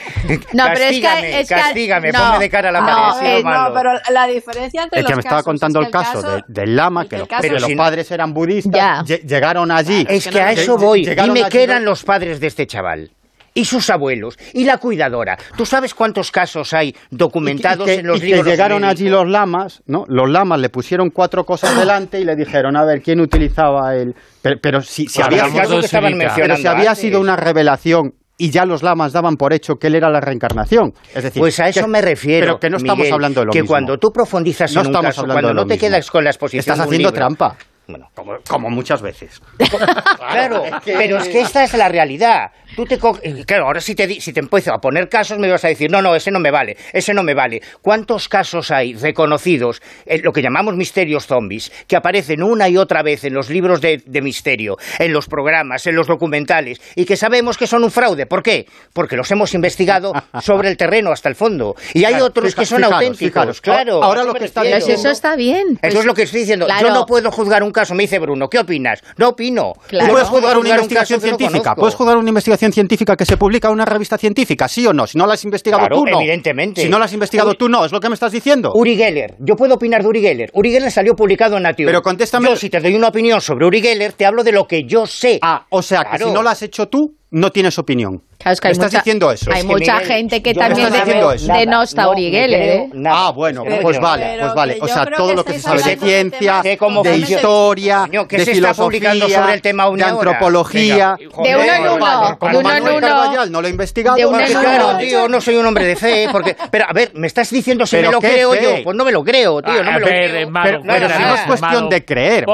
No, 0.54 0.66
pero 0.74 0.86
es 0.86 0.92
que- 0.92 1.02
castígame, 1.02 1.40
es 1.42 1.48
que- 1.50 1.56
castígame, 1.56 2.12
no, 2.12 2.20
ponme 2.20 2.40
de 2.40 2.50
cara 2.50 2.70
a 2.70 2.72
la 2.72 2.82
no, 2.82 2.86
pared, 2.88 3.38
Eh, 3.40 3.44
malo. 3.44 3.70
no, 3.70 3.74
pero 3.76 3.90
la 4.12 4.28
diferencia 4.28 4.84
entre 4.84 5.00
es 5.02 5.06
que 5.06 5.12
los 5.12 5.18
me 5.18 5.22
estaba 5.22 5.38
casos 5.42 5.46
contando 5.46 5.80
es 5.82 5.86
el 5.88 5.92
que 5.92 5.98
caso, 5.98 6.22
de- 6.22 6.44
del 6.48 6.76
lama, 6.76 7.06
que, 7.08 7.18
los, 7.18 7.28
que 7.28 7.76
no- 7.76 7.84
padres 7.84 8.12
eran 8.12 8.34
budistas, 8.34 9.06
llegaron 9.26 9.72
allí. 9.78 10.06
Es 10.10 10.28
que 10.28 10.42
a 10.42 10.52
eso 10.52 10.78
voy. 10.78 11.08
allí 11.08 11.44
qué 11.50 11.64
eran 11.64 11.84
los- 11.86 12.04
padres 12.04 12.40
de 12.40 12.48
este 12.48 12.66
chaval. 12.68 13.12
Y 13.56 13.66
sus 13.66 13.92
abuelos, 13.92 14.36
y 14.54 14.64
la 14.64 14.80
cuidadora. 14.80 15.38
¿Tú 15.56 15.64
sabes 15.64 15.94
cuántos 15.94 16.32
casos 16.32 16.74
hay 16.74 16.96
documentados 17.12 17.88
y 17.88 17.92
que, 17.92 18.00
en 18.00 18.08
los 18.08 18.18
y 18.18 18.22
que 18.22 18.26
libros? 18.30 18.46
llegaron 18.48 18.84
allí 18.84 19.10
los 19.10 19.30
lamas, 19.30 19.84
¿no? 19.86 20.06
Los 20.08 20.28
lamas 20.28 20.60
le 20.60 20.70
pusieron 20.70 21.12
cuatro 21.12 21.44
cosas 21.44 21.78
delante 21.78 22.20
y 22.20 22.24
le 22.26 22.36
dijeron, 22.36 22.76
a 22.76 22.84
ver, 22.84 23.04
¿quién 23.04 23.20
utilizaba 23.22 23.96
el...? 23.96 24.16
Pero, 24.42 24.56
pero 24.60 24.82
si, 24.82 25.06
si 25.06 25.20
Pues 25.22 25.28
había, 25.28 25.44
caso 25.62 25.80
que 25.80 25.86
estaban 25.86 26.18
pero 26.36 26.56
si 26.58 26.66
había 26.66 26.96
sido 26.96 27.22
una 27.22 27.36
revelación 27.36 28.16
y 28.40 28.50
ya 28.50 28.66
los 28.66 28.82
lamas 28.82 29.14
daban 29.14 29.36
por 29.36 29.54
hecho 29.54 29.76
que 29.76 29.86
él 29.86 29.94
era 29.96 30.10
la 30.10 30.20
reencarnación. 30.20 30.92
Es 31.14 31.24
decir, 31.24 31.40
Pues 31.40 31.60
a 31.60 31.70
eso 31.70 31.82
que- 31.82 31.88
me 31.88 32.02
refiero. 32.02 32.46
Pero 32.48 32.60
que 32.60 32.70
no 32.72 32.78
estamos 32.78 32.98
Miguel, 32.98 33.14
hablando 33.14 33.42
de 33.42 33.46
lo 33.46 33.52
que 33.52 33.62
mismo. 33.62 33.72
cuando 33.72 33.98
tú 34.00 34.12
profundizas 34.12 34.74
No 34.74 34.82
en 34.82 34.88
un 34.88 34.92
estamos 34.94 35.10
caso, 35.10 35.22
hablando 35.22 35.34
cuando 35.36 35.48
de 35.50 35.54
lo 35.54 35.62
no 35.62 35.68
te 35.68 35.74
mismo. 35.76 35.88
quedas 35.90 36.10
con 36.10 36.24
la 36.24 36.32
exposición 36.32 36.60
Estás 36.62 36.78
de 36.78 36.82
un 36.82 36.88
haciendo 36.88 37.10
libro- 37.10 37.20
trampa. 37.20 37.56
Bueno, 37.88 38.10
como, 38.16 38.38
como 38.48 38.70
muchas 38.70 39.02
veces. 39.02 39.42
Claro, 40.18 40.64
pero 40.86 41.18
es 41.18 41.28
que 41.28 41.42
esta 41.42 41.64
es 41.64 41.74
la 41.74 41.90
realidad. 41.90 42.52
Tú 42.76 42.86
te 42.86 42.98
co- 42.98 43.20
claro, 43.46 43.66
ahora 43.68 43.82
si 43.82 43.94
te, 43.94 44.08
di- 44.08 44.20
si 44.20 44.34
te 44.34 44.40
empiezo 44.40 44.74
a 44.74 44.80
poner 44.80 45.08
casos 45.10 45.38
me 45.38 45.50
vas 45.50 45.64
a 45.64 45.68
decir, 45.68 45.92
no, 45.92 46.02
no, 46.02 46.16
ese 46.16 46.32
no 46.32 46.40
me 46.40 46.50
vale, 46.50 46.76
ese 46.92 47.14
no 47.14 47.22
me 47.22 47.34
vale. 47.36 47.62
¿Cuántos 47.82 48.28
casos 48.30 48.72
hay 48.72 48.96
reconocidos, 48.96 49.82
en 50.06 50.24
lo 50.24 50.32
que 50.32 50.42
llamamos 50.42 50.76
misterios 50.76 51.28
zombies, 51.28 51.72
que 51.88 51.96
aparecen 51.96 52.42
una 52.42 52.68
y 52.70 52.78
otra 52.78 53.04
vez 53.04 53.26
en 53.26 53.34
los 53.34 53.50
libros 53.50 53.80
de, 53.82 54.02
de 54.06 54.22
misterio, 54.22 54.78
en 54.98 55.14
los 55.14 55.28
programas, 55.28 55.86
en 55.86 55.96
los 55.96 56.08
documentales, 56.08 56.82
y 56.96 57.06
que 57.06 57.16
sabemos 57.16 57.58
que 57.58 57.68
son 57.68 57.84
un 57.84 57.92
fraude? 57.92 58.26
¿Por 58.26 58.42
qué? 58.42 58.66
Porque 58.94 59.16
los 59.18 59.30
hemos 59.32 59.54
investigado 59.54 60.14
sobre 60.42 60.70
el 60.70 60.78
terreno 60.78 61.12
hasta 61.12 61.30
el 61.30 61.36
fondo. 61.36 61.76
Y 61.94 62.06
hay 62.06 62.14
Claro, 62.14 62.26
otros 62.26 62.50
fija- 62.56 62.62
que 62.62 62.66
son 62.66 62.78
fijaros, 62.78 62.96
auténticos, 62.96 63.30
fijaros. 63.34 63.62
claro. 63.62 64.04
Ahora 64.04 64.22
¿a 64.22 64.26
lo 64.26 64.34
que 64.34 64.46
está? 64.46 64.62
Pues 64.62 64.88
eso 64.88 65.10
está 65.10 65.36
bien. 65.36 65.78
Eso 65.82 66.00
es 66.00 66.06
lo 66.06 66.14
que 66.16 66.24
estoy 66.24 66.40
diciendo. 66.42 66.66
claro. 66.66 66.88
Yo 66.88 66.94
no 66.94 67.06
puedo 67.06 67.30
juzgar 67.32 67.62
un 67.62 67.72
caso, 67.74 67.94
me 67.94 68.04
dice 68.04 68.20
Bruno. 68.20 68.48
¿Qué 68.48 68.60
opinas? 68.60 69.02
No 69.18 69.30
opino. 69.30 69.74
Claro. 69.88 70.14
Puedes 70.14 70.30
juzgar 70.30 70.58
una 70.58 70.70
un 70.70 70.76
investigación 70.76 71.20
no 71.20 71.28
científica. 71.28 71.76
Puedes 71.76 71.96
juzgar 71.96 72.16
una 72.18 72.30
investigación 72.30 72.72
científica 72.72 73.18
que 73.18 73.26
se 73.26 73.36
publica 73.36 73.68
en 73.68 73.74
una 73.74 73.86
revista 73.86 74.18
científica, 74.18 74.68
sí 74.70 74.88
o 74.88 74.94
no. 74.94 75.06
Si 75.08 75.18
no 75.18 75.26
la 75.28 75.34
has 75.34 75.44
investigado 75.44 75.82
Claro, 75.82 75.98
tú, 75.98 76.06
no. 76.06 76.20
evidentemente. 76.22 76.82
Si 76.84 76.90
no 76.90 77.00
la 77.00 77.06
has 77.06 77.14
investigado 77.14 77.52
Uri- 77.52 77.58
tú, 77.58 77.68
no. 77.68 77.84
Es 77.84 77.92
lo 77.92 78.00
que 78.00 78.08
me 78.08 78.14
estás 78.14 78.32
diciendo. 78.32 78.72
Uri 78.74 78.96
Geller. 78.96 79.36
Yo 79.40 79.56
puedo 79.56 79.76
opinar 79.76 80.02
de 80.04 80.08
Uri 80.08 80.22
Geller. 80.22 80.50
Uri 80.54 80.72
Geller 80.72 80.92
salió 80.92 81.16
publicado 81.16 81.58
en 81.58 81.64
Nature. 81.64 81.86
Pero 81.88 82.02
contéstame- 82.02 82.50
Yo, 82.50 82.56
si 82.56 82.70
te 82.70 82.80
doy 82.80 82.96
una 82.96 83.08
opinión 83.10 83.42
sobre 83.42 83.66
Uri 83.66 83.82
Geller, 83.82 84.14
te 84.14 84.26
hablo 84.26 84.44
de 84.44 84.52
lo 84.52 84.68
que 84.68 84.84
yo 84.88 85.06
sé. 85.08 85.40
Ah, 85.42 85.66
o 85.70 85.82
sea, 85.82 86.04
que 86.06 86.20
si 86.20 86.32
no 86.32 86.44
la 86.44 86.52
has 86.52 86.62
hecho 86.62 86.88
tú, 86.88 87.16
no 87.32 87.50
tienes 87.52 87.80
opinión. 87.80 88.22
Claro, 88.44 88.54
es 88.54 88.60
que 88.62 88.68
hay 88.68 88.72
¿Me 88.72 88.74
estás 88.74 88.92
mucha, 88.92 88.98
diciendo 89.00 89.32
eso? 89.32 89.52
Hay 89.52 89.60
Es 89.60 89.64
que, 89.66 89.68
mucha 89.72 89.94
Miguel, 89.94 90.08
gente 90.08 90.42
que 90.44 90.54
también 90.54 90.92
de- 90.92 91.54
denosta 91.60 92.04
No, 92.04 92.14
¿eh? 92.54 92.90
Ah, 93.10 93.32
bueno, 93.32 93.64
pues 93.82 93.98
que- 93.98 94.04
vale, 94.04 94.38
pues 94.40 94.54
vale. 94.54 94.76
que 94.76 94.82
O 94.82 94.88
sea, 94.88 95.06
todo 95.06 95.30
que 95.30 95.36
lo 95.36 95.46
que 95.46 95.54
se 95.54 95.60
sabe 95.62 95.82
de 95.84 95.96
ciencia, 95.98 96.62
de 96.62 97.18
historia, 97.18 98.08
¿qué 98.28 98.38
de 98.38 98.46
se 98.46 98.52
está 98.52 98.74
publicando 98.74 99.26
filosofía, 99.26 99.40
sobre 99.42 99.54
el 99.54 99.62
tema 99.62 99.90
de 99.90 100.04
antropología. 100.04 101.16
Venga, 101.18 101.44
De 101.44 101.56
uno 101.56 101.74
en 101.74 101.82
uno, 101.82 101.98
vale, 102.00 102.32
de 102.32 102.38
Como 102.38 102.60
uno 102.60 102.76
en 102.76 102.84
uno. 102.84 103.46
No 103.50 103.62
lo 103.62 103.68
he 103.68 103.72
investigado. 103.72 104.18
De 104.18 104.26
uno 104.26 104.38
pues 104.38 104.50
en 104.52 104.56
Porque, 104.58 104.68
uno. 104.68 104.78
claro, 104.84 104.98
tío, 105.00 105.30
no 105.30 105.42
soy 105.42 105.56
un 105.56 105.66
hombre 105.66 105.86
de 105.86 105.96
fe. 105.96 106.28
Porque, 106.32 106.56
pero, 106.72 106.86
a 106.90 106.94
ver, 106.94 107.12
me 107.14 107.28
estás 107.28 107.50
diciendo 107.50 107.86
si 107.86 107.96
¿Pero 107.96 108.10
me 108.10 108.14
lo 108.14 108.20
creo 108.22 108.52
fe? 108.54 108.64
yo. 108.64 108.84
Pues 108.84 108.96
no 108.98 109.06
me 109.06 109.12
lo 109.12 109.24
creo, 109.24 109.62
tío, 109.62 109.84
no 109.84 109.90
A 109.90 109.94
me 109.94 110.00
lo 110.00 110.06
creo. 110.06 110.50
Pero, 110.64 110.82
si 111.10 111.22
no 111.22 111.36
es 111.36 111.42
cuestión 111.42 111.90
de 111.90 112.06
creer. 112.06 112.46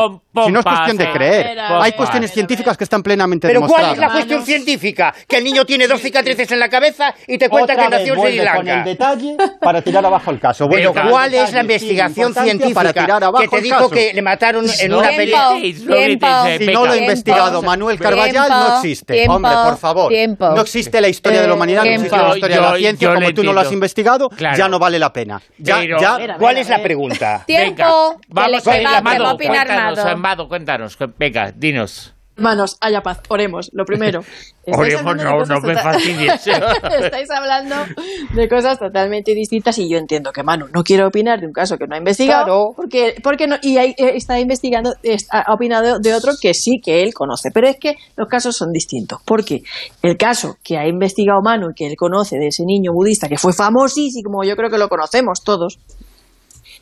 Si 0.46 0.52
no 0.52 0.60
es 0.60 0.66
cuestión 0.66 0.98
de 0.98 1.12
creer. 1.12 1.58
eh. 1.58 1.62
Hay 1.82 1.92
cuestiones 1.94 2.32
científicas 2.32 2.78
que 2.78 2.84
están 2.84 3.04
plenamente 3.04 3.48
Pero 3.48 3.62
¿cuál 3.62 3.70
demostradas. 3.84 3.94
es 3.94 4.00
la 4.00 4.12
cuestión 4.12 4.46
científica? 4.46 5.14
Que 5.28 5.38
el 5.38 5.44
niño 5.44 5.66
tiene 5.66 5.88
dos 5.88 6.02
cicatrices 6.02 6.52
en 6.52 6.60
la 6.60 6.70
cabeza 6.70 7.14
y 7.28 7.38
te 7.38 7.50
cuenta 7.50 7.74
Otra 7.74 7.86
que 7.86 7.90
nació 7.92 8.14
en 8.16 8.20
Sri 8.22 8.38
vuelve 8.38 8.52
con 8.52 8.68
el 8.68 8.76
Lanka. 8.76 8.90
detalle 8.90 9.38
para 9.62 9.82
tirar 9.82 10.06
abajo 10.06 10.32
el 10.32 10.40
caso. 10.40 10.68
Pero 10.70 10.92
Vuelve 10.92 11.02
con 11.02 11.12
¿cuál 11.12 11.34
es 11.34 11.54
la 11.54 11.62
investigación 11.62 12.34
científica 12.34 12.74
para 12.74 12.94
tirar 12.94 13.24
abajo 13.24 13.44
que 13.44 13.48
te 13.48 13.62
dijo 13.62 13.90
que 13.90 14.14
le 14.14 14.22
mataron 14.22 14.66
en 14.80 14.94
una 14.94 15.10
tiempo. 15.10 15.38
Si 15.62 16.66
no 16.68 16.86
lo 16.86 16.92
ha 16.92 16.92
Venga, 16.94 16.98
investigado. 16.98 17.62
Manuel 17.62 18.00
Carballal, 18.00 18.50
no 18.50 18.76
existe. 18.78 19.26
Hombre, 19.28 19.52
por 19.66 19.78
favor. 19.78 20.12
No 20.40 20.62
existe 20.62 21.02
la 21.02 21.08
historia 21.10 21.42
de 21.42 21.48
la 21.48 21.54
humanidad, 21.54 21.84
no 21.84 21.90
existe 21.92 22.18
la 22.18 22.34
historia 22.36 22.56
de 22.58 22.62
la 22.62 22.76
ciencia. 22.78 23.14
Como 23.14 23.34
tú 23.34 23.44
no 23.44 23.54
lo 23.54 23.62
has 23.62 23.72
investigado, 23.72 24.30
ya 24.56 24.68
no 24.68 24.80
vale 24.80 25.00
la 25.00 25.12
pena. 25.12 25.42
Ya, 25.58 25.78
Pero- 25.80 26.00
ya, 26.00 26.18
Mira, 26.18 26.38
¿Cuál 26.38 26.58
es 26.58 26.70
la 26.70 26.82
pregunta? 26.82 27.44
Tiempo, 27.46 28.20
vamos 28.28 28.68
a 28.68 28.78
ir, 28.82 28.88
a 28.88 29.32
opinar 29.34 29.68
Amado. 30.30 30.48
Cuéntanos. 30.48 30.96
Venga, 31.18 31.52
dinos. 31.56 32.14
Hermanos, 32.38 32.78
haya 32.82 33.02
paz, 33.02 33.20
oremos. 33.30 33.70
Lo 33.74 33.84
primero. 33.84 34.22
Oremos, 34.72 35.02
hablando 35.02 35.24
de 35.24 35.30
no, 35.32 35.38
cosas 35.40 35.62
no 35.64 35.68
me 35.68 35.76
fastidies. 35.76 36.48
estáis 37.02 37.32
hablando 37.32 37.76
de 38.36 38.48
cosas 38.48 38.78
totalmente 38.78 39.34
distintas 39.34 39.76
y 39.80 39.90
yo 39.90 39.98
entiendo 39.98 40.32
que 40.32 40.44
Manu 40.44 40.68
no 40.72 40.84
quiere 40.84 41.04
opinar 41.04 41.40
de 41.40 41.48
un 41.48 41.54
caso 41.54 41.76
que 41.76 41.88
no 41.88 41.96
ha 41.96 41.98
investigado. 41.98 42.46
Claro. 42.46 42.74
Porque, 42.76 43.16
porque 43.24 43.48
no, 43.48 43.56
y 43.64 43.78
ahí, 43.78 43.96
eh, 43.98 44.12
está 44.14 44.40
investigando, 44.40 44.94
está- 45.02 45.42
ha 45.42 45.54
opinado 45.56 45.98
de 46.00 46.14
otro 46.14 46.34
que 46.40 46.54
sí 46.54 46.80
que 46.84 47.02
él 47.02 47.16
conoce. 47.16 47.50
Pero 47.52 47.68
es 47.68 47.78
que 47.80 47.96
los 48.16 48.28
casos 48.28 48.56
son 48.56 48.72
distintos. 48.72 49.20
Porque 49.26 49.64
el 50.04 50.18
caso 50.18 50.58
que 50.64 50.78
ha 50.78 50.88
investigado 50.88 51.42
Manu 51.42 51.72
y 51.72 51.74
que 51.74 51.88
él 51.88 51.96
conoce 51.98 52.38
de 52.38 52.48
ese 52.50 52.64
niño 52.64 52.92
budista 52.94 53.28
que 53.28 53.40
fue 53.40 53.54
famosísimo, 53.54 54.30
como 54.30 54.44
yo 54.44 54.56
creo 54.56 54.70
que 54.70 54.78
lo 54.78 54.88
conocemos 54.88 55.42
todos, 55.44 55.80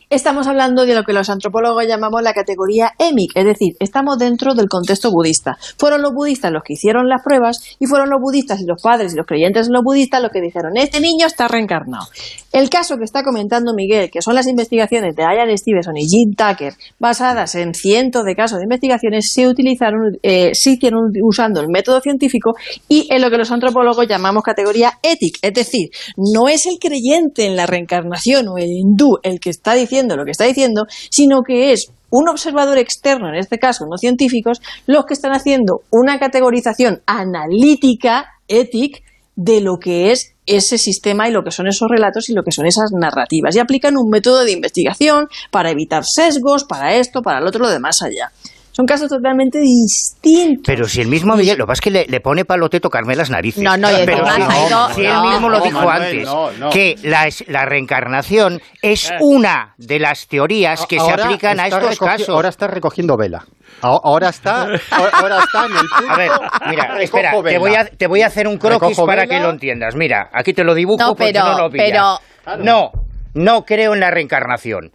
Estamos 0.09 0.47
hablando 0.47 0.85
de 0.85 0.95
lo 0.95 1.03
que 1.03 1.11
los 1.11 1.29
antropólogos 1.29 1.85
llamamos 1.85 2.21
la 2.21 2.31
categoría 2.31 2.93
EMIC, 2.97 3.35
es 3.35 3.43
decir, 3.43 3.73
estamos 3.81 4.17
dentro 4.17 4.55
del 4.55 4.69
contexto 4.69 5.11
budista. 5.11 5.57
Fueron 5.77 6.01
los 6.01 6.13
budistas 6.13 6.49
los 6.49 6.63
que 6.63 6.75
hicieron 6.75 7.09
las 7.09 7.21
pruebas 7.21 7.75
y 7.77 7.87
fueron 7.87 8.09
los 8.09 8.21
budistas 8.21 8.61
y 8.61 8.65
los 8.65 8.81
padres 8.81 9.11
y 9.11 9.17
los 9.17 9.25
creyentes 9.25 9.67
en 9.67 9.73
los 9.73 9.83
budistas 9.83 10.21
los 10.21 10.31
que 10.31 10.39
dijeron, 10.39 10.77
este 10.77 11.01
niño 11.01 11.27
está 11.27 11.49
reencarnado. 11.49 12.05
El 12.53 12.69
caso 12.69 12.95
que 12.95 13.03
está 13.03 13.21
comentando 13.21 13.73
Miguel, 13.75 14.09
que 14.09 14.21
son 14.21 14.33
las 14.33 14.47
investigaciones 14.47 15.13
de 15.13 15.23
Ian 15.23 15.57
Stevenson 15.57 15.97
y 15.97 16.07
Jim 16.07 16.35
Tucker, 16.35 16.73
basadas 16.99 17.55
en 17.55 17.73
cientos 17.73 18.23
de 18.23 18.33
casos 18.33 18.59
de 18.59 18.63
investigaciones, 18.63 19.33
se 19.33 19.45
utilizaron, 19.45 20.17
eh, 20.23 20.51
se 20.53 20.71
hicieron 20.71 21.11
usando 21.21 21.59
el 21.59 21.67
método 21.67 21.99
científico 21.99 22.55
y 22.87 23.09
en 23.13 23.21
lo 23.21 23.29
que 23.29 23.37
los 23.37 23.51
antropólogos 23.51 24.07
llamamos 24.07 24.43
categoría 24.43 24.99
ética. 25.03 25.39
Es 25.41 25.53
decir, 25.53 25.89
no 26.15 26.47
es 26.47 26.65
el 26.65 26.77
creyente 26.79 27.45
en 27.45 27.57
la 27.57 27.65
reencarnación 27.65 28.47
o 28.47 28.57
el 28.57 28.69
hindú 28.69 29.17
el 29.21 29.41
que 29.41 29.49
está 29.49 29.73
diciendo 29.73 29.96
lo 30.15 30.25
que 30.25 30.31
está 30.31 30.45
diciendo, 30.45 30.85
sino 31.09 31.41
que 31.41 31.71
es 31.71 31.91
un 32.09 32.29
observador 32.29 32.77
externo, 32.77 33.29
en 33.29 33.35
este 33.35 33.57
caso 33.57 33.85
no 33.89 33.97
científicos, 33.97 34.61
los 34.85 35.05
que 35.05 35.13
están 35.13 35.31
haciendo 35.31 35.81
una 35.91 36.19
categorización 36.19 37.01
analítica, 37.05 38.25
ética, 38.47 38.99
de 39.35 39.61
lo 39.61 39.77
que 39.77 40.11
es 40.11 40.33
ese 40.47 40.77
sistema 40.79 41.29
y 41.29 41.31
lo 41.31 41.43
que 41.43 41.51
son 41.51 41.67
esos 41.67 41.87
relatos 41.87 42.27
y 42.29 42.33
lo 42.33 42.43
que 42.43 42.51
son 42.51 42.65
esas 42.65 42.91
narrativas. 42.91 43.55
Y 43.55 43.59
aplican 43.59 43.95
un 43.95 44.09
método 44.09 44.43
de 44.43 44.51
investigación 44.51 45.27
para 45.51 45.69
evitar 45.69 46.03
sesgos, 46.05 46.63
para 46.63 46.95
esto, 46.95 47.21
para 47.21 47.39
el 47.39 47.45
otro, 47.45 47.61
lo 47.61 47.69
demás 47.69 48.01
allá. 48.01 48.31
Son 48.77 48.85
casos 48.85 49.09
totalmente 49.09 49.57
distintos. 49.59 50.61
Pero 50.63 50.87
si 50.87 51.01
el 51.01 51.07
mismo 51.07 51.35
Miguel, 51.35 51.57
lo 51.57 51.65
que 51.65 51.69
pasa 51.69 51.79
es 51.79 51.81
que 51.81 51.89
le, 51.89 52.05
le 52.07 52.19
pone 52.19 52.45
palote 52.45 52.79
tocarme 52.79 53.15
las 53.15 53.31
narices. 53.31 53.63
No, 53.63 53.75
no, 53.75 53.87
pero 54.05 54.23
si, 54.29 54.41
ido- 54.41 54.89
si 54.93 55.03
él 55.03 55.13
no, 55.13 55.23
mismo 55.31 55.49
lo 55.49 55.57
no, 55.57 55.63
dijo 55.65 55.89
antes, 55.89 56.25
no, 56.27 56.51
no. 56.51 56.69
que 56.69 56.93
la, 57.01 57.65
reencarnación 57.65 58.61
es 58.83 59.11
una 59.19 59.73
de 59.79 59.97
las 59.97 60.27
teorías 60.27 60.85
que 60.85 60.99
se 60.99 61.11
aplican 61.11 61.59
a 61.59 61.65
estos 61.67 61.97
casos. 61.97 62.29
Ahora 62.29 62.49
está 62.49 62.67
recogiendo 62.67 63.17
vela. 63.17 63.45
Ahora 63.81 64.29
está, 64.29 64.67
ahora 64.91 65.39
está 65.43 65.65
en 65.65 65.71
el 65.71 65.79
punto. 65.97 66.13
A 66.13 66.17
ver, 66.17 66.31
mira, 66.69 67.01
espera, 67.01 67.31
te 67.43 67.57
voy, 67.57 67.73
a, 67.73 67.85
te 67.85 68.05
voy 68.05 68.21
a 68.21 68.27
hacer 68.27 68.47
un 68.47 68.57
croquis 68.57 68.89
Recojo 68.89 69.07
para 69.07 69.23
vela. 69.23 69.37
que 69.37 69.43
lo 69.43 69.49
entiendas. 69.49 69.95
Mira, 69.95 70.29
aquí 70.31 70.53
te 70.53 70.63
lo 70.63 70.75
dibujo 70.75 70.99
No, 71.01 71.15
porque 71.15 71.33
pero- 71.33 71.45
no 71.45 71.57
lo 71.63 71.69
pillas. 71.71 72.19
pero- 72.45 72.57
No, 72.63 72.91
no 73.33 73.63
creo 73.65 73.95
en 73.95 74.01
la 74.01 74.11
reencarnación. 74.11 74.91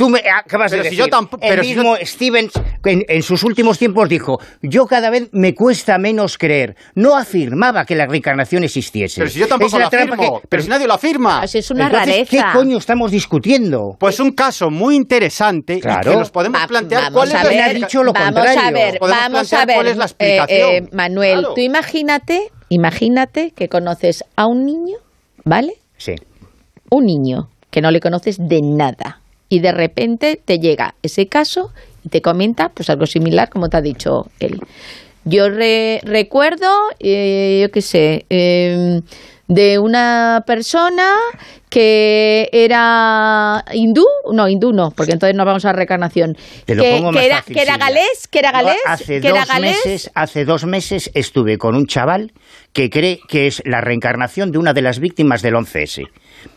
Tú 0.00 0.08
me 0.08 0.20
acabas 0.20 0.70
Pero 0.70 0.82
de 0.82 0.88
si 0.88 0.96
decir, 0.96 0.98
yo 0.98 1.08
tampoco- 1.10 1.44
el 1.44 1.50
pero 1.50 1.62
si 1.62 1.74
yo- 1.74 1.82
mismo 1.82 1.96
Stevens 2.02 2.52
en, 2.86 3.04
en 3.06 3.22
sus 3.22 3.44
últimos 3.44 3.78
tiempos 3.78 4.08
dijo, 4.08 4.38
yo 4.62 4.86
cada 4.86 5.10
vez 5.10 5.28
me 5.32 5.54
cuesta 5.54 5.98
menos 5.98 6.38
creer. 6.38 6.74
No 6.94 7.16
afirmaba 7.18 7.84
que 7.84 7.94
la 7.94 8.06
reencarnación 8.06 8.64
existiese. 8.64 9.20
Pero 9.20 9.30
si 9.30 9.38
yo 9.40 9.46
tampoco 9.46 9.78
la 9.78 9.84
lo 9.84 9.88
afirmo. 9.88 10.40
que- 10.40 10.46
Pero 10.48 10.62
si 10.62 10.68
nadie 10.70 10.86
lo 10.86 10.94
afirma. 10.94 11.42
Así 11.42 11.58
es 11.58 11.70
una 11.70 11.84
Entonces, 11.88 12.28
¿qué 12.30 12.38
rareza. 12.40 12.58
coño 12.58 12.78
estamos 12.78 13.10
discutiendo? 13.10 13.96
Pues 14.00 14.18
un 14.20 14.32
caso 14.32 14.70
muy 14.70 14.96
interesante 14.96 15.74
y 15.74 15.80
Claro. 15.80 16.12
que 16.12 16.16
nos 16.16 16.30
podemos 16.30 16.62
Va- 16.62 16.66
plantear 16.66 17.02
vamos 17.02 17.16
cuál 17.18 17.28
es 17.28 17.34
a 17.34 17.44
la 17.44 17.50
ver, 17.50 17.60
ha 17.62 17.72
dicho 17.74 18.02
lo 18.02 18.12
vamos 18.14 18.32
contrario. 18.34 18.60
a 18.62 18.70
ver, 18.70 18.98
vamos 19.00 19.52
a 19.52 19.64
ver, 19.66 19.74
cuál 19.76 19.86
es 19.88 19.96
la 19.98 20.04
eh, 20.04 20.06
explicación. 20.06 20.70
eh, 20.70 20.88
Manuel, 20.92 21.38
Claro. 21.40 21.54
tú 21.54 21.60
imagínate, 21.60 22.40
imagínate 22.70 23.50
que 23.54 23.68
conoces 23.68 24.24
a 24.36 24.46
un 24.46 24.64
niño, 24.64 24.96
¿vale? 25.44 25.74
Sí. 25.98 26.14
Un 26.90 27.04
niño 27.04 27.50
que 27.70 27.82
no 27.82 27.90
le 27.90 28.00
conoces 28.00 28.38
de 28.38 28.60
nada 28.62 29.19
y 29.50 29.60
de 29.60 29.72
repente 29.72 30.40
te 30.42 30.58
llega 30.58 30.94
ese 31.02 31.26
caso 31.26 31.70
y 32.02 32.08
te 32.08 32.22
comenta 32.22 32.70
pues 32.70 32.88
algo 32.88 33.04
similar 33.04 33.50
como 33.50 33.68
te 33.68 33.76
ha 33.76 33.82
dicho 33.82 34.26
él. 34.38 34.58
Yo 35.26 35.50
re- 35.50 36.00
recuerdo, 36.02 36.66
eh, 36.98 37.58
yo 37.62 37.70
qué 37.70 37.82
sé, 37.82 38.24
eh, 38.30 39.00
de 39.48 39.78
una 39.78 40.44
persona 40.46 41.12
que 41.68 42.48
era 42.52 43.64
hindú, 43.72 44.04
no, 44.32 44.48
hindú 44.48 44.72
no, 44.72 44.90
porque 44.92 45.12
entonces 45.12 45.36
no 45.36 45.44
vamos 45.44 45.64
a 45.64 45.72
reencarnación. 45.72 46.36
Te 46.64 46.74
lo 46.74 46.82
que, 46.82 46.92
pongo 46.96 47.12
más 47.12 47.20
que 47.20 47.26
era, 47.26 47.36
fácil, 47.38 47.54
que 47.54 47.62
era 47.62 47.76
galés, 47.76 48.28
que 48.30 48.38
era 48.38 48.52
galés, 48.52 48.76
hace 48.86 49.20
que 49.20 49.28
era 49.28 49.40
dos 49.40 49.48
galés. 49.48 49.76
meses, 49.84 50.10
hace 50.14 50.44
dos 50.44 50.64
meses 50.64 51.10
estuve 51.14 51.58
con 51.58 51.74
un 51.76 51.86
chaval 51.86 52.32
que 52.72 52.88
cree 52.90 53.20
que 53.28 53.46
es 53.46 53.62
la 53.66 53.80
reencarnación 53.80 54.50
de 54.52 54.58
una 54.58 54.72
de 54.72 54.82
las 54.82 55.00
víctimas 55.00 55.42
del 55.42 55.54
11S. 55.54 56.06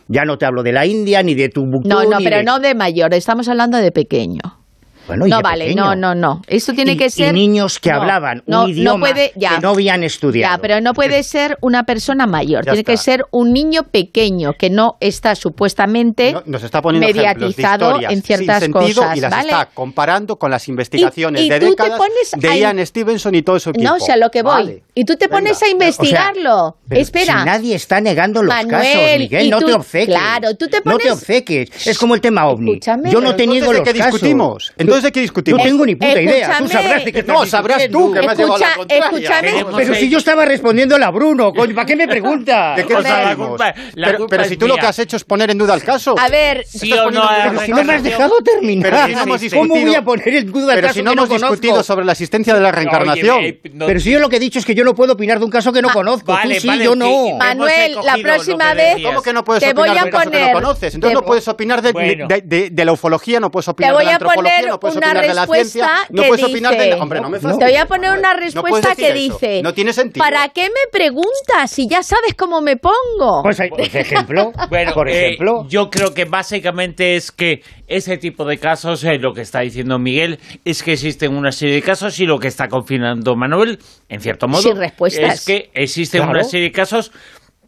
Ya 0.08 0.24
no 0.24 0.38
te 0.38 0.46
hablo 0.46 0.62
de 0.62 0.72
la 0.72 0.86
India 0.86 1.22
ni 1.22 1.34
de 1.34 1.48
tu 1.48 1.64
No, 1.66 2.04
no, 2.04 2.18
pero 2.18 2.42
no 2.42 2.58
de 2.60 2.74
mayor, 2.74 3.14
estamos 3.14 3.48
hablando 3.48 3.78
de 3.78 3.92
pequeño. 3.92 4.63
Bueno, 5.06 5.26
no 5.26 5.40
vale, 5.42 5.64
pequeño. 5.66 5.84
no, 5.84 5.94
no, 5.96 6.14
no. 6.14 6.42
Esto 6.46 6.72
tiene 6.72 6.92
Y- 6.92 6.96
que 6.96 7.06
y 7.06 7.10
ser 7.10 7.34
niños 7.34 7.78
que 7.78 7.90
No, 7.90 8.00
hablaban 8.00 8.38
un 8.38 8.44
no, 8.46 8.62
no 8.62 8.68
idioma 8.68 9.00
puede- 9.10 9.32
ya. 9.36 9.56
que 9.56 9.60
no 9.60 9.70
habían 9.70 10.02
estudiado. 10.02 10.54
Ya, 10.56 10.60
pero 10.60 10.80
no 10.80 10.94
puede 10.94 11.22
ser 11.22 11.58
una 11.60 11.84
persona 11.84 12.26
mayor, 12.26 12.64
Ya 12.64 12.72
tiene 12.72 12.84
que 12.84 12.96
ser 12.96 13.24
un 13.30 13.52
niño 13.52 13.84
pequeño 13.84 14.54
que 14.54 14.70
no 14.70 14.96
está 15.00 15.34
supuestamente 15.34 16.32
No- 16.32 16.42
nos 16.46 16.62
está 16.62 16.80
poniendo 16.82 17.08
ejemplos 17.08 17.24
de 17.34 17.38
mediatizado 17.38 17.86
historias 17.90 18.12
en 18.12 18.22
ciertas 18.22 18.62
sin 18.64 18.72
sentido 18.72 19.02
cosas, 19.02 19.16
y 19.16 19.20
las 19.20 19.30
¿vale? 19.30 19.48
está 19.50 19.66
comparando 19.74 20.36
con 20.36 20.50
las 20.50 20.68
investigaciones 20.68 21.42
Y- 21.42 21.46
y 21.46 21.48
de 21.50 21.60
tú 21.60 21.64
te 21.66 21.70
décadas 21.70 21.98
pones 21.98 22.30
de 22.36 22.48
a 22.48 22.56
Ian 22.56 22.86
Stevenson 22.86 23.34
y 23.34 23.42
todo 23.42 23.56
equipo. 23.56 23.80
No, 23.82 23.96
o 23.96 24.00
sea, 24.00 24.16
lo 24.16 24.30
que 24.30 24.42
voy. 24.42 24.52
Vale. 24.54 24.82
Y 24.94 25.04
tú 25.04 25.16
te 25.16 25.28
pones 25.28 25.62
a 25.62 25.68
investigarlo. 25.68 26.76
Espera. 26.90 27.40
Si 27.40 27.44
nadie 27.46 27.74
está 27.74 28.00
negando 28.00 28.42
los 28.42 28.54
Manuel, 28.54 28.70
casos, 28.70 29.18
Miguel, 29.18 29.46
y 29.46 29.50
no 29.50 29.58
tú- 29.60 29.66
te 29.66 29.72
obceques. 29.74 30.06
claro, 30.14 30.54
tú 30.56 30.68
te 30.68 30.76
No 30.84 30.96
te 30.96 31.04
pones- 31.04 31.12
obceques. 31.12 31.86
Es 31.86 31.98
como 31.98 32.14
el 32.14 32.20
tema 32.20 32.46
OVNI. 32.46 32.72
Escúchame. 32.72 33.10
Yo 33.10 33.20
no 33.20 33.34
te 33.34 33.46
niego 33.46 33.72
los 33.72 33.84
¿de 33.84 33.92
qué 33.92 33.98
casos. 33.98 34.12
discutimos? 34.14 34.72
Entonces, 34.94 35.02
¿de 35.04 35.12
qué 35.12 35.20
discutimos? 35.20 35.58
No 35.58 35.64
tengo 35.64 35.86
ni 35.86 35.94
puta 35.96 36.20
idea. 36.20 36.58
Tú 36.58 36.68
sabrás 36.68 37.04
de 37.04 37.12
qué 37.12 37.22
No, 37.24 37.46
sabrás 37.46 37.88
tú, 37.90 38.12
que 38.12 38.20
me 38.20 38.26
has 38.26 38.38
llevado 38.38 38.54
a 38.56 38.58
la 38.60 38.74
contraria. 38.76 39.50
escúchame. 39.50 39.64
Pero 39.76 39.94
si 39.94 40.08
yo 40.10 40.18
estaba 40.18 40.44
respondiendo 40.44 40.96
a 40.96 41.10
Bruno, 41.10 41.52
coño, 41.52 41.74
¿para 41.74 41.86
qué 41.86 41.96
me 41.96 42.06
pregunta? 42.06 42.74
¿De 42.76 42.86
qué 42.86 42.94
O 42.94 43.02
sea, 43.02 43.10
la 43.18 43.22
salimos? 43.24 43.48
culpa- 43.48 43.74
la 43.94 44.06
pero, 44.06 44.18
culpa 44.18 44.30
pero 44.36 44.44
si 44.44 44.56
tú 44.56 44.68
lo 44.68 44.76
que 44.76 44.86
has 44.86 44.98
hecho 44.98 45.16
es 45.16 45.24
poner 45.24 45.50
en 45.50 45.58
duda 45.58 45.74
el 45.74 45.82
caso. 45.82 46.14
A 46.18 46.28
ver, 46.28 46.64
Sí 46.66 46.92
o 46.92 47.10
no 47.10 47.22
a 47.22 47.44
Pero 47.48 47.60
si 47.60 47.70
no 47.72 47.84
me 47.84 47.94
has 47.94 48.02
dejado 48.02 48.34
terminar. 48.44 48.90
Pero 48.90 49.06
si 49.06 49.14
no 49.14 49.22
hemos 49.22 49.44
¿Cómo 49.54 49.74
voy 49.74 49.94
a 49.94 50.04
poner 50.04 50.28
en 50.28 50.52
duda 50.52 50.72
el 50.74 50.76
Pero 50.78 50.86
caso 50.88 50.98
si 50.98 51.02
no 51.04 51.12
hemos 51.12 51.28
conozco? 51.28 51.50
discutido 51.52 51.82
sobre 51.82 52.04
la 52.04 52.12
existencia 52.12 52.54
de 52.54 52.60
la 52.60 52.72
reencarnación. 52.72 53.56
Pero 53.86 54.00
si 54.00 54.10
yo 54.10 54.18
lo 54.20 54.28
que 54.28 54.36
he 54.36 54.40
dicho 54.40 54.58
es 54.58 54.64
que 54.64 54.74
yo 54.74 54.84
no 54.84 54.94
puedo 54.94 55.12
opinar 55.14 55.38
de 55.38 55.44
un 55.44 55.50
caso 55.50 55.72
que 55.72 55.82
no 55.82 55.90
conozco. 55.90 56.32
vale, 56.32 56.54
Tú 56.56 56.60
sí, 56.70 56.78
yo 56.82 56.94
no. 56.96 57.36
Manuel, 57.38 57.96
la 58.04 58.16
próxima 58.22 58.74
vez. 58.74 58.96
¿Cómo 59.02 59.22
que 59.22 59.32
no 59.32 59.44
puedes 59.44 59.62
Te 59.62 59.70
opinar 59.70 59.88
voy 59.88 59.98
a 59.98 60.00
de 60.02 60.06
un 60.06 60.10
caso 60.12 60.30
que 60.30 60.36
poner- 60.38 60.52
no 60.54 60.60
conoces? 60.60 60.94
Entonces 60.94 61.14
no 61.14 61.22
puedes 61.24 61.48
opinar 61.48 61.82
de, 61.82 62.84
la 62.84 62.92
ufología, 62.92 63.40
no 63.40 63.50
puedes 63.50 63.68
opinar 63.68 63.96
de 63.96 64.04
la 64.04 64.12
antropología, 64.12 64.68
no 64.68 64.80
puedes 64.84 64.96
una 64.96 65.06
opinar 65.08 65.26
de 65.26 65.34
la 65.34 65.40
respuesta 65.42 65.88
ciencia, 66.06 66.06
no 66.10 66.46
opinar 66.46 66.76
de... 66.76 66.84
dice- 66.84 67.00
Hombre, 67.00 67.20
no 67.20 67.30
me 67.30 67.38
Te 67.38 67.46
voy 67.46 67.76
a 67.76 67.86
poner 67.86 68.10
una 68.18 68.34
respuesta 68.34 68.94
que 68.94 69.06
eso. 69.08 69.14
dice, 69.14 69.62
No 69.62 69.74
tiene 69.74 69.92
sentido. 69.92 70.24
¿para 70.24 70.48
qué 70.50 70.62
me 70.68 70.90
preguntas 70.92 71.70
si 71.70 71.88
ya 71.88 72.02
sabes 72.02 72.34
cómo 72.36 72.60
me 72.60 72.76
pongo? 72.76 73.42
Pues, 73.42 73.58
por 73.68 73.80
ejemplo, 73.80 74.52
Bueno, 74.68 74.92
por 74.94 75.08
eh, 75.08 75.26
ejemplo, 75.26 75.66
yo 75.68 75.90
creo 75.90 76.14
que 76.14 76.24
básicamente 76.24 77.16
es 77.16 77.30
que 77.32 77.62
ese 77.86 78.16
tipo 78.16 78.44
de 78.44 78.58
casos, 78.58 79.04
eh, 79.04 79.18
lo 79.18 79.32
que 79.34 79.42
está 79.42 79.60
diciendo 79.60 79.98
Miguel, 79.98 80.38
es 80.64 80.82
que 80.82 80.92
existen 80.92 81.36
una 81.36 81.52
serie 81.52 81.74
de 81.74 81.82
casos 81.82 82.18
y 82.20 82.26
lo 82.26 82.38
que 82.38 82.48
está 82.48 82.68
confinando 82.68 83.36
Manuel, 83.36 83.78
en 84.08 84.20
cierto 84.20 84.48
modo, 84.48 84.62
Sin 84.62 84.76
respuestas. 84.76 85.34
es 85.40 85.44
que 85.44 85.70
existen 85.74 86.20
Claro. 86.22 86.32
una 86.38 86.44
serie 86.44 86.66
de 86.66 86.72
casos 86.72 87.12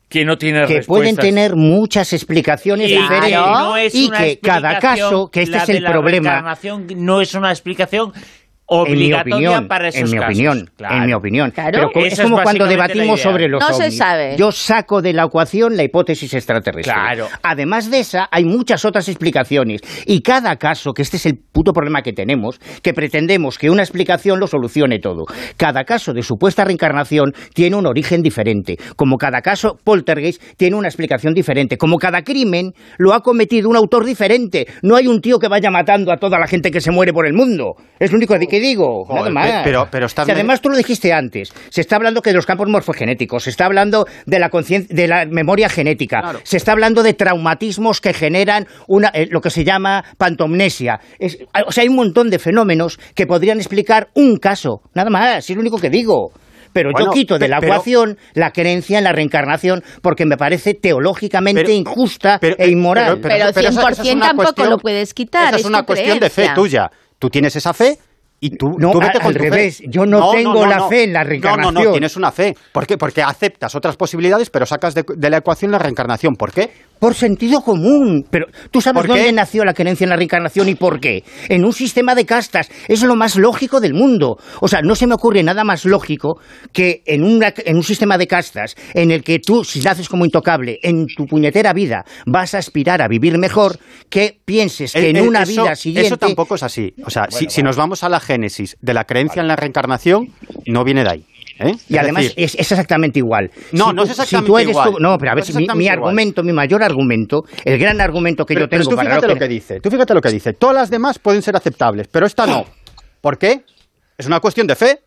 que 0.09 0.25
no 0.25 0.37
tienen 0.39 0.67
que 0.67 0.79
respuestas. 0.79 0.87
pueden 0.87 1.17
tener 1.17 1.57
muchas 1.57 2.13
explicaciones 2.13 2.89
Y 2.91 2.97
diferentes 2.97 3.41
no 3.41 3.77
y 3.79 4.11
que 4.11 4.39
cada 4.41 4.79
caso, 4.79 5.29
que 5.31 5.43
este 5.43 5.57
es 5.57 5.69
el 5.69 5.83
la 5.83 5.91
problema, 5.91 6.57
no 6.97 7.21
es 7.21 7.35
una 7.35 7.51
explicación 7.51 8.13
obligatoria 8.67 9.35
opinión, 9.51 9.69
para 9.69 9.89
esos 9.89 10.01
en 10.03 10.11
mi 10.11 10.17
casos. 10.19 10.27
opinión, 10.35 10.71
Claro. 10.77 10.97
en 10.97 11.07
mi 11.07 11.13
opinión. 11.13 11.51
Claro. 11.53 11.91
Pero 11.93 12.07
es 12.07 12.21
como 12.21 12.43
cuando 12.43 12.67
debatimos 12.67 13.21
sobre 13.21 13.49
los 13.49 13.61
No 13.61 13.75
se 13.75 13.91
sabe. 13.91 14.37
Yo 14.37 14.51
saco 14.53 15.03
de 15.03 15.13
la 15.13 15.25
ecuación 15.25 15.77
la 15.77 15.85
hipótesis 15.85 16.35
extraterrestre. 16.35 16.93
Claro. 16.93 17.29
Además 17.43 17.91
de 17.91 18.01
esa, 18.01 18.29
hay 18.31 18.45
muchas 18.45 18.85
otras 18.85 19.09
explicaciones. 19.09 19.81
Y 20.07 20.21
cada 20.23 20.57
caso, 20.57 20.93
que 20.93 21.03
este 21.03 21.17
es 21.17 21.27
el 21.27 21.39
puto 21.53 21.73
problema 21.73 22.03
que 22.03 22.13
tenemos, 22.13 22.59
que 22.83 22.93
pretendemos 22.93 23.59
que 23.59 23.71
una 23.71 23.83
explicación 23.83 24.41
lo 24.41 24.47
solucione 24.47 24.99
todo. 24.99 25.25
Cada 25.57 25.85
caso 25.85 26.13
de 26.13 26.23
supuesta 26.23 26.65
reencarnación 26.65 27.33
tiene 27.55 27.77
un 27.77 27.87
origen 27.87 28.23
diferente. 28.23 28.77
Como 28.97 29.17
cada 29.17 29.41
caso 29.43 29.77
poltergeist 29.85 30.43
tiene 30.57 30.77
una 30.77 30.89
explicación 30.89 31.35
diferente. 31.35 31.77
Como 31.79 31.99
cada 31.99 32.23
crimen 32.23 32.73
lo 32.99 33.13
ha 33.15 33.21
cometido 33.21 33.69
un 33.69 33.77
autor 33.77 34.05
diferente. 34.05 34.67
No 34.83 34.97
hay 34.97 35.07
un 35.07 35.21
tío 35.21 35.39
que 35.39 35.49
vaya 35.49 35.71
matando 35.71 36.13
a 36.13 36.17
toda 36.17 36.39
la 36.39 36.47
gente 36.47 36.71
que 36.71 36.81
se 36.81 36.91
muere 36.91 37.13
por 37.13 37.27
el 37.27 37.33
mundo. 37.35 37.75
Es 37.99 38.11
lo 38.11 38.17
único 38.17 38.35
que 38.35 38.41
digo. 38.61 39.05
Joder, 39.05 39.33
nada 39.33 39.47
más. 39.47 39.51
pe- 39.51 39.61
pero- 39.65 39.89
pero 39.91 40.07
está 40.07 40.25
Si 40.25 40.31
además 40.31 40.61
tú 40.61 40.69
lo 40.69 40.77
dijiste 40.77 41.13
antes. 41.13 41.53
Se 41.71 41.81
está 41.81 41.97
hablando 41.97 42.23
que 42.23 42.31
de 42.31 42.37
los 42.37 42.47
campos 42.47 42.69
morfogenéticos, 42.69 43.45
se 43.45 43.51
está 43.51 43.67
hablando 43.67 44.07
de 44.27 44.39
la 44.39 44.51
concien- 44.51 44.87
de 44.89 45.09
la 45.09 45.27
memoria 45.27 45.69
genética, 45.69 46.21
Claro. 46.23 46.41
se 46.45 46.57
está 46.57 46.73
hablando 46.73 47.03
de 47.03 47.15
traumatismos 47.15 48.01
que 48.01 48.13
generan 48.13 48.67
una, 48.89 49.09
eh, 49.15 49.29
lo 49.31 49.41
que 49.41 49.51
se 49.51 49.65
llama 49.65 50.05
pantomnesia. 50.19 51.01
Es- 51.19 51.39
o 51.67 51.73
sea, 51.73 51.83
hay 51.83 51.89
un 51.89 51.97
montón 51.97 52.31
de 52.31 52.39
fenómenos 52.39 52.99
que 53.15 53.27
podrían 53.27 53.59
explicar 53.59 54.09
un 54.15 54.37
caso, 54.37 54.81
nada 54.95 55.11
más, 55.11 55.49
es 55.49 55.55
lo 55.57 55.61
único 55.61 55.79
que 55.79 55.91
digo. 55.91 56.31
Pero 56.73 56.91
Bueno, 56.93 57.07
yo 57.07 57.13
quito 57.13 57.39
de 57.39 57.49
la 57.49 57.59
pero- 57.59 57.73
ecuación 57.73 58.19
la 58.35 58.51
creencia 58.51 58.99
en 58.99 59.05
la 59.05 59.13
reencarnación 59.13 59.83
porque 60.03 60.27
me 60.27 60.37
parece 60.37 60.75
teológicamente 60.75 61.63
Pero- 61.63 61.73
injusta 61.73 62.39
pero- 62.39 62.57
e 62.59 62.69
inmoral. 62.69 63.19
pero- 63.23 63.23
Pero, 63.23 63.35
esa- 63.49 63.61
esa 63.61 63.71
100% 63.71 64.09
es 64.11 64.15
una 64.15 64.27
tampoco 64.27 64.45
cuestión- 64.53 64.71
lo 64.71 64.79
puedes 64.79 65.15
quitar. 65.15 65.47
Esa 65.49 65.57
es, 65.57 65.61
es 65.63 65.67
una 65.67 65.83
cuestión 65.85 66.19
de 66.19 66.29
fe 66.29 66.49
tuya. 66.55 66.91
Tú 67.19 67.31
tienes 67.31 67.57
esa 67.57 67.73
fe 67.73 67.97
y 68.41 68.51
tú, 68.51 68.67
No, 68.79 68.91
tú 68.93 69.01
vete 69.01 69.19
al 69.19 69.23
con 69.25 69.33
tu 69.33 69.39
fe. 69.39 69.45
revés, 69.51 69.83
yo 69.89 70.05
no 70.05 70.31
tengo 70.31 70.67
la 70.67 70.89
fe 70.89 71.05
en 71.05 71.13
la 71.15 71.21
No, 71.21 71.25
no, 71.25 71.31
reencarnación. 71.31 71.85
no, 71.85 71.91
tienes 71.93 72.17
una 72.17 72.31
fe. 72.33 72.55
¿Por 72.73 72.87
qué? 72.87 72.99
Porque 72.99 73.23
aceptas 73.23 73.75
otras 73.75 73.97
posibilidades, 73.97 74.51
pero 74.51 74.67
sacas 74.67 74.95
de, 74.95 75.05
de 75.17 75.31
la 75.31 75.39
ecuación 75.39 75.71
la 75.71 75.79
reencarnación. 75.79 76.35
¿Por 76.35 76.53
qué? 76.53 76.71
Por 76.99 77.15
sentido 77.15 77.61
común. 77.63 78.25
Pero 78.31 78.47
tú 78.71 78.81
sabes 78.81 79.01
¿Por 79.01 79.09
dónde 79.09 79.25
qué? 79.27 79.33
nació 79.33 79.65
la 79.65 79.75
creencia 79.75 80.05
en 80.05 80.11
la 80.11 80.17
reencarnación 80.17 80.69
y 80.69 80.75
por 80.75 81.01
qué. 81.01 81.25
En 81.49 81.65
un 81.65 81.73
sistema 81.73 82.15
de 82.15 82.25
castas. 82.27 82.71
Es 82.89 83.03
lo 83.03 83.17
más 83.17 83.37
lógico 83.37 83.81
del 83.81 83.95
mundo. 83.95 84.37
O 84.61 84.69
sea, 84.69 84.81
no 84.83 84.95
se 84.95 85.07
me 85.07 85.15
ocurre 85.15 85.43
nada 85.43 85.65
más 85.65 85.85
lógico 85.85 86.39
que 86.73 87.03
en, 87.07 87.23
una- 87.25 87.53
en 87.57 87.77
un 87.77 87.83
sistema 87.83 88.17
de 88.19 88.27
castas 88.27 88.77
en 88.95 89.11
el 89.11 89.23
que 89.23 89.39
tú, 89.39 89.65
si 89.65 89.81
naces 89.81 90.09
como 90.09 90.25
intocable, 90.25 90.79
en 90.83 91.07
tu 91.07 91.25
puñetera 91.27 91.73
vida 91.73 92.05
vas 92.27 92.55
a 92.55 92.59
aspirar 92.59 93.01
a 93.03 93.09
vivir 93.09 93.37
mejor, 93.39 93.79
que 94.11 94.39
pienses 94.45 94.93
que 94.93 95.11
en 95.11 95.21
una 95.21 95.43
eso- 95.43 95.63
vida 95.65 95.75
siguiente... 95.75 96.07
Eso 96.07 96.17
tampoco 96.17 96.55
es 96.55 96.63
así. 96.63 96.95
O 97.05 97.11
sea, 97.11 97.27
si, 97.31 97.47
si 97.49 97.63
nos 97.63 97.77
vamos 97.77 98.03
a 98.05 98.09
la 98.09 98.21
génesis 98.27 98.77
de 98.81 98.93
la 98.95 99.05
creencia 99.05 99.41
en 99.41 99.49
la 99.49 99.57
reencarnación, 99.57 100.33
no 100.67 100.85
viene 100.85 101.05
de 101.05 101.11
ahí. 101.11 101.27
¿eh? 101.59 101.75
Y 101.89 101.95
Es 101.95 102.01
además 102.03 102.23
decir, 102.25 102.35
es, 102.45 102.55
es 102.57 102.73
exactamente 102.73 103.19
igual. 103.19 103.51
No, 103.73 103.89
Si 103.91 103.95
no 103.95 104.03
tú- 104.03 104.03
es 104.05 104.11
exactamente 104.11 104.47
si 104.47 104.47
tú 104.47 104.59
eres 104.59 104.71
igual. 104.71 104.93
no, 105.01 105.17
pero 105.19 105.33
a 105.33 105.35
ver, 105.35 105.45
No 105.45 105.47
mi, 105.47 105.55
mi 105.55 105.63
exactamente 105.63 105.85
igual. 105.85 105.99
argumento, 105.99 106.43
mi 106.43 106.53
mayor 106.53 106.83
argumento, 106.83 107.45
el 107.65 107.79
gran 107.79 108.01
argumento 108.01 108.45
que 108.45 108.55
pero, 108.55 108.67
yo 108.67 108.71
pero 108.71 108.83
tengo 108.83 108.91
tú 108.91 108.97
para 108.97 109.09
fíjate 109.11 109.27
lo 109.29 109.35
lo 109.35 109.41
que 109.41 109.49
dice. 109.49 109.81
Tú 109.81 109.91
fíjate 109.91 110.13
lo 110.15 110.21
que 110.21 110.31
dice. 110.31 110.53
Todas 110.53 110.77
las 110.77 110.91
demás 110.91 111.19
pueden 111.19 111.41
ser 111.43 111.57
aceptables, 111.57 112.09
pero 112.09 112.27
esta 112.27 112.47
no. 112.47 112.65
¿Por 113.23 113.39
qué? 113.39 113.63
Es 114.19 114.27
una 114.27 114.41
cuestión 114.41 114.67
de 114.67 114.75
fe. 114.77 115.01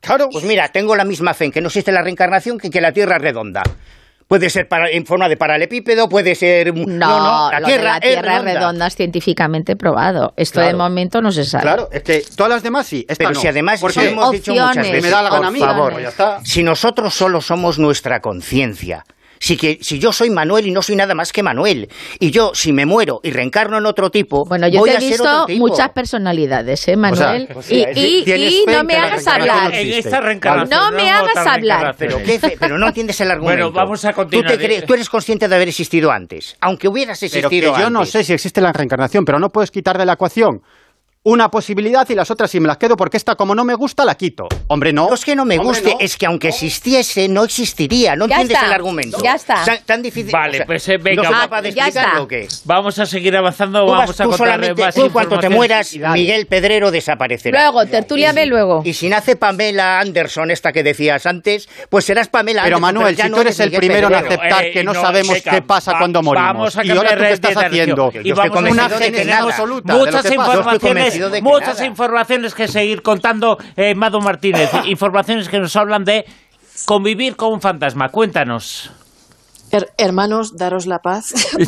Claro. 0.00 0.28
Pues 0.32 0.44
mira, 0.44 0.68
tengo 0.68 0.96
la 0.96 1.04
misma 1.04 1.34
fe 1.34 1.46
en 1.46 1.52
que 1.52 1.60
no 1.60 1.68
existe 1.68 1.92
la 1.92 2.02
reencarnación 2.02 2.58
que 2.58 2.68
en 2.68 2.72
que 2.72 2.80
la 2.80 2.92
Tierra 2.92 3.16
es 3.16 3.22
redonda. 3.22 3.62
Puede 4.30 4.48
ser 4.48 4.68
para- 4.68 4.88
en 4.88 5.04
forma 5.06 5.28
de 5.28 5.36
paralepípedo, 5.36 6.08
puede 6.08 6.36
ser... 6.36 6.72
No, 6.72 6.86
no, 6.86 7.50
la 7.50 7.58
lo 7.58 7.66
de 7.66 7.72
Tierra, 7.72 7.92
la 7.94 8.00
Tierra 8.00 8.36
es 8.36 8.44
redonda. 8.44 8.86
es 8.86 8.94
científicamente 8.94 9.74
probado. 9.74 10.34
Esto 10.36 10.60
de 10.60 10.72
momento 10.72 11.20
no 11.20 11.32
se 11.32 11.44
sabe. 11.44 11.62
Claro, 11.62 11.88
es 11.90 12.04
que 12.04 12.22
todas 12.36 12.48
las 12.50 12.62
demás 12.62 12.86
sí. 12.86 13.04
Esta 13.08 13.24
Pero 13.24 13.30
no. 13.34 13.40
si 13.40 13.48
además 13.48 13.80
¿Por 13.80 13.90
eso 13.90 13.98
qué? 13.98 14.06
lo 14.06 14.12
hemos 14.12 14.30
dicho 14.30 14.52
muchas 14.52 14.76
veces, 14.76 15.02
Me 15.02 15.10
da 15.10 15.22
la 15.22 15.30
gana 15.30 15.48
a 15.48 15.50
por 15.50 15.58
favor, 15.58 15.92
Pues 15.94 16.02
ya 16.04 16.08
está. 16.10 16.40
si 16.44 16.62
nosotros 16.62 17.12
solo 17.12 17.40
somos 17.40 17.80
nuestra 17.80 18.20
conciencia, 18.20 19.04
si, 19.42 19.56
que, 19.56 19.78
si 19.80 19.98
yo 19.98 20.12
soy 20.12 20.28
Manuel 20.30 20.66
y 20.66 20.70
no 20.70 20.82
soy 20.82 20.94
nada 20.96 21.14
más 21.14 21.32
que 21.32 21.42
Manuel, 21.42 21.88
y 22.18 22.30
yo 22.30 22.50
si 22.54 22.72
me 22.74 22.84
muero 22.84 23.20
y 23.22 23.30
reencarno 23.30 23.78
en 23.78 23.86
otro 23.86 24.10
tipo, 24.10 24.44
Bueno, 24.46 24.68
yo 24.68 24.80
voy 24.80 24.90
te 24.90 24.94
he 24.94 24.98
a 24.98 25.00
ser 25.00 25.08
visto 25.10 25.24
otro 25.24 25.46
tipo. 25.46 25.66
muchas 25.66 25.88
personalidades, 25.90 26.86
¿eh, 26.88 26.96
Manuel? 26.96 27.48
o 27.54 27.62
sea, 27.62 27.90
y 27.92 28.64
no 28.66 28.84
me 28.84 28.94
hagas 28.96 29.26
hablar. 29.26 29.70
no 29.70 29.76
En 29.76 29.86
existe. 29.88 29.98
esta 30.10 30.20
reencarnación. 30.20 30.78
No 30.78 30.90
me 30.92 31.10
hagas 31.10 31.36
hablar. 31.46 31.94
Pero, 31.98 32.18
reencarnaciones. 32.18 32.40
¿qué 32.42 32.48
fe? 32.50 32.56
Pero 32.60 32.78
no 32.78 32.86
entiendes 32.88 33.20
el 33.22 33.30
argumento. 33.30 33.64
Bueno, 33.64 33.72
vamos 33.74 34.04
a 34.04 34.12
continuar. 34.12 34.52
Tú, 34.52 34.58
te 34.58 34.64
crees- 34.64 34.84
tú 34.84 34.94
eres 34.94 35.08
consciente 35.08 35.48
de 35.48 35.54
haber 35.54 35.68
existido 35.68 36.10
antes, 36.10 36.56
aunque 36.60 36.86
hubieras 36.88 37.18
Pero 37.18 37.26
existido 37.48 37.72
que 37.74 37.80
yo 37.80 37.88
no 37.90 38.00
antes. 38.00 38.12
sé 38.12 38.24
si 38.24 38.32
existe 38.34 38.60
la 38.60 38.72
reencarnación, 38.72 39.24
pero 39.24 39.38
no 39.38 39.48
puedes 39.48 39.70
quitar 39.70 39.96
de 39.96 40.04
la 40.04 40.12
ecuación 40.12 40.60
una 41.22 41.50
posibilidad 41.50 42.08
y 42.08 42.14
las 42.14 42.30
otras 42.30 42.50
si 42.50 42.60
me 42.60 42.66
las 42.66 42.78
quedo 42.78 42.96
porque 42.96 43.18
esta 43.18 43.34
como 43.34 43.54
no 43.54 43.62
me 43.62 43.74
gusta 43.74 44.06
la 44.06 44.14
quito. 44.14 44.48
Hombre, 44.68 44.90
no. 44.94 45.06
No 45.08 45.14
es 45.14 45.22
que 45.22 45.36
no 45.36 45.44
me 45.44 45.58
Hombre, 45.58 45.68
guste, 45.80 45.90
no. 45.90 45.96
es 46.00 46.16
que 46.16 46.24
aunque 46.24 46.48
existiese, 46.48 47.28
no 47.28 47.44
existiría. 47.44 48.16
No 48.16 48.26
Ya 48.26 48.36
entiendes 48.36 48.56
está, 48.56 48.66
el 48.68 48.72
argumento. 48.72 49.18
ya 49.22 49.34
está. 49.34 49.60
O 49.60 49.64
sea, 49.66 49.78
tan 49.84 50.00
difícil. 50.00 50.32
Vale, 50.32 50.52
o 50.52 50.56
sea, 50.56 50.66
pues, 50.66 50.88
eh, 50.88 50.96
venga, 50.96 51.22
¿No 51.24 51.30
va- 51.50 51.60
de 51.60 51.72
ya 51.74 51.88
explicarlo 51.88 52.10
está. 52.10 52.22
o 52.22 52.28
qué? 52.28 52.48
Vamos 52.64 52.98
a 52.98 53.04
seguir 53.04 53.36
avanzando, 53.36 53.84
Tú, 53.84 53.90
vamos 53.90 54.06
vas- 54.08 54.20
a 54.20 54.24
tú 54.24 54.32
solamente, 54.32 54.82
más 54.82 54.94
tú 54.94 55.04
en 55.04 55.10
cuanto 55.12 55.38
te 55.38 55.48
mueras. 55.50 55.94
Miguel 56.14 56.46
Pedrero 56.46 56.90
desaparecerá. 56.90 57.60
Luego, 57.70 57.82
si- 58.44 58.46
luego. 58.46 58.82
Y 58.86 58.94
si 58.94 59.10
nace 59.10 59.36
Pamela 59.36 60.00
Anderson, 60.00 60.50
esta 60.50 60.72
que 60.72 60.82
decías 60.82 61.26
antes, 61.26 61.68
pues 61.90 62.06
serás 62.06 62.28
Pamela 62.28 62.62
Pero 62.62 62.76
Anderson. 62.76 62.94
Manuel, 62.96 63.16
si 63.16 63.28
no 63.28 63.34
tú 63.36 63.40
eres 63.42 63.60
el 63.60 63.72
primero 63.72 64.06
en 64.08 64.14
aceptar 64.14 64.64
Eh, 64.64 64.72
que 64.72 64.82
no, 64.84 64.94
no, 64.94 65.02
sabemos 65.02 65.36
qué 65.42 65.60
pasa 65.60 65.92
va- 65.92 65.98
cuando 65.98 66.22
morimos. 66.22 66.46
vamos 66.54 66.76
a 66.78 66.84
y 66.84 66.90
ahora 66.90 67.10
tú 67.14 67.22
qué 67.24 67.32
estás 67.32 67.56
haciendo? 67.58 68.10
Y 68.24 68.32
vamos 68.32 68.58
una 68.70 68.88
que 68.88 69.32
absoluta 69.32 69.94
Muchas 69.94 70.22
que 70.22 70.34
informaciones, 70.34 71.09
muchas 71.42 71.76
nada. 71.76 71.86
informaciones 71.86 72.54
que 72.54 72.68
seguir 72.68 73.02
contando, 73.02 73.58
eh, 73.76 73.94
Mado 73.94 74.20
Martínez. 74.20 74.70
informaciones 74.86 75.48
que 75.48 75.58
nos 75.58 75.74
hablan 75.76 76.04
de 76.04 76.24
convivir 76.86 77.36
con 77.36 77.52
un 77.54 77.60
fantasma. 77.60 78.08
Cuéntanos. 78.08 78.90
Her- 79.72 79.90
hermanos, 79.98 80.56
daros 80.56 80.86
la 80.86 80.98
paz. 80.98 81.26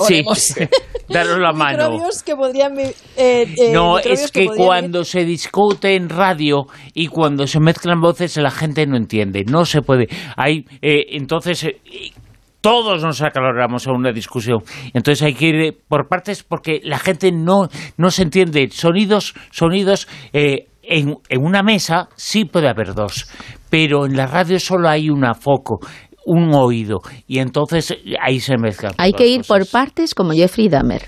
Sí, 0.08 0.24
daros 1.08 1.38
la 1.38 1.52
mano. 1.52 1.98
Que 2.24 2.34
podrían 2.34 2.78
eh, 2.78 2.94
eh, 3.16 3.70
No, 3.72 3.98
es 3.98 4.30
que 4.32 4.46
podrían 4.46 4.66
cuando 4.66 5.04
se 5.04 5.24
discute 5.24 5.94
en 5.94 6.08
radio 6.08 6.66
y 6.94 7.06
cuando 7.06 7.46
se 7.46 7.60
mezclan 7.60 8.00
voces 8.00 8.36
la 8.38 8.50
gente 8.50 8.86
no 8.86 8.96
entiende, 8.96 9.44
no 9.46 9.64
se 9.64 9.82
puede. 9.82 10.08
Hay, 10.36 10.64
eh, 10.80 11.04
entonces, 11.10 11.62
eh, 11.64 11.76
todos 12.62 13.02
nos 13.02 13.20
acaloramos 13.20 13.86
a 13.86 13.92
una 13.92 14.12
discusión. 14.12 14.60
Entonces 14.94 15.22
hay 15.22 15.34
que 15.34 15.46
ir 15.46 15.54
eh, 15.56 15.72
por 15.88 16.08
partes 16.08 16.42
porque 16.42 16.80
la 16.82 16.98
gente 16.98 17.30
no, 17.32 17.68
no 17.98 18.10
se 18.10 18.22
entiende. 18.22 18.68
Sonidos, 18.70 19.34
sonidos, 19.50 20.08
eh, 20.32 20.68
en, 20.82 21.16
en 21.28 21.44
una 21.44 21.62
mesa 21.62 22.08
sí 22.16 22.46
puede 22.46 22.68
haber 22.68 22.94
dos, 22.94 23.28
pero 23.68 24.06
en 24.06 24.16
la 24.16 24.26
radio 24.26 24.58
solo 24.58 24.88
hay 24.88 25.10
una 25.10 25.34
foco, 25.34 25.78
un 26.24 26.54
oído, 26.54 27.00
y 27.26 27.38
entonces 27.40 27.90
eh, 27.90 28.14
ahí 28.20 28.40
se 28.40 28.56
mezclan. 28.56 28.92
Hay 28.98 29.12
que 29.12 29.26
ir 29.26 29.42
por 29.46 29.66
partes 29.68 30.14
como 30.14 30.32
Jeffrey 30.32 30.68
Dahmer. 30.68 31.02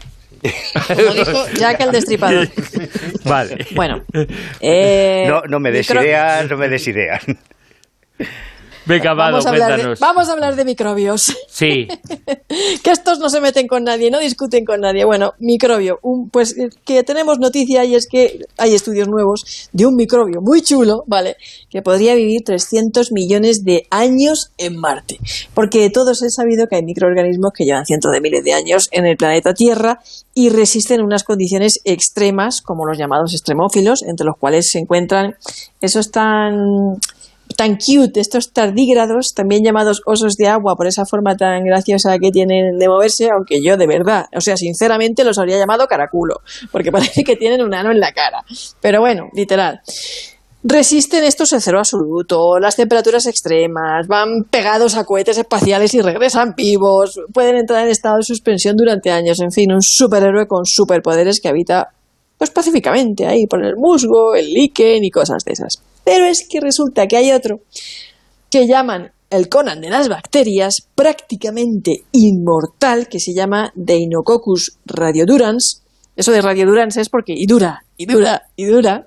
Como 0.87 1.15
dijo 1.15 1.47
Jack 1.57 1.81
el 1.81 1.91
Destripador. 1.91 2.49
Vale. 3.25 3.67
Bueno. 3.75 4.03
eh, 4.61 5.25
No, 5.27 5.41
no 5.49 5.59
me 5.59 5.71
des 5.73 5.89
micro- 5.89 6.03
ideas, 6.05 6.51
no 6.51 6.59
me 6.59 6.69
des 6.69 6.87
Venga, 8.87 9.15
vamos, 9.15 9.47
a 9.47 9.51
hablar 9.51 9.81
de, 9.81 9.95
vamos 9.99 10.29
a 10.29 10.33
hablar 10.33 10.57
de 10.57 10.65
microbios. 10.65 11.35
Sí, 11.49 11.89
que 12.83 12.91
estos 12.91 13.19
no 13.19 13.31
se 13.31 13.41
meten 13.41 13.67
con 13.67 13.85
nadie, 13.85 14.11
no 14.11 14.19
discuten 14.19 14.65
con 14.65 14.81
nadie. 14.81 15.05
Bueno, 15.05 15.33
microbio. 15.39 15.99
Un, 16.03 16.29
pues 16.29 16.55
que 16.85 17.03
tenemos 17.03 17.39
noticia 17.39 17.85
y 17.85 17.95
es 17.95 18.07
que 18.11 18.41
hay 18.59 18.75
estudios 18.75 19.09
nuevos 19.09 19.69
de 19.73 19.87
un 19.87 19.95
microbio 19.95 20.41
muy 20.43 20.63
chulo, 20.63 21.05
¿vale? 21.07 21.37
Que 21.71 21.81
podría 21.81 22.15
vivir 22.15 22.43
300 22.45 23.13
millones 23.13 23.65
de 23.65 23.87
años 23.91 24.51
en 24.59 24.77
Marte. 24.77 25.19
Porque 25.55 25.89
todos 25.91 26.23
he 26.23 26.31
sabido 26.31 26.67
que 26.67 26.77
hay 26.77 26.83
microorganismos 26.83 27.53
que 27.57 27.65
llevan 27.65 27.87
cientos 27.87 28.13
de 28.13 28.21
miles 28.21 28.45
de 28.45 28.53
años 28.53 28.89
en 28.93 29.07
el 29.07 29.17
planeta 29.17 29.55
Tierra 29.55 30.01
y 30.35 30.51
resisten 30.51 31.01
unas 31.01 31.25
condiciones 31.25 31.81
extremas, 31.85 32.61
como 32.61 32.87
los 32.87 32.99
llamados 32.99 33.33
extremófilos, 33.33 34.03
entre 34.03 34.27
los 34.27 34.37
cuales 34.37 34.71
se 34.71 34.79
encuentran 34.79 35.37
esos 35.81 36.11
tan 36.11 36.99
tan 37.57 37.77
cute, 37.77 38.21
estos 38.21 38.53
tardígrados, 38.53 39.35
también 39.35 39.63
llamados 39.65 40.03
osos 40.07 40.37
de 40.37 40.49
agua, 40.49 40.77
por 40.77 40.87
esa 40.87 41.05
forma 41.05 41.37
tan 41.37 41.65
graciosa 41.65 42.19
que 42.19 42.31
tienen 42.31 42.79
de 42.79 42.89
moverse, 42.89 43.29
aunque 43.31 43.63
yo 43.63 43.77
de 43.77 43.87
verdad, 43.87 44.27
o 44.35 44.41
sea, 44.41 44.57
sinceramente 44.57 45.25
los 45.25 45.39
habría 45.39 45.59
llamado 45.59 45.87
caraculo, 45.87 46.41
porque 46.73 46.93
parece 46.93 47.23
que 47.23 47.37
tienen 47.37 47.63
un 47.63 47.75
ano 47.75 47.91
en 47.91 48.01
la 48.01 48.13
cara. 48.13 48.45
Pero 48.81 49.01
bueno, 49.01 49.29
literal. 49.35 49.81
Resisten 50.67 51.25
estos 51.25 51.53
en 51.53 51.61
cero 51.61 51.79
absoluto, 51.79 52.59
las 52.59 52.77
temperaturas 52.77 53.27
extremas, 53.27 54.07
van 54.09 54.45
pegados 54.51 54.97
a 54.97 55.05
cohetes 55.05 55.37
espaciales 55.37 55.93
y 55.93 56.01
regresan 56.01 56.55
vivos, 56.57 57.21
pueden 57.35 57.57
entrar 57.57 57.85
en 57.85 57.91
estado 57.91 58.17
de 58.17 58.23
suspensión 58.23 58.75
durante 58.75 59.11
años, 59.11 59.41
en 59.41 59.53
fin, 59.53 59.73
un 59.73 59.83
superhéroe 59.83 60.47
con 60.47 60.65
superpoderes 60.65 61.41
que 61.43 61.49
habita 61.49 61.91
pues 62.39 62.51
pacíficamente 62.51 63.27
ahí 63.27 63.47
por 63.47 63.63
el 63.63 63.77
musgo, 63.77 64.35
el 64.35 64.53
líquen 64.53 65.05
y 65.05 65.11
cosas 65.11 65.45
de 65.45 65.53
esas. 65.53 65.83
Pero 66.05 66.27
es 66.27 66.47
que 66.49 66.61
resulta 66.61 67.07
que 67.07 67.17
hay 67.17 67.33
otro 67.33 67.61
que 68.51 68.67
llaman 68.67 69.11
el 69.31 69.49
Conan 69.49 69.81
de 69.81 69.91
las 69.91 70.09
bacterias, 70.09 70.77
prácticamente 70.95 72.05
inmortal, 72.13 73.09
que 73.09 73.19
se 73.19 73.35
llama 73.35 73.73
Deinococcus 73.75 74.79
radiodurans. 74.85 75.83
Eso 76.15 76.31
de 76.31 76.41
radiodurans 76.41 76.97
es 76.97 77.09
porque 77.09 77.33
y 77.37 77.47
dura, 77.47 77.85
y 77.97 78.07
dura, 78.07 78.43
y 78.55 78.67
dura, 78.67 79.07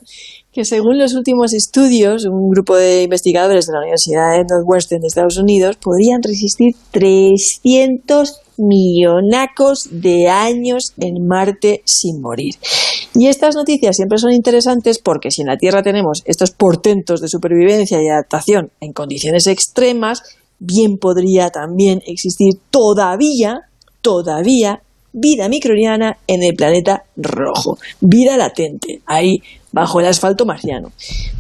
que 0.52 0.66
según 0.66 0.98
los 0.98 1.14
últimos 1.14 1.54
estudios, 1.54 2.26
un 2.26 2.50
grupo 2.50 2.76
de 2.76 3.04
investigadores 3.04 3.68
de 3.68 3.74
la 3.74 3.80
Universidad 3.80 4.32
de 4.32 4.44
Northwestern 4.44 5.00
de 5.00 5.08
Estados 5.08 5.38
Unidos 5.38 5.78
podrían 5.78 6.22
resistir 6.22 6.76
300 6.92 8.42
millonacos 8.58 9.88
de 9.92 10.28
años 10.28 10.94
en 11.00 11.26
Marte 11.28 11.82
sin 11.86 12.22
morir. 12.22 12.56
Y 13.16 13.28
estas 13.28 13.56
noticias 13.56 13.96
siempre 13.96 14.18
son 14.18 14.32
interesantes 14.32 15.00
porque 15.00 15.32
si 15.32 15.42
en 15.42 15.48
la 15.48 15.58
Tierra 15.58 15.82
tenemos 15.82 16.24
estos 16.26 16.52
portentos 16.52 17.22
de 17.22 17.28
supervivencia 17.28 18.02
y 18.02 18.08
adaptación 18.08 18.72
en 18.80 18.94
condiciones 18.94 19.48
extremas, 19.48 20.24
bien 20.60 20.98
podría 20.98 21.50
también 21.50 22.02
existir 22.06 22.60
todavía, 22.70 23.62
todavía 24.02 24.82
vida 25.14 25.50
microbiana 25.50 26.18
en 26.28 26.44
el 26.44 26.56
planeta 26.56 27.04
rojo, 27.16 27.78
vida 28.02 28.38
latente, 28.38 29.02
ahí 29.06 29.42
bajo 29.78 30.00
el 30.00 30.08
asfalto 30.08 30.44
marciano. 30.46 30.92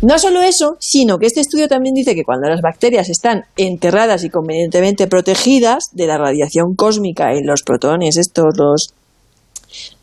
No 0.03 0.19
solo 0.19 0.43
eso, 0.43 0.77
sino 0.79 1.17
que 1.17 1.25
este 1.25 1.41
estudio 1.41 1.67
también 1.67 1.95
dice 1.95 2.13
que 2.13 2.23
cuando 2.23 2.47
las 2.47 2.61
bacterias 2.61 3.09
están 3.09 3.45
enterradas 3.57 4.23
y 4.23 4.29
convenientemente 4.29 5.07
protegidas 5.07 5.85
de 5.93 6.05
la 6.05 6.19
radiación 6.19 6.75
cósmica 6.75 7.33
y 7.33 7.41
los 7.43 7.63
protones, 7.63 8.15
estos, 8.15 8.55
los, 8.55 8.93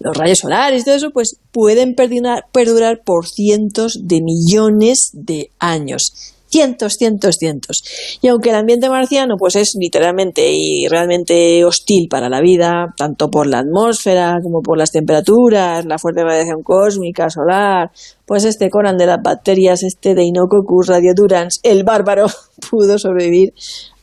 los 0.01 0.17
rayos 0.17 0.39
solares 0.39 0.83
y 0.83 0.85
todo 0.85 0.97
eso, 0.97 1.11
pues 1.13 1.37
pueden 1.53 1.95
perdurar, 1.95 2.47
perdurar 2.51 3.03
por 3.05 3.29
cientos 3.29 4.01
de 4.03 4.21
millones 4.21 5.11
de 5.13 5.51
años 5.61 6.34
cientos, 6.55 6.93
cientos, 6.93 7.37
cientos. 7.37 7.83
Y 8.23 8.29
aunque 8.29 8.51
el 8.51 8.55
ambiente 8.55 8.89
marciano 8.89 9.35
pues 9.37 9.57
es 9.57 9.75
literalmente 9.77 10.53
y 10.53 10.87
realmente 10.87 11.65
hostil 11.65 12.07
para 12.09 12.29
la 12.29 12.41
vida, 12.41 12.95
tanto 12.97 13.29
por 13.29 13.49
la 13.49 13.59
atmósfera 13.59 14.39
como 14.41 14.61
por 14.63 14.79
las 14.79 14.93
temperaturas, 14.93 15.85
la 15.85 15.99
fuerte 15.99 16.23
radiación 16.23 16.63
cósmica, 16.63 17.29
solar, 17.29 17.91
pues 18.25 18.45
este 18.45 18.71
Conan 18.71 18.97
de 18.97 19.07
las 19.07 19.19
bacterias, 19.21 19.83
este 19.83 20.15
Deinococcus 20.15 20.87
radiodurans, 20.87 21.59
el 21.65 21.83
bárbaro, 21.83 22.27
pudo 22.71 23.01
sobrevivir 23.01 23.53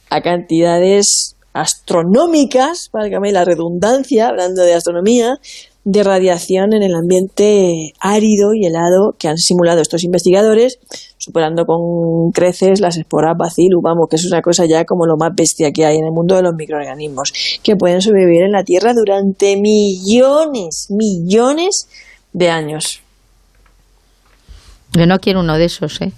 a 0.09 0.21
cantidades 0.21 1.37
astronómicas, 1.53 2.89
válgame 2.91 3.31
la 3.31 3.45
redundancia, 3.45 4.27
hablando 4.27 4.63
de 4.63 4.73
astronomía, 4.73 5.35
de 5.83 6.03
radiación 6.03 6.73
en 6.73 6.83
el 6.83 6.95
ambiente 6.95 7.93
árido 7.99 8.53
y 8.53 8.65
helado 8.65 9.15
que 9.17 9.29
han 9.29 9.37
simulado 9.37 9.81
estos 9.81 10.03
investigadores, 10.03 10.79
superando 11.21 11.65
con 11.65 12.31
creces 12.31 12.79
las 12.79 12.97
esporas 12.97 13.37
bacillus, 13.37 13.81
vamos, 13.81 14.07
que 14.09 14.15
es 14.15 14.25
una 14.25 14.41
cosa 14.41 14.65
ya 14.65 14.85
como 14.85 15.05
lo 15.05 15.17
más 15.17 15.35
bestia 15.35 15.71
que 15.71 15.85
hay 15.85 15.97
en 15.97 16.05
el 16.05 16.11
mundo 16.11 16.35
de 16.35 16.41
los 16.41 16.55
microorganismos, 16.55 17.31
que 17.61 17.75
pueden 17.75 18.01
sobrevivir 18.01 18.41
en 18.41 18.51
la 18.51 18.63
Tierra 18.63 18.93
durante 18.95 19.55
millones, 19.55 20.87
millones 20.89 21.87
de 22.33 22.49
años. 22.49 23.01
Yo 24.93 25.05
no 25.05 25.19
quiero 25.19 25.41
uno 25.41 25.57
de 25.57 25.65
esos, 25.65 26.01
¿eh? 26.01 26.11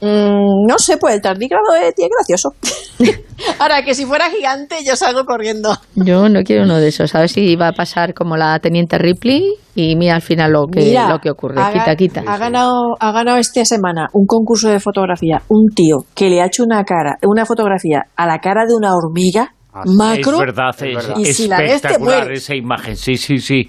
Mm, 0.00 0.66
no 0.66 0.78
sé, 0.78 0.96
pues 0.96 1.14
el 1.14 1.20
tardígrado 1.20 1.74
es, 1.82 1.94
es 1.96 2.08
gracioso. 2.08 2.50
Ahora, 3.58 3.82
que 3.82 3.94
si 3.94 4.04
fuera 4.04 4.30
gigante, 4.30 4.76
yo 4.84 4.96
salgo 4.96 5.24
corriendo. 5.24 5.74
Yo 5.94 6.28
no 6.28 6.42
quiero 6.42 6.64
uno 6.64 6.78
de 6.78 6.88
esos. 6.88 7.14
A 7.14 7.20
ver 7.20 7.28
si 7.28 7.56
va 7.56 7.68
a 7.68 7.72
pasar 7.72 8.14
como 8.14 8.36
la 8.36 8.58
teniente 8.58 8.98
Ripley 8.98 9.54
y 9.74 9.96
mira 9.96 10.16
al 10.16 10.22
final 10.22 10.52
lo 10.52 10.66
que, 10.66 10.80
Mira, 10.80 11.08
lo 11.08 11.18
que 11.18 11.30
ocurre. 11.30 11.60
ha 11.60 11.72
quita, 11.72 11.96
quita. 11.96 12.22
Ha 12.26 12.36
ganado, 12.36 12.96
ha 12.98 13.12
ganado 13.12 13.38
esta 13.38 13.64
semana 13.64 14.08
un 14.12 14.26
concurso 14.26 14.68
de 14.68 14.80
fotografía. 14.80 15.42
Un 15.48 15.66
tío 15.74 15.98
que 16.14 16.28
le 16.30 16.40
ha 16.42 16.46
hecho 16.46 16.64
una 16.64 16.82
cara, 16.84 17.18
una 17.22 17.46
fotografía 17.46 18.02
a 18.16 18.26
la 18.26 18.38
cara 18.38 18.64
de 18.66 18.74
una 18.74 18.94
hormiga 18.94 19.52
macro. 19.86 20.32
es 20.32 20.38
verdad, 20.38 20.74
es, 20.82 21.08
Y 21.18 21.24
si 21.32 21.50
espectacular 21.50 22.32
esa 22.32 22.54
imagen, 22.54 22.96
sí, 22.96 23.16
sí, 23.16 23.38
sí. 23.38 23.68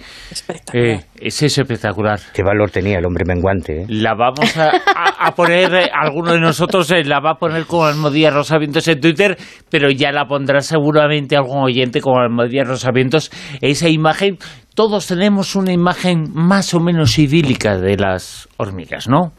Eh, 0.73 0.99
es 1.19 1.41
espectacular. 1.43 2.19
Qué 2.33 2.43
valor 2.43 2.71
tenía 2.71 2.97
el 2.99 3.05
hombre 3.05 3.25
menguante. 3.27 3.81
¿eh? 3.81 3.85
La 3.89 4.13
vamos 4.15 4.55
a, 4.57 4.69
a- 4.69 5.27
a 5.27 5.35
poner, 5.35 5.73
eh, 5.73 5.89
alguno 5.93 6.33
de 6.33 6.39
nosotros 6.39 6.89
eh, 6.91 7.03
la 7.03 7.19
va 7.19 7.31
a 7.31 7.35
poner 7.35 7.65
como 7.65 7.85
Almodía 7.85 8.29
Rosavientos 8.31 8.87
en 8.87 8.99
Twitter, 9.01 9.37
pero 9.69 9.89
ya 9.91 10.11
la 10.11 10.25
pondrá 10.25 10.61
seguramente 10.61 11.35
algún 11.35 11.63
oyente 11.63 12.01
como 12.01 12.19
Almodía 12.19 12.63
Rosavientos. 12.63 13.31
Esa 13.61 13.89
imagen, 13.89 14.37
todos 14.75 15.07
tenemos 15.07 15.55
una 15.55 15.73
imagen 15.73 16.25
más 16.33 16.73
o 16.73 16.79
menos 16.79 17.17
idílica 17.19 17.77
de 17.77 17.97
las 17.97 18.47
hormigas, 18.57 19.07
¿no? 19.09 19.33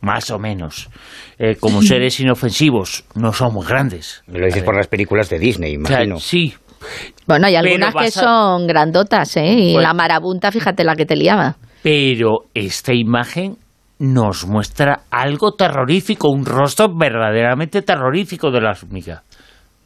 Más 0.00 0.30
o 0.30 0.38
menos. 0.38 0.88
Eh, 1.38 1.56
como 1.56 1.82
seres 1.82 2.20
inofensivos, 2.20 3.04
no 3.14 3.32
son 3.32 3.52
muy 3.54 3.66
grandes. 3.66 4.22
Lo 4.28 4.44
dices 4.46 4.62
por 4.62 4.76
las 4.76 4.86
películas 4.86 5.28
de 5.28 5.38
Disney, 5.38 5.76
O 5.76 5.84
sea, 5.86 5.96
imagino. 6.04 6.18
sí, 6.20 6.54
Bueno, 7.26 7.48
hay 7.48 7.54
Pero 7.60 7.66
algunas 7.86 7.94
que 7.94 8.06
a- 8.06 8.10
son 8.22 8.66
grandotas, 8.68 9.36
¿eh? 9.36 9.52
Y 9.52 9.72
Pues- 9.72 9.82
la 9.82 9.94
marabunta, 9.94 10.52
fíjate 10.52 10.84
la 10.84 10.94
que 10.94 11.04
te 11.06 11.16
liaba. 11.16 11.56
pero 11.82 12.44
esta 12.54 12.94
imagen 12.94 13.56
nos 13.98 14.46
muestra 14.46 15.00
algo 15.10 15.54
terrorífico, 15.54 16.28
un 16.30 16.46
rostro 16.46 16.86
verdaderamente 16.96 17.82
terrorífico 17.82 18.52
de 18.52 18.60
la 18.60 18.70
hormiga. 18.70 19.22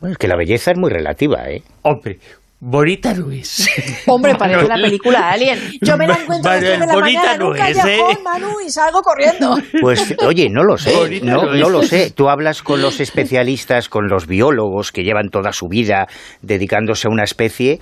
Bueno, 0.01 0.13
es 0.13 0.19
que 0.19 0.29
la 0.29 0.37
belleza 0.37 0.73
es 0.73 0.79
muy 0.79 0.91
relativa, 0.91 1.49
¿eh? 1.49 1.63
Hombre, 1.83 2.19
bonita 2.65 3.13
no 3.13 3.31
es. 3.33 3.69
Hombre, 4.07 4.37
parece 4.37 4.69
la 4.69 4.77
película 4.77 5.31
Alien. 5.33 5.59
Yo 5.81 5.97
me 5.97 6.07
la 6.07 6.15
encuentro 6.15 6.49
Manuel, 6.49 6.79
de 6.81 6.87
la 6.87 6.95
bonita 6.95 7.21
mañana 7.21 7.35
en 7.35 7.43
un 7.43 7.49
no 7.49 7.55
es, 7.57 7.61
callejón, 7.61 8.11
¿eh? 8.13 8.19
Manu, 8.23 8.61
y 8.65 8.71
salgo 8.71 9.03
corriendo. 9.03 9.57
Pues, 9.81 10.15
oye, 10.25 10.49
no 10.49 10.63
lo 10.63 10.79
sé, 10.79 11.21
no, 11.23 11.43
no 11.43 11.55
es. 11.55 11.61
no 11.61 11.69
lo 11.69 11.83
sé. 11.83 12.13
Tú 12.13 12.29
hablas 12.29 12.63
con 12.63 12.81
los 12.81 13.01
especialistas, 13.01 13.89
con 13.89 14.07
los 14.07 14.29
biólogos 14.29 14.93
que 14.93 15.03
llevan 15.03 15.29
toda 15.29 15.53
su 15.53 15.67
vida 15.67 16.07
dedicándose 16.41 17.09
a 17.09 17.11
una 17.11 17.25
especie 17.25 17.81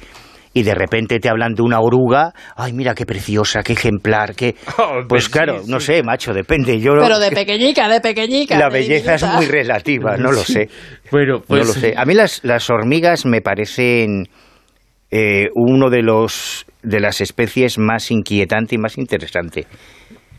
y 0.54 0.62
de 0.62 0.74
repente 0.74 1.20
te 1.20 1.28
hablan 1.28 1.52
de 1.52 1.62
una 1.62 1.80
oruga. 1.80 2.32
Ay, 2.56 2.72
mira 2.72 2.94
qué 2.94 3.04
preciosa, 3.04 3.62
qué 3.62 3.74
ejemplar, 3.74 4.34
qué... 4.34 4.54
Pues 5.08 5.28
claro, 5.28 5.60
no 5.66 5.78
sé, 5.78 6.02
macho, 6.02 6.32
depende. 6.32 6.80
Yo 6.80 6.92
Pero 6.98 7.18
de 7.18 7.30
pequeñica, 7.30 7.86
de 7.88 8.00
pequeñica. 8.00 8.58
la 8.58 8.70
de 8.70 8.78
belleza 8.80 9.14
es 9.16 9.24
muy 9.24 9.46
relativa, 9.46 10.16
no 10.16 10.32
lo 10.32 10.42
sé. 10.42 10.68
Bueno, 11.10 11.34
No 11.34 11.42
pues 11.46 11.66
lo 11.66 11.72
sé. 11.74 11.94
A 11.96 12.06
mí 12.06 12.14
las, 12.14 12.40
las 12.44 12.70
hormigas 12.70 13.26
me 13.26 13.42
parecen 13.42 14.28
eh, 15.10 15.48
uno 15.54 15.90
de 15.90 16.02
los 16.02 16.66
de 16.82 17.00
las 17.00 17.20
especies 17.20 17.78
más 17.78 18.10
inquietante 18.10 18.76
y 18.76 18.78
más 18.78 18.96
interesante. 18.96 19.66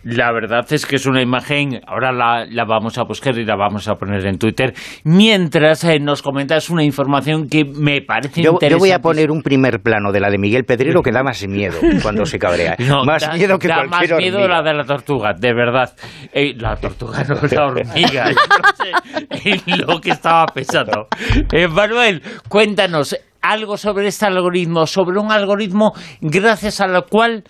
La 0.03 0.31
verdad 0.31 0.65
es 0.71 0.85
que 0.85 0.95
es 0.95 1.05
una 1.05 1.21
imagen, 1.21 1.81
ahora 1.87 2.11
la, 2.11 2.45
la 2.49 2.65
vamos 2.65 2.97
a 2.97 3.03
buscar 3.03 3.37
y 3.37 3.45
la 3.45 3.55
vamos 3.55 3.87
a 3.87 3.95
poner 3.95 4.25
en 4.25 4.37
Twitter, 4.37 4.73
mientras 5.03 5.83
eh, 5.83 5.99
nos 5.99 6.21
comentas 6.21 6.69
una 6.69 6.83
información 6.83 7.47
que 7.47 7.65
me 7.65 8.01
parece 8.01 8.41
Yo, 8.41 8.51
yo 8.51 8.53
interesante. 8.53 8.79
voy 8.79 8.91
a 8.91 8.99
poner 8.99 9.31
un 9.31 9.41
primer 9.41 9.81
plano 9.81 10.11
de 10.11 10.19
la 10.19 10.29
de 10.29 10.37
Miguel 10.37 10.63
Pedrero 10.65 11.01
que 11.01 11.11
da 11.11 11.23
más 11.23 11.45
miedo 11.47 11.77
cuando 12.01 12.25
se 12.25 12.39
cabrea. 12.39 12.75
No, 12.91 13.03
más 13.05 13.21
da, 13.21 13.33
miedo 13.33 13.57
que 13.59 13.67
da 13.67 13.75
cualquier 13.85 14.11
más 14.11 14.19
miedo 14.19 14.37
hormiga. 14.39 14.61
la 14.61 14.69
de 14.69 14.73
la 14.77 14.83
tortuga, 14.83 15.33
de 15.39 15.53
verdad. 15.53 15.93
Eh, 16.33 16.53
la 16.57 16.75
tortuga 16.75 17.23
no, 17.23 17.35
la 17.49 17.65
hormiga. 17.67 18.31
Yo 18.31 18.35
no 18.35 19.39
sé 19.39 19.61
en 19.69 19.87
lo 19.87 20.01
que 20.01 20.09
estaba 20.11 20.45
pensando. 20.47 21.07
Eh, 21.51 21.67
Manuel, 21.67 22.21
cuéntanos 22.49 23.15
algo 23.41 23.77
sobre 23.77 24.07
este 24.07 24.25
algoritmo, 24.25 24.85
sobre 24.85 25.19
un 25.19 25.31
algoritmo 25.31 25.93
gracias 26.21 26.81
al 26.81 27.05
cual 27.09 27.43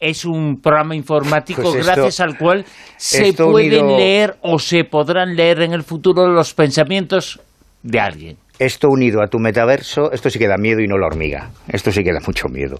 es 0.00 0.24
un 0.24 0.60
programa 0.60 0.94
informático 0.94 1.62
Pues 1.62 1.76
esto- 1.76 1.86
gracias 1.92 2.20
al 2.20 2.36
cual 2.38 2.64
se 2.96 3.32
pueden 3.32 3.84
unido- 3.84 3.98
leer 3.98 4.36
o 4.42 4.58
se 4.58 4.84
podrán 4.84 5.34
leer 5.36 5.62
en 5.62 5.72
el 5.72 5.82
futuro 5.82 6.28
los 6.28 6.54
pensamientos 6.54 7.40
de 7.82 8.00
alguien. 8.00 8.36
Esto 8.58 8.88
unido 8.90 9.22
a 9.22 9.28
tu 9.28 9.38
metaverso, 9.38 10.10
esto 10.10 10.30
sí 10.30 10.38
que 10.40 10.48
da 10.48 10.56
miedo 10.56 10.80
y 10.80 10.88
no 10.88 10.98
la 10.98 11.06
hormiga. 11.06 11.50
Esto 11.68 11.92
sí 11.92 12.02
que 12.02 12.12
da 12.12 12.18
mucho 12.26 12.48
miedo. 12.48 12.76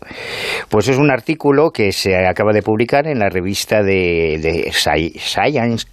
Pues 0.68 0.88
es 0.88 0.98
un 0.98 1.08
artículo 1.12 1.70
que 1.70 1.92
se 1.92 2.16
acaba 2.26 2.52
de 2.52 2.62
publicar 2.62 3.06
en 3.06 3.20
la 3.20 3.28
revista 3.28 3.82
de, 3.82 4.38
de 4.42 4.70
Sci- 4.72 5.16
Science 5.20 5.86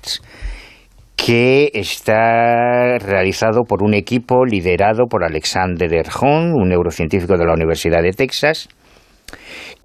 que 1.15 1.69
está 1.73 2.97
realizado 2.97 3.61
por 3.64 3.84
un 3.84 3.93
equipo 3.93 4.43
liderado 4.45 5.06
por 5.07 5.23
Alexander 5.23 5.91
Erhon, 5.93 6.52
un 6.53 6.68
neurocientífico 6.69 7.38
de 7.38 7.45
la 7.45 7.53
Universidad 7.53 8.02
de 8.02 8.11
Texas, 8.11 8.68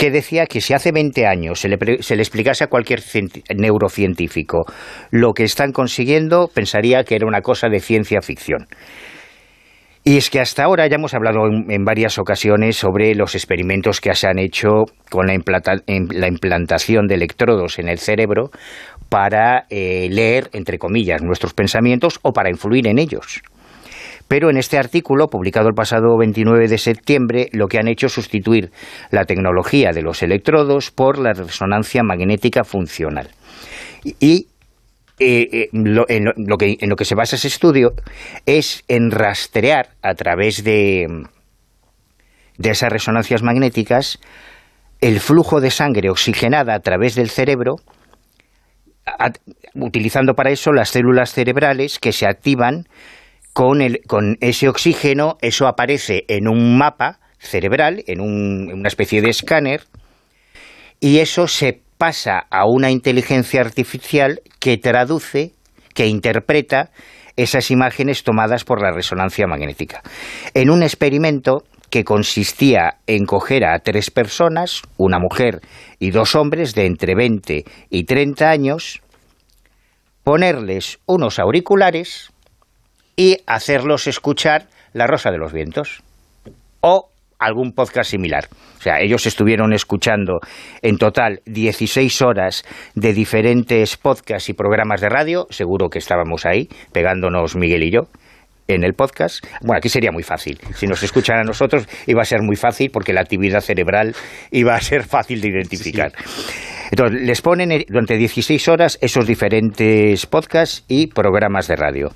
que 0.01 0.11
decía 0.11 0.47
que 0.47 0.63
si 0.63 0.73
hace 0.73 0.93
20 0.93 1.27
años 1.27 1.61
se 1.61 1.69
le, 1.69 2.03
se 2.03 2.17
le 2.17 2.23
explicase 2.23 2.65
a 2.65 2.69
cualquier 2.69 3.03
neurocientífico 3.55 4.65
lo 5.11 5.35
que 5.35 5.45
están 5.45 5.73
consiguiendo, 5.73 6.49
pensaría 6.49 7.05
que 7.05 7.17
era 7.17 7.27
una 7.27 7.43
cosa 7.43 7.69
de 7.69 7.81
ciencia 7.81 8.23
ficción. 8.23 8.67
Y 10.03 10.17
es 10.17 10.31
que 10.31 10.41
hasta 10.41 10.65
ahora 10.65 10.87
ya 10.87 10.95
hemos 10.95 11.13
hablado 11.13 11.41
en, 11.47 11.85
varias 11.85 12.19
ocasiones 12.19 12.79
sobre 12.79 13.15
los 13.15 13.35
experimentos 13.35 14.01
que 14.01 14.15
se 14.15 14.27
han 14.27 14.39
hecho 14.39 14.87
con 15.11 15.27
la, 15.27 15.35
la 15.37 16.29
implantación 16.29 17.07
de 17.07 17.17
electrodos 17.17 17.79
en 17.79 17.91
el 17.91 17.99
cerebro 17.99 18.49
para 19.11 19.67
eh, 19.69 20.09
leer, 20.11 20.49
entre 20.55 20.79
comillas, 20.79 21.23
nuestros 21.23 21.53
pensamientos 21.53 22.21
o 22.23 22.33
para 22.33 22.49
influir 22.49 22.87
en 22.89 22.99
ellos. 22.99 23.43
Pero 24.31 24.49
en 24.49 24.57
este 24.59 24.79
artículo, 24.79 25.27
publicado 25.27 25.67
el 25.67 25.75
pasado 25.75 26.17
29 26.17 26.69
de 26.69 26.79
septiembre, 26.79 27.49
lo 27.51 27.67
que 27.67 27.79
han 27.79 27.89
hecho 27.89 28.07
es 28.07 28.13
sustituir 28.13 28.71
la 29.11 29.25
tecnología 29.25 29.91
de 29.91 30.03
los 30.03 30.23
electrodos 30.23 30.93
por 30.93 31.19
la 31.19 31.33
resonancia 31.33 32.05
magnética 32.05 32.63
funcional. 32.63 33.31
Y- 34.05 34.47
eh, 35.19 35.49
eh, 35.53 35.69
en, 35.73 35.95
lo- 36.47 36.57
que, 36.57 37.05
se 37.05 37.15
basa 37.17 37.35
ese 37.35 37.49
estudio 37.49 37.91
es 38.47 38.85
en 38.87 39.11
rastrear 39.11 39.89
a 40.01 40.15
través 40.15 40.63
de, 40.63 41.09
de 42.57 42.71
esas 42.71 42.91
resonancias 42.93 43.43
magnéticas 43.43 44.21
el 45.01 45.19
flujo 45.19 45.61
de 45.61 45.73
sangre 45.73 46.09
oxigenada 46.09 46.75
a 46.77 46.81
través 46.81 47.17
del 47.17 47.31
cerebro, 47.31 47.79
utilizando 49.75 50.35
para 50.35 50.51
eso 50.53 50.73
las 50.73 50.91
células 50.91 51.33
cerebrales 51.33 51.99
que 51.99 52.13
se 52.13 52.27
activan 52.27 52.87
con, 53.53 53.81
el, 53.83 54.01
con 54.07 54.37
ese 54.41 54.69
oxígeno, 54.69 55.37
eso 55.43 55.67
aparece 55.67 56.25
en 56.29 56.49
un 56.49 56.79
mapa 56.79 57.19
cerebral, 57.39 58.03
en, 58.07 58.21
un- 58.21 58.69
en 58.71 58.79
una 58.79 58.89
especie 58.89 59.23
de 59.23 59.31
escáner, 59.31 59.85
y 61.01 61.19
eso 61.19 61.47
se 61.49 61.81
pasa 61.99 62.47
a 62.51 62.67
una 62.67 62.91
inteligencia 62.91 63.61
artificial 63.61 64.41
que 64.59 64.77
traduce, 64.79 65.53
que 65.95 66.07
interpreta 66.07 66.91
esas 67.37 67.71
imágenes 67.71 68.23
tomadas 68.23 68.65
por 68.65 68.83
la 68.83 68.93
resonancia 68.93 69.47
magnética. 69.47 70.03
En 70.55 70.71
un 70.71 70.83
experimento 70.83 71.65
que 71.89 72.05
consistía 72.05 72.99
en 73.07 73.25
coger 73.25 73.65
a 73.65 73.79
tres 73.81 74.11
personas, 74.11 74.83
una 74.97 75.19
mujer 75.19 75.61
y 75.99 76.11
dos 76.11 76.35
hombres 76.37 76.75
de 76.75 76.87
entre 76.87 77.15
20 77.15 77.65
y 77.91 78.05
30 78.05 78.49
años, 78.51 79.01
ponerles 80.23 80.99
unos 81.07 81.39
auriculares 81.39 82.30
y 83.21 83.37
hacerlos 83.47 84.07
escuchar 84.07 84.69
La 84.95 85.07
Rosa 85.07 85.31
de 85.31 85.37
los 85.37 85.53
Vientos 85.53 86.03
o 86.81 87.11
algún 87.39 87.73
podcast 87.73 88.11
similar. 88.11 88.49
O 88.79 88.81
sea, 88.81 89.03
ellos 89.03 89.27
estuvieron 89.27 89.75
escuchando 89.75 90.41
en 90.81 90.97
total 90.97 91.43
16 91.45 92.23
horas 92.23 92.65
de 92.95 93.13
diferentes 93.13 93.99
podcasts 93.99 94.49
y 94.49 94.55
programas 94.55 95.03
de 95.03 95.11
radio, 95.11 95.47
seguro 95.51 95.91
que 95.91 95.99
estábamos 95.99 96.47
ahí, 96.47 96.71
pegándonos 96.95 97.57
Miguel 97.57 97.83
y 97.83 97.91
yo 97.91 98.09
en 98.69 98.85
el 98.85 98.95
podcast. 98.95 99.45
Bueno, 99.61 99.77
aquí 99.77 99.91
sería 99.91 100.13
muy 100.13 100.23
fácil. 100.23 100.59
Si 100.75 100.87
nos 100.87 101.03
escuchan 101.03 101.41
a 101.41 101.43
nosotros 101.43 101.87
iba 102.07 102.23
a 102.23 102.25
ser 102.25 102.41
muy 102.41 102.57
fácil 102.57 102.91
porque 102.91 103.13
la 103.13 103.21
actividad 103.21 103.61
cerebral 103.61 104.15
iba 104.51 104.75
a 104.75 104.81
ser 104.81 105.03
fácil 105.03 105.43
de 105.43 105.49
identificar. 105.49 106.13
Entonces, 106.91 107.21
les 107.21 107.43
ponen 107.43 107.85
durante 107.87 108.17
16 108.17 108.67
horas 108.69 108.99
esos 109.03 109.27
diferentes 109.27 110.25
podcasts 110.25 110.85
y 110.89 111.09
programas 111.09 111.69
de 111.69 111.77
radio. 111.77 112.13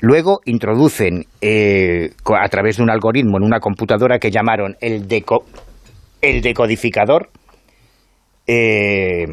Luego 0.00 0.40
introducen 0.44 1.24
eh, 1.40 2.10
a 2.40 2.48
través 2.48 2.76
de 2.76 2.82
un 2.82 2.90
algoritmo 2.90 3.36
en 3.38 3.44
una 3.44 3.60
computadora 3.60 4.18
que 4.18 4.30
llamaron 4.30 4.76
el, 4.80 5.08
deco- 5.08 5.44
el 6.22 6.40
decodificador. 6.42 7.28
eh, 8.46 9.24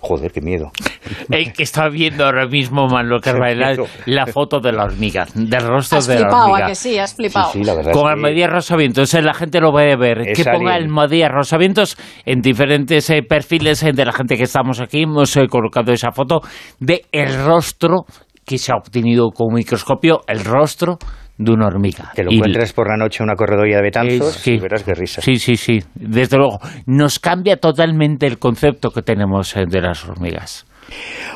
joder, 0.00 0.32
qué 0.32 0.40
miedo. 0.40 0.70
El 1.30 1.52
que 1.52 1.62
está 1.64 1.88
viendo 1.88 2.24
ahora 2.24 2.46
mismo 2.46 2.86
Manuel 2.88 3.20
Carvajal 3.20 3.84
la 4.06 4.26
foto 4.26 4.60
de 4.60 4.72
la 4.72 4.84
hormiga, 4.84 5.26
del 5.34 5.62
rostro 5.66 5.98
Has 5.98 6.06
de 6.06 6.14
la 6.14 6.20
flipado, 6.22 6.44
hormiga. 6.46 6.64
¿a 6.64 6.68
que 6.68 6.74
sí? 6.74 6.98
Has 6.98 7.14
flipado. 7.14 7.52
Sí, 7.52 7.58
sí, 7.58 7.64
la 7.64 7.74
verdad 7.74 7.92
Con 7.92 8.02
es 8.02 8.06
que- 8.06 8.12
Almadía 8.12 8.46
Rosavientos, 8.48 9.14
la 9.14 9.34
gente 9.34 9.60
lo 9.60 9.72
va 9.72 9.82
a 9.82 9.96
ver. 9.96 10.20
Es 10.28 10.38
que 10.38 10.44
ponga 10.44 10.74
alguien. 10.74 10.90
Almadía 10.90 11.28
Rosavientos 11.28 11.96
en 12.24 12.40
diferentes 12.40 13.10
eh, 13.10 13.22
perfiles 13.22 13.80
de 13.80 14.04
la 14.04 14.12
gente 14.12 14.36
que 14.36 14.44
estamos 14.44 14.80
aquí. 14.80 15.02
Hemos 15.02 15.36
eh, 15.36 15.46
colocado 15.48 15.92
esa 15.92 16.12
foto 16.12 16.40
de 16.80 17.02
el 17.12 17.44
rostro 17.44 18.04
que 18.46 18.58
se 18.58 18.72
ha 18.72 18.76
obtenido 18.76 19.30
con 19.30 19.54
microscopio, 19.54 20.20
el 20.26 20.44
rostro 20.44 20.98
de 21.38 21.52
una 21.52 21.66
hormiga. 21.66 22.12
Te 22.14 22.22
lo 22.24 22.30
Y- 22.30 22.36
encuentras 22.36 22.72
por 22.72 22.88
la 22.90 22.96
noche 22.96 23.22
en 23.22 23.24
una 23.28 23.36
corredoria 23.36 23.76
de 23.76 23.82
Betanzos 23.82 24.42
que- 24.42 24.54
y 24.54 24.58
verás 24.58 24.82
qué 24.84 24.94
risa. 24.94 25.22
Sí, 25.22 25.36
sí, 25.36 25.56
sí, 25.56 25.78
desde 25.94 26.36
luego. 26.36 26.58
Nos 26.86 27.18
cambia 27.18 27.56
totalmente 27.56 28.26
el 28.26 28.38
concepto 28.38 28.90
que 28.90 29.02
tenemos 29.02 29.56
eh, 29.56 29.64
de 29.68 29.80
las 29.80 30.04
hormigas. 30.08 30.66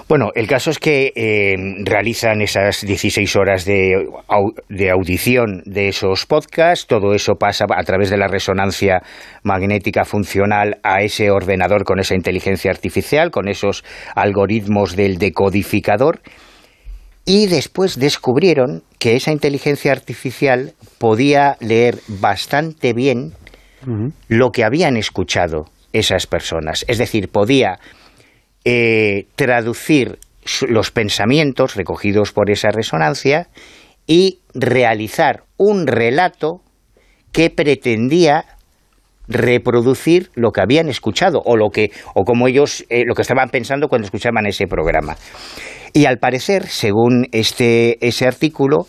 Bueno, 0.08 0.30
el 0.34 0.46
caso 0.46 0.70
es 0.70 0.78
que 0.78 1.12
eh, 1.16 1.54
realizan 1.84 2.42
esas 2.42 2.82
16 2.82 3.36
horas 3.36 3.64
de, 3.64 3.94
au- 4.28 4.52
de 4.68 4.90
audición 4.90 5.62
de 5.64 5.88
esos 5.88 6.26
podcasts, 6.26 6.86
todo 6.86 7.14
eso 7.14 7.36
pasa 7.36 7.64
a 7.74 7.82
través 7.84 8.10
de 8.10 8.18
la 8.18 8.26
resonancia 8.28 9.00
magnética 9.44 10.04
funcional 10.04 10.78
a 10.82 11.00
ese 11.00 11.30
ordenador 11.30 11.84
con 11.84 12.00
esa 12.00 12.14
inteligencia 12.14 12.70
artificial, 12.70 13.30
con 13.30 13.48
esos 13.48 13.82
algoritmos 14.14 14.94
del 14.94 15.16
decodificador, 15.16 16.20
y 17.26 17.48
después 17.48 17.98
descubrieron 17.98 18.84
que 18.98 19.16
esa 19.16 19.32
inteligencia 19.32 19.90
artificial 19.90 20.74
podía 20.98 21.56
leer 21.60 21.98
bastante 22.06 22.92
bien 22.92 23.34
lo 24.28 24.50
que 24.50 24.64
habían 24.64 24.96
escuchado 24.96 25.66
esas 25.92 26.26
personas. 26.26 26.84
Es 26.88 26.98
decir, 26.98 27.28
podía 27.28 27.78
eh, 28.64 29.26
traducir 29.34 30.18
los 30.68 30.90
pensamientos 30.92 31.74
recogidos 31.74 32.32
por 32.32 32.50
esa 32.50 32.70
resonancia 32.70 33.48
y 34.06 34.38
realizar 34.54 35.42
un 35.56 35.86
relato 35.86 36.62
que 37.32 37.50
pretendía 37.50 38.44
reproducir 39.28 40.30
lo 40.34 40.50
que 40.50 40.60
habían 40.60 40.88
escuchado 40.88 41.40
o 41.44 41.56
lo 41.56 41.70
que 41.70 41.90
o 42.14 42.24
como 42.24 42.48
ellos 42.48 42.84
eh, 42.88 43.04
lo 43.06 43.14
que 43.14 43.22
estaban 43.22 43.48
pensando 43.50 43.88
cuando 43.88 44.06
escuchaban 44.06 44.46
ese 44.46 44.66
programa. 44.66 45.16
Y 45.92 46.04
al 46.06 46.18
parecer 46.18 46.66
según 46.66 47.26
este 47.32 48.04
ese 48.06 48.26
artículo 48.26 48.86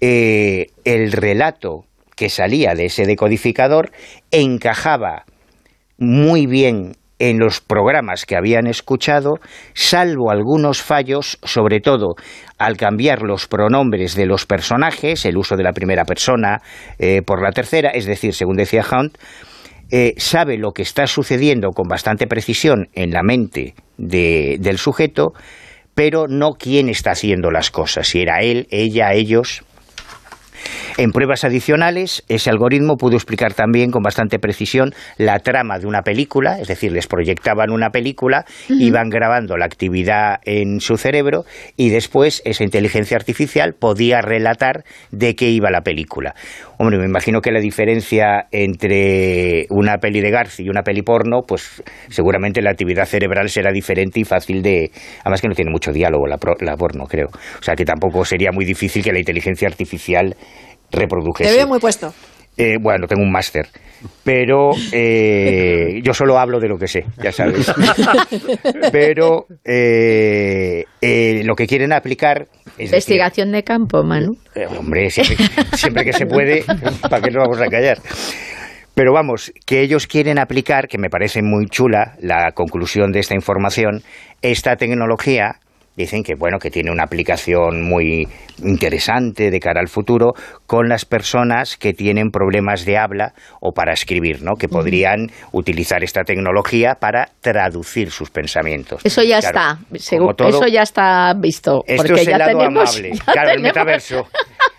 eh, 0.00 0.66
el 0.84 1.12
relato 1.12 1.84
que 2.14 2.28
salía 2.28 2.74
de 2.74 2.86
ese 2.86 3.04
decodificador 3.04 3.90
encajaba 4.30 5.24
muy 5.98 6.46
bien 6.46 6.92
en 7.18 7.38
los 7.38 7.60
programas 7.60 8.26
que 8.26 8.36
habían 8.36 8.66
escuchado, 8.66 9.38
salvo 9.72 10.30
algunos 10.30 10.82
fallos, 10.82 11.38
sobre 11.42 11.80
todo 11.80 12.14
al 12.58 12.76
cambiar 12.76 13.22
los 13.22 13.46
pronombres 13.48 14.14
de 14.14 14.26
los 14.26 14.44
personajes, 14.44 15.24
el 15.24 15.38
uso 15.38 15.56
de 15.56 15.62
la 15.62 15.72
primera 15.72 16.04
persona 16.04 16.60
eh, 16.98 17.22
por 17.22 17.42
la 17.42 17.52
tercera, 17.52 17.90
es 17.90 18.04
decir, 18.04 18.34
según 18.34 18.56
decía 18.56 18.84
Hunt, 18.90 19.16
eh, 19.90 20.14
sabe 20.16 20.58
lo 20.58 20.72
que 20.72 20.82
está 20.82 21.06
sucediendo 21.06 21.70
con 21.70 21.88
bastante 21.88 22.26
precisión 22.26 22.88
en 22.94 23.10
la 23.10 23.22
mente 23.22 23.74
de- 23.98 24.56
del 24.60 24.78
sujeto, 24.78 25.32
pero 25.94 26.26
no 26.28 26.52
quién 26.58 26.88
está 26.88 27.12
haciendo 27.12 27.50
las 27.50 27.70
cosas, 27.70 28.08
si 28.08 28.20
era 28.20 28.40
él, 28.42 28.66
ella, 28.70 29.12
ellos. 29.14 29.62
En 30.98 31.12
pruebas 31.12 31.44
adicionales, 31.44 32.24
ese 32.28 32.48
algoritmo 32.48 32.96
pudo 32.96 33.16
explicar 33.16 33.52
también 33.52 33.90
con 33.90 34.02
bastante 34.02 34.38
precisión 34.38 34.94
la 35.18 35.38
trama 35.40 35.78
de 35.78 35.86
una 35.86 36.00
película, 36.02 36.58
es 36.58 36.68
decir, 36.68 36.90
les 36.90 37.06
proyectaban 37.06 37.70
una 37.70 37.90
película, 37.90 38.46
iban 38.68 39.10
grabando 39.10 39.58
la 39.58 39.66
actividad 39.66 40.36
en 40.44 40.80
su 40.80 40.96
cerebro 40.96 41.44
y 41.76 41.90
después 41.90 42.40
esa 42.46 42.64
inteligencia 42.64 43.16
artificial 43.18 43.74
podía 43.74 44.22
relatar 44.22 44.84
de 45.10 45.34
qué 45.36 45.50
iba 45.50 45.70
la 45.70 45.82
película. 45.82 46.34
Hombre, 46.78 46.98
me 46.98 47.06
imagino 47.06 47.40
que 47.40 47.50
la 47.52 47.60
diferencia 47.60 48.46
entre 48.52 49.66
una 49.70 49.96
peli 49.98 50.20
de 50.20 50.30
Garci 50.30 50.64
y 50.64 50.68
una 50.68 50.82
peli 50.82 51.02
porno, 51.02 51.40
pues 51.46 51.82
seguramente 52.08 52.60
la 52.60 52.70
actividad 52.70 53.06
cerebral 53.06 53.48
será 53.48 53.72
diferente 53.72 54.20
y 54.20 54.24
fácil 54.24 54.62
de... 54.62 54.90
Además 55.24 55.40
que 55.40 55.48
no 55.48 55.54
tiene 55.54 55.70
mucho 55.70 55.90
diálogo 55.92 56.26
la, 56.26 56.36
pro- 56.36 56.56
la 56.60 56.76
porno, 56.76 57.04
creo. 57.06 57.28
O 57.28 57.62
sea 57.62 57.74
que 57.74 57.84
tampoco 57.84 58.24
sería 58.24 58.50
muy 58.52 58.64
difícil 58.64 59.02
que 59.02 59.12
la 59.12 59.18
inteligencia 59.18 59.68
artificial 59.68 60.36
Te 60.90 60.98
reprodujese. 61.00 61.50
veo 61.56 61.66
muy 61.66 61.78
puesto. 61.78 62.12
Eh, 62.58 62.76
bueno, 62.80 63.06
tengo 63.06 63.22
un 63.22 63.30
máster, 63.30 63.66
pero 64.24 64.70
eh, 64.92 66.00
yo 66.02 66.14
solo 66.14 66.38
hablo 66.38 66.58
de 66.58 66.68
lo 66.68 66.78
que 66.78 66.88
sé, 66.88 67.04
ya 67.22 67.30
sabes. 67.30 67.70
pero 68.92 69.46
eh, 69.64 70.84
eh, 71.02 71.42
lo 71.44 71.54
que 71.54 71.66
quieren 71.66 71.92
aplicar 71.92 72.46
es 72.78 72.86
Investigación 72.86 73.52
de 73.52 73.62
campo, 73.62 74.02
Manu. 74.02 74.36
eh, 74.54 74.66
hombre, 74.66 75.10
siempre, 75.10 75.36
siempre 75.74 76.04
que 76.04 76.12
se 76.12 76.26
puede, 76.26 76.64
¿para 77.10 77.20
qué 77.20 77.30
nos 77.30 77.44
vamos 77.46 77.60
a 77.60 77.68
callar? 77.68 77.98
Pero 78.94 79.12
vamos, 79.12 79.52
que 79.66 79.82
ellos 79.82 80.06
quieren 80.06 80.38
aplicar, 80.38 80.88
que 80.88 80.96
me 80.96 81.10
parece 81.10 81.42
muy 81.42 81.66
chula 81.66 82.14
la 82.20 82.52
conclusión 82.52 83.12
de 83.12 83.20
esta 83.20 83.34
información, 83.34 84.02
esta 84.40 84.76
tecnología, 84.76 85.56
dicen 85.96 86.22
que 86.22 86.34
bueno, 86.34 86.58
que 86.58 86.70
tiene 86.70 86.90
una 86.90 87.04
aplicación 87.04 87.82
muy 87.82 88.28
interesante 88.62 89.50
de 89.50 89.60
cara 89.60 89.80
al 89.80 89.88
futuro 89.88 90.34
con 90.66 90.88
las 90.88 91.04
personas 91.04 91.76
que 91.76 91.92
tienen 91.92 92.30
problemas 92.30 92.84
de 92.84 92.98
habla 92.98 93.32
o 93.60 93.72
para 93.72 93.92
escribir, 93.92 94.42
¿no? 94.42 94.54
Que 94.54 94.68
podrían 94.68 95.30
utilizar 95.52 96.02
esta 96.04 96.22
tecnología 96.24 96.96
para 97.00 97.28
traducir 97.40 98.10
sus 98.10 98.30
pensamientos. 98.30 99.00
Eso 99.04 99.22
ya 99.22 99.40
Claro, 99.40 99.78
está, 99.88 99.98
seguro, 99.98 100.34
todo- 100.34 100.48
eso 100.48 100.66
ya 100.66 100.82
está 100.82 101.32
visto. 101.34 101.82
esto 101.86 102.02
porque 102.04 102.20
es 102.22 102.26
el 102.26 102.32
ya 102.32 102.38
lado 102.38 102.58
tenemos, 102.58 102.90
amable, 102.96 103.12
ya 103.14 103.32
claro, 103.32 103.50
el 103.50 103.62
metaverso. 103.62 104.26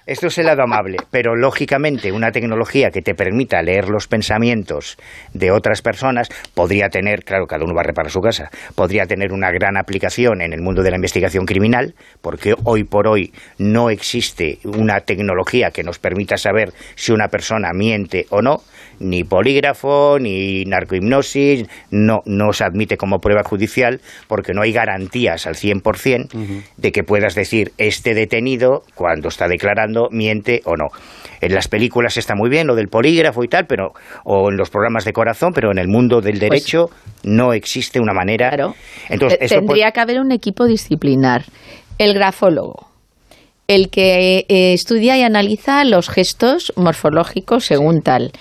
Esto 0.06 0.28
es 0.28 0.38
el 0.38 0.46
lado 0.46 0.62
amable, 0.64 1.00
pero 1.12 1.36
lógicamente 1.36 2.14
una 2.14 2.32
tecnología 2.32 2.92
que 2.92 3.02
te 3.02 3.14
permita 3.14 3.62
leer 3.62 3.90
los 3.90 4.08
pensamientos 4.08 4.98
de 5.34 5.52
otras 5.52 5.82
personas 5.82 6.30
podría 6.54 6.88
tener, 6.88 7.26
claro, 7.26 7.46
cada 7.46 7.66
uno 7.66 7.74
va 7.76 7.82
a 7.82 7.84
reparar 7.84 8.10
su 8.10 8.22
casa, 8.22 8.50
podría 8.76 9.06
tener 9.06 9.34
una 9.34 9.52
gran 9.52 9.76
aplicación 9.76 10.42
en 10.42 10.54
el 10.54 10.62
mundo 10.62 10.82
de 10.82 10.92
la 10.92 10.96
investigación 10.96 11.07
criminal, 11.46 11.96
porque 12.22 12.54
hoy 12.64 12.84
por 12.84 13.08
hoy 13.08 13.32
no 13.58 13.90
existe 13.90 14.60
una 14.64 15.02
tecnología 15.02 15.72
que 15.72 15.84
nos 15.84 16.00
permita 16.00 16.38
saber 16.38 16.74
si 16.96 17.12
una 17.12 17.28
persona 17.28 17.72
miente 17.74 18.26
o 18.30 18.42
no, 18.42 18.62
ni 19.00 19.24
polígrafo, 19.24 20.18
ni 20.20 20.64
narcohipnosis, 20.66 21.68
no, 21.92 22.22
no 22.26 22.54
se 22.54 22.64
admite 22.64 22.98
como 22.98 23.20
prueba 23.20 23.44
judicial 23.44 24.02
porque 24.28 24.54
no 24.54 24.62
hay 24.62 24.72
garantías 24.72 25.48
al 25.48 25.56
100% 25.56 26.64
de 26.78 26.92
que 26.92 27.04
puedas 27.04 27.36
decir 27.36 27.72
este 27.78 28.14
detenido 28.14 28.84
cuando 28.96 29.30
está 29.30 29.48
declarando 29.48 30.10
miente 30.12 30.62
o 30.66 30.76
no. 30.76 30.88
En 31.42 31.54
las 31.54 31.68
películas 31.68 32.18
está 32.18 32.34
muy 32.36 32.50
bien 32.50 32.68
lo 32.68 32.76
del 32.76 32.88
polígrafo 32.88 33.44
y 33.44 33.48
tal, 33.48 33.66
pero 33.68 33.92
o 34.24 34.50
en 34.50 34.58
los 34.58 34.70
programas 34.70 35.06
de 35.06 35.14
corazón, 35.14 35.52
pero 35.54 35.72
en 35.72 35.78
el 35.78 35.88
mundo 35.88 36.22
del 36.22 36.40
derecho 36.40 36.88
no 37.24 37.54
existe 37.54 38.00
una 38.00 38.14
manera. 38.14 38.50
Entonces, 39.10 39.40
Te- 39.40 39.46
eso 39.46 39.56
Tendría 39.56 39.92
que 39.92 40.00
haber 40.00 40.20
un 40.20 40.32
equipo 40.32 40.66
disciplinar. 40.66 41.44
El 41.98 42.14
grafólogo, 42.14 42.88
el 43.68 43.90
que 43.90 44.46
eh, 44.48 44.74
estudia 44.74 45.18
y 45.18 45.24
analiza 45.24 45.84
los 45.84 46.10
gestos 46.10 46.72
morfológicos 46.76 47.66
según 47.66 48.02
tal, 48.02 48.32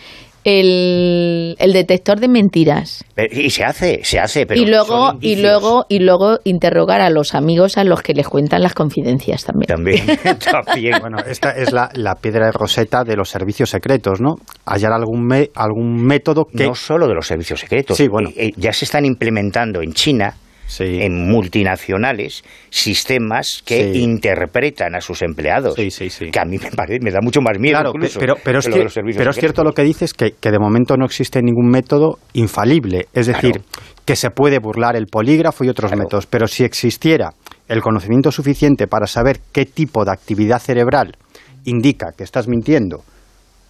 el, 0.47 1.57
el 1.59 1.73
detector 1.73 2.21
de 2.21 2.29
mentiras. 2.29 3.05
y 3.31 3.51
se 3.51 3.65
hace, 3.65 4.01
se 4.05 4.21
hace, 4.21 4.47
pero 4.47 4.61
y 4.61 4.67
luego 4.67 5.09
son 5.11 5.19
y 5.21 5.37
luego 5.43 5.85
y 5.89 5.99
luego 5.99 6.39
interrogar 6.45 7.01
a 7.01 7.11
los 7.11 7.35
amigos 7.35 7.77
a 7.79 7.85
los 7.85 8.01
que 8.03 8.15
les 8.15 8.29
cuentan 8.29 8.63
las 8.63 8.73
confidencias 8.75 9.45
también. 9.45 9.67
También, 9.67 10.07
también. 10.65 10.95
Bueno, 11.01 11.19
esta 11.29 11.51
es 11.51 11.73
la, 11.73 11.91
la 11.95 12.15
piedra 12.15 12.47
de 12.47 12.53
roseta 12.53 13.03
de 13.03 13.17
los 13.17 13.29
servicios 13.29 13.71
secretos, 13.71 14.21
¿no? 14.21 14.37
Hallar 14.65 14.93
algún, 14.93 15.27
me- 15.27 15.51
algún 15.55 15.97
método 16.05 16.45
que... 16.45 16.65
No 16.67 16.75
solo 16.75 17.09
de 17.09 17.15
los 17.15 17.27
servicios 17.27 17.61
secretos. 17.61 17.97
Sí, 17.97 18.07
bueno. 18.09 18.31
Eh, 18.31 18.47
eh, 18.49 18.53
ya 18.57 18.73
se 18.73 18.85
están 18.85 19.05
implementando 19.05 19.83
en 19.83 19.93
China, 19.93 20.35
en 20.81 21.29
multinacionales, 21.29 22.45
sistemas 22.71 23.63
que 23.65 23.93
Sí. 23.93 24.03
interpretan 24.03 24.95
a 24.95 25.01
sus 25.01 25.23
empleados. 25.23 25.75
Que 25.75 26.39
a 26.41 26.45
mí 26.45 26.59
me, 26.59 26.71
parece, 26.71 26.99
me 27.03 27.11
da 27.11 27.21
mucho 27.23 27.41
más 27.41 27.59
miedo 27.59 27.75
Claro, 27.79 27.91
incluso. 27.95 28.19
pero, 28.19 28.35
pero, 28.43 28.59
es, 28.59 28.69
que 28.69 28.83
los 28.85 28.95
pero 29.17 29.31
es 29.31 29.37
cierto 29.37 29.63
lo 29.65 29.73
que 29.73 29.83
dices, 29.83 30.13
que, 30.13 30.33
que 30.33 30.51
de 30.51 30.59
momento 30.59 30.97
no 30.97 31.05
existe 31.07 31.41
ningún 31.43 31.69
método 31.69 32.19
infalible. 32.33 33.07
Es 33.13 33.27
decir, 33.27 33.63
que 34.05 34.17
se 34.17 34.31
puede 34.31 34.59
burlar 34.59 34.97
el 34.97 35.07
polígrafo 35.07 35.65
y 35.65 35.69
otros 35.69 35.93
métodos. 35.97 36.27
Pero 36.27 36.47
si 36.47 36.65
existiera 36.65 37.31
el 37.69 37.81
conocimiento 37.81 38.31
suficiente 38.31 38.87
para 38.87 39.07
saber 39.07 39.41
qué 39.53 39.67
tipo 39.67 40.05
de 40.05 40.13
actividad 40.13 40.61
cerebral 40.61 41.17
indica 41.65 42.13
que 42.17 42.25
estás 42.25 42.47
mintiendo 42.49 43.03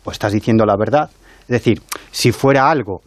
o 0.05 0.11
estás 0.11 0.33
diciendo 0.33 0.65
la 0.67 0.77
verdad, 0.79 1.11
es 1.43 1.49
decir, 1.49 1.81
si 2.11 2.33
fuera 2.33 2.71
algo 2.71 3.01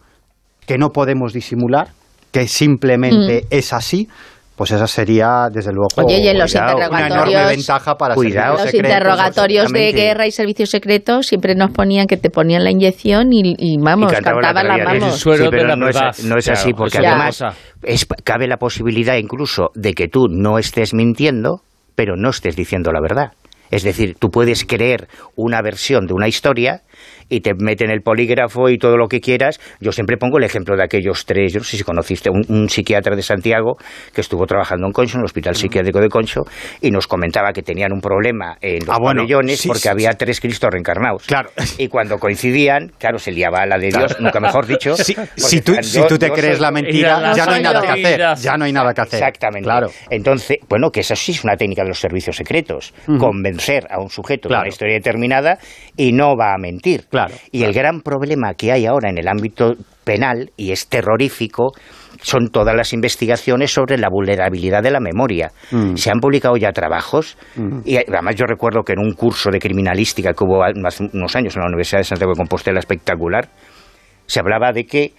que 0.66 0.78
no 0.78 0.90
podemos 0.90 1.32
disimular, 1.32 1.88
que 2.32 2.46
simplemente 2.48 3.42
Mm. 3.42 3.46
es 3.50 3.72
así, 3.72 4.08
pues 4.56 4.72
esa 4.72 4.86
sería, 4.86 5.48
desde 5.50 5.72
luego, 5.72 5.88
Oye, 6.04 6.18
y 6.20 6.28
en 6.28 6.38
los 6.38 6.52
cuidado, 6.52 6.76
una 6.76 7.06
enorme 7.06 7.32
interrogatorios- 7.32 7.48
ventaja 7.48 7.94
para 7.96 8.14
Cuidado. 8.14 8.52
Los 8.52 8.62
secretos, 8.64 8.90
interrogatorios 8.90 9.72
de 9.72 9.92
guerra 9.92 10.26
y 10.26 10.30
servicios 10.32 10.68
secretos 10.68 11.26
siempre 11.28 11.54
nos 11.54 11.70
ponían 11.70 12.06
que 12.06 12.18
te 12.18 12.28
ponían 12.28 12.62
la 12.64 12.70
inyección 12.70 13.32
y, 13.32 13.54
y, 13.56 13.78
vamos, 13.82 14.12
Y 14.12 14.16
cantaba 14.16 14.62
la 14.62 14.84
vamos. 14.84 15.18
Sí, 15.18 15.30
pero 15.50 15.76
no, 15.76 15.88
es, 15.88 16.24
no 16.24 16.36
es 16.36 16.48
así, 16.48 16.74
porque 16.74 16.98
además 16.98 17.42
es- 17.82 18.06
cabe 18.22 18.46
la 18.48 18.58
posibilidad 18.58 19.16
incluso 19.16 19.70
de 19.74 19.94
que 19.94 20.08
tú 20.08 20.26
no 20.28 20.58
estés 20.58 20.92
mintiendo, 20.92 21.62
pero 21.94 22.16
no 22.16 22.28
estés 22.28 22.54
diciendo 22.54 22.92
la 22.92 23.00
verdad. 23.00 23.32
Es 23.70 23.82
decir, 23.82 24.16
tú 24.18 24.28
puedes 24.28 24.64
creer 24.66 25.08
una 25.36 25.62
versión 25.62 26.06
de 26.06 26.12
una 26.12 26.28
historia 26.28 26.82
y 27.30 27.40
te 27.40 27.52
meten 27.58 27.90
el 27.90 28.02
polígrafo 28.02 28.68
y 28.68 28.76
todo 28.76 28.98
lo 28.98 29.08
que 29.08 29.20
quieras. 29.20 29.58
Yo 29.80 29.92
siempre 29.92 30.18
pongo 30.18 30.36
el 30.36 30.44
ejemplo 30.44 30.76
de 30.76 30.82
aquellos 30.84 31.24
tres, 31.24 31.54
yo 31.54 31.60
no 31.60 31.64
sé 31.64 31.78
si 31.78 31.84
conociste, 31.84 32.28
un, 32.28 32.42
un 32.48 32.68
psiquiatra 32.68 33.16
de 33.16 33.22
Santiago 33.22 33.76
que 34.14 34.20
estuvo 34.20 34.44
trabajando 34.46 34.86
en 34.86 34.92
Concho, 34.92 35.16
en 35.16 35.20
el 35.20 35.24
Hospital 35.24 35.54
Psiquiátrico 35.54 36.00
de 36.00 36.08
Concho, 36.08 36.42
y 36.82 36.90
nos 36.90 37.06
comentaba 37.06 37.52
que 37.52 37.62
tenían 37.62 37.92
un 37.92 38.00
problema 38.00 38.58
en 38.60 38.80
los 38.80 38.88
Ah, 38.90 38.98
bueno, 39.00 39.22
pabellones 39.22 39.60
sí, 39.60 39.68
porque 39.68 39.80
sí, 39.82 39.88
había 39.88 40.10
tres 40.12 40.40
Cristos 40.40 40.68
reencarnados. 40.70 41.24
Claro. 41.26 41.50
Y 41.78 41.88
cuando 41.88 42.18
coincidían, 42.18 42.90
claro, 42.98 43.18
se 43.18 43.30
liaba 43.32 43.64
la 43.66 43.78
de 43.78 43.86
Dios, 43.88 44.00
Claro. 44.14 44.16
nunca 44.24 44.40
mejor 44.40 44.66
dicho. 44.66 44.94
Si, 45.36 45.60
tú, 45.62 45.74
si 45.82 46.00
tú 46.06 46.18
te 46.18 46.28
yo 46.28 46.34
crees 46.34 46.54
soy- 46.56 46.62
la 46.62 46.70
mentira, 46.70 47.32
ya 47.34 47.46
no 47.46 47.52
hay 47.52 47.62
nada 47.62 47.80
que 47.80 47.88
hacer. 47.88 48.20
Ya 48.42 48.56
no 48.56 48.64
hay 48.64 48.72
nada 48.72 48.92
que 48.92 49.00
hacer. 49.00 49.18
Exactamente. 49.20 49.64
Claro. 49.64 49.88
Entonces, 50.10 50.58
bueno, 50.68 50.90
que 50.90 51.00
eso 51.00 51.14
sí 51.14 51.32
es 51.32 51.44
una 51.44 51.56
técnica 51.56 51.82
de 51.82 51.88
los 51.88 51.98
servicios 52.00 52.36
secretos. 52.36 52.92
Convencer 53.18 53.86
a 53.90 54.00
un 54.00 54.08
sujeto 54.10 54.48
de 54.48 54.54
una 54.56 54.68
historia 54.68 54.94
determinada 54.94 55.58
y 56.00 56.12
no 56.12 56.34
va 56.34 56.54
a 56.54 56.58
mentir. 56.58 57.04
Claro. 57.10 57.34
Y 57.52 57.64
el 57.64 57.74
gran 57.74 58.00
problema 58.00 58.54
que 58.54 58.72
hay 58.72 58.86
ahora 58.86 59.10
en 59.10 59.18
el 59.18 59.28
ámbito 59.28 59.74
penal, 60.02 60.50
y 60.56 60.72
es 60.72 60.88
terrorífico, 60.88 61.72
son 62.22 62.48
todas 62.48 62.74
las 62.74 62.94
investigaciones 62.94 63.70
sobre 63.70 63.98
la 63.98 64.08
vulnerabilidad 64.10 64.82
de 64.82 64.90
la 64.90 65.00
memoria. 65.00 65.50
Mm. 65.70 65.96
Se 65.96 66.10
han 66.10 66.18
publicado 66.18 66.56
ya 66.56 66.72
trabajos, 66.72 67.36
y 67.84 67.98
además 67.98 68.34
yo 68.34 68.46
recuerdo 68.46 68.82
que 68.82 68.94
en 68.94 69.00
un 69.00 69.12
curso 69.12 69.50
de 69.50 69.58
criminalística 69.58 70.32
que 70.32 70.42
hubo 70.44 70.64
hace 70.64 71.04
unos 71.12 71.36
años 71.36 71.54
en 71.56 71.60
la 71.62 71.68
Universidad 71.68 72.00
de 72.00 72.04
Santiago 72.04 72.32
de 72.32 72.38
Compostela 72.38 72.78
espectacular, 72.78 73.48
se 74.26 74.40
hablaba 74.40 74.72
de 74.72 74.84
que 74.84 75.12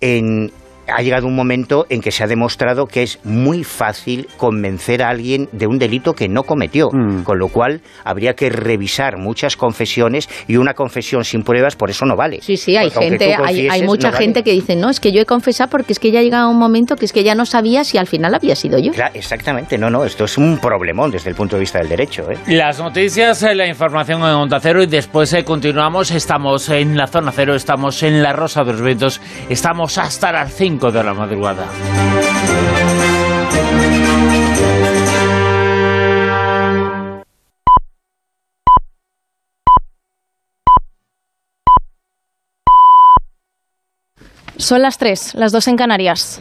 en- 0.00 0.52
ha 0.88 1.02
llegado 1.02 1.26
un 1.26 1.34
momento 1.36 1.86
en 1.88 2.00
que 2.00 2.10
se 2.10 2.24
ha 2.24 2.26
demostrado 2.26 2.86
que 2.86 3.02
es 3.02 3.18
muy 3.24 3.64
fácil 3.64 4.26
convencer 4.36 5.02
a 5.02 5.10
alguien 5.10 5.48
de 5.52 5.66
un 5.66 5.78
delito 5.78 6.14
que 6.14 6.28
no 6.28 6.42
cometió, 6.44 6.88
Mm. 6.92 7.22
con 7.22 7.38
lo 7.38 7.48
cual 7.48 7.80
habría 8.04 8.34
que 8.34 8.50
revisar 8.50 9.18
muchas 9.18 9.56
confesiones 9.56 10.28
y 10.48 10.56
una 10.56 10.74
confesión 10.74 11.24
sin 11.24 11.42
pruebas 11.42 11.76
por 11.76 11.90
eso 11.90 12.04
no 12.06 12.16
vale. 12.16 12.38
Sí, 12.42 12.56
sí, 12.56 12.76
hay 12.76 12.90
Porque 12.90 13.08
gente, 13.10 13.34
hay, 13.34 13.82
mucha 13.82 14.08
no 14.08 14.12
vale. 14.12 14.24
gente 14.24 14.42
que 14.42 14.52
dice, 14.52 14.76
no, 14.76 14.90
es 14.90 15.00
que 15.00 15.12
yo 15.12 15.20
he 15.20 15.26
confesado 15.26 15.70
porque 15.70 15.92
es 15.92 15.98
que 15.98 16.10
ya 16.10 16.20
ha 16.20 16.22
llegado 16.22 16.48
un 16.50 16.58
momento 16.58 16.96
que 16.96 17.04
es 17.04 17.12
que 17.12 17.22
ya 17.24 17.34
no 17.34 17.44
sabía 17.46 17.84
si 17.84 17.98
al 17.98 18.06
final 18.06 18.34
había 18.34 18.54
sido 18.56 18.78
yo. 18.78 18.92
Claro, 18.92 19.12
exactamente, 19.14 19.76
no, 19.78 19.90
no, 19.90 20.04
esto 20.04 20.24
es 20.24 20.38
un 20.38 20.58
problemón 20.58 21.10
desde 21.10 21.30
el 21.30 21.36
punto 21.36 21.56
de 21.56 21.60
vista 21.60 21.78
del 21.78 21.88
derecho. 21.88 22.30
¿eh? 22.30 22.36
Las 22.48 22.78
noticias, 22.80 23.42
eh, 23.42 23.54
la 23.54 23.66
información 23.66 24.20
en 24.22 24.28
Onda 24.28 24.58
Cero 24.60 24.82
y 24.82 24.86
después 24.86 25.32
eh, 25.32 25.44
continuamos. 25.44 26.10
Estamos 26.10 26.68
en 26.70 26.96
la 26.96 27.06
zona 27.06 27.32
cero, 27.32 27.54
estamos 27.54 28.02
en 28.02 28.22
la 28.22 28.32
Rosa 28.32 28.64
de 28.64 28.72
los 28.72 28.82
Vientos, 28.82 29.20
estamos 29.48 29.98
hasta 29.98 30.32
las 30.32 30.52
5 30.54 30.77
de 30.86 31.02
la 31.02 31.12
madrugada. 31.12 31.66
Son 44.56 44.82
las 44.82 44.98
tres, 44.98 45.34
las 45.34 45.50
dos 45.50 45.66
en 45.66 45.76
Canarias. 45.76 46.40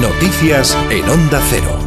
Noticias 0.00 0.76
en 0.90 1.08
Onda 1.08 1.40
Cero. 1.48 1.83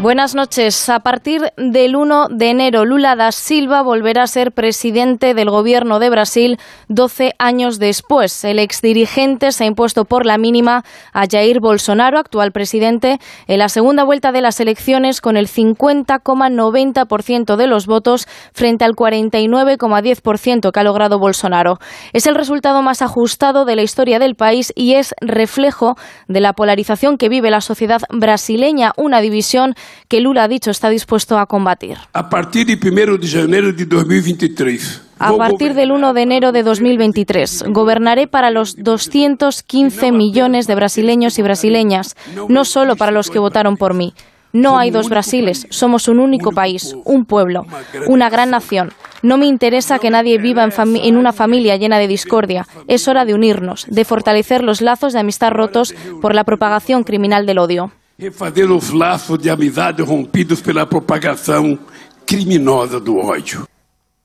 Buenas 0.00 0.36
noches. 0.36 0.88
A 0.90 1.00
partir 1.00 1.52
del 1.56 1.96
1 1.96 2.28
de 2.30 2.50
enero, 2.50 2.84
Lula 2.84 3.16
da 3.16 3.32
Silva 3.32 3.82
volverá 3.82 4.22
a 4.22 4.28
ser 4.28 4.52
presidente 4.52 5.34
del 5.34 5.50
gobierno 5.50 5.98
de 5.98 6.08
Brasil 6.08 6.56
12 6.86 7.34
años 7.40 7.80
después. 7.80 8.44
El 8.44 8.60
exdirigente 8.60 9.50
se 9.50 9.64
ha 9.64 9.66
impuesto 9.66 10.04
por 10.04 10.24
la 10.24 10.38
mínima 10.38 10.84
a 11.12 11.24
Jair 11.28 11.58
Bolsonaro, 11.58 12.20
actual 12.20 12.52
presidente, 12.52 13.18
en 13.48 13.58
la 13.58 13.68
segunda 13.68 14.04
vuelta 14.04 14.30
de 14.30 14.40
las 14.40 14.60
elecciones 14.60 15.20
con 15.20 15.36
el 15.36 15.48
50,90% 15.48 17.56
de 17.56 17.66
los 17.66 17.86
votos 17.86 18.28
frente 18.52 18.84
al 18.84 18.92
49,10% 18.92 20.70
que 20.70 20.78
ha 20.78 20.84
logrado 20.84 21.18
Bolsonaro. 21.18 21.80
Es 22.12 22.28
el 22.28 22.36
resultado 22.36 22.82
más 22.82 23.02
ajustado 23.02 23.64
de 23.64 23.74
la 23.74 23.82
historia 23.82 24.20
del 24.20 24.36
país 24.36 24.72
y 24.76 24.94
es 24.94 25.12
reflejo 25.20 25.96
de 26.28 26.40
la 26.40 26.52
polarización 26.52 27.18
que 27.18 27.28
vive 27.28 27.50
la 27.50 27.60
sociedad 27.60 28.02
brasileña, 28.10 28.92
una 28.96 29.20
división 29.20 29.74
que 30.08 30.20
Lula 30.20 30.44
ha 30.44 30.48
dicho 30.48 30.70
está 30.70 30.88
dispuesto 30.88 31.38
a 31.38 31.46
combatir. 31.46 31.98
A 32.12 32.28
partir 32.28 32.66
de 32.66 32.74
1 32.74 33.18
de 33.18 33.40
enero 33.40 33.72
de 33.72 33.84
2023. 33.84 35.02
A 35.18 35.36
partir 35.36 35.74
del 35.74 35.90
1 35.90 36.14
de 36.14 36.22
enero 36.22 36.52
de 36.52 36.62
2023, 36.62 37.64
gobernaré 37.68 38.28
para 38.28 38.50
los 38.50 38.76
215 38.76 40.12
millones 40.12 40.66
de 40.66 40.74
brasileños 40.76 41.38
y 41.38 41.42
brasileñas, 41.42 42.16
no 42.48 42.64
solo 42.64 42.96
para 42.96 43.10
los 43.10 43.28
que 43.28 43.40
votaron 43.40 43.76
por 43.76 43.94
mí. 43.94 44.14
No 44.52 44.78
hay 44.78 44.90
dos 44.90 45.10
Brasiles, 45.10 45.66
somos 45.68 46.08
un 46.08 46.18
único 46.18 46.52
país, 46.52 46.96
un 47.04 47.26
pueblo, 47.26 47.66
una 48.06 48.30
gran 48.30 48.50
nación. 48.50 48.92
No 49.20 49.36
me 49.36 49.46
interesa 49.46 49.98
que 49.98 50.10
nadie 50.10 50.38
viva 50.38 50.64
en, 50.64 50.72
en, 50.96 51.16
una 51.16 51.32
familia 51.32 51.76
llena 51.76 51.98
de 51.98 52.08
discordia. 52.08 52.66
Es 52.86 53.08
hora 53.08 53.24
de 53.24 53.34
unirnos, 53.34 53.86
de 53.88 54.04
fortalecer 54.04 54.62
los 54.64 54.80
lazos 54.80 55.12
de 55.12 55.18
amistad 55.18 55.50
rotos 55.50 55.94
por 56.22 56.34
la 56.34 56.44
propagación 56.44 57.04
criminal 57.04 57.44
del 57.44 57.58
odio. 57.58 57.92
Refazer 58.20 58.68
os 58.68 58.90
laços 58.90 59.38
de 59.38 59.48
amizade 59.48 60.02
rompidos 60.02 60.60
pela 60.60 60.84
propagação 60.84 61.78
criminosa 62.26 62.98
do 62.98 63.16
ódio. 63.16 63.64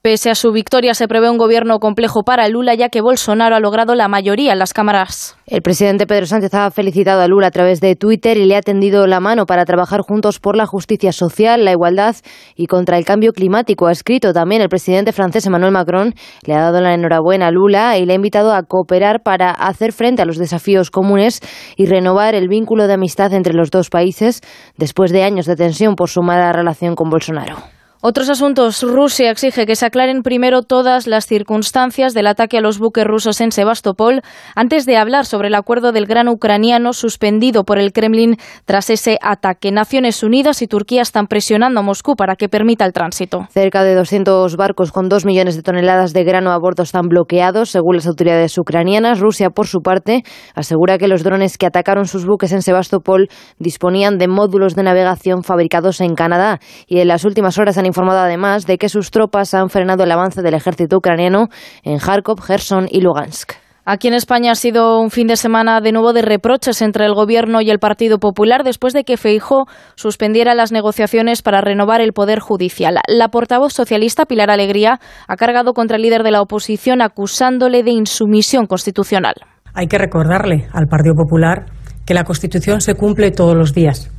Pese 0.05 0.30
a 0.30 0.35
su 0.35 0.51
victoria, 0.51 0.95
se 0.95 1.07
prevé 1.07 1.30
un 1.30 1.38
gobierno 1.38 1.80
complejo 1.80 2.23
para 2.23 2.49
Lula, 2.49 2.75
ya 2.75 2.89
que 2.89 2.99
Bolsonaro 2.99 3.55
ha 3.55 3.61
logrado 3.61 3.95
la 3.95 4.09
mayoría 4.09 4.51
en 4.51 4.59
las 4.59 4.73
cámaras. 4.73 5.38
El 5.47 5.61
presidente 5.61 6.05
Pedro 6.05 6.25
Sánchez 6.25 6.53
ha 6.55 6.69
felicitado 6.71 7.21
a 7.21 7.27
Lula 7.30 7.47
a 7.47 7.51
través 7.51 7.80
de 7.80 7.95
Twitter 7.95 8.35
y 8.35 8.43
le 8.43 8.57
ha 8.57 8.61
tendido 8.61 9.07
la 9.07 9.21
mano 9.21 9.45
para 9.45 9.63
trabajar 9.63 10.01
juntos 10.01 10.41
por 10.41 10.57
la 10.57 10.65
justicia 10.65 11.13
social, 11.13 11.63
la 11.63 11.71
igualdad 11.71 12.17
y 12.57 12.65
contra 12.65 12.97
el 12.97 13.05
cambio 13.05 13.31
climático. 13.31 13.88
Ha 13.88 13.93
escrito 13.93 14.34
también 14.34 14.61
el 14.61 14.67
presidente 14.67 15.13
francés 15.13 15.45
Emmanuel 15.45 15.71
Macron, 15.71 16.13
le 16.45 16.53
ha 16.53 16.59
dado 16.59 16.81
la 16.81 16.93
enhorabuena 16.93 17.47
a 17.47 17.51
Lula 17.51 17.97
y 17.97 18.05
le 18.05 18.11
ha 18.11 18.17
invitado 18.17 18.53
a 18.53 18.63
cooperar 18.63 19.23
para 19.23 19.51
hacer 19.51 19.93
frente 19.93 20.21
a 20.21 20.25
los 20.25 20.38
desafíos 20.38 20.91
comunes 20.91 21.39
y 21.77 21.85
renovar 21.85 22.35
el 22.35 22.49
vínculo 22.49 22.88
de 22.88 22.95
amistad 22.95 23.31
entre 23.31 23.53
los 23.53 23.71
dos 23.71 23.89
países 23.89 24.41
después 24.75 25.13
de 25.13 25.23
años 25.23 25.45
de 25.45 25.55
tensión 25.55 25.95
por 25.95 26.09
su 26.09 26.21
mala 26.23 26.51
relación 26.51 26.93
con 26.95 27.09
Bolsonaro. 27.09 27.73
Otros 28.05 28.27
asuntos. 28.27 28.84
Rusia 28.84 29.31
exige 29.31 29.65
que 29.65 29.77
se 29.77 29.85
aclaren 29.85 30.23
primero 30.23 30.61
todas 30.61 31.07
las 31.07 31.25
circunstancias 31.25 32.13
del 32.13 32.27
ataque 32.27 32.57
a 32.57 32.61
los 32.61 32.77
buques 32.77 33.05
rusos 33.05 33.39
en 33.39 33.53
Sebastopol 33.53 34.19
antes 34.57 34.85
de 34.85 34.97
hablar 34.97 35.25
sobre 35.25 35.47
el 35.47 35.55
acuerdo 35.55 35.93
del 35.93 36.05
grano 36.05 36.34
ucraniano 36.34 36.91
suspendido 36.91 37.63
por 37.63 37.80
el 37.80 37.93
Kremlin 37.93 38.35
tras 38.65 38.89
ese 38.89 39.17
ataque. 39.21 39.71
Naciones 39.71 40.21
Unidas 40.21 40.61
y 40.61 40.67
Turquía 40.67 41.01
están 41.01 41.27
presionando 41.27 41.80
a 41.80 41.84
Moscú 41.84 42.17
para 42.17 42.35
que 42.35 42.49
permita 42.49 42.84
el 42.84 42.91
tránsito. 42.91 43.47
Cerca 43.51 43.85
de 43.85 43.95
200 43.95 44.53
barcos 44.57 44.91
con 44.91 45.07
dos 45.07 45.23
millones 45.23 45.55
de 45.55 45.61
toneladas 45.61 46.11
de 46.11 46.25
grano 46.25 46.51
a 46.51 46.59
bordo 46.59 46.84
están 46.84 47.07
bloqueados, 47.07 47.69
según 47.69 47.95
las 47.95 48.05
autoridades 48.05 48.57
ucranianas. 48.57 49.21
Rusia, 49.21 49.49
por 49.49 49.67
su 49.67 49.80
parte, 49.80 50.23
asegura 50.55 50.97
que 50.97 51.07
los 51.07 51.23
drones 51.23 51.57
que 51.57 51.67
atacaron 51.67 52.05
sus 52.05 52.25
buques 52.25 52.51
en 52.51 52.63
Sebastopol 52.63 53.30
disponían 53.59 54.17
de 54.17 54.27
módulos 54.27 54.75
de 54.75 54.84
navegación 54.84 55.43
fabricados 55.43 56.01
en 56.01 56.15
Canadá 56.15 56.59
y 56.85 56.99
en 56.99 57.07
las 57.07 57.23
últimas 57.23 57.57
horas 57.57 57.77
han 57.77 57.93
informado 57.94 58.20
además 58.20 58.65
de 58.65 58.80
que 58.80 58.90
sus 58.90 59.11
tropas 59.11 59.53
han 59.53 59.70
frenado 59.70 60.03
el 60.03 60.11
avance 60.11 60.41
del 60.41 60.56
ejército 60.56 60.98
ucraniano 60.98 61.49
en 61.84 61.99
Kharkov, 61.99 62.41
Gerson 62.41 62.88
y 62.90 63.02
Lugansk. 63.02 63.53
Aquí 63.86 64.07
en 64.07 64.15
España 64.15 64.53
ha 64.53 64.56
sido 64.56 64.99
un 64.99 65.11
fin 65.11 65.28
de 65.28 65.36
semana 65.36 65.80
de 65.80 65.91
nuevo 65.91 66.11
de 66.14 66.24
reproches 66.24 66.82
entre 66.82 67.06
el 67.06 67.14
Gobierno 67.14 67.61
y 67.61 67.70
el 67.70 67.78
Partido 67.78 68.18
Popular 68.18 68.64
después 68.64 68.94
de 68.94 69.03
que 69.03 69.18
Feijó 69.18 69.65
suspendiera 69.95 70.56
las 70.56 70.72
negociaciones 70.72 71.44
para 71.44 71.61
renovar 71.61 72.02
el 72.02 72.14
Poder 72.14 72.40
Judicial. 72.40 72.98
La 73.07 73.28
portavoz 73.28 73.74
socialista 73.74 74.26
Pilar 74.26 74.49
Alegría 74.49 74.99
ha 75.28 75.36
cargado 75.36 75.74
contra 75.74 75.98
el 75.98 76.03
líder 76.03 76.24
de 76.24 76.32
la 76.32 76.41
oposición 76.41 77.02
acusándole 77.02 77.84
de 77.84 77.91
insumisión 77.91 78.65
constitucional. 78.65 79.36
Hay 79.76 79.88
que 79.88 79.99
recordarle 79.99 80.68
al 80.72 80.88
Partido 80.88 81.14
Popular 81.14 81.65
que 82.07 82.15
la 82.15 82.24
Constitución 82.24 82.82
se 82.82 82.95
cumple 82.95 83.32
todos 83.32 83.56
los 83.56 83.74
días, 83.74 84.10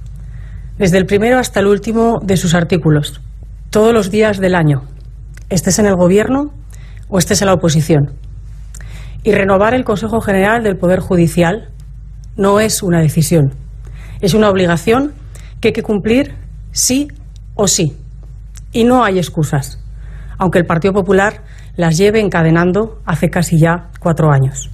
desde 0.78 0.98
el 0.98 1.06
primero 1.06 1.38
hasta 1.38 1.60
el 1.60 1.66
último 1.66 2.18
de 2.22 2.36
sus 2.36 2.54
artículos 2.54 3.22
todos 3.74 3.92
los 3.92 4.12
días 4.12 4.38
del 4.38 4.54
año, 4.54 4.82
estés 5.50 5.80
en 5.80 5.86
el 5.86 5.96
Gobierno 5.96 6.52
o 7.08 7.18
estés 7.18 7.42
en 7.42 7.48
la 7.48 7.54
oposición. 7.54 8.12
Y 9.24 9.32
renovar 9.32 9.74
el 9.74 9.82
Consejo 9.82 10.20
General 10.20 10.62
del 10.62 10.76
Poder 10.76 11.00
Judicial 11.00 11.70
no 12.36 12.60
es 12.60 12.84
una 12.84 13.00
decisión, 13.00 13.52
es 14.20 14.32
una 14.32 14.48
obligación 14.48 15.12
que 15.60 15.68
hay 15.68 15.72
que 15.72 15.82
cumplir 15.82 16.36
sí 16.70 17.08
o 17.56 17.66
sí. 17.66 17.96
Y 18.70 18.84
no 18.84 19.02
hay 19.02 19.18
excusas, 19.18 19.80
aunque 20.38 20.60
el 20.60 20.66
Partido 20.66 20.94
Popular 20.94 21.42
las 21.74 21.96
lleve 21.98 22.20
encadenando 22.20 23.02
hace 23.04 23.28
casi 23.28 23.58
ya 23.58 23.90
cuatro 23.98 24.30
años. 24.30 24.70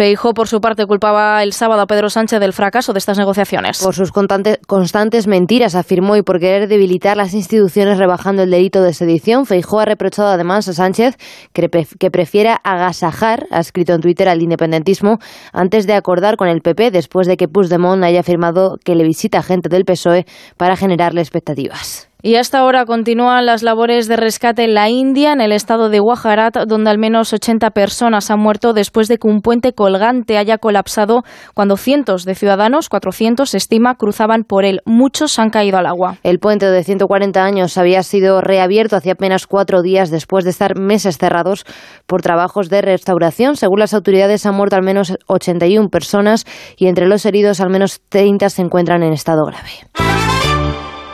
Feijó, 0.00 0.32
por 0.32 0.48
su 0.48 0.62
parte, 0.62 0.86
culpaba 0.86 1.42
el 1.42 1.52
sábado 1.52 1.82
a 1.82 1.86
Pedro 1.86 2.08
Sánchez 2.08 2.40
del 2.40 2.54
fracaso 2.54 2.94
de 2.94 2.98
estas 2.98 3.18
negociaciones. 3.18 3.82
Por 3.82 3.94
sus 3.94 4.12
constantes 4.12 5.26
mentiras, 5.26 5.74
afirmó, 5.74 6.16
y 6.16 6.22
por 6.22 6.40
querer 6.40 6.68
debilitar 6.68 7.18
las 7.18 7.34
instituciones 7.34 7.98
rebajando 7.98 8.42
el 8.42 8.50
delito 8.50 8.80
de 8.80 8.94
sedición. 8.94 9.44
Feijó 9.44 9.78
ha 9.78 9.84
reprochado 9.84 10.28
además 10.28 10.66
a 10.68 10.72
Sánchez 10.72 11.18
que, 11.52 11.68
prefiera 11.68 12.58
agasajar, 12.64 13.46
ha 13.50 13.60
escrito 13.60 13.92
en 13.92 14.00
Twitter, 14.00 14.30
al 14.30 14.40
independentismo 14.40 15.18
antes 15.52 15.86
de 15.86 15.92
acordar 15.92 16.36
con 16.36 16.48
el 16.48 16.62
PP 16.62 16.92
después 16.92 17.26
de 17.26 17.36
que 17.36 17.46
Puigdemont 17.46 18.02
haya 18.02 18.20
afirmado 18.20 18.78
que 18.82 18.94
le 18.94 19.04
visita 19.04 19.42
gente 19.42 19.68
del 19.68 19.84
PSOE 19.84 20.24
para 20.56 20.76
generarle 20.76 21.20
expectativas. 21.20 22.09
Y 22.22 22.36
hasta 22.36 22.58
ahora 22.58 22.84
continúan 22.84 23.46
las 23.46 23.62
labores 23.62 24.06
de 24.08 24.16
rescate 24.16 24.64
en 24.64 24.74
la 24.74 24.88
India, 24.88 25.32
en 25.32 25.40
el 25.40 25.52
estado 25.52 25.88
de 25.88 26.00
Gujarat, 26.00 26.56
donde 26.66 26.90
al 26.90 26.98
menos 26.98 27.32
80 27.32 27.70
personas 27.70 28.30
han 28.30 28.40
muerto 28.40 28.72
después 28.72 29.08
de 29.08 29.18
que 29.18 29.26
un 29.26 29.40
puente 29.40 29.72
colgante 29.72 30.36
haya 30.36 30.58
colapsado 30.58 31.22
cuando 31.54 31.76
cientos 31.76 32.24
de 32.24 32.34
ciudadanos, 32.34 32.88
400 32.88 33.48
se 33.48 33.56
estima, 33.56 33.94
cruzaban 33.94 34.44
por 34.44 34.64
él. 34.64 34.80
Muchos 34.84 35.38
han 35.38 35.50
caído 35.50 35.78
al 35.78 35.86
agua. 35.86 36.16
El 36.22 36.38
puente 36.38 36.66
de 36.66 36.84
140 36.84 37.42
años 37.42 37.78
había 37.78 38.02
sido 38.02 38.40
reabierto 38.40 38.96
hace 38.96 39.10
apenas 39.10 39.46
cuatro 39.46 39.82
días 39.82 40.10
después 40.10 40.44
de 40.44 40.50
estar 40.50 40.78
meses 40.78 41.16
cerrados 41.18 41.64
por 42.06 42.22
trabajos 42.22 42.68
de 42.68 42.82
restauración. 42.82 43.56
Según 43.56 43.80
las 43.80 43.94
autoridades, 43.94 44.44
han 44.46 44.54
muerto 44.54 44.76
al 44.76 44.82
menos 44.82 45.14
81 45.26 45.88
personas 45.88 46.44
y 46.76 46.86
entre 46.86 47.06
los 47.06 47.24
heridos 47.24 47.60
al 47.60 47.70
menos 47.70 48.00
30 48.08 48.50
se 48.50 48.62
encuentran 48.62 49.02
en 49.02 49.12
estado 49.12 49.44
grave. 49.44 49.70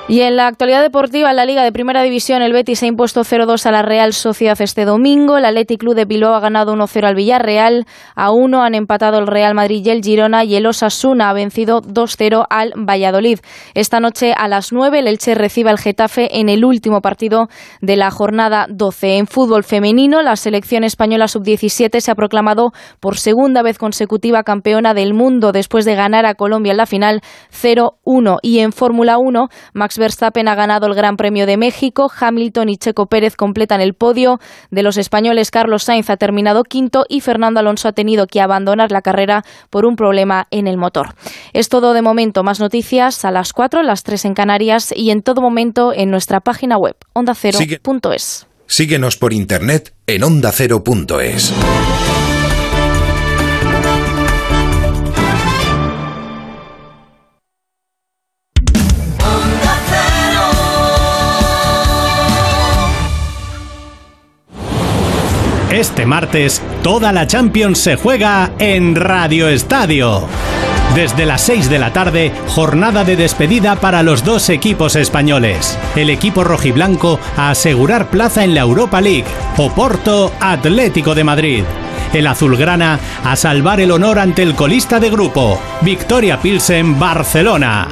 Y 0.08 0.20
en 0.20 0.36
la 0.36 0.46
actualidad 0.46 0.82
deportiva, 0.82 1.30
en 1.30 1.36
la 1.36 1.44
Liga 1.44 1.64
de 1.64 1.72
Primera 1.72 2.00
División, 2.00 2.40
el 2.40 2.52
Betis 2.52 2.80
ha 2.84 2.86
impuesto 2.86 3.22
0-2 3.22 3.66
a 3.66 3.72
la 3.72 3.82
Real 3.82 4.12
Sociedad 4.12 4.56
este 4.60 4.84
domingo. 4.84 5.36
El 5.36 5.44
Athletic 5.44 5.80
Club 5.80 5.96
de 5.96 6.04
Bilbao 6.04 6.34
ha 6.34 6.38
ganado 6.38 6.76
1-0 6.76 7.04
al 7.08 7.16
Villarreal. 7.16 7.86
A 8.14 8.30
1 8.30 8.62
han 8.62 8.76
empatado 8.76 9.18
el 9.18 9.26
Real 9.26 9.56
Madrid 9.56 9.84
y 9.84 9.90
el 9.90 10.04
Girona. 10.04 10.44
Y 10.44 10.54
el 10.54 10.66
Osasuna 10.66 11.28
ha 11.28 11.32
vencido 11.32 11.82
2-0 11.82 12.46
al 12.48 12.72
Valladolid. 12.76 13.40
Esta 13.74 13.98
noche 13.98 14.32
a 14.32 14.46
las 14.46 14.72
9 14.72 15.00
el 15.00 15.08
Elche 15.08 15.34
recibe 15.34 15.70
al 15.70 15.78
Getafe 15.78 16.38
en 16.38 16.48
el 16.50 16.64
último 16.64 17.00
partido 17.00 17.48
de 17.80 17.96
la 17.96 18.12
jornada 18.12 18.68
12. 18.70 19.16
En 19.16 19.26
fútbol 19.26 19.64
femenino, 19.64 20.22
la 20.22 20.36
selección 20.36 20.84
española 20.84 21.26
sub-17 21.26 21.98
se 21.98 22.12
ha 22.12 22.14
proclamado 22.14 22.70
por 23.00 23.18
segunda 23.18 23.62
vez 23.62 23.76
consecutiva 23.76 24.44
campeona 24.44 24.94
del 24.94 25.14
mundo 25.14 25.50
después 25.50 25.84
de 25.84 25.96
ganar 25.96 26.26
a 26.26 26.34
Colombia 26.34 26.70
en 26.70 26.76
la 26.76 26.86
final 26.86 27.22
0-1. 27.50 28.36
Y 28.42 28.60
en 28.60 28.70
Fórmula 28.70 29.18
1, 29.18 29.48
Max 29.74 29.95
Verstappen 29.98 30.48
ha 30.48 30.54
ganado 30.54 30.86
el 30.86 30.94
Gran 30.94 31.16
Premio 31.16 31.46
de 31.46 31.56
México, 31.56 32.10
Hamilton 32.18 32.68
y 32.68 32.76
Checo 32.76 33.06
Pérez 33.06 33.36
completan 33.36 33.80
el 33.80 33.94
podio. 33.94 34.40
De 34.70 34.82
los 34.82 34.96
españoles, 34.96 35.50
Carlos 35.50 35.84
Sainz 35.84 36.10
ha 36.10 36.16
terminado 36.16 36.64
quinto 36.64 37.04
y 37.08 37.20
Fernando 37.20 37.60
Alonso 37.60 37.88
ha 37.88 37.92
tenido 37.92 38.26
que 38.26 38.40
abandonar 38.40 38.90
la 38.92 39.02
carrera 39.02 39.44
por 39.70 39.84
un 39.86 39.96
problema 39.96 40.46
en 40.50 40.66
el 40.66 40.76
motor. 40.76 41.14
Es 41.52 41.68
todo 41.68 41.92
de 41.92 42.02
momento. 42.02 42.42
Más 42.42 42.60
noticias 42.60 43.24
a 43.24 43.30
las 43.30 43.52
4, 43.52 43.82
las 43.82 44.02
3 44.02 44.26
en 44.26 44.34
Canarias 44.34 44.92
y 44.94 45.10
en 45.10 45.22
todo 45.22 45.40
momento 45.40 45.92
en 45.94 46.10
nuestra 46.10 46.40
página 46.40 46.76
web 46.76 46.96
ondacero.es. 47.12 48.46
Síguenos 48.66 49.16
por 49.16 49.32
internet 49.32 49.94
en 50.06 50.24
ondacero.es. 50.24 51.52
Este 65.76 66.06
martes, 66.06 66.62
toda 66.82 67.12
la 67.12 67.26
Champions 67.26 67.78
se 67.78 67.96
juega 67.96 68.52
en 68.58 68.96
Radio 68.96 69.46
Estadio. 69.50 70.26
Desde 70.94 71.26
las 71.26 71.42
6 71.42 71.68
de 71.68 71.78
la 71.78 71.92
tarde, 71.92 72.32
jornada 72.48 73.04
de 73.04 73.14
despedida 73.14 73.76
para 73.76 74.02
los 74.02 74.24
dos 74.24 74.48
equipos 74.48 74.96
españoles. 74.96 75.78
El 75.94 76.08
equipo 76.08 76.44
rojiblanco 76.44 77.20
a 77.36 77.50
asegurar 77.50 78.08
plaza 78.08 78.42
en 78.42 78.54
la 78.54 78.62
Europa 78.62 79.02
League. 79.02 79.26
Oporto 79.58 80.32
Atlético 80.40 81.14
de 81.14 81.24
Madrid. 81.24 81.64
El 82.14 82.26
azulgrana 82.26 82.98
a 83.22 83.36
salvar 83.36 83.78
el 83.78 83.90
honor 83.90 84.18
ante 84.18 84.42
el 84.42 84.54
colista 84.54 84.98
de 84.98 85.10
grupo. 85.10 85.60
Victoria 85.82 86.40
Pilsen 86.40 86.98
Barcelona. 86.98 87.88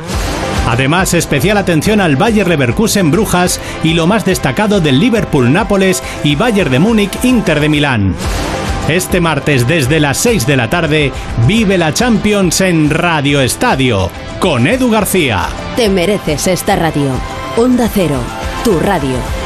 Además, 0.66 1.14
especial 1.14 1.58
atención 1.58 2.00
al 2.00 2.16
Bayer 2.16 2.48
Leverkusen 2.48 3.10
Brujas 3.10 3.60
y 3.82 3.94
lo 3.94 4.06
más 4.06 4.24
destacado 4.24 4.80
del 4.80 4.98
Liverpool 4.98 5.52
Nápoles 5.52 6.02
y 6.22 6.36
Bayern 6.36 6.70
de 6.70 6.78
Múnich 6.78 7.24
Inter 7.24 7.60
de 7.60 7.68
Milán. 7.68 8.14
Este 8.88 9.20
martes 9.20 9.66
desde 9.66 10.00
las 10.00 10.18
6 10.18 10.46
de 10.46 10.56
la 10.56 10.68
tarde, 10.68 11.12
vive 11.46 11.78
la 11.78 11.94
Champions 11.94 12.60
en 12.60 12.90
Radio 12.90 13.40
Estadio 13.40 14.10
con 14.40 14.66
Edu 14.66 14.90
García. 14.90 15.46
Te 15.76 15.88
mereces 15.88 16.46
esta 16.46 16.76
radio. 16.76 17.10
Onda 17.56 17.88
Cero, 17.92 18.18
tu 18.62 18.78
radio. 18.80 19.43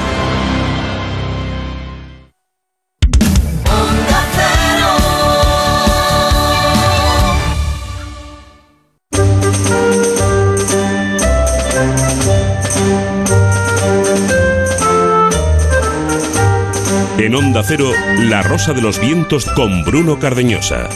Onda 17.38 17.62
Cero, 17.62 17.90
La 18.22 18.42
Rosa 18.42 18.72
de 18.72 18.82
los 18.82 18.98
Vientos 19.00 19.46
con 19.54 19.84
Bruno 19.84 20.18
Cardeñosa. 20.18 20.88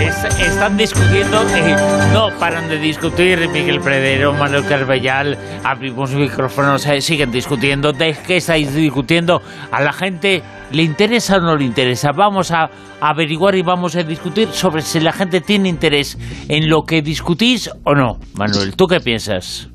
Es- 0.00 0.38
están 0.40 0.76
discutiendo, 0.76 1.42
eh, 1.54 1.76
no 2.12 2.30
paran 2.38 2.68
de 2.68 2.78
discutir, 2.78 3.48
Miguel 3.50 3.80
Predero, 3.80 4.32
Manuel 4.32 4.64
Carvellal, 4.66 5.38
abrimos 5.64 6.10
micrófonos, 6.12 6.84
eh, 6.86 7.00
siguen 7.00 7.30
discutiendo, 7.30 7.92
¿de 7.92 8.16
qué 8.26 8.38
estáis 8.38 8.74
discutiendo? 8.74 9.40
¿A 9.70 9.80
la 9.82 9.92
gente 9.92 10.42
le 10.72 10.82
interesa 10.82 11.36
o 11.36 11.40
no 11.40 11.56
le 11.56 11.64
interesa? 11.64 12.12
Vamos 12.12 12.50
a 12.50 12.68
averiguar 13.00 13.54
y 13.54 13.62
vamos 13.62 13.94
a 13.96 14.02
discutir 14.02 14.48
sobre 14.52 14.82
si 14.82 15.00
la 15.00 15.12
gente 15.12 15.40
tiene 15.40 15.68
interés 15.68 16.18
en 16.48 16.68
lo 16.68 16.84
que 16.84 17.00
discutís 17.02 17.70
o 17.84 17.94
no. 17.94 18.18
Manuel, 18.34 18.74
¿tú 18.76 18.86
qué 18.86 19.00
piensas? 19.00 19.68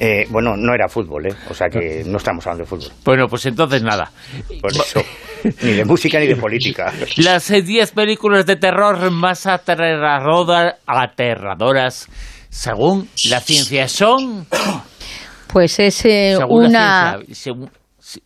Eh, 0.00 0.26
bueno, 0.30 0.56
no 0.56 0.74
era 0.74 0.88
fútbol, 0.88 1.26
¿eh? 1.26 1.34
O 1.50 1.54
sea 1.54 1.68
que 1.68 2.02
no 2.06 2.16
estamos 2.18 2.46
hablando 2.46 2.64
de 2.64 2.68
fútbol. 2.68 2.92
Bueno, 3.04 3.26
pues 3.28 3.46
entonces 3.46 3.82
nada. 3.82 4.10
Por 4.60 4.72
eso. 4.72 5.02
ni 5.62 5.72
de 5.72 5.84
música 5.84 6.18
ni 6.18 6.26
de 6.26 6.36
política. 6.36 6.92
Las 7.16 7.48
10 7.48 7.92
películas 7.92 8.46
de 8.46 8.56
terror 8.56 9.10
más 9.10 9.46
aterradora- 9.46 10.76
aterradoras, 10.86 12.08
según 12.48 13.08
la 13.28 13.40
ciencia, 13.40 13.88
son... 13.88 14.46
Pues 15.48 15.78
es 15.78 16.04
eh, 16.04 16.36
una, 16.48 17.18
ciencia, 17.26 17.52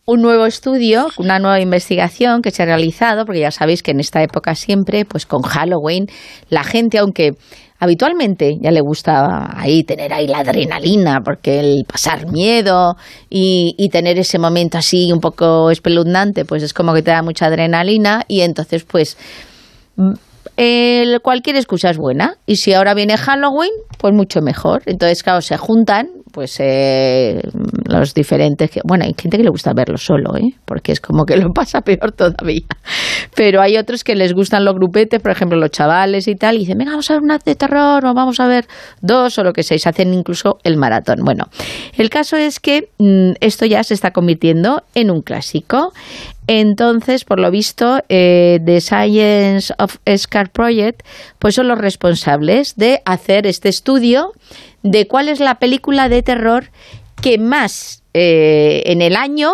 un 0.05 0.21
nuevo 0.21 0.45
estudio, 0.45 1.07
una 1.17 1.37
nueva 1.39 1.59
investigación 1.59 2.41
que 2.41 2.49
se 2.51 2.63
ha 2.63 2.65
realizado, 2.65 3.25
porque 3.25 3.41
ya 3.41 3.51
sabéis 3.51 3.83
que 3.83 3.91
en 3.91 3.99
esta 3.99 4.23
época 4.23 4.55
siempre, 4.55 5.05
pues 5.05 5.25
con 5.25 5.43
Halloween, 5.43 6.07
la 6.49 6.63
gente, 6.63 6.97
aunque 6.97 7.31
habitualmente 7.79 8.57
ya 8.61 8.71
le 8.71 8.81
gusta 8.81 9.57
ahí 9.59 9.83
tener 9.83 10.13
ahí 10.13 10.27
la 10.27 10.39
adrenalina, 10.39 11.21
porque 11.23 11.59
el 11.59 11.85
pasar 11.85 12.29
miedo 12.31 12.95
y, 13.29 13.73
y 13.77 13.89
tener 13.89 14.17
ese 14.19 14.37
momento 14.37 14.77
así 14.77 15.11
un 15.11 15.19
poco 15.19 15.71
espeluznante, 15.71 16.45
pues 16.45 16.61
es 16.63 16.73
como 16.73 16.93
que 16.93 17.01
te 17.01 17.11
da 17.11 17.21
mucha 17.23 17.45
adrenalina 17.45 18.23
y 18.27 18.41
entonces 18.41 18.83
pues 18.83 19.17
mm, 19.95 20.11
el- 20.57 21.21
cualquier 21.21 21.55
excusa 21.55 21.89
es 21.89 21.97
buena. 21.97 22.35
Y 22.45 22.57
si 22.57 22.73
ahora 22.73 22.93
viene 22.93 23.15
Halloween, 23.17 23.71
pues 23.97 24.13
mucho 24.13 24.41
mejor. 24.41 24.81
Entonces, 24.85 25.23
claro, 25.23 25.41
se 25.41 25.55
juntan 25.57 26.09
pues 26.31 26.57
eh, 26.59 27.41
los 27.85 28.13
diferentes... 28.13 28.69
Que, 28.69 28.81
bueno, 28.83 29.05
hay 29.05 29.13
gente 29.19 29.37
que 29.37 29.43
le 29.43 29.49
gusta 29.49 29.73
verlo 29.73 29.97
solo, 29.97 30.35
¿eh? 30.37 30.53
porque 30.65 30.91
es 30.91 31.01
como 31.01 31.25
que 31.25 31.37
lo 31.37 31.49
pasa 31.53 31.81
peor 31.81 32.11
todavía. 32.11 32.65
Pero 33.35 33.61
hay 33.61 33.77
otros 33.77 34.03
que 34.03 34.15
les 34.15 34.33
gustan 34.33 34.65
los 34.65 34.75
grupetes, 34.75 35.21
por 35.21 35.31
ejemplo, 35.31 35.57
los 35.57 35.71
chavales 35.71 36.27
y 36.27 36.35
tal, 36.35 36.55
y 36.55 36.59
dicen, 36.59 36.77
venga, 36.77 36.91
vamos 36.91 37.09
a 37.09 37.13
ver 37.13 37.23
una 37.23 37.37
de 37.37 37.55
terror, 37.55 38.05
o 38.05 38.13
vamos 38.13 38.39
a 38.39 38.47
ver 38.47 38.65
dos, 39.01 39.37
o 39.37 39.43
lo 39.43 39.53
que 39.53 39.63
sea, 39.63 39.75
y 39.75 39.79
se 39.79 39.89
hacen 39.89 40.13
incluso 40.13 40.57
el 40.63 40.77
maratón. 40.77 41.19
Bueno, 41.23 41.45
el 41.97 42.09
caso 42.09 42.37
es 42.37 42.59
que 42.59 42.89
mm, 42.97 43.33
esto 43.39 43.65
ya 43.65 43.83
se 43.83 43.93
está 43.93 44.11
convirtiendo 44.11 44.83
en 44.95 45.11
un 45.11 45.21
clásico. 45.21 45.93
Entonces, 46.47 47.25
por 47.25 47.39
lo 47.39 47.51
visto, 47.51 47.99
eh, 48.09 48.59
The 48.65 48.81
Science 48.81 49.71
of 49.77 49.97
Scar 50.17 50.49
Project, 50.49 51.03
pues 51.37 51.53
son 51.53 51.67
los 51.67 51.77
responsables 51.77 52.75
de 52.75 53.01
hacer 53.05 53.45
este 53.45 53.69
estudio 53.69 54.31
de 54.83 55.07
cuál 55.07 55.29
es 55.29 55.39
la 55.39 55.55
película 55.55 56.09
de 56.09 56.23
terror 56.23 56.71
que 57.21 57.37
más 57.37 58.03
eh, 58.13 58.83
en 58.85 59.01
el 59.01 59.15
año 59.15 59.51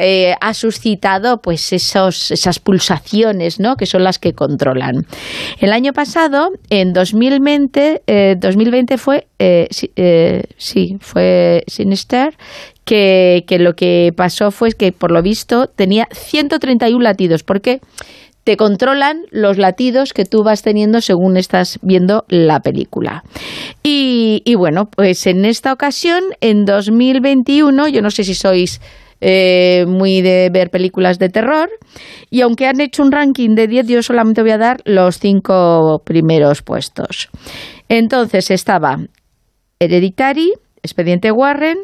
eh, 0.00 0.36
ha 0.40 0.54
suscitado 0.54 1.42
pues 1.42 1.72
esos, 1.72 2.30
esas 2.30 2.60
pulsaciones 2.60 3.58
¿no? 3.58 3.76
que 3.76 3.84
son 3.84 4.04
las 4.04 4.20
que 4.20 4.32
controlan. 4.32 5.04
El 5.58 5.72
año 5.72 5.92
pasado, 5.92 6.52
en 6.70 6.92
2020, 6.92 8.02
eh, 8.06 8.36
2020 8.38 8.96
fue, 8.96 9.26
eh, 9.40 9.66
sí, 9.70 9.90
eh, 9.96 10.44
sí, 10.56 10.98
fue 11.00 11.64
Sinister, 11.66 12.36
que, 12.84 13.44
que 13.48 13.58
lo 13.58 13.74
que 13.74 14.12
pasó 14.16 14.52
fue 14.52 14.70
que 14.70 14.92
por 14.92 15.10
lo 15.10 15.20
visto 15.20 15.66
tenía 15.66 16.06
131 16.12 17.02
latidos, 17.02 17.42
porque 17.42 17.80
te 18.48 18.56
controlan 18.56 19.26
los 19.30 19.58
latidos 19.58 20.14
que 20.14 20.24
tú 20.24 20.42
vas 20.42 20.62
teniendo 20.62 21.02
según 21.02 21.36
estás 21.36 21.78
viendo 21.82 22.24
la 22.28 22.60
película. 22.60 23.22
Y, 23.82 24.42
bueno, 24.56 24.86
pues 24.86 25.26
en 25.26 25.44
esta 25.44 25.70
ocasión, 25.70 26.24
en 26.40 26.64
2021, 26.64 27.88
yo 27.88 28.00
no 28.00 28.10
sé 28.10 28.24
si 28.24 28.34
sois 28.34 28.80
eh, 29.20 29.84
muy 29.86 30.22
de 30.22 30.48
ver 30.50 30.70
películas 30.70 31.18
de 31.18 31.28
terror. 31.28 31.68
Y 32.30 32.40
aunque 32.40 32.66
han 32.66 32.80
hecho 32.80 33.02
un 33.02 33.12
ranking 33.12 33.54
de 33.54 33.66
10, 33.66 33.86
yo 33.86 34.02
solamente 34.02 34.40
voy 34.40 34.52
a 34.52 34.56
dar 34.56 34.80
los 34.86 35.18
cinco 35.18 36.00
primeros 36.06 36.62
puestos. 36.62 37.28
Entonces 37.90 38.50
estaba 38.50 38.96
Hereditary, 39.78 40.54
Expediente 40.82 41.32
Warren, 41.32 41.76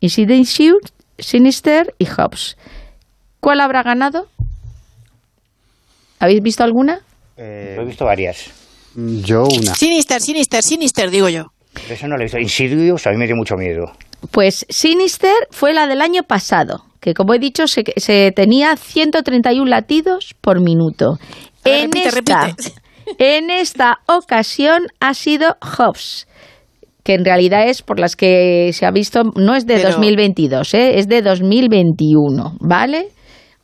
Incident 0.00 0.46
Sinister 1.18 1.94
y 1.98 2.06
Hobbs. 2.06 2.56
¿Cuál 3.40 3.60
habrá 3.60 3.82
ganado? 3.82 4.28
¿Habéis 6.18 6.42
visto 6.42 6.64
alguna? 6.64 7.00
Yo 7.36 7.42
he 7.44 7.84
visto 7.84 8.04
varias. 8.04 8.50
Yo 8.94 9.44
una. 9.44 9.74
Sinister, 9.74 10.20
Sinister, 10.20 10.62
Sinister, 10.62 11.10
digo 11.10 11.28
yo. 11.28 11.44
Eso 11.88 12.08
no 12.08 12.16
lo 12.16 12.22
he 12.22 12.24
visto. 12.24 12.38
Insidious 12.38 13.06
a 13.06 13.10
mí 13.10 13.16
me 13.16 13.26
dio 13.26 13.36
mucho 13.36 13.54
miedo. 13.56 13.92
Pues 14.32 14.66
Sinister 14.68 15.34
fue 15.50 15.72
la 15.72 15.86
del 15.86 16.00
año 16.02 16.22
pasado, 16.24 16.84
que 17.00 17.14
como 17.14 17.34
he 17.34 17.38
dicho 17.38 17.68
se, 17.68 17.84
se 17.96 18.32
tenía 18.34 18.76
131 18.76 19.64
latidos 19.70 20.34
por 20.40 20.60
minuto. 20.60 21.18
Ver, 21.64 21.84
en, 21.84 21.92
repite, 21.92 22.08
esta, 22.08 22.46
repite. 22.46 22.72
en 23.18 23.50
esta 23.50 23.98
ocasión 24.08 24.88
ha 24.98 25.14
sido 25.14 25.56
Hobbs, 25.60 26.26
que 27.04 27.14
en 27.14 27.24
realidad 27.24 27.68
es 27.68 27.82
por 27.82 28.00
las 28.00 28.16
que 28.16 28.70
se 28.72 28.84
ha 28.86 28.90
visto, 28.90 29.22
no 29.36 29.54
es 29.54 29.66
de 29.66 29.74
Pero- 29.76 29.90
2022, 29.90 30.74
¿eh? 30.74 30.98
es 30.98 31.06
de 31.06 31.22
2021, 31.22 32.56
¿vale? 32.60 33.10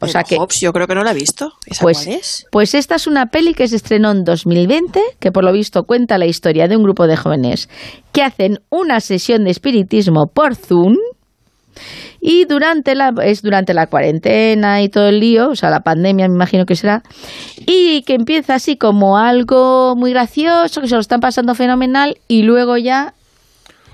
O 0.00 0.06
sea 0.06 0.22
que 0.22 0.36
Hobbs, 0.36 0.60
yo 0.60 0.72
creo 0.72 0.86
que 0.86 0.94
no 0.94 1.02
la 1.02 1.12
he 1.12 1.14
visto. 1.14 1.52
¿Esa 1.66 1.82
pues, 1.82 2.04
cuál 2.04 2.16
es? 2.16 2.46
pues 2.50 2.74
esta 2.74 2.96
es 2.96 3.06
una 3.06 3.26
peli 3.26 3.54
que 3.54 3.68
se 3.68 3.76
estrenó 3.76 4.10
en 4.10 4.24
2020, 4.24 5.00
que 5.18 5.32
por 5.32 5.44
lo 5.44 5.52
visto 5.52 5.84
cuenta 5.84 6.18
la 6.18 6.26
historia 6.26 6.68
de 6.68 6.76
un 6.76 6.82
grupo 6.82 7.06
de 7.06 7.16
jóvenes 7.16 7.68
que 8.12 8.22
hacen 8.22 8.58
una 8.70 9.00
sesión 9.00 9.44
de 9.44 9.50
espiritismo 9.50 10.26
por 10.32 10.56
Zoom 10.56 10.96
y 12.20 12.46
durante 12.46 12.94
la 12.94 13.12
es 13.22 13.42
durante 13.42 13.74
la 13.74 13.86
cuarentena 13.86 14.82
y 14.82 14.88
todo 14.88 15.08
el 15.08 15.20
lío, 15.20 15.50
o 15.50 15.56
sea, 15.56 15.70
la 15.70 15.80
pandemia 15.80 16.26
me 16.28 16.34
imagino 16.34 16.64
que 16.64 16.74
será, 16.74 17.02
y 17.66 18.02
que 18.02 18.14
empieza 18.14 18.54
así 18.54 18.76
como 18.76 19.18
algo 19.18 19.94
muy 19.94 20.12
gracioso, 20.12 20.80
que 20.80 20.88
se 20.88 20.94
lo 20.94 21.00
están 21.00 21.20
pasando 21.20 21.54
fenomenal 21.54 22.16
y 22.26 22.42
luego 22.42 22.76
ya 22.78 23.12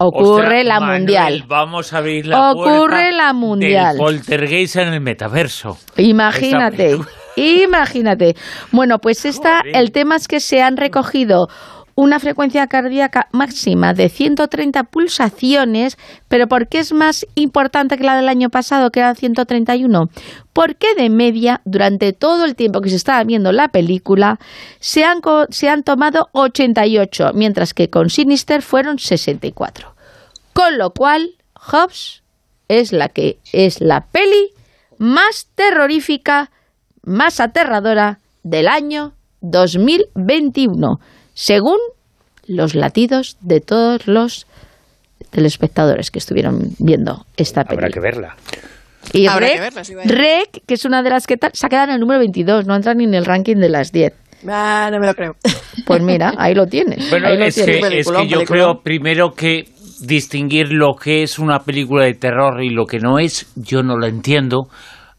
ocurre 0.01 0.65
la 0.65 0.81
Manuel, 0.81 0.99
mundial. 1.01 1.45
Vamos 1.47 1.93
a 1.93 1.99
abrir 1.99 2.27
la 2.27 2.53
Ocurre 2.53 3.13
la 3.13 3.33
mundial. 3.33 3.97
del 3.97 3.99
poltergeist 3.99 4.77
en 4.77 4.95
el 4.95 5.01
metaverso. 5.01 5.77
Imagínate, 5.97 6.97
imagínate. 7.37 8.35
Bueno, 8.73 8.99
pues 8.99 9.25
esta, 9.25 9.61
el 9.65 9.93
tema 9.93 10.17
es 10.17 10.27
que 10.27 10.41
se 10.41 10.63
han 10.63 10.77
recogido 10.77 11.49
una 12.01 12.19
frecuencia 12.19 12.67
cardíaca 12.67 13.29
máxima 13.31 13.93
de 13.93 14.09
130 14.09 14.85
pulsaciones, 14.85 15.99
pero 16.29 16.49
¿por 16.49 16.67
qué 16.67 16.79
es 16.79 16.95
más 16.95 17.27
importante 17.35 17.99
que 17.99 18.05
la 18.05 18.17
del 18.17 18.31
año 18.31 18.49
pasado, 18.49 18.91
que 18.91 19.01
eran 19.01 19.17
131? 19.17 20.09
Porque 20.55 20.95
de 20.95 21.11
media, 21.11 21.61
durante 21.67 22.15
todo 22.15 22.47
el 22.47 22.57
tiempo 22.57 22.81
que 22.81 22.89
se 22.89 22.97
estaba 22.97 23.23
viendo 23.25 23.53
la 23.53 23.69
película, 23.69 24.41
se 24.79 25.05
han, 25.05 25.21
se 25.51 25.69
han 25.69 25.83
tomado 25.83 26.31
88, 26.33 27.33
mientras 27.35 27.75
que 27.75 27.91
con 27.91 28.09
Sinister 28.09 28.63
fueron 28.63 28.99
64. 28.99 29.95
Con 30.55 30.79
lo 30.79 30.95
cual, 30.95 31.35
Hobbs 31.53 32.23
es 32.69 32.95
la 32.95 33.11
que 33.11 33.39
es 33.53 33.83
la 33.83 34.07
peli 34.07 34.53
más 34.97 35.49
terrorífica, 35.55 36.51
más 37.03 37.41
aterradora 37.41 38.21
del 38.43 38.69
año 38.69 39.13
2021, 39.43 40.99
según 41.41 41.79
los 42.47 42.75
latidos 42.75 43.39
de 43.41 43.61
todos 43.61 44.07
los 44.07 44.47
telespectadores 45.31 46.11
que 46.11 46.19
estuvieron 46.19 46.75
viendo 46.79 47.25
esta 47.39 47.65
película. 47.65 47.87
Habrá 47.87 47.95
que 47.95 48.01
verla. 48.01 48.37
Y 49.15 49.27
Habrá 49.27 49.47
Rec, 49.47 49.55
que 49.55 49.61
verla, 49.61 49.85
sí. 49.85 49.95
Rec, 50.05 50.67
que 50.67 50.75
es 50.75 50.85
una 50.85 51.03
de 51.03 51.09
las 51.09 51.27
que 51.27 51.39
tal, 51.39 51.51
se 51.55 51.65
ha 51.65 51.71
quedado 51.71 51.89
en 51.89 51.95
el 51.95 52.01
número 52.01 52.21
22, 52.21 52.67
no 52.67 52.77
entra 52.77 52.93
ni 52.93 53.05
en 53.05 53.15
el 53.15 53.25
ranking 53.25 53.57
de 53.57 53.71
las 53.71 53.91
10. 53.91 54.13
Ah, 54.49 54.91
no 54.93 55.01
me 55.01 55.07
lo 55.07 55.15
creo. 55.15 55.37
Pues 55.87 56.03
mira, 56.03 56.35
ahí 56.37 56.55
lo 56.55 56.67
tienes. 56.67 57.09
Bueno, 57.09 57.29
ahí 57.29 57.39
lo 57.39 57.47
es 57.47 57.55
que, 57.55 57.65
tienes. 57.65 58.07
es 58.07 58.13
que 58.13 58.29
yo 58.29 58.45
creo 58.45 58.83
primero 58.83 59.31
que 59.31 59.65
distinguir 60.03 60.71
lo 60.71 60.95
que 60.95 61.23
es 61.23 61.39
una 61.39 61.61
película 61.61 62.05
de 62.05 62.15
terror 62.15 62.63
y 62.63 62.69
lo 62.69 62.85
que 62.85 62.99
no 62.99 63.19
es, 63.19 63.51
yo 63.57 63.83
no 63.83 63.97
lo 63.97 64.07
entiendo. 64.07 64.69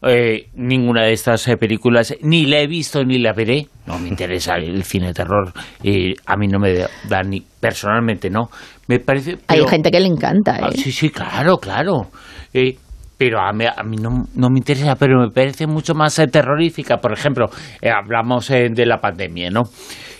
Eh, 0.04 0.48
ninguna 0.54 1.02
de 1.04 1.12
estas 1.12 1.46
eh, 1.48 1.56
películas, 1.56 2.14
ni 2.22 2.46
la 2.46 2.60
he 2.60 2.66
visto 2.66 3.04
ni 3.04 3.18
la 3.18 3.32
veré. 3.32 3.66
No 3.86 3.98
me 3.98 4.08
interesa 4.14 4.56
el 4.56 4.82
cine 4.84 5.08
de 5.08 5.14
terror. 5.14 5.52
y 5.82 6.14
a 6.26 6.36
mí 6.36 6.46
no 6.48 6.58
me 6.58 6.86
da 7.08 7.22
ni 7.22 7.42
personalmente, 7.60 8.30
no. 8.30 8.48
Me 8.88 8.98
parece. 8.98 9.38
Hay 9.48 9.66
gente 9.68 9.90
que 9.90 10.00
le 10.00 10.06
encanta, 10.08 10.58
Ah, 10.60 10.68
¿eh? 10.72 10.76
sí, 10.76 10.92
sí, 10.92 11.10
claro, 11.10 11.58
claro. 11.58 12.08
Eh, 12.52 12.76
pero 13.16 13.40
a 13.40 13.52
mí, 13.52 13.64
a 13.64 13.82
mí 13.84 13.96
no, 13.96 14.24
no 14.34 14.50
me 14.50 14.58
interesa, 14.58 14.96
pero 14.96 15.20
me 15.20 15.30
parece 15.30 15.66
mucho 15.68 15.94
más 15.94 16.18
eh, 16.18 16.26
terrorífica. 16.26 16.96
Por 16.96 17.12
ejemplo, 17.12 17.46
eh, 17.80 17.88
hablamos 17.90 18.50
eh, 18.50 18.68
de 18.72 18.84
la 18.84 18.98
pandemia, 18.98 19.48
¿no? 19.50 19.62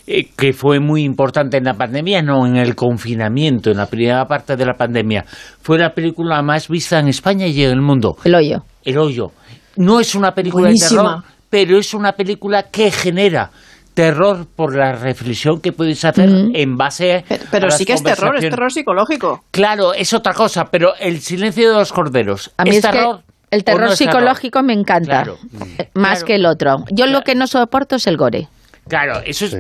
Eh, 0.07 0.29
que 0.37 0.53
fue 0.53 0.79
muy 0.79 1.03
importante 1.03 1.57
en 1.57 1.65
la 1.65 1.75
pandemia, 1.75 2.23
no 2.23 2.47
en 2.47 2.57
el 2.57 2.77
confinamiento, 2.77 3.71
en 3.73 3.79
la 3.79 3.87
primera 3.87 4.25
parte 4.27 4.55
de 4.57 4.65
la 4.65 4.75
pandemia. 4.75 5.25
Fue 5.63 5.79
la 5.79 5.91
película 5.95 6.41
más 6.43 6.69
vista 6.69 7.01
en 7.01 7.09
España 7.09 7.47
y 7.49 7.65
en 7.65 7.71
el 7.73 7.81
mundo. 7.83 8.17
El 8.25 8.35
hoyo. 8.37 8.63
El 8.85 8.99
hoyo. 8.99 9.33
No 9.77 10.01
es 10.01 10.15
una 10.15 10.33
película 10.35 10.65
Buenísima. 10.65 11.03
de 11.03 11.09
terror, 11.09 11.25
pero 11.51 11.79
es 11.79 11.95
una 11.95 12.13
película 12.13 12.65
que 12.65 12.91
genera 12.91 13.51
terror 13.95 14.47
por 14.57 14.75
la 14.75 14.93
reflexión 14.93 15.61
que 15.61 15.73
puedes 15.73 16.03
hacer 16.05 16.31
en 16.55 16.77
base 16.77 17.17
a 17.17 17.25
Pero 17.51 17.67
a 17.67 17.71
sí 17.71 17.85
las 17.85 17.87
que 17.87 17.93
es 17.93 18.03
terror, 18.03 18.37
es 18.37 18.49
terror 18.49 18.73
psicológico. 18.73 19.45
Claro, 19.51 19.93
es 19.93 20.13
otra 20.15 20.33
cosa, 20.33 20.65
pero 20.71 20.95
el 20.99 21.21
silencio 21.21 21.71
de 21.71 21.77
los 21.79 21.93
corderos. 21.93 22.51
A 22.57 22.65
mí 22.65 22.71
¿Es 22.71 22.77
es, 22.77 22.87
que 22.87 22.93
terror? 22.93 23.21
el 23.51 23.65
terror 23.65 23.81
no 23.83 23.87
terror? 23.95 23.97
psicológico 23.97 24.63
me 24.63 24.73
encanta. 24.73 25.23
Claro. 25.25 25.37
eh, 25.79 25.91
Más 25.95 26.25
que 26.25 26.37
el 26.37 26.47
otro. 26.47 26.85
Yo 26.91 27.07
lo 27.07 27.21
que 27.21 27.35
no 27.35 27.47
soporto 27.47 27.97
es 27.97 28.07
el 28.07 28.17
gore. 28.17 28.49
Claro, 28.89 29.21
eso 29.25 29.45
es 29.45 29.57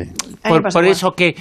por, 0.72 0.84
eso 0.84 1.12
que 1.12 1.36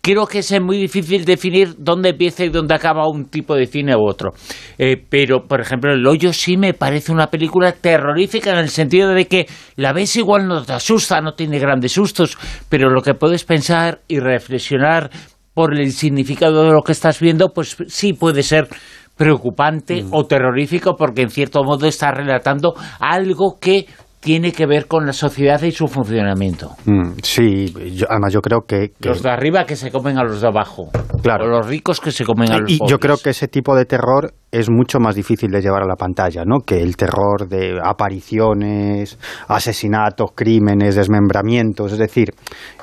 creo 0.00 0.26
que 0.26 0.38
es 0.38 0.60
muy 0.60 0.78
difícil 0.78 1.24
definir 1.24 1.74
dónde 1.78 2.10
empieza 2.10 2.44
y 2.44 2.48
dónde 2.48 2.74
acaba 2.74 3.08
un 3.08 3.26
tipo 3.26 3.54
de 3.54 3.66
cine 3.66 3.94
u 3.96 4.08
otro. 4.08 4.32
Eh, 4.78 4.96
pero, 5.08 5.46
por 5.46 5.60
ejemplo, 5.60 5.92
El 5.92 6.06
Hoyo 6.06 6.32
sí 6.32 6.56
me 6.56 6.74
parece 6.74 7.12
una 7.12 7.28
película 7.28 7.72
terrorífica 7.72 8.52
en 8.52 8.58
el 8.58 8.70
sentido 8.70 9.10
de 9.10 9.26
que 9.26 9.46
la 9.76 9.92
ves 9.92 10.16
igual 10.16 10.46
no 10.46 10.64
te 10.64 10.72
asusta, 10.72 11.20
no 11.20 11.34
tiene 11.34 11.58
grandes 11.58 11.92
sustos, 11.92 12.38
pero 12.68 12.90
lo 12.90 13.02
que 13.02 13.14
puedes 13.14 13.44
pensar 13.44 14.00
y 14.08 14.18
reflexionar 14.18 15.10
por 15.54 15.78
el 15.78 15.92
significado 15.92 16.64
de 16.64 16.72
lo 16.72 16.82
que 16.82 16.92
estás 16.92 17.20
viendo, 17.20 17.48
pues 17.52 17.76
sí 17.88 18.12
puede 18.12 18.42
ser 18.42 18.68
preocupante 19.16 20.06
o 20.12 20.24
terrorífico 20.24 20.96
porque 20.96 21.20
en 21.20 21.28
cierto 21.28 21.62
modo 21.62 21.86
está 21.86 22.10
relatando 22.10 22.72
algo 23.00 23.58
que 23.60 23.86
tiene 24.20 24.52
que 24.52 24.66
ver 24.66 24.86
con 24.86 25.06
la 25.06 25.12
sociedad 25.14 25.62
y 25.62 25.70
su 25.72 25.88
funcionamiento. 25.88 26.72
Mm, 26.84 27.12
sí, 27.22 27.72
yo- 27.94 28.06
además 28.10 28.32
yo 28.34 28.40
creo 28.42 28.60
que... 28.66 28.90
que- 29.00 29.08
Los 29.08 29.22
de 29.22 29.30
arriba 29.30 29.64
que 29.64 29.76
se 29.76 29.90
comen 29.90 30.18
a 30.18 30.24
los 30.24 30.42
de 30.42 30.46
abajo. 30.46 30.90
Claro. 31.22 31.46
O 31.46 31.48
los 31.48 31.66
ricos 31.66 32.00
que 32.00 32.10
se 32.12 32.24
comen 32.24 32.52
a 32.52 32.58
los 32.58 32.70
y 32.70 32.78
pobres. 32.78 32.90
yo 32.90 32.98
creo 32.98 33.16
que 33.16 33.30
ese 33.30 33.48
tipo 33.48 33.74
de 33.74 33.86
terror 33.86 34.32
es 34.52 34.68
mucho 34.70 34.98
más 35.00 35.14
difícil 35.14 35.50
de 35.50 35.60
llevar 35.62 35.82
a 35.82 35.86
la 35.86 35.96
pantalla, 35.96 36.44
¿no? 36.44 36.58
Que 36.60 36.82
el 36.82 36.96
terror 36.96 37.48
de 37.48 37.78
apariciones, 37.82 39.18
asesinatos, 39.48 40.30
crímenes, 40.34 40.96
desmembramientos, 40.96 41.92
es 41.92 41.98
decir, 41.98 42.30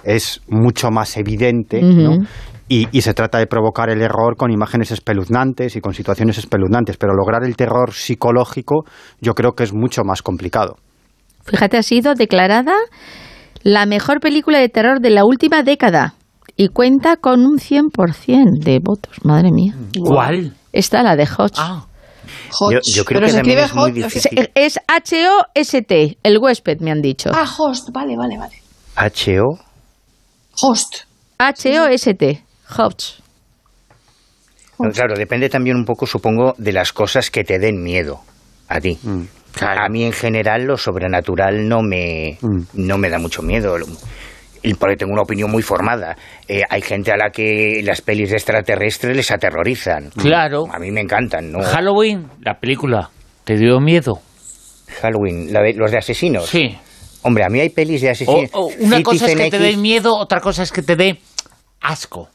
es 0.03 0.41
mucho 0.47 0.89
más 0.91 1.17
evidente, 1.17 1.81
¿no? 1.81 2.17
Y, 2.69 2.87
y 2.91 3.01
se 3.01 3.13
trata 3.13 3.37
de 3.37 3.47
provocar 3.47 3.89
el 3.89 4.01
error 4.01 4.35
con 4.35 4.51
imágenes 4.51 4.91
espeluznantes 4.91 5.75
y 5.77 5.81
con 5.81 5.93
situaciones 5.93 6.37
espeluznantes, 6.37 6.97
pero 6.97 7.13
lograr 7.13 7.43
el 7.45 7.55
terror 7.55 7.93
psicológico 7.93 8.83
yo 9.21 9.33
creo 9.35 9.53
que 9.53 9.63
es 9.63 9.73
mucho 9.73 10.03
más 10.03 10.21
complicado. 10.21 10.75
Fíjate, 11.47 11.77
ha 11.77 11.83
sido 11.83 12.13
declarada 12.13 12.75
la 13.63 13.85
mejor 13.85 14.19
película 14.19 14.59
de 14.59 14.69
terror 14.69 14.99
de 14.99 15.09
la 15.09 15.25
última 15.25 15.63
década 15.63 16.15
y 16.55 16.69
cuenta 16.69 17.17
con 17.17 17.41
un 17.41 17.57
100% 17.57 18.63
de 18.63 18.79
votos. 18.83 19.17
Madre 19.23 19.51
mía. 19.51 19.73
¿Cuál? 20.03 20.53
Esta, 20.73 21.03
la 21.03 21.15
de 21.15 21.23
Hodge. 21.23 21.59
Yo, 22.71 22.79
yo 22.83 23.05
creo 23.05 23.21
que 23.21 23.31
también 23.31 23.59
es 23.59 23.73
muy 23.73 23.91
difícil. 23.91 24.49
Es 24.55 24.79
H-O-S-T, 24.87 26.17
el 26.23 26.37
huésped, 26.39 26.79
me 26.81 26.91
han 26.91 27.01
dicho. 27.01 27.29
Ah, 27.33 27.45
host, 27.57 27.89
vale, 27.91 28.15
vale, 28.17 28.37
vale. 28.37 28.55
H.O. 28.95 29.59
Host. 30.61 31.03
H-O-S-T, 31.37 32.43
Hodge. 32.77 33.21
Claro, 34.93 35.15
depende 35.15 35.49
también 35.49 35.75
un 35.75 35.85
poco, 35.85 36.05
supongo, 36.05 36.53
de 36.57 36.71
las 36.71 36.93
cosas 36.93 37.31
que 37.31 37.43
te 37.43 37.59
den 37.59 37.81
miedo 37.81 38.19
a 38.67 38.79
ti. 38.79 38.97
A 39.61 39.89
mí 39.89 40.03
en 40.03 40.11
general 40.13 40.63
lo 40.65 40.77
sobrenatural 40.77 41.67
no 41.67 41.81
me, 41.81 42.37
no 42.73 42.97
me 42.97 43.09
da 43.09 43.19
mucho 43.19 43.41
miedo. 43.41 43.75
Y 44.63 44.73
porque 44.73 44.95
tengo 44.97 45.13
una 45.13 45.21
opinión 45.21 45.49
muy 45.51 45.61
formada. 45.61 46.17
Eh, 46.47 46.61
hay 46.69 46.81
gente 46.81 47.11
a 47.11 47.17
la 47.17 47.29
que 47.29 47.81
las 47.83 48.01
pelis 48.01 48.29
de 48.31 48.35
extraterrestres 48.37 49.15
les 49.15 49.31
aterrorizan. 49.31 50.09
Claro. 50.11 50.65
A 50.73 50.79
mí 50.79 50.91
me 50.91 51.01
encantan, 51.01 51.51
¿no? 51.51 51.61
Halloween, 51.63 52.27
la 52.41 52.55
película, 52.59 53.09
¿te 53.43 53.55
dio 53.55 53.79
miedo? 53.79 54.19
Halloween, 55.01 55.53
la 55.53 55.61
de- 55.61 55.73
los 55.73 55.91
de 55.91 55.97
asesinos. 55.97 56.47
Sí. 56.47 56.77
Hombre, 57.21 57.43
a 57.43 57.49
mí 57.49 57.59
hay 57.59 57.69
pelis 57.69 58.01
de 58.01 58.09
asesinos. 58.09 58.49
o 58.53 58.69
una 58.79 59.03
cosa 59.03 59.25
es 59.25 59.31
que 59.31 59.37
Citizen 59.37 59.49
te 59.51 59.59
dé 59.59 59.69
X. 59.69 59.77
miedo, 59.79 60.15
otra 60.17 60.39
cosa 60.41 60.63
es 60.63 60.71
que 60.71 60.81
te 60.81 60.95
dé 60.95 61.19
asco. 61.81 62.29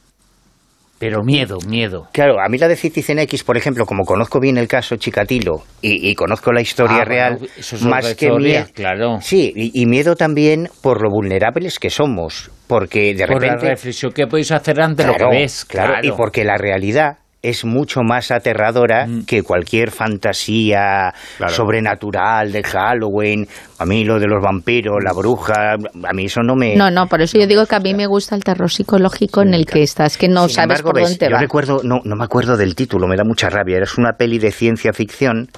Pero 1.03 1.25
miedo, 1.25 1.59
miedo. 1.67 2.07
Claro, 2.13 2.37
a 2.41 2.49
mí 2.49 2.59
la 2.59 2.69
de 2.69 2.77
Citizen 2.77 3.19
X, 3.19 3.43
por 3.43 3.57
ejemplo, 3.57 3.87
como 3.87 4.05
conozco 4.05 4.39
bien 4.39 4.57
el 4.57 4.69
caso 4.69 4.95
Chikatilo 4.95 5.65
y, 5.81 6.09
y 6.09 6.15
conozco 6.15 6.53
la 6.53 6.61
historia 6.61 6.99
Ah, 7.01 7.05
real, 7.05 7.39
bueno, 7.41 7.53
eso 7.59 7.75
es 7.75 7.83
más 7.83 8.15
que 8.15 8.27
historia, 8.27 8.61
miedo, 8.61 8.73
claro. 8.73 9.19
sí, 9.21 9.53
y, 9.57 9.83
y 9.83 9.87
miedo 9.87 10.15
también 10.15 10.69
por 10.81 11.03
lo 11.03 11.11
vulnerables 11.11 11.81
que 11.81 11.91
somos, 11.91 12.53
porque 12.69 13.15
de 13.15 13.27
Por 13.27 13.43
la 13.43 13.49
repente, 13.49 13.69
reflexión 13.71 14.13
que 14.13 14.29
podéis 14.29 14.53
hacer 14.53 14.81
ante 14.81 15.05
lo 15.05 15.15
claro, 15.15 15.31
que 15.33 15.39
ves. 15.39 15.65
claro, 15.65 15.95
y 16.03 16.13
porque 16.13 16.45
la 16.45 16.57
realidad 16.57 17.19
es 17.43 17.65
mucho 17.65 18.03
más 18.03 18.31
aterradora 18.31 19.07
Mm. 19.07 19.25
que 19.25 19.43
cualquier 19.43 19.91
fantasía 19.91 21.13
sobrenatural 21.49 22.53
de 22.53 22.63
Halloween. 22.63 23.47
A 23.79 23.85
mí 23.85 24.05
lo 24.05 24.19
de 24.21 24.27
los 24.29 24.43
vampiros, 24.43 25.03
la 25.05 25.13
bruja, 25.13 25.73
a 25.75 26.13
mí 26.15 26.27
eso 26.27 26.41
no 26.43 26.55
me... 26.55 26.77
No, 26.77 26.91
no, 26.91 27.07
por 27.07 27.21
eso 27.21 27.39
yo 27.39 27.47
digo 27.47 27.67
que 27.67 27.75
a 27.75 27.81
mí 27.81 27.95
me 27.95 28.07
gusta 28.07 28.37
el 28.37 28.45
terror 28.45 28.71
psicológico 28.71 29.43
en 29.43 29.55
el 29.55 29.67
que 29.67 29.83
estás, 29.83 30.17
que 30.17 30.29
no 30.29 30.47
Sin 30.47 30.55
sabes 30.57 30.79
embargo, 30.81 30.91
por 30.91 30.95
ves, 31.01 31.05
dónde 31.11 31.19
te 31.19 31.27
yo 31.31 31.35
va. 31.35 31.41
recuerdo, 31.41 31.81
no, 31.83 32.01
no 32.05 32.17
me 32.17 32.25
acuerdo 32.25 32.57
del 32.57 32.75
título, 32.77 33.09
me 33.09 33.17
da 33.17 33.25
mucha 33.25 33.49
rabia. 33.51 33.79
Es 33.83 33.99
una 33.99 34.13
peli 34.13 34.39
de 34.39 34.53
ciencia 34.53 34.93
ficción 34.93 35.49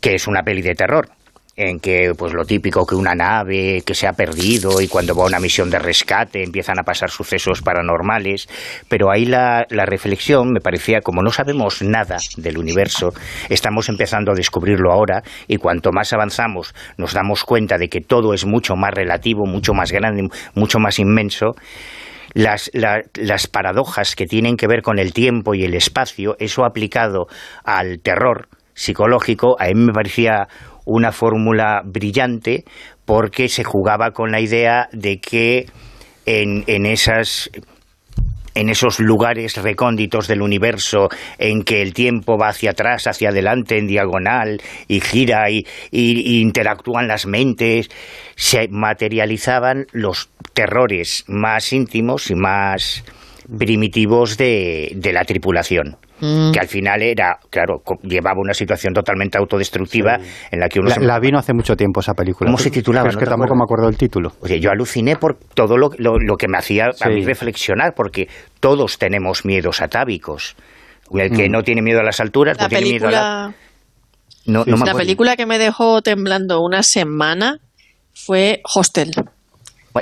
que 0.00 0.14
es 0.14 0.26
una 0.26 0.42
peli 0.42 0.62
de 0.62 0.74
terror 0.74 1.08
en 1.56 1.80
que 1.80 2.12
pues 2.16 2.34
lo 2.34 2.44
típico 2.44 2.86
que 2.86 2.94
una 2.94 3.14
nave 3.14 3.82
que 3.86 3.94
se 3.94 4.06
ha 4.06 4.12
perdido 4.12 4.80
y 4.80 4.88
cuando 4.88 5.14
va 5.14 5.24
a 5.24 5.26
una 5.26 5.40
misión 5.40 5.70
de 5.70 5.78
rescate 5.78 6.42
empiezan 6.42 6.78
a 6.78 6.82
pasar 6.82 7.10
sucesos 7.10 7.62
paranormales, 7.62 8.46
pero 8.88 9.10
ahí 9.10 9.24
la, 9.24 9.66
la 9.70 9.86
reflexión 9.86 10.52
me 10.52 10.60
parecía 10.60 11.00
como 11.00 11.22
no 11.22 11.30
sabemos 11.30 11.80
nada 11.82 12.18
del 12.36 12.58
universo, 12.58 13.12
estamos 13.48 13.88
empezando 13.88 14.32
a 14.32 14.34
descubrirlo 14.34 14.92
ahora 14.92 15.22
y 15.48 15.56
cuanto 15.56 15.92
más 15.92 16.12
avanzamos 16.12 16.74
nos 16.98 17.14
damos 17.14 17.44
cuenta 17.44 17.78
de 17.78 17.88
que 17.88 18.02
todo 18.02 18.34
es 18.34 18.44
mucho 18.44 18.76
más 18.76 18.92
relativo, 18.92 19.46
mucho 19.46 19.72
más 19.72 19.92
grande, 19.92 20.28
mucho 20.54 20.78
más 20.78 20.98
inmenso 20.98 21.54
las, 22.34 22.70
la- 22.74 23.02
las 23.14 23.46
paradojas 23.46 24.14
que 24.14 24.26
tienen 24.26 24.56
que 24.58 24.66
ver 24.66 24.82
con 24.82 24.98
el 24.98 25.14
tiempo 25.14 25.54
y 25.54 25.64
el 25.64 25.72
espacio, 25.74 26.36
eso 26.38 26.64
aplicado 26.66 27.28
al 27.64 28.00
terror 28.00 28.48
psicológico, 28.74 29.56
a 29.58 29.68
mí 29.68 29.74
me 29.74 29.92
parecía 29.94 30.48
una 30.86 31.12
fórmula 31.12 31.82
brillante 31.84 32.64
porque 33.04 33.48
se 33.50 33.64
jugaba 33.64 34.12
con 34.12 34.32
la 34.32 34.40
idea 34.40 34.88
de 34.92 35.18
que 35.20 35.66
en, 36.24 36.64
en 36.66 36.86
esas 36.86 37.50
en 38.54 38.70
esos 38.70 39.00
lugares 39.00 39.54
recónditos 39.58 40.28
del 40.28 40.40
universo 40.40 41.08
en 41.36 41.62
que 41.62 41.82
el 41.82 41.92
tiempo 41.92 42.38
va 42.38 42.48
hacia 42.48 42.70
atrás, 42.70 43.06
hacia 43.06 43.28
adelante, 43.28 43.76
en 43.76 43.86
diagonal, 43.86 44.62
y 44.88 45.00
gira 45.00 45.50
y, 45.50 45.66
y- 45.90 46.38
y 46.38 46.40
interactúan 46.40 47.06
las 47.06 47.26
mentes, 47.26 47.90
se 48.34 48.66
materializaban 48.68 49.84
los 49.92 50.30
terrores 50.54 51.24
más 51.28 51.70
íntimos 51.74 52.30
y 52.30 52.34
más 52.34 53.04
primitivos 53.58 54.38
de, 54.38 54.90
de 54.96 55.12
la 55.12 55.24
tripulación. 55.24 55.98
Mm. 56.20 56.50
Que 56.52 56.60
al 56.60 56.66
final 56.68 57.02
era, 57.02 57.38
claro, 57.50 57.82
llevaba 58.02 58.40
una 58.40 58.54
situación 58.54 58.94
totalmente 58.94 59.36
autodestructiva 59.36 60.18
en 60.50 60.60
la 60.60 60.68
que 60.68 60.78
uno 60.80 60.88
La, 60.88 60.94
se... 60.94 61.00
la 61.02 61.18
vino 61.20 61.38
hace 61.38 61.52
mucho 61.52 61.76
tiempo 61.76 62.00
esa 62.00 62.14
película. 62.14 62.48
¿Cómo 62.48 62.56
se 62.58 62.70
titulaba? 62.70 63.04
Pero 63.04 63.10
es 63.10 63.16
¿No 63.16 63.20
que 63.20 63.26
tampoco 63.26 63.54
me 63.54 63.62
acuerdo 63.64 63.86
del 63.86 63.98
título. 63.98 64.32
Oye, 64.40 64.58
yo 64.58 64.70
aluciné 64.70 65.16
por 65.16 65.36
todo 65.54 65.76
lo, 65.76 65.90
lo- 65.98 66.18
lo 66.18 66.36
que 66.36 66.48
me 66.48 66.56
hacía 66.56 66.86
a 67.00 67.08
mí 67.08 67.24
reflexionar, 67.24 67.92
porque 67.94 68.28
todos 68.60 68.98
tenemos 68.98 69.44
miedos 69.44 69.82
atávicos. 69.82 70.56
El 71.12 71.30
que 71.36 71.48
Mm. 71.48 71.52
no 71.52 71.62
tiene 71.62 71.82
miedo 71.82 72.00
a 72.00 72.02
las 72.02 72.18
alturas, 72.20 72.56
La 72.56 72.68
pues 72.68 72.78
tiene 72.80 72.90
miedo 72.92 73.08
a 73.08 73.10
la... 73.10 73.18
película, 73.52 73.54
No, 74.46 74.64
no 74.64 74.76
me 74.78 74.86
la 74.86 74.94
película 74.94 75.36
que 75.36 75.44
me 75.46 75.58
dejó 75.58 76.00
temblando 76.02 76.60
una 76.62 76.82
semana 76.82 77.58
fue 78.14 78.60
Hostel. 78.74 79.10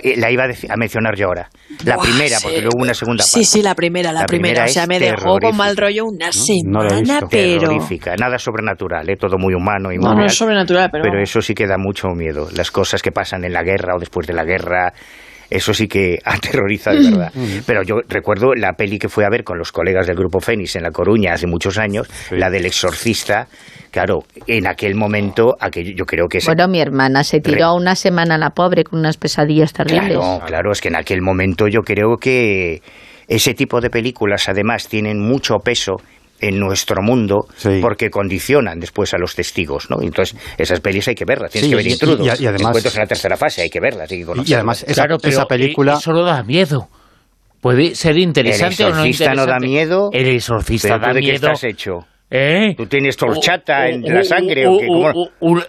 Eh, 0.02 0.14
La 0.16 0.30
iba 0.30 0.44
a, 0.44 0.76
mencionar 0.76 1.16
yo 1.16 1.26
ahora. 1.26 1.48
La 1.84 1.96
Buah, 1.96 2.04
primera, 2.04 2.36
sí. 2.38 2.42
porque 2.44 2.60
luego 2.60 2.78
una 2.78 2.94
segunda 2.94 3.22
parte. 3.24 3.38
Sí, 3.38 3.44
sí, 3.44 3.62
la 3.62 3.74
primera, 3.74 4.12
la, 4.12 4.20
La 4.20 4.26
primera. 4.26 4.64
primera 4.64 4.64
O 4.64 4.68
sea, 4.68 4.86
me 4.86 4.98
dejó 4.98 5.38
con 5.38 5.56
mal 5.56 5.76
rollo 5.76 6.04
una 6.06 6.26
No 6.26 6.32
semana, 6.32 7.20
pero... 7.30 7.60
Terrorífica, 7.60 8.14
nada 8.16 8.38
sobrenatural, 8.38 9.08
¿eh? 9.10 9.16
todo 9.16 9.36
muy 9.38 9.54
humano 9.54 9.92
y 9.92 9.96
No, 9.96 10.02
muy 10.02 10.10
no 10.10 10.16
real. 10.16 10.26
es 10.26 10.34
sobrenatural, 10.34 10.88
pero... 10.90 11.04
Pero 11.04 11.22
eso 11.22 11.40
sí 11.40 11.54
que 11.54 11.66
da 11.66 11.76
mucho 11.78 12.08
miedo. 12.08 12.48
Las 12.54 12.70
cosas 12.70 13.02
que 13.02 13.12
pasan 13.12 13.44
en 13.44 13.52
la 13.52 13.62
guerra 13.62 13.94
o 13.96 13.98
después 13.98 14.26
de 14.26 14.32
la 14.34 14.44
guerra, 14.44 14.92
eso 15.54 15.72
sí 15.72 15.86
que 15.86 16.18
aterroriza 16.24 16.90
de 16.90 17.10
verdad. 17.10 17.32
Pero 17.66 17.82
yo 17.82 18.00
recuerdo 18.08 18.54
la 18.54 18.72
peli 18.72 18.98
que 18.98 19.08
fui 19.08 19.24
a 19.24 19.30
ver 19.30 19.44
con 19.44 19.56
los 19.56 19.70
colegas 19.72 20.06
del 20.06 20.16
Grupo 20.16 20.40
Fénix 20.40 20.76
en 20.76 20.82
La 20.82 20.90
Coruña 20.90 21.32
hace 21.32 21.46
muchos 21.46 21.78
años, 21.78 22.08
la 22.30 22.50
del 22.50 22.66
exorcista, 22.66 23.46
claro, 23.90 24.24
en 24.48 24.66
aquel 24.66 24.96
momento, 24.96 25.54
aquello, 25.60 25.92
yo 25.96 26.04
creo 26.04 26.26
que... 26.28 26.40
Bueno, 26.44 26.66
mi 26.66 26.80
hermana 26.80 27.22
se 27.22 27.40
tiró 27.40 27.74
una 27.74 27.94
semana 27.94 28.36
la 28.36 28.50
pobre 28.50 28.82
con 28.82 28.98
unas 28.98 29.16
pesadillas 29.16 29.72
terribles. 29.72 30.18
Claro, 30.18 30.44
claro, 30.44 30.72
es 30.72 30.80
que 30.80 30.88
en 30.88 30.96
aquel 30.96 31.22
momento 31.22 31.68
yo 31.68 31.82
creo 31.82 32.16
que 32.16 32.82
ese 33.28 33.54
tipo 33.54 33.80
de 33.80 33.90
películas 33.90 34.48
además 34.48 34.88
tienen 34.88 35.20
mucho 35.20 35.58
peso 35.58 35.96
en 36.48 36.58
nuestro 36.58 37.02
mundo 37.02 37.46
porque 37.80 38.10
condicionan 38.10 38.78
después 38.80 39.12
a 39.14 39.18
los 39.18 39.34
testigos, 39.34 39.90
¿no? 39.90 40.00
Entonces, 40.02 40.36
esas 40.58 40.80
pelis 40.80 41.08
hay 41.08 41.14
que 41.14 41.24
verlas, 41.24 41.50
tienes 41.50 41.66
Sí, 41.66 41.70
que 41.70 41.76
ver 41.76 41.86
y- 41.86 41.92
intrudos. 41.92 42.20
y- 42.40 42.42
y 42.44 42.46
además- 42.46 42.68
Encuentros 42.70 42.94
en 42.96 43.00
la 43.00 43.06
tercera 43.06 43.36
fase, 43.36 43.62
hay 43.62 43.70
que 43.70 43.80
verlas, 43.80 44.10
hay 44.10 44.18
que 44.18 44.24
conocerlas. 44.24 44.50
Y 44.50 44.54
además, 44.54 44.82
esa, 44.84 44.92
Claro, 44.94 45.18
pero 45.20 45.32
esa 45.32 45.46
película... 45.46 45.94
Eso 45.94 46.12
no 46.12 46.22
da 46.24 46.42
miedo. 46.42 46.88
Puede 47.60 47.94
ser 47.94 48.18
interesante 48.18 48.82
El 48.82 48.92
o 48.92 48.94
no 48.94 49.04
exorcista 49.04 49.34
no 49.34 49.46
da 49.46 49.56
interesante. 49.56 49.66
miedo. 49.68 50.10
El 50.12 50.26
exorcista 50.28 50.88
¿Pero 50.88 51.00
tú 51.00 51.06
da 51.06 51.12
de 51.14 51.20
qué 51.20 51.26
miedo. 51.32 51.46
estás 51.46 51.64
hecho? 51.64 51.92
¿Eh? 52.36 52.74
¿Tú 52.76 52.86
tienes 52.86 53.16
torchata 53.16 53.86
en 53.88 54.02
la 54.02 54.24
sangre 54.24 54.66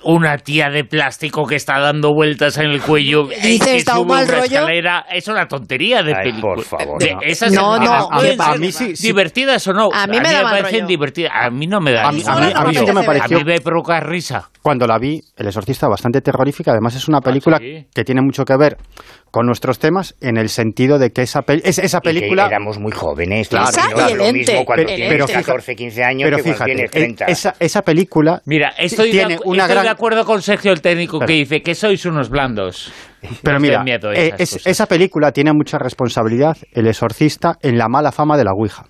una 0.02 0.38
tía 0.40 0.70
de 0.72 0.84
plástico 0.84 1.46
que 1.46 1.56
está 1.58 1.80
dando 1.80 2.12
vueltas 2.14 2.58
en 2.58 2.72
el 2.72 2.82
cuello 2.82 3.28
Dices, 3.28 3.68
que 3.68 3.84
da 3.84 3.94
sube 3.94 4.02
un 4.02 4.08
mal 4.08 4.28
rollo. 4.28 4.44
escalera. 4.46 5.06
Es 5.12 5.28
una 5.28 5.48
tontería 5.48 6.02
de 6.02 6.16
Ay, 6.16 6.24
película. 6.32 6.56
por 6.56 6.64
favor, 6.64 7.00
De- 7.00 7.14
no. 7.14 7.22
esas 7.22 7.52
No, 7.54 7.76
a- 7.76 7.80
no, 7.80 7.92
a, 7.92 8.18
a 8.18 8.20
ser 8.20 8.60
mí 8.60 8.72
sí- 8.72 8.96
sí. 8.96 9.08
divertidas 9.08 9.68
o 9.68 9.74
no. 9.74 9.90
A 9.94 10.08
mí 10.08 10.20
me 10.20 10.32
da 10.32 10.42
mal 10.42 10.58
parecen 10.58 10.80
rollo. 10.82 10.88
divertidas. 10.88 11.32
A 11.36 11.50
mí 11.52 11.68
no 11.68 11.80
me 11.80 11.92
da 11.92 12.08
A 12.08 12.12
mí- 12.12 12.24
a 12.26 12.36
mí- 12.36 12.52
a 12.56 12.64
mí 12.64 12.74
sí 12.76 12.84
que 12.86 12.94
me 12.94 13.04
pareció- 13.04 13.38
A 13.38 13.40
mí 13.42 13.46
me 13.46 13.62
provoca 13.62 14.00
risa. 14.00 14.50
cuando 14.64 14.88
la 14.88 14.98
vi, 14.98 15.22
El 15.38 15.46
Exorcista, 15.46 15.88
bastante 15.88 16.22
terrorífica. 16.22 16.72
Además, 16.72 16.96
es 16.96 17.08
una 17.08 17.22
película 17.22 17.58
Ah, 17.58 17.64
sí? 17.64 17.86
que 17.94 18.04
tiene 18.04 18.22
mucho 18.24 18.44
que 18.44 18.58
ver 18.58 18.78
con 19.36 19.48
nuestros 19.48 19.80
temas 19.80 20.16
en 20.22 20.38
el 20.38 20.48
sentido 20.48 20.98
de 20.98 21.10
que 21.12 21.22
esa, 21.22 21.44
esa 21.46 21.98
Y 21.98 22.00
que 22.00 22.00
película... 22.02 22.46
éramos 22.48 22.80
muy 22.80 22.94
jóvenes. 22.94 23.50
Claro. 23.50 23.68
El 24.10 24.18
lo 24.18 24.32
mismo 24.32 24.64
cuando 24.64 24.86
Pero- 24.86 24.96
tienes 24.96 25.10
pero 25.14 25.28
fija- 25.28 25.42
14, 25.44 25.76
15 25.76 26.04
años 26.06 26.24
Pero 26.24 26.38
que 26.38 26.44
cuando 26.44 26.56
fíjate, 26.56 26.72
tienes 26.74 26.90
eh, 26.90 27.00
30. 27.00 27.26
esa, 27.26 27.56
esa 27.60 27.82
película 27.82 28.42
Mira, 28.46 28.70
estoy, 28.78 29.12
tiene 29.12 29.34
de, 29.36 29.40
una 29.44 29.64
estoy 29.64 29.74
gran... 29.74 29.84
de 29.84 29.90
acuerdo 29.92 30.24
con 30.24 30.42
Sergio 30.42 30.72
el 30.72 30.82
técnico 30.82 31.20
Pero- 31.20 31.28
que 31.28 31.34
dice 31.34 31.62
que 31.62 31.76
sois 31.76 32.06
unos 32.06 32.30
blandos. 32.30 32.94
Pero 33.44 33.60
mira, 33.60 33.84
miedo 33.84 34.14
eh, 34.14 34.34
es- 34.38 34.66
esa 34.66 34.86
película 34.86 35.34
tiene 35.34 35.52
mucha 35.52 35.78
responsabilidad, 35.80 36.56
El 36.72 36.88
Exorcista, 36.88 37.58
en 37.62 37.78
la 37.78 37.90
mala 37.90 38.14
fama 38.14 38.38
de 38.38 38.46
la 38.46 38.52
Ouija. 38.54 38.86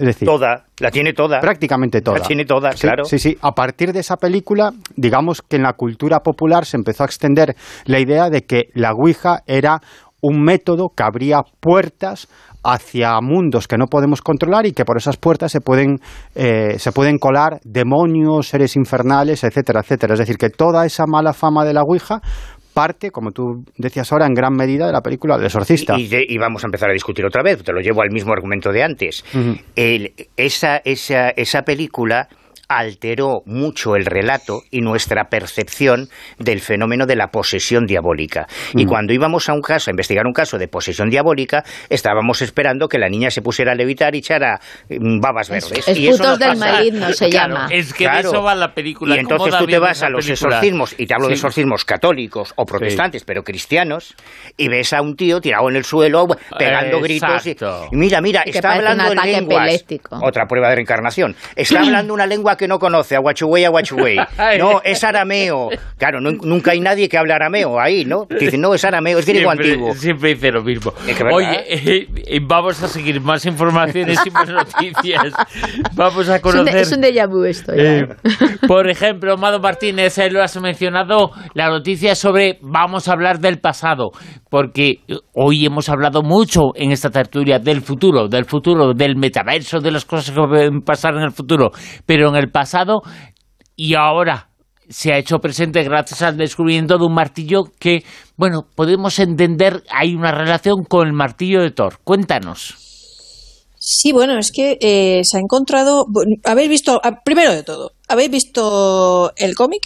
Es 0.00 0.06
decir, 0.06 0.26
Toda, 0.26 0.64
la 0.78 0.90
tiene 0.90 1.12
toda. 1.12 1.40
prácticamente 1.40 2.00
toda. 2.00 2.18
La 2.18 2.24
tiene 2.24 2.46
toda, 2.46 2.72
Sí, 2.72 2.80
claro. 2.80 3.04
Sí, 3.04 3.18
sí. 3.18 3.36
A 3.42 3.52
partir 3.52 3.92
de 3.92 4.00
esa 4.00 4.16
película, 4.16 4.72
digamos 4.96 5.42
que 5.42 5.56
en 5.56 5.62
la 5.62 5.74
cultura 5.74 6.20
popular 6.20 6.64
se 6.64 6.78
empezó 6.78 7.02
a 7.02 7.06
extender 7.06 7.54
la 7.84 8.00
idea 8.00 8.30
de 8.30 8.42
que 8.42 8.70
la 8.72 8.92
Ouija 8.92 9.42
era 9.46 9.80
un 10.22 10.42
método 10.42 10.88
que 10.96 11.02
abría 11.02 11.42
puertas 11.60 12.28
hacia 12.62 13.18
mundos 13.20 13.66
que 13.68 13.76
no 13.78 13.86
podemos 13.86 14.22
controlar 14.22 14.66
y 14.66 14.72
que 14.72 14.84
por 14.84 14.96
esas 14.96 15.16
puertas 15.16 15.52
se 15.52 15.60
pueden, 15.60 15.98
eh, 16.34 16.78
se 16.78 16.92
pueden 16.92 17.18
colar 17.18 17.60
demonios, 17.64 18.48
seres 18.48 18.76
infernales, 18.76 19.44
etcétera, 19.44 19.80
etcétera. 19.80 20.14
Es 20.14 20.18
decir, 20.20 20.36
que 20.36 20.50
toda 20.50 20.84
esa 20.86 21.04
mala 21.06 21.32
fama 21.32 21.64
de 21.64 21.74
la 21.74 21.82
Ouija 21.82 22.20
parte, 22.72 23.10
como 23.10 23.32
tú 23.32 23.64
decías 23.76 24.10
ahora, 24.12 24.26
en 24.26 24.34
gran 24.34 24.54
medida 24.54 24.86
de 24.86 24.92
la 24.92 25.02
película 25.02 25.36
del 25.36 25.46
exorcista. 25.46 25.98
Y, 25.98 26.08
de- 26.08 26.26
y 26.28 26.38
vamos 26.38 26.62
a 26.64 26.66
empezar 26.66 26.90
a 26.90 26.92
discutir 26.92 27.24
otra 27.24 27.42
vez, 27.42 27.62
te 27.62 27.72
lo 27.72 27.80
llevo 27.80 28.02
al 28.02 28.10
mismo 28.10 28.32
argumento 28.32 28.72
de 28.72 28.82
antes. 28.82 29.24
El- 29.76 30.12
esa, 30.36 30.78
esa, 30.78 31.30
esa 31.30 31.62
película 31.64 32.28
alteró 32.70 33.42
mucho 33.46 33.96
el 33.96 34.06
relato 34.06 34.62
y 34.70 34.80
nuestra 34.80 35.24
percepción 35.24 36.08
del 36.38 36.60
fenómeno 36.60 37.04
de 37.04 37.16
la 37.16 37.26
posesión 37.32 37.84
diabólica. 37.84 38.46
Y 38.74 38.86
cuando 38.86 39.12
íbamos 39.12 39.48
a 39.48 39.52
un 39.54 39.60
caso, 39.60 39.90
a 39.90 39.92
investigar 39.92 40.24
un 40.24 40.32
caso 40.32 40.56
de 40.56 40.68
posesión 40.68 41.10
diabólica, 41.10 41.64
estábamos 41.88 42.42
esperando 42.42 42.86
que 42.88 42.98
la 42.98 43.08
niña 43.08 43.30
se 43.30 43.42
pusiera 43.42 43.72
a 43.72 43.74
levitar 43.74 44.14
y 44.14 44.18
echara 44.18 44.60
mm, 44.88 45.18
babas 45.20 45.50
verdes. 45.50 45.88
es 45.88 45.98
y 45.98 46.06
eso 46.08 46.18
putos 46.18 46.38
no 46.38 46.46
del 46.46 46.56
maligno, 46.58 47.12
se 47.12 47.28
Claro, 47.28 47.54
llama. 47.54 47.68
es 47.72 47.92
que 47.92 48.04
Claro. 48.04 48.22
de 48.30 48.36
eso 48.36 48.42
va 48.44 48.54
la 48.54 48.72
película. 48.72 49.16
Y 49.16 49.18
entonces 49.18 49.48
¿Cómo 49.48 49.52
da 49.52 49.58
tú 49.58 49.66
te 49.66 49.78
vas 49.80 50.02
a 50.04 50.08
los 50.08 50.24
película? 50.26 50.50
exorcismos, 50.56 50.94
y 50.96 51.06
te 51.06 51.14
hablo 51.14 51.26
de 51.26 51.34
exorcismos 51.34 51.84
católicos 51.84 52.52
o 52.56 52.64
protestantes, 52.64 53.24
pero 53.24 53.42
cristianos, 53.42 54.14
y 54.56 54.68
ves 54.68 54.92
a 54.92 55.02
un 55.02 55.16
tío 55.16 55.40
tirado 55.40 55.68
en 55.68 55.76
el 55.76 55.84
suelo 55.84 56.26
pegando 56.56 57.00
gritos. 57.00 57.46
Y, 57.46 57.56
mira, 57.96 58.20
mira, 58.20 58.42
Y 58.46 58.50
está 58.50 58.74
hablando 58.74 59.10
en 59.12 59.18
lenguas. 59.18 59.64
epiléptico. 59.66 60.18
Otra 60.22 60.46
prueba 60.46 60.68
de 60.68 60.76
reencarnación. 60.76 61.34
Está 61.56 61.80
hablando 61.82 62.14
una 62.14 62.26
lengua 62.26 62.56
que 62.60 62.68
no 62.68 62.78
conoce, 62.78 63.16
aguachuey, 63.16 63.64
aguachuey. 63.64 64.16
No, 64.58 64.80
es 64.84 65.02
arameo. 65.02 65.70
Claro, 65.98 66.20
no- 66.20 66.32
nunca 66.32 66.72
hay 66.72 66.80
nadie 66.80 67.08
que 67.08 67.16
hable 67.18 67.32
arameo 67.32 67.80
ahí, 67.80 68.04
¿no? 68.04 68.26
Que 68.28 68.36
dicen, 68.46 68.60
no, 68.60 68.74
es 68.74 68.84
arameo, 68.84 69.18
es 69.18 69.26
griego 69.26 69.50
antiguo. 69.50 69.94
Siempre 69.94 70.34
dice 70.34 70.52
lo 70.52 70.62
mismo. 70.62 70.92
Es 71.08 71.16
que 71.16 71.24
verdad. 71.24 71.36
Oye, 71.38 71.64
eh, 71.68 72.06
eh, 72.26 72.40
vamos 72.46 72.82
a 72.82 72.88
seguir 72.88 73.20
más 73.20 73.44
informaciones 73.46 74.18
y 74.26 74.30
más 74.30 74.48
noticias. 74.48 75.32
Vamos 75.94 76.28
a 76.28 76.36
Es 76.36 76.44
un, 76.44 76.50
conocer. 76.52 76.76
es 76.76 76.92
un 76.92 77.00
déjà 77.02 77.26
vu 77.28 77.44
esto. 77.44 77.74
ya, 77.74 77.82
Eh, 77.82 78.08
por 78.68 78.88
ejemplo, 78.90 79.36
Mado 79.36 79.58
Martínez, 79.60 80.18
eh, 80.18 80.30
lo 80.30 80.42
has 80.42 80.60
mencionado, 80.60 81.30
la 81.54 81.68
noticia 81.68 82.14
sobre 82.14 82.58
vamos 82.60 83.08
a 83.08 83.12
hablar 83.12 83.38
del 83.40 83.58
pasado, 83.58 84.10
porque 84.50 85.00
eh, 85.08 85.16
hoy 85.34 85.64
hemos 85.64 85.88
hablado 85.88 86.22
mucho 86.22 86.72
en 86.74 86.92
esta 86.92 87.10
tertulia 87.10 87.58
del 87.58 87.80
futuro, 87.80 88.28
del 88.28 88.44
futuro, 88.44 88.92
del 88.92 89.16
metaverso, 89.16 89.80
de 89.80 89.90
las 89.90 90.04
cosas 90.04 90.30
que 90.34 90.40
pueden 90.40 90.80
pasar 90.82 91.14
en 91.14 91.22
el 91.22 91.30
futuro, 91.32 91.70
pero 92.06 92.28
en 92.28 92.36
el 92.36 92.49
pasado 92.50 93.02
y 93.76 93.94
ahora 93.94 94.48
se 94.88 95.12
ha 95.12 95.18
hecho 95.18 95.38
presente 95.38 95.82
gracias 95.84 96.22
al 96.22 96.36
descubrimiento 96.36 96.98
de 96.98 97.04
un 97.06 97.14
martillo 97.14 97.64
que, 97.78 98.04
bueno, 98.36 98.66
podemos 98.74 99.18
entender, 99.20 99.84
hay 99.90 100.14
una 100.14 100.32
relación 100.32 100.84
con 100.84 101.06
el 101.06 101.12
martillo 101.12 101.62
de 101.62 101.70
Thor. 101.70 101.98
Cuéntanos. 102.02 102.74
Sí, 103.78 104.12
bueno, 104.12 104.36
es 104.38 104.50
que 104.52 104.76
eh, 104.80 105.20
se 105.24 105.38
ha 105.38 105.40
encontrado. 105.40 106.04
¿Habéis 106.44 106.68
visto, 106.68 107.00
ah, 107.02 107.20
primero 107.24 107.52
de 107.52 107.62
todo, 107.62 107.92
¿habéis 108.08 108.30
visto 108.30 109.32
el 109.36 109.54
cómic? 109.54 109.82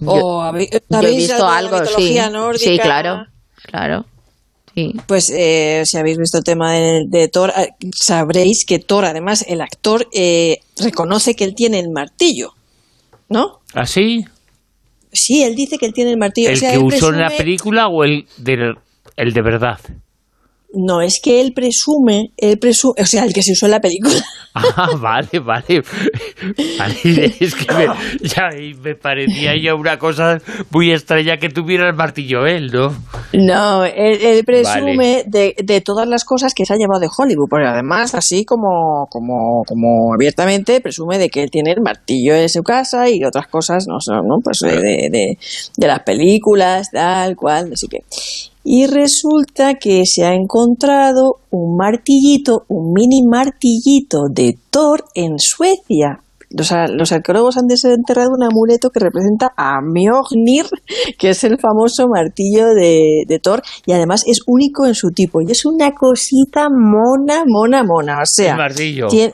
Yo- 0.00 0.08
¿O 0.10 0.40
habéis, 0.42 0.70
Yo 0.70 0.78
he 0.90 0.96
¿habéis 0.96 1.16
visto 1.16 1.48
algo, 1.48 1.84
sí. 1.86 2.16
nórdica? 2.30 2.70
Sí, 2.70 2.78
claro. 2.78 3.24
Claro. 3.64 4.04
Sí. 4.78 4.94
Pues 5.08 5.28
eh, 5.30 5.82
si 5.84 5.96
habéis 5.96 6.18
visto 6.18 6.38
el 6.38 6.44
tema 6.44 6.72
de, 6.74 7.04
de 7.08 7.26
Thor, 7.26 7.52
eh, 7.56 7.70
sabréis 7.92 8.64
que 8.64 8.78
Thor, 8.78 9.04
además, 9.04 9.44
el 9.48 9.60
actor 9.60 10.06
eh, 10.12 10.60
reconoce 10.76 11.34
que 11.34 11.42
él 11.42 11.56
tiene 11.56 11.80
el 11.80 11.90
martillo, 11.90 12.54
¿no? 13.28 13.58
¿Así? 13.74 14.24
Sí, 15.12 15.42
él 15.42 15.56
dice 15.56 15.78
que 15.78 15.86
él 15.86 15.92
tiene 15.92 16.12
el 16.12 16.16
martillo. 16.16 16.50
¿El 16.50 16.54
O 16.54 16.58
sea, 16.58 16.72
que 16.72 16.78
usó 16.78 17.08
en 17.08 17.18
la 17.18 17.30
película 17.30 17.88
o 17.88 18.04
el 18.04 18.28
de, 18.36 18.74
el 19.16 19.32
de 19.32 19.42
verdad? 19.42 19.80
No, 20.74 21.00
es 21.00 21.18
que 21.22 21.40
él 21.40 21.52
presume, 21.54 22.32
él 22.36 22.58
presume, 22.58 22.94
o 23.00 23.06
sea, 23.06 23.24
el 23.24 23.32
que 23.32 23.42
se 23.42 23.52
usó 23.52 23.66
en 23.66 23.72
la 23.72 23.80
película. 23.80 24.14
Ah, 24.60 24.88
vale, 24.98 25.38
vale. 25.38 25.84
Vale, 26.78 26.96
es 27.40 27.54
que 27.54 27.72
me, 27.74 27.86
ya, 28.22 28.48
me 28.82 28.96
parecía 28.96 29.52
ya 29.62 29.74
una 29.76 29.98
cosa 30.00 30.40
muy 30.70 30.90
extraña 30.90 31.36
que 31.36 31.48
tuviera 31.48 31.86
el 31.88 31.94
martillo 31.94 32.44
él, 32.44 32.72
¿no? 32.72 32.92
No, 33.34 33.84
él, 33.84 34.18
él 34.20 34.44
presume 34.44 35.22
de, 35.26 35.54
de 35.62 35.80
todas 35.80 36.08
las 36.08 36.24
cosas 36.24 36.54
que 36.54 36.64
se 36.64 36.72
ha 36.72 36.76
llevado 36.76 36.98
de 37.00 37.08
Hollywood, 37.16 37.46
porque 37.48 37.66
además, 37.68 38.16
así 38.16 38.44
como, 38.44 39.06
como, 39.10 39.62
como 39.64 40.12
abiertamente, 40.14 40.80
presume 40.80 41.18
de 41.18 41.28
que 41.28 41.44
él 41.44 41.50
tiene 41.52 41.70
el 41.70 41.80
martillo 41.80 42.34
en 42.34 42.48
su 42.48 42.64
casa 42.64 43.08
y 43.08 43.22
otras 43.24 43.46
cosas, 43.46 43.86
no 43.86 44.00
sé, 44.00 44.12
¿no? 44.12 44.38
Pues 44.42 44.58
de, 44.60 44.76
de, 44.80 45.08
de- 45.10 45.38
de 45.76 45.86
las 45.86 46.00
películas, 46.00 46.90
tal 46.90 47.36
cual, 47.36 47.70
así 47.74 47.86
que. 47.86 47.98
Y 48.70 48.86
resulta 48.86 49.76
que 49.76 50.02
se 50.04 50.26
ha 50.26 50.34
encontrado 50.34 51.36
un 51.50 51.74
martillito, 51.78 52.64
un 52.68 52.92
mini 52.92 53.22
martillito 53.26 54.24
de 54.30 54.58
Thor 54.68 55.04
en 55.14 55.38
Suecia. 55.38 56.20
Los, 56.50 56.70
los 56.94 57.10
arqueólogos 57.12 57.56
han 57.56 57.66
desenterrado 57.66 58.28
un 58.36 58.42
amuleto 58.42 58.90
que 58.90 59.00
representa 59.00 59.52
a 59.56 59.80
Mjolnir, 59.80 60.66
que 61.18 61.30
es 61.30 61.44
el 61.44 61.58
famoso 61.58 62.08
martillo 62.08 62.66
de, 62.74 63.22
de 63.26 63.38
Thor, 63.38 63.62
y 63.86 63.92
además 63.92 64.22
es 64.26 64.40
único 64.46 64.84
en 64.86 64.94
su 64.94 65.12
tipo. 65.12 65.40
Y 65.40 65.50
es 65.50 65.64
una 65.64 65.92
cosita 65.92 66.68
mona, 66.70 67.44
mona, 67.46 67.82
mona. 67.84 68.18
O 68.20 68.26
sea, 68.26 68.52
El 68.52 68.58
martillo. 68.58 69.06
tiene- 69.08 69.32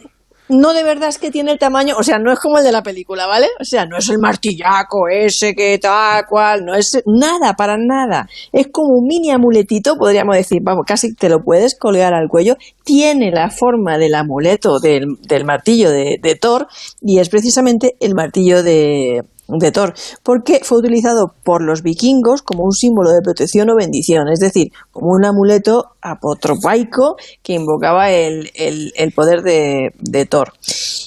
no 0.59 0.73
de 0.73 0.83
verdad 0.83 1.09
es 1.09 1.19
que 1.19 1.31
tiene 1.31 1.53
el 1.53 1.59
tamaño, 1.59 1.95
o 1.99 2.03
sea, 2.03 2.19
no 2.19 2.33
es 2.33 2.39
como 2.39 2.59
el 2.59 2.65
de 2.65 2.73
la 2.73 2.83
película, 2.83 3.27
¿vale? 3.27 3.49
O 3.61 3.65
sea, 3.65 3.87
no 3.87 3.97
es 3.99 4.09
el 4.09 4.19
martillaco 4.19 5.09
ese 5.09 5.55
que 5.55 5.79
tal 5.79 6.25
cual, 6.27 6.65
no 6.65 6.75
es 6.75 7.03
nada, 7.07 7.55
para 7.55 7.77
nada. 7.77 8.29
Es 8.53 8.69
como 8.73 8.95
un 8.99 9.07
mini 9.07 9.31
amuletito, 9.31 9.97
podríamos 9.97 10.37
decir, 10.37 10.61
vamos, 10.63 10.85
casi 10.87 11.15
te 11.15 11.29
lo 11.29 11.43
puedes 11.43 11.77
colgar 11.79 12.15
al 12.15 12.29
cuello. 12.29 12.57
Tiene 12.85 13.31
la 13.31 13.51
forma 13.51 13.99
del 13.99 14.15
amuleto 14.15 14.79
del, 14.79 15.17
del 15.23 15.45
martillo 15.45 15.91
de, 15.91 16.19
de 16.23 16.35
Thor 16.37 16.67
y 17.01 17.19
es 17.19 17.29
precisamente 17.29 17.97
el 18.01 18.15
martillo 18.15 18.63
de, 18.63 19.23
de 19.49 19.73
Thor, 19.73 19.95
porque 20.23 20.61
fue 20.63 20.79
utilizado 20.79 21.35
por 21.43 21.63
los 21.63 21.83
vikingos 21.83 22.43
como 22.43 22.65
un 22.65 22.73
símbolo 22.73 23.11
de 23.11 23.21
protección 23.23 23.71
o 23.71 23.77
bendición, 23.77 24.29
es 24.33 24.41
decir, 24.41 24.73
como 24.91 25.11
un 25.13 25.25
amuleto 25.25 25.91
apotropaico 26.01 27.17
que 27.43 27.55
invocaba 27.55 28.11
el, 28.11 28.51
el, 28.55 29.13
poder 29.13 29.43
de, 29.43 29.91
de, 29.99 30.27
Thor. 30.27 30.53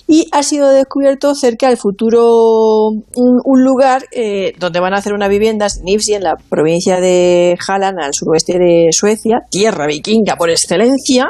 Y 0.07 0.27
ha 0.32 0.43
sido 0.43 0.69
descubierto 0.69 1.35
cerca 1.35 1.67
del 1.67 1.77
futuro, 1.77 2.90
un, 3.16 3.64
lugar 3.64 4.03
eh, 4.11 4.53
donde 4.59 4.80
van 4.80 4.93
a 4.93 4.98
hacer 4.98 5.14
una 5.14 5.27
vivienda, 5.27 5.67
Nifsi, 5.83 6.14
en 6.14 6.24
la 6.24 6.35
provincia 6.49 6.99
de 6.99 7.57
Halland, 7.67 7.99
al 7.99 8.14
suroeste 8.14 8.57
de 8.59 8.90
Suecia, 8.91 9.40
tierra 9.49 9.88
vikinga 9.88 10.35
por 10.35 10.49
excelencia, 10.49 11.27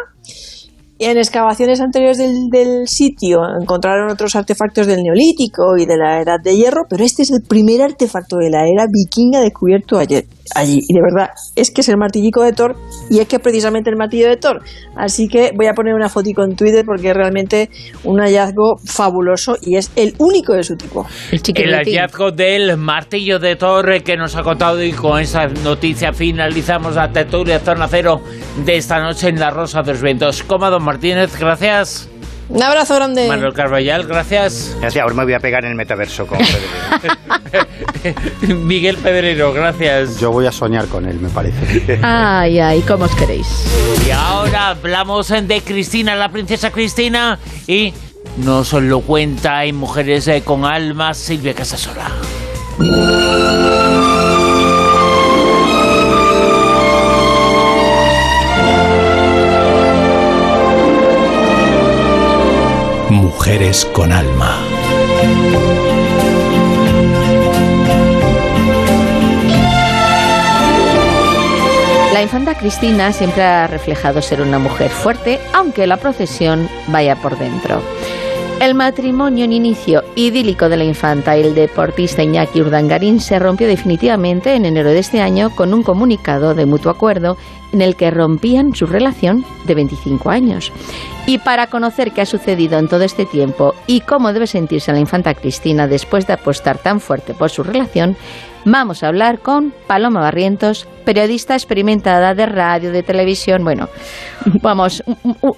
en 1.00 1.18
excavaciones 1.18 1.82
anteriores 1.82 2.18
del, 2.18 2.88
sitio 2.88 3.40
encontraron 3.60 4.12
otros 4.12 4.36
artefactos 4.36 4.88
del 4.88 5.04
Neolítico 5.04 5.78
y 5.78 5.86
de 5.86 5.98
la 5.98 6.22
Edad 6.22 6.40
de 6.42 6.56
Hierro, 6.56 6.84
pero 6.90 7.04
este 7.04 7.24
es 7.24 7.32
el 7.32 7.42
primer 7.48 7.82
artefacto 7.82 8.38
de 8.38 8.50
la 8.50 8.68
era 8.68 8.86
vikinga 8.92 9.42
descubierto 9.42 9.98
ayer, 9.98 10.26
allí. 10.56 10.80
Y 10.88 10.94
de 10.94 11.02
verdad, 11.02 11.32
es 11.56 11.72
que 11.72 11.82
es 11.82 11.90
el 11.90 11.98
martillico 11.98 12.44
de 12.44 12.54
Thor 12.54 12.76
y 13.10 13.20
es 13.20 13.28
que 13.28 13.38
es 13.38 13.42
precisamente 13.42 13.90
el 13.90 13.98
martillo 13.98 14.30
de 14.30 14.38
Thor. 14.38 14.62
Así 14.96 15.28
que 15.28 15.52
voy 15.56 15.68
a 15.68 15.74
poner 15.74 15.94
una 15.94 16.10
fotico 16.10 16.44
en 16.44 16.56
Twitter 16.56 16.84
porque 16.86 17.10
es 17.10 17.16
realmente 17.16 17.70
un 18.04 18.20
hallazgo 18.20 18.78
fabuloso 18.86 19.56
y 19.62 19.76
es 19.76 19.92
el 19.96 20.16
único 20.18 20.54
de 20.54 20.64
su 20.64 20.76
tipo. 20.76 21.06
El, 21.32 21.74
hallazgo 21.74 22.32
del 22.32 22.78
martillo 22.78 23.40
de 23.40 23.56
Thor 23.56 24.02
que 24.04 24.18
nos 24.18 24.36
ha 24.36 24.44
contado 24.44 24.84
y 24.84 24.92
con 24.92 25.20
esa 25.20 25.48
noticia 25.48 26.14
finalizamos 26.14 26.96
la 26.96 27.12
tertulia 27.12 27.60
Zona 27.60 27.88
Cero 27.88 28.22
de 28.66 28.78
esta 28.78 29.00
noche 29.00 29.30
en 29.30 29.40
La 29.40 29.50
Rosa 29.50 29.82
de 29.82 29.94
los 29.94 30.02
Vientos. 30.02 30.44
Cómodo 30.44 30.80
Martínez, 30.88 31.38
gracias. 31.38 32.08
Un 32.48 32.64
abrazo 32.64 32.96
grande. 32.96 33.28
Manuel 33.28 33.54
Carballal, 33.54 34.08
gracias. 34.08 34.74
Gracias, 34.80 35.04
ahora 35.04 35.16
me 35.16 35.26
voy 35.26 35.34
a 35.34 35.40
pegar 35.42 35.66
en 35.66 35.72
el 35.72 35.76
metaverso 35.76 36.26
con 36.26 36.40
Miguel 38.66 38.96
Pedrero, 38.96 39.52
gracias. 39.52 40.18
Yo 40.18 40.32
voy 40.32 40.46
a 40.46 40.52
soñar 40.54 40.88
con 40.88 41.06
él, 41.06 41.20
me 41.20 41.28
parece. 41.28 42.00
Ay, 42.02 42.60
ay, 42.60 42.82
¿cómo 42.88 43.04
os 43.04 43.16
queréis? 43.16 43.66
Y 44.08 44.12
ahora 44.12 44.70
hablamos 44.70 45.28
de 45.28 45.62
Cristina, 45.62 46.16
la 46.16 46.30
princesa 46.30 46.72
Cristina, 46.72 47.38
y 47.68 47.94
nos 48.38 48.72
lo 48.72 49.02
cuenta 49.02 49.66
en 49.66 49.76
Mujeres 49.76 50.30
eh, 50.30 50.42
con 50.46 50.64
Almas, 50.64 51.18
Silvia 51.18 51.54
Casasola. 51.54 52.10
Mujeres 63.28 63.84
con 63.92 64.14
alma. 64.14 64.58
La 72.14 72.22
infanta 72.22 72.58
Cristina 72.58 73.12
siempre 73.12 73.44
ha 73.44 73.68
reflejado 73.68 74.22
ser 74.22 74.40
una 74.40 74.60
mujer 74.60 74.90
fuerte, 74.90 75.42
aunque 75.54 75.88
la 75.88 75.98
procesión 75.98 76.70
vaya 76.88 77.18
por 77.18 77.38
dentro. 77.38 77.82
El 78.60 78.74
matrimonio 78.74 79.46
en 79.46 79.54
inicio 79.54 80.04
idílico 80.16 80.68
de 80.68 80.78
la 80.78 80.84
infanta 80.84 81.38
y 81.38 81.42
el 81.42 81.54
deportista 81.54 82.24
Iñaki 82.24 82.60
Urdangarín 82.60 83.20
se 83.20 83.38
rompió 83.38 83.68
definitivamente 83.68 84.56
en 84.56 84.66
enero 84.66 84.90
de 84.90 84.98
este 84.98 85.22
año 85.22 85.52
con 85.52 85.76
un 85.76 85.84
comunicado 85.84 86.56
de 86.56 86.66
mutuo 86.66 86.92
acuerdo 86.92 87.38
en 87.72 87.84
el 87.84 87.96
que 87.96 88.10
rompían 88.10 88.74
su 88.74 88.88
relación 88.88 89.46
de 89.66 89.76
25 89.76 90.32
años. 90.32 90.72
Y 91.28 91.38
para 91.38 91.68
conocer 91.68 92.14
qué 92.14 92.22
ha 92.22 92.26
sucedido 92.26 92.80
en 92.80 92.88
todo 92.88 93.04
este 93.04 93.28
tiempo 93.28 93.76
y 93.86 94.02
cómo 94.02 94.34
debe 94.34 94.48
sentirse 94.48 94.92
la 94.92 95.00
infanta 95.00 95.36
Cristina 95.36 95.88
después 95.88 96.26
de 96.26 96.34
apostar 96.34 96.80
tan 96.80 97.00
fuerte 97.00 97.36
por 97.36 97.52
su 97.52 97.62
relación, 97.62 98.18
vamos 98.72 99.04
a 99.04 99.08
hablar 99.08 99.40
con 99.40 99.72
Paloma 99.88 100.20
Barrientos, 100.22 100.86
periodista 101.06 101.54
experimentada 101.54 102.36
de 102.36 102.46
radio, 102.46 102.92
de 102.92 103.02
televisión, 103.02 103.64
bueno, 103.64 103.88
vamos, 104.62 105.04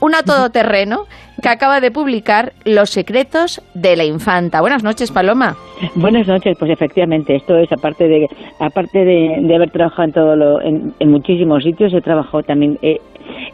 una 0.02 0.22
todoterreno 0.22 1.06
que 1.42 1.50
acaba 1.50 1.80
de 1.80 1.92
publicar 1.92 2.52
Los 2.66 2.90
secretos 2.92 3.62
de 3.74 3.96
la 3.96 4.06
infanta. 4.06 4.62
Buenas 4.62 4.84
noches, 4.84 5.12
Paloma. 5.12 5.56
Buenas 5.96 6.28
noches, 6.28 6.56
pues 6.60 6.72
efectivamente, 6.72 7.36
esto 7.36 7.58
es 7.58 7.72
aparte 7.72 8.08
de 8.08 8.28
aparte 8.60 9.04
de, 9.04 9.56
haber 9.56 9.72
trabajado 9.72 10.04
en 10.04 10.14
todo 10.14 10.36
lo, 10.36 10.62
en, 10.62 10.94
muchísimos 11.10 11.64
sitios, 11.64 11.94
he 11.94 12.02
trabajado 12.02 12.44
también, 12.44 12.78
eh, 12.82 12.98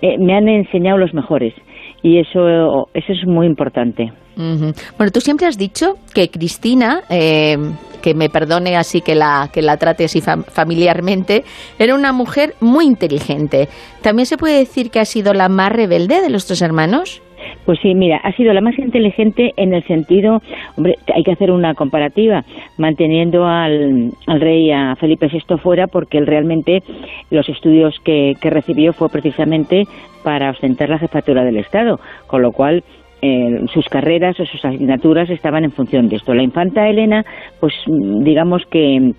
eh, 0.01 0.17
me 0.19 0.35
han 0.35 0.48
enseñado 0.50 0.98
los 0.98 1.14
mejores 1.14 1.53
y 2.01 2.19
eso, 2.19 2.90
eso 2.93 3.14
es 3.14 3.25
muy 3.25 3.48
importante. 3.48 4.11
Bueno, 4.35 5.11
tú 5.14 5.22
siempre 5.22 5.47
has 5.47 5.57
dicho 5.57 5.95
que 6.14 6.30
Cristina, 6.30 7.01
eh, 7.09 7.57
que 8.01 8.14
me 8.14 8.30
perdone 8.30 8.75
así 8.75 9.01
que 9.01 9.15
la, 9.15 9.49
que 9.51 9.61
la 9.61 9.77
trate 9.77 10.05
así 10.05 10.22
familiarmente, 10.22 11.43
era 11.80 11.95
una 11.95 12.11
mujer 12.11 12.53
muy 12.59 12.85
inteligente. 12.85 13.67
¿También 14.01 14.25
se 14.25 14.38
puede 14.38 14.59
decir 14.59 14.91
que 14.91 14.99
ha 14.99 15.05
sido 15.05 15.33
la 15.33 15.49
más 15.49 15.72
rebelde 15.72 16.22
de 16.22 16.30
los 16.30 16.45
tres 16.45 16.61
hermanos? 16.61 17.22
Pues 17.65 17.80
sí, 17.81 17.95
mira, 17.95 18.17
ha 18.17 18.31
sido 18.33 18.53
la 18.53 18.61
más 18.61 18.77
inteligente 18.77 19.53
en 19.57 19.73
el 19.73 19.83
sentido, 19.85 20.41
hombre, 20.77 20.95
hay 21.14 21.23
que 21.23 21.31
hacer 21.31 21.51
una 21.51 21.73
comparativa, 21.73 22.43
manteniendo 22.77 23.45
al, 23.45 24.11
al 24.27 24.41
rey, 24.41 24.72
a 24.72 24.95
Felipe 24.97 25.27
VI 25.27 25.57
fuera, 25.57 25.88
porque 25.88 26.17
él 26.17 26.27
realmente 26.27 26.83
los 27.31 27.49
estudios 27.49 27.99
que, 28.03 28.33
que 28.39 28.49
recibió 28.49 28.93
fue 28.93 29.09
precisamente 29.09 29.85
para 30.23 30.51
ostentar 30.51 30.89
la 30.89 30.99
jefatura 30.99 31.43
del 31.43 31.57
Estado, 31.57 31.99
con 32.27 32.41
lo 32.41 32.51
cual 32.51 32.83
eh, 33.25 33.65
sus 33.73 33.87
carreras 33.87 34.39
o 34.39 34.45
sus 34.45 34.63
asignaturas 34.63 35.29
estaban 35.29 35.63
en 35.63 35.71
función 35.71 36.07
de 36.09 36.17
esto. 36.17 36.33
La 36.33 36.43
infanta 36.43 36.87
Elena, 36.87 37.25
pues 37.59 37.73
digamos 37.87 38.63
que, 38.69 39.11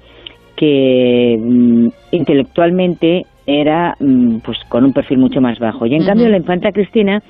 que 0.57 1.37
mm, 1.39 1.89
intelectualmente 2.13 3.23
era 3.47 3.97
mm, 3.99 4.39
pues 4.45 4.59
con 4.69 4.85
un 4.85 4.93
perfil 4.93 5.19
mucho 5.19 5.41
más 5.41 5.59
bajo. 5.59 5.87
Y 5.87 5.95
en 5.95 6.05
cambio 6.05 6.29
la 6.29 6.37
infanta 6.37 6.73
Cristina, 6.73 7.23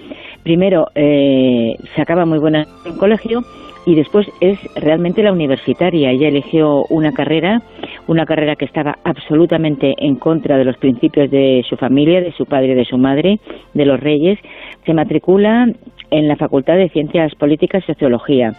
primero 0.42 0.86
eh, 0.94 1.74
sacaba 1.94 2.24
muy 2.24 2.38
buena 2.38 2.64
en 2.84 2.96
colegio 2.96 3.42
y 3.86 3.94
después 3.94 4.26
es 4.40 4.58
realmente 4.74 5.22
la 5.22 5.32
universitaria. 5.32 6.10
Ella 6.10 6.28
eligió 6.28 6.84
una 6.90 7.12
carrera, 7.12 7.62
una 8.08 8.26
carrera 8.26 8.56
que 8.56 8.64
estaba 8.64 8.96
absolutamente 9.04 9.94
en 9.98 10.16
contra 10.16 10.58
de 10.58 10.64
los 10.64 10.76
principios 10.76 11.30
de 11.30 11.64
su 11.68 11.76
familia, 11.76 12.20
de 12.20 12.32
su 12.32 12.46
padre, 12.46 12.74
de 12.74 12.84
su 12.84 12.98
madre, 12.98 13.38
de 13.74 13.84
los 13.84 14.00
reyes. 14.00 14.38
Se 14.84 14.92
matricula 14.92 15.66
en 16.10 16.28
la 16.28 16.36
Facultad 16.36 16.76
de 16.76 16.88
Ciencias 16.88 17.34
Políticas 17.34 17.82
y 17.84 17.92
Sociología. 17.92 18.52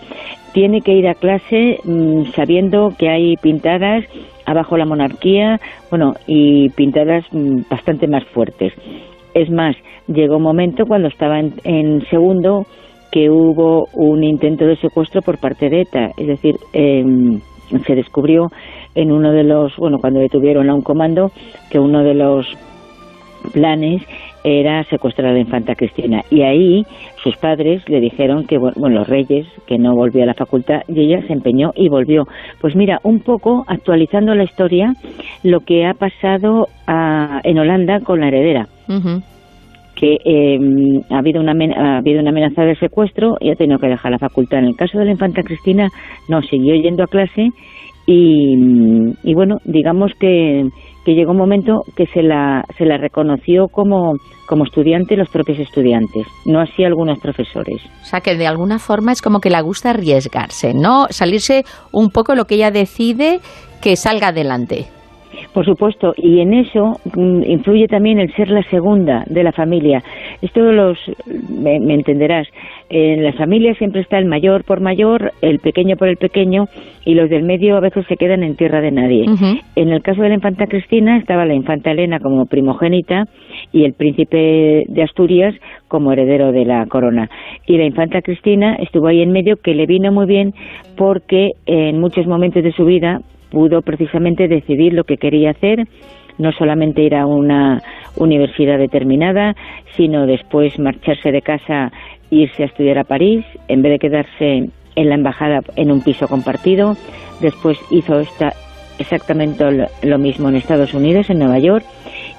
Tiene 0.53 0.81
que 0.81 0.93
ir 0.93 1.07
a 1.07 1.13
clase 1.13 1.79
mm, 1.83 2.25
sabiendo 2.35 2.93
que 2.97 3.09
hay 3.09 3.35
pintadas 3.37 4.05
abajo 4.45 4.77
la 4.77 4.85
monarquía, 4.85 5.59
bueno, 5.89 6.13
y 6.25 6.69
pintadas 6.69 7.25
mm, 7.31 7.69
bastante 7.69 8.07
más 8.07 8.23
fuertes. 8.25 8.73
Es 9.33 9.51
más, 9.51 9.75
llegó 10.07 10.37
un 10.37 10.43
momento 10.43 10.85
cuando 10.85 11.09
estaba 11.09 11.39
en, 11.39 12.01
segundo 12.09 12.65
que 13.11 13.29
hubo 13.29 13.85
un 13.93 14.23
intento 14.23 14.65
de 14.65 14.77
secuestro 14.77 15.21
por 15.21 15.37
parte 15.37 15.69
de 15.69 15.81
ETA, 15.81 16.11
es 16.17 16.27
decir, 16.27 16.55
em, 16.73 17.39
se 17.85 17.95
descubrió 17.95 18.47
en 18.95 19.11
uno 19.11 19.31
de 19.31 19.43
los, 19.43 19.75
bueno, 19.77 19.97
cuando 19.99 20.19
detuvieron 20.19 20.69
a 20.69 20.73
un 20.73 20.81
comando, 20.81 21.31
que 21.69 21.79
uno 21.79 22.03
de 22.03 22.13
los 22.13 22.47
planes 23.53 24.01
era 24.43 24.83
secuestrar 24.85 25.29
a 25.29 25.33
la 25.33 25.39
infanta 25.39 25.75
Cristina. 25.75 26.23
Y 26.29 26.41
ahí 26.41 26.85
sus 27.23 27.35
padres 27.37 27.87
le 27.87 27.99
dijeron 27.99 28.45
que, 28.45 28.57
bueno, 28.57 28.89
los 28.89 29.07
reyes, 29.07 29.47
que 29.65 29.77
no 29.77 29.95
volvió 29.95 30.23
a 30.23 30.27
la 30.27 30.33
facultad, 30.33 30.81
y 30.87 31.01
ella 31.01 31.25
se 31.27 31.33
empeñó 31.33 31.71
y 31.75 31.89
volvió. 31.89 32.23
Pues 32.61 32.75
mira, 32.75 32.99
un 33.03 33.19
poco 33.19 33.63
actualizando 33.67 34.35
la 34.35 34.43
historia, 34.43 34.93
lo 35.43 35.61
que 35.61 35.85
ha 35.85 35.93
pasado 35.93 36.67
en 37.43 37.59
Holanda 37.59 37.99
con 38.01 38.21
la 38.21 38.27
heredera. 38.27 38.67
que 39.95 40.15
em, 40.25 41.01
ha, 41.09 41.17
habido 41.17 41.41
una, 41.41 41.53
ha 41.53 41.97
habido 41.97 42.19
una 42.21 42.29
amenaza 42.29 42.61
de 42.61 42.75
secuestro 42.75 43.35
y 43.39 43.49
ha 43.49 43.55
tenido 43.55 43.79
que 43.79 43.87
dejar 43.87 44.11
la 44.11 44.19
facultad. 44.19 44.59
En 44.59 44.65
el 44.65 44.75
caso 44.75 44.99
de 44.99 45.05
la 45.05 45.11
infanta 45.11 45.41
Cristina, 45.41 45.89
no, 46.29 46.41
siguió 46.43 46.75
yendo 46.75 47.03
a 47.03 47.07
clase 47.07 47.49
y, 48.05 48.55
y 49.23 49.33
bueno, 49.33 49.57
digamos 49.65 50.11
que, 50.19 50.69
que 51.07 51.13
llegó 51.13 51.31
un 51.31 51.37
momento 51.37 51.83
que 51.95 52.05
se 52.07 52.21
la, 52.21 52.65
se 52.77 52.83
la 52.83 52.97
reconoció 52.97 53.69
como, 53.69 54.15
como 54.45 54.65
estudiante 54.65 55.15
los 55.15 55.29
propios 55.29 55.57
estudiantes, 55.57 56.27
no 56.45 56.59
así 56.59 56.83
algunos 56.83 57.17
profesores. 57.19 57.81
O 58.01 58.05
sea 58.05 58.19
que 58.19 58.35
de 58.35 58.45
alguna 58.45 58.77
forma 58.77 59.13
es 59.13 59.21
como 59.21 59.39
que 59.39 59.49
le 59.49 59.61
gusta 59.61 59.91
arriesgarse, 59.91 60.73
¿no? 60.73 61.07
Salirse 61.09 61.63
un 61.93 62.09
poco 62.09 62.35
lo 62.35 62.43
que 62.43 62.55
ella 62.55 62.71
decide 62.71 63.39
que 63.81 63.95
salga 63.95 64.27
adelante. 64.27 64.87
Por 65.53 65.65
supuesto, 65.65 66.13
y 66.17 66.39
en 66.39 66.53
eso 66.53 66.99
mm, 67.15 67.43
influye 67.43 67.87
también 67.87 68.19
el 68.19 68.33
ser 68.35 68.49
la 68.49 68.63
segunda 68.63 69.23
de 69.27 69.43
la 69.43 69.51
familia. 69.51 70.03
Esto 70.41 70.61
los, 70.71 70.97
me, 71.49 71.75
entenderás. 71.93 72.47
En 72.89 73.23
las 73.23 73.35
familias 73.35 73.77
siempre 73.77 74.01
está 74.01 74.17
el 74.17 74.25
mayor 74.25 74.63
por 74.63 74.79
mayor, 74.79 75.33
el 75.41 75.59
pequeño 75.59 75.97
por 75.97 76.07
el 76.07 76.17
pequeño 76.17 76.65
y 77.05 77.15
los 77.15 77.29
del 77.29 77.43
medio 77.43 77.75
a 77.75 77.81
veces 77.81 78.05
se 78.07 78.15
quedan 78.15 78.43
en 78.43 78.55
tierra 78.55 78.81
de 78.81 78.91
nadie. 78.91 79.25
En 79.75 79.89
el 79.89 80.01
caso 80.01 80.21
de 80.21 80.29
la 80.29 80.35
infanta 80.35 80.67
Cristina 80.67 81.17
estaba 81.17 81.45
la 81.45 81.53
infanta 81.53 81.91
Elena 81.91 82.19
como 82.19 82.45
primogénita 82.45 83.25
y 83.71 83.83
el 83.83 83.93
príncipe 83.93 84.83
de 84.87 85.03
Asturias 85.03 85.55
como 85.87 86.11
heredero 86.11 86.51
de 86.51 86.65
la 86.65 86.85
corona. 86.85 87.29
Y 87.65 87.77
la 87.77 87.85
infanta 87.85 88.21
Cristina 88.21 88.75
estuvo 88.75 89.07
ahí 89.07 89.21
en 89.21 89.31
medio 89.31 89.57
que 89.57 89.73
le 89.73 89.85
vino 89.85 90.11
muy 90.11 90.25
bien 90.25 90.53
porque 90.95 91.51
en 91.65 91.99
muchos 91.99 92.25
momentos 92.25 92.63
de 92.63 92.71
su 92.71 92.85
vida 92.85 93.19
pudo 93.49 93.81
precisamente 93.81 94.47
decidir 94.47 94.93
lo 94.93 95.03
que 95.03 95.17
quería 95.17 95.51
hacer 95.51 95.85
no 96.37 96.51
solamente 96.51 97.03
ir 97.03 97.15
a 97.15 97.25
una 97.25 97.81
universidad 98.15 98.77
determinada, 98.77 99.55
sino 99.95 100.25
después 100.25 100.77
marcharse 100.79 101.31
de 101.31 101.41
casa 101.41 101.91
irse 102.29 102.63
a 102.63 102.65
estudiar 102.67 102.99
a 102.99 103.03
París, 103.03 103.45
en 103.67 103.81
vez 103.81 103.93
de 103.93 103.99
quedarse 103.99 104.69
en 104.95 105.09
la 105.09 105.15
embajada 105.15 105.59
en 105.75 105.91
un 105.91 106.01
piso 106.01 106.27
compartido. 106.27 106.93
Después 107.41 107.79
hizo 107.91 108.19
esta, 108.19 108.53
exactamente 108.99 109.63
lo 110.03 110.17
mismo 110.17 110.49
en 110.49 110.55
Estados 110.55 110.93
Unidos, 110.93 111.29
en 111.29 111.39
Nueva 111.39 111.59
York, 111.59 111.85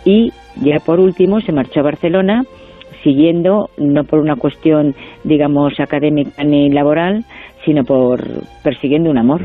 y 0.04 0.30
ya 0.56 0.78
por 0.84 1.00
último 1.00 1.40
se 1.40 1.52
marchó 1.52 1.80
a 1.80 1.84
Barcelona 1.84 2.42
siguiendo, 3.02 3.70
no 3.78 4.02
por 4.04 4.18
una 4.18 4.34
cuestión, 4.34 4.94
digamos, 5.22 5.78
académica 5.78 6.42
ni 6.42 6.68
laboral, 6.68 7.24
sino 7.64 7.84
por 7.84 8.20
persiguiendo 8.64 9.08
un 9.10 9.18
amor 9.18 9.42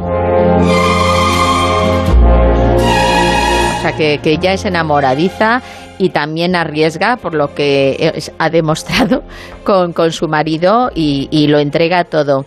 sea, 3.84 3.92
que, 3.98 4.20
que 4.24 4.32
ella 4.32 4.54
es 4.54 4.66
enamoradiza 4.66 5.62
y 6.00 6.10
también 6.10 6.56
arriesga, 6.56 7.18
por 7.18 7.36
lo 7.36 7.54
que 7.54 8.14
ha 8.40 8.50
demostrado 8.50 9.24
con, 9.64 9.94
con 9.94 10.12
su 10.12 10.28
marido 10.28 10.90
y, 10.96 11.48
lo 11.48 11.60
entrega 11.60 12.04
todo. 12.06 12.46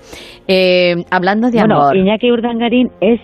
Eh, 0.48 0.94
hablando 1.10 1.50
de 1.50 1.58
bueno, 1.58 1.82
amor. 1.82 1.97
Iñaki 1.97 2.31
Urdangarín 2.31 2.89
es 3.00 3.20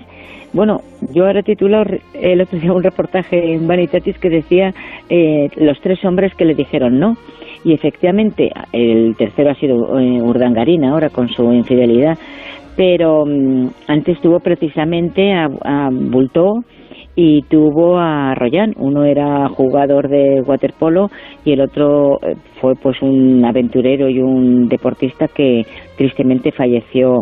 bueno, 0.52 0.80
yo 1.14 1.24
ahora 1.24 1.42
titulo 1.42 1.82
el 2.12 2.40
otro 2.42 2.58
día 2.58 2.72
un 2.72 2.82
reportaje 2.82 3.54
en 3.54 3.66
Vanitatis 3.66 4.18
que 4.18 4.28
decía 4.28 4.74
eh, 5.08 5.48
los 5.56 5.80
tres 5.80 6.04
hombres 6.04 6.34
que 6.34 6.44
le 6.44 6.54
dijeron 6.54 6.98
no. 6.98 7.14
Y 7.64 7.72
efectivamente, 7.72 8.50
el 8.72 9.14
tercero 9.16 9.50
ha 9.50 9.54
sido 9.54 9.98
eh, 9.98 10.20
Urdangarín 10.20 10.84
ahora 10.84 11.08
con 11.08 11.28
su 11.28 11.50
infidelidad. 11.52 12.18
Pero 12.76 13.24
mm, 13.26 13.68
antes 13.88 14.20
tuvo 14.20 14.40
precisamente 14.40 15.32
a, 15.32 15.46
a 15.64 15.88
Bultó, 15.90 16.62
y 17.14 17.42
tuvo 17.42 17.98
a 17.98 18.34
Royan. 18.34 18.72
Uno 18.76 19.04
era 19.04 19.48
jugador 19.48 20.08
de 20.08 20.40
waterpolo 20.46 21.08
y 21.44 21.52
el 21.52 21.60
otro 21.60 22.18
eh, 22.22 22.34
fue 22.60 22.74
pues 22.74 23.00
un 23.02 23.44
aventurero 23.44 24.08
y 24.08 24.18
un 24.18 24.68
deportista 24.68 25.26
que 25.28 25.62
tristemente 25.96 26.52
falleció 26.52 27.20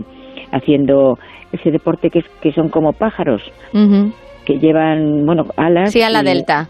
haciendo 0.52 1.18
ese 1.52 1.70
deporte 1.70 2.10
que, 2.10 2.20
es, 2.20 2.28
que 2.40 2.52
son 2.52 2.68
como 2.68 2.92
pájaros 2.92 3.42
que 4.44 4.58
llevan 4.58 5.26
bueno 5.26 5.44
alas. 5.56 5.92
Sí, 5.92 6.02
a 6.02 6.10
la 6.10 6.22
delta. 6.22 6.68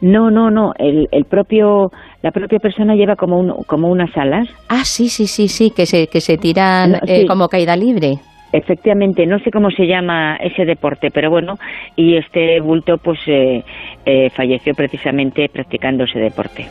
No, 0.00 0.30
no, 0.30 0.50
no. 0.50 0.72
El, 0.78 1.08
el 1.10 1.24
propio, 1.24 1.90
la 2.26 2.32
propia 2.32 2.58
persona 2.58 2.96
lleva 2.96 3.14
como, 3.14 3.38
un, 3.38 3.62
como 3.68 3.86
unas 3.88 4.10
alas. 4.16 4.48
Ah, 4.68 4.82
sí, 4.84 5.08
sí, 5.08 5.28
sí, 5.28 5.46
sí, 5.46 5.70
que 5.70 5.86
se, 5.86 6.08
que 6.08 6.20
se 6.20 6.36
tiran 6.36 6.96
eh, 7.06 7.24
como 7.24 7.46
caída 7.46 7.76
libre. 7.76 8.14
Efectivamente, 8.52 9.26
no 9.26 9.38
sé 9.38 9.52
cómo 9.52 9.70
se 9.70 9.86
llama 9.86 10.34
ese 10.40 10.64
deporte, 10.64 11.10
pero 11.14 11.30
bueno, 11.30 11.54
y 11.94 12.16
este 12.16 12.60
bulto 12.60 12.96
pues 12.98 13.20
eh, 13.28 13.62
eh, 14.04 14.28
falleció 14.30 14.74
precisamente 14.74 15.48
practicando 15.48 16.02
ese 16.02 16.18
deporte. 16.18 16.66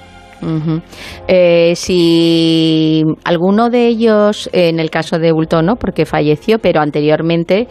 Eh, 1.27 1.73
si 1.75 3.03
alguno 3.23 3.69
de 3.69 3.87
ellos, 3.87 4.49
en 4.53 4.79
el 4.79 4.89
caso 4.89 5.17
de 5.19 5.31
Bulto 5.31 5.61
no, 5.61 5.75
porque 5.75 6.05
falleció, 6.05 6.59
pero 6.59 6.81
anteriormente 6.81 7.67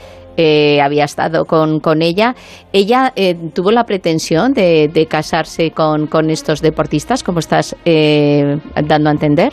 había 0.83 1.05
estado 1.05 1.45
con, 1.45 1.79
con 1.79 2.03
ella, 2.03 2.35
¿ella 2.73 3.13
tuvo 3.55 3.71
la 3.71 3.85
pretensión 3.85 4.53
de, 4.53 5.07
casarse 5.09 5.71
con, 5.71 6.09
con, 6.09 6.29
estos 6.31 6.61
deportistas, 6.61 7.23
como 7.23 7.39
estás 7.39 7.77
dando 7.85 9.11
a 9.11 9.13
entender? 9.13 9.53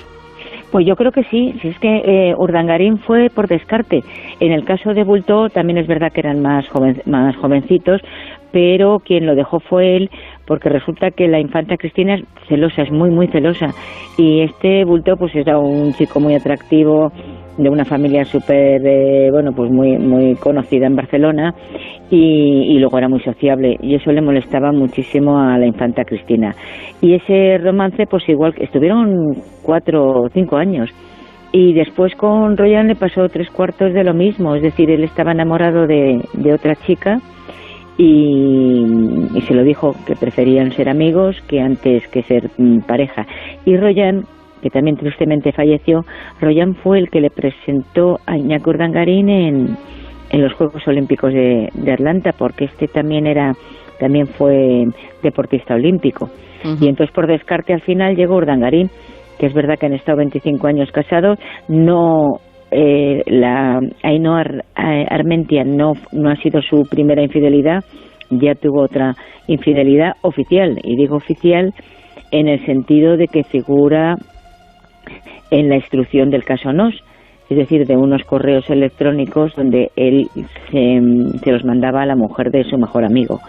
Pues 0.72 0.88
yo 0.88 0.96
creo 0.96 1.12
que 1.12 1.24
sí, 1.26 1.54
si 1.62 1.68
es 1.68 1.80
que 1.80 1.98
eh, 1.98 2.34
Urdangarín 2.38 2.98
fue 3.00 3.30
por 3.30 3.48
descarte. 3.48 4.04
En 4.40 4.54
el 4.54 4.64
caso 4.64 4.94
de 4.94 5.04
Bulto 5.04 5.50
también 5.50 5.78
es 5.78 5.86
verdad 5.86 6.14
que 6.14 6.22
eran 6.22 6.42
más, 6.42 6.66
más 7.06 7.36
jovencitos, 7.36 8.02
pero 8.52 9.00
quien 9.00 9.26
lo 9.26 9.36
dejó 9.36 9.60
fue 9.60 9.96
él, 9.98 10.10
porque 10.46 10.70
resulta 10.70 11.12
que 11.12 11.28
la 11.28 11.40
infanta 11.40 11.78
Cristina 11.78 12.16
es 12.16 12.24
celosa, 12.48 12.82
es 12.84 12.92
muy, 12.92 13.10
muy 13.10 13.28
celosa. 13.28 13.68
Y 14.18 14.42
este 14.42 14.84
Bulto 14.86 15.16
pues 15.18 15.36
era 15.36 15.58
un 15.58 15.94
chico 15.94 16.20
muy 16.20 16.36
atractivo, 16.36 17.12
de 17.58 17.70
una 17.70 17.86
familia 17.86 18.24
súper, 18.26 18.82
eh, 18.86 19.30
bueno, 19.32 19.52
pues 19.54 19.72
muy, 19.72 19.98
muy 19.98 20.36
conocida 20.36 20.88
en 20.88 20.96
Barcelona 20.96 21.54
y, 22.10 22.78
luego 22.80 22.98
era 22.98 23.08
muy 23.08 23.22
sociable 23.22 23.78
y 23.82 23.96
eso 23.96 24.12
le 24.12 24.22
molestaba 24.22 24.72
muchísimo 24.72 25.38
a 25.40 25.58
la 25.58 25.66
infanta 25.66 26.04
Cristina. 26.04 26.56
Y 27.02 27.14
ese 27.14 27.58
romance, 27.60 28.06
pues 28.10 28.28
igual, 28.28 28.54
estuvieron 28.58 29.36
cuatro 29.64 30.24
o 30.24 30.30
cinco 30.30 30.58
años. 30.58 30.90
Y 31.54 31.74
después 31.74 32.16
con 32.16 32.56
Royan 32.56 32.88
le 32.88 32.96
pasó 32.96 33.28
tres 33.28 33.50
cuartos 33.50 33.94
de 33.94 34.06
lo 34.06 34.14
mismo, 34.14 34.56
es 34.56 34.64
decir, 34.64 34.90
él 34.90 35.04
estaba 35.04 35.34
enamorado 35.34 35.86
de, 35.86 36.22
de 36.34 36.54
otra 36.54 36.76
chica 36.76 37.20
y, 38.04 38.84
y, 39.36 39.42
se 39.42 39.54
lo 39.54 39.64
dijo 39.64 39.96
que 40.08 40.16
preferían 40.16 40.72
ser 40.72 40.90
amigos 40.90 41.40
que 41.48 41.62
antes 41.62 42.08
que 42.08 42.24
ser 42.24 42.50
mm, 42.58 42.80
pareja. 42.80 43.28
Y 43.66 43.78
Royan 43.78 44.24
que 44.62 44.70
también 44.70 44.96
tristemente 44.96 45.52
falleció, 45.52 46.06
Royan 46.40 46.76
fue 46.76 47.00
el 47.00 47.10
que 47.10 47.20
le 47.20 47.30
presentó 47.30 48.20
a 48.28 48.38
Iñaki 48.38 48.70
Urdangarín 48.70 49.30
en, 49.30 49.78
en 50.30 50.42
los 50.42 50.54
Juegos 50.54 50.88
Olímpicos 50.88 51.34
de, 51.34 51.70
Atlanta, 51.92 52.32
porque 52.38 52.66
este 52.66 52.88
también 52.88 53.28
era 53.28 53.54
también 54.00 54.28
fue 54.28 54.86
deportista 55.22 55.76
olímpico. 55.76 56.30
Y 56.80 56.88
entonces 56.88 57.14
por 57.14 57.26
descarte 57.26 57.74
al 57.74 57.82
final 57.82 58.16
llegó 58.16 58.36
Urdangarín, 58.36 58.90
que 59.40 59.48
es 59.48 59.54
verdad 59.54 59.78
que 59.80 59.88
han 59.88 59.94
estado 59.94 60.20
25 60.20 60.68
años 60.68 60.92
casados, 60.92 61.40
no 61.68 62.40
eh, 62.72 63.22
la 63.28 63.80
Ainhoa 64.04 64.42
eh, 64.42 65.06
Armentia 65.10 65.64
no, 65.64 65.94
no 66.12 66.30
ha 66.30 66.36
sido 66.38 66.62
su 66.62 66.84
primera 66.90 67.22
infidelidad, 67.22 67.84
ya 68.30 68.56
tuvo 68.56 68.84
otra 68.84 69.14
infidelidad 69.48 70.14
oficial, 70.22 70.80
y 70.84 70.96
digo 70.96 71.18
oficial 71.18 71.74
en 72.32 72.48
el 72.48 72.66
sentido 72.66 73.18
de 73.18 73.28
que 73.28 73.44
figura 73.44 74.16
en 75.52 75.70
la 75.70 75.76
instrucción 75.76 76.30
del 76.30 76.46
caso 76.46 76.72
NOS, 76.72 76.96
es 77.50 77.58
decir, 77.58 77.86
de 77.86 77.98
unos 77.98 78.24
correos 78.24 78.70
electrónicos 78.70 79.54
donde 79.56 79.92
él 79.98 80.30
se, 80.72 81.52
los 81.52 81.66
mandaba 81.66 82.02
a 82.02 82.06
la 82.06 82.16
mujer 82.16 82.50
de 82.50 82.64
su 82.64 82.78
mejor 82.78 83.04
amigo 83.04 83.42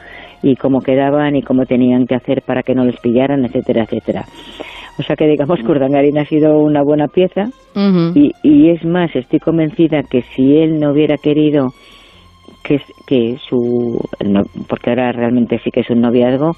y 0.43 0.57
cómo 0.57 0.81
quedaban 0.81 1.37
y 1.37 1.43
cómo 1.43 1.67
tenían 1.67 2.07
que 2.07 2.17
hacer 2.17 2.43
para 2.43 2.65
que 2.65 2.75
no 2.75 2.85
les 2.85 2.99
pillaran, 2.99 3.45
etcétera, 3.45 3.85
etcétera. 3.85 4.25
O 4.99 5.03
sea 5.03 5.17
que 5.17 5.27
digamos 5.27 5.59
que 5.61 5.71
Urdangarín 5.71 6.19
ha 6.19 6.25
sido 6.27 6.59
una 6.59 6.83
buena 6.83 7.09
pieza. 7.09 7.45
Y, 8.15 8.33
y, 8.43 8.71
es 8.71 8.85
más, 8.85 9.15
estoy 9.17 9.39
convencida 9.39 10.03
que 10.03 10.23
si 10.23 10.57
él 10.57 10.79
no 10.79 10.93
hubiera 10.93 11.17
querido 11.17 11.69
que, 12.63 12.81
que 13.07 13.37
su, 13.49 13.99
porque 14.69 14.91
ahora 14.91 15.13
realmente 15.13 15.59
sí 15.65 15.71
que 15.71 15.81
es 15.81 15.91
un 15.91 16.01
noviazgo, 16.01 16.53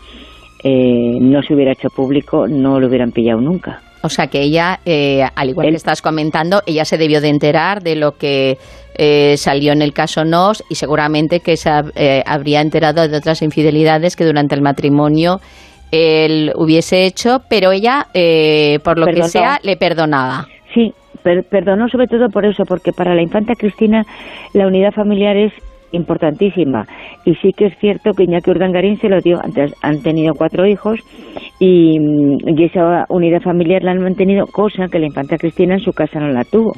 eh, 0.65 1.19
no 1.21 1.43
se 1.43 1.55
hubiera 1.55 1.73
hecho 1.73 1.89
público, 1.89 2.49
no 2.49 2.81
lo 2.81 2.89
hubieran 2.89 3.13
pillado 3.13 3.41
nunca. 3.41 3.81
O 4.05 4.11
sea 4.11 4.27
que 4.27 4.43
ella, 4.43 4.81
eh, 4.85 5.23
al 5.35 5.49
igual 5.49 5.71
que 5.71 5.77
estás 5.77 6.03
comentando, 6.03 6.61
ella 6.67 6.85
se 6.85 6.99
debió 6.99 7.23
de 7.23 7.31
enterar 7.31 7.83
de 7.83 7.97
lo 7.97 8.13
que 8.19 8.59
eh, 8.99 9.35
salió 9.39 9.73
en 9.73 9.81
el 9.81 9.95
caso 9.95 10.27
NOS 10.27 10.63
y 10.69 10.75
seguramente 10.75 11.41
que 11.41 11.57
se 11.57 11.71
eh, 11.97 12.23
habría 12.27 12.61
enterado 12.61 13.09
de 13.09 13.17
otras 13.17 13.41
infidelidades 13.41 14.15
que 14.15 14.27
durante 14.27 14.55
el 14.55 14.61
matrimonio 14.61 15.41
él 15.91 16.53
hubiese 16.57 17.05
hecho, 17.05 17.41
pero 17.49 17.73
ella, 17.73 18.07
por 18.85 18.99
lo 18.99 19.07
que 19.07 19.23
sea, 19.25 19.59
le 19.63 19.77
perdonaba. 19.77 20.47
Sí, 20.75 20.93
perdonó 21.23 21.89
sobre 21.89 22.07
todo 22.07 22.29
por 22.29 22.45
eso, 22.45 22.65
porque 22.67 22.93
para 22.93 23.15
la 23.15 23.23
infanta 23.23 23.55
Cristina 23.55 24.03
la 24.53 24.67
unidad 24.67 24.93
familiar 24.93 25.37
es 25.37 25.53
importantísima. 25.95 26.87
Y 27.25 27.35
sí 27.37 27.53
que 27.57 27.67
es 27.67 27.79
cierto 27.79 28.11
que 28.13 28.25
Iñaki 28.25 28.51
Urdangarín 28.51 28.99
se 28.99 29.09
lo 29.09 29.21
dio, 29.21 29.39
antes 29.43 29.73
han 29.83 30.03
tenido 30.03 30.35
cuatro 30.35 30.67
hijos 30.67 30.99
y, 31.59 31.99
esa 32.65 33.05
unidad 33.09 33.41
familiar 33.43 33.83
la 33.83 33.93
han 33.93 34.03
mantenido, 34.03 34.47
cosa 34.47 34.89
que 34.91 34.99
la 34.99 35.07
infanta 35.07 35.37
Cristina 35.37 35.75
en 35.75 35.81
su 35.81 35.93
casa 35.93 36.19
no 36.19 36.29
la 36.29 36.45
tuvo, 36.45 36.73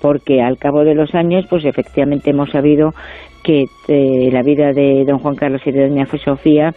porque 0.00 0.40
al 0.40 0.56
cabo 0.56 0.84
de 0.84 0.94
los 0.94 1.14
años, 1.14 1.44
pues 1.50 1.64
efectivamente 1.64 2.30
hemos 2.30 2.50
sabido 2.50 2.90
que 3.42 3.64
eh, 3.88 4.30
la 4.32 4.42
vida 4.42 4.72
de 4.72 5.04
don 5.06 5.18
Juan 5.18 5.34
Carlos 5.34 5.60
y 5.66 5.72
de 5.72 5.88
doña 5.88 6.06
Sofía 6.06 6.72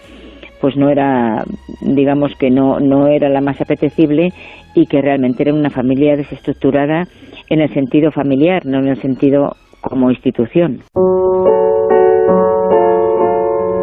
pues 0.66 0.78
no 0.78 0.90
era, 0.90 1.46
digamos 1.82 2.32
que 2.40 2.50
no, 2.50 2.80
no 2.80 3.06
era 3.06 3.30
la 3.30 3.40
más 3.40 3.62
apetecible 3.62 4.30
y 4.74 4.88
que 4.88 5.00
realmente 5.00 5.44
era 5.44 5.54
una 5.54 5.70
familia 5.70 6.16
desestructurada 6.16 7.04
en 7.52 7.62
el 7.62 7.72
sentido 7.72 8.10
familiar, 8.12 8.66
no 8.66 8.80
en 8.80 8.88
el 8.88 9.00
sentido 9.00 9.56
como 9.80 10.10
institución. 10.10 10.80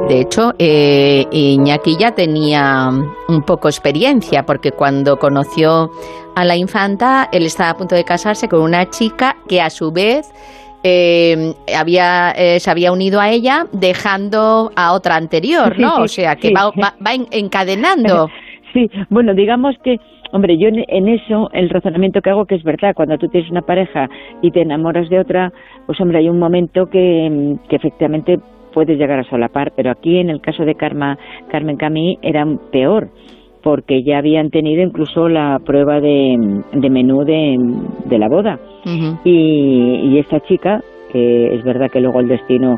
De 0.09 0.23
hecho, 0.23 0.55
eh, 0.59 1.25
Iñaki 1.31 1.97
ya 2.01 2.17
tenía 2.17 2.91
un 3.29 3.43
poco 3.43 3.69
experiencia, 3.69 4.43
porque 4.43 4.73
cuando 4.73 5.19
conoció 5.19 5.89
a 6.35 6.45
la 6.45 6.57
infanta, 6.57 7.29
él 7.31 7.47
estaba 7.47 7.71
a 7.71 7.77
punto 7.77 7.95
de 7.95 8.03
casarse 8.03 8.49
con 8.49 8.61
una 8.61 8.91
chica 8.91 9.37
que 9.47 9.61
a 9.61 9.71
su 9.71 9.93
vez 9.93 10.33
eh, 10.85 11.53
había, 11.77 12.33
eh, 12.33 12.61
se 12.61 12.71
había 12.71 12.93
unido 12.93 13.21
a 13.21 13.31
ella 13.31 13.67
dejando 13.73 14.73
a 14.77 14.93
otra 14.93 15.17
anterior, 15.17 15.79
¿no? 15.79 15.97
o 15.97 16.09
sea, 16.09 16.37
que 16.37 16.53
va, 16.53 16.73
encadenando. 17.31 18.29
Sí, 18.73 18.91
bueno, 19.11 19.35
digamos 19.35 19.77
que 19.85 19.99
Hombre, 20.33 20.57
yo 20.57 20.69
en, 20.69 21.09
eso, 21.09 21.51
el 21.53 21.69
razonamiento 21.69 22.23
que 22.23 22.31
hago, 22.31 22.47
que 22.47 22.55
es 22.55 22.63
verdad, 22.63 22.95
cuando 22.95 23.19
tú 23.19 23.29
tienes 23.29 23.51
una 23.51 23.61
pareja 23.61 24.09
y 24.41 24.51
te 24.51 24.63
enamoras 24.63 25.11
de 25.11 25.21
otra, 25.21 25.53
pues 25.85 26.01
hombre, 26.01 26.21
hay 26.21 26.31
un 26.31 26.39
momento 26.39 26.87
que, 26.87 27.59
que 27.69 27.77
efectivamente 27.77 28.39
puedes 28.73 28.97
llegar 28.97 29.19
a 29.19 29.29
solapar, 29.29 29.75
pero 29.77 29.91
aquí 29.91 30.17
en 30.17 30.31
el 30.31 30.41
caso 30.41 30.65
de 30.65 30.75
Karma, 30.75 31.19
Carmen 31.51 31.77
Camí 31.77 32.19
era 32.23 32.47
peor, 32.73 33.11
porque 33.63 34.03
ya 34.03 34.19
habían 34.19 34.51
tenido 34.51 34.83
incluso 34.83 35.29
la 35.29 35.59
prueba 35.65 36.01
de, 36.01 36.37
menú 36.91 37.25
de, 37.25 38.19
la 38.19 38.29
boda. 38.29 38.59
y, 39.25 40.19
esta 40.19 40.41
chica, 40.41 40.83
que 41.13 41.55
es 41.55 41.65
verdad 41.65 41.91
que 41.91 42.01
luego 42.01 42.21
el 42.21 42.29
destino 42.29 42.77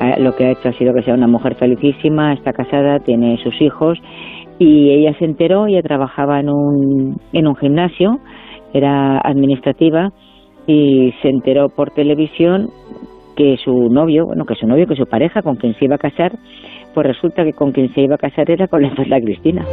eh, 0.00 0.20
lo 0.20 0.34
que 0.36 0.46
ha 0.46 0.50
hecho 0.52 0.68
ha 0.68 0.72
sido 0.72 0.94
que 0.94 1.02
sea 1.02 1.14
una 1.14 1.26
mujer 1.26 1.54
felicísima, 1.56 2.32
está 2.32 2.52
casada, 2.52 3.00
tiene 3.00 3.38
sus 3.42 3.60
hijos, 3.60 3.98
y 4.58 4.90
ella 4.90 5.16
se 5.18 5.24
enteró, 5.24 5.66
ella 5.66 5.82
trabajaba 5.82 6.40
en 6.40 6.50
un, 6.50 7.20
en 7.32 7.46
un 7.46 7.56
gimnasio, 7.56 8.18
era 8.72 9.18
administrativa, 9.18 10.10
y 10.66 11.12
se 11.22 11.28
enteró 11.28 11.68
por 11.68 11.90
televisión 11.90 12.68
que 13.36 13.56
su 13.56 13.88
novio, 13.88 14.26
bueno, 14.26 14.44
que 14.44 14.54
su 14.54 14.66
novio, 14.66 14.86
que 14.86 14.96
su 14.96 15.06
pareja 15.06 15.42
con 15.42 15.56
quien 15.56 15.74
se 15.74 15.84
iba 15.84 15.94
a 15.94 15.98
casar, 15.98 16.32
pues 16.98 17.14
resulta 17.14 17.44
que 17.44 17.52
con 17.52 17.70
quien 17.70 17.94
se 17.94 18.00
iba 18.00 18.16
a 18.16 18.18
casar 18.18 18.50
era 18.50 18.66
con 18.66 18.82
la 18.82 18.88
infanta 18.88 19.20
Cristina. 19.20 19.64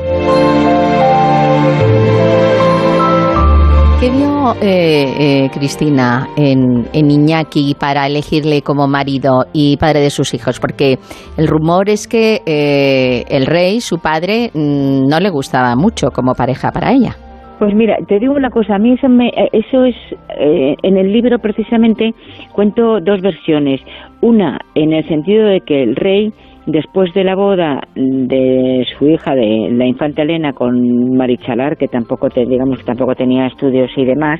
¿Qué 4.00 4.12
vio 4.12 4.54
eh, 4.62 5.06
eh, 5.20 5.50
Cristina 5.52 6.28
en, 6.38 6.86
en, 6.94 7.10
Iñaki 7.10 7.74
para 7.80 8.06
elegirle 8.06 8.62
como 8.62 8.88
marido 8.88 9.46
y 9.54 9.76
padre 9.78 10.02
de 10.02 10.12
sus 10.12 10.36
hijos? 10.36 10.60
Porque 10.60 11.00
el 11.36 11.48
rumor 11.48 11.90
es 11.90 12.08
que 12.08 12.42
eh, 12.46 13.24
el 13.28 13.48
rey, 13.48 13.82
su 13.82 13.98
padre, 13.98 14.52
mm, 14.54 15.08
no 15.10 15.20
le 15.20 15.32
gustaba 15.32 15.76
mucho 15.76 16.12
como 16.12 16.36
pareja 16.36 16.70
para 16.72 16.92
ella. 16.92 17.16
Pues 17.58 17.74
mira, 17.74 17.98
te 18.08 18.20
digo 18.20 18.36
una 18.36 18.52
cosa, 18.52 18.76
a 18.76 18.78
mí 18.78 18.94
eso, 18.94 19.10
me, 19.10 19.32
eso 19.52 19.86
es, 19.86 19.96
en 20.38 20.98
el 20.98 21.12
libro 21.12 21.40
precisamente 21.40 22.14
cuento 22.52 23.00
dos 23.00 23.22
versiones. 23.22 23.82
Una, 24.22 24.60
en 24.76 24.94
el 24.94 25.08
sentido 25.08 25.48
de 25.48 25.62
que 25.62 25.82
el 25.82 25.96
rey 25.96 26.32
después 26.66 27.14
de 27.14 27.24
la 27.24 27.36
boda 27.36 27.82
de 27.96 28.86
su 28.98 29.08
hija, 29.08 29.36
de 29.36 29.70
la 29.72 29.86
infanta 29.86 30.24
Elena, 30.24 30.54
con 30.54 31.16
Marichalar, 31.16 31.78
que 31.78 31.88
tampoco, 31.88 32.30
te, 32.30 32.46
digamos, 32.46 32.84
tampoco 32.84 33.16
tenía 33.16 33.48
estudios 33.48 33.92
y 33.96 34.06
demás, 34.06 34.40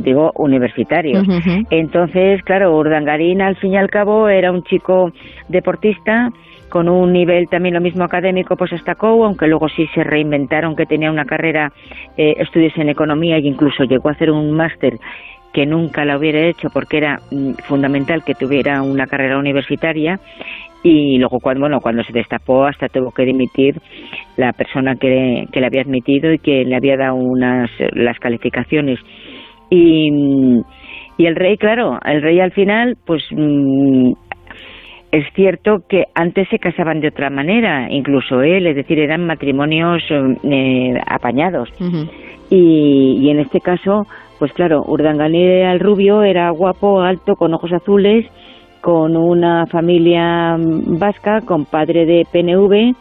digo, 0.00 0.30
universitarios. 0.36 1.26
Entonces, 1.70 2.42
claro, 2.42 2.76
Urdangarín, 2.76 3.42
al 3.42 3.56
fin 3.56 3.72
y 3.72 3.76
al 3.76 3.90
cabo, 3.90 4.28
era 4.28 4.52
un 4.52 4.62
chico 4.62 5.10
deportista, 5.48 6.30
con 6.68 6.88
un 6.88 7.12
nivel 7.12 7.48
también 7.48 7.74
lo 7.74 7.80
mismo 7.80 8.04
académico 8.04 8.56
pues 8.56 8.72
destacó, 8.72 9.24
aunque 9.24 9.46
luego 9.46 9.68
sí 9.68 9.86
se 9.94 10.02
reinventaron 10.02 10.74
que 10.74 10.84
tenía 10.84 11.10
una 11.10 11.24
carrera, 11.24 11.72
eh, 12.16 12.34
estudios 12.38 12.76
en 12.76 12.88
economía 12.88 13.36
e 13.36 13.46
incluso 13.46 13.84
llegó 13.84 14.08
a 14.08 14.12
hacer 14.12 14.30
un 14.30 14.52
máster 14.52 14.98
que 15.52 15.64
nunca 15.64 16.04
la 16.04 16.18
hubiera 16.18 16.40
hecho 16.40 16.68
porque 16.70 16.98
era 16.98 17.20
mm, 17.30 17.52
fundamental 17.64 18.24
que 18.24 18.34
tuviera 18.34 18.82
una 18.82 19.06
carrera 19.06 19.38
universitaria 19.38 20.18
y 20.86 21.18
luego 21.18 21.40
cuando 21.40 21.62
bueno 21.62 21.80
cuando 21.80 22.04
se 22.04 22.12
destapó 22.12 22.64
hasta 22.64 22.88
tuvo 22.88 23.10
que 23.10 23.24
dimitir 23.24 23.74
la 24.36 24.52
persona 24.52 24.94
que, 24.94 25.44
que 25.50 25.60
le 25.60 25.66
había 25.66 25.82
admitido 25.82 26.32
y 26.32 26.38
que 26.38 26.64
le 26.64 26.76
había 26.76 26.96
dado 26.96 27.16
unas 27.16 27.68
las 27.92 28.18
calificaciones 28.20 29.00
y, 29.68 30.10
y 31.16 31.26
el 31.26 31.34
rey 31.34 31.56
claro 31.56 31.98
el 32.04 32.22
rey 32.22 32.38
al 32.38 32.52
final 32.52 32.96
pues 33.04 33.24
mm, 33.32 34.12
es 35.10 35.24
cierto 35.34 35.78
que 35.88 36.04
antes 36.14 36.48
se 36.50 36.58
casaban 36.58 37.00
de 37.00 37.08
otra 37.08 37.30
manera, 37.30 37.86
incluso 37.90 38.42
él, 38.42 38.66
es 38.66 38.76
decir, 38.76 38.98
eran 38.98 39.24
matrimonios 39.24 40.02
eh, 40.10 41.00
apañados. 41.06 41.70
y, 42.50 43.18
y, 43.22 43.30
en 43.30 43.38
este 43.38 43.60
caso, 43.60 44.02
pues 44.38 44.52
claro, 44.52 44.82
Urdangarín 44.86 45.40
era 45.40 45.72
el 45.72 45.80
rubio, 45.80 46.22
era 46.22 46.50
guapo, 46.50 47.00
alto, 47.00 47.36
con 47.36 47.54
ojos 47.54 47.72
azules, 47.72 48.26
con 48.86 49.16
una 49.16 49.66
familia 49.66 50.54
vasca, 50.56 51.40
con 51.40 51.64
padre 51.64 52.06
de 52.06 52.24
PNV 52.30 52.94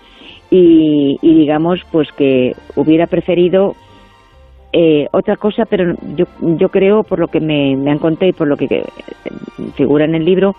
y, 0.49 1.15
digamos 1.21 1.79
pues 1.91 2.11
que 2.13 2.53
hubiera 2.75 3.05
preferido 3.05 3.75
eh, 4.73 5.05
otra 5.11 5.35
cosa, 5.35 5.65
pero 5.69 5.93
yo, 6.15 6.25
yo 6.57 6.69
creo, 6.69 7.03
por 7.03 7.19
lo 7.19 7.27
que 7.27 7.39
me, 7.39 7.75
me 7.75 7.91
han 7.91 7.99
contado 7.99 8.27
y 8.27 8.33
por 8.33 8.47
lo 8.47 8.57
que 8.57 8.65
eh, 8.65 8.83
figura 9.75 10.05
en 10.05 10.15
el 10.15 10.25
libro, 10.25 10.55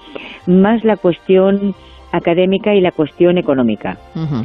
más 0.46 0.84
la 0.84 0.96
cuestión 0.96 1.74
académica 2.16 2.74
y 2.74 2.80
la 2.80 2.90
cuestión 2.90 3.38
económica. 3.38 3.96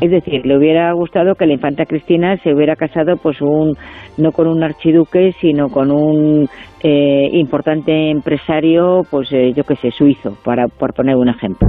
Es 0.01 0.11
decir, 0.11 0.45
le 0.45 0.58
hubiera 0.58 0.91
gustado 0.93 1.35
que 1.35 1.45
la 1.45 1.53
infanta 1.53 1.85
Cristina 1.85 2.38
se 2.43 2.53
hubiera 2.53 2.75
casado 2.75 3.16
pues 3.22 3.41
un 3.41 3.75
no 4.17 4.32
con 4.32 4.48
un 4.48 4.64
archiduque, 4.64 5.33
sino 5.40 5.67
con 5.69 5.91
un 5.91 6.48
eh, 6.83 7.30
importante 7.33 8.09
empresario, 8.09 9.01
pues 9.09 9.32
eh, 9.32 9.53
yo 9.56 9.64
qué 9.64 9.75
sé, 9.75 9.91
suizo, 9.91 10.38
para 10.43 10.67
por 10.67 10.93
poner 10.93 11.16
un 11.16 11.30
ejemplo. 11.30 11.67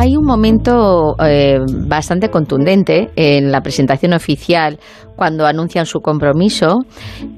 Hay 0.00 0.16
un 0.16 0.24
momento 0.24 1.16
eh, 1.20 1.58
bastante 1.88 2.28
contundente 2.28 3.10
en 3.16 3.50
la 3.50 3.62
presentación 3.62 4.12
oficial 4.12 4.78
cuando 5.16 5.44
anuncian 5.44 5.86
su 5.86 5.98
compromiso 6.00 6.84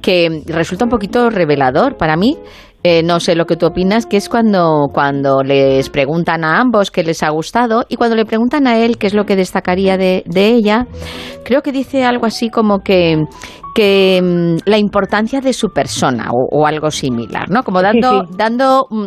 que 0.03 0.43
resulta 0.47 0.85
un 0.85 0.91
poquito 0.91 1.31
revelador 1.31 1.97
para 1.97 2.17
mí 2.17 2.37
eh, 2.83 3.03
no 3.03 3.21
sé 3.21 3.35
lo 3.35 3.45
que 3.45 3.57
tú 3.57 3.67
opinas, 3.67 4.07
que 4.07 4.17
es 4.17 4.31
cuando, 4.31 4.89
cuando 4.93 5.43
les 5.43 5.91
preguntan 5.91 6.45
a 6.45 6.59
ambos 6.61 6.91
qué 6.91 7.03
les 7.03 7.23
ha 7.23 7.29
gustado 7.29 7.85
y 7.91 7.97
cuando 7.97 8.17
le 8.17 8.25
preguntan 8.25 8.67
a 8.67 8.79
él 8.79 8.97
qué 8.97 9.07
es 9.07 9.15
lo 9.15 9.27
que 9.27 9.37
destacaría 9.37 9.99
de, 9.99 10.23
de 10.27 10.47
ella, 10.47 10.87
creo 11.45 11.61
que 11.61 11.73
dice 11.73 12.05
algo 12.05 12.25
así 12.25 12.49
como 12.49 12.79
que, 12.79 13.23
que 13.75 14.21
mm, 14.23 14.69
la 14.69 14.79
importancia 14.79 15.43
de 15.43 15.53
su 15.53 15.69
persona 15.75 16.31
o, 16.33 16.67
algo 16.67 16.91
similar, 16.91 17.51
¿no? 17.51 17.63
Como 17.65 17.83
dando, 17.83 18.25
dando 18.35 18.87
mm, 18.89 19.07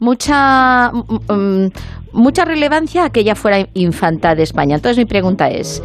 mucha, 0.00 0.90
mm, 0.92 1.68
mucha 2.12 2.44
relevancia 2.44 3.04
a 3.04 3.10
que 3.10 3.20
ella 3.20 3.34
fuera 3.34 3.66
infanta 3.72 4.34
de 4.34 4.42
España. 4.42 4.76
Entonces 4.76 4.98
mi 4.98 5.06
pregunta 5.06 5.48
es, 5.48 5.82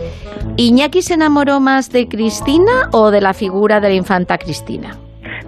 ¿Iñaki 0.58 1.02
se 1.02 1.14
enamoró 1.14 1.62
más 1.62 1.90
de 1.90 2.10
Cristina 2.10 2.90
o 2.92 3.12
de 3.12 3.22
la 3.22 3.34
figura 3.34 3.80
de 3.80 3.88
la 3.88 3.96
infanta 3.96 4.38
Cristina? 4.38 4.98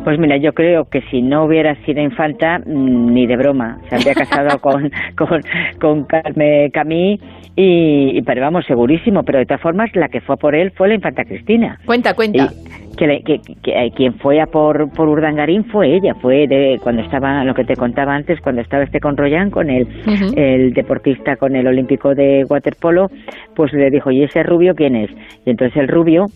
Pues 0.04 0.18
mira, 0.18 0.38
yo 0.38 0.54
creo 0.54 0.86
que 0.86 1.02
si 1.12 1.22
no 1.22 1.46
hubiera 1.46 1.76
sido 1.86 2.02
infanta, 2.02 2.60
mm, 2.60 3.14
ni 3.14 3.28
de 3.28 3.38
broma, 3.38 3.78
se 3.88 3.96
habría 3.96 4.14
casado 4.16 4.60
con, 4.62 4.92
con, 5.16 5.42
con 5.80 6.04
Carmen 6.06 6.72
Camí 6.72 7.20
y, 7.56 8.22
pero 8.24 8.42
vamos, 8.42 8.66
segurísimo, 8.66 9.24
pero 9.24 9.40
de 9.40 9.46
todas 9.46 9.62
formas 9.62 9.96
la 9.96 10.08
que 10.10 10.22
fue 10.22 10.38
por 10.38 10.56
él 10.56 10.72
fue 10.72 10.88
la 10.88 10.96
infanta 10.96 11.24
Cristina. 11.26 11.80
Cuenta, 11.86 12.14
cuenta. 12.16 12.50
que, 12.98 13.22
que, 13.24 13.40
eh, 13.66 13.92
quien 13.96 14.16
fue 14.16 14.42
a 14.42 14.48
por, 14.48 14.90
por 14.94 15.10
Urdangarín 15.10 15.66
fue 15.66 15.96
ella, 15.96 16.16
fue 16.16 16.48
de 16.48 16.80
cuando 16.82 17.02
estaba, 17.04 17.44
lo 17.44 17.54
que 17.54 17.66
te 17.66 17.76
contaba 17.76 18.16
antes, 18.16 18.40
cuando 18.42 18.62
estaba 18.62 18.84
este 18.84 19.00
con 19.00 19.18
Royan, 19.18 19.52
con 19.52 19.70
el, 19.70 19.88
el 20.36 20.74
deportista, 20.74 21.36
con 21.36 21.56
el 21.56 21.68
olímpico 21.68 22.16
de 22.16 22.46
waterpolo, 22.50 23.12
pues 23.56 23.74
le 23.74 23.92
dijo, 23.92 24.10
¿y 24.12 24.24
ese 24.24 24.44
rubio 24.44 24.74
quién 24.74 24.96
es? 24.96 25.12
Y 25.46 25.52
entonces 25.52 25.78
el 25.78 25.90
rubio 25.90 26.28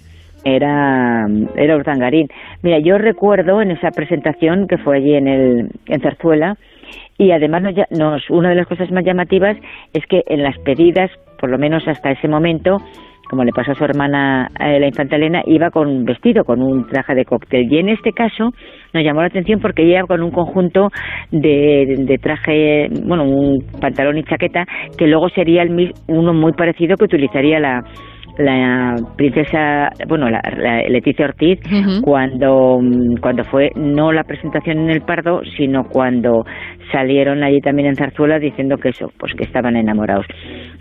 era, 0.46 1.26
era 1.56 1.76
Urdangarín. 1.76 2.28
Mira, 2.62 2.80
yo 2.80 2.98
recuerdo 2.98 3.62
en 3.62 3.72
esa 3.72 3.90
presentación 3.90 4.68
que 4.68 4.78
fue 4.78 4.98
allí 4.98 5.16
en, 5.16 5.28
el, 5.28 5.70
en 5.88 6.02
Zarzuela, 6.02 6.56
y 7.18 7.32
además 7.32 7.64
nos, 7.64 7.74
nos, 7.90 8.30
una 8.30 8.50
de 8.50 8.56
las 8.56 8.68
cosas 8.68 8.92
más 8.92 9.04
llamativas 9.04 9.58
es 9.94 10.06
que 10.06 10.22
en 10.28 10.44
las 10.44 10.58
pedidas, 10.60 11.10
por 11.40 11.50
lo 11.50 11.58
menos 11.58 11.88
hasta 11.88 12.12
ese 12.12 12.28
momento, 12.28 12.78
como 13.30 13.44
le 13.44 13.52
pasó 13.52 13.72
a 13.72 13.76
su 13.76 13.84
hermana 13.84 14.50
eh, 14.60 14.80
la 14.80 14.86
infanta 14.86 15.16
Elena, 15.16 15.42
iba 15.48 15.72
con 15.72 15.88
un 15.88 16.06
vestido, 16.06 16.44
con 16.44 16.62
un 16.62 16.86
traje 16.88 17.16
de 17.16 17.26
cóctel. 17.26 17.72
Y 17.72 17.80
en 17.80 17.90
este 17.90 18.12
caso 18.12 18.52
nos 18.94 19.04
llamó 19.04 19.22
la 19.22 19.28
atención 19.28 19.60
porque 19.60 19.84
iba 19.84 20.04
con 20.04 20.22
un 20.22 20.32
conjunto 20.32 20.90
de, 21.32 21.96
de 21.98 22.18
traje, 22.18 22.88
bueno, 23.04 23.24
un 23.24 23.66
pantalón 23.82 24.18
y 24.18 24.24
chaqueta, 24.24 24.66
que 24.98 25.08
luego 25.08 25.30
sería 25.30 25.64
el, 25.64 25.94
uno 26.08 26.34
muy 26.34 26.54
parecido 26.54 26.98
que 26.98 27.06
utilizaría 27.06 27.60
la, 27.60 27.82
la 28.38 28.96
princesa, 29.16 29.90
bueno, 30.08 30.30
la, 30.30 30.42
Leticia 30.90 31.26
Ortiz, 31.26 31.60
cuando, 32.02 32.80
cuando 33.22 33.44
fue 33.46 33.72
no 33.76 34.12
la 34.12 34.24
presentación 34.24 34.80
en 34.80 34.90
el 34.90 35.02
Pardo, 35.02 35.42
sino 35.58 35.84
cuando 35.86 36.46
salieron 36.92 37.44
allí 37.44 37.62
también 37.62 37.90
en 37.90 37.96
Zarzuela 37.96 38.40
diciendo 38.40 38.78
que 38.78 38.90
eso, 38.90 39.12
pues 39.18 39.34
que 39.34 39.44
estaban 39.44 39.76
enamorados. 39.76 40.26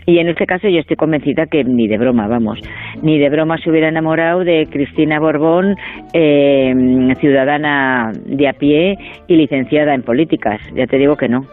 Y 0.06 0.18
en 0.18 0.28
este 0.28 0.46
caso 0.46 0.68
yo 0.68 0.80
estoy 0.80 0.96
convencida 0.96 1.46
que 1.46 1.64
ni 1.64 1.88
de 1.88 1.98
broma, 1.98 2.26
vamos, 2.28 2.58
ni 3.02 3.18
de 3.18 3.30
broma 3.30 3.58
se 3.58 3.70
hubiera 3.70 3.88
enamorado 3.88 4.44
de 4.44 4.66
Cristina 4.70 5.18
Borbón, 5.18 5.76
eh, 6.12 6.74
ciudadana 7.20 8.12
de 8.26 8.48
a 8.48 8.52
pie 8.52 8.96
y 9.28 9.36
licenciada 9.36 9.94
en 9.94 10.02
políticas. 10.02 10.60
Ya 10.74 10.86
te 10.86 10.98
digo 10.98 11.16
que 11.16 11.28
no. 11.28 11.46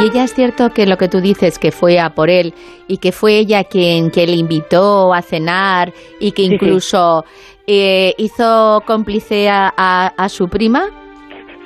Y 0.00 0.06
ella 0.06 0.24
es 0.24 0.34
cierto 0.34 0.70
que 0.70 0.86
lo 0.86 0.96
que 0.96 1.08
tú 1.08 1.20
dices, 1.20 1.58
que 1.58 1.70
fue 1.70 2.00
a 2.00 2.14
por 2.14 2.28
él 2.28 2.52
y 2.88 2.98
que 2.98 3.12
fue 3.12 3.38
ella 3.38 3.64
quien, 3.64 4.10
que 4.10 4.26
le 4.26 4.36
invitó 4.36 5.14
a 5.14 5.22
cenar 5.22 5.92
y 6.20 6.32
que 6.32 6.42
incluso 6.42 7.24
Eh, 7.66 8.12
hizo 8.18 8.82
cómplice 8.86 9.48
a, 9.48 9.68
a 10.18 10.28
su 10.28 10.48
prima. 10.48 10.90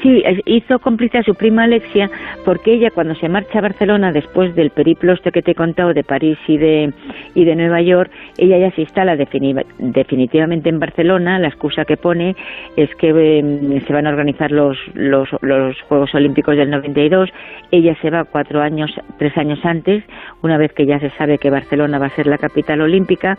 Sí, 0.03 0.23
hizo 0.47 0.79
cómplice 0.79 1.19
a 1.19 1.23
su 1.25 1.35
prima 1.35 1.65
Alexia 1.65 2.09
porque 2.45 2.75
ella 2.75 2.91
cuando 2.91 3.17
se 3.17 3.29
marcha 3.29 3.59
a 3.59 3.63
Barcelona 3.63 4.13
después 4.13 4.55
del 4.55 4.71
periplo 4.71 5.13
este 5.13 5.33
que 5.33 5.43
te 5.43 5.53
he 5.53 5.55
contado 5.57 5.93
de 5.93 6.05
París 6.05 6.39
y 6.47 6.57
de, 6.57 6.93
y 7.35 7.45
de 7.45 7.57
Nueva 7.57 7.83
York, 7.83 8.11
ella 8.37 8.59
ya 8.59 8.71
se 8.71 8.83
instala 8.83 9.17
definitivamente 9.17 10.69
en 10.69 10.79
Barcelona. 10.79 11.41
La 11.41 11.49
excusa 11.49 11.85
que 11.85 11.97
pone 11.97 12.37
es 12.77 12.95
que 12.95 13.09
em, 13.09 13.85
se 13.85 13.93
van 13.93 14.07
a 14.07 14.11
organizar 14.11 14.53
los, 14.53 14.79
los, 14.95 15.29
los 15.43 15.81
Juegos 15.83 16.15
Olímpicos 16.15 16.57
del 16.57 16.71
92. 16.71 17.31
Ella 17.73 17.97
se 18.01 18.11
va 18.11 18.25
cuatro 18.25 18.61
años, 18.61 18.93
tres 19.19 19.37
años 19.37 19.59
antes, 19.65 20.05
una 20.43 20.59
vez 20.59 20.73
que 20.75 20.87
ya 20.87 21.01
se 21.01 21.11
sabe 21.11 21.39
que 21.39 21.51
Barcelona 21.51 21.99
va 21.99 22.07
a 22.07 22.15
ser 22.15 22.29
la 22.29 22.39
capital 22.39 22.81
olímpica, 22.83 23.37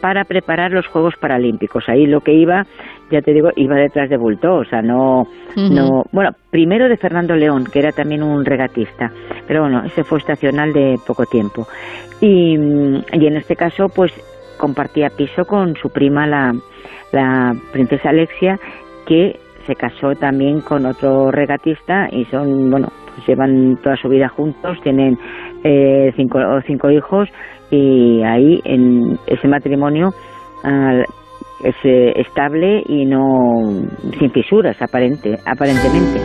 para 0.00 0.24
preparar 0.24 0.72
los 0.72 0.86
Juegos 0.88 1.14
Paralímpicos. 1.20 1.88
Ahí 1.88 2.06
lo 2.06 2.20
que 2.20 2.32
iba 2.32 2.66
ya 3.10 3.20
te 3.20 3.32
digo, 3.32 3.50
iba 3.56 3.76
detrás 3.76 4.08
de 4.08 4.16
Bulto, 4.16 4.56
o 4.56 4.64
sea, 4.64 4.82
no, 4.82 5.24
no, 5.56 6.04
bueno, 6.12 6.30
primero 6.50 6.88
de 6.88 6.96
Fernando 6.96 7.34
León, 7.34 7.64
que 7.70 7.80
era 7.80 7.92
también 7.92 8.22
un 8.22 8.44
regatista, 8.44 9.10
pero 9.46 9.62
bueno, 9.62 9.82
ese 9.84 10.04
fue 10.04 10.18
estacional 10.18 10.72
de 10.72 10.96
poco 11.06 11.26
tiempo. 11.26 11.66
Y, 12.20 12.54
y 12.54 13.26
en 13.26 13.36
este 13.36 13.56
caso, 13.56 13.88
pues 13.88 14.12
compartía 14.58 15.08
piso 15.10 15.44
con 15.44 15.74
su 15.76 15.90
prima, 15.90 16.26
la, 16.26 16.54
la 17.12 17.54
princesa 17.72 18.10
Alexia, 18.10 18.58
que 19.06 19.38
se 19.66 19.74
casó 19.74 20.14
también 20.14 20.60
con 20.60 20.86
otro 20.86 21.30
regatista 21.30 22.08
y 22.10 22.24
son, 22.26 22.70
bueno, 22.70 22.88
pues 23.14 23.26
llevan 23.26 23.76
toda 23.82 23.96
su 23.96 24.08
vida 24.08 24.28
juntos, 24.28 24.78
tienen 24.82 25.18
eh, 25.64 26.12
cinco, 26.16 26.38
cinco 26.66 26.90
hijos 26.90 27.28
y 27.70 28.22
ahí 28.22 28.60
en 28.64 29.18
ese 29.26 29.48
matrimonio 29.48 30.10
es 31.62 31.74
eh, 31.84 32.12
estable 32.16 32.82
y 32.86 33.04
no 33.06 33.68
sin 34.18 34.30
fisuras 34.30 34.80
aparente, 34.80 35.36
aparentemente. 35.44 36.20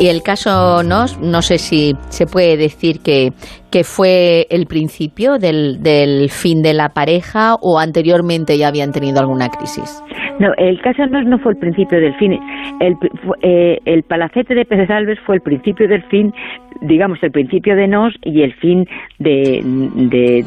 Y 0.00 0.08
el 0.08 0.22
caso 0.22 0.82
Nos, 0.82 1.20
no 1.20 1.42
sé 1.42 1.58
si 1.58 1.92
se 2.08 2.24
puede 2.24 2.56
decir 2.56 3.00
que, 3.04 3.32
que 3.70 3.84
fue 3.84 4.46
el 4.48 4.64
principio 4.64 5.36
del, 5.36 5.82
del 5.82 6.30
fin 6.30 6.62
de 6.62 6.72
la 6.72 6.88
pareja 6.88 7.56
o 7.60 7.78
anteriormente 7.78 8.56
ya 8.56 8.68
habían 8.68 8.92
tenido 8.92 9.20
alguna 9.20 9.50
crisis. 9.50 10.02
No, 10.38 10.54
el 10.56 10.80
caso 10.80 11.06
no, 11.06 11.20
no 11.20 11.38
fue 11.40 11.52
el 11.52 11.58
principio 11.58 12.00
del 12.00 12.14
fin. 12.14 12.32
El, 12.80 12.96
eh, 13.42 13.76
el 13.84 14.02
palacete 14.04 14.54
de 14.54 14.64
Pérez 14.64 14.88
Alves 14.88 15.18
fue 15.26 15.34
el 15.34 15.42
principio 15.42 15.86
del 15.86 16.02
fin, 16.04 16.32
digamos, 16.80 17.22
el 17.22 17.30
principio 17.30 17.76
de 17.76 17.86
Nos 17.86 18.14
y 18.22 18.40
el 18.40 18.54
fin 18.54 18.86
de, 19.18 19.60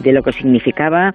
de 0.03 0.11
lo 0.13 0.23
que 0.23 0.31
significaba 0.31 1.13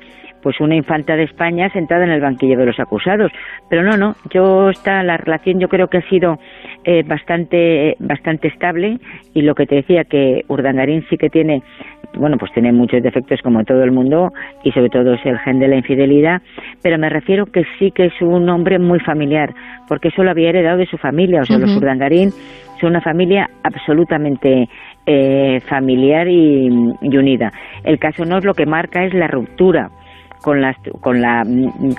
pues 0.49 0.63
una 0.63 0.77
infanta 0.77 1.15
de 1.15 1.25
España 1.25 1.69
sentada 1.75 2.05
en 2.05 2.11
el 2.11 2.23
banquillo 2.23 2.57
de 2.57 2.65
los 2.65 2.81
acusados. 2.81 3.31
Pero 3.69 3.83
no, 3.83 3.99
no, 3.99 4.15
yo 4.33 4.71
está 4.71 5.03
la 5.03 5.19
relación 5.19 5.61
yo 5.61 5.69
creo 5.69 5.89
que 5.89 5.99
ha 5.99 6.09
sido 6.09 6.39
eh, 6.85 7.03
bastante 7.07 7.97
bastante 7.99 8.49
estable 8.49 8.97
y 9.35 9.43
lo 9.43 9.55
que 9.55 9.67
te 9.67 9.75
decía 9.75 10.05
que 10.05 10.45
Urdangarín 10.49 11.05
sí 11.11 11.19
que 11.19 11.29
tiene 11.29 11.63
bueno, 12.15 12.39
pues 12.39 12.51
tiene 12.55 12.73
muchos 12.73 13.03
defectos 13.03 13.43
como 13.43 13.63
todo 13.65 13.83
el 13.83 13.93
mundo 13.93 14.31
y 14.65 14.73
sobre 14.73 14.89
todo 14.89 15.13
es 15.13 15.27
el 15.27 15.39
gen 15.41 15.59
de 15.59 15.69
la 15.69 15.77
infidelidad, 15.77 16.41
pero 16.83 16.97
me 16.97 17.11
refiero 17.11 17.45
que 17.45 17.65
sí 17.79 17.91
que 17.91 18.07
es 18.07 18.23
un 18.23 18.49
hombre 18.49 18.79
muy 18.79 19.01
familiar, 19.01 19.53
porque 19.87 20.09
eso 20.09 20.25
lo 20.25 20.31
había 20.31 20.49
heredado 20.49 20.79
de 20.79 20.87
su 20.87 20.97
familia, 20.97 21.43
o 21.43 21.45
sea, 21.45 21.59
los 21.59 21.77
Urdangarín 21.77 22.31
son 22.81 22.91
una 22.91 23.03
familia 23.03 23.51
absolutamente 23.63 24.67
eh, 25.05 25.61
familiar 25.69 26.27
y, 26.27 26.69
y, 27.03 27.17
unida. 27.19 27.53
El 27.85 27.99
caso 27.99 28.25
no 28.25 28.39
es 28.39 28.45
lo 28.47 28.55
que 28.55 28.65
marca 28.65 29.05
es 29.05 29.13
la 29.13 29.27
ruptura 29.27 29.91
con 30.43 30.61
la, 30.61 30.77
con 31.01 31.21
la, 31.21 31.45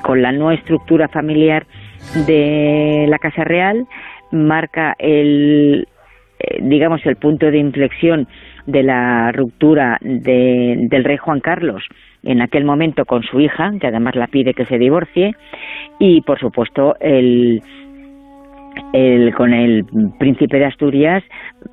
con 0.02 0.22
la 0.22 0.32
no 0.32 0.52
estructura 0.52 1.08
familiar 1.08 1.66
de 2.28 3.06
la 3.10 3.20
Casa 3.20 3.44
Real, 3.44 3.88
marca 4.32 4.96
el, 5.00 5.88
eh, 6.40 6.60
digamos, 6.62 7.06
el 7.06 7.16
punto 7.16 7.52
de 7.52 7.58
inflexión 7.58 8.28
de 8.66 8.84
la 8.84 9.32
ruptura 9.32 9.98
de, 10.02 10.76
del 10.90 11.04
rey 11.04 11.18
Juan 11.18 11.40
Carlos 11.40 11.84
en 12.24 12.42
aquel 12.42 12.66
momento 12.66 13.06
con 13.06 13.24
su 13.24 13.40
hija, 13.40 13.72
que 13.80 13.88
además 13.88 14.16
la 14.16 14.28
pide 14.28 14.54
que 14.54 14.66
se 14.66 14.78
divorcie, 14.78 15.36
y 16.00 16.22
por 16.22 16.40
supuesto 16.40 16.96
el, 17.00 17.62
el, 18.94 19.34
con 19.34 19.54
el 19.54 19.86
príncipe 20.20 20.60
de 20.60 20.66
Asturias 20.66 21.24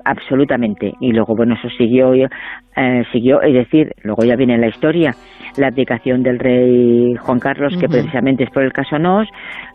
absolutamente. 0.07 0.93
Y 0.99 1.11
luego 1.11 1.35
bueno 1.35 1.55
eso 1.55 1.69
siguió 1.77 2.13
eh, 2.13 3.03
siguió 3.11 3.41
es 3.41 3.53
decir 3.53 3.91
luego 4.03 4.23
ya 4.23 4.35
viene 4.35 4.57
la 4.57 4.67
historia 4.67 5.11
la 5.57 5.67
abdicación 5.67 6.23
del 6.23 6.39
rey 6.39 7.15
Juan 7.15 7.39
Carlos 7.39 7.75
que 7.79 7.87
precisamente 7.87 8.43
es 8.43 8.49
por 8.51 8.63
el 8.63 8.71
caso 8.71 8.97
Nos 8.99 9.27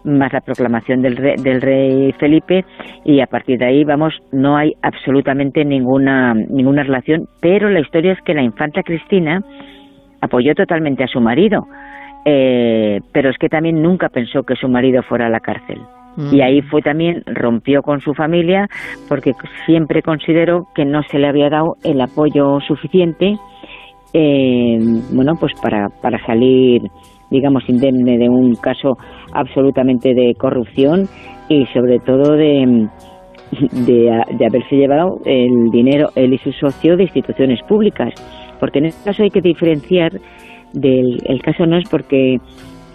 más 0.04 0.32
la 0.32 0.40
proclamación 0.40 1.02
del 1.02 1.16
rey, 1.16 1.34
del 1.42 1.60
rey 1.60 2.12
Felipe 2.12 2.64
y 3.04 3.20
a 3.20 3.26
partir 3.26 3.58
de 3.58 3.66
ahí 3.66 3.84
vamos 3.84 4.14
no 4.32 4.56
hay 4.56 4.72
absolutamente 4.82 5.64
ninguna 5.64 6.34
ninguna 6.34 6.84
relación 6.84 7.26
pero 7.40 7.68
la 7.68 7.80
historia 7.80 8.12
es 8.12 8.20
que 8.24 8.34
la 8.34 8.42
infanta 8.42 8.82
Cristina 8.82 9.40
apoyó 10.20 10.54
totalmente 10.54 11.04
a 11.04 11.08
su 11.08 11.20
marido 11.20 11.66
eh, 12.24 13.00
pero 13.12 13.30
es 13.30 13.36
que 13.38 13.48
también 13.48 13.82
nunca 13.82 14.08
pensó 14.08 14.44
que 14.44 14.54
su 14.54 14.68
marido 14.68 15.02
fuera 15.02 15.26
a 15.26 15.30
la 15.30 15.40
cárcel 15.40 15.78
y 16.30 16.40
ahí 16.42 16.60
fue 16.62 16.82
también, 16.82 17.22
rompió 17.26 17.82
con 17.82 18.00
su 18.00 18.12
familia 18.12 18.68
porque 19.08 19.32
siempre 19.66 20.02
consideró 20.02 20.66
que 20.74 20.84
no 20.84 21.02
se 21.10 21.18
le 21.18 21.28
había 21.28 21.48
dado 21.48 21.76
el 21.84 22.00
apoyo 22.00 22.60
suficiente, 22.66 23.36
eh, 24.12 24.78
bueno, 25.14 25.34
pues 25.40 25.52
para, 25.62 25.88
para 26.02 26.24
salir, 26.26 26.82
digamos, 27.30 27.66
indemne 27.68 28.18
de 28.18 28.28
un 28.28 28.54
caso 28.56 28.98
absolutamente 29.32 30.14
de 30.14 30.34
corrupción 30.38 31.06
y 31.48 31.64
sobre 31.72 31.98
todo 32.00 32.36
de, 32.36 32.88
de, 33.86 34.22
de 34.38 34.46
haberse 34.46 34.76
llevado 34.76 35.18
el 35.24 35.70
dinero, 35.70 36.08
él 36.14 36.34
y 36.34 36.38
su 36.38 36.52
socio, 36.52 36.96
de 36.96 37.04
instituciones 37.04 37.60
públicas. 37.66 38.12
Porque 38.60 38.80
en 38.80 38.86
este 38.86 39.04
caso 39.04 39.22
hay 39.22 39.30
que 39.30 39.40
diferenciar 39.40 40.12
del 40.72 41.18
el 41.26 41.42
caso 41.42 41.66
no 41.66 41.76
es 41.76 41.88
porque 41.88 42.38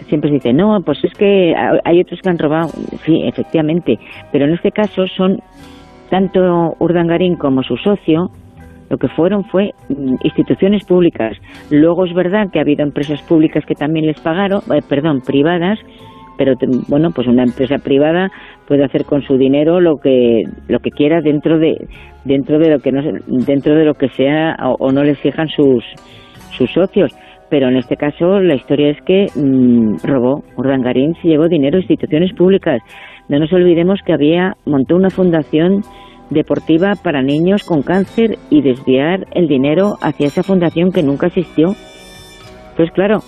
siempre 0.08 0.30
se 0.30 0.34
dice, 0.34 0.52
no, 0.52 0.80
pues 0.84 1.02
es 1.04 1.12
que 1.14 1.54
hay 1.84 2.00
otros 2.00 2.20
que 2.20 2.28
han 2.28 2.38
robado. 2.38 2.68
Sí, 3.04 3.22
efectivamente, 3.24 3.98
pero 4.32 4.46
en 4.46 4.54
este 4.54 4.72
caso 4.72 5.06
son 5.06 5.38
tanto 6.10 6.74
Urdangarín 6.78 7.36
como 7.36 7.62
su 7.62 7.76
socio, 7.76 8.30
lo 8.90 8.96
que 8.96 9.08
fueron 9.08 9.44
fue 9.44 9.72
mm, 9.88 10.14
instituciones 10.22 10.84
públicas. 10.84 11.36
Luego 11.70 12.06
es 12.06 12.14
verdad 12.14 12.50
que 12.50 12.58
ha 12.58 12.62
habido 12.62 12.82
empresas 12.82 13.22
públicas 13.22 13.64
que 13.66 13.74
también 13.74 14.06
les 14.06 14.20
pagaron, 14.20 14.60
eh, 14.74 14.80
perdón, 14.88 15.20
privadas, 15.20 15.78
pero 16.38 16.54
bueno, 16.88 17.10
pues 17.10 17.26
una 17.26 17.42
empresa 17.42 17.78
privada 17.78 18.30
puede 18.66 18.84
hacer 18.84 19.04
con 19.04 19.22
su 19.22 19.36
dinero 19.36 19.80
lo 19.80 19.96
que 19.96 20.44
lo 20.68 20.78
que 20.78 20.90
quiera 20.90 21.20
dentro 21.20 21.58
de 21.58 21.76
dentro 22.24 22.58
de 22.58 22.70
lo 22.70 22.78
que 22.78 22.92
no 22.92 23.02
dentro 23.26 23.74
de 23.74 23.84
lo 23.84 23.94
que 23.94 24.08
sea 24.08 24.56
o, 24.62 24.76
o 24.78 24.92
no 24.92 25.02
les 25.02 25.18
fijan 25.18 25.48
sus 25.48 25.84
sus 26.52 26.70
socios 26.70 27.12
pero 27.50 27.68
en 27.68 27.76
este 27.76 27.96
caso 27.96 28.40
la 28.40 28.54
historia 28.54 28.90
es 28.90 29.00
que 29.02 29.26
mmm, 29.34 29.96
robó, 30.02 30.42
Urdangarín 30.56 31.14
se 31.22 31.28
llevó 31.28 31.48
dinero 31.48 31.76
a 31.76 31.80
instituciones 31.80 32.32
públicas. 32.34 32.80
No 33.28 33.38
nos 33.38 33.52
olvidemos 33.52 34.00
que 34.04 34.12
había 34.12 34.54
montó 34.64 34.96
una 34.96 35.10
fundación 35.10 35.82
deportiva 36.30 36.92
para 37.02 37.22
niños 37.22 37.64
con 37.64 37.82
cáncer 37.82 38.36
y 38.50 38.62
desviar 38.62 39.26
el 39.32 39.48
dinero 39.48 39.94
hacia 40.02 40.26
esa 40.26 40.42
fundación 40.42 40.92
que 40.92 41.02
nunca 41.02 41.28
existió. 41.28 41.74
Pues 42.76 42.90
claro, 42.92 43.20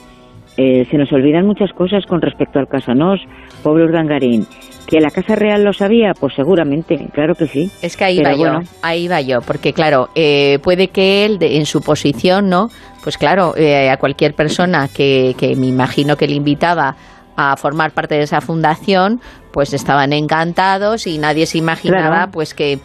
eh, 0.57 0.85
se 0.91 0.99
nos 0.99 1.13
olvidan 1.13 1.47
muchas 1.47 1.73
cosas 1.73 2.05
con 2.07 2.21
respecto 2.21 2.59
al 2.59 2.69
caso 2.69 2.95
Nos, 2.95 3.21
pobre 3.63 3.85
Urdangarín. 3.85 4.43
¿Que 4.91 4.99
la 5.01 5.11
Casa 5.11 5.37
Real 5.37 5.63
lo 5.63 5.73
sabía? 5.73 6.13
Pues 6.19 6.35
seguramente, 6.35 6.99
claro 7.15 7.37
que 7.37 7.47
sí. 7.47 7.71
Es 7.81 7.97
que 7.97 8.05
ahí 8.05 8.19
va 8.21 8.35
yo, 8.35 8.59
ahí 8.83 9.07
va 9.07 9.21
yo, 9.21 9.39
porque 9.41 9.73
claro, 9.73 10.09
eh, 10.17 10.59
puede 10.65 10.89
que 10.89 11.25
él, 11.25 11.39
de, 11.39 11.59
en 11.59 11.65
su 11.65 11.81
posición, 11.81 12.49
¿no? 12.49 12.71
Pues 13.05 13.17
claro, 13.17 13.57
eh, 13.57 13.89
a 13.89 13.97
cualquier 13.99 14.35
persona 14.35 14.89
que, 14.93 15.37
que 15.39 15.55
me 15.55 15.67
imagino 15.67 16.17
que 16.17 16.27
le 16.27 16.35
invitaba 16.35 16.97
a 17.37 17.57
formar 17.57 17.93
parte 17.93 18.17
de 18.17 18.23
esa 18.23 18.41
fundación, 18.41 19.21
pues 19.53 19.73
estaban 19.73 20.13
encantados 20.13 21.07
y 21.07 21.19
nadie 21.19 21.47
se 21.47 21.59
imaginaba 21.59 22.17
Claro. 22.17 22.33
pues 22.33 22.53
que 22.53 22.81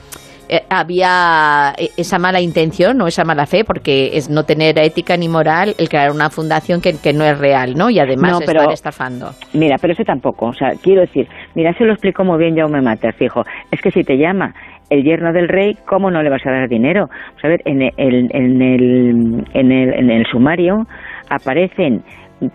eh, 0.50 0.62
había 0.70 1.74
eh, 1.78 1.90
esa 1.98 2.20
mala 2.20 2.42
intención 2.42 3.02
o 3.02 3.08
esa 3.08 3.24
mala 3.24 3.46
fe, 3.46 3.64
porque 3.64 4.18
es 4.18 4.30
no 4.30 4.44
tener 4.44 4.78
ética 4.80 5.18
ni 5.18 5.28
moral 5.28 5.76
el 5.78 5.90
crear 5.90 6.12
una 6.12 6.30
fundación 6.30 6.82
que, 6.82 6.94
que 7.02 7.14
no 7.14 7.24
es 7.24 7.38
real, 7.40 7.74
¿no? 7.76 7.90
Y 7.90 8.00
además 8.00 8.32
No, 8.32 8.40
pero- 8.46 8.60
estar 8.62 8.74
estafando. 8.74 9.32
Mira, 9.54 9.78
pero 9.82 9.94
eso 9.94 10.04
tampoco. 10.04 10.48
O 10.48 10.54
sea, 10.54 10.72
quiero 10.82 11.02
decir, 11.02 11.28
mira, 11.56 11.74
se 11.78 11.84
lo 11.86 11.94
explicó 11.94 12.24
muy 12.24 12.38
bien 12.40 12.56
Jaume 12.58 12.82
Mater, 12.82 13.14
fijo. 13.14 13.44
Es 13.72 13.82
que 13.82 13.92
si 13.92 14.04
te 14.04 14.18
llama 14.18 14.54
el 14.90 15.04
yerno 15.04 15.34
del 15.34 15.48
rey, 15.48 15.76
¿cómo 15.88 16.12
no 16.12 16.22
le 16.22 16.30
vas 16.30 16.46
a 16.46 16.52
dar 16.52 16.68
dinero? 16.70 17.10
A 17.44 17.48
ver, 17.48 17.62
en 17.66 17.82
el, 17.82 17.92
en 17.98 18.62
el, 18.62 19.46
en 19.54 19.72
el, 19.72 19.94
en 19.94 20.10
el 20.12 20.26
sumario 20.28 20.86
aparecen 21.30 22.04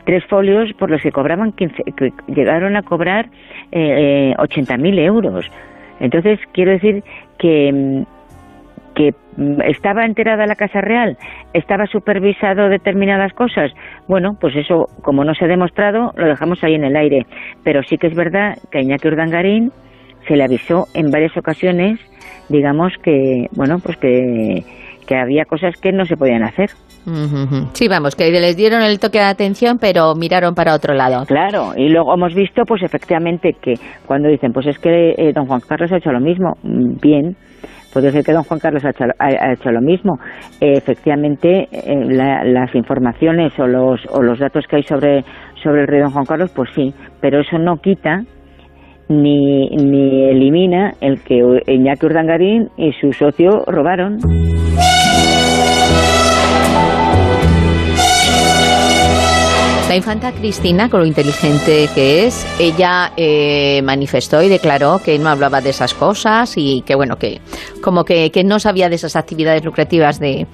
tres 0.04 0.22
folios 0.28 0.70
por 0.78 0.90
los 0.90 1.02
que 1.02 1.10
cobraban 1.10 1.52
15, 1.52 1.74
que 1.96 2.10
llegaron 2.28 2.76
a 2.76 2.82
cobrar 2.82 3.26
eh, 3.72 4.32
80.000 4.38 4.98
euros. 5.00 5.46
Entonces, 6.00 6.38
quiero 6.52 6.70
decir 6.72 7.02
que 7.40 7.72
mm, 7.72 8.02
que 8.94 9.12
mm, 9.36 9.62
estaba 9.62 10.04
enterada 10.04 10.46
la 10.46 10.54
Casa 10.54 10.80
Real, 10.80 11.16
estaba 11.54 11.86
supervisado 11.86 12.68
determinadas 12.68 13.32
cosas. 13.32 13.72
Bueno, 14.08 14.36
pues 14.40 14.54
eso, 14.56 14.86
como 15.02 15.24
no 15.24 15.34
se 15.34 15.44
ha 15.44 15.48
demostrado, 15.48 16.12
lo 16.16 16.26
dejamos 16.26 16.62
ahí 16.62 16.74
en 16.74 16.84
el 16.84 16.96
aire. 16.96 17.26
Pero 17.64 17.82
sí 17.82 17.96
que 17.96 18.08
es 18.08 18.14
verdad 18.14 18.56
que 18.70 18.78
a 18.78 18.82
Iñaki 18.82 19.08
Urdangarín 19.08 19.72
se 20.28 20.36
le 20.36 20.44
avisó 20.44 20.84
en 20.94 21.10
varias 21.10 21.36
ocasiones, 21.36 21.98
digamos 22.48 22.92
que, 23.02 23.46
bueno, 23.56 23.78
pues 23.82 23.96
que, 23.96 24.62
que 25.06 25.16
había 25.16 25.44
cosas 25.44 25.74
que 25.80 25.92
no 25.92 26.04
se 26.04 26.16
podían 26.16 26.42
hacer. 26.42 26.70
Sí, 27.72 27.88
vamos, 27.88 28.14
que 28.14 28.30
les 28.30 28.56
dieron 28.56 28.82
el 28.82 28.98
toque 28.98 29.18
de 29.18 29.24
atención, 29.24 29.78
pero 29.80 30.14
miraron 30.14 30.54
para 30.54 30.74
otro 30.74 30.94
lado. 30.94 31.24
Claro, 31.26 31.72
y 31.76 31.88
luego 31.88 32.14
hemos 32.14 32.34
visto, 32.34 32.62
pues 32.66 32.82
efectivamente, 32.82 33.56
que 33.60 33.74
cuando 34.06 34.28
dicen, 34.28 34.52
pues 34.52 34.66
es 34.66 34.78
que 34.78 35.14
eh, 35.16 35.32
don 35.34 35.46
Juan 35.46 35.60
Carlos 35.66 35.92
ha 35.92 35.96
hecho 35.96 36.12
lo 36.12 36.20
mismo, 36.20 36.54
mm, 36.62 37.00
bien, 37.00 37.36
puede 37.92 38.10
ser 38.12 38.24
que 38.24 38.32
don 38.32 38.44
Juan 38.44 38.60
Carlos 38.60 38.84
ha 38.84 39.52
hecho, 39.52 39.70
lo 39.70 39.80
mismo. 39.80 40.18
efectivamente, 40.60 41.68
eh, 41.72 42.44
las 42.44 42.74
informaciones 42.74 43.52
o 43.58 43.66
los, 43.66 44.00
o 44.10 44.22
los 44.22 44.38
datos 44.38 44.64
que 44.68 44.76
hay 44.76 44.82
sobre, 44.82 45.24
sobre 45.62 45.82
el 45.82 45.88
rey 45.88 46.00
don 46.00 46.10
Juan 46.10 46.26
Carlos, 46.26 46.50
pues 46.54 46.70
sí, 46.74 46.94
pero 47.20 47.40
eso 47.40 47.58
no 47.58 47.76
quita 47.76 48.22
ni, 49.10 49.68
ni 49.70 50.30
elimina 50.30 50.92
el 51.00 51.20
que 51.22 51.42
Iñaki 51.66 52.06
Urdangarín 52.06 52.68
y 52.76 52.92
su 52.92 53.12
socio 53.12 53.64
robaron. 53.66 54.18
La 59.90 59.96
infanta 59.96 60.30
Cristina, 60.30 60.88
con 60.88 61.00
lo 61.00 61.06
inteligente 61.06 61.88
que 61.92 62.24
es, 62.24 62.46
ella 62.60 63.10
eh, 63.16 63.82
manifestó 63.82 64.40
y 64.40 64.48
declaró 64.48 65.00
que 65.04 65.18
no 65.18 65.28
hablaba 65.28 65.60
de 65.60 65.70
esas 65.70 65.94
cosas 65.94 66.52
y 66.56 66.82
que, 66.82 66.94
bueno, 66.94 67.16
que 67.16 67.40
como 67.82 68.04
que, 68.04 68.30
no 68.44 68.60
sabía 68.60 68.88
de 68.88 68.94
esas 68.94 69.16
actividades 69.16 69.64
lucrativas 69.64 70.20
de, 70.20 70.46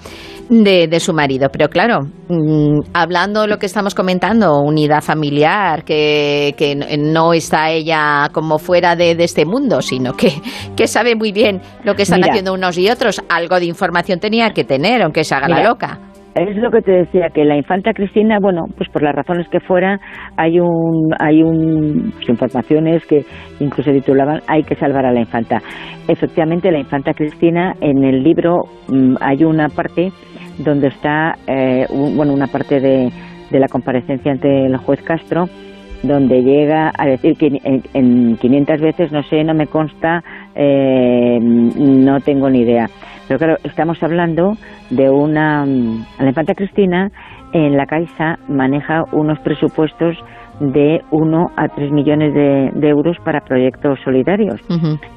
de, 0.49 1.01
su 1.01 1.13
marido. 1.13 1.51
Pero 1.53 1.69
claro, 1.69 2.07
mm, 2.31 2.93
hablando 2.95 3.43
de 3.43 3.49
lo 3.49 3.59
que 3.59 3.67
estamos 3.67 3.95
comentando, 3.95 4.59
unidad 4.59 5.03
familiar, 5.03 5.85
que, 5.85 6.55
que 6.57 6.75
no 6.97 7.35
está 7.35 7.71
ella 7.71 8.31
como 8.33 8.59
fuera 8.59 8.97
de, 8.97 9.23
este 9.23 9.45
mundo, 9.45 9.83
sino 9.83 10.15
que, 10.15 10.33
que, 10.75 10.89
sabe 10.89 11.15
muy 11.15 11.33
bien 11.33 11.61
lo 11.85 11.95
que 11.95 12.05
están 12.05 12.25
haciendo 12.25 12.55
unos 12.55 12.79
y 12.79 12.89
otros, 12.89 13.23
algo 13.29 13.61
de 13.61 13.67
información 13.67 14.19
tenía 14.19 14.53
que 14.55 14.65
tener, 14.65 15.03
aunque 15.03 15.25
se 15.25 15.35
haga 15.35 15.47
la 15.47 15.63
loca. 15.63 16.16
Es 16.37 16.55
lo 16.59 16.71
que 16.71 16.83
te 16.83 16.93
decía, 16.93 17.31
que 17.31 17.47
la 17.47 17.57
infanta 17.57 17.95
Cristina, 17.95 18.37
bueno, 18.39 18.67
pues 18.77 18.91
por 18.91 19.03
las 19.03 19.15
razones 19.15 19.49
que 19.49 19.59
fuera, 19.59 19.99
hay 20.37 20.61
un, 20.61 21.11
hay 21.19 21.43
un, 21.43 22.13
pues 22.15 22.29
informaciones 22.29 23.07
que 23.07 23.25
incluso 23.59 23.91
titulaban 23.91 24.41
Hay 24.47 24.63
que 24.63 24.75
salvar 24.75 25.07
a 25.07 25.13
la 25.13 25.21
infanta. 25.21 25.63
Efectivamente, 26.07 26.71
la 26.71 26.79
infanta 26.79 27.15
Cristina, 27.15 27.73
en 27.81 28.05
el 28.05 28.23
libro 28.23 28.65
mm, 28.89 29.15
hay 29.19 29.45
una 29.45 29.71
parte 29.71 30.13
donde 30.59 30.89
está, 30.89 31.37
eh, 31.47 31.87
bueno, 31.91 32.35
una 32.35 32.49
parte 32.49 32.81
de, 32.81 33.11
de 33.51 33.59
la 33.59 33.69
comparecencia 33.69 34.31
ante 34.31 34.67
el 34.67 34.77
juez 34.77 35.03
Castro, 35.03 35.47
donde 36.03 36.43
llega 36.43 36.93
a 36.97 37.07
decir 37.07 37.37
que 37.37 37.49
en, 37.95 38.37
500 38.37 38.81
veces 38.81 39.13
no 39.13 39.23
sé, 39.23 39.43
no 39.45 39.55
me 39.55 39.67
consta, 39.67 40.23
eh, 40.57 41.39
no 41.41 42.21
tengo 42.21 42.51
ni 42.51 42.61
idea. 42.61 42.87
Pero 43.29 43.39
claro, 43.39 43.57
estamos 43.65 44.03
hablando 44.03 44.53
de 44.91 45.11
una... 45.11 45.65
La 45.67 46.29
infanta 46.29 46.55
Cristina 46.55 47.11
en 47.53 47.77
la 47.77 47.87
Caixa 47.87 48.39
maneja 48.49 49.05
unos 49.13 49.39
presupuestos 49.41 50.17
de 50.61 51.03
1 51.11 51.47
a 51.57 51.69
3 51.69 51.93
millones 51.93 52.33
de, 52.33 52.89
euros 52.89 53.17
para 53.25 53.41
proyectos 53.41 53.99
solidarios, 54.05 54.61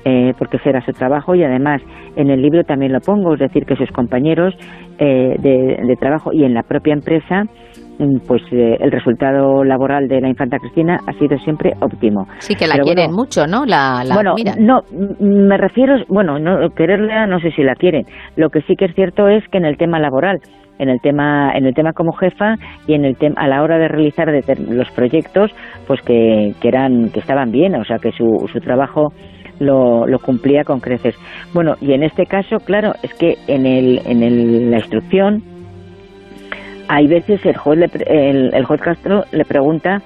eh, 0.04 0.34
porque 0.38 0.60
será 0.60 0.82
su 0.82 0.92
trabajo 0.92 1.34
y 1.36 1.44
además 1.44 1.82
en 2.16 2.30
el 2.30 2.42
libro 2.42 2.64
también 2.64 2.92
lo 2.92 3.00
pongo, 3.00 3.34
es 3.34 3.40
decir, 3.40 3.66
que 3.66 3.76
sus 3.76 3.90
compañeros 3.92 4.54
eh, 4.98 5.36
de, 5.40 5.96
trabajo 6.00 6.32
y 6.34 6.44
en 6.44 6.54
la 6.54 6.64
propia 6.64 6.94
empresa 6.94 7.44
mm, 7.44 7.89
pues 8.28 8.42
eh, 8.52 8.78
el 8.80 8.92
resultado 8.92 9.64
laboral 9.64 10.08
de 10.08 10.22
la 10.22 10.30
infanta 10.30 10.58
Cristina 10.58 11.00
ha 11.06 11.14
sido 11.14 11.38
siempre 11.40 11.74
óptimo. 11.82 12.28
Sí, 12.40 12.56
que 12.56 12.68
la 12.68 12.78
quieren 12.78 13.12
mucho, 13.12 13.46
¿no? 13.46 13.66
La, 13.66 14.04
bueno, 14.14 14.36
no, 14.60 14.82
me 15.20 15.58
refiero, 15.58 15.96
bueno, 16.08 16.40
no, 16.40 16.70
quererla 16.70 17.28
no 17.28 17.40
sé 17.40 17.52
si 17.52 17.64
la 17.64 17.76
quieren. 17.76 18.04
Lo 18.38 18.50
que 18.50 18.62
sí 18.62 18.76
que 18.76 18.86
es 18.86 18.96
cierto 18.96 19.28
es 19.28 19.44
que 19.52 19.58
en 19.58 19.66
el 19.66 19.78
tema 19.78 20.00
laboral, 20.00 20.40
en 20.78 20.88
el 20.88 21.02
tema 21.02 21.52
en 21.54 21.66
el 21.66 21.74
tema 21.74 21.92
como 21.92 22.14
jefa 22.14 22.56
y 22.88 22.94
en 22.94 23.04
el 23.04 23.18
tema 23.18 23.36
a 23.38 23.48
la 23.48 23.62
hora 23.62 23.78
de 23.78 23.90
realizar 23.90 24.28
los 24.70 24.90
proyectos 24.92 25.52
pues 25.86 26.02
que, 26.02 26.54
que 26.62 26.68
eran 26.70 27.10
que 27.10 27.20
estaban 27.20 27.52
bien 27.52 27.76
o 27.76 27.84
sea 27.84 27.98
que 27.98 28.12
su, 28.14 28.48
su 28.52 28.60
trabajo 28.62 29.10
lo, 29.60 30.08
lo, 30.08 30.20
cumplía 30.20 30.64
con 30.64 30.80
creces 30.80 31.16
bueno 31.54 31.74
y 31.82 31.92
en 31.92 32.04
este 32.04 32.26
caso 32.26 32.60
claro 32.66 32.94
es 33.04 33.14
que 33.16 33.36
en 33.50 33.66
el 33.66 34.00
en 34.06 34.24
el, 34.24 34.72
la 34.72 34.78
instrucción 34.78 35.59
hay 36.90 37.08
veces 37.08 37.46
el 37.46 37.56
juez 37.56 37.80
el, 38.08 38.54
el 38.54 38.66
juez 38.66 38.82
Castro 38.82 39.24
le 39.32 39.46
pregunta 39.46 40.02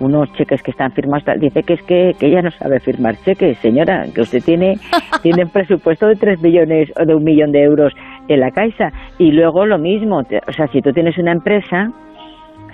unos 0.00 0.30
cheques 0.34 0.62
que 0.62 0.72
están 0.72 0.92
firmados, 0.92 1.24
dice 1.40 1.62
que 1.62 1.74
es 1.74 1.82
que, 1.82 2.12
que, 2.18 2.26
ella 2.26 2.42
no 2.42 2.50
sabe 2.50 2.80
firmar 2.80 3.14
cheques, 3.24 3.56
señora, 3.58 4.04
que 4.14 4.20
usted 4.20 4.42
tiene, 4.44 4.74
tiene 5.22 5.44
un 5.44 5.50
presupuesto 5.50 6.06
de 6.08 6.16
tres 6.16 6.42
millones 6.42 6.92
o 7.00 7.06
de 7.06 7.14
un 7.14 7.24
millón 7.24 7.52
de 7.52 7.62
euros 7.62 7.94
en 8.28 8.40
la 8.40 8.50
Caixa. 8.50 8.90
Y 9.18 9.30
luego 9.30 9.64
lo 9.64 9.78
mismo, 9.78 10.18
o 10.18 10.52
sea, 10.52 10.66
si 10.68 10.82
tú 10.82 10.90
tienes 10.92 11.16
una 11.16 11.32
empresa, 11.32 11.88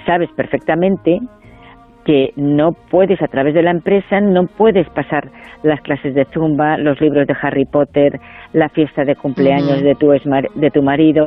sabes 0.05 0.31
perfectamente 0.35 1.21
que 2.05 2.33
no 2.37 2.73
puedes 2.91 3.21
a 3.23 3.29
través 3.29 3.55
de 3.55 3.63
la 3.63 3.71
empresa 3.71 4.21
no 4.21 4.47
puedes 4.47 4.89
pasar 4.91 5.29
las 5.63 5.81
clases 5.81 6.15
de 6.15 6.25
zumba, 6.27 6.77
los 6.77 7.01
libros 7.01 7.27
de 7.27 7.37
Harry 7.41 7.65
Potter, 7.65 8.19
la 8.53 8.69
fiesta 8.69 9.05
de 9.05 9.15
cumpleaños 9.15 9.83
de 9.83 9.95
tu 9.95 10.11
de 10.11 10.71
tu 10.71 10.83
marido, 10.83 11.27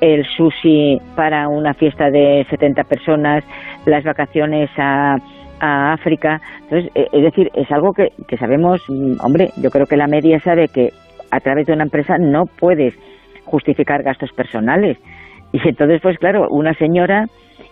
el 0.00 0.24
sushi 0.24 0.98
para 1.16 1.48
una 1.48 1.72
fiesta 1.74 2.10
de 2.10 2.46
70 2.50 2.84
personas, 2.84 3.44
las 3.86 4.04
vacaciones 4.04 4.70
a 4.76 5.16
a 5.60 5.92
África. 5.92 6.40
Entonces, 6.62 6.90
eh, 6.94 7.06
es 7.12 7.22
decir, 7.22 7.50
es 7.54 7.70
algo 7.70 7.92
que, 7.92 8.08
que 8.26 8.36
sabemos, 8.36 8.82
mm, 8.88 9.22
hombre, 9.22 9.50
yo 9.62 9.70
creo 9.70 9.86
que 9.86 9.96
la 9.96 10.06
media 10.06 10.40
sabe 10.40 10.68
que 10.68 10.90
a 11.30 11.40
través 11.40 11.66
de 11.66 11.74
una 11.74 11.84
empresa 11.84 12.16
no 12.18 12.44
puedes 12.46 12.94
justificar 13.44 14.02
gastos 14.02 14.32
personales. 14.32 14.98
Y 15.52 15.68
entonces, 15.68 16.00
pues 16.02 16.18
claro, 16.18 16.48
una 16.50 16.74
señora 16.74 17.26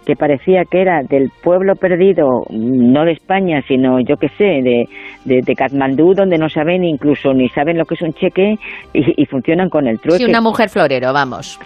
que 0.09 0.17
parecía 0.17 0.65
que 0.65 0.81
era 0.81 1.03
del 1.03 1.31
pueblo 1.43 1.75
perdido, 1.75 2.25
no 2.49 3.05
de 3.05 3.13
España, 3.13 3.61
sino 3.69 4.01
yo 4.01 4.17
qué 4.17 4.31
sé, 4.39 4.63
de, 4.63 4.89
de, 5.27 5.55
Katmandú, 5.55 6.15
donde 6.15 6.39
no 6.39 6.49
saben 6.49 6.83
incluso 6.83 7.35
ni 7.35 7.51
saben 7.51 7.77
lo 7.77 7.85
que 7.85 7.95
es 7.95 8.01
un 8.01 8.15
cheque 8.15 8.55
y, 8.95 9.27
funcionan 9.27 9.69
con 9.69 9.87
el 9.87 10.01
trueque. 10.01 10.25
Sí, 10.25 10.31
una 10.31 10.41
mujer 10.41 10.71
florero, 10.71 11.13
vamos. 11.13 11.61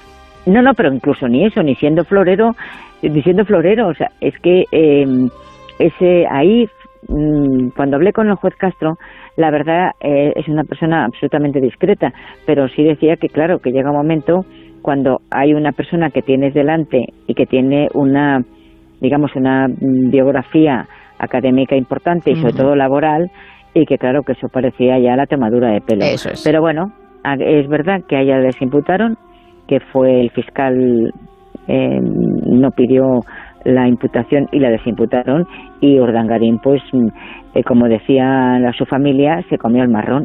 No, 0.44 0.60
no, 0.60 0.74
pero 0.74 0.92
incluso 0.92 1.28
ni 1.28 1.46
eso, 1.46 1.62
ni 1.62 1.76
siendo 1.76 2.02
florero, 2.02 2.50
ni 3.00 3.22
siendo 3.22 3.44
florero, 3.44 3.86
o 3.86 3.94
sea, 3.94 4.08
es 4.20 4.34
que 4.40 4.64
eh, 4.72 5.06
ese 5.78 6.26
ahí, 6.28 6.66
mm, 7.06 7.68
cuando 7.76 7.94
hablé 7.94 8.12
con 8.12 8.28
el 8.28 8.34
juez 8.34 8.56
Castro, 8.56 8.94
la 9.36 9.52
verdad 9.52 9.92
eh, 10.00 10.32
es 10.34 10.48
una 10.48 10.64
persona 10.64 11.04
absolutamente 11.04 11.60
discreta, 11.60 12.12
pero 12.44 12.66
sí 12.66 12.82
decía 12.82 13.14
que 13.14 13.28
claro, 13.28 13.60
que 13.60 13.70
llega 13.70 13.92
un 13.92 13.98
momento 13.98 14.40
cuando 14.82 15.20
hay 15.30 15.54
una 15.54 15.72
persona 15.72 16.10
que 16.10 16.22
tienes 16.22 16.54
delante 16.54 17.06
y 17.26 17.34
que 17.34 17.46
tiene 17.46 17.88
una, 17.94 18.42
digamos, 19.00 19.34
una 19.36 19.68
biografía 19.78 20.86
académica 21.18 21.76
importante 21.76 22.32
y 22.32 22.36
sobre 22.36 22.52
todo 22.52 22.74
laboral, 22.74 23.30
y 23.74 23.86
que 23.86 23.96
claro 23.96 24.22
que 24.22 24.32
eso 24.32 24.48
parecía 24.48 24.98
ya 24.98 25.16
la 25.16 25.26
tomadura 25.26 25.70
de 25.70 25.80
pelo. 25.80 26.04
Pero 26.44 26.60
bueno, 26.60 26.92
es 27.38 27.68
verdad 27.68 28.00
que 28.08 28.16
a 28.16 28.20
ella 28.20 28.38
les 28.38 28.60
imputaron, 28.60 29.16
que 29.68 29.78
fue 29.92 30.20
el 30.20 30.30
fiscal 30.30 31.12
eh, 31.68 32.00
no 32.00 32.70
pidió 32.72 33.20
la 33.64 33.86
imputación 33.86 34.48
y 34.50 34.58
la 34.58 34.70
desimputaron 34.70 35.46
y 35.80 36.00
Urdangarín 36.00 36.58
pues 36.58 36.82
eh, 37.54 37.62
como 37.62 37.86
decía 37.86 38.58
su 38.76 38.84
familia 38.86 39.44
se 39.48 39.58
comió 39.58 39.84
el 39.84 39.88
marrón. 39.88 40.24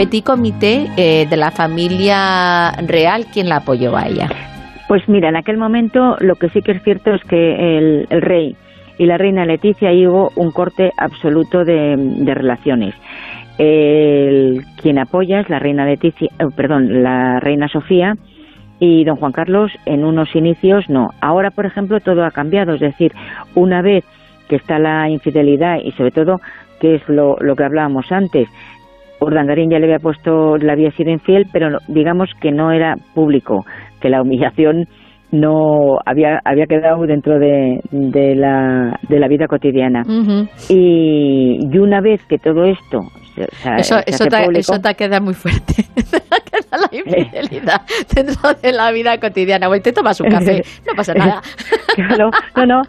Petit 0.00 0.24
Comité 0.24 0.86
eh, 0.96 1.26
de 1.28 1.36
la 1.36 1.50
familia 1.50 2.72
real, 2.86 3.26
¿quién 3.30 3.50
la 3.50 3.56
apoyó 3.56 3.94
a 3.98 4.06
ella? 4.06 4.30
Pues 4.88 5.06
mira, 5.10 5.28
en 5.28 5.36
aquel 5.36 5.58
momento 5.58 6.16
lo 6.20 6.36
que 6.36 6.48
sí 6.48 6.62
que 6.62 6.72
es 6.72 6.82
cierto 6.82 7.12
es 7.12 7.22
que 7.24 7.76
el, 7.76 8.06
rey 8.08 8.56
y 8.96 9.04
la 9.04 9.18
reina 9.18 9.44
Leticia 9.44 9.90
hubo 10.08 10.32
un 10.36 10.52
corte 10.52 10.90
absoluto 10.96 11.66
de, 11.66 11.96
relaciones. 12.34 12.94
El, 13.58 14.64
quien 14.80 14.98
apoya 14.98 15.40
es 15.40 15.50
la 15.50 15.58
reina 15.58 15.84
Leticia, 15.84 16.30
eh, 16.38 16.46
perdón, 16.56 17.02
la 17.02 17.38
reina 17.38 17.68
Sofía 17.68 18.14
y 18.78 19.04
don 19.04 19.16
Juan 19.16 19.32
Carlos 19.32 19.70
en 19.84 20.06
unos 20.06 20.34
inicios 20.34 20.88
no. 20.88 21.10
Ahora, 21.20 21.50
por 21.50 21.66
ejemplo, 21.66 22.00
todo 22.00 22.24
ha 22.24 22.30
cambiado, 22.30 22.72
es 22.72 22.80
decir, 22.80 23.12
una 23.54 23.82
vez 23.82 24.06
que 24.48 24.56
está 24.56 24.78
la 24.78 25.10
infidelidad 25.10 25.76
y 25.84 25.92
sobre 25.92 26.10
todo 26.10 26.40
que 26.80 26.94
es 26.94 27.02
lo 27.06 27.36
que 27.54 27.64
hablábamos 27.64 28.10
antes, 28.10 28.48
Urdangarín 29.20 29.70
ya 29.70 29.78
le 29.78 29.86
había 29.86 29.98
puesto, 29.98 30.56
le 30.56 30.72
había 30.72 30.90
sido 30.92 31.10
infiel, 31.10 31.46
pero 31.52 31.78
digamos 31.88 32.30
que 32.40 32.52
no 32.52 32.72
era 32.72 32.94
público, 33.14 33.64
que 34.00 34.08
la 34.08 34.22
humillación 34.22 34.86
no 35.32 35.98
había 36.04 36.40
había 36.44 36.66
quedado 36.66 37.06
dentro 37.06 37.38
de, 37.38 37.80
de, 37.92 38.34
la, 38.34 38.98
de 39.08 39.20
la 39.20 39.28
vida 39.28 39.46
cotidiana 39.46 40.02
y, 40.68 41.58
y 41.60 41.78
una 41.78 42.00
vez 42.00 42.20
que 42.26 42.38
todo 42.38 42.64
esto 42.64 42.98
eso, 43.78 43.96
eso, 44.06 44.26
te, 44.26 44.88
ha 44.88 44.94
quedado 44.94 45.22
muy 45.22 45.34
fuerte. 45.34 45.84
la 46.52 46.88
infidelidad 46.90 47.82
dentro 48.14 48.54
de 48.54 48.72
la 48.72 48.90
vida 48.92 49.18
cotidiana. 49.18 49.68
Bueno, 49.68 49.82
te 49.82 49.92
tomas 49.92 50.20
un 50.20 50.28
café, 50.28 50.62
no 50.86 50.94
pasa 50.94 51.14
nada. 51.14 51.40
claro, 51.94 52.30
no, 52.56 52.66
no, 52.66 52.82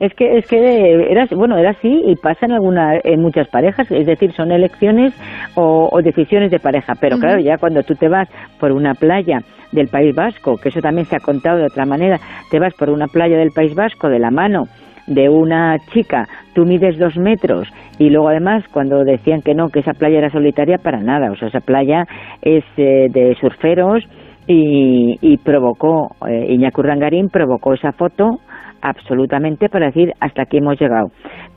es 0.00 0.14
que, 0.14 0.38
es 0.38 0.46
que 0.46 1.10
era, 1.10 1.26
bueno, 1.32 1.56
era 1.58 1.70
así 1.70 2.02
y 2.06 2.16
pasa 2.16 2.46
en, 2.46 2.52
alguna, 2.52 2.98
en 3.02 3.20
muchas 3.20 3.48
parejas, 3.48 3.90
es 3.90 4.06
decir, 4.06 4.32
son 4.32 4.52
elecciones 4.52 5.14
o, 5.54 5.90
decisiones 6.02 6.50
de 6.50 6.58
pareja, 6.60 6.92
pero 7.00 7.18
claro, 7.18 7.40
ya 7.40 7.56
cuando 7.58 7.82
tú 7.82 7.94
te 7.94 8.08
vas 8.08 8.28
por 8.60 8.72
una 8.72 8.94
playa 8.94 9.40
del 9.72 9.88
País 9.88 10.14
Vasco, 10.14 10.56
que 10.56 10.68
eso 10.68 10.80
también 10.80 11.06
se 11.06 11.16
ha 11.16 11.20
contado 11.20 11.58
de 11.58 11.66
otra 11.66 11.84
manera, 11.84 12.18
te 12.50 12.60
vas 12.60 12.74
por 12.74 12.90
una 12.90 13.06
playa 13.06 13.36
del 13.36 13.50
País 13.50 13.74
Vasco 13.74 14.08
de 14.08 14.18
la 14.18 14.30
mano 14.30 14.64
de 15.06 15.28
una 15.28 15.78
chica, 15.92 16.26
tú 16.54 16.64
mides 16.64 16.98
dos 16.98 17.16
metros 17.16 17.68
y 17.98 18.10
luego 18.10 18.28
además 18.28 18.64
cuando 18.72 19.04
decían 19.04 19.40
que 19.42 19.54
no, 19.54 19.68
que 19.68 19.80
esa 19.80 19.92
playa 19.92 20.18
era 20.18 20.30
solitaria, 20.30 20.78
para 20.78 21.00
nada, 21.00 21.30
o 21.30 21.36
sea, 21.36 21.48
esa 21.48 21.60
playa 21.60 22.04
es 22.42 22.64
eh, 22.76 23.08
de 23.10 23.36
surferos 23.40 24.04
y, 24.46 25.18
y 25.20 25.38
provocó, 25.38 26.10
eh, 26.28 26.56
Rangarín 26.76 27.28
provocó 27.28 27.74
esa 27.74 27.92
foto 27.92 28.38
absolutamente 28.82 29.68
para 29.68 29.86
decir 29.86 30.12
hasta 30.20 30.42
aquí 30.42 30.58
hemos 30.58 30.78
llegado. 30.80 31.08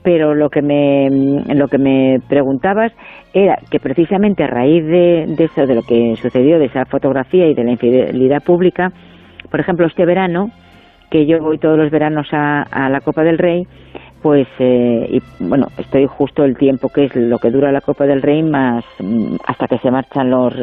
Pero 0.01 0.33
lo 0.33 0.49
que 0.49 0.61
me, 0.61 1.09
lo 1.53 1.67
que 1.67 1.77
me 1.77 2.19
preguntabas 2.27 2.93
era 3.33 3.57
que 3.69 3.79
precisamente 3.79 4.43
a 4.43 4.47
raíz 4.47 4.85
de, 4.85 5.25
de 5.27 5.43
eso, 5.43 5.65
de 5.65 5.75
lo 5.75 5.81
que 5.81 6.15
sucedió, 6.15 6.57
de 6.57 6.65
esa 6.65 6.85
fotografía 6.85 7.47
y 7.47 7.53
de 7.53 7.63
la 7.63 7.71
infidelidad 7.71 8.41
pública, 8.43 8.91
por 9.51 9.59
ejemplo, 9.59 9.85
este 9.85 10.05
verano, 10.05 10.47
que 11.09 11.25
yo 11.25 11.39
voy 11.39 11.57
todos 11.57 11.77
los 11.77 11.91
veranos 11.91 12.27
a, 12.31 12.89
la 12.89 13.01
Copa 13.01 13.23
del 13.23 13.37
Rey, 13.37 13.67
pues 14.21 14.47
eh, 14.59 15.07
y, 15.09 15.21
bueno, 15.43 15.67
estoy 15.77 16.05
justo 16.05 16.43
el 16.43 16.57
tiempo 16.57 16.89
que 16.89 17.05
es 17.05 17.15
lo 17.15 17.37
que 17.37 17.51
dura 17.51 17.71
la 17.71 17.81
Copa 17.81 18.05
del 18.05 18.21
Rey 18.21 18.43
más 18.43 18.83
mm, 18.99 19.35
hasta 19.45 19.67
que 19.67 19.79
se 19.79 19.91
marchan 19.91 20.29
los, 20.29 20.53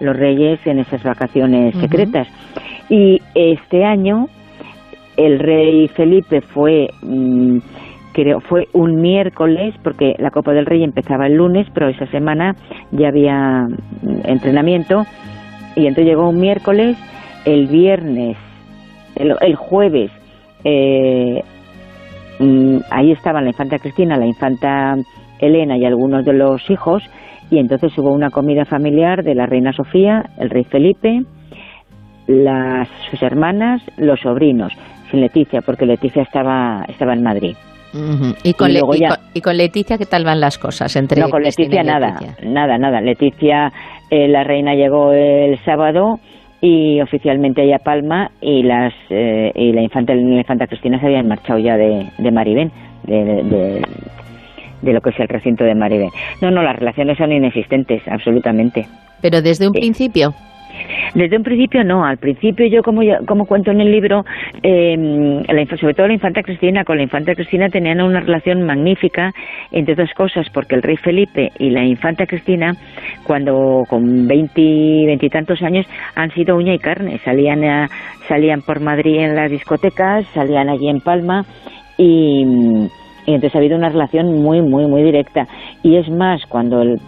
los 0.00 0.16
reyes 0.16 0.64
en 0.66 0.80
esas 0.80 1.02
vacaciones 1.02 1.74
secretas. 1.76 2.28
Y 2.88 3.20
este 3.34 3.84
año 3.84 4.26
el 5.16 5.38
rey 5.38 5.88
Felipe 5.88 6.40
fue 6.40 6.88
mm, 7.02 7.58
creo 8.12 8.40
fue 8.40 8.68
un 8.72 9.00
miércoles 9.00 9.74
porque 9.82 10.14
la 10.18 10.30
Copa 10.30 10.52
del 10.52 10.66
Rey 10.66 10.82
empezaba 10.82 11.26
el 11.26 11.34
lunes, 11.34 11.66
pero 11.72 11.88
esa 11.88 12.06
semana 12.06 12.56
ya 12.90 13.08
había 13.08 13.66
mm, 13.66 14.20
entrenamiento 14.24 15.04
y 15.76 15.86
entonces 15.86 16.06
llegó 16.06 16.28
un 16.28 16.40
miércoles, 16.40 16.96
el 17.44 17.66
viernes 17.66 18.36
el, 19.16 19.56
jueves 19.56 20.10
eh, 20.64 21.42
mm, 22.38 22.78
ahí 22.90 23.12
estaban 23.12 23.44
la 23.44 23.50
infanta 23.50 23.78
Cristina, 23.78 24.16
la 24.16 24.26
infanta 24.26 24.96
Elena 25.38 25.76
y 25.76 25.84
algunos 25.84 26.24
de 26.24 26.32
los 26.32 26.68
hijos 26.70 27.02
y 27.50 27.58
entonces 27.58 27.96
hubo 27.98 28.10
una 28.10 28.30
comida 28.30 28.64
familiar 28.64 29.22
de 29.22 29.34
la 29.34 29.46
reina 29.46 29.72
Sofía, 29.72 30.24
el 30.38 30.50
rey 30.50 30.64
Felipe, 30.64 31.22
las, 32.26 32.88
sus 33.10 33.22
hermanas, 33.22 33.82
los 33.96 34.20
sobrinos, 34.20 34.72
sin 35.10 35.20
Leticia, 35.20 35.60
porque 35.60 35.86
Leticia 35.86 36.22
estaba, 36.22 36.84
estaba 36.88 37.12
en 37.12 37.22
Madrid. 37.22 37.54
¿Y, 38.42 38.54
con 38.54 38.72
y, 38.72 39.40
con, 39.40 39.56
Leticia 39.56 39.96
qué 39.96 40.06
tal 40.06 40.24
van 40.24 40.40
las 40.40 40.58
cosas? 40.58 40.96
Entre 40.96 41.20
no, 41.20 41.28
con 41.28 41.42
Leticia, 41.42 41.84
nada, 41.84 42.18
nada, 42.42 42.76
nada. 42.76 43.00
Leticia, 43.00 43.72
eh, 44.10 44.26
la 44.26 44.42
reina 44.42 44.74
llegó 44.74 45.12
el 45.12 45.56
sábado 45.64 46.18
y 46.64 46.98
oficialmente 47.02 47.62
ella 47.62 47.78
Palma 47.78 48.30
y 48.40 48.62
las 48.62 48.94
eh, 49.10 49.52
y 49.54 49.72
la 49.72 49.82
infanta 49.82 50.14
la 50.14 50.38
infanta 50.38 50.66
Cristina 50.66 50.98
se 50.98 51.04
habían 51.04 51.28
marchado 51.28 51.58
ya 51.58 51.76
de, 51.76 52.06
de 52.16 52.30
Maribén 52.30 52.72
de, 53.02 53.82
de, 54.80 54.92
lo 54.94 55.02
que 55.02 55.10
es 55.10 55.20
el 55.20 55.28
recinto 55.28 55.62
de 55.62 55.74
Maribén. 55.74 56.08
No 56.40 56.50
no 56.50 56.62
las 56.62 56.76
relaciones 56.76 57.18
son 57.18 57.32
inexistentes 57.32 58.00
absolutamente. 58.08 58.86
Pero 59.20 59.42
desde 59.42 59.66
un 59.66 59.74
principio 59.74 60.32
desde 61.14 61.36
un 61.36 61.42
principio 61.42 61.84
no, 61.84 62.04
al 62.04 62.18
principio 62.18 62.66
yo 62.66 62.82
como, 62.82 63.02
como 63.26 63.46
cuento 63.46 63.70
en 63.70 63.80
el 63.80 63.90
libro, 63.90 64.24
eh, 64.62 64.96
sobre 65.80 65.94
todo 65.94 66.06
la 66.06 66.14
infanta 66.14 66.42
Cristina, 66.42 66.84
con 66.84 66.96
la 66.96 67.02
infanta 67.02 67.34
Cristina 67.34 67.68
tenían 67.68 68.00
una 68.00 68.20
relación 68.20 68.62
magnífica, 68.62 69.32
entre 69.70 69.94
otras 69.94 70.12
cosas, 70.14 70.48
porque 70.52 70.74
el 70.74 70.82
rey 70.82 70.96
Felipe 70.96 71.50
y 71.58 71.70
la 71.70 71.84
infanta 71.84 72.26
Cristina, 72.26 72.72
cuando 73.26 73.84
con 73.88 74.26
veintitantos 74.26 75.62
años, 75.62 75.86
han 76.14 76.30
sido 76.32 76.56
uña 76.56 76.74
y 76.74 76.78
carne, 76.78 77.18
salían, 77.24 77.88
salían 78.28 78.62
por 78.62 78.80
Madrid 78.80 79.20
en 79.20 79.34
las 79.34 79.50
discotecas, 79.50 80.26
salían 80.34 80.68
allí 80.68 80.88
en 80.88 81.00
Palma 81.00 81.44
y 81.96 82.44
entonces 83.26 83.54
ha 83.54 83.58
habido 83.58 83.76
una 83.76 83.88
relación 83.88 84.42
muy, 84.42 84.60
muy, 84.62 84.86
muy 84.86 85.02
directa. 85.02 85.46
Y 85.82 85.96
es 85.96 86.08
más, 86.10 86.44
cuando 86.46 86.82
el 86.82 86.98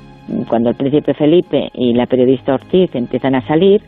cuando 0.48 0.70
el 0.70 0.76
príncipe 0.76 1.14
Felipe 1.14 1.68
y 1.74 1.94
la 1.94 2.06
periodista 2.06 2.54
Ortiz 2.54 2.94
empiezan 2.94 3.34
a 3.34 3.46
salir, 3.46 3.82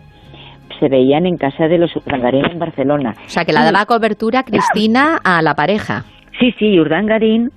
se 0.79 0.89
veían 0.89 1.27
en 1.27 1.37
casa 1.37 1.67
de 1.67 1.79
los 1.79 1.95
Urdangarín 1.97 2.47
en 2.47 2.59
Barcelona. 2.59 3.15
O 3.27 3.29
sea, 3.29 3.45
que 3.45 3.53
la 3.53 3.65
daba 3.65 3.85
cobertura 3.87 4.43
Cristina 4.43 5.19
a 5.25 5.43
la 5.43 5.55
pareja. 5.55 6.05
Sí, 6.39 6.53
sí, 6.59 6.79
Urdangarín 6.79 7.51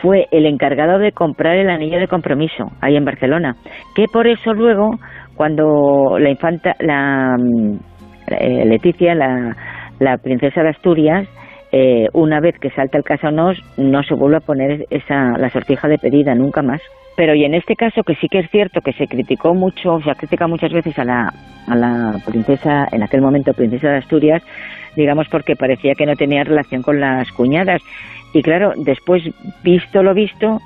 fue 0.00 0.26
el 0.30 0.46
encargado 0.46 0.98
de 0.98 1.12
comprar 1.12 1.56
el 1.56 1.68
anillo 1.68 1.98
de 1.98 2.08
compromiso 2.08 2.70
ahí 2.80 2.96
en 2.96 3.04
Barcelona. 3.04 3.56
Que 3.94 4.06
por 4.12 4.26
eso 4.26 4.52
luego, 4.52 4.90
cuando 5.36 6.18
la 6.18 6.30
infanta, 6.30 6.74
la 6.80 7.36
eh, 8.28 8.64
Leticia, 8.64 9.14
la, 9.14 9.56
la 9.98 10.18
princesa 10.18 10.62
de 10.62 10.70
Asturias, 10.70 11.28
eh, 11.72 12.08
una 12.12 12.40
vez 12.40 12.54
que 12.60 12.70
salta 12.70 12.98
el 12.98 13.04
casonos, 13.04 13.58
no 13.76 14.02
se 14.02 14.14
vuelve 14.14 14.36
a 14.38 14.40
poner 14.40 14.86
esa, 14.90 15.36
la 15.36 15.50
sortija 15.50 15.88
de 15.88 15.98
pedida 15.98 16.34
nunca 16.34 16.62
más. 16.62 16.80
Pero 17.16 17.34
y 17.34 17.44
en 17.44 17.54
este 17.54 17.76
caso 17.76 18.02
que 18.02 18.14
sí 18.16 18.28
que 18.28 18.40
es 18.40 18.50
cierto 18.50 18.82
que 18.82 18.92
se 18.92 19.06
criticó 19.06 19.54
mucho, 19.54 20.00
se 20.02 20.10
ha 20.10 20.14
criticado 20.14 20.50
muchas 20.50 20.72
veces 20.72 20.98
a 20.98 21.04
la, 21.04 21.32
a 21.66 21.74
la 21.74 22.18
princesa, 22.26 22.86
en 22.92 23.02
aquel 23.02 23.22
momento 23.22 23.54
princesa 23.54 23.88
de 23.88 23.98
Asturias, 23.98 24.42
digamos 24.96 25.26
porque 25.28 25.56
parecía 25.56 25.94
que 25.94 26.06
no 26.06 26.14
tenía 26.14 26.44
relación 26.44 26.82
con 26.82 27.00
las 27.00 27.30
cuñadas. 27.32 27.80
Y 28.34 28.42
claro, 28.42 28.72
después, 28.76 29.22
visto 29.62 30.02
lo 30.02 30.12
visto, 30.12 30.60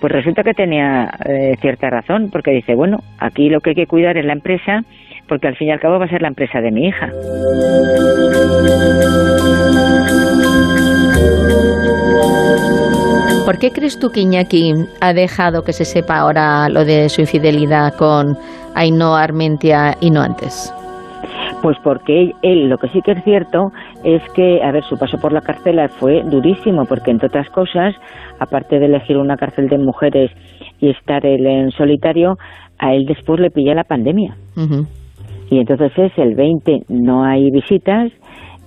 pues 0.00 0.12
resulta 0.12 0.42
que 0.42 0.54
tenía 0.54 1.10
eh, 1.26 1.56
cierta 1.60 1.90
razón, 1.90 2.30
porque 2.32 2.52
dice, 2.52 2.74
bueno, 2.74 3.00
aquí 3.18 3.50
lo 3.50 3.60
que 3.60 3.70
hay 3.70 3.76
que 3.76 3.86
cuidar 3.86 4.16
es 4.16 4.24
la 4.24 4.32
empresa, 4.32 4.82
porque 5.28 5.48
al 5.48 5.56
fin 5.56 5.68
y 5.68 5.72
al 5.72 5.80
cabo 5.80 5.98
va 5.98 6.06
a 6.06 6.08
ser 6.08 6.22
la 6.22 6.28
empresa 6.28 6.60
de 6.60 6.70
mi 6.70 6.86
hija. 6.86 7.10
¿Por 13.44 13.58
qué 13.58 13.70
crees 13.70 13.98
tú 13.98 14.10
que 14.10 14.20
Iñaki 14.20 14.72
ha 15.00 15.12
dejado 15.12 15.62
que 15.62 15.72
se 15.72 15.84
sepa 15.84 16.18
ahora 16.18 16.68
lo 16.68 16.84
de 16.84 17.08
su 17.08 17.22
infidelidad 17.22 17.94
con 17.98 18.36
Ainhoa 18.74 19.22
Armentia 19.22 19.96
y 20.00 20.10
no 20.10 20.20
antes? 20.20 20.72
Pues 21.62 21.76
porque 21.82 22.30
él, 22.42 22.68
lo 22.68 22.78
que 22.78 22.88
sí 22.88 23.00
que 23.04 23.12
es 23.12 23.24
cierto 23.24 23.70
es 24.04 24.22
que, 24.34 24.62
a 24.62 24.72
ver, 24.72 24.82
su 24.84 24.96
paso 24.96 25.18
por 25.18 25.32
la 25.32 25.40
cárcel 25.40 25.78
fue 25.98 26.22
durísimo, 26.22 26.84
porque 26.86 27.10
entre 27.10 27.26
otras 27.26 27.48
cosas, 27.50 27.94
aparte 28.38 28.78
de 28.78 28.86
elegir 28.86 29.16
una 29.18 29.36
cárcel 29.36 29.68
de 29.68 29.78
mujeres 29.78 30.30
y 30.80 30.90
estar 30.90 31.26
él 31.26 31.46
en 31.46 31.70
solitario, 31.72 32.36
a 32.78 32.94
él 32.94 33.04
después 33.06 33.40
le 33.40 33.50
pilla 33.50 33.74
la 33.74 33.84
pandemia. 33.84 34.34
Y 35.50 35.58
entonces 35.58 35.92
es 35.96 36.12
el 36.16 36.34
20, 36.34 36.84
no 36.88 37.24
hay 37.24 37.50
visitas, 37.50 38.10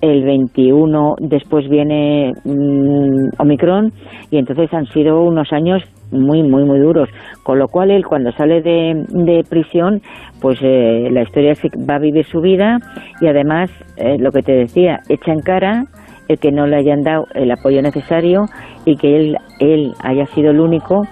el 0.03 0.25
21 0.25 1.15
después 1.21 1.69
viene 1.69 2.33
mm, 2.43 3.39
Omicron 3.39 3.93
y 4.31 4.37
entonces 4.37 4.71
han 4.73 4.85
sido 4.87 5.21
unos 5.21 5.53
años 5.53 5.81
muy, 6.11 6.43
muy, 6.43 6.65
muy 6.65 6.79
duros. 6.79 7.07
Con 7.43 7.57
lo 7.57 7.69
cual 7.69 7.89
él 7.89 8.05
cuando 8.05 8.33
sale 8.33 8.61
de, 8.61 9.43
prisión, 9.49 10.01
pues 10.41 10.59
eh, 10.61 11.07
la 11.09 11.21
historia 11.21 11.53
va 11.89 11.95
a 11.95 11.99
vivir 11.99 12.25
su 12.25 12.41
vida 12.41 12.79
y 13.21 13.27
además, 13.27 13.71
eh, 13.95 14.17
lo 14.19 14.31
que 14.31 14.41
te 14.41 14.51
decía, 14.51 14.99
echa 15.07 15.31
en 15.31 15.39
cara 15.39 15.85
el 16.27 16.37
que 16.37 16.51
no 16.51 16.67
le 16.67 16.77
hayan 16.77 17.01
dado 17.01 17.25
el 17.33 17.49
apoyo 17.51 17.81
necesario 17.81 18.43
y 18.85 18.97
que 18.97 19.15
él, 19.15 19.37
él 19.59 19.93
haya 20.03 20.25
sido 20.27 20.51
el 20.51 20.59
único 20.59 21.03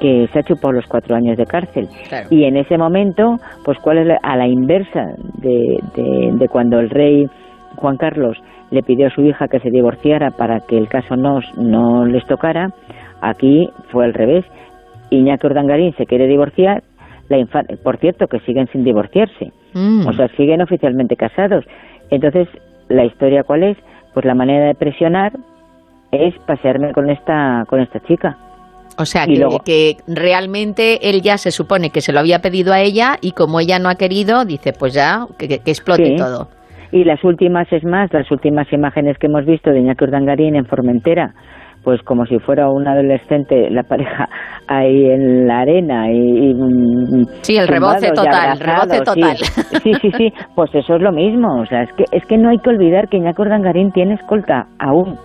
que 0.00 0.26
se 0.32 0.38
ha 0.38 0.42
chupado 0.42 0.72
los 0.72 0.86
cuatro 0.86 1.16
años 1.16 1.36
de 1.36 1.44
cárcel. 1.44 1.86
Y 2.30 2.44
en 2.44 2.56
ese 2.56 2.78
momento, 2.78 3.36
pues 3.64 3.76
cuál 3.82 3.98
es 3.98 4.18
a 4.22 4.36
la 4.36 4.46
inversa 4.46 5.04
de, 5.42 5.80
de 5.94 6.48
cuando 6.48 6.78
el 6.78 6.88
rey 6.88 7.26
Juan 7.78 7.96
Carlos 7.96 8.36
le 8.70 8.82
pidió 8.82 9.06
a 9.06 9.10
su 9.10 9.22
hija 9.22 9.48
que 9.48 9.60
se 9.60 9.70
divorciara 9.70 10.30
para 10.30 10.60
que 10.60 10.76
el 10.76 10.88
caso 10.88 11.16
no, 11.16 11.40
no 11.56 12.04
les 12.04 12.24
tocara, 12.26 12.70
aquí 13.20 13.68
fue 13.90 14.04
al 14.04 14.14
revés. 14.14 14.44
Iñaki 15.10 15.46
Urdangarín 15.46 15.94
se 15.96 16.06
quiere 16.06 16.26
divorciar, 16.26 16.82
la 17.28 17.38
por 17.82 17.98
cierto 17.98 18.26
que 18.26 18.40
siguen 18.40 18.68
sin 18.72 18.84
divorciarse, 18.84 19.52
mm. 19.74 20.06
o 20.06 20.12
sea, 20.12 20.28
siguen 20.36 20.60
oficialmente 20.60 21.16
casados. 21.16 21.64
Entonces, 22.10 22.48
¿la 22.88 23.04
historia 23.04 23.42
cuál 23.42 23.64
es? 23.64 23.76
Pues 24.14 24.26
la 24.26 24.34
manera 24.34 24.66
de 24.66 24.74
presionar 24.74 25.32
es 26.10 26.34
pasearme 26.46 26.92
con 26.92 27.10
esta, 27.10 27.64
con 27.68 27.80
esta 27.80 28.00
chica. 28.00 28.36
O 29.00 29.04
sea, 29.04 29.26
que, 29.26 29.46
que, 29.64 29.96
realmente 30.08 31.08
él 31.08 31.22
ya 31.22 31.38
se 31.38 31.52
supone 31.52 31.90
que 31.90 32.00
se 32.00 32.12
lo 32.12 32.18
había 32.18 32.40
pedido 32.40 32.72
a 32.72 32.80
ella 32.80 33.16
y 33.20 33.30
como 33.30 33.60
ella 33.60 33.78
no 33.78 33.88
ha 33.88 33.94
querido, 33.94 34.44
dice, 34.44 34.72
pues 34.72 34.92
ya, 34.92 35.26
que, 35.38 35.60
explote 35.66 36.16
todo. 36.16 36.48
Y 36.90 37.04
las 37.04 37.22
últimas, 37.24 37.70
es 37.72 37.84
más, 37.84 38.12
las 38.12 38.30
últimas 38.30 38.72
imágenes 38.72 39.18
que 39.18 39.26
hemos 39.26 39.44
visto 39.44 39.70
de 39.70 39.80
Iñaki 39.80 40.04
Urdangarín 40.04 40.56
en 40.56 40.64
Formentera, 40.64 41.34
pues 41.84 42.02
como 42.02 42.26
si 42.26 42.38
fuera 42.38 42.70
un 42.70 42.86
adolescente 42.86 43.70
la 43.70 43.82
pareja 43.82 44.28
ahí 44.68 45.06
en 45.06 45.46
la 45.46 45.60
arena 45.60 46.10
y, 46.10 46.54
mm, 46.54 47.24
sí 47.42 47.56
el 47.56 47.68
rebote 47.68 48.10
total 48.10 48.58
rebote 48.58 49.00
total. 49.00 49.36
Sí, 49.82 49.92
sí 49.94 50.10
sí 50.16 50.32
pues 50.54 50.74
eso 50.74 50.96
es 50.96 51.02
lo 51.02 51.12
mismo 51.12 51.60
o 51.60 51.66
sea 51.66 51.82
es 51.82 51.92
que 51.92 52.04
es 52.12 52.24
que 52.26 52.36
no 52.36 52.50
hay 52.50 52.58
que 52.58 52.70
olvidar 52.70 53.08
que 53.08 53.16
Iñaki 53.16 53.40
Urdangarín 53.40 53.92
tiene 53.92 54.14
escolta 54.14 54.66
aún 54.78 55.16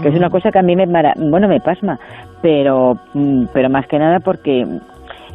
que 0.00 0.08
es 0.08 0.14
una 0.14 0.30
cosa 0.30 0.50
que 0.50 0.60
a 0.60 0.62
mí 0.62 0.76
me 0.76 0.86
bueno 0.86 1.48
me 1.48 1.60
pasma 1.60 1.98
pero 2.40 2.94
mm, 3.14 3.46
pero 3.52 3.68
más 3.68 3.86
que 3.86 3.98
nada 3.98 4.18
porque 4.24 4.64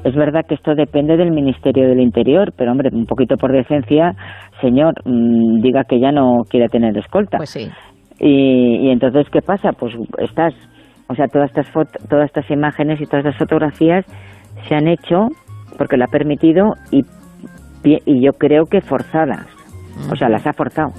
es 0.03 0.15
verdad 0.15 0.41
que 0.47 0.55
esto 0.55 0.75
depende 0.75 1.17
del 1.17 1.31
Ministerio 1.31 1.87
del 1.87 1.99
Interior, 1.99 2.53
pero 2.57 2.71
hombre, 2.71 2.89
un 2.91 3.05
poquito 3.05 3.37
por 3.37 3.51
decencia, 3.51 4.13
señor, 4.61 4.93
mm, 5.05 5.61
diga 5.61 5.83
que 5.83 5.99
ya 5.99 6.11
no 6.11 6.43
quiere 6.49 6.67
tener 6.67 6.97
escolta. 6.97 7.37
Pues 7.37 7.49
sí. 7.49 7.69
Y, 8.19 8.89
entonces, 8.89 9.27
¿qué 9.31 9.41
pasa? 9.41 9.71
Pues 9.71 9.93
estás, 10.19 10.53
o 11.09 11.15
sea, 11.15 11.27
todas 11.27 11.49
estas, 11.49 11.67
todas 12.09 12.25
estas 12.25 12.49
imágenes 12.51 13.01
y 13.01 13.05
todas 13.05 13.25
estas 13.25 13.37
fotografías 13.37 14.05
se 14.67 14.75
han 14.75 14.87
hecho 14.87 15.27
porque 15.77 15.97
lo 15.97 16.05
ha 16.05 16.07
permitido 16.07 16.73
y, 16.91 17.01
y 17.83 18.23
yo 18.23 18.31
creo 18.33 18.65
que 18.65 18.81
forzadas. 18.81 19.47
O 20.11 20.15
sea, 20.15 20.29
las 20.29 20.45
ha 20.45 20.53
forzado. 20.53 20.91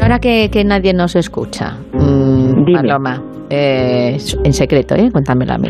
Ahora 0.00 0.20
que, 0.20 0.64
nadie 0.64 0.94
nos 0.94 1.16
escucha, 1.16 1.76
mmm, 1.92 2.64
Paloma, 2.72 3.22
eh, 3.50 4.16
en 4.44 4.52
secreto, 4.52 4.94
¿eh? 4.94 5.10
Cuéntamelo 5.12 5.52
a 5.52 5.58
mí. 5.58 5.68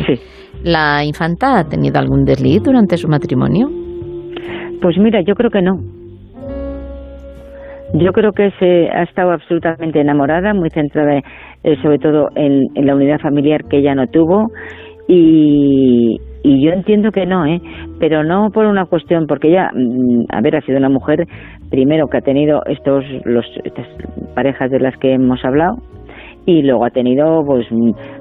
¿La 0.65 1.05
infanta 1.05 1.59
ha 1.59 1.65
tenido 1.65 1.99
algún 1.99 2.25
desliz 2.25 2.63
durante 2.63 2.97
su 2.97 3.09
matrimonio? 3.09 3.69
Pues 4.81 4.97
mira, 4.99 5.21
yo 5.23 5.35
creo 5.35 5.51
que 5.51 5.63
no. 5.63 5.79
Yo 7.95 8.13
creo 8.13 8.33
que 8.33 8.51
se 8.59 8.89
ha 8.91 9.03
estado 9.05 9.33
absolutamente 9.33 10.01
enamorada, 10.01 10.53
muy 10.53 10.69
centrada 10.71 11.23
eh, 11.65 11.77
sobre 11.83 11.99
todo 11.99 12.29
en, 12.35 12.69
la 12.87 12.95
unidad 12.95 13.19
familiar 13.19 13.63
que 13.65 13.79
ella 13.79 13.95
no 13.95 14.07
tuvo 14.07 14.49
y, 15.09 16.19
yo 16.45 16.73
entiendo 16.73 17.11
que 17.13 17.27
no, 17.27 17.47
¿eh? 17.47 17.61
pero 17.99 18.25
no 18.25 18.51
por 18.51 18.67
una 18.67 18.87
cuestión, 18.87 19.27
porque 19.27 19.49
ella, 19.49 19.71
mm, 19.75 20.25
a 20.31 20.41
ver, 20.41 20.57
ha 20.57 20.61
sido 20.63 20.79
una 20.79 20.89
mujer 20.89 21.27
primero 21.71 22.07
que 22.09 22.19
ha 22.19 22.21
tenido 22.21 22.61
estos, 22.67 23.05
los, 23.25 23.45
estas 23.65 23.87
parejas 24.35 24.71
de 24.71 24.81
las 24.81 24.97
que 24.97 25.13
hemos 25.13 25.45
hablado, 25.45 25.77
y 26.49 26.63
luego 26.63 26.87
ha 26.87 26.91
tenido 26.91 27.45
pues 27.45 27.67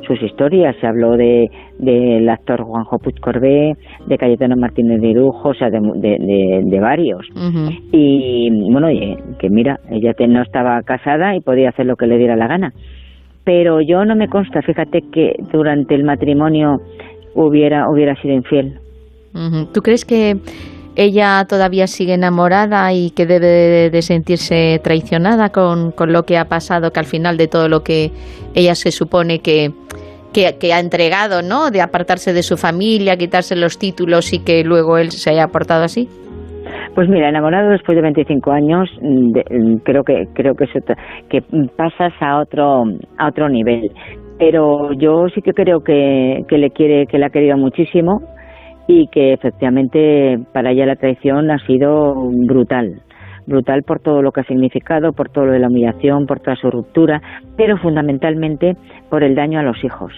sus 0.05 0.21
historias. 0.21 0.75
Se 0.81 0.85
habló 0.85 1.15
de 1.15 1.49
del 1.79 2.27
actor 2.27 2.61
Juanjo 2.61 2.99
Puig 2.99 3.21
Corbé 3.21 3.71
de 4.05 4.17
Cayetano 4.17 4.57
Martínez 4.57 4.99
de 4.99 5.07
Irujo 5.07 5.49
o 5.49 5.53
sea 5.53 5.69
de, 5.69 5.79
de, 5.79 6.79
varios. 6.81 7.25
Y 7.93 8.49
bueno 8.69 8.89
que 9.39 9.49
mira 9.49 9.79
ella 9.89 10.11
no 10.27 10.41
estaba 10.41 10.81
casada 10.81 11.37
y 11.37 11.39
podía 11.39 11.69
hacer 11.69 11.85
lo 11.85 11.95
que 11.95 12.07
le 12.07 12.17
diera 12.17 12.35
la 12.35 12.47
gana. 12.47 12.73
Pero 13.45 13.79
yo 13.79 14.03
no 14.03 14.13
me 14.17 14.27
consta 14.27 14.61
fíjate 14.61 15.03
que 15.09 15.37
durante 15.53 15.95
el 15.95 16.03
matrimonio 16.03 16.79
hubiera 17.33 17.89
hubiera 17.89 18.13
sido 18.21 18.33
infiel. 18.33 18.73
¿Tú 19.73 19.79
crees 19.81 20.03
que 20.03 20.35
ella 20.97 21.45
todavía 21.47 21.85
sigue 21.85 22.15
enamorada 22.15 22.91
y 22.91 23.11
que 23.11 23.27
debe 23.27 23.91
de 23.91 24.01
sentirse 24.01 24.79
traicionada 24.83 25.49
con, 25.49 25.93
lo 26.11 26.23
que 26.23 26.39
ha 26.39 26.45
pasado, 26.45 26.89
que 26.89 26.99
al 26.99 27.05
final 27.05 27.37
de 27.37 27.47
todo 27.47 27.69
lo 27.69 27.81
que 27.81 28.09
ella 28.55 28.73
se 28.73 28.89
supone 28.89 29.37
que, 29.39 29.69
que, 30.33 30.73
ha 30.73 30.79
entregado, 30.79 31.43
¿no? 31.43 31.69
De 31.69 31.81
apartarse 31.81 32.33
de 32.33 32.41
su 32.41 32.57
familia, 32.57 33.15
quitarse 33.15 33.55
los 33.55 33.77
títulos 33.77 34.33
y 34.33 34.43
que 34.43 34.63
luego 34.63 34.97
él 34.97 35.11
se 35.11 35.29
haya 35.29 35.47
portado 35.47 35.83
así. 35.83 36.07
Pues 36.95 37.07
mira, 37.09 37.29
enamorado 37.29 37.69
después 37.69 37.95
de 37.95 38.01
25 38.01 38.51
años, 38.51 38.89
creo 39.83 40.03
que 40.03 40.23
creo 40.33 40.55
que 40.55 40.65
que 41.29 41.41
pasas 41.77 42.11
a 42.19 42.41
otro 42.41 42.85
a 43.19 43.27
otro 43.27 43.49
nivel. 43.49 43.91
Pero 44.39 44.93
yo 44.93 45.27
sí 45.33 45.41
que 45.43 45.53
creo 45.53 45.81
que, 45.81 46.41
que 46.47 46.57
le 46.57 46.71
quiere, 46.71 47.05
que 47.05 47.19
la 47.19 47.27
ha 47.27 47.29
querido 47.29 47.55
muchísimo 47.57 48.21
y 48.87 49.07
que 49.07 49.33
efectivamente 49.33 50.39
para 50.53 50.71
ella 50.71 50.85
la 50.85 50.95
traición 50.95 51.51
ha 51.51 51.59
sido 51.65 52.15
brutal 52.45 53.01
brutal 53.47 53.83
por 53.83 54.01
todo 54.01 54.21
lo 54.21 54.31
que 54.31 54.41
ha 54.41 54.43
significado, 54.43 55.13
por 55.13 55.29
todo 55.29 55.45
lo 55.45 55.53
de 55.53 55.59
la 55.59 55.67
humillación, 55.67 56.27
por 56.27 56.41
toda 56.41 56.57
su 56.57 56.69
ruptura, 56.69 57.21
pero 57.55 57.77
fundamentalmente 57.77 58.75
por 59.09 59.23
el 59.23 59.35
daño 59.35 59.59
a 59.59 59.63
los 59.63 59.81
hijos. 59.83 60.11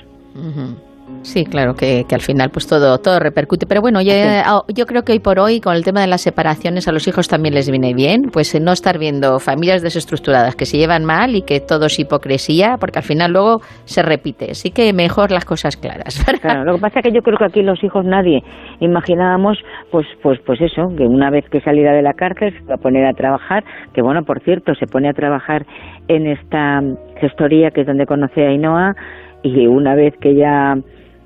Sí, 1.21 1.43
claro, 1.45 1.73
que, 1.73 2.05
al 2.11 2.21
final 2.21 2.49
pues 2.51 2.67
todo, 2.67 2.97
todo 2.99 3.19
repercute. 3.19 3.65
Pero 3.67 3.81
bueno, 3.81 4.01
yo, 4.01 4.13
ah, 4.13 4.61
yo 4.73 4.85
creo 4.85 5.03
que 5.03 5.11
hoy 5.11 5.19
por 5.19 5.39
hoy 5.39 5.59
con 5.59 5.75
el 5.75 5.83
tema 5.83 6.01
de 6.01 6.07
las 6.07 6.21
separaciones 6.21 6.87
a 6.87 6.91
los 6.91 7.07
hijos 7.07 7.27
también 7.27 7.53
les 7.53 7.69
viene 7.69 7.93
bien, 7.93 8.29
pues 8.31 8.55
eh, 8.55 8.59
no 8.59 8.71
estar 8.71 8.97
viendo 8.97 9.39
familias 9.39 9.81
desestructuradas 9.81 10.55
que 10.55 10.65
se 10.65 10.77
llevan 10.77 11.05
mal 11.05 11.35
y 11.35 11.41
que 11.41 11.59
todo 11.59 11.87
es 11.87 11.99
hipocresía, 11.99 12.77
porque 12.79 12.99
al 12.99 13.03
final 13.03 13.33
luego 13.33 13.59
se 13.83 14.01
repite. 14.01 14.51
Así 14.51 14.71
que 14.71 14.93
mejor 14.93 15.31
las 15.31 15.45
cosas 15.45 15.77
claras. 15.77 16.25
Claro, 16.39 16.63
lo 16.63 16.75
que 16.75 16.81
pasa 16.81 16.99
es 16.99 17.03
que 17.03 17.11
yo 17.11 17.21
creo 17.21 17.37
que 17.37 17.45
aquí 17.45 17.61
los 17.61 17.83
hijos 17.83 18.05
nadie 18.05 18.41
imaginábamos, 18.79 19.57
pues, 19.91 20.07
pues, 20.23 20.39
pues 20.45 20.61
eso, 20.61 20.87
que 20.95 21.03
una 21.03 21.29
vez 21.29 21.43
que 21.51 21.59
saliera 21.59 21.91
de 21.91 22.01
la 22.01 22.13
cárcel 22.13 22.53
se 22.57 22.65
va 22.65 22.75
a 22.75 22.77
poner 22.77 23.05
a 23.05 23.13
trabajar, 23.13 23.63
que 23.93 24.01
bueno, 24.01 24.23
por 24.23 24.41
cierto, 24.41 24.73
se 24.75 24.87
pone 24.87 25.09
a 25.09 25.13
trabajar 25.13 25.65
en 26.07 26.27
esta 26.27 26.81
gestoría 27.19 27.71
que 27.71 27.81
es 27.81 27.87
donde 27.87 28.05
conoce 28.05 28.45
a 28.45 28.49
Ainhoa 28.49 28.95
y 29.43 29.67
una 29.67 29.95
vez 29.95 30.13
que 30.21 30.35
ya 30.35 30.75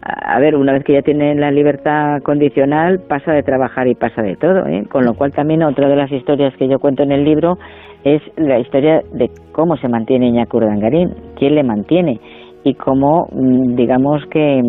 a 0.05 0.39
ver, 0.39 0.55
una 0.55 0.73
vez 0.73 0.83
que 0.83 0.93
ya 0.93 1.01
tiene 1.01 1.33
la 1.35 1.51
libertad 1.51 2.21
condicional, 2.23 2.99
pasa 3.07 3.31
de 3.31 3.43
trabajar 3.43 3.87
y 3.87 3.95
pasa 3.95 4.21
de 4.21 4.35
todo. 4.35 4.65
¿eh? 4.67 4.83
Con 4.89 5.05
lo 5.05 5.13
cual 5.13 5.31
también 5.31 5.63
otra 5.63 5.87
de 5.87 5.95
las 5.95 6.11
historias 6.11 6.53
que 6.57 6.67
yo 6.67 6.79
cuento 6.79 7.03
en 7.03 7.13
el 7.13 7.23
libro 7.23 7.57
es 8.03 8.21
la 8.35 8.59
historia 8.59 9.01
de 9.13 9.29
cómo 9.53 9.77
se 9.77 9.87
mantiene 9.87 10.27
Iñaki 10.27 10.57
Urdangarín, 10.57 11.13
quién 11.37 11.55
le 11.55 11.63
mantiene 11.63 12.19
y 12.65 12.73
cómo, 12.73 13.27
mm, 13.31 13.75
digamos 13.75 14.25
que, 14.29 14.61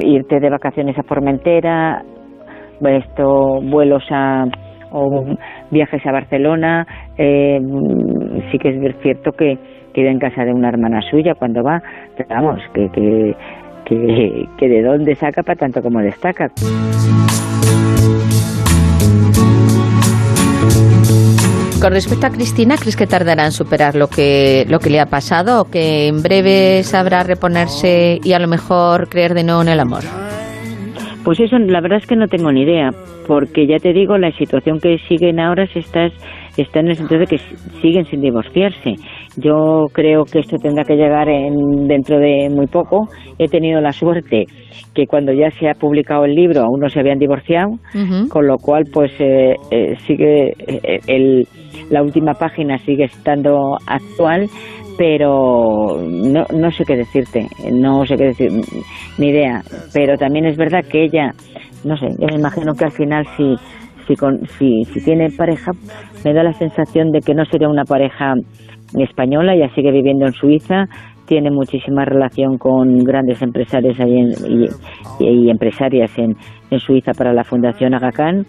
irte 0.00 0.40
de 0.40 0.50
vacaciones 0.50 0.98
a 0.98 1.02
Formentera, 1.04 2.02
vuelos 2.80 4.02
a 4.10 4.44
o 4.92 5.24
viajes 5.70 6.04
a 6.06 6.12
Barcelona, 6.12 6.86
eh, 7.16 7.58
sí 8.50 8.58
que 8.58 8.68
es 8.68 8.96
cierto 9.02 9.32
que, 9.32 9.58
que 9.92 10.08
en 10.08 10.18
casa 10.18 10.44
de 10.44 10.52
una 10.52 10.68
hermana 10.68 11.00
suya 11.10 11.34
cuando 11.34 11.62
va, 11.62 11.82
pero 12.16 12.28
vamos, 12.28 12.60
que, 12.72 12.88
que 12.90 13.34
que, 13.86 14.68
de 14.68 14.82
dónde 14.82 15.14
saca 15.14 15.42
para 15.42 15.56
tanto 15.56 15.80
como 15.80 16.00
destaca. 16.00 16.50
Con 21.80 21.92
respecto 21.92 22.26
a 22.26 22.30
Cristina, 22.30 22.76
¿crees 22.78 22.96
que 22.96 23.06
tardará 23.06 23.44
en 23.44 23.52
superar 23.52 23.94
lo 23.94 24.08
que, 24.08 24.64
lo 24.68 24.80
que 24.80 24.90
le 24.90 24.98
ha 24.98 25.06
pasado 25.06 25.60
o 25.60 25.70
que 25.70 26.08
en 26.08 26.22
breve 26.22 26.82
sabrá 26.82 27.22
reponerse 27.22 28.18
y 28.24 28.32
a 28.32 28.38
lo 28.38 28.48
mejor 28.48 29.08
creer 29.08 29.34
de 29.34 29.44
nuevo 29.44 29.62
en 29.62 29.68
el 29.68 29.80
amor? 29.80 30.02
Pues 31.22 31.38
eso, 31.40 31.58
la 31.58 31.80
verdad 31.80 31.98
es 31.98 32.06
que 32.06 32.16
no 32.16 32.28
tengo 32.28 32.50
ni 32.50 32.62
idea, 32.62 32.90
porque 33.26 33.66
ya 33.66 33.78
te 33.78 33.92
digo, 33.92 34.16
la 34.16 34.32
situación 34.32 34.80
que 34.80 34.98
siguen 35.08 35.38
ahora 35.38 35.64
es 35.64 35.76
está, 35.76 36.08
está 36.56 36.80
en 36.80 36.88
el 36.88 36.96
sentido 36.96 37.20
de 37.20 37.26
que 37.26 37.38
siguen 37.82 38.04
sin 38.06 38.20
divorciarse. 38.20 38.94
Yo 39.36 39.86
creo 39.92 40.24
que 40.24 40.38
esto 40.40 40.56
tendrá 40.56 40.84
que 40.84 40.96
llegar 40.96 41.28
en, 41.28 41.86
dentro 41.86 42.18
de 42.18 42.48
muy 42.50 42.66
poco. 42.66 43.08
He 43.38 43.48
tenido 43.48 43.80
la 43.80 43.92
suerte 43.92 44.46
que 44.94 45.06
cuando 45.06 45.32
ya 45.32 45.50
se 45.50 45.68
ha 45.68 45.74
publicado 45.74 46.24
el 46.24 46.34
libro 46.34 46.62
aún 46.62 46.80
no 46.80 46.88
se 46.88 47.00
habían 47.00 47.18
divorciado, 47.18 47.72
con 48.30 48.46
lo 48.46 48.56
cual 48.56 48.84
pues 48.90 49.12
eh, 49.20 49.54
eh, 49.70 49.94
sigue 50.06 50.52
eh, 50.66 51.00
el, 51.06 51.46
la 51.90 52.02
última 52.02 52.32
página 52.32 52.78
sigue 52.78 53.04
estando 53.04 53.76
actual, 53.86 54.46
pero 54.96 56.00
no, 56.02 56.44
no 56.50 56.70
sé 56.70 56.84
qué 56.86 56.96
decirte, 56.96 57.46
no 57.70 58.06
sé 58.06 58.16
qué 58.16 58.24
decir, 58.24 58.50
ni 59.18 59.28
idea. 59.28 59.60
Pero 59.92 60.16
también 60.16 60.46
es 60.46 60.56
verdad 60.56 60.82
que 60.90 61.04
ella, 61.04 61.32
no 61.84 61.96
sé, 61.98 62.08
yo 62.18 62.26
me 62.28 62.36
imagino 62.36 62.72
que 62.72 62.86
al 62.86 62.92
final 62.92 63.26
si 63.36 63.54
si, 64.06 64.14
con, 64.14 64.46
si, 64.58 64.84
si 64.84 65.04
tiene 65.04 65.30
pareja, 65.30 65.72
me 66.24 66.32
da 66.32 66.42
la 66.42 66.52
sensación 66.52 67.10
de 67.10 67.20
que 67.20 67.34
no 67.34 67.44
sería 67.44 67.68
una 67.68 67.84
pareja 67.84 68.34
española, 68.98 69.54
ella 69.54 69.68
sigue 69.74 69.90
viviendo 69.90 70.26
en 70.26 70.32
Suiza, 70.32 70.86
tiene 71.26 71.50
muchísima 71.50 72.04
relación 72.04 72.56
con 72.56 72.98
grandes 72.98 73.42
empresarios 73.42 73.96
y, 73.98 75.50
empresarias 75.50 76.10
en, 76.18 76.36
en, 76.70 76.80
Suiza 76.80 77.12
para 77.12 77.32
la 77.32 77.44
Fundación 77.44 77.94
Aga 77.94 78.12
Khan 78.12 78.46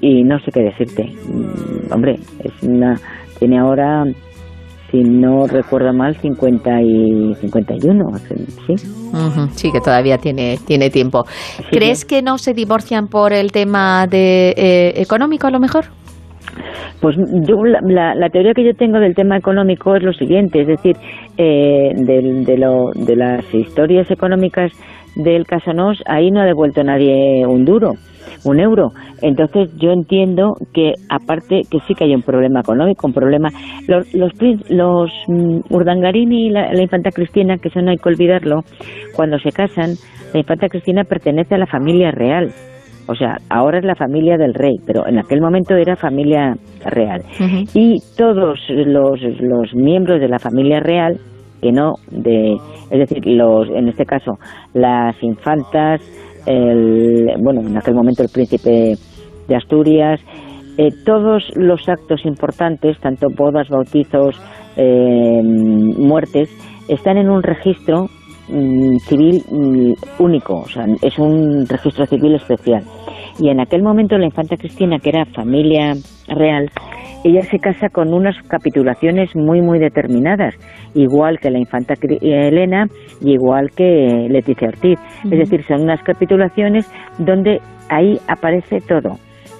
y 0.00 0.22
no 0.22 0.38
sé 0.40 0.50
qué 0.52 0.60
decirte. 0.60 1.04
Mm, 1.04 1.92
hombre, 1.92 2.18
es 2.42 2.62
una, 2.62 2.96
tiene 3.38 3.58
ahora, 3.58 4.04
si 4.90 4.98
no 5.02 5.46
recuerdo 5.46 5.92
mal, 5.92 6.16
50 6.16 6.82
y 6.82 7.34
51, 7.40 8.04
¿sí? 8.66 8.74
sí, 9.54 9.72
que 9.72 9.80
todavía 9.80 10.18
tiene, 10.18 10.58
tiene 10.66 10.90
tiempo. 10.90 11.24
¿Crees 11.70 12.04
que 12.04 12.22
no 12.22 12.38
se 12.38 12.54
divorcian 12.54 13.08
por 13.08 13.32
el 13.32 13.52
tema 13.52 14.06
de, 14.06 14.50
eh, 14.56 14.92
económico 14.96 15.46
a 15.46 15.50
lo 15.50 15.60
mejor? 15.60 15.86
Pues 17.00 17.16
yo 17.46 17.64
la, 17.64 18.14
la, 18.14 18.28
teoría 18.30 18.54
que 18.54 18.64
yo 18.64 18.74
tengo 18.74 18.98
del 18.98 19.14
tema 19.14 19.36
económico 19.36 19.94
es 19.96 20.02
lo 20.02 20.12
siguiente, 20.12 20.62
es 20.62 20.66
decir, 20.66 20.96
eh, 21.36 21.92
de, 21.94 22.42
de, 22.44 22.58
lo, 22.58 22.90
de 22.94 23.16
las 23.16 23.54
historias 23.54 24.10
económicas 24.10 24.72
del 25.14 25.46
caso 25.46 25.72
Nos, 25.72 26.02
ahí 26.06 26.30
no 26.30 26.40
ha 26.40 26.44
devuelto 26.44 26.82
nadie 26.82 27.46
un 27.46 27.64
duro 27.64 27.92
un 28.44 28.60
euro. 28.60 28.92
Entonces 29.22 29.70
yo 29.76 29.90
entiendo 29.92 30.54
que 30.72 30.94
aparte 31.08 31.62
que 31.70 31.78
sí 31.86 31.94
que 31.94 32.04
hay 32.04 32.14
un 32.14 32.22
problema 32.22 32.60
económico, 32.60 33.06
un 33.06 33.12
problema... 33.12 33.48
Los, 33.86 34.12
los, 34.14 34.32
los 34.68 35.10
mm, 35.28 35.60
Urdangarini 35.70 36.46
y 36.46 36.50
la, 36.50 36.80
infanta 36.80 37.10
Cristina, 37.10 37.56
que 37.58 37.68
eso 37.68 37.80
no 37.80 37.90
hay 37.90 37.96
que 37.96 38.08
olvidarlo, 38.08 38.60
cuando 39.14 39.38
se 39.38 39.50
casan, 39.50 39.94
la 40.32 40.40
infanta 40.40 40.68
Cristina 40.68 41.04
pertenece 41.04 41.54
a 41.54 41.58
la 41.58 41.66
familia 41.66 42.10
real. 42.10 42.50
O 43.08 43.14
sea, 43.14 43.36
ahora 43.50 43.78
es 43.78 43.84
la 43.84 43.94
familia 43.94 44.36
del 44.36 44.54
rey, 44.54 44.74
pero 44.84 45.06
en 45.06 45.18
aquel 45.18 45.40
momento 45.40 45.74
era 45.76 45.94
familia 45.96 46.54
real. 46.84 47.22
Y 47.74 47.98
todos 48.16 48.58
los, 48.68 49.20
los 49.40 49.74
miembros 49.74 50.20
de 50.20 50.28
la 50.28 50.38
familia 50.38 50.80
real, 50.80 51.16
que 51.62 51.70
no 51.72 51.94
de, 52.10 52.56
es 52.90 52.98
decir, 52.98 53.26
los, 53.26 53.68
en 53.70 53.88
este 53.88 54.04
caso, 54.04 54.32
las 54.74 55.14
infantas, 55.22 56.00
el, 56.46 57.26
bueno, 57.42 57.60
en 57.60 57.76
aquel 57.76 57.94
momento 57.94 58.22
el 58.22 58.28
príncipe 58.28 58.94
de 59.48 59.56
Asturias, 59.56 60.20
eh, 60.78 60.90
todos 61.04 61.44
los 61.54 61.88
actos 61.88 62.24
importantes, 62.26 62.98
tanto 63.00 63.28
bodas, 63.34 63.68
bautizos, 63.68 64.36
eh, 64.76 65.40
muertes, 65.42 66.50
están 66.88 67.16
en 67.16 67.30
un 67.30 67.42
registro 67.42 68.08
mm, 68.48 68.96
civil 68.98 69.42
mm, 69.50 70.22
único, 70.22 70.60
o 70.60 70.68
sea, 70.68 70.84
es 71.02 71.18
un 71.18 71.66
registro 71.66 72.04
civil 72.06 72.34
especial. 72.34 72.82
Y 73.38 73.50
en 73.50 73.60
aquel 73.60 73.82
momento 73.82 74.16
la 74.16 74.26
infanta 74.26 74.56
Cristina, 74.56 74.98
que 74.98 75.10
era 75.10 75.26
familia 75.26 75.92
real, 76.28 76.70
ella 77.24 77.42
se 77.42 77.58
casa 77.58 77.88
con 77.88 78.14
unas 78.14 78.36
capitulaciones 78.48 79.34
muy, 79.34 79.60
muy 79.60 79.78
determinadas, 79.78 80.54
igual 80.94 81.38
que 81.40 81.50
la 81.50 81.58
infanta 81.58 81.94
Elena 82.20 82.86
y 83.20 83.32
igual 83.32 83.70
que 83.76 84.28
Leticia 84.30 84.68
Ortiz. 84.68 84.98
Es 85.24 85.38
decir, 85.38 85.64
son 85.64 85.82
unas 85.82 86.02
capitulaciones 86.02 86.90
donde 87.18 87.60
ahí 87.90 88.18
aparece 88.28 88.80
todo. 88.80 89.18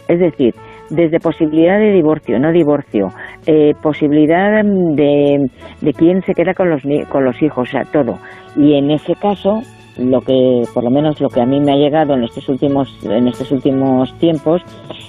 Es 0.09 0.21
decir, 0.21 0.55
desde 0.91 1.19
posibilidad 1.19 1.79
de 1.79 1.93
divorcio, 1.93 2.39
no 2.39 2.53
divorcio, 2.53 3.09
eh, 3.47 3.73
posibilidad 3.83 4.63
de, 4.63 5.51
de 5.81 5.93
quién 5.93 6.23
se 6.23 6.35
queda 6.35 6.55
con 6.55 6.71
los, 6.71 6.83
con 7.11 7.25
los 7.25 7.43
hijos, 7.43 7.69
o 7.69 7.71
sea, 7.71 7.83
todo. 7.93 8.19
Y 8.57 8.75
en 8.75 8.93
ese 8.93 9.15
caso, 9.17 9.63
lo 9.99 10.21
que 10.21 10.63
por 10.75 10.85
lo 10.85 10.91
menos 10.91 11.21
lo 11.21 11.29
que 11.29 11.41
a 11.41 11.47
mí 11.47 11.61
me 11.61 11.73
ha 11.73 11.77
llegado 11.77 12.15
en 12.15 12.25
estos 12.25 12.49
últimos 12.49 12.89
en 13.05 13.29
estos 13.29 13.51
últimos 13.51 14.13
tiempos 14.19 14.63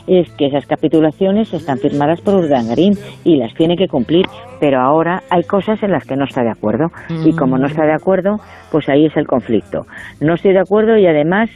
es 0.07 0.31
que 0.33 0.47
esas 0.47 0.65
capitulaciones 0.65 1.53
están 1.53 1.77
firmadas 1.77 2.21
por 2.21 2.35
Urdangarín 2.35 2.93
y 3.23 3.37
las 3.37 3.53
tiene 3.53 3.75
que 3.75 3.87
cumplir 3.87 4.25
pero 4.59 4.79
ahora 4.79 5.21
hay 5.29 5.43
cosas 5.43 5.81
en 5.83 5.91
las 5.91 6.05
que 6.05 6.15
no 6.15 6.25
está 6.25 6.43
de 6.43 6.49
acuerdo. 6.49 6.87
Y 7.23 7.35
como 7.35 7.57
no 7.57 7.67
está 7.67 7.85
de 7.85 7.93
acuerdo 7.93 8.37
pues 8.71 8.89
ahí 8.89 9.05
es 9.05 9.15
el 9.17 9.27
conflicto. 9.27 9.85
No 10.21 10.35
estoy 10.35 10.53
de 10.53 10.59
acuerdo 10.59 10.97
y 10.97 11.05
además 11.05 11.49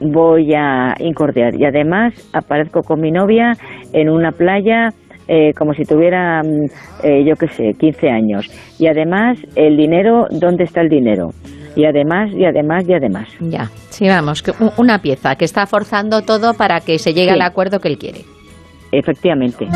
voy 0.00 0.54
a 0.54 0.94
incordiar. 0.98 1.54
Y 1.54 1.64
además 1.64 2.14
aparezco 2.32 2.82
con 2.82 3.00
mi 3.00 3.10
novia 3.10 3.52
en 3.92 4.08
una 4.08 4.32
playa 4.32 4.90
eh, 5.28 5.52
como 5.54 5.72
si 5.72 5.84
tuviera, 5.84 6.42
mm, 6.42 7.06
eh, 7.06 7.24
yo 7.24 7.36
qué 7.36 7.46
sé, 7.48 7.74
15 7.78 8.10
años. 8.10 8.50
Y 8.78 8.88
además, 8.88 9.38
el 9.54 9.76
dinero, 9.76 10.26
¿dónde 10.30 10.64
está 10.64 10.80
el 10.80 10.88
dinero? 10.88 11.30
Y 11.74 11.84
además, 11.84 12.30
y 12.32 12.44
además, 12.44 12.84
y 12.86 12.94
además. 12.94 13.28
Ya, 13.40 13.70
sí, 13.88 14.08
vamos, 14.08 14.42
que 14.42 14.52
una 14.76 14.98
pieza 14.98 15.36
que 15.36 15.44
está 15.44 15.66
forzando 15.66 16.22
todo 16.22 16.54
para 16.54 16.80
que 16.80 16.98
se 16.98 17.14
llegue 17.14 17.30
al 17.30 17.42
acuerdo 17.42 17.80
que 17.80 17.88
él 17.88 17.98
quiere. 17.98 18.24
Efectivamente. 18.90 19.66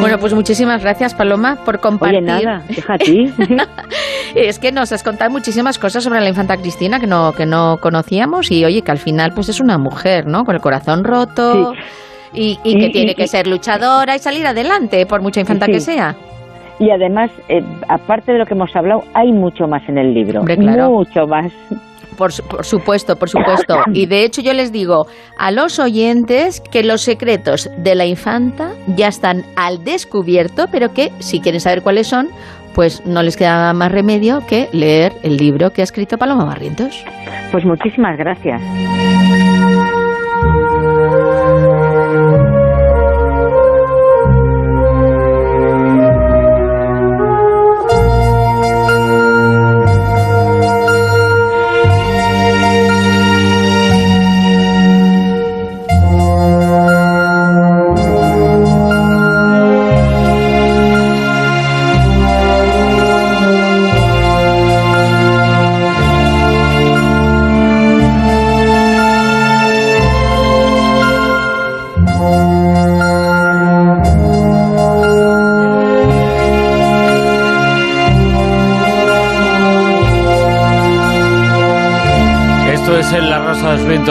Bueno, 0.00 0.18
pues 0.20 0.34
muchísimas 0.34 0.82
gracias, 0.82 1.14
Paloma, 1.14 1.58
por 1.64 1.80
compartir. 1.80 2.18
Oye, 2.18 2.26
nada, 2.26 2.62
deja 2.68 2.94
a 2.94 2.98
ti. 2.98 3.32
es 4.36 4.60
que 4.60 4.70
nos 4.70 4.92
has 4.92 5.02
contado 5.02 5.32
muchísimas 5.32 5.80
cosas 5.80 6.04
sobre 6.04 6.20
la 6.20 6.28
infanta 6.28 6.56
Cristina 6.56 7.00
que 7.00 7.08
no, 7.08 7.32
que 7.32 7.44
no 7.44 7.78
conocíamos 7.80 8.52
y, 8.52 8.64
oye, 8.64 8.82
que 8.82 8.92
al 8.92 8.98
final 8.98 9.32
pues 9.34 9.48
es 9.48 9.60
una 9.60 9.78
mujer, 9.78 10.26
¿no? 10.26 10.44
Con 10.44 10.54
el 10.54 10.60
corazón 10.60 11.02
roto. 11.02 11.74
Sí 11.74 11.80
y, 12.36 12.56
que 12.62 12.90
tiene 12.90 13.14
que 13.14 13.26
ser 13.26 13.46
luchadora 13.46 14.14
y 14.14 14.18
salir 14.18 14.46
adelante, 14.46 15.06
por 15.06 15.22
mucha 15.22 15.40
infanta 15.40 15.66
que 15.66 15.80
sea. 15.80 16.14
Y 16.78 16.90
además, 16.90 17.30
eh, 17.48 17.62
aparte 17.88 18.32
de 18.32 18.38
lo 18.38 18.44
que 18.44 18.54
hemos 18.54 18.74
hablado, 18.76 19.02
hay 19.14 19.32
mucho 19.32 19.66
más 19.66 19.88
en 19.88 19.98
el 19.98 20.12
libro. 20.12 20.42
Mucho 20.42 21.26
más. 21.26 21.50
Por, 22.18 22.30
por, 22.48 22.64
supuesto, 22.64 23.16
por 23.16 23.28
supuesto. 23.28 23.76
Y 23.92 24.06
de 24.06 24.24
hecho 24.24 24.40
yo 24.40 24.52
les 24.52 24.72
digo 24.72 25.06
a 25.38 25.50
los 25.50 25.78
oyentes 25.78 26.60
que 26.60 26.82
los 26.82 27.02
secretos 27.02 27.70
de 27.78 27.94
la 27.94 28.06
infanta 28.06 28.70
ya 28.86 29.08
están 29.08 29.44
al 29.54 29.84
descubierto, 29.84 30.66
pero 30.70 30.92
que 30.92 31.10
si 31.18 31.40
quieren 31.40 31.60
saber 31.60 31.82
cuáles 31.82 32.06
son, 32.06 32.28
pues 32.74 33.04
no 33.06 33.22
les 33.22 33.38
queda 33.38 33.72
más 33.72 33.90
remedio 33.90 34.40
que 34.46 34.68
leer 34.72 35.12
el 35.22 35.38
libro 35.38 35.70
que 35.70 35.80
ha 35.80 35.84
escrito 35.84 36.18
Paloma 36.18 36.44
Barrientos. 36.44 37.04
Pues 37.50 37.64
muchísimas 37.64 38.18
gracias. 38.18 38.60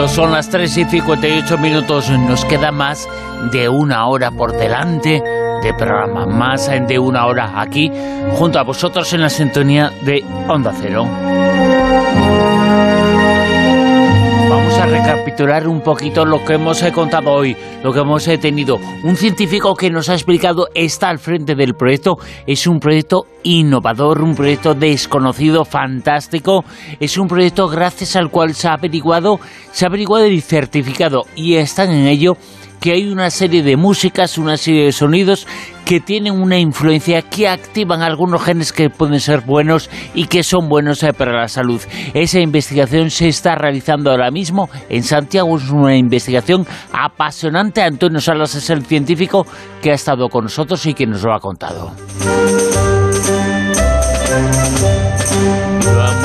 Son 0.04 0.30
las 0.30 0.50
3 0.50 0.76
y 0.76 0.84
58 0.84 1.56
minutos. 1.56 2.10
Nos 2.10 2.44
queda 2.44 2.70
más 2.70 3.08
de 3.50 3.70
una 3.70 4.06
hora 4.08 4.30
por 4.30 4.52
delante 4.52 5.22
de 5.62 5.74
programa. 5.74 6.26
Más 6.26 6.68
de 6.68 6.98
una 6.98 7.24
hora 7.26 7.58
aquí, 7.58 7.90
junto 8.34 8.58
a 8.58 8.62
vosotros 8.62 9.10
en 9.14 9.22
la 9.22 9.30
sintonía 9.30 9.90
de 10.02 10.22
Onda 10.48 10.72
Cero. 10.78 11.06
Recapitular 14.84 15.66
un 15.66 15.80
poquito 15.80 16.24
lo 16.24 16.44
que 16.44 16.54
hemos 16.54 16.82
eh, 16.82 16.92
contado 16.92 17.30
hoy, 17.30 17.56
lo 17.82 17.92
que 17.92 18.00
hemos 18.00 18.28
eh, 18.28 18.36
tenido. 18.36 18.78
Un 19.04 19.16
científico 19.16 19.74
que 19.74 19.90
nos 19.90 20.08
ha 20.10 20.14
explicado 20.14 20.68
está 20.74 21.08
al 21.08 21.18
frente 21.18 21.54
del 21.54 21.74
proyecto. 21.74 22.18
Es 22.46 22.66
un 22.66 22.78
proyecto 22.78 23.26
innovador, 23.44 24.22
un 24.22 24.34
proyecto 24.34 24.74
desconocido, 24.74 25.64
fantástico. 25.64 26.64
Es 27.00 27.16
un 27.16 27.28
proyecto 27.28 27.68
gracias 27.68 28.16
al 28.16 28.30
cual 28.30 28.54
se 28.54 28.68
ha 28.68 28.74
averiguado, 28.74 29.40
se 29.72 29.86
ha 29.86 29.88
averiguado 29.88 30.26
y 30.26 30.40
certificado 30.40 31.22
y 31.34 31.54
están 31.54 31.90
en 31.90 32.06
ello 32.06 32.36
que 32.80 32.92
hay 32.92 33.08
una 33.08 33.30
serie 33.30 33.62
de 33.62 33.76
músicas, 33.76 34.36
una 34.36 34.56
serie 34.56 34.84
de 34.84 34.92
sonidos 34.92 35.46
que 35.86 36.00
tienen 36.00 36.34
una 36.34 36.58
influencia, 36.58 37.22
que 37.22 37.48
activan 37.48 38.02
algunos 38.02 38.42
genes 38.42 38.72
que 38.72 38.90
pueden 38.90 39.20
ser 39.20 39.42
buenos 39.42 39.88
y 40.14 40.26
que 40.26 40.42
son 40.42 40.68
buenos 40.68 41.00
eh, 41.04 41.12
para 41.12 41.32
la 41.32 41.48
salud. 41.48 41.80
Esa 42.12 42.40
investigación 42.40 43.08
se 43.08 43.28
está 43.28 43.54
realizando 43.54 44.10
ahora 44.10 44.32
mismo 44.32 44.68
en 44.88 45.04
Santiago, 45.04 45.56
es 45.56 45.70
una 45.70 45.96
investigación 45.96 46.66
apasionante. 46.92 47.82
Antonio 47.82 48.20
Salas 48.20 48.56
es 48.56 48.68
el 48.68 48.84
científico 48.84 49.46
que 49.80 49.92
ha 49.92 49.94
estado 49.94 50.28
con 50.28 50.44
nosotros 50.44 50.84
y 50.86 50.92
que 50.92 51.06
nos 51.06 51.22
lo 51.22 51.32
ha 51.32 51.38
contado 51.38 51.92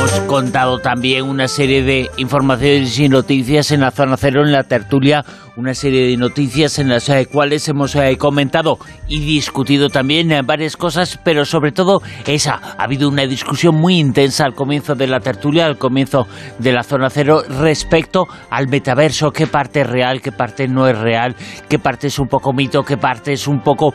hemos 0.02 0.20
contado 0.22 0.80
también 0.80 1.30
una 1.30 1.48
serie 1.48 1.84
de 1.84 2.10
informaciones 2.18 2.98
y 2.98 3.08
noticias 3.08 3.70
en 3.70 3.82
la 3.82 3.92
zona 3.92 4.18
cero, 4.18 4.42
en 4.44 4.52
la 4.52 4.64
tertulia, 4.64 5.24
una 5.56 5.76
serie 5.76 6.08
de 6.08 6.18
noticias 6.18 6.80
en 6.80 6.90
las 6.90 7.08
eh, 7.10 7.28
cuales 7.32 7.68
hemos 7.70 7.96
eh, 7.96 8.18
comentado 8.18 8.80
y 9.08 9.20
discutido 9.20 9.90
también 9.90 10.32
eh, 10.32 10.42
varias 10.44 10.76
cosas, 10.76 11.20
pero 11.24 11.46
sobre 11.46 11.72
todo 11.72 12.02
esa. 12.26 12.60
Ha 12.80 12.84
habido 12.84 13.10
una 13.10 13.28
discusión 13.28 13.76
muy 13.76 14.00
intensa 14.00 14.44
al 14.46 14.56
comienzo 14.56 14.96
de 14.96 15.06
la 15.06 15.20
tertulia, 15.20 15.68
al 15.68 15.78
comienzo 15.78 16.26
de 16.58 16.74
la 16.74 16.82
zona 16.82 17.12
cero, 17.12 17.44
respecto 17.48 18.26
al 18.50 18.70
metaverso, 18.70 19.32
qué 19.32 19.46
parte 19.46 19.82
es 19.82 19.88
real, 19.88 20.20
qué 20.20 20.32
parte 20.32 20.68
no 20.68 20.88
es 20.88 20.98
real, 20.98 21.36
qué 21.70 21.78
parte 21.78 22.08
es 22.08 22.18
un 22.18 22.28
poco 22.28 22.54
mito, 22.54 22.84
qué 22.84 22.98
parte 22.98 23.34
es 23.34 23.48
un 23.48 23.60
poco 23.60 23.94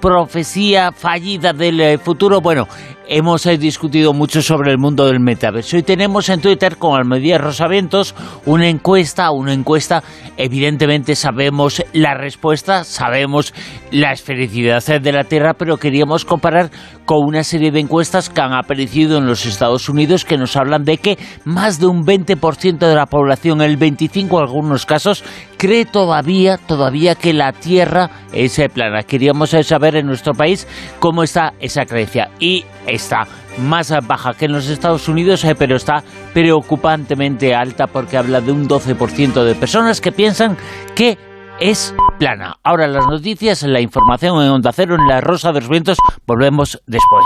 profecía 0.00 0.92
fallida 0.92 1.52
del 1.52 1.98
futuro. 1.98 2.40
Bueno, 2.40 2.66
hemos 3.08 3.46
eh, 3.46 3.58
discutido 3.58 4.12
mucho 4.12 4.42
sobre 4.42 4.70
el 4.70 4.78
mundo 4.78 5.06
del 5.06 5.20
metaverso 5.20 5.76
y 5.76 5.82
tenemos 5.82 6.28
en 6.28 6.40
Twitter 6.40 6.76
con 6.76 6.98
Almedía 6.98 7.38
Rosavientos 7.38 8.14
una 8.46 8.68
encuesta, 8.68 9.30
una 9.30 9.52
encuesta, 9.52 10.02
evidentemente 10.36 11.14
sabemos 11.14 11.82
la 11.92 12.14
respuesta, 12.14 12.84
sabemos 12.84 13.52
la 13.90 14.12
esfericidad 14.12 14.82
de 15.00 15.12
la 15.12 15.24
Tierra, 15.24 15.54
pero 15.54 15.76
queríamos 15.76 16.24
comparar 16.24 16.70
con 17.04 17.24
una 17.24 17.44
serie 17.44 17.70
de 17.70 17.80
encuestas 17.80 18.30
que 18.30 18.40
han 18.40 18.52
aparecido 18.52 19.18
en 19.18 19.26
los 19.26 19.46
Estados 19.46 19.88
Unidos 19.88 20.24
que 20.24 20.38
nos 20.38 20.56
hablan 20.56 20.84
de 20.84 20.98
que 20.98 21.18
más 21.44 21.78
de 21.78 21.86
un 21.86 22.04
20% 22.04 22.78
de 22.78 22.94
la 22.94 23.06
población, 23.06 23.60
el 23.60 23.76
25 23.76 24.38
en 24.38 24.42
algunos 24.42 24.86
casos, 24.86 25.24
cree 25.56 25.84
todavía, 25.84 26.58
todavía 26.58 27.14
que 27.14 27.32
la 27.32 27.52
Tierra 27.52 28.10
es 28.32 28.60
plana. 28.72 29.02
Queríamos 29.02 29.50
saber 29.50 29.96
en 29.96 30.06
nuestro 30.06 30.34
país 30.34 30.66
cómo 30.98 31.22
está 31.22 31.52
esa 31.60 31.84
creencia 31.84 32.30
y 32.38 32.64
está 32.86 33.26
más 33.58 33.92
baja 34.06 34.34
que 34.34 34.46
en 34.46 34.52
los 34.52 34.68
Estados 34.68 35.08
Unidos, 35.08 35.44
eh, 35.44 35.54
pero 35.54 35.76
está 35.76 36.02
preocupantemente 36.32 37.54
alta 37.54 37.86
porque 37.86 38.16
habla 38.16 38.40
de 38.40 38.52
un 38.52 38.68
12% 38.68 39.44
de 39.44 39.54
personas 39.54 40.00
que 40.00 40.12
piensan 40.12 40.56
que 40.94 41.18
es 41.60 41.94
plana. 42.18 42.56
Ahora 42.62 42.88
las 42.88 43.06
noticias, 43.06 43.62
la 43.62 43.80
información 43.80 44.42
en 44.42 44.50
Onda 44.50 44.72
Cero, 44.72 44.96
en 44.98 45.06
la 45.06 45.20
Rosa 45.20 45.52
de 45.52 45.60
los 45.60 45.68
Vientos, 45.68 45.98
volvemos 46.26 46.82
después. 46.86 47.24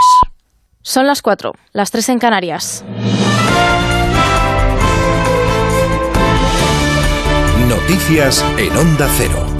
Son 0.83 1.07
las 1.07 1.23
4, 1.23 1.52
las 1.73 1.91
3 1.91 2.10
en 2.10 2.18
Canarias. 2.18 2.85
Noticias 7.68 8.44
en 8.59 8.76
Onda 8.76 9.09
Cero. 9.17 9.56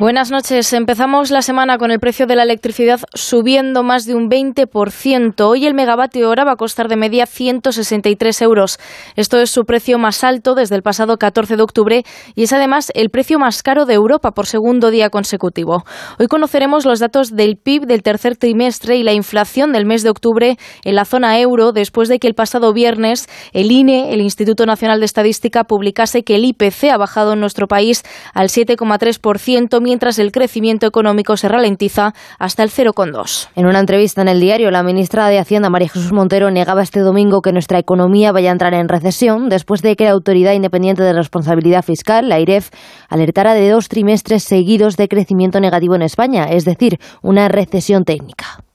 Buenas 0.00 0.30
noches. 0.30 0.72
Empezamos 0.74 1.32
la 1.32 1.42
semana 1.42 1.76
con 1.76 1.90
el 1.90 1.98
precio 1.98 2.28
de 2.28 2.36
la 2.36 2.44
electricidad 2.44 3.00
subiendo 3.14 3.82
más 3.82 4.06
de 4.06 4.14
un 4.14 4.30
20%. 4.30 5.40
Hoy 5.40 5.66
el 5.66 5.74
megavatio 5.74 6.30
hora 6.30 6.44
va 6.44 6.52
a 6.52 6.56
costar 6.56 6.86
de 6.86 6.94
media 6.94 7.26
163 7.26 8.42
euros. 8.42 8.78
Esto 9.16 9.40
es 9.40 9.50
su 9.50 9.64
precio 9.64 9.98
más 9.98 10.22
alto 10.22 10.54
desde 10.54 10.76
el 10.76 10.82
pasado 10.82 11.16
14 11.16 11.56
de 11.56 11.62
octubre 11.64 12.04
y 12.36 12.44
es 12.44 12.52
además 12.52 12.92
el 12.94 13.10
precio 13.10 13.40
más 13.40 13.64
caro 13.64 13.86
de 13.86 13.94
Europa 13.94 14.30
por 14.30 14.46
segundo 14.46 14.92
día 14.92 15.10
consecutivo. 15.10 15.82
Hoy 16.20 16.28
conoceremos 16.28 16.84
los 16.84 17.00
datos 17.00 17.34
del 17.34 17.56
PIB 17.56 17.86
del 17.86 18.04
tercer 18.04 18.36
trimestre 18.36 18.98
y 18.98 19.02
la 19.02 19.14
inflación 19.14 19.72
del 19.72 19.84
mes 19.84 20.04
de 20.04 20.10
octubre 20.10 20.58
en 20.84 20.94
la 20.94 21.06
zona 21.06 21.40
euro 21.40 21.72
después 21.72 22.08
de 22.08 22.20
que 22.20 22.28
el 22.28 22.34
pasado 22.34 22.72
viernes 22.72 23.26
el 23.52 23.72
INE, 23.72 24.14
el 24.14 24.20
Instituto 24.20 24.64
Nacional 24.64 25.00
de 25.00 25.06
Estadística, 25.06 25.64
publicase 25.64 26.22
que 26.22 26.36
el 26.36 26.44
IPC 26.44 26.84
ha 26.92 26.98
bajado 26.98 27.32
en 27.32 27.40
nuestro 27.40 27.66
país 27.66 28.04
al 28.32 28.46
7,3% 28.46 29.87
mientras 29.88 30.18
el 30.18 30.32
crecimiento 30.32 30.86
económico 30.86 31.38
se 31.38 31.48
ralentiza 31.48 32.12
hasta 32.38 32.62
el 32.62 32.68
0,2. 32.68 33.48
En 33.54 33.64
una 33.64 33.78
entrevista 33.78 34.20
en 34.20 34.28
el 34.28 34.38
diario, 34.38 34.70
la 34.70 34.82
ministra 34.82 35.28
de 35.28 35.38
Hacienda, 35.38 35.70
María 35.70 35.88
Jesús 35.88 36.12
Montero, 36.12 36.50
negaba 36.50 36.82
este 36.82 37.00
domingo 37.00 37.40
que 37.40 37.52
nuestra 37.52 37.78
economía 37.78 38.30
vaya 38.30 38.50
a 38.50 38.52
entrar 38.52 38.74
en 38.74 38.86
recesión 38.86 39.48
después 39.48 39.80
de 39.80 39.96
que 39.96 40.04
la 40.04 40.10
Autoridad 40.10 40.52
Independiente 40.52 41.02
de 41.02 41.14
Responsabilidad 41.14 41.82
Fiscal, 41.82 42.28
la 42.28 42.38
IREF, 42.38 42.68
alertara 43.08 43.54
de 43.54 43.70
dos 43.70 43.88
trimestres 43.88 44.44
seguidos 44.44 44.98
de 44.98 45.08
crecimiento 45.08 45.58
negativo 45.58 45.94
en 45.94 46.02
España, 46.02 46.44
es 46.50 46.66
decir, 46.66 46.98
una 47.22 47.48
recesión 47.48 48.04
técnica. 48.04 48.67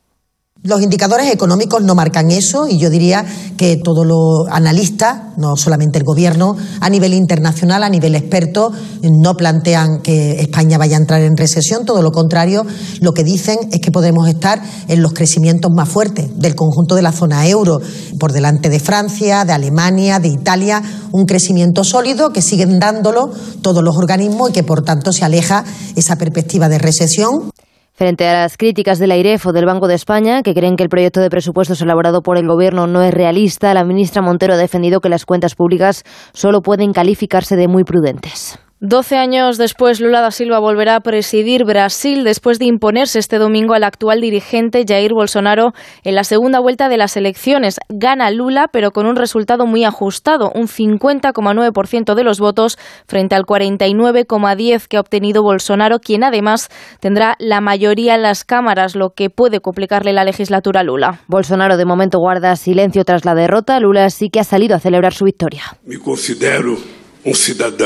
Los 0.66 0.82
indicadores 0.82 1.30
económicos 1.30 1.83
no 1.83 1.93
marcan 1.93 2.32
eso 2.32 2.69
y 2.69 2.77
yo 2.77 2.90
diría 2.90 3.25
que 3.58 3.75
todos 3.75 4.08
los 4.08 4.48
analistas, 4.50 5.35
no 5.35 5.58
solamente 5.58 5.98
el 5.98 6.06
gobierno, 6.06 6.56
a 6.80 6.90
nivel 6.90 7.14
internacional, 7.14 7.83
a 7.83 7.90
nivel 7.90 8.16
experto, 8.16 8.72
no 9.01 9.35
plantean 9.35 10.00
que 10.01 10.40
España 10.40 10.77
vaya 10.77 10.95
a 10.95 11.01
entrar 11.01 11.22
en 11.22 11.35
recesión, 11.35 11.85
todo 11.85 12.01
lo 12.01 12.14
contrario, 12.14 12.66
lo 13.01 13.14
que 13.14 13.25
dicen 13.25 13.58
es 13.74 13.82
que 13.82 13.92
podemos 13.92 14.30
estar 14.30 14.61
en 14.88 15.01
los 15.01 15.11
crecimientos 15.11 15.69
más 15.75 15.90
fuertes 15.90 16.30
del 16.40 16.56
conjunto 16.56 16.95
de 16.95 17.01
la 17.01 17.11
zona 17.11 17.45
euro, 17.45 17.82
por 18.17 18.32
delante 18.32 18.69
de 18.69 18.80
Francia, 18.80 19.43
de 19.43 19.51
Alemania, 19.51 20.19
de 20.19 20.30
Italia, 20.30 20.82
un 21.11 21.25
crecimiento 21.25 21.83
sólido 21.83 22.32
que 22.32 22.42
siguen 22.42 22.80
dándolo 22.80 23.32
todos 23.61 23.83
los 23.83 23.98
organismos 23.98 24.51
y 24.51 24.53
que 24.53 24.64
por 24.64 24.82
tanto 24.82 25.11
se 25.11 25.25
aleja 25.25 25.66
esa 25.98 26.16
perspectiva 26.16 26.69
de 26.69 26.77
recesión. 26.77 27.51
Frente 27.95 28.27
a 28.27 28.33
las 28.33 28.57
críticas 28.57 28.97
del 28.97 29.11
AIREF 29.11 29.45
o 29.45 29.53
del 29.53 29.67
Banco 29.67 29.88
de 29.88 29.93
España, 29.93 30.41
que 30.41 30.55
creen 30.55 30.75
que 30.75 30.81
el 30.81 30.89
proyecto 30.89 31.22
de 31.22 31.30
presupuestos 31.30 31.80
elaborado 31.80 32.23
por 32.23 32.39
el 32.39 32.47
Gobierno 32.47 32.88
no 32.88 33.03
es 33.03 33.13
realista, 33.13 33.72
la 33.75 33.83
ministra 33.83 34.23
Montero 34.23 34.55
ha 34.55 34.57
defendido 34.57 34.99
que 34.99 35.09
las 35.09 35.27
cuentas 35.27 35.53
públicas 35.53 36.03
solo 36.33 36.61
pueden 36.61 36.91
calificarse 36.91 37.55
de 37.55 37.67
muy 37.67 37.83
prudentes. 37.83 38.57
Doce 38.86 39.16
años 39.16 39.58
después, 39.58 40.02
Lula 40.02 40.20
da 40.20 40.30
Silva 40.30 40.60
volverá 40.60 40.98
a 40.98 41.00
presidir 41.00 41.64
Brasil 41.64 42.26
después 42.26 42.60
de 42.60 42.66
imponerse 42.66 43.18
este 43.18 43.38
domingo 43.38 43.76
al 43.76 43.86
actual 43.86 44.20
dirigente 44.20 44.84
Jair 44.86 45.14
Bolsonaro 45.14 45.72
en 46.03 46.16
la 46.16 46.26
segunda 46.26 46.60
vuelta 46.60 46.90
de 46.90 46.98
las 46.98 47.16
elecciones. 47.16 47.78
Gana 47.88 48.30
Lula, 48.30 48.68
pero 48.74 48.92
con 48.92 49.06
un 49.06 49.16
resultado 49.16 49.66
muy 49.66 49.86
ajustado, 49.86 50.52
un 50.53 50.68
50,9% 50.68 52.14
de 52.14 52.24
los 52.26 52.42
votos 52.42 52.78
frente 53.08 53.36
al 53.36 53.44
49,10% 53.44 54.88
que 54.90 54.98
ha 54.98 55.00
obtenido 55.00 55.44
Bolsonaro, 55.44 56.00
quien 56.00 56.26
además 56.26 56.68
tendrá 57.00 57.38
la 57.40 57.62
mayoría 57.62 58.16
en 58.16 58.24
las 58.24 58.44
cámaras, 58.44 58.98
lo 58.98 59.12
que 59.12 59.30
puede 59.30 59.62
complicarle 59.62 60.12
la 60.12 60.26
legislatura 60.26 60.82
a 60.82 60.84
Lula. 60.84 61.22
Bolsonaro 61.30 61.78
de 61.78 61.86
momento 61.86 62.20
guarda 62.20 62.58
silencio 62.58 63.06
tras 63.06 63.24
la 63.24 63.34
derrota. 63.34 63.80
Lula 63.80 64.10
sí 64.10 64.28
que 64.30 64.42
ha 64.42 64.44
salido 64.44 64.76
a 64.76 64.80
celebrar 64.80 65.14
su 65.14 65.24
victoria. 65.24 65.64
Me 65.86 65.98
considero 66.00 67.02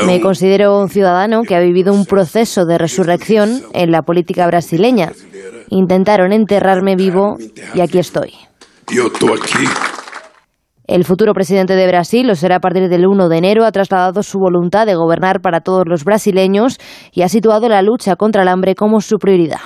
me 0.06 0.22
considero 0.22 0.80
un 0.80 0.90
ciudadano 0.90 1.44
que 1.44 1.56
ha 1.56 1.60
vivido 1.60 1.94
un 1.94 2.06
proceso 2.06 2.66
de 2.66 2.78
resurrección 2.78 3.62
en 3.74 3.92
la 3.92 4.02
política 4.02 4.48
brasileña. 4.48 5.12
Intentaron 5.70 6.34
enterrarme 6.34 6.96
vivo 6.96 7.38
y 7.74 7.82
aquí 7.82 8.00
estoy. 8.00 8.34
El 10.88 11.04
futuro 11.04 11.34
presidente 11.34 11.76
de 11.76 11.86
Brasil, 11.86 12.26
lo 12.26 12.36
será 12.36 12.56
a 12.56 12.60
partir 12.62 12.88
del 12.88 13.06
1 13.06 13.28
de 13.28 13.38
enero, 13.38 13.66
ha 13.66 13.72
trasladado 13.74 14.24
su 14.24 14.40
voluntad 14.40 14.86
de 14.86 14.96
gobernar 14.96 15.42
para 15.42 15.60
todos 15.60 15.84
los 15.86 16.06
brasileños 16.06 16.78
y 17.12 17.24
ha 17.24 17.30
situado 17.30 17.68
la 17.68 17.82
lucha 17.82 18.16
contra 18.16 18.44
el 18.44 18.48
hambre 18.48 18.74
como 18.74 19.02
su 19.02 19.18
prioridad. 19.18 19.60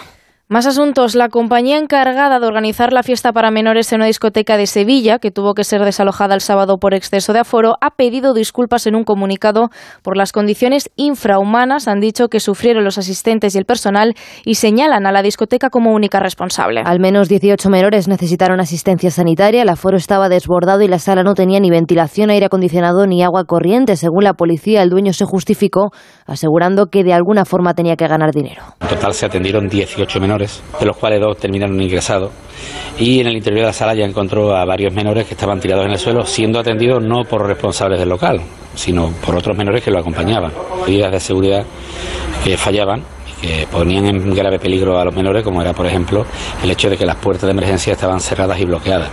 Más 0.51 0.67
asuntos. 0.67 1.15
La 1.15 1.29
compañía 1.29 1.77
encargada 1.77 2.37
de 2.41 2.45
organizar 2.45 2.91
la 2.91 3.03
fiesta 3.03 3.31
para 3.31 3.51
menores 3.51 3.93
en 3.93 3.99
una 3.99 4.07
discoteca 4.07 4.57
de 4.57 4.67
Sevilla, 4.67 5.17
que 5.17 5.31
tuvo 5.31 5.53
que 5.53 5.63
ser 5.63 5.85
desalojada 5.85 6.35
el 6.35 6.41
sábado 6.41 6.77
por 6.77 6.93
exceso 6.93 7.31
de 7.31 7.39
aforo, 7.39 7.75
ha 7.79 7.91
pedido 7.91 8.33
disculpas 8.33 8.85
en 8.85 8.95
un 8.95 9.05
comunicado 9.05 9.69
por 10.03 10.17
las 10.17 10.33
condiciones 10.33 10.89
infrahumanas, 10.97 11.87
han 11.87 12.01
dicho 12.01 12.27
que 12.27 12.41
sufrieron 12.41 12.83
los 12.83 12.97
asistentes 12.97 13.55
y 13.55 13.59
el 13.59 13.63
personal 13.63 14.13
y 14.43 14.55
señalan 14.55 15.05
a 15.05 15.13
la 15.13 15.21
discoteca 15.21 15.69
como 15.69 15.93
única 15.93 16.19
responsable. 16.19 16.81
Al 16.83 16.99
menos 16.99 17.29
18 17.29 17.69
menores 17.69 18.09
necesitaron 18.09 18.59
asistencia 18.59 19.09
sanitaria, 19.09 19.61
el 19.61 19.69
aforo 19.69 19.95
estaba 19.95 20.27
desbordado 20.27 20.81
y 20.81 20.89
la 20.89 20.99
sala 20.99 21.23
no 21.23 21.33
tenía 21.33 21.61
ni 21.61 21.69
ventilación, 21.69 22.29
aire 22.29 22.47
acondicionado 22.47 23.07
ni 23.07 23.23
agua 23.23 23.45
corriente. 23.45 23.95
Según 23.95 24.25
la 24.25 24.33
policía, 24.33 24.83
el 24.83 24.89
dueño 24.89 25.13
se 25.13 25.23
justificó 25.23 25.91
asegurando 26.25 26.87
que 26.87 27.05
de 27.05 27.13
alguna 27.13 27.45
forma 27.45 27.73
tenía 27.73 27.95
que 27.95 28.09
ganar 28.09 28.33
dinero. 28.33 28.63
En 28.81 28.89
total 28.89 29.13
se 29.13 29.25
atendieron 29.25 29.69
18 29.69 30.19
menores 30.19 30.40
de 30.79 30.85
los 30.85 30.97
cuales 30.97 31.19
dos 31.19 31.37
terminaron 31.37 31.79
ingresados. 31.81 32.31
Y 32.97 33.19
en 33.19 33.27
el 33.27 33.37
interior 33.37 33.61
de 33.61 33.67
la 33.67 33.73
sala 33.73 33.95
ya 33.95 34.05
encontró 34.05 34.55
a 34.55 34.65
varios 34.65 34.93
menores 34.93 35.25
que 35.25 35.33
estaban 35.33 35.59
tirados 35.59 35.85
en 35.85 35.91
el 35.91 35.97
suelo, 35.97 36.25
siendo 36.25 36.59
atendidos 36.59 37.03
no 37.03 37.23
por 37.23 37.47
responsables 37.47 37.99
del 37.99 38.09
local, 38.09 38.41
sino 38.75 39.11
por 39.25 39.35
otros 39.35 39.57
menores 39.57 39.83
que 39.83 39.91
lo 39.91 39.99
acompañaban. 39.99 40.51
Medidas 40.85 41.11
de 41.11 41.19
seguridad 41.19 41.65
que 42.43 42.57
fallaban 42.57 43.03
que 43.41 43.67
ponían 43.71 44.05
en 44.05 44.35
grave 44.35 44.59
peligro 44.59 44.99
a 44.99 45.05
los 45.05 45.15
menores, 45.15 45.43
como 45.43 45.61
era, 45.61 45.73
por 45.73 45.87
ejemplo, 45.87 46.25
el 46.63 46.69
hecho 46.69 46.89
de 46.89 46.97
que 46.97 47.05
las 47.05 47.15
puertas 47.15 47.43
de 47.43 47.51
emergencia 47.51 47.93
estaban 47.93 48.19
cerradas 48.19 48.59
y 48.59 48.65
bloqueadas. 48.65 49.09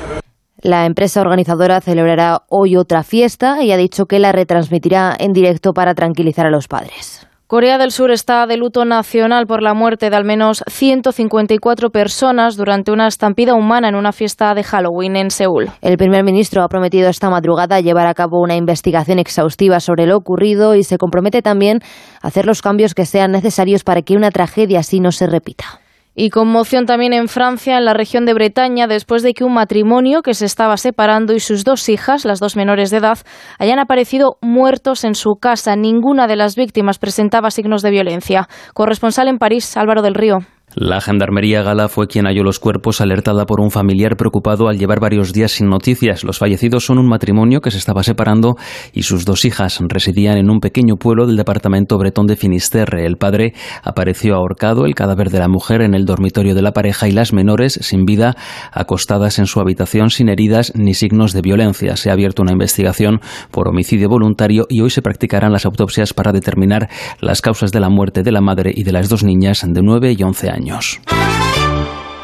La 0.60 0.86
empresa 0.86 1.20
organizadora 1.20 1.80
celebrará 1.80 2.42
hoy 2.48 2.76
otra 2.76 3.04
fiesta 3.04 3.62
y 3.62 3.70
ha 3.70 3.76
dicho 3.76 4.06
que 4.06 4.18
la 4.18 4.32
retransmitirá 4.32 5.16
en 5.18 5.32
directo 5.32 5.72
para 5.72 5.94
tranquilizar 5.94 6.46
a 6.46 6.50
los 6.50 6.66
padres. 6.66 7.27
Corea 7.48 7.78
del 7.78 7.92
Sur 7.92 8.10
está 8.10 8.46
de 8.46 8.58
luto 8.58 8.84
nacional 8.84 9.46
por 9.46 9.62
la 9.62 9.72
muerte 9.72 10.10
de 10.10 10.16
al 10.16 10.24
menos 10.26 10.62
154 10.66 11.88
personas 11.88 12.58
durante 12.58 12.92
una 12.92 13.06
estampida 13.06 13.54
humana 13.54 13.88
en 13.88 13.94
una 13.94 14.12
fiesta 14.12 14.54
de 14.54 14.62
Halloween 14.62 15.16
en 15.16 15.30
Seúl. 15.30 15.70
El 15.80 15.96
primer 15.96 16.24
ministro 16.24 16.62
ha 16.62 16.68
prometido 16.68 17.08
esta 17.08 17.30
madrugada 17.30 17.80
llevar 17.80 18.06
a 18.06 18.12
cabo 18.12 18.42
una 18.42 18.54
investigación 18.54 19.18
exhaustiva 19.18 19.80
sobre 19.80 20.04
lo 20.04 20.18
ocurrido 20.18 20.74
y 20.74 20.84
se 20.84 20.98
compromete 20.98 21.40
también 21.40 21.80
a 22.20 22.26
hacer 22.26 22.44
los 22.44 22.60
cambios 22.60 22.92
que 22.92 23.06
sean 23.06 23.32
necesarios 23.32 23.82
para 23.82 24.02
que 24.02 24.14
una 24.14 24.30
tragedia 24.30 24.80
así 24.80 25.00
no 25.00 25.10
se 25.10 25.26
repita. 25.26 25.80
Y 26.20 26.30
conmoción 26.30 26.84
también 26.84 27.12
en 27.12 27.28
Francia, 27.28 27.78
en 27.78 27.84
la 27.84 27.94
región 27.94 28.26
de 28.26 28.34
Bretaña, 28.34 28.88
después 28.88 29.22
de 29.22 29.34
que 29.34 29.44
un 29.44 29.54
matrimonio 29.54 30.20
que 30.20 30.34
se 30.34 30.46
estaba 30.46 30.76
separando 30.76 31.32
y 31.32 31.38
sus 31.38 31.62
dos 31.62 31.88
hijas, 31.88 32.24
las 32.24 32.40
dos 32.40 32.56
menores 32.56 32.90
de 32.90 32.96
edad, 32.96 33.18
hayan 33.60 33.78
aparecido 33.78 34.36
muertos 34.42 35.04
en 35.04 35.14
su 35.14 35.36
casa. 35.40 35.76
Ninguna 35.76 36.26
de 36.26 36.34
las 36.34 36.56
víctimas 36.56 36.98
presentaba 36.98 37.52
signos 37.52 37.82
de 37.82 37.92
violencia. 37.92 38.48
Corresponsal 38.74 39.28
en 39.28 39.38
París, 39.38 39.76
Álvaro 39.76 40.02
del 40.02 40.14
Río. 40.16 40.38
La 40.74 41.00
gendarmería 41.00 41.62
gala 41.62 41.88
fue 41.88 42.08
quien 42.08 42.26
halló 42.26 42.44
los 42.44 42.58
cuerpos 42.58 43.00
alertada 43.00 43.46
por 43.46 43.60
un 43.60 43.70
familiar 43.70 44.16
preocupado 44.16 44.68
al 44.68 44.78
llevar 44.78 45.00
varios 45.00 45.32
días 45.32 45.52
sin 45.52 45.68
noticias. 45.68 46.24
Los 46.24 46.38
fallecidos 46.38 46.84
son 46.84 46.98
un 46.98 47.08
matrimonio 47.08 47.60
que 47.60 47.70
se 47.70 47.78
estaba 47.78 48.02
separando 48.02 48.56
y 48.92 49.02
sus 49.02 49.24
dos 49.24 49.44
hijas 49.44 49.78
residían 49.80 50.36
en 50.36 50.50
un 50.50 50.60
pequeño 50.60 50.96
pueblo 50.96 51.26
del 51.26 51.36
departamento 51.36 51.96
bretón 51.96 52.26
de 52.26 52.36
Finisterre. 52.36 53.06
El 53.06 53.16
padre 53.16 53.54
apareció 53.82 54.36
ahorcado, 54.36 54.84
el 54.84 54.94
cadáver 54.94 55.30
de 55.30 55.38
la 55.38 55.48
mujer 55.48 55.80
en 55.80 55.94
el 55.94 56.04
dormitorio 56.04 56.54
de 56.54 56.62
la 56.62 56.72
pareja 56.72 57.08
y 57.08 57.12
las 57.12 57.32
menores 57.32 57.78
sin 57.82 58.04
vida 58.04 58.36
acostadas 58.70 59.38
en 59.38 59.46
su 59.46 59.60
habitación 59.60 60.10
sin 60.10 60.28
heridas 60.28 60.72
ni 60.76 60.92
signos 60.94 61.32
de 61.32 61.40
violencia. 61.40 61.96
Se 61.96 62.10
ha 62.10 62.12
abierto 62.12 62.42
una 62.42 62.52
investigación 62.52 63.20
por 63.50 63.68
homicidio 63.68 64.08
voluntario 64.08 64.66
y 64.68 64.82
hoy 64.82 64.90
se 64.90 65.02
practicarán 65.02 65.52
las 65.52 65.64
autopsias 65.64 66.12
para 66.12 66.32
determinar 66.32 66.88
las 67.20 67.40
causas 67.40 67.72
de 67.72 67.80
la 67.80 67.88
muerte 67.88 68.22
de 68.22 68.32
la 68.32 68.42
madre 68.42 68.70
y 68.74 68.84
de 68.84 68.92
las 68.92 69.08
dos 69.08 69.24
niñas 69.24 69.64
de 69.66 69.82
9 69.82 70.14
y 70.16 70.22
11 70.22 70.50
años. 70.50 70.67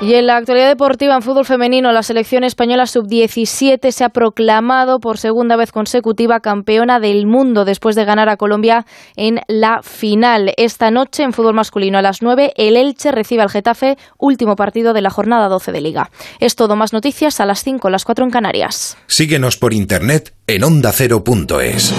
Y 0.01 0.15
en 0.15 0.27
la 0.27 0.37
actualidad 0.37 0.69
deportiva 0.69 1.15
en 1.15 1.23
fútbol 1.23 1.47
femenino, 1.47 1.91
la 1.91 2.03
selección 2.03 2.45
española 2.45 2.87
sub-17 2.87 3.91
se 3.91 4.05
ha 4.05 4.11
proclamado 4.11 4.99
por 4.99 5.17
segunda 5.17 5.57
vez 5.57 5.73
consecutiva 5.73 6.41
campeona 6.41 7.01
del 7.01 7.27
mundo 7.27 7.65
después 7.65 7.97
de 7.97 8.05
ganar 8.05 8.29
a 8.29 8.37
Colombia 8.37 8.85
en 9.17 9.41
la 9.49 9.81
final. 9.83 10.53
Esta 10.59 10.91
noche 10.91 11.23
en 11.23 11.33
fútbol 11.33 11.55
masculino 11.55 11.97
a 11.97 12.03
las 12.03 12.21
9, 12.21 12.53
el 12.57 12.77
Elche 12.77 13.13
recibe 13.13 13.43
al 13.43 13.51
Getafe, 13.51 13.97
último 14.19 14.57
partido 14.57 14.93
de 14.93 15.01
la 15.01 15.11
jornada 15.11 15.49
12 15.49 15.73
de 15.73 15.81
Liga. 15.81 16.11
Es 16.39 16.55
todo 16.55 16.77
más 16.77 16.93
noticias 16.93 17.41
a 17.41 17.47
las 17.47 17.63
5, 17.63 17.89
las 17.89 18.05
4 18.05 18.27
en 18.27 18.31
Canarias. 18.31 18.99
Síguenos 19.07 19.57
por 19.57 19.73
internet 19.73 20.35
en 20.47 20.65
ondacero.es. 20.65 21.95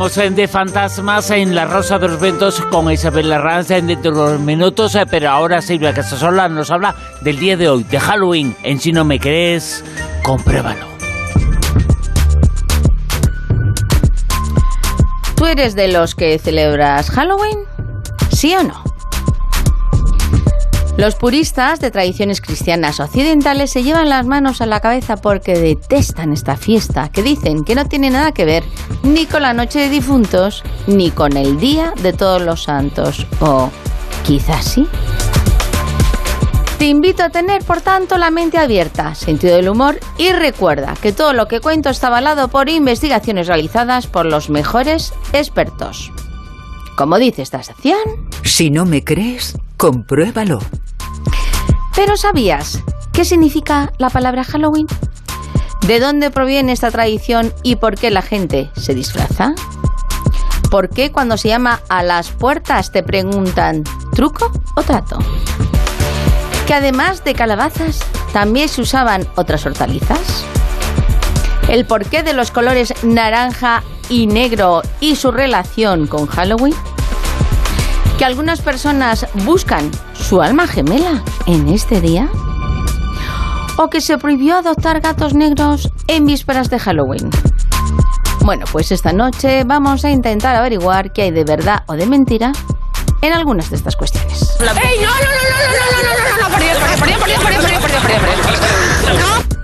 Hablamos 0.00 0.34
de 0.34 0.48
fantasmas 0.48 1.30
en 1.30 1.54
La 1.54 1.66
Rosa 1.66 1.98
de 1.98 2.08
los 2.08 2.18
Ventos 2.18 2.58
con 2.70 2.90
Isabel 2.90 3.28
Larranz 3.28 3.68
dentro 3.68 3.96
de 4.00 4.08
unos 4.08 4.40
minutos, 4.40 4.94
eh, 4.94 5.04
pero 5.04 5.28
ahora 5.28 5.60
Silvia 5.60 5.92
Casasola 5.92 6.48
nos 6.48 6.70
habla 6.70 6.94
del 7.20 7.38
día 7.38 7.58
de 7.58 7.68
hoy, 7.68 7.82
de 7.84 8.00
Halloween. 8.00 8.56
En 8.62 8.80
Si 8.80 8.92
no 8.92 9.04
me 9.04 9.20
crees, 9.20 9.84
compruébalo. 10.22 10.86
¿Tú 15.36 15.44
eres 15.44 15.74
de 15.74 15.88
los 15.88 16.14
que 16.14 16.38
celebras 16.38 17.10
Halloween? 17.10 17.58
¿Sí 18.30 18.54
o 18.54 18.62
no? 18.62 18.89
Los 20.96 21.14
puristas 21.14 21.80
de 21.80 21.90
tradiciones 21.90 22.40
cristianas 22.40 23.00
occidentales 23.00 23.70
se 23.70 23.82
llevan 23.82 24.08
las 24.08 24.26
manos 24.26 24.60
a 24.60 24.66
la 24.66 24.80
cabeza 24.80 25.16
porque 25.16 25.54
detestan 25.54 26.32
esta 26.32 26.56
fiesta, 26.56 27.08
que 27.10 27.22
dicen 27.22 27.64
que 27.64 27.74
no 27.74 27.86
tiene 27.86 28.10
nada 28.10 28.32
que 28.32 28.44
ver 28.44 28.64
ni 29.02 29.26
con 29.26 29.42
la 29.42 29.54
noche 29.54 29.78
de 29.78 29.88
difuntos, 29.88 30.62
ni 30.86 31.10
con 31.10 31.36
el 31.36 31.58
Día 31.58 31.94
de 32.02 32.12
Todos 32.12 32.42
los 32.42 32.64
Santos, 32.64 33.26
o 33.40 33.70
quizás 34.24 34.64
sí. 34.64 34.88
Te 36.78 36.86
invito 36.86 37.22
a 37.22 37.28
tener, 37.28 37.62
por 37.62 37.82
tanto, 37.82 38.16
la 38.16 38.30
mente 38.30 38.56
abierta, 38.56 39.14
sentido 39.14 39.54
del 39.54 39.68
humor 39.68 40.00
y 40.16 40.32
recuerda 40.32 40.94
que 41.00 41.12
todo 41.12 41.34
lo 41.34 41.46
que 41.46 41.60
cuento 41.60 41.90
está 41.90 42.06
avalado 42.06 42.48
por 42.48 42.70
investigaciones 42.70 43.48
realizadas 43.48 44.06
por 44.06 44.24
los 44.24 44.48
mejores 44.48 45.12
expertos. 45.34 46.10
Como 47.00 47.18
dice 47.18 47.40
esta 47.40 47.62
sección... 47.62 47.96
Si 48.44 48.68
no 48.68 48.84
me 48.84 49.02
crees, 49.02 49.56
compruébalo. 49.78 50.58
Pero 51.96 52.18
¿sabías 52.18 52.82
qué 53.14 53.24
significa 53.24 53.90
la 53.96 54.10
palabra 54.10 54.44
Halloween? 54.44 54.86
¿De 55.86 55.98
dónde 55.98 56.30
proviene 56.30 56.72
esta 56.72 56.90
tradición 56.90 57.54
y 57.62 57.76
por 57.76 57.94
qué 57.94 58.10
la 58.10 58.20
gente 58.20 58.70
se 58.76 58.94
disfraza? 58.94 59.54
¿Por 60.70 60.90
qué 60.90 61.10
cuando 61.10 61.38
se 61.38 61.48
llama 61.48 61.80
a 61.88 62.02
las 62.02 62.32
puertas 62.32 62.92
te 62.92 63.02
preguntan 63.02 63.82
truco 64.12 64.52
o 64.76 64.82
trato? 64.82 65.20
Que 66.66 66.74
además 66.74 67.24
de 67.24 67.32
calabazas 67.32 68.00
también 68.34 68.68
se 68.68 68.82
usaban 68.82 69.26
otras 69.36 69.64
hortalizas. 69.64 70.44
El 71.70 71.86
porqué 71.86 72.24
de 72.24 72.32
los 72.32 72.50
colores 72.50 72.92
naranja 73.04 73.84
y 74.08 74.26
negro 74.26 74.82
y 74.98 75.14
su 75.14 75.30
relación 75.30 76.08
con 76.08 76.26
Halloween 76.26 76.74
que 78.18 78.24
algunas 78.24 78.60
personas 78.60 79.26
buscan 79.44 79.88
su 80.12 80.42
alma 80.42 80.66
gemela 80.66 81.22
en 81.46 81.68
este 81.68 82.00
día? 82.00 82.28
¿O 83.78 83.88
que 83.88 84.00
se 84.00 84.18
prohibió 84.18 84.58
adoptar 84.58 85.00
gatos 85.00 85.32
negros 85.32 85.88
en 86.08 86.26
vísperas 86.26 86.68
de 86.70 86.80
Halloween? 86.80 87.30
Bueno, 88.40 88.66
pues 88.72 88.90
esta 88.90 89.12
noche 89.12 89.62
vamos 89.64 90.04
a 90.04 90.10
intentar 90.10 90.56
averiguar 90.56 91.12
qué 91.12 91.22
hay 91.22 91.30
de 91.30 91.44
verdad 91.44 91.84
o 91.86 91.94
de 91.94 92.04
mentira 92.04 92.50
en 93.22 93.32
algunas 93.32 93.70
de 93.70 93.76
estas 93.76 93.94
cuestiones. 93.94 94.58
¡Ey, 94.60 94.66
no, 94.66 95.06
no, 95.06 95.14
no, 95.14 95.46
no, 95.54 95.86
no, 95.86 96.02
no, 96.02 96.18
no, 96.18 96.48
no, 99.14 99.48
no. 99.48 99.59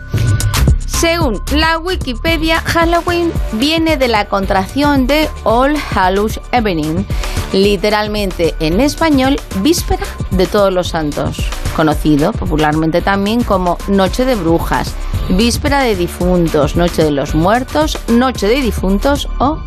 Según 1.00 1.42
la 1.52 1.76
Wikipedia, 1.76 2.60
Halloween 2.60 3.30
viene 3.52 3.98
de 3.98 4.08
la 4.08 4.28
contracción 4.28 5.06
de 5.06 5.28
All 5.44 5.76
Hallows 5.94 6.40
Evening, 6.52 7.04
literalmente 7.52 8.54
en 8.60 8.80
español, 8.80 9.38
Víspera 9.60 10.06
de 10.30 10.46
Todos 10.46 10.72
los 10.72 10.88
Santos, 10.88 11.36
conocido 11.76 12.32
popularmente 12.32 13.02
también 13.02 13.44
como 13.44 13.76
Noche 13.88 14.24
de 14.24 14.36
Brujas, 14.36 14.94
Víspera 15.28 15.82
de 15.82 15.96
Difuntos, 15.96 16.76
Noche 16.76 17.04
de 17.04 17.10
los 17.10 17.34
Muertos, 17.34 17.98
Noche 18.08 18.48
de 18.48 18.62
Difuntos 18.62 19.28
o 19.38 19.58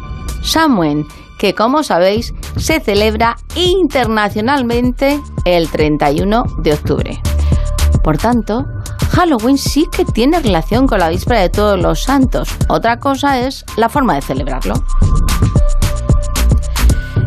Samhain, 0.41 1.05
que 1.37 1.53
como 1.53 1.83
sabéis 1.83 2.33
se 2.57 2.79
celebra 2.79 3.37
internacionalmente 3.53 5.21
el 5.45 5.69
31 5.69 6.43
de 6.57 6.73
octubre. 6.73 7.21
Por 8.03 8.17
tanto, 8.17 8.65
Halloween 9.19 9.57
sí 9.57 9.85
que 9.91 10.05
tiene 10.05 10.39
relación 10.39 10.87
con 10.87 10.99
la 10.99 11.09
víspera 11.09 11.41
de 11.41 11.49
todos 11.49 11.77
los 11.77 12.03
santos. 12.03 12.47
Otra 12.69 13.01
cosa 13.01 13.41
es 13.41 13.65
la 13.75 13.89
forma 13.89 14.15
de 14.15 14.21
celebrarlo. 14.21 14.75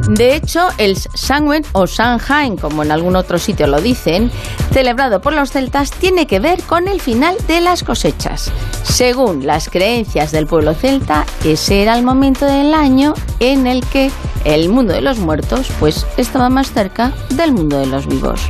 De 0.09 0.35
hecho, 0.35 0.69
el 0.79 0.97
Samhain 0.97 1.67
o 1.73 1.87
Samhain, 1.87 2.57
como 2.57 2.83
en 2.83 2.93
algún 2.93 3.15
otro 3.15 3.39
sitio 3.39 3.67
lo 3.67 3.79
dicen, 3.83 4.31
celebrado 4.73 5.21
por 5.21 5.35
los 5.35 5.51
celtas, 5.51 5.91
tiene 5.91 6.27
que 6.27 6.41
ver 6.41 6.62
con 6.62 6.89
el 6.89 6.99
final 6.99 7.37
de 7.47 7.61
las 7.61 7.85
cosechas. 7.85 8.51
Según 8.85 9.47
las 9.47 9.69
creencias 9.69 10.33
del 10.33 10.47
pueblo 10.47 10.73
celta, 10.73 11.27
ese 11.45 11.83
era 11.83 11.95
el 11.95 12.05
momento 12.05 12.47
del 12.47 12.73
año 12.73 13.12
en 13.39 13.67
el 13.67 13.85
que 13.85 14.11
el 14.47 14.71
mundo 14.71 14.95
de 14.95 15.03
los 15.03 15.19
muertos 15.19 15.69
pues 15.79 16.07
estaba 16.17 16.49
más 16.49 16.73
cerca 16.73 17.12
del 17.35 17.53
mundo 17.53 17.79
de 17.79 17.87
los 17.87 18.07
vivos. 18.07 18.41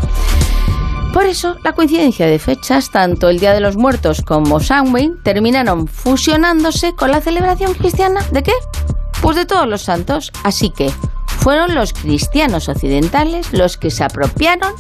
Por 1.13 1.27
eso, 1.27 1.57
la 1.63 1.73
coincidencia 1.73 2.27
de 2.27 2.39
fechas, 2.39 2.91
tanto 2.91 3.29
el 3.29 3.39
Día 3.39 3.53
de 3.53 3.61
los 3.61 3.77
Muertos 3.77 4.23
como 4.23 4.61
Samhain, 4.61 5.23
terminaron 5.23 5.87
fusionándose 5.87 6.95
con 6.95 7.11
la 7.11 7.21
celebración 7.21 7.75
cristiana 7.75 8.25
de 8.33 8.43
qué? 8.43 8.53
Pues 9.21 9.37
de 9.37 9.45
todos 9.45 9.69
los 9.69 9.83
santos. 9.83 10.33
Así 10.43 10.71
que 10.71 10.91
fueron 11.27 11.75
los 11.75 11.93
cristianos 11.93 12.69
occidentales 12.69 13.53
los 13.53 13.77
que 13.77 13.91
se 13.91 14.05
apropiaron 14.05 14.73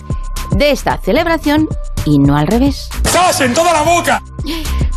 de 0.53 0.71
esta 0.71 0.99
celebración 0.99 1.69
y 2.07 2.19
no 2.19 2.37
al 2.37 2.47
revés. 2.47 2.89
¡Sas 3.11 3.41
en 3.43 3.53
toda 3.53 3.73
la 3.73 3.83
boca! 3.83 4.23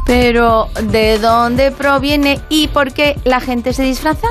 Pero, 0.05 0.69
¿de 0.83 1.17
dónde 1.19 1.71
proviene 1.71 2.39
y 2.49 2.67
por 2.67 2.93
qué 2.93 3.19
la 3.25 3.39
gente 3.39 3.73
se 3.73 3.83
disfraza? 3.83 4.27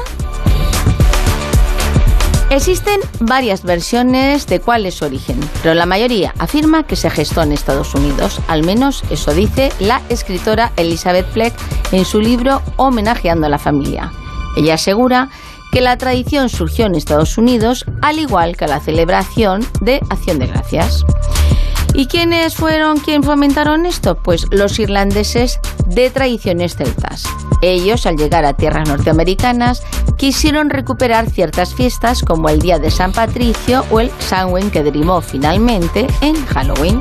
Existen 2.54 3.00
varias 3.18 3.64
versiones 3.64 4.46
de 4.46 4.60
cuál 4.60 4.86
es 4.86 4.94
su 4.94 5.04
origen, 5.04 5.40
pero 5.60 5.74
la 5.74 5.86
mayoría 5.86 6.32
afirma 6.38 6.84
que 6.84 6.94
se 6.94 7.10
gestó 7.10 7.42
en 7.42 7.50
Estados 7.50 7.96
Unidos. 7.96 8.40
Al 8.46 8.62
menos 8.62 9.02
eso 9.10 9.34
dice 9.34 9.72
la 9.80 10.00
escritora 10.08 10.70
Elizabeth 10.76 11.28
Fleck 11.32 11.52
en 11.90 12.04
su 12.04 12.20
libro 12.20 12.62
Homenajeando 12.76 13.48
a 13.48 13.50
la 13.50 13.58
familia. 13.58 14.12
Ella 14.56 14.74
asegura 14.74 15.30
que 15.72 15.80
la 15.80 15.98
tradición 15.98 16.48
surgió 16.48 16.86
en 16.86 16.94
Estados 16.94 17.38
Unidos, 17.38 17.86
al 18.02 18.20
igual 18.20 18.56
que 18.56 18.68
la 18.68 18.78
celebración 18.78 19.66
de 19.80 20.00
Acción 20.08 20.38
de 20.38 20.46
Gracias. 20.46 21.04
¿Y 21.94 22.06
quiénes 22.06 22.56
fueron 22.56 22.98
quienes 22.98 23.24
fomentaron 23.24 23.86
esto? 23.86 24.16
Pues 24.16 24.46
los 24.50 24.80
irlandeses 24.80 25.60
de 25.86 26.10
tradiciones 26.10 26.76
celtas. 26.76 27.22
Ellos, 27.62 28.04
al 28.04 28.16
llegar 28.16 28.44
a 28.44 28.54
tierras 28.54 28.88
norteamericanas, 28.88 29.82
quisieron 30.16 30.70
recuperar 30.70 31.30
ciertas 31.30 31.72
fiestas 31.72 32.22
como 32.22 32.48
el 32.48 32.58
Día 32.58 32.80
de 32.80 32.90
San 32.90 33.12
Patricio 33.12 33.84
o 33.90 34.00
el 34.00 34.10
Samhain 34.18 34.70
que 34.72 34.82
derivó 34.82 35.20
finalmente 35.20 36.08
en 36.20 36.34
Halloween. 36.46 37.00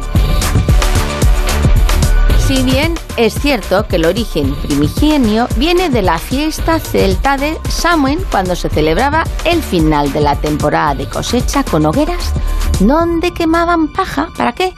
Si 2.48 2.62
bien 2.64 2.96
es 3.18 3.34
cierto 3.36 3.88
que 3.88 3.96
el 3.96 4.06
origen 4.06 4.54
primigenio 4.56 5.48
viene 5.58 5.90
de 5.90 6.02
la 6.02 6.18
fiesta 6.18 6.80
celta 6.80 7.38
de 7.38 7.58
Samhain 7.70 8.20
cuando 8.30 8.56
se 8.56 8.70
celebraba 8.70 9.24
el 9.46 9.62
final 9.64 10.12
de 10.12 10.22
la 10.22 10.36
temporada 10.36 10.96
de 10.96 11.08
cosecha 11.08 11.64
con 11.64 11.86
hogueras 11.86 12.34
donde 12.80 13.32
quemaban 13.32 13.92
paja. 13.94 14.28
¿Para 14.38 14.54
qué? 14.54 14.74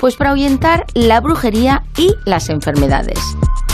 pues 0.00 0.16
para 0.16 0.30
ahuyentar 0.30 0.86
la 0.94 1.20
brujería 1.20 1.84
y 1.96 2.14
las 2.24 2.48
enfermedades. 2.48 3.18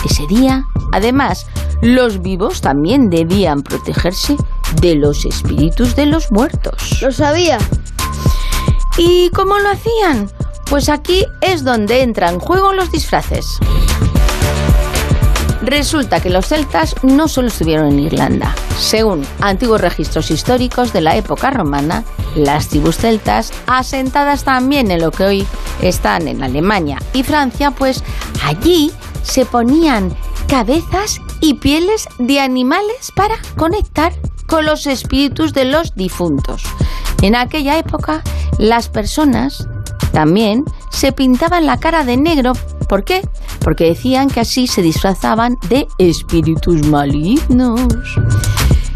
Ese 0.05 0.27
día, 0.27 0.65
además, 0.93 1.47
los 1.83 2.21
vivos 2.21 2.61
también 2.61 3.09
debían 3.11 3.63
protegerse 3.63 4.37
de 4.81 4.97
los 4.97 5.25
espíritus 5.25 5.95
de 5.95 6.07
los 6.07 6.33
muertos. 6.33 7.01
Lo 7.01 7.13
sabía. 7.13 7.59
¿Y 8.99 9.31
cómo 9.31 9.57
lo 9.59 9.71
hacían? 9.71 10.29
Pues 10.69 10.89
aquí 10.89 11.25
es 11.41 11.65
donde 11.65 12.03
entran 12.03 12.35
en 12.35 12.41
juego 12.41 12.73
los 12.73 12.91
disfraces. 12.91 13.59
Resulta 15.63 16.21
que 16.21 16.31
los 16.31 16.47
celtas 16.47 16.95
no 17.03 17.29
solo 17.29 17.49
estuvieron 17.49 17.89
en 17.89 18.01
Irlanda. 18.01 18.55
Según 18.79 19.27
antiguos 19.41 19.81
registros 19.81 20.31
históricos 20.31 20.93
de 20.93 21.01
la 21.01 21.17
época 21.17 21.51
romana, 21.51 22.05
las 22.37 22.69
tribus 22.69 22.99
celtas, 22.99 23.53
asentadas 23.67 24.45
también 24.45 24.91
en 24.91 25.01
lo 25.01 25.11
que 25.11 25.25
hoy 25.25 25.47
están 25.83 26.29
en 26.29 26.43
Alemania 26.43 26.99
y 27.13 27.23
Francia, 27.23 27.71
pues 27.73 28.05
allí 28.45 28.93
se 29.23 29.45
ponían 29.45 30.15
cabezas 30.47 31.21
y 31.41 31.55
pieles 31.55 32.09
de 32.19 32.39
animales 32.39 33.13
para 33.15 33.37
conectar 33.57 34.13
con 34.47 34.67
los 34.67 34.87
espíritus 34.87 35.53
de 35.53 35.65
los 35.65 35.95
difuntos. 35.95 36.63
En 37.23 37.35
aquella 37.35 37.79
época, 37.79 38.23
las 38.59 38.89
personas 38.89 39.69
también 40.17 40.65
se 40.89 41.13
pintaban 41.13 41.67
la 41.67 41.79
cara 41.79 42.03
de 42.03 42.17
negro. 42.17 42.55
¿Por 42.89 43.05
qué? 43.05 43.21
Porque 43.61 43.85
decían 43.85 44.31
que 44.31 44.41
así 44.41 44.67
se 44.67 44.81
disfrazaban 44.81 45.59
de 45.69 45.89
espíritus 45.99 46.87
malignos. 46.87 47.83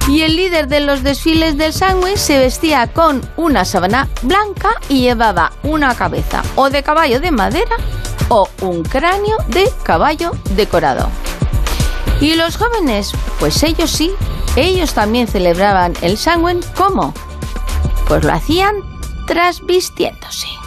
Y 0.09 0.23
el 0.23 0.35
líder 0.35 0.67
de 0.67 0.81
los 0.81 1.03
desfiles 1.03 1.59
del 1.59 1.75
sándwich 1.75 2.17
se 2.17 2.39
vestía 2.39 2.87
con 2.87 3.21
una 3.37 3.67
sábana 3.67 4.09
blanca 4.23 4.71
y 4.89 5.03
llevaba 5.03 5.53
una 5.63 5.95
cabeza 5.95 6.43
o 6.57 6.71
de 6.71 6.83
caballo 6.83 7.21
de 7.21 7.33
madera 7.33 7.77
o 8.31 8.49
un 8.63 8.83
cráneo 8.83 9.37
de 9.49 9.71
caballo 9.83 10.31
decorado. 10.57 11.11
¿Y 12.23 12.35
los 12.35 12.57
jóvenes? 12.57 13.13
Pues 13.39 13.63
ellos 13.63 13.91
sí, 13.91 14.11
ellos 14.57 14.95
también 14.95 15.29
celebraban 15.29 15.93
el 16.01 16.17
Samhain 16.17 16.61
¿cómo? 16.75 17.13
Pues 18.09 18.25
lo 18.25 18.33
hacían 18.33 18.77
trasvistiéndose. 19.27 20.60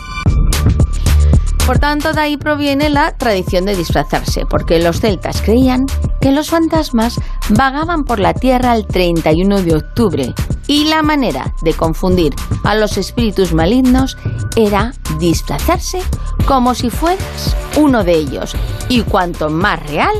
Por 1.66 1.80
tanto, 1.80 2.12
de 2.12 2.20
ahí 2.20 2.38
proviene 2.38 2.90
la 2.90 3.16
tradición 3.16 3.66
de 3.66 3.76
disfrazarse, 3.76 4.46
porque 4.46 4.80
los 4.80 5.00
celtas 5.00 5.42
creían 5.42 5.86
que 6.20 6.32
los 6.32 6.50
fantasmas 6.50 7.20
vagaban 7.50 8.04
por 8.04 8.20
la 8.20 8.34
tierra 8.34 8.76
el 8.76 8.86
31 8.86 9.62
de 9.62 9.76
octubre 9.76 10.34
y 10.68 10.86
la 10.86 11.02
manera 11.02 11.54
de 11.62 11.74
confundir 11.74 12.34
a 12.64 12.76
los 12.76 12.98
espíritus 12.98 13.54
malignos 13.54 14.18
era 14.56 14.94
disfrazarse 15.20 16.02
como 16.46 16.76
si 16.76 16.90
fueras 16.90 17.56
uno 17.78 18.04
de 18.04 18.14
ellos 18.14 18.56
y 18.90 19.02
cuanto 19.02 19.50
más 19.50 19.82
real, 19.88 20.16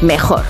mejor. 0.00 0.44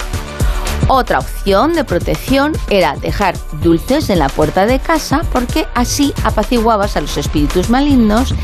Otra 0.89 1.19
opción 1.19 1.75
de 1.75 1.85
protección 1.85 2.53
era 2.71 2.97
dejar 2.97 3.37
dulces 3.63 4.09
en 4.09 4.19
la 4.19 4.31
puerta 4.31 4.65
de 4.65 4.79
casa 4.79 5.21
porque 5.33 5.67
así 5.75 6.15
apaciguabas 6.25 6.97
a 6.97 7.03
los 7.03 7.19
espíritus 7.19 7.69
malignos 7.69 8.35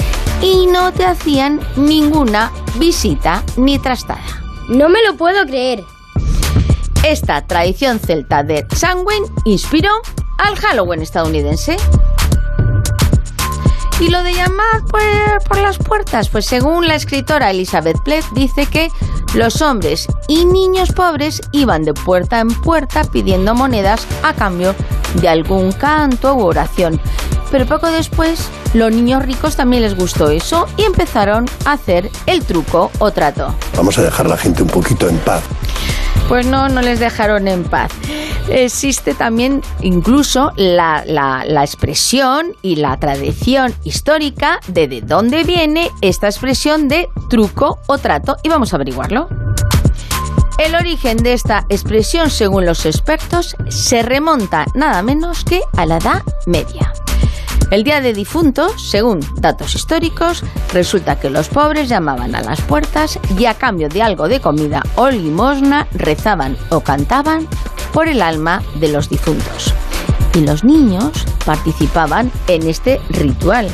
y 0.43 0.67
no 0.67 0.93
te 0.93 1.07
hacían 1.07 1.61
ninguna 1.77 2.53
visita 2.79 3.43
ni 3.57 3.79
trastada. 3.79 4.21
No 4.69 4.91
me 4.91 5.03
lo 5.03 5.17
puedo 5.17 5.47
creer. 5.47 5.85
Esta 7.03 7.47
tradición 7.47 7.99
celta 7.99 8.43
de 8.43 8.67
Samhain 8.75 9.25
inspiró 9.47 9.91
al 10.39 10.55
Halloween 10.57 11.01
estadounidense. 11.01 11.79
Y 14.01 14.09
lo 14.09 14.23
de 14.23 14.35
llamar 14.35 14.85
por 15.49 15.59
las 15.59 15.79
puertas, 15.79 16.29
pues 16.29 16.47
según 16.47 16.89
la 16.89 16.97
escritora 16.97 17.51
Elizabeth 17.51 18.03
Pleff 18.03 18.31
dice 18.33 18.67
que 18.67 18.91
los 19.35 19.63
hombres 19.63 20.09
y 20.27 20.45
niños 20.45 20.93
pobres 20.93 21.41
iban 21.53 21.85
de 21.85 21.95
puerta 21.95 22.41
en 22.41 22.49
puerta 22.49 23.05
pidiendo 23.05 23.55
monedas 23.55 24.07
a 24.23 24.35
cambio 24.35 24.75
de 25.21 25.29
algún 25.29 25.73
canto 25.73 26.35
u 26.35 26.43
oración. 26.43 27.01
Pero 27.51 27.67
poco 27.67 27.89
después, 27.91 28.49
los 28.75 28.91
niños 28.91 29.25
ricos 29.25 29.55
también 29.55 29.83
les 29.83 29.97
gustó 29.97 30.29
eso 30.29 30.67
y 30.77 30.83
empezaron 30.83 31.47
a 31.65 31.73
hacer 31.73 32.11
el 32.27 32.45
truco 32.45 32.91
o 32.99 33.13
trato. 33.13 33.55
Vamos 33.77 33.97
a 33.99 34.03
dejar 34.03 34.27
a 34.27 34.31
la 34.31 34.37
gente 34.37 34.63
un 34.63 34.69
poquito 34.71 35.09
en 35.09 35.19
paz. 35.19 35.43
Pues 36.29 36.47
no, 36.47 36.69
no 36.69 36.81
les 36.81 37.01
dejaron 37.01 37.49
en 37.49 37.65
paz. 37.65 37.93
Existe 38.49 39.15
también 39.15 39.63
incluso 39.81 40.53
la, 40.57 41.05
la, 41.07 41.65
expresión 41.65 42.55
y 42.63 42.77
la 42.77 42.99
tradición 42.99 43.75
histórica 43.85 44.61
de 44.69 44.89
de 44.89 45.01
dónde 45.01 45.45
viene 45.45 45.91
esta 46.01 46.27
expresión 46.27 46.89
de 46.89 47.09
truco 47.31 47.79
o 47.87 47.99
trato 47.99 48.37
y 48.43 48.49
vamos 48.49 48.73
a 48.73 48.77
averiguarlo. 48.77 49.29
El 50.59 50.75
origen 50.75 51.17
de 51.17 51.33
esta 51.33 51.67
expresión, 51.69 52.31
según 52.31 52.65
los 52.65 52.87
expertos, 52.87 53.57
se 53.69 54.03
remonta 54.03 54.67
nada 54.75 55.03
menos 55.03 55.45
que 55.45 55.61
a 55.77 55.85
la 55.85 55.97
Edad 55.97 56.23
Media. 56.47 56.93
El 57.71 57.83
Día 57.83 58.01
de 58.01 58.13
Difuntos, 58.13 58.91
según 58.91 59.21
datos 59.37 59.75
históricos, 59.75 60.43
resulta 60.73 61.19
que 61.19 61.31
los 61.31 61.49
pobres 61.49 61.89
llamaban 61.89 62.35
a 62.35 62.43
las 62.43 62.61
puertas 62.61 63.19
y 63.39 63.47
a 63.47 63.55
cambio 63.55 63.89
de 63.89 64.03
algo 64.03 64.29
de 64.29 64.41
comida 64.41 64.83
o 64.97 65.11
limosna 65.11 65.87
rezaban 65.93 66.57
o 66.71 66.81
cantaban 66.81 67.49
por 67.93 68.09
el 68.09 68.23
alma 68.23 68.63
de 68.77 68.89
los 68.89 69.09
difuntos. 69.09 69.75
Y 70.35 70.41
los 70.41 70.65
niños 70.65 71.25
participaban 71.45 72.31
en 72.49 72.69
este 72.69 73.01
ritual. 73.11 73.69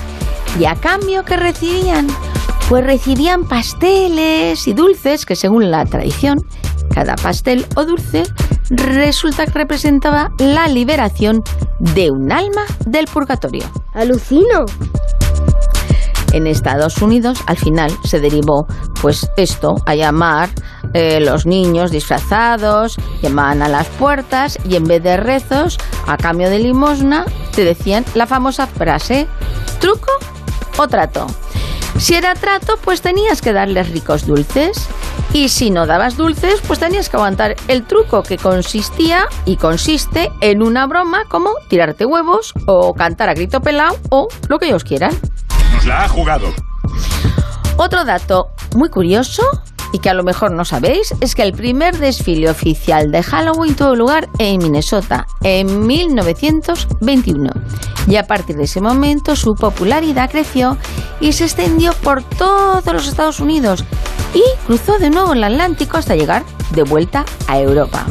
¿Y 0.58 0.64
a 0.64 0.74
cambio 0.74 1.24
que 1.24 1.36
recibían? 1.36 2.06
Pues 2.68 2.84
recibían 2.84 3.44
pasteles 3.44 4.68
y 4.68 4.72
dulces 4.72 5.26
que 5.26 5.36
según 5.36 5.70
la 5.70 5.84
tradición, 5.84 6.44
cada 6.94 7.16
pastel 7.16 7.66
o 7.76 7.84
dulce 7.84 8.24
resulta 8.70 9.46
que 9.46 9.52
representaba 9.52 10.32
la 10.38 10.68
liberación 10.68 11.42
de 11.78 12.10
un 12.10 12.32
alma 12.32 12.62
del 12.86 13.06
purgatorio. 13.06 13.64
¡Alucino! 13.92 14.64
En 16.32 16.46
Estados 16.46 17.02
Unidos, 17.02 17.40
al 17.46 17.56
final, 17.56 17.90
se 18.04 18.20
derivó, 18.20 18.66
pues 19.02 19.28
esto, 19.36 19.74
a 19.84 19.96
llamar 19.96 20.48
eh, 20.94 21.18
los 21.20 21.44
niños 21.44 21.90
disfrazados, 21.90 22.96
llamaban 23.20 23.62
a 23.62 23.68
las 23.68 23.88
puertas 23.88 24.56
y 24.64 24.76
en 24.76 24.84
vez 24.84 25.02
de 25.02 25.16
rezos, 25.16 25.78
a 26.06 26.16
cambio 26.16 26.48
de 26.48 26.60
limosna, 26.60 27.24
te 27.52 27.64
decían 27.64 28.04
la 28.14 28.26
famosa 28.26 28.68
frase, 28.68 29.26
truco 29.80 30.12
o 30.78 30.86
trato. 30.86 31.26
Si 31.98 32.14
era 32.14 32.34
trato, 32.34 32.78
pues 32.82 33.02
tenías 33.02 33.42
que 33.42 33.52
darles 33.52 33.90
ricos 33.90 34.26
dulces. 34.26 34.88
Y 35.32 35.48
si 35.48 35.70
no 35.70 35.86
dabas 35.86 36.16
dulces, 36.16 36.60
pues 36.66 36.80
tenías 36.80 37.08
que 37.08 37.16
aguantar 37.16 37.54
el 37.68 37.84
truco 37.84 38.24
que 38.24 38.36
consistía 38.36 39.26
y 39.44 39.56
consiste 39.56 40.32
en 40.40 40.60
una 40.62 40.86
broma 40.88 41.24
como 41.28 41.50
tirarte 41.68 42.04
huevos 42.04 42.52
o 42.66 42.94
cantar 42.94 43.28
a 43.28 43.34
grito 43.34 43.60
pelado 43.60 43.96
o 44.10 44.26
lo 44.48 44.58
que 44.58 44.66
ellos 44.66 44.82
quieran. 44.82 45.12
Nos 45.72 45.86
la 45.86 46.04
ha 46.04 46.08
jugado. 46.08 46.48
Otro 47.76 48.04
dato 48.04 48.48
muy 48.74 48.90
curioso 48.90 49.42
y 49.92 49.98
que 49.98 50.10
a 50.10 50.14
lo 50.14 50.22
mejor 50.22 50.52
no 50.52 50.64
sabéis 50.64 51.14
es 51.20 51.34
que 51.34 51.42
el 51.42 51.52
primer 51.52 51.98
desfile 51.98 52.50
oficial 52.50 53.10
de 53.10 53.22
Halloween 53.22 53.74
tuvo 53.74 53.94
lugar 53.94 54.28
en 54.38 54.58
Minnesota 54.58 55.26
en 55.42 55.86
1921 55.86 57.50
y 58.06 58.16
a 58.16 58.26
partir 58.26 58.56
de 58.56 58.64
ese 58.64 58.80
momento 58.80 59.36
su 59.36 59.54
popularidad 59.54 60.30
creció 60.30 60.76
y 61.20 61.32
se 61.32 61.44
extendió 61.44 61.92
por 62.02 62.22
todos 62.22 62.92
los 62.92 63.08
Estados 63.08 63.40
Unidos 63.40 63.84
y 64.34 64.42
cruzó 64.66 64.98
de 64.98 65.10
nuevo 65.10 65.32
el 65.32 65.44
Atlántico 65.44 65.96
hasta 65.96 66.14
llegar 66.14 66.44
de 66.74 66.82
vuelta 66.82 67.24
a 67.46 67.58
Europa. 67.58 68.06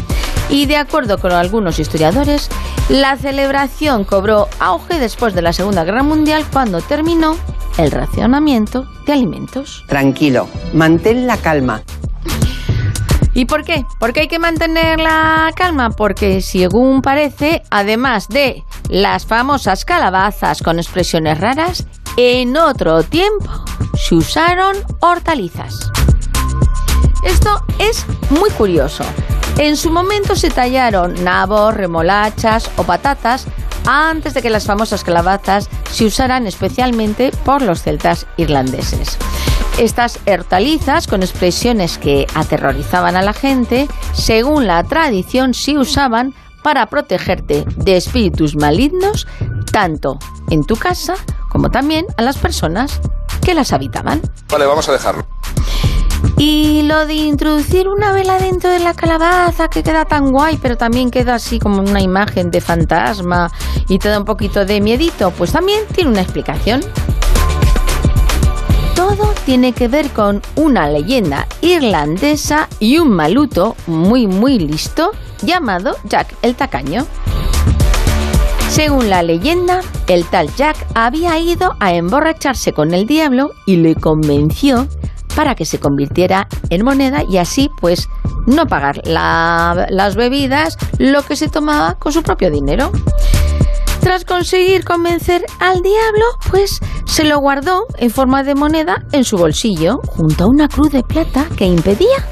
Y 0.50 0.66
de 0.66 0.78
acuerdo 0.78 1.20
con 1.20 1.32
algunos 1.32 1.80
historiadores, 1.80 2.50
la 2.90 3.18
celebración 3.18 4.04
cobró 4.04 4.48
auge 4.60 5.00
después 5.00 5.36
de 5.36 5.44
la 5.44 5.54
Segunda 5.54 5.84
Guerra 5.84 6.04
Mundial 6.04 6.46
cuando 6.52 6.82
terminó 6.82 7.38
el 7.78 7.92
racionamiento 7.92 8.88
de 9.06 9.14
alimentos. 9.14 9.86
Tranquilo, 9.88 10.48
mantén 10.74 11.28
la 11.28 11.38
calma. 11.38 11.84
¿Y 13.34 13.46
por 13.46 13.64
qué? 13.64 13.86
¿Por 14.00 14.12
qué 14.12 14.22
hay 14.22 14.28
que 14.28 14.40
mantener 14.40 15.00
la 15.00 15.52
calma? 15.56 15.92
Porque 15.92 16.42
según 16.42 17.02
parece, 17.02 17.62
además 17.70 18.28
de 18.28 18.64
las 18.90 19.26
famosas 19.26 19.86
calabazas 19.86 20.62
con 20.62 20.80
expresiones 20.80 21.40
raras, 21.40 21.86
en 22.18 22.58
otro 22.58 23.04
tiempo 23.04 23.50
se 23.96 24.16
usaron 24.16 24.76
hortalizas. 25.00 25.92
Esto 27.24 27.64
es 27.78 28.06
muy 28.30 28.50
curioso. 28.50 29.06
En 29.60 29.76
su 29.76 29.92
momento 29.92 30.38
se 30.38 30.50
tallaron 30.50 31.22
nabos, 31.22 31.74
remolachas 31.74 32.72
o 32.78 32.84
patatas 32.84 33.46
antes 33.86 34.34
de 34.34 34.42
que 34.42 34.50
las 34.50 34.66
famosas 34.66 35.04
calabazas 35.04 35.70
se 35.92 36.06
usaran 36.06 36.48
especialmente 36.48 37.32
por 37.44 37.62
los 37.62 37.84
celtas 37.84 38.26
irlandeses. 38.38 39.18
Estas 39.78 40.18
hortalizas, 40.26 41.08
con 41.08 41.24
expresiones 41.24 41.98
que 41.98 42.26
aterrorizaban 42.36 43.18
a 43.18 43.22
la 43.22 43.34
gente, 43.34 43.90
según 44.14 44.66
la 44.66 44.82
tradición 44.86 45.54
se 45.54 45.78
usaban 45.78 46.34
para 46.64 46.86
protegerte 46.86 47.66
de 47.76 47.98
espíritus 47.98 48.56
malignos, 48.56 49.28
tanto 49.74 50.20
en 50.52 50.64
tu 50.64 50.78
casa 50.78 51.16
como 51.50 51.70
también 51.70 52.06
a 52.16 52.22
las 52.22 52.38
personas 52.38 53.02
que 53.42 53.54
las 53.54 53.74
habitaban. 53.74 54.22
Vale, 54.50 54.66
vamos 54.66 54.88
a 54.88 54.94
dejarlo. 54.94 55.28
Y 56.38 56.84
lo 56.84 57.06
de 57.06 57.16
introducir 57.16 57.90
una 57.90 58.12
vela 58.14 58.40
dentro 58.40 58.70
de 58.70 58.80
la 58.80 58.94
calabaza 58.94 59.70
que 59.70 59.84
queda 59.84 60.06
tan 60.06 60.32
guay, 60.32 60.58
pero 60.62 60.78
también 60.78 61.12
queda 61.12 61.36
así 61.36 61.60
como 61.60 61.82
una 61.82 62.02
imagen 62.02 62.50
de 62.50 62.62
fantasma 62.62 63.52
y 63.90 64.00
te 64.00 64.10
da 64.10 64.20
un 64.20 64.26
poquito 64.26 64.66
de 64.66 64.80
miedito, 64.80 65.32
pues 65.32 65.52
también 65.52 65.82
tiene 65.94 66.12
una 66.12 66.22
explicación. 66.22 66.82
Todo 68.96 69.34
tiene 69.46 69.74
que 69.74 69.88
ver 69.88 70.10
con 70.12 70.42
una 70.56 70.90
leyenda 70.90 71.48
irlandesa 71.62 72.70
y 72.80 73.00
un 73.00 73.10
maluto 73.10 73.76
muy 73.88 74.28
muy 74.28 74.60
listo 74.60 75.12
llamado 75.42 75.96
Jack 76.06 76.36
el 76.42 76.56
Tacaño. 76.56 77.06
Según 78.70 79.10
la 79.10 79.24
leyenda, 79.24 79.82
el 80.08 80.26
tal 80.26 80.54
Jack 80.56 80.78
había 80.94 81.40
ido 81.40 81.76
a 81.80 81.94
emborracharse 81.94 82.72
con 82.72 82.94
el 82.94 83.08
diablo 83.08 83.52
y 83.66 83.78
le 83.78 83.96
convenció 83.96 84.88
para 85.36 85.56
que 85.56 85.66
se 85.66 85.80
convirtiera 85.80 86.48
en 86.70 86.84
moneda 86.84 87.24
y 87.28 87.38
así 87.38 87.70
pues 87.80 88.08
no 88.46 88.66
pagar 88.66 89.02
las 89.06 90.16
bebidas, 90.16 90.78
lo 90.98 91.24
que 91.24 91.36
se 91.36 91.48
tomaba 91.48 91.96
con 91.96 92.12
su 92.12 92.24
propio 92.24 92.50
dinero. 92.50 92.92
Tras 94.02 94.24
conseguir 94.24 94.86
convencer 94.86 95.46
al 95.60 95.82
diablo, 95.82 96.26
pues 96.50 96.80
se 97.06 97.26
lo 97.26 97.40
guardó 97.40 97.86
en 97.98 98.10
forma 98.10 98.44
de 98.44 98.56
moneda 98.56 99.04
en 99.12 99.24
su 99.24 99.38
bolsillo, 99.38 100.00
junto 100.08 100.46
a 100.46 100.48
una 100.48 100.68
cruz 100.68 100.92
de 100.92 101.04
plata 101.04 101.46
que 101.58 101.66
impedía 101.66 102.26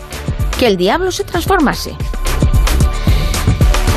que 0.57 0.67
el 0.67 0.77
diablo 0.77 1.11
se 1.11 1.23
transformase. 1.23 1.95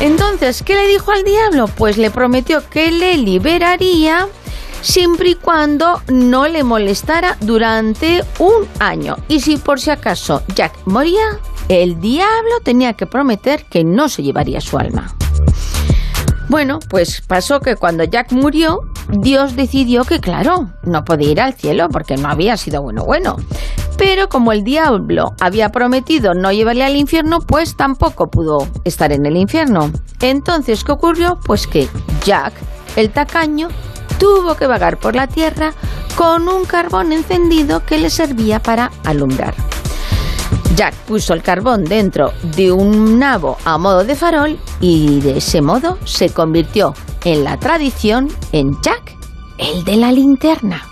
Entonces, 0.01 0.63
¿qué 0.63 0.75
le 0.75 0.87
dijo 0.87 1.11
al 1.11 1.23
diablo? 1.23 1.67
Pues 1.67 1.97
le 1.97 2.11
prometió 2.11 2.67
que 2.69 2.91
le 2.91 3.17
liberaría 3.17 4.27
siempre 4.81 5.29
y 5.29 5.35
cuando 5.35 6.01
no 6.09 6.47
le 6.47 6.63
molestara 6.63 7.37
durante 7.41 8.23
un 8.39 8.67
año. 8.79 9.17
Y 9.27 9.39
si 9.39 9.57
por 9.57 9.79
si 9.79 9.89
acaso 9.89 10.43
Jack 10.55 10.73
moría, 10.85 11.39
el 11.69 11.99
diablo 11.99 12.59
tenía 12.63 12.93
que 12.93 13.05
prometer 13.05 13.65
que 13.65 13.83
no 13.83 14.09
se 14.09 14.23
llevaría 14.23 14.61
su 14.61 14.77
alma. 14.77 15.15
Bueno, 16.49 16.79
pues 16.89 17.21
pasó 17.21 17.61
que 17.61 17.77
cuando 17.77 18.03
Jack 18.03 18.33
murió, 18.33 18.81
Dios 19.09 19.55
decidió 19.55 20.03
que, 20.03 20.19
claro, 20.19 20.69
no 20.83 21.05
podía 21.05 21.31
ir 21.31 21.39
al 21.39 21.53
cielo 21.53 21.87
porque 21.89 22.17
no 22.17 22.27
había 22.27 22.57
sido 22.57 22.81
bueno 22.81 23.05
bueno. 23.05 23.37
Pero 23.97 24.27
como 24.27 24.51
el 24.51 24.63
diablo 24.63 25.33
había 25.39 25.69
prometido 25.69 26.33
no 26.33 26.51
llevarle 26.51 26.83
al 26.83 26.97
infierno, 26.97 27.39
pues 27.39 27.77
tampoco 27.77 28.29
pudo 28.29 28.67
estar 28.83 29.13
en 29.13 29.25
el 29.25 29.37
infierno. 29.37 29.91
Entonces, 30.19 30.83
¿qué 30.83 30.91
ocurrió? 30.91 31.39
Pues 31.45 31.67
que 31.67 31.87
Jack, 32.25 32.53
el 32.95 33.11
tacaño, 33.11 33.69
tuvo 34.21 34.53
que 34.55 34.67
vagar 34.67 34.97
por 34.97 35.15
la 35.15 35.25
tierra 35.25 35.73
con 36.15 36.47
un 36.47 36.65
carbón 36.65 37.11
encendido 37.11 37.83
que 37.83 37.97
le 37.97 38.11
servía 38.11 38.61
para 38.61 38.91
alumbrar. 39.03 39.55
Jack 40.75 40.93
puso 41.07 41.33
el 41.33 41.41
carbón 41.41 41.83
dentro 41.85 42.31
de 42.55 42.71
un 42.71 43.17
nabo 43.17 43.57
a 43.65 43.79
modo 43.79 44.03
de 44.03 44.15
farol 44.15 44.59
y 44.79 45.19
de 45.21 45.39
ese 45.39 45.61
modo 45.61 45.97
se 46.05 46.29
convirtió 46.29 46.93
en 47.25 47.43
la 47.43 47.57
tradición 47.57 48.29
en 48.51 48.79
Jack, 48.83 49.17
el 49.57 49.83
de 49.83 49.95
la 49.95 50.11
linterna. 50.11 50.90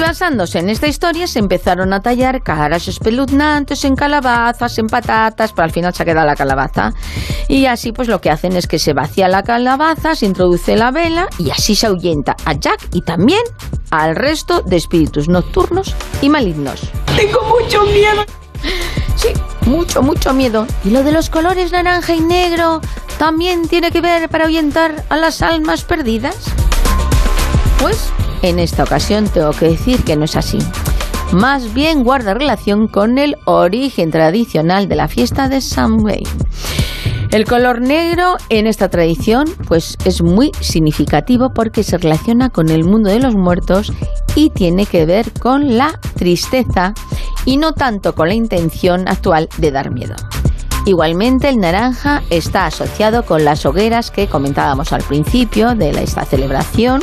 Y 0.00 0.02
basándose 0.02 0.60
en 0.60 0.70
esta 0.70 0.86
historia 0.86 1.26
se 1.26 1.40
empezaron 1.40 1.92
a 1.92 2.00
tallar 2.00 2.42
caras 2.42 2.88
espeluznantes 2.88 3.84
en 3.84 3.94
calabazas, 3.94 4.78
en 4.78 4.86
patatas, 4.86 5.52
pero 5.52 5.64
al 5.64 5.72
final 5.72 5.92
se 5.92 6.02
ha 6.02 6.06
quedado 6.06 6.26
la 6.26 6.36
calabaza. 6.36 6.94
Y 7.48 7.66
así 7.66 7.92
pues 7.92 8.08
lo 8.08 8.18
que 8.18 8.30
hacen 8.30 8.56
es 8.56 8.66
que 8.66 8.78
se 8.78 8.94
vacía 8.94 9.28
la 9.28 9.42
calabaza, 9.42 10.14
se 10.14 10.24
introduce 10.24 10.74
la 10.74 10.90
vela 10.90 11.28
y 11.36 11.50
así 11.50 11.74
se 11.74 11.86
ahuyenta 11.86 12.34
a 12.46 12.54
Jack 12.54 12.88
y 12.94 13.02
también 13.02 13.42
al 13.90 14.16
resto 14.16 14.62
de 14.62 14.76
espíritus 14.76 15.28
nocturnos 15.28 15.94
y 16.22 16.30
malignos. 16.30 16.80
Tengo 17.14 17.42
mucho 17.60 17.84
miedo. 17.84 18.24
Sí, 19.16 19.28
mucho, 19.66 20.00
mucho 20.00 20.32
miedo. 20.32 20.66
¿Y 20.82 20.90
lo 20.90 21.04
de 21.04 21.12
los 21.12 21.28
colores 21.28 21.72
naranja 21.72 22.14
y 22.14 22.20
negro 22.20 22.80
también 23.18 23.68
tiene 23.68 23.90
que 23.90 24.00
ver 24.00 24.30
para 24.30 24.44
ahuyentar 24.44 25.04
a 25.10 25.18
las 25.18 25.42
almas 25.42 25.84
perdidas? 25.84 26.46
Pues 27.82 28.10
en 28.42 28.58
esta 28.58 28.84
ocasión 28.84 29.28
tengo 29.28 29.52
que 29.52 29.68
decir 29.68 30.02
que 30.04 30.16
no 30.16 30.24
es 30.24 30.36
así. 30.36 30.58
Más 31.32 31.74
bien 31.74 32.02
guarda 32.02 32.34
relación 32.34 32.88
con 32.88 33.18
el 33.18 33.36
origen 33.44 34.10
tradicional 34.10 34.88
de 34.88 34.96
la 34.96 35.08
fiesta 35.08 35.48
de 35.48 35.60
Samhain. 35.60 36.24
El 37.30 37.44
color 37.44 37.80
negro 37.80 38.36
en 38.48 38.66
esta 38.66 38.88
tradición 38.88 39.44
pues 39.68 39.96
es 40.04 40.20
muy 40.20 40.50
significativo 40.60 41.54
porque 41.54 41.84
se 41.84 41.96
relaciona 41.96 42.50
con 42.50 42.68
el 42.70 42.82
mundo 42.82 43.08
de 43.08 43.20
los 43.20 43.36
muertos 43.36 43.92
y 44.34 44.50
tiene 44.50 44.84
que 44.84 45.06
ver 45.06 45.30
con 45.34 45.76
la 45.78 46.00
tristeza 46.16 46.92
y 47.44 47.56
no 47.56 47.72
tanto 47.72 48.16
con 48.16 48.28
la 48.28 48.34
intención 48.34 49.06
actual 49.06 49.48
de 49.58 49.70
dar 49.70 49.92
miedo. 49.92 50.16
Igualmente 50.84 51.48
el 51.48 51.58
naranja 51.58 52.22
está 52.30 52.66
asociado 52.66 53.24
con 53.24 53.44
las 53.44 53.66
hogueras 53.66 54.10
que 54.10 54.28
comentábamos 54.28 54.92
al 54.92 55.02
principio 55.02 55.74
de 55.74 55.90
esta 55.90 56.24
celebración 56.24 57.02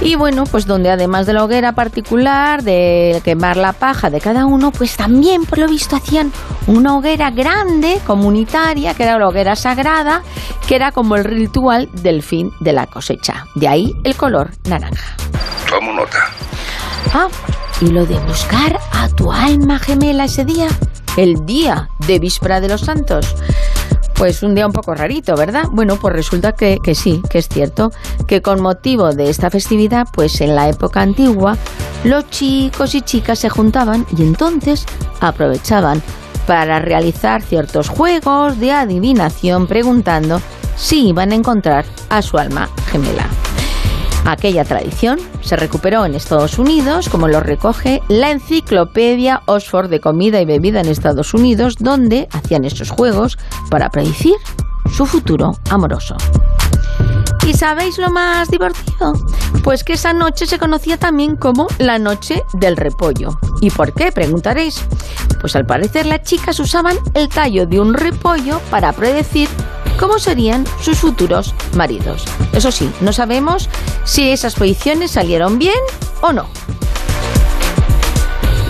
y 0.00 0.16
bueno, 0.16 0.44
pues 0.44 0.66
donde 0.66 0.90
además 0.90 1.26
de 1.26 1.32
la 1.32 1.44
hoguera 1.44 1.72
particular, 1.72 2.62
de 2.62 3.20
quemar 3.24 3.56
la 3.56 3.72
paja 3.72 4.10
de 4.10 4.20
cada 4.20 4.44
uno, 4.44 4.70
pues 4.72 4.96
también 4.96 5.44
por 5.44 5.58
lo 5.58 5.68
visto 5.68 5.96
hacían 5.96 6.32
una 6.66 6.96
hoguera 6.96 7.30
grande, 7.30 8.00
comunitaria, 8.06 8.94
que 8.94 9.04
era 9.04 9.18
la 9.18 9.28
hoguera 9.28 9.56
sagrada, 9.56 10.22
que 10.66 10.76
era 10.76 10.92
como 10.92 11.16
el 11.16 11.24
ritual 11.24 11.88
del 11.92 12.22
fin 12.22 12.50
de 12.60 12.72
la 12.72 12.86
cosecha. 12.86 13.46
De 13.54 13.68
ahí 13.68 13.94
el 14.04 14.16
color 14.16 14.50
naranja. 14.68 15.16
Tomo 15.70 15.92
nota. 15.92 16.18
Ah, 17.14 17.28
y 17.80 17.86
lo 17.88 18.06
de 18.06 18.18
buscar 18.20 18.78
a 18.92 19.08
tu 19.08 19.32
alma 19.32 19.78
gemela 19.78 20.24
ese 20.24 20.44
día, 20.44 20.68
el 21.16 21.44
día 21.46 21.88
de 22.06 22.18
víspera 22.18 22.60
de 22.60 22.68
los 22.68 22.82
santos. 22.82 23.34
Pues 24.14 24.42
un 24.42 24.54
día 24.54 24.66
un 24.66 24.72
poco 24.72 24.94
rarito, 24.94 25.36
¿verdad? 25.36 25.64
Bueno, 25.72 25.96
pues 25.96 26.14
resulta 26.14 26.52
que, 26.52 26.78
que, 26.82 26.94
sí, 26.94 27.20
que 27.28 27.38
es 27.38 27.48
cierto, 27.48 27.92
que 28.28 28.42
con 28.42 28.60
motivo 28.60 29.12
de 29.12 29.28
esta 29.28 29.50
festividad, 29.50 30.06
pues 30.12 30.40
en 30.40 30.54
la 30.54 30.68
época 30.68 31.00
antigua, 31.00 31.56
los 32.04 32.30
chicos 32.30 32.94
y 32.94 33.02
chicas 33.02 33.40
se 33.40 33.48
juntaban 33.48 34.06
y 34.16 34.22
entonces 34.22 34.86
aprovechaban 35.20 36.02
para 36.46 36.78
realizar 36.78 37.42
ciertos 37.42 37.88
juegos 37.88 38.58
de 38.60 38.72
adivinación 38.72 39.66
preguntando 39.66 40.40
si 40.76 41.08
iban 41.08 41.32
a 41.32 41.34
encontrar 41.34 41.84
a 42.10 42.22
su 42.22 42.38
alma 42.38 42.68
gemela. 42.90 43.28
Aquella 44.24 44.64
tradición 44.64 45.18
se 45.42 45.56
recuperó 45.56 46.06
en 46.06 46.14
Estados 46.14 46.58
Unidos, 46.58 47.08
como 47.10 47.28
lo 47.28 47.40
recoge 47.40 48.02
la 48.08 48.30
enciclopedia 48.30 49.42
Oxford 49.46 49.90
de 49.90 50.00
comida 50.00 50.40
y 50.40 50.46
bebida 50.46 50.80
en 50.80 50.88
Estados 50.88 51.34
Unidos, 51.34 51.76
donde 51.78 52.28
hacían 52.32 52.64
estos 52.64 52.90
juegos 52.90 53.36
para 53.70 53.90
predecir 53.90 54.34
su 54.90 55.04
futuro 55.04 55.52
amoroso. 55.70 56.16
¿Y 57.46 57.52
sabéis 57.52 57.98
lo 57.98 58.10
más 58.10 58.48
divertido? 58.48 59.12
Pues 59.62 59.84
que 59.84 59.94
esa 59.94 60.14
noche 60.14 60.46
se 60.46 60.58
conocía 60.58 60.96
también 60.96 61.36
como 61.36 61.66
la 61.78 61.98
noche 61.98 62.42
del 62.54 62.76
repollo. 62.76 63.38
¿Y 63.60 63.70
por 63.70 63.92
qué? 63.92 64.12
Preguntaréis. 64.12 64.82
Pues 65.40 65.54
al 65.54 65.66
parecer 65.66 66.06
las 66.06 66.22
chicas 66.22 66.58
usaban 66.58 66.96
el 67.12 67.28
tallo 67.28 67.66
de 67.66 67.80
un 67.80 67.92
repollo 67.92 68.60
para 68.70 68.92
predecir 68.92 69.48
cómo 69.98 70.18
serían 70.18 70.64
sus 70.80 70.98
futuros 70.98 71.54
maridos. 71.74 72.24
Eso 72.52 72.72
sí, 72.72 72.90
no 73.02 73.12
sabemos 73.12 73.68
si 74.04 74.30
esas 74.30 74.54
predicciones 74.54 75.10
salieron 75.10 75.58
bien 75.58 75.78
o 76.22 76.32
no. 76.32 76.48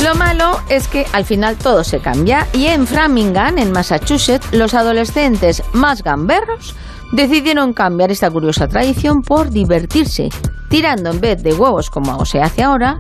Lo 0.03 0.15
malo 0.17 0.61
es 0.69 0.89
que 0.89 1.07
al 1.13 1.25
final 1.25 1.57
todo 1.57 1.83
se 1.83 2.01
cambia 2.01 2.47
y 2.53 2.67
en 2.67 2.87
Framingham, 2.87 3.57
en 3.59 3.73
Massachusetts, 3.73 4.49
los 4.53 4.75
adolescentes 4.75 5.63
más 5.73 6.03
gamberros 6.03 6.75
decidieron 7.13 7.73
cambiar 7.73 8.11
esta 8.11 8.31
curiosa 8.31 8.69
tradición 8.69 9.23
por 9.23 9.51
divertirse, 9.51 10.29
tirando 10.69 11.11
en 11.11 11.21
vez 11.21 11.43
de 11.43 11.55
huevos 11.55 11.91
como 11.91 12.25
se 12.25 12.41
hace 12.41 12.63
ahora, 12.63 12.99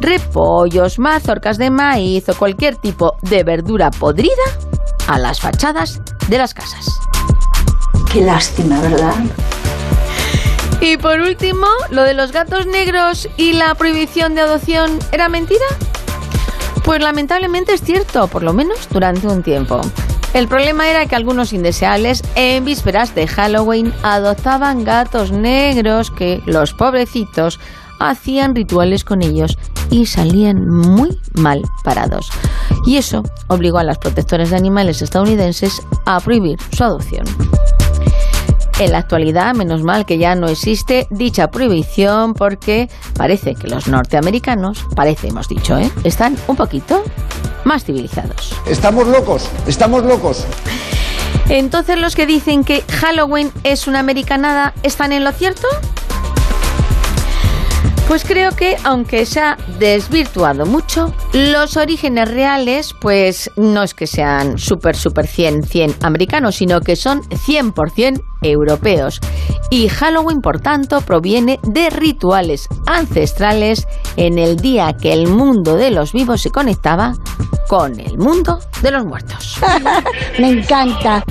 repollos, 0.00 0.98
mazorcas 0.98 1.58
de 1.58 1.70
maíz 1.70 2.28
o 2.28 2.34
cualquier 2.34 2.76
tipo 2.76 3.16
de 3.22 3.44
verdura 3.44 3.90
podrida 3.90 4.32
a 5.08 5.18
las 5.18 5.40
fachadas 5.40 6.00
de 6.28 6.38
las 6.38 6.54
casas. 6.54 6.86
Qué 8.12 8.20
lástima, 8.20 8.80
¿verdad? 8.80 9.14
Y 10.80 10.96
por 10.98 11.20
último, 11.20 11.66
lo 11.90 12.02
de 12.02 12.14
los 12.14 12.32
gatos 12.32 12.66
negros 12.66 13.28
y 13.36 13.54
la 13.54 13.74
prohibición 13.74 14.34
de 14.34 14.42
adopción 14.42 14.98
era 15.10 15.28
mentira. 15.28 15.64
Pues 16.84 17.00
lamentablemente 17.00 17.74
es 17.74 17.80
cierto, 17.80 18.28
por 18.28 18.42
lo 18.42 18.52
menos 18.52 18.88
durante 18.90 19.26
un 19.26 19.42
tiempo. 19.42 19.80
El 20.36 20.48
problema 20.48 20.90
era 20.90 21.06
que 21.06 21.16
algunos 21.16 21.54
indeseables 21.54 22.22
en 22.34 22.62
vísperas 22.66 23.14
de 23.14 23.26
Halloween 23.26 23.90
adoptaban 24.02 24.84
gatos 24.84 25.32
negros 25.32 26.10
que 26.10 26.42
los 26.44 26.74
pobrecitos 26.74 27.58
hacían 28.00 28.54
rituales 28.54 29.02
con 29.02 29.22
ellos 29.22 29.56
y 29.90 30.04
salían 30.04 30.68
muy 30.68 31.18
mal 31.32 31.62
parados. 31.82 32.28
Y 32.84 32.98
eso 32.98 33.22
obligó 33.46 33.78
a 33.78 33.84
las 33.84 33.96
protectores 33.96 34.50
de 34.50 34.56
animales 34.56 35.00
estadounidenses 35.00 35.80
a 36.04 36.20
prohibir 36.20 36.58
su 36.70 36.84
adopción. 36.84 37.24
En 38.78 38.92
la 38.92 38.98
actualidad, 38.98 39.54
menos 39.54 39.82
mal 39.82 40.04
que 40.04 40.18
ya 40.18 40.34
no 40.34 40.48
existe 40.48 41.06
dicha 41.10 41.50
prohibición 41.50 42.34
porque 42.34 42.90
parece 43.14 43.54
que 43.54 43.68
los 43.68 43.88
norteamericanos, 43.88 44.84
parece 44.94 45.28
hemos 45.28 45.48
dicho, 45.48 45.78
¿eh? 45.78 45.90
están 46.04 46.36
un 46.46 46.56
poquito 46.56 47.02
más 47.64 47.84
civilizados. 47.84 48.54
Estamos 48.66 49.06
locos, 49.08 49.48
estamos 49.66 50.04
locos. 50.04 50.44
Entonces 51.48 51.98
los 51.98 52.14
que 52.14 52.26
dicen 52.26 52.64
que 52.64 52.82
Halloween 52.82 53.50
es 53.64 53.86
una 53.86 54.00
americanada, 54.00 54.74
¿están 54.82 55.12
en 55.12 55.24
lo 55.24 55.32
cierto? 55.32 55.66
Pues 58.08 58.24
creo 58.24 58.52
que, 58.52 58.76
aunque 58.84 59.26
se 59.26 59.40
ha 59.40 59.56
desvirtuado 59.80 60.64
mucho, 60.64 61.12
los 61.32 61.76
orígenes 61.76 62.30
reales, 62.30 62.94
pues 63.00 63.50
no 63.56 63.82
es 63.82 63.94
que 63.94 64.06
sean 64.06 64.58
súper, 64.58 64.94
súper 64.94 65.26
100, 65.26 65.64
100 65.64 65.96
americanos, 66.02 66.54
sino 66.54 66.80
que 66.80 66.94
son 66.94 67.22
100% 67.22 68.22
europeos. 68.42 69.20
Y 69.70 69.88
Halloween, 69.88 70.40
por 70.40 70.60
tanto, 70.60 71.00
proviene 71.00 71.58
de 71.64 71.90
rituales 71.90 72.68
ancestrales 72.86 73.88
en 74.16 74.38
el 74.38 74.56
día 74.56 74.92
que 74.92 75.12
el 75.12 75.26
mundo 75.26 75.76
de 75.76 75.90
los 75.90 76.12
vivos 76.12 76.42
se 76.42 76.50
conectaba 76.50 77.14
con 77.68 77.98
el 77.98 78.18
mundo 78.18 78.60
de 78.82 78.92
los 78.92 79.04
muertos. 79.04 79.58
Me 80.38 80.50
encanta. 80.50 81.24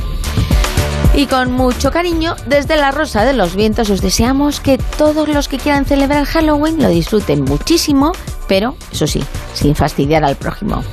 Y 1.16 1.28
con 1.28 1.54
mucho 1.54 1.92
cariño, 1.92 2.36
desde 2.46 2.76
la 2.76 2.92
Rosa 2.92 3.24
de 3.24 3.34
los 3.34 3.56
Vientos 3.56 3.90
os 3.90 4.02
deseamos 4.02 4.60
que 4.60 4.78
todos 4.78 5.30
los 5.30 5.48
que 5.48 5.58
quieran 5.58 5.86
celebrar 5.86 6.26
Halloween 6.26 6.84
lo 6.84 6.90
disfruten 6.90 7.46
muchísimo, 7.46 8.12
pero, 8.50 8.76
eso 8.92 9.08
sí, 9.08 9.24
sin 9.54 9.76
fastidiar 9.76 10.26
al 10.26 10.36
prójimo. 10.36 10.84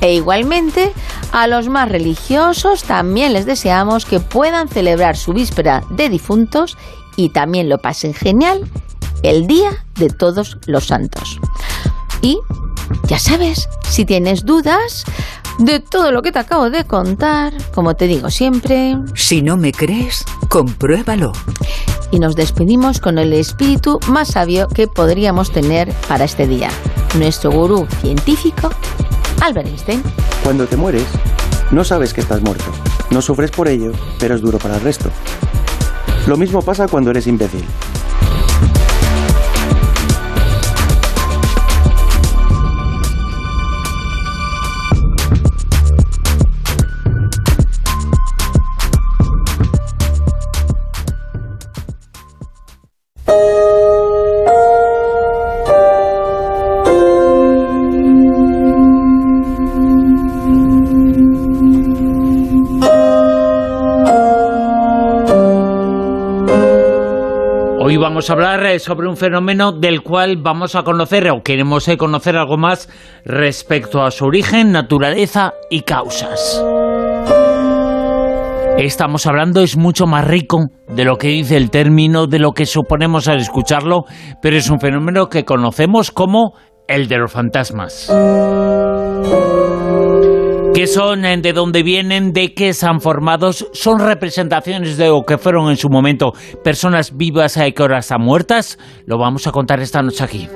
E 0.00 0.14
igualmente, 0.14 0.92
a 1.32 1.48
los 1.48 1.68
más 1.68 1.88
religiosos 1.88 2.84
también 2.84 3.32
les 3.32 3.44
deseamos 3.44 4.04
que 4.06 4.20
puedan 4.20 4.68
celebrar 4.68 5.16
su 5.16 5.32
víspera 5.32 5.82
de 5.90 6.08
difuntos 6.08 6.78
y 7.16 7.30
también 7.30 7.68
lo 7.68 7.78
pasen 7.78 8.14
genial 8.14 8.70
el 9.24 9.48
Día 9.48 9.84
de 9.96 10.10
Todos 10.10 10.58
los 10.66 10.86
Santos. 10.86 11.40
Y, 12.20 12.38
ya 13.08 13.18
sabes, 13.18 13.68
si 13.88 14.04
tienes 14.04 14.44
dudas, 14.44 15.04
de 15.58 15.80
todo 15.80 16.12
lo 16.12 16.22
que 16.22 16.32
te 16.32 16.38
acabo 16.38 16.70
de 16.70 16.84
contar, 16.84 17.52
como 17.72 17.94
te 17.94 18.06
digo 18.06 18.30
siempre. 18.30 18.96
Si 19.14 19.42
no 19.42 19.56
me 19.56 19.72
crees, 19.72 20.24
compruébalo. 20.48 21.32
Y 22.10 22.18
nos 22.18 22.36
despedimos 22.36 23.00
con 23.00 23.18
el 23.18 23.32
espíritu 23.32 23.98
más 24.08 24.28
sabio 24.28 24.68
que 24.68 24.86
podríamos 24.86 25.50
tener 25.50 25.92
para 26.08 26.24
este 26.24 26.46
día. 26.46 26.70
Nuestro 27.18 27.50
gurú 27.50 27.86
científico, 28.00 28.70
Albert 29.40 29.68
Einstein. 29.68 30.02
Cuando 30.42 30.66
te 30.66 30.76
mueres, 30.76 31.06
no 31.70 31.84
sabes 31.84 32.12
que 32.12 32.20
estás 32.20 32.42
muerto. 32.42 32.70
No 33.10 33.22
sufres 33.22 33.50
por 33.50 33.68
ello, 33.68 33.92
pero 34.18 34.34
es 34.34 34.40
duro 34.40 34.58
para 34.58 34.76
el 34.76 34.82
resto. 34.82 35.10
Lo 36.26 36.36
mismo 36.36 36.62
pasa 36.62 36.86
cuando 36.86 37.10
eres 37.10 37.26
imbécil. 37.26 37.64
Vamos 68.12 68.28
a 68.28 68.34
hablar 68.34 68.66
eh, 68.66 68.78
sobre 68.78 69.08
un 69.08 69.16
fenómeno 69.16 69.72
del 69.72 70.02
cual 70.02 70.36
vamos 70.36 70.74
a 70.74 70.82
conocer 70.82 71.30
o 71.30 71.42
queremos 71.42 71.88
eh, 71.88 71.96
conocer 71.96 72.36
algo 72.36 72.58
más 72.58 72.90
respecto 73.24 74.02
a 74.02 74.10
su 74.10 74.26
origen, 74.26 74.70
naturaleza 74.70 75.54
y 75.70 75.80
causas. 75.80 76.62
Estamos 78.76 79.26
hablando 79.26 79.62
es 79.62 79.78
mucho 79.78 80.06
más 80.06 80.26
rico 80.26 80.58
de 80.88 81.06
lo 81.06 81.16
que 81.16 81.28
dice 81.28 81.56
el 81.56 81.70
término, 81.70 82.26
de 82.26 82.38
lo 82.38 82.52
que 82.52 82.66
suponemos 82.66 83.28
al 83.28 83.38
escucharlo, 83.38 84.04
pero 84.42 84.58
es 84.58 84.68
un 84.68 84.78
fenómeno 84.78 85.30
que 85.30 85.46
conocemos 85.46 86.10
como 86.10 86.52
el 86.88 87.08
de 87.08 87.16
los 87.16 87.32
fantasmas. 87.32 88.12
¿Qué 90.74 90.86
son? 90.86 91.26
Eh, 91.26 91.36
¿De 91.36 91.52
dónde 91.52 91.82
vienen? 91.82 92.32
¿De 92.32 92.54
qué 92.54 92.72
se 92.72 92.86
han 92.86 93.00
formado? 93.00 93.52
¿Son 93.52 93.98
representaciones 93.98 94.96
de 94.96 95.08
lo 95.08 95.22
que 95.22 95.36
fueron 95.36 95.68
en 95.68 95.76
su 95.76 95.90
momento 95.90 96.32
personas 96.64 97.14
vivas 97.14 97.58
y 97.58 97.72
que 97.72 97.82
ahora 97.82 97.98
están 97.98 98.22
muertas? 98.22 98.78
Lo 99.04 99.18
vamos 99.18 99.46
a 99.46 99.52
contar 99.52 99.80
esta 99.80 100.00
noche 100.00 100.24
aquí. 100.24 100.48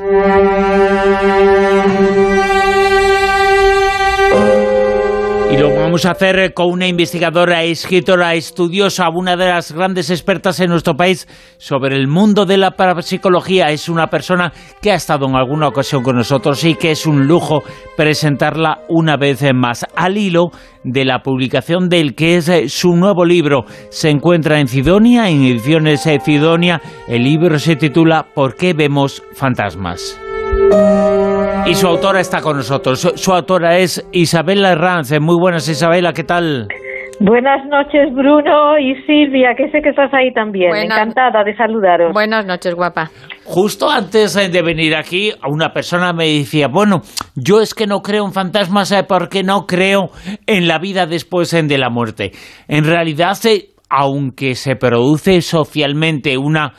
Vamos 5.87 6.05
a 6.05 6.11
hacer 6.11 6.53
con 6.53 6.73
una 6.73 6.89
investigadora, 6.89 7.63
escritora, 7.63 8.35
estudiosa, 8.35 9.09
una 9.09 9.37
de 9.37 9.47
las 9.47 9.71
grandes 9.71 10.11
expertas 10.11 10.59
en 10.59 10.71
nuestro 10.71 10.95
país 10.95 11.29
sobre 11.59 11.95
el 11.95 12.09
mundo 12.09 12.45
de 12.45 12.57
la 12.57 12.73
parapsicología. 12.73 13.67
Es 13.71 13.89
una 13.89 14.09
persona 14.09 14.53
que 14.83 14.91
ha 14.91 14.97
estado 14.97 15.29
en 15.29 15.37
alguna 15.37 15.69
ocasión 15.69 16.03
con 16.03 16.17
nosotros 16.17 16.65
y 16.65 16.75
que 16.75 16.91
es 16.91 17.07
un 17.07 17.29
lujo 17.29 17.63
presentarla 17.97 18.81
una 18.89 19.17
vez 19.17 19.45
más 19.55 19.87
al 19.95 20.19
hilo 20.19 20.51
de 20.83 21.05
la 21.05 21.21
publicación 21.21 21.89
del 21.89 22.17
que 22.17 22.39
es 22.39 22.49
eh, 22.49 22.69
su 22.69 22.97
nuevo 22.97 23.25
libro. 23.25 23.65
Se 23.91 24.11
encuentra 24.11 24.59
en 24.59 24.67
Cidonia, 24.67 25.31
en 25.31 25.45
ediciones 25.45 26.05
eh, 26.09 26.19
Cidonia. 26.21 26.83
El 27.07 27.23
libro 27.23 27.61
se 27.61 27.77
titula 27.77 28.27
¿Por 28.35 28.57
qué 28.57 28.73
vemos 28.73 29.23
fantasmas? 29.37 30.26
Y 31.67 31.75
su 31.75 31.87
autora 31.87 32.21
está 32.21 32.41
con 32.41 32.57
nosotros. 32.57 33.01
Su, 33.01 33.11
su 33.17 33.33
autora 33.33 33.77
es 33.79 34.07
Isabela 34.13 34.71
Herranz. 34.73 35.13
Muy 35.21 35.37
buenas, 35.39 35.69
Isabela, 35.69 36.13
¿qué 36.13 36.25
tal? 36.25 36.69
Buenas 37.19 37.67
noches, 37.67 38.13
Bruno 38.15 38.79
y 38.79 38.95
Silvia, 39.07 39.55
que 39.57 39.71
sé 39.71 39.81
que 39.83 39.89
estás 39.89 40.13
ahí 40.13 40.33
también. 40.35 40.69
Buenas- 40.71 40.99
Encantada 40.99 41.43
de 41.45 41.57
saludaros. 41.57 42.13
Buenas 42.13 42.45
noches, 42.47 42.75
guapa. 42.75 43.11
Justo 43.45 43.91
antes 43.91 44.37
eh, 44.37 44.49
de 44.51 44.63
venir 44.63 44.95
aquí, 44.95 45.33
una 45.49 45.71
persona 45.73 46.13
me 46.13 46.29
decía, 46.29 46.69
bueno, 46.69 47.01
yo 47.35 47.61
es 47.63 47.75
que 47.75 47.87
no 47.87 48.01
creo 48.03 48.27
en 48.27 48.33
fantasmas 48.33 48.93
eh, 48.93 49.03
porque 49.09 49.43
no 49.43 49.67
creo 49.67 50.11
en 50.47 50.69
la 50.69 50.79
vida 50.79 51.07
después 51.07 51.53
eh, 51.55 51.63
de 51.63 51.79
la 51.79 51.89
muerte. 51.89 52.33
En 52.69 52.85
realidad, 52.85 53.35
eh, 53.47 53.71
aunque 53.89 54.55
se 54.55 54.77
produce 54.77 55.41
socialmente 55.41 56.37
una 56.37 56.75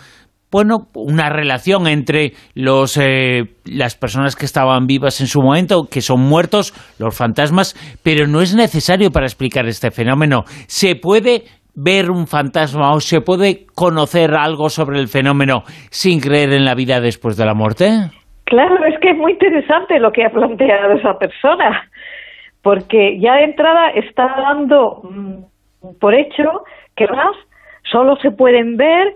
bueno, 0.52 0.88
una 0.96 1.30
relación 1.30 1.88
entre 1.88 2.32
los, 2.56 2.98
eh, 2.98 3.44
las 3.66 3.96
personas 3.96 4.36
que 4.36 4.46
estaban 4.46 4.88
vivas 4.88 5.20
en 5.20 5.28
su 5.28 5.42
momento, 5.42 5.88
que 5.92 6.02
son 6.02 6.22
muertos, 6.22 6.74
los 7.00 7.18
fantasmas, 7.18 7.76
pero 8.04 8.28
no 8.28 8.42
es 8.42 8.56
necesario 8.56 9.12
para 9.12 9.26
explicar 9.26 9.66
este 9.66 9.92
fenómeno. 9.92 10.44
¿Se 10.68 10.96
puede 10.96 11.44
ver 11.76 12.10
un 12.10 12.28
fantasma 12.28 12.92
o 12.94 13.00
se 13.00 13.22
puede 13.22 13.66
conocer 13.76 14.34
algo 14.34 14.70
sobre 14.70 15.00
el 15.00 15.08
fenómeno 15.08 15.64
sin 15.92 16.20
creer 16.20 16.54
en 16.54 16.66
la 16.66 16.76
vida 16.76 17.00
después 17.02 17.38
de 17.38 17.46
la 17.46 17.54
muerte? 17.54 17.90
Claro, 18.46 18.84
es 18.86 18.98
que 19.02 19.12
es 19.12 19.18
muy 19.18 19.34
interesante 19.34 20.00
lo 20.00 20.12
que 20.12 20.24
ha 20.24 20.30
planteado 20.30 20.94
esa 20.94 21.20
persona, 21.20 21.90
porque 22.64 23.20
ya 23.20 23.36
de 23.36 23.44
entrada 23.44 23.90
está 23.90 24.26
dando 24.38 25.02
mm, 25.04 26.00
por 26.00 26.16
hecho 26.16 26.64
que 26.96 27.06
más 27.08 27.36
solo 27.92 28.16
se 28.22 28.32
pueden 28.32 28.78
ver 28.78 29.14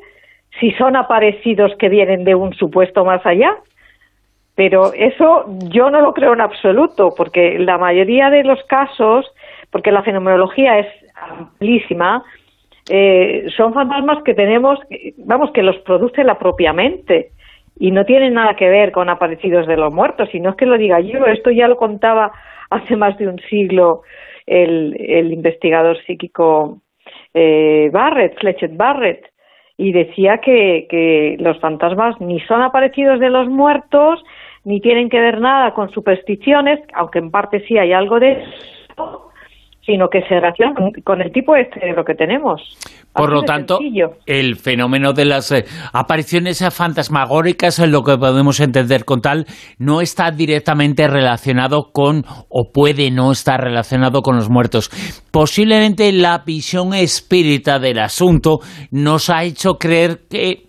si 0.61 0.72
son 0.73 0.95
aparecidos 0.95 1.75
que 1.77 1.90
vienen 1.90 2.23
de 2.23 2.35
un 2.35 2.53
supuesto 2.53 3.03
más 3.03 3.25
allá. 3.25 3.57
Pero 4.56 4.93
eso 4.93 5.45
yo 5.69 5.90
no 5.90 6.01
lo 6.01 6.14
creo 6.14 6.33
en 6.33 6.41
absoluto, 6.41 7.14
porque 7.17 7.57
la 7.57 7.77
mayoría 7.77 8.30
de 8.30 8.43
los 8.43 8.61
casos, 8.65 9.25
porque 9.72 9.91
la 9.91 10.03
fenomenología 10.03 10.77
es 10.80 10.88
amplísima, 11.15 12.23
eh, 12.90 13.48
son 13.57 13.73
fantasmas 13.73 14.23
que 14.23 14.35
tenemos, 14.35 14.80
vamos, 15.17 15.51
que 15.51 15.64
los 15.64 15.77
produce 15.80 16.23
la 16.23 16.38
propia 16.38 16.73
mente 16.73 17.31
y 17.80 17.91
no 17.91 18.06
tienen 18.06 18.33
nada 18.35 18.56
que 18.56 18.69
ver 18.69 18.91
con 18.91 19.09
aparecidos 19.09 19.65
de 19.65 19.77
los 19.77 19.93
muertos, 19.93 20.30
y 20.33 20.40
no 20.40 20.51
es 20.51 20.56
que 20.57 20.65
lo 20.65 20.77
diga 20.77 20.99
yo, 20.99 21.25
esto 21.25 21.49
ya 21.49 21.67
lo 21.67 21.77
contaba 21.77 22.31
hace 22.69 22.95
más 22.95 23.17
de 23.17 23.27
un 23.27 23.40
siglo 23.49 24.01
el, 24.45 25.31
investigador 25.31 25.98
psíquico 26.06 26.81
eh, 27.33 27.90
Barrett, 27.91 28.38
Fletcher 28.40 28.69
Barrett, 28.72 29.31
y 29.82 29.92
decía 29.93 30.38
que, 30.38 30.85
que 30.90 31.38
los 31.40 31.60
fantasmas 31.60 32.22
ni 32.22 32.40
son 32.42 32.61
aparecidos 32.61 33.19
de 33.19 33.32
los 33.32 33.50
muertos, 33.50 34.24
ni 34.64 34.80
tienen 34.80 35.10
que 35.10 35.19
ver 35.19 35.42
nada 35.42 35.74
con 35.74 35.90
supersticiones, 35.90 36.80
aunque 36.93 37.18
en 37.18 37.32
parte 37.32 37.66
sí 37.68 37.80
hay 37.80 37.92
algo 37.92 38.19
de 38.19 38.43
sino 39.92 40.08
que 40.08 40.22
se 40.22 40.36
relaciona 40.36 40.74
con, 41.03 41.22
el 41.22 41.34
tipo 41.34 41.53
de 41.53 41.70
cerebro 41.74 42.06
que 42.06 42.16
tenemos. 42.16 42.61
Por 43.14 43.30
lo 43.30 43.44
tanto, 43.44 43.78
el 44.26 44.56
fenómeno 44.56 45.11
de 45.11 45.26
las 45.26 45.52
eh, 45.52 45.66
apariciones 45.92 46.64
fantasmagóricas, 46.74 47.80
en 47.80 47.92
lo 47.92 48.03
que 48.03 48.18
podemos 48.18 48.61
entender 48.61 49.03
con 49.03 49.20
tal, 49.20 49.45
no 49.80 50.00
está 50.00 50.32
directamente 50.32 51.10
relacionado 51.10 51.90
con, 51.92 52.24
o 52.48 52.72
puede 52.72 53.11
no 53.11 53.34
estar 53.34 53.60
relacionado 53.60 54.22
con 54.22 54.38
los 54.38 54.50
muertos. 54.50 54.90
Posiblemente 55.30 56.10
la 56.14 56.44
visión 56.45 56.94
espírita 56.94 57.78
del 57.80 58.00
asunto 58.00 58.60
nos 58.92 59.30
ha 59.30 59.44
hecho 59.44 59.74
creer 59.74 60.20
que 60.30 60.68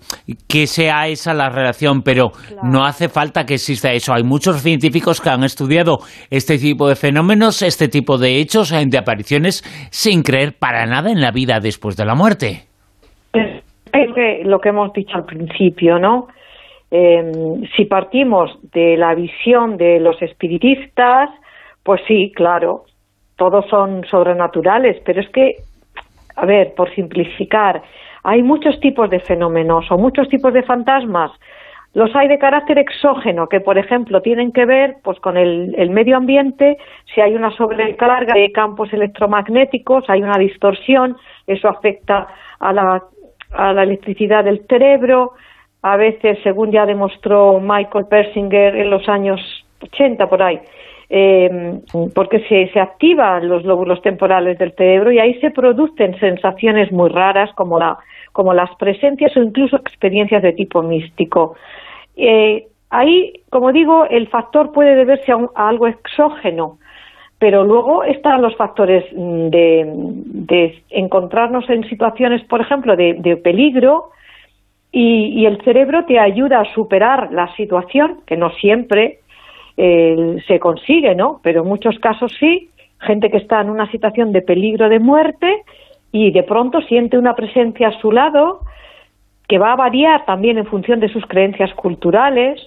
que 0.48 0.66
sea 0.66 1.08
esa 1.08 1.34
la 1.34 1.48
relación, 1.48 2.02
pero 2.02 2.32
no 2.62 2.84
hace 2.84 3.08
falta 3.08 3.44
que 3.44 3.54
exista 3.54 3.92
eso. 3.92 4.12
Hay 4.14 4.22
muchos 4.22 4.62
científicos 4.62 5.20
que 5.20 5.30
han 5.30 5.44
estudiado 5.44 5.98
este 6.30 6.58
tipo 6.58 6.88
de 6.88 6.96
fenómenos, 6.96 7.62
este 7.62 7.88
tipo 7.88 8.18
de 8.18 8.38
hechos, 8.40 8.70
de 8.70 8.98
apariciones, 8.98 9.62
sin 9.90 10.22
creer 10.22 10.54
para 10.58 10.86
nada 10.86 11.10
en 11.10 11.20
la 11.20 11.30
vida 11.30 11.60
después 11.60 11.96
de 11.96 12.04
la 12.04 12.14
muerte. 12.14 12.66
Es 13.32 14.46
lo 14.46 14.58
que 14.60 14.68
hemos 14.70 14.92
dicho 14.92 15.16
al 15.16 15.24
principio, 15.24 15.98
¿no? 15.98 16.28
Em, 16.90 17.62
si 17.74 17.86
partimos 17.86 18.50
de 18.72 18.96
la 18.98 19.14
visión 19.14 19.78
de 19.78 19.98
los 19.98 20.20
espiritistas, 20.20 21.30
pues 21.82 22.02
sí, 22.06 22.32
claro, 22.34 22.84
todos 23.36 23.64
son 23.70 24.04
sobrenaturales, 24.10 25.00
pero 25.04 25.20
es 25.20 25.28
que, 25.30 25.56
a 26.36 26.44
ver, 26.44 26.74
por 26.76 26.94
simplificar, 26.94 27.82
hay 28.22 28.42
muchos 28.42 28.78
tipos 28.80 29.10
de 29.10 29.20
fenómenos 29.20 29.90
o 29.90 29.98
muchos 29.98 30.28
tipos 30.28 30.52
de 30.52 30.62
fantasmas. 30.62 31.32
Los 31.94 32.14
hay 32.16 32.26
de 32.28 32.38
carácter 32.38 32.78
exógeno, 32.78 33.48
que 33.48 33.60
por 33.60 33.76
ejemplo 33.76 34.22
tienen 34.22 34.52
que 34.52 34.64
ver 34.64 34.96
pues, 35.02 35.20
con 35.20 35.36
el, 35.36 35.90
medio 35.90 36.16
ambiente, 36.16 36.78
si 37.14 37.20
hay 37.20 37.34
una 37.34 37.50
sobrecarga 37.50 38.34
de 38.34 38.50
campos 38.50 38.92
electromagnéticos, 38.92 40.08
hay 40.08 40.22
una 40.22 40.38
distorsión, 40.38 41.16
eso 41.46 41.68
afecta 41.68 42.28
a 42.60 42.72
la, 42.72 43.02
a 43.52 43.72
la 43.74 43.82
electricidad 43.82 44.44
del 44.44 44.64
cerebro. 44.66 45.32
A 45.82 45.96
veces, 45.96 46.38
según 46.42 46.70
ya 46.70 46.86
demostró 46.86 47.60
Michael 47.60 48.06
Persinger 48.08 48.76
en 48.76 48.88
los 48.88 49.06
años 49.08 49.40
80 49.82 50.30
por 50.30 50.42
ahí, 50.42 50.60
eh, 51.14 51.80
porque 52.14 52.40
se, 52.48 52.72
se 52.72 52.80
activan 52.80 53.46
los 53.46 53.64
lóbulos 53.64 54.00
temporales 54.00 54.56
del 54.58 54.72
cerebro 54.72 55.12
y 55.12 55.18
ahí 55.18 55.38
se 55.40 55.50
producen 55.50 56.18
sensaciones 56.18 56.90
muy 56.90 57.10
raras 57.10 57.52
como 57.54 57.78
la 57.78 57.98
como 58.32 58.54
las 58.54 58.74
presencias 58.76 59.36
o 59.36 59.42
incluso 59.42 59.76
experiencias 59.76 60.42
de 60.42 60.54
tipo 60.54 60.82
místico. 60.82 61.54
Eh, 62.16 62.66
ahí, 62.88 63.34
como 63.50 63.72
digo, 63.72 64.06
el 64.06 64.28
factor 64.28 64.72
puede 64.72 64.94
deberse 64.94 65.32
a, 65.32 65.68
algo 65.68 65.86
exógeno, 65.86 66.78
pero 67.38 67.62
luego 67.64 68.04
están 68.04 68.40
los 68.40 68.56
factores 68.56 69.04
mm, 69.14 69.48
de, 69.48 70.82
encontrarnos 70.88 71.68
en 71.68 71.86
situaciones, 71.90 72.42
por 72.44 72.62
ejemplo, 72.62 72.96
de, 72.96 73.36
peligro 73.44 74.12
y, 74.90 75.44
el 75.44 75.60
cerebro 75.62 76.04
te 76.06 76.18
ayuda 76.18 76.60
a 76.60 76.74
superar 76.74 77.32
la 77.32 77.54
situación, 77.56 78.20
que 78.26 78.36
no 78.38 78.50
siempre 78.52 79.18
eh, 79.76 80.36
se 80.46 80.58
consigue, 80.58 81.14
¿no? 81.14 81.40
Pero 81.42 81.62
en 81.62 81.68
muchos 81.68 81.98
casos 81.98 82.32
sí, 82.38 82.68
gente 83.00 83.30
que 83.30 83.38
está 83.38 83.60
en 83.60 83.70
una 83.70 83.90
situación 83.90 84.32
de 84.32 84.42
peligro 84.42 84.88
de 84.88 84.98
muerte 84.98 85.62
y 86.12 86.30
de 86.30 86.42
pronto 86.42 86.80
siente 86.82 87.18
una 87.18 87.34
presencia 87.34 87.88
a 87.88 88.00
su 88.00 88.12
lado 88.12 88.60
que 89.48 89.58
va 89.58 89.72
a 89.72 89.76
variar 89.76 90.24
también 90.24 90.58
en 90.58 90.66
función 90.66 91.00
de 91.00 91.08
sus 91.08 91.26
creencias 91.26 91.72
culturales, 91.74 92.60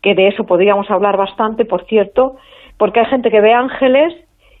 que 0.00 0.14
de 0.14 0.28
eso 0.28 0.44
podríamos 0.44 0.90
hablar 0.90 1.16
bastante, 1.16 1.64
por 1.64 1.84
cierto, 1.86 2.36
porque 2.76 3.00
hay 3.00 3.06
gente 3.06 3.30
que 3.30 3.40
ve 3.40 3.52
ángeles 3.52 4.14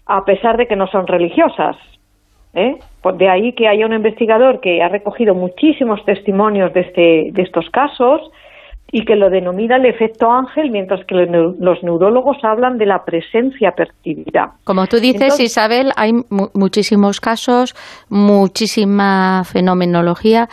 a 0.06 0.24
pesar 0.24 0.56
de 0.56 0.66
que 0.66 0.76
no 0.76 0.88
son 0.88 1.06
religiosas. 1.06 1.76
¿eh? 2.54 2.76
De 3.14 3.28
ahí 3.28 3.52
que 3.52 3.68
haya 3.68 3.86
un 3.86 3.92
investigador 3.92 4.60
que 4.60 4.82
ha 4.82 4.88
recogido 4.88 5.34
muchísimos 5.34 6.04
testimonios 6.04 6.72
de, 6.72 6.80
este, 6.80 7.28
de 7.32 7.42
estos 7.42 7.70
casos 7.70 8.20
y 8.90 9.04
que 9.04 9.16
lo 9.16 9.28
denomina 9.28 9.76
el 9.76 9.86
efecto 9.86 10.30
ángel, 10.30 10.70
mientras 10.70 11.04
que 11.06 11.14
los 11.14 11.82
neurólogos 11.82 12.38
hablan 12.42 12.78
de 12.78 12.86
la 12.86 13.04
presencia 13.04 13.72
percibida. 13.72 14.54
Como 14.64 14.86
tú 14.86 14.98
dices, 14.98 15.38
Isabel, 15.40 15.92
hay 15.96 16.12
muchísimos 16.54 17.20
casos, 17.20 17.74
muchísima 18.08 19.42
fenomenología, 19.44 20.48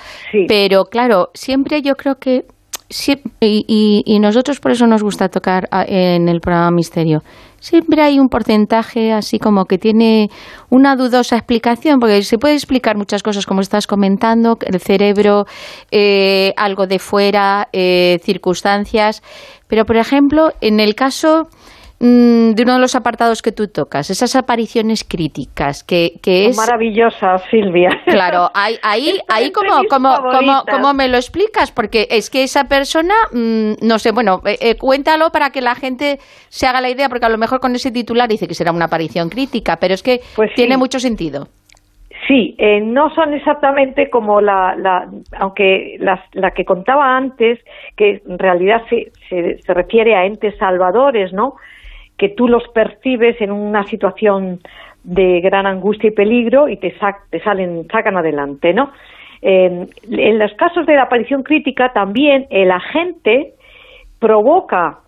pero 0.48 0.86
claro, 0.86 1.30
siempre 1.34 1.82
yo 1.82 1.96
creo 1.96 2.16
que 2.16 2.46
Sí, 2.88 3.20
y, 3.42 4.20
nosotros 4.20 4.60
por 4.60 4.72
eso 4.72 4.86
nos 4.86 5.02
gusta 5.02 5.28
tocar 5.28 5.68
en 5.88 6.30
el 6.30 6.40
programa 6.40 6.70
Misterio. 6.70 7.24
Siempre 7.66 8.04
hay 8.04 8.20
un 8.20 8.30
porcentaje 8.30 9.12
así 9.12 9.40
como 9.40 9.66
que 9.66 9.80
tiene 9.80 10.30
una 10.70 10.96
dudosa 10.96 11.36
explicación, 11.36 11.98
porque 12.00 12.22
se 12.22 12.38
puede 12.38 12.54
explicar 12.54 12.96
muchas 12.96 13.24
cosas, 13.24 13.48
como 13.48 13.62
estás 13.62 13.88
comentando, 13.88 14.60
el 14.62 14.80
cerebro, 14.80 15.46
eh, 15.90 16.54
algo 16.58 16.86
de 16.86 17.00
fuera, 17.00 17.68
eh, 17.74 18.20
circunstancias. 18.22 19.24
Pero, 19.68 19.84
por 19.84 19.98
ejemplo, 19.98 20.52
en 20.62 20.80
el 20.80 20.94
caso 20.94 21.48
Mm, 21.98 22.56
de 22.56 22.64
uno 22.64 22.74
de 22.74 22.80
los 22.80 22.94
apartados 22.94 23.42
que 23.42 23.54
tú 23.54 23.70
tocas, 23.70 24.10
esas 24.10 24.36
apariciones 24.36 25.06
críticas, 25.06 25.82
que, 25.82 26.20
que 26.22 26.48
es... 26.48 26.58
Maravillosa, 26.58 27.38
Silvia. 27.50 27.90
Claro, 28.06 28.50
ahí, 28.54 28.76
ahí, 28.84 29.18
ahí 29.30 29.52
como, 29.54 29.82
como, 29.90 30.14
como, 30.70 30.94
me 30.94 31.08
lo 31.08 31.16
explicas, 31.16 31.72
porque 31.72 32.08
es 32.12 32.30
que 32.30 32.44
esa 32.44 32.66
persona, 32.66 33.14
mm, 33.32 33.76
no 33.82 33.98
sé, 33.98 34.12
bueno, 34.12 34.42
eh, 34.46 34.58
eh, 34.60 34.78
cuéntalo 34.78 35.30
para 35.30 35.52
que 35.52 35.62
la 35.62 35.74
gente 35.74 36.18
se 36.50 36.68
haga 36.68 36.82
la 36.82 36.90
idea, 36.90 37.08
porque 37.08 37.28
a 37.28 37.30
lo 37.30 37.38
mejor 37.38 37.62
con 37.62 37.74
ese 37.76 37.92
titular 37.92 38.28
dice 38.28 38.46
que 38.46 38.56
será 38.56 38.74
una 38.74 38.86
aparición 38.86 39.30
crítica, 39.30 39.78
pero 39.80 39.94
es 39.94 40.04
que 40.04 40.20
pues 40.36 40.54
tiene 40.54 40.76
mucho 40.76 41.00
sentido. 41.00 41.48
Sí, 42.28 42.56
eh, 42.58 42.82
no 42.82 43.10
son 43.12 43.34
exactamente 43.34 44.10
como 44.10 44.42
la, 44.42 44.76
la 44.76 45.08
aunque 45.40 45.96
la, 46.00 46.52
que 46.52 46.66
contaba 46.66 47.16
antes, 47.16 47.60
que 47.96 48.22
en 48.28 48.40
realidad 48.40 48.82
se, 48.90 49.12
se, 49.30 49.62
se 49.62 49.74
refiere 49.74 50.16
a 50.16 50.26
entes 50.26 50.58
salvadores, 50.58 51.32
¿no? 51.32 51.56
Que 52.18 52.30
tú 52.30 52.48
los 52.48 52.68
percibes 52.70 53.40
en 53.42 53.52
una 53.52 53.86
situación 53.86 54.60
de 55.04 55.42
gran 55.42 55.66
angustia 55.66 56.08
y 56.08 56.12
peligro 56.12 56.68
y 56.68 56.78
te, 56.78 56.96
te 57.30 57.40
salen, 57.42 57.88
sacan 57.92 58.18
adelante, 58.18 58.74
¿no? 58.74 58.92
Eh, 59.42 59.88
en 60.10 60.40
los 60.40 60.54
casos 60.54 60.86
de 60.86 60.96
la 60.96 61.04
aparición 61.04 61.44
crítica 61.44 61.94
también 61.94 62.48
el 62.50 62.72
agente 62.72 63.54
provoca 64.20 65.00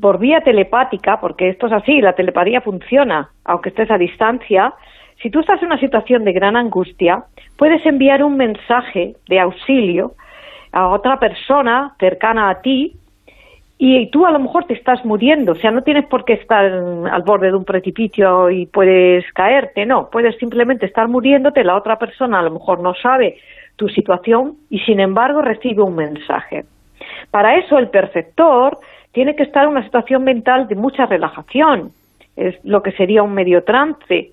por 0.00 0.18
vía 0.18 0.40
telepática, 0.40 1.20
porque 1.20 1.50
esto 1.50 1.66
es 1.66 1.72
así, 1.72 2.00
la 2.00 2.14
telepatía 2.14 2.60
funciona, 2.60 3.30
aunque 3.44 3.68
estés 3.68 3.90
a 3.90 3.98
distancia, 3.98 4.72
si 5.22 5.30
tú 5.30 5.40
estás 5.40 5.60
en 5.60 5.66
una 5.66 5.80
situación 5.80 6.24
de 6.24 6.32
gran 6.32 6.56
angustia, 6.56 7.24
puedes 7.56 7.84
enviar 7.84 8.22
un 8.22 8.36
mensaje 8.36 9.16
de 9.28 9.40
auxilio 9.40 10.12
a 10.72 10.88
otra 10.88 11.18
persona 11.18 11.94
cercana 11.98 12.50
a 12.50 12.60
ti 12.60 12.94
y 13.80 14.10
tú 14.10 14.26
a 14.26 14.32
lo 14.32 14.40
mejor 14.40 14.64
te 14.64 14.74
estás 14.74 15.04
muriendo, 15.04 15.52
o 15.52 15.54
sea, 15.54 15.70
no 15.70 15.82
tienes 15.82 16.04
por 16.06 16.24
qué 16.24 16.32
estar 16.32 16.64
al 16.64 17.22
borde 17.22 17.46
de 17.46 17.56
un 17.56 17.64
precipicio 17.64 18.50
y 18.50 18.66
puedes 18.66 19.24
caerte, 19.32 19.86
no, 19.86 20.10
puedes 20.10 20.36
simplemente 20.38 20.84
estar 20.84 21.06
muriéndote, 21.06 21.62
la 21.62 21.76
otra 21.76 21.96
persona 21.96 22.40
a 22.40 22.42
lo 22.42 22.50
mejor 22.50 22.80
no 22.80 22.94
sabe 22.94 23.38
tu 23.76 23.88
situación 23.88 24.56
y 24.68 24.80
sin 24.80 24.98
embargo 24.98 25.42
recibe 25.42 25.82
un 25.82 25.94
mensaje. 25.94 26.64
Para 27.30 27.56
eso 27.56 27.78
el 27.78 27.88
perceptor 27.88 28.78
tiene 29.12 29.36
que 29.36 29.44
estar 29.44 29.62
en 29.62 29.70
una 29.70 29.84
situación 29.84 30.24
mental 30.24 30.66
de 30.66 30.74
mucha 30.74 31.06
relajación, 31.06 31.92
es 32.34 32.56
lo 32.64 32.82
que 32.82 32.90
sería 32.92 33.22
un 33.22 33.32
medio 33.32 33.62
trance, 33.62 34.32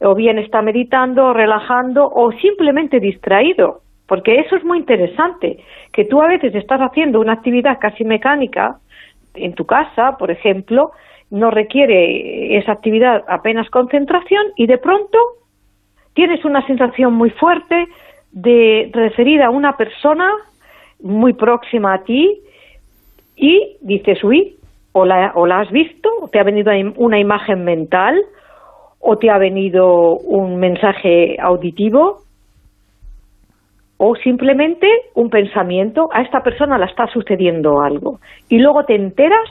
o 0.00 0.14
bien 0.14 0.38
está 0.38 0.62
meditando, 0.62 1.32
relajando 1.32 2.08
o 2.08 2.30
simplemente 2.32 3.00
distraído, 3.00 3.81
porque 4.12 4.40
eso 4.40 4.56
es 4.56 4.62
muy 4.62 4.76
interesante, 4.76 5.64
que 5.90 6.04
tú 6.04 6.20
a 6.20 6.28
veces 6.28 6.54
estás 6.54 6.82
haciendo 6.82 7.18
una 7.18 7.32
actividad 7.32 7.78
casi 7.80 8.04
mecánica 8.04 8.76
en 9.32 9.54
tu 9.54 9.64
casa, 9.64 10.18
por 10.18 10.30
ejemplo, 10.30 10.90
no 11.30 11.50
requiere 11.50 12.58
esa 12.58 12.72
actividad 12.72 13.24
apenas 13.26 13.70
concentración 13.70 14.48
y 14.56 14.66
de 14.66 14.76
pronto 14.76 15.18
tienes 16.12 16.44
una 16.44 16.60
sensación 16.66 17.14
muy 17.14 17.30
fuerte 17.30 17.86
de 18.32 18.90
referir 18.92 19.40
a 19.40 19.48
una 19.48 19.78
persona 19.78 20.30
muy 21.00 21.32
próxima 21.32 21.94
a 21.94 22.04
ti 22.04 22.38
y 23.34 23.78
dices, 23.80 24.22
uy, 24.22 24.56
o 24.92 25.06
la, 25.06 25.32
o 25.36 25.46
la 25.46 25.60
has 25.60 25.70
visto, 25.70 26.10
o 26.20 26.28
te 26.28 26.38
ha 26.38 26.42
venido 26.42 26.70
una 26.96 27.18
imagen 27.18 27.64
mental, 27.64 28.22
o 29.00 29.16
te 29.16 29.30
ha 29.30 29.38
venido 29.38 30.18
un 30.18 30.58
mensaje 30.58 31.38
auditivo, 31.40 32.18
o 34.04 34.16
simplemente 34.16 34.88
un 35.14 35.30
pensamiento, 35.30 36.08
a 36.12 36.22
esta 36.22 36.42
persona 36.42 36.76
le 36.76 36.86
está 36.86 37.06
sucediendo 37.06 37.80
algo 37.80 38.18
y 38.48 38.58
luego 38.58 38.84
te 38.84 38.96
enteras 38.96 39.48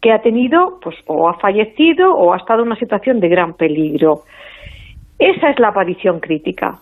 que 0.00 0.12
ha 0.12 0.22
tenido, 0.22 0.78
pues, 0.82 0.96
o 1.06 1.28
ha 1.28 1.34
fallecido 1.34 2.10
o 2.14 2.32
ha 2.32 2.38
estado 2.38 2.62
en 2.62 2.68
una 2.68 2.78
situación 2.78 3.20
de 3.20 3.28
gran 3.28 3.52
peligro. 3.52 4.20
Esa 5.18 5.50
es 5.50 5.58
la 5.58 5.68
aparición 5.68 6.20
crítica, 6.20 6.78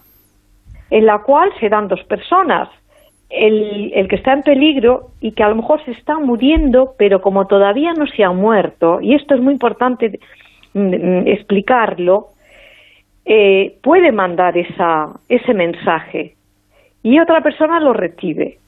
en 0.88 1.04
la 1.04 1.18
cual 1.22 1.50
se 1.58 1.68
dan 1.68 1.88
dos 1.88 2.04
personas, 2.04 2.68
el, 3.28 4.06
que 4.08 4.14
está 4.14 4.32
en 4.32 4.42
peligro 4.42 5.08
y 5.20 5.32
que 5.32 5.42
a 5.42 5.48
lo 5.48 5.56
mejor 5.56 5.84
se 5.84 5.90
está 5.90 6.20
muriendo, 6.20 6.94
pero 6.96 7.20
como 7.20 7.48
todavía 7.48 7.92
no 7.92 8.06
se 8.06 8.22
ha 8.22 8.30
muerto, 8.30 9.00
y 9.00 9.16
esto 9.16 9.34
es 9.34 9.40
muy 9.40 9.54
importante 9.54 10.20
mm, 10.74 11.26
explicarlo, 11.26 12.28
eh, 13.24 13.78
puede 13.82 14.12
mandar 14.12 14.56
esa, 14.56 15.08
ese 15.28 15.54
mensaje 15.54 16.36
y 17.02 17.18
otra 17.18 17.42
persona 17.42 17.80
lo 17.80 17.92
recibe. 17.92 18.58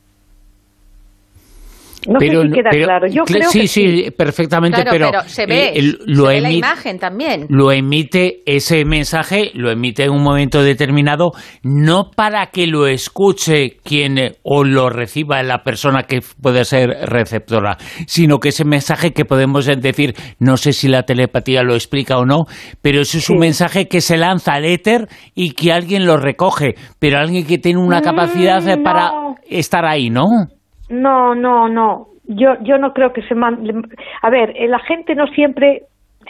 No 2.08 2.20
sé 2.20 2.26
si 2.28 2.50
queda 2.52 2.70
claro. 2.70 3.07
Yo 3.08 3.24
creo 3.24 3.49
sí, 3.50 3.60
que 3.60 3.68
sí, 3.68 4.07
perfectamente, 4.16 4.84
pero, 4.91 5.10
se 5.26 5.47
ve, 5.47 5.73
eh, 5.74 5.83
lo 6.07 6.26
se 6.26 6.33
ve 6.34 6.41
la 6.41 6.49
emite- 6.50 6.58
imagen 6.58 6.99
también. 6.99 7.47
lo 7.49 7.73
emite 7.73 8.42
ese 8.47 8.84
mensaje, 8.84 9.50
lo 9.55 9.70
emite 9.70 10.05
en 10.05 10.10
un 10.10 10.23
momento 10.23 10.62
determinado, 10.62 11.33
no 11.62 12.10
para 12.15 12.47
que 12.47 12.66
lo 12.66 12.86
escuche 12.86 13.76
quien 13.83 14.18
eh, 14.18 14.33
o 14.42 14.65
lo 14.65 14.91
reciba 14.91 15.42
la 15.42 15.62
persona 15.62 16.02
que 16.05 16.20
puede 16.41 16.65
ser 16.65 16.91
receptora, 17.07 17.76
sino 18.07 18.39
que 18.39 18.50
ese 18.50 18.65
mensaje 18.65 19.12
que 19.12 19.24
podemos 19.24 19.66
decir, 19.66 20.15
no 20.39 20.57
sé 20.57 20.73
si 20.73 20.89
la 20.89 21.05
telepatía 21.05 21.62
lo 21.62 21.74
explica 21.74 22.18
o 22.18 22.24
no, 22.26 22.44
pero 22.83 23.00
eso 23.00 23.18
es 23.18 23.31
un 23.31 23.39
mensaje 23.39 23.89
que 23.89 24.00
se 24.00 24.16
lanza 24.16 24.55
al 24.55 24.65
éter 24.65 25.08
y 25.34 25.52
que 25.52 25.73
alguien 25.73 26.07
lo 26.07 26.16
recoge, 26.16 26.74
pero 26.99 27.18
alguien 27.18 27.47
que 27.47 27.58
tiene 27.58 27.81
una 27.81 28.02
capacidad 28.02 28.66
eh, 28.68 28.76
Mm, 28.76 28.83
para 28.83 29.10
estar 29.49 29.84
ahí, 29.84 30.10
¿no? 30.10 30.26
No, 30.88 31.34
no, 31.34 31.68
no. 31.68 32.08
Yo, 32.24 32.56
yo 32.62 32.78
no 32.78 32.92
creo 32.92 33.12
que 33.12 33.22
se 33.22 33.34
mande. 33.34 33.74
A 34.22 34.30
ver, 34.30 34.52
eh, 34.56 34.68
la 34.68 34.78
gente 34.80 35.14
no 35.14 35.26
siempre, 35.28 35.82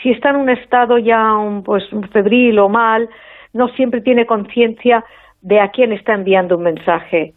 si 0.03 0.11
está 0.11 0.31
en 0.31 0.37
un 0.37 0.51
estado 0.51 0.99
ya 0.99 1.35
un, 1.35 1.63
pues 1.63 1.93
un 1.93 2.09
febril 2.09 2.59
o 2.59 2.69
mal, 2.69 3.09
no 3.53 3.69
siempre 3.69 4.01
tiene 4.01 4.27
conciencia 4.27 5.05
de 5.41 5.61
a 5.61 5.69
quién 5.69 5.93
está 5.93 6.15
enviando 6.15 6.57
un 6.57 6.65
mensaje. 6.65 7.35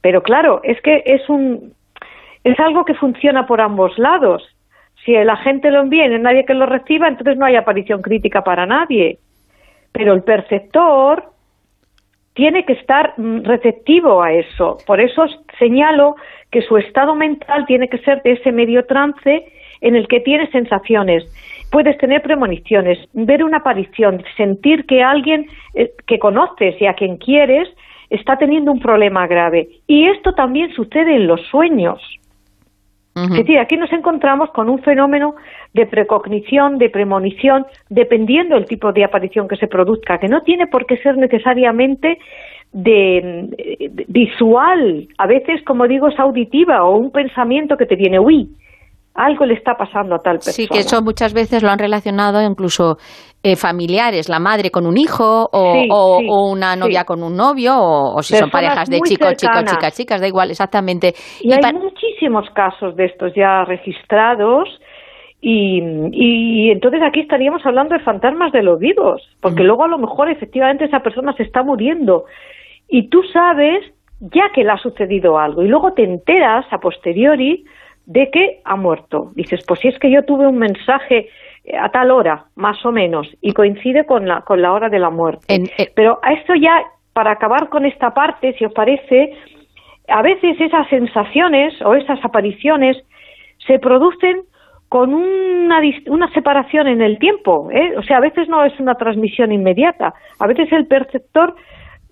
Pero 0.00 0.22
claro, 0.22 0.60
es 0.64 0.80
que 0.80 1.02
es 1.06 1.28
un 1.28 1.74
es 2.42 2.58
algo 2.58 2.84
que 2.84 2.94
funciona 2.94 3.46
por 3.46 3.60
ambos 3.60 3.98
lados. 3.98 4.42
Si 5.04 5.12
la 5.12 5.36
gente 5.36 5.70
lo 5.70 5.80
envía 5.80 6.06
y 6.06 6.18
nadie 6.18 6.44
que 6.44 6.54
lo 6.54 6.66
reciba, 6.66 7.08
entonces 7.08 7.36
no 7.36 7.46
hay 7.46 7.56
aparición 7.56 8.02
crítica 8.02 8.42
para 8.42 8.66
nadie. 8.66 9.18
Pero 9.92 10.12
el 10.14 10.22
perceptor 10.22 11.24
tiene 12.34 12.64
que 12.64 12.74
estar 12.74 13.14
mm, 13.16 13.44
receptivo 13.44 14.22
a 14.22 14.32
eso. 14.32 14.78
Por 14.86 15.00
eso 15.00 15.26
señalo 15.58 16.16
que 16.50 16.62
su 16.62 16.76
estado 16.76 17.14
mental 17.14 17.64
tiene 17.66 17.88
que 17.88 17.98
ser 17.98 18.22
de 18.22 18.32
ese 18.32 18.52
medio 18.52 18.84
trance 18.86 19.44
en 19.80 19.96
el 19.96 20.08
que 20.08 20.20
tiene 20.20 20.50
sensaciones. 20.50 21.24
Puedes 21.70 21.96
tener 21.98 22.22
premoniciones, 22.22 22.98
ver 23.12 23.44
una 23.44 23.58
aparición, 23.58 24.22
sentir 24.36 24.86
que 24.86 25.02
alguien 25.02 25.46
eh, 25.74 25.92
que 26.06 26.18
conoces 26.18 26.80
y 26.80 26.86
a 26.86 26.94
quien 26.94 27.16
quieres 27.16 27.68
está 28.10 28.36
teniendo 28.36 28.72
un 28.72 28.80
problema 28.80 29.26
grave. 29.26 29.68
Y 29.86 30.06
esto 30.08 30.32
también 30.32 30.72
sucede 30.72 31.14
en 31.14 31.26
los 31.26 31.40
sueños. 31.46 32.00
Es 33.12 33.30
decir, 33.30 33.58
aquí 33.58 33.76
nos 33.76 33.92
encontramos 33.92 34.50
con 34.50 34.70
un 34.70 34.78
fenómeno 34.82 35.34
de 35.74 35.84
precognición, 35.84 36.78
de 36.78 36.88
premonición, 36.88 37.66
dependiendo 37.88 38.54
del 38.54 38.66
tipo 38.66 38.92
de 38.92 39.04
aparición 39.04 39.48
que 39.48 39.56
se 39.56 39.66
produzca, 39.66 40.18
que 40.18 40.28
no 40.28 40.42
tiene 40.42 40.68
por 40.68 40.86
qué 40.86 40.96
ser 40.98 41.16
necesariamente 41.16 42.18
de, 42.72 43.48
de- 43.90 44.04
visual. 44.08 45.06
A 45.18 45.26
veces, 45.26 45.62
como 45.66 45.86
digo, 45.86 46.08
es 46.08 46.18
auditiva 46.18 46.84
o 46.84 46.96
un 46.96 47.10
pensamiento 47.10 47.76
que 47.76 47.86
te 47.86 47.96
viene, 47.96 48.18
uy, 48.18 48.48
algo 49.14 49.44
le 49.44 49.54
está 49.54 49.74
pasando 49.74 50.14
a 50.14 50.18
tal 50.18 50.34
persona. 50.36 50.52
Sí, 50.52 50.68
que 50.68 50.78
eso 50.78 51.02
muchas 51.02 51.34
veces 51.34 51.62
lo 51.62 51.68
han 51.70 51.78
relacionado 51.80 52.40
incluso 52.42 52.96
eh, 53.42 53.56
familiares, 53.56 54.28
la 54.28 54.38
madre 54.38 54.70
con 54.70 54.86
un 54.86 54.96
hijo 54.96 55.48
o, 55.52 55.72
Sí, 55.72 55.88
o- 55.90 56.18
sí, 56.20 56.26
o 56.30 56.50
una 56.52 56.76
novia 56.76 57.00
sí. 57.00 57.06
con 57.06 57.22
un 57.22 57.36
novio 57.36 57.74
o, 57.76 58.14
o 58.16 58.22
si 58.22 58.36
son 58.36 58.50
parejas 58.50 58.88
de 58.88 59.00
chicos, 59.00 59.34
cercanas. 59.36 59.72
chicas, 59.72 59.96
chicas, 59.96 60.20
da 60.20 60.28
igual, 60.28 60.50
exactamente. 60.50 61.12
Y, 61.42 61.52
hay 61.52 61.72
muchísimos 61.72 62.48
casos 62.50 62.94
de 62.96 63.06
estos 63.06 63.32
ya 63.34 63.64
registrados 63.64 64.68
y, 65.42 65.80
y 66.12 66.70
entonces 66.70 67.00
aquí 67.02 67.20
estaríamos 67.20 67.64
hablando 67.66 67.96
de 67.96 68.04
fantasmas 68.04 68.52
de 68.52 68.62
los 68.62 68.78
vivos, 68.78 69.22
porque 69.42 69.64
luego 69.64 69.84
a 69.84 69.88
lo 69.88 69.98
mejor 69.98 70.30
efectivamente 70.30 70.84
esa 70.84 71.00
persona 71.00 71.32
se 71.32 71.42
está 71.42 71.62
muriendo 71.62 72.24
y 72.90 73.08
tú 73.08 73.22
sabes 73.32 73.84
ya 74.20 74.50
que 74.54 74.64
le 74.64 74.70
ha 74.70 74.78
sucedido 74.78 75.38
algo 75.38 75.62
y 75.62 75.68
luego 75.68 75.92
te 75.92 76.04
enteras 76.04 76.66
a 76.70 76.78
posteriori 76.78 77.64
de 78.06 78.30
que 78.30 78.60
ha 78.64 78.76
muerto. 78.76 79.30
Dices, 79.34 79.64
pues 79.66 79.80
si 79.80 79.88
es 79.88 79.98
que 79.98 80.10
yo 80.10 80.24
tuve 80.24 80.46
un 80.46 80.58
mensaje 80.58 81.28
eh, 81.64 81.76
a 81.76 81.90
tal 81.90 82.10
hora, 82.10 82.46
más 82.56 82.84
o 82.84 82.92
menos, 82.92 83.28
y 83.40 83.52
coincide 83.52 84.04
con 84.04 84.26
la, 84.26 84.42
con 84.42 84.60
la 84.60 84.72
hora 84.72 84.88
de 84.88 84.98
la 84.98 85.10
muerte. 85.10 85.62
Pero 85.94 86.18
a 86.22 86.32
esto 86.32 86.54
ya, 86.54 86.82
para 87.12 87.32
acabar 87.32 87.68
con 87.68 87.86
esta 87.86 88.12
parte, 88.12 88.54
si 88.54 88.64
os 88.64 88.72
parece, 88.72 89.32
a 90.08 90.22
veces 90.22 90.60
esas 90.60 90.88
sensaciones 90.88 91.80
o 91.82 91.94
esas 91.94 92.22
apariciones 92.24 92.96
se 93.66 93.78
producen 93.78 94.42
con 94.88 95.14
una, 95.14 95.80
una 96.08 96.32
separación 96.32 96.88
en 96.88 97.00
el 97.00 97.18
tiempo. 97.20 97.70
¿eh? 97.70 97.94
O 97.96 98.02
sea, 98.02 98.16
a 98.16 98.20
veces 98.20 98.48
no 98.48 98.64
es 98.64 98.78
una 98.80 98.96
transmisión 98.96 99.52
inmediata. 99.52 100.14
A 100.40 100.46
veces 100.48 100.72
el 100.72 100.86
perceptor 100.88 101.54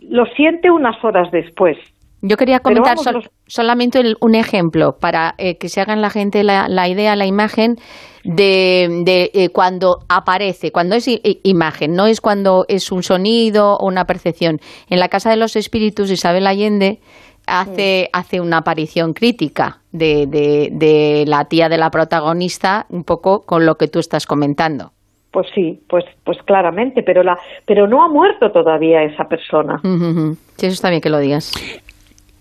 lo 0.00 0.24
siente 0.36 0.70
unas 0.70 0.96
horas 1.04 1.28
después. 1.32 1.76
Yo 2.20 2.36
quería 2.36 2.58
comentar 2.58 2.96
vamos, 2.96 3.04
sol- 3.04 3.14
los- 3.14 3.30
solamente 3.46 4.00
el- 4.00 4.16
un 4.20 4.34
ejemplo 4.34 4.96
para 5.00 5.34
eh, 5.38 5.56
que 5.56 5.68
se 5.68 5.80
hagan 5.80 6.00
la 6.02 6.10
gente 6.10 6.42
la, 6.42 6.66
la 6.68 6.88
idea, 6.88 7.14
la 7.14 7.26
imagen 7.26 7.76
de, 8.24 9.02
de, 9.04 9.30
eh, 9.34 9.50
cuando 9.50 9.98
aparece, 10.08 10.72
cuando 10.72 10.96
es 10.96 11.06
i- 11.06 11.20
imagen, 11.44 11.92
no 11.94 12.06
es 12.06 12.20
cuando 12.20 12.64
es 12.68 12.90
un 12.90 13.02
sonido 13.04 13.74
o 13.76 13.86
una 13.86 14.04
percepción. 14.04 14.58
En 14.90 14.98
la 14.98 15.08
Casa 15.08 15.30
de 15.30 15.36
los 15.36 15.54
Espíritus, 15.54 16.10
Isabel 16.10 16.46
Allende 16.48 16.98
hace, 17.46 18.08
hace 18.12 18.40
una 18.40 18.58
aparición 18.58 19.12
crítica 19.12 19.78
de, 19.92 20.26
de, 20.26 20.70
de 20.72 21.24
la 21.26 21.44
tía 21.44 21.68
de 21.68 21.78
la 21.78 21.90
protagonista, 21.90 22.86
un 22.90 23.04
poco 23.04 23.44
con 23.46 23.64
lo 23.64 23.76
que 23.76 23.86
tú 23.88 24.00
estás 24.00 24.26
comentando. 24.26 24.90
Pues 25.31 25.47
sí, 25.55 25.81
pues, 25.89 26.05
pues 26.24 26.39
claramente, 26.44 27.02
pero, 27.02 27.23
la, 27.23 27.39
pero 27.66 27.86
no 27.86 28.02
ha 28.02 28.08
muerto 28.08 28.50
todavía 28.50 29.02
esa 29.02 29.24
persona. 29.24 29.78
Sí, 29.82 30.66
eso 30.66 30.74
está 30.74 30.89
bien 30.90 31.02
que 31.02 31.10
lo 31.10 31.18
digas. 31.18 31.52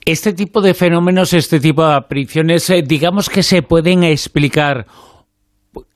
Este 0.06 0.32
tipo 0.32 0.62
de 0.62 0.74
fenómenos, 0.74 1.34
este 1.34 1.60
tipo 1.60 1.86
de 1.86 1.96
apariciones, 1.96 2.70
eh, 2.70 2.82
digamos 2.82 3.30
que 3.30 3.44
se 3.44 3.62
pueden 3.62 4.06
explicar 4.06 4.86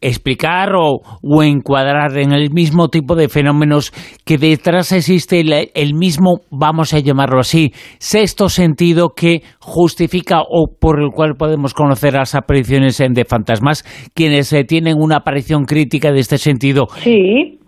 explicar 0.01 0.73
o, 0.75 1.01
o 1.21 1.43
encuadrar 1.43 2.17
en 2.17 2.31
el 2.33 2.51
mismo 2.51 2.89
tipo 2.89 3.15
de 3.15 3.29
fenómenos 3.29 3.91
que 4.25 4.37
detrás 4.37 4.91
existe 4.91 5.39
el, 5.39 5.71
el 5.73 5.93
mismo, 5.93 6.41
vamos 6.49 6.93
a 6.93 6.99
llamarlo 6.99 7.39
así, 7.39 7.73
sexto 7.99 8.49
sentido 8.49 9.09
que 9.15 9.43
justifica 9.59 10.41
o 10.41 10.67
por 10.79 11.01
el 11.01 11.11
cual 11.11 11.35
podemos 11.35 11.73
conocer 11.73 12.13
las 12.13 12.35
apariciones 12.35 12.97
de 12.97 13.25
fantasmas, 13.25 13.83
quienes 14.13 14.51
eh, 14.53 14.63
tienen 14.63 14.95
una 14.97 15.17
aparición 15.17 15.65
crítica 15.65 16.11
de 16.11 16.19
este 16.19 16.37
sentido. 16.37 16.87
Sí, 16.97 17.59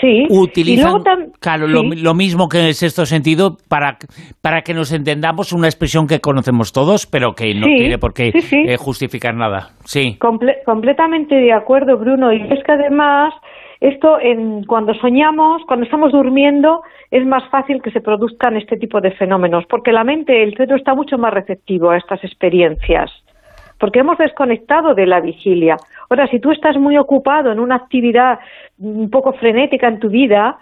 sí. 0.00 0.26
Utilizan, 0.28 1.02
tam- 1.02 1.32
claro, 1.40 1.66
sí. 1.66 1.72
lo, 1.72 1.82
lo 1.82 2.14
mismo 2.14 2.48
que 2.48 2.58
en 2.60 2.66
el 2.66 2.74
sexto 2.74 3.06
sentido 3.06 3.56
para, 3.68 3.98
para 4.42 4.62
que 4.62 4.74
nos 4.74 4.92
entendamos 4.92 5.52
una 5.52 5.66
expresión 5.68 6.06
que 6.06 6.20
conocemos 6.20 6.72
todos, 6.72 7.06
pero 7.06 7.32
que 7.34 7.54
no 7.54 7.66
Sí, 7.66 7.74
tiene 7.76 7.98
por 7.98 8.12
qué 8.14 8.32
sí. 8.40 8.64
eh, 8.66 8.76
justificar 8.76 9.34
nada. 9.34 9.70
Sí. 9.84 10.16
Comple- 10.20 10.62
completamente 10.64 11.34
de 11.34 11.52
acuerdo, 11.52 11.96
Bruno. 11.98 12.32
Y 12.32 12.40
es 12.42 12.62
que 12.64 12.72
además, 12.72 13.32
esto 13.80 14.18
en, 14.20 14.64
cuando 14.64 14.94
soñamos, 14.94 15.62
cuando 15.66 15.84
estamos 15.84 16.12
durmiendo, 16.12 16.82
es 17.10 17.24
más 17.26 17.48
fácil 17.50 17.80
que 17.82 17.90
se 17.90 18.00
produzcan 18.00 18.56
este 18.56 18.76
tipo 18.76 19.00
de 19.00 19.12
fenómenos, 19.12 19.64
porque 19.68 19.92
la 19.92 20.04
mente, 20.04 20.42
el 20.42 20.52
cerebro 20.52 20.76
está 20.76 20.94
mucho 20.94 21.18
más 21.18 21.32
receptivo 21.32 21.90
a 21.90 21.96
estas 21.98 22.22
experiencias, 22.24 23.10
porque 23.78 24.00
hemos 24.00 24.18
desconectado 24.18 24.94
de 24.94 25.06
la 25.06 25.20
vigilia. 25.20 25.76
Ahora, 26.08 26.26
si 26.28 26.40
tú 26.40 26.50
estás 26.50 26.76
muy 26.76 26.96
ocupado 26.96 27.52
en 27.52 27.60
una 27.60 27.76
actividad 27.76 28.38
un 28.78 29.10
poco 29.10 29.32
frenética 29.32 29.88
en 29.88 30.00
tu 30.00 30.08
vida 30.08 30.58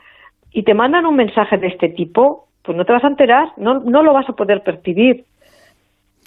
y 0.52 0.62
te 0.62 0.74
mandan 0.74 1.06
un 1.06 1.16
mensaje 1.16 1.58
de 1.58 1.68
este 1.68 1.88
tipo, 1.90 2.48
pues 2.62 2.76
no 2.76 2.84
te 2.84 2.92
vas 2.92 3.04
a 3.04 3.08
enterar, 3.08 3.48
no, 3.56 3.80
lo 3.80 4.12
vas 4.12 4.28
a 4.28 4.32
poder 4.32 4.62
percibir. 4.62 5.24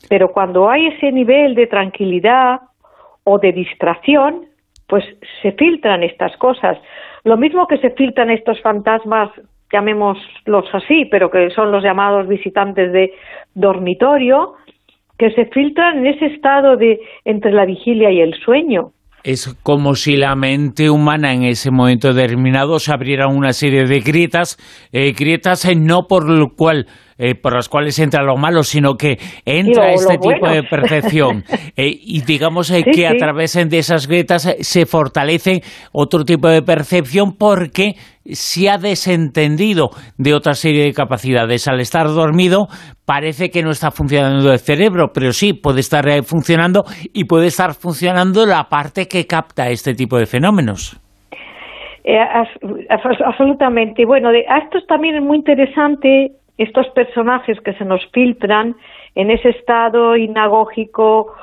Pero 0.08 0.32
cuando 0.32 0.70
hay 0.70 0.88
ese 0.88 1.12
nivel 1.12 1.56
de 1.56 1.68
tranquilidad 1.68 2.62
o 3.24 3.40
de 3.40 3.52
distracción, 3.52 4.46
pues 4.88 5.04
se 5.42 5.52
filtran 5.54 6.04
estas 6.04 6.38
cosas. 6.38 6.78
Lo 7.24 7.36
mismo 7.36 7.68
que 7.68 7.80
se 7.80 7.90
filtran 7.90 8.30
estos 8.30 8.62
fantasmas, 8.62 9.32
llamémoslos 9.74 10.66
así, 10.74 11.06
pero 11.06 11.30
que 11.30 11.50
son 11.50 11.72
los 11.72 11.84
llamados 11.84 12.28
visitantes 12.28 12.94
de 12.94 13.14
dormitorio, 13.56 14.54
que 15.18 15.32
se 15.32 15.46
filtran 15.46 16.00
en 16.00 16.08
ese 16.08 16.28
estado 16.28 16.78
de 16.78 17.00
entre 17.26 17.52
la 17.52 17.66
vigilia 17.66 18.12
y 18.12 18.22
el 18.22 18.34
sueño. 18.36 18.92
Es 19.24 19.54
como 19.64 19.96
si 19.96 20.16
la 20.16 20.36
mente 20.36 20.90
humana 20.90 21.34
en 21.34 21.44
ese 21.44 21.72
momento 21.72 22.14
determinado 22.14 22.80
se 22.80 22.94
abriera 22.94 23.28
una 23.28 23.52
serie 23.52 23.86
de 23.86 24.00
grietas, 24.00 24.58
eh, 24.94 25.12
grietas 25.12 25.66
eh, 25.66 25.76
no 25.76 26.08
por 26.08 26.30
lo 26.30 26.56
cual 26.56 26.86
eh, 27.18 27.36
por 27.36 27.54
las 27.54 27.70
cuales 27.70 28.00
entra 28.00 28.24
lo 28.24 28.38
malo, 28.38 28.64
sino 28.64 28.96
que 28.96 29.18
entra 29.46 29.92
este 29.92 30.18
tipo 30.18 30.40
bueno. 30.40 30.56
de 30.56 30.64
percepción. 30.70 31.44
Eh, 31.76 31.90
y 31.90 32.22
digamos 32.22 32.72
eh, 32.72 32.84
Sí, 32.84 32.92
que 32.92 33.08
a 33.08 33.16
través 33.16 33.54
de 33.54 33.78
esas 33.78 34.08
grietas 34.08 34.46
eh, 34.46 34.58
se 34.62 34.86
fortalece 34.86 35.62
otro 35.92 36.24
tipo 36.24 36.48
de 36.48 36.62
percepción 36.62 37.36
porque 37.38 37.96
se 38.26 38.70
ha 38.70 38.78
desentendido 38.78 39.90
de 40.18 40.34
otra 40.34 40.54
serie 40.54 40.84
de 40.84 40.94
capacidades. 40.94 41.68
Al 41.68 41.80
estar 41.80 42.08
dormido 42.08 42.68
parece 43.06 43.50
que 43.50 43.64
no 43.64 43.72
está 43.72 43.90
funcionando 43.92 44.52
el 44.52 44.60
cerebro, 44.60 45.12
pero 45.14 45.32
sí 45.32 45.54
puede 45.54 45.80
estar 45.80 46.06
funcionando 46.24 46.84
y 47.14 47.26
puede 47.26 47.48
estar 47.48 47.74
funcionando 47.74 48.46
la 48.46 48.66
parte 48.66 49.08
que 49.08 49.26
capta 49.26 49.70
este 49.70 49.94
tipo 49.94 50.18
de 50.18 50.26
fenómenos. 50.26 51.00
Eh, 52.04 52.18
absolutamente. 52.90 54.06
Bueno, 54.06 54.32
de, 54.32 54.46
esto 54.64 54.80
también 54.88 55.16
es 55.16 55.24
muy 55.24 55.38
interesante, 55.38 56.32
estos 56.58 56.88
personajes 56.90 57.60
que 57.62 57.74
se 57.74 57.86
nos 57.86 58.06
filtran 58.12 58.76
en 59.16 59.32
ese 59.32 59.50
estado 59.50 60.16
inagógico 60.16 61.34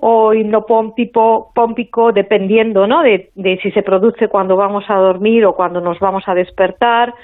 o 0.00 0.32
hipnopómpico, 0.32 2.12
dependiendo 2.12 2.86
¿no? 2.86 3.02
De, 3.02 3.30
si 3.62 3.70
se 3.70 3.82
produce 3.82 4.28
cuando 4.28 4.56
vamos 4.56 4.84
a 4.88 4.96
dormir 4.96 5.44
o 5.44 5.54
cuando 5.54 5.80
nos 5.80 5.98
vamos 5.98 6.24
a 6.26 6.34
despertar, 6.34 7.14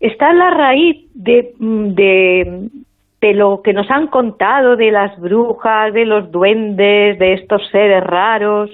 está 0.00 0.30
en 0.30 0.38
la 0.38 0.50
raíz 0.50 1.06
de, 1.14 1.54
de, 1.58 2.68
de 3.20 3.34
lo 3.34 3.62
que 3.62 3.72
nos 3.72 3.90
han 3.90 4.08
contado 4.08 4.76
de 4.76 4.90
las 4.90 5.18
brujas, 5.20 5.92
de 5.92 6.04
los 6.04 6.30
duendes, 6.30 7.18
de 7.18 7.34
estos 7.34 7.66
seres 7.70 8.02
raros, 8.02 8.70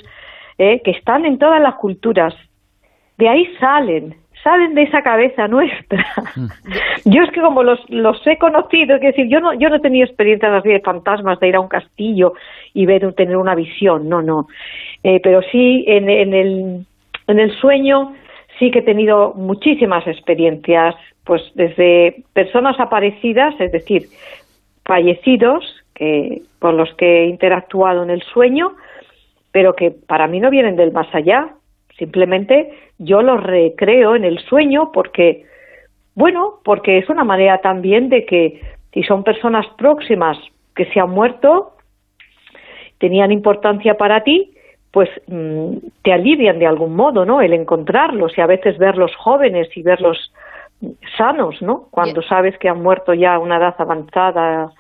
¿eh? 0.59 0.81
que 0.83 0.93
están 0.93 1.27
en 1.27 1.39
todas 1.39 1.61
las 1.61 1.75
culturas. 1.77 2.35
De 3.19 3.29
ahí 3.29 3.47
salen, 3.61 4.17
salen 4.43 4.75
de 4.75 4.83
esa 4.83 5.03
cabeza 5.03 5.49
nuestra. 5.49 6.05
Mm. 6.35 6.47
yo 7.05 7.23
es 7.23 7.31
que 7.31 7.41
como 7.41 7.63
los, 7.63 7.79
los 7.89 8.25
he 8.27 8.39
conocido, 8.39 8.97
es 8.97 9.01
decir, 9.01 9.29
yo 9.29 9.41
no, 9.41 9.53
yo 9.55 9.69
no 9.69 9.77
he 9.77 9.81
tenido 9.81 10.05
experiencias 10.07 10.53
así 10.53 10.69
de 10.69 10.81
fantasmas, 10.81 11.39
de 11.41 11.49
ir 11.49 11.57
a 11.57 11.61
un 11.61 11.69
castillo 11.69 12.35
y 12.75 12.87
ver, 12.87 13.13
tener 13.15 13.37
una 13.37 13.55
visión, 13.55 14.09
no, 14.09 14.23
no. 14.23 14.49
Eh, 15.03 15.21
pero 15.23 15.43
sí, 15.51 15.85
en, 15.87 16.09
en, 16.09 16.35
el, 16.35 16.87
en 17.27 17.41
el 17.41 17.51
sueño 17.59 18.15
sí 18.59 18.71
que 18.71 18.81
he 18.81 18.83
tenido 18.83 19.35
muchísimas 19.35 20.07
experiencias, 20.07 20.95
pues 21.25 21.43
desde 21.55 22.23
personas 22.33 22.79
aparecidas, 22.81 23.55
es 23.61 23.73
decir, 23.73 24.09
fallecidos, 24.85 25.65
que, 25.95 26.43
con 26.59 26.77
los 26.77 26.93
que 26.95 27.25
he 27.25 27.27
interactuado 27.27 28.03
en 28.03 28.11
el 28.11 28.23
sueño, 28.23 28.73
pero 29.53 29.75
que 29.77 29.91
para 29.91 30.27
mí 30.27 30.41
no 30.41 30.51
vienen 30.51 30.77
del 30.77 30.93
más 30.93 31.13
allá, 31.15 31.55
simplemente 32.03 32.69
yo 32.99 33.23
los 33.23 33.41
recreo 33.41 34.17
en 34.17 34.25
el 34.25 34.41
sueño 34.41 34.91
porque, 34.93 35.45
bueno, 36.17 36.55
porque 36.65 36.99
es 36.99 37.09
una 37.09 37.23
manera 37.23 37.59
también 37.59 38.09
de 38.09 38.27
que 38.27 38.61
si 38.93 39.05
son 39.05 39.23
personas 39.23 39.67
próximas 39.79 40.37
que 40.75 40.87
se 40.87 40.99
han 40.99 41.11
muerto, 41.11 41.77
tenían 42.99 43.31
importancia 43.31 43.95
para 43.95 44.25
ti, 44.25 44.53
pues 44.91 45.09
mm, 45.29 45.77
te 46.03 46.13
alivian 46.13 46.59
de 46.59 46.67
algún 46.67 46.97
modo, 46.97 47.25
¿no? 47.25 47.41
El 47.41 47.53
encontrarlos 47.53 48.37
y 48.37 48.41
a 48.41 48.47
veces 48.47 48.79
verlos 48.79 49.15
jóvenes 49.15 49.69
y 49.77 49.83
verlos 49.83 50.33
sanos, 51.17 51.63
¿no? 51.63 51.87
Cuando 51.93 52.21
sabes 52.23 52.59
que 52.59 52.69
han 52.69 52.83
muerto 52.83 53.15
ya 53.15 53.35
a 53.35 53.39
una 53.39 53.59
edad 53.59 53.77
avanzada 53.79 54.73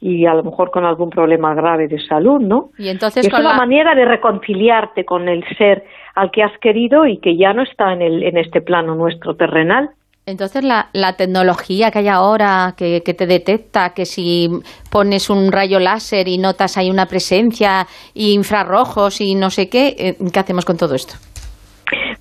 y 0.00 0.26
a 0.26 0.34
lo 0.34 0.44
mejor 0.44 0.70
con 0.70 0.84
algún 0.84 1.10
problema 1.10 1.54
grave 1.54 1.88
de 1.88 1.98
salud, 1.98 2.40
¿no? 2.40 2.70
Y 2.78 2.88
entonces 2.88 3.26
es 3.26 3.32
una 3.32 3.54
manera 3.54 3.96
de 3.96 4.04
reconciliarte 4.04 5.04
con 5.04 5.28
el 5.28 5.44
ser 5.56 5.84
al 6.18 6.30
que 6.30 6.42
has 6.42 6.56
querido 6.60 7.06
y 7.06 7.18
que 7.18 7.36
ya 7.36 7.52
no 7.52 7.62
está 7.62 7.92
en, 7.92 8.02
el, 8.02 8.22
en 8.22 8.36
este 8.38 8.60
plano 8.60 8.94
nuestro 8.94 9.34
terrenal. 9.34 9.90
Entonces 10.26 10.62
la, 10.62 10.88
la 10.92 11.14
tecnología 11.14 11.90
que 11.90 12.00
hay 12.00 12.08
ahora 12.08 12.74
que, 12.76 13.00
que, 13.04 13.14
te 13.14 13.26
detecta, 13.26 13.94
que 13.94 14.04
si 14.04 14.48
pones 14.90 15.30
un 15.30 15.50
rayo 15.50 15.78
láser 15.78 16.28
y 16.28 16.36
notas 16.36 16.76
hay 16.76 16.90
una 16.90 17.06
presencia, 17.06 17.86
y 18.14 18.34
infrarrojos 18.34 19.20
y 19.20 19.34
no 19.34 19.48
sé 19.48 19.70
qué, 19.70 19.94
eh, 19.98 20.16
¿qué 20.32 20.40
hacemos 20.40 20.64
con 20.66 20.76
todo 20.76 20.94
esto? 20.94 21.14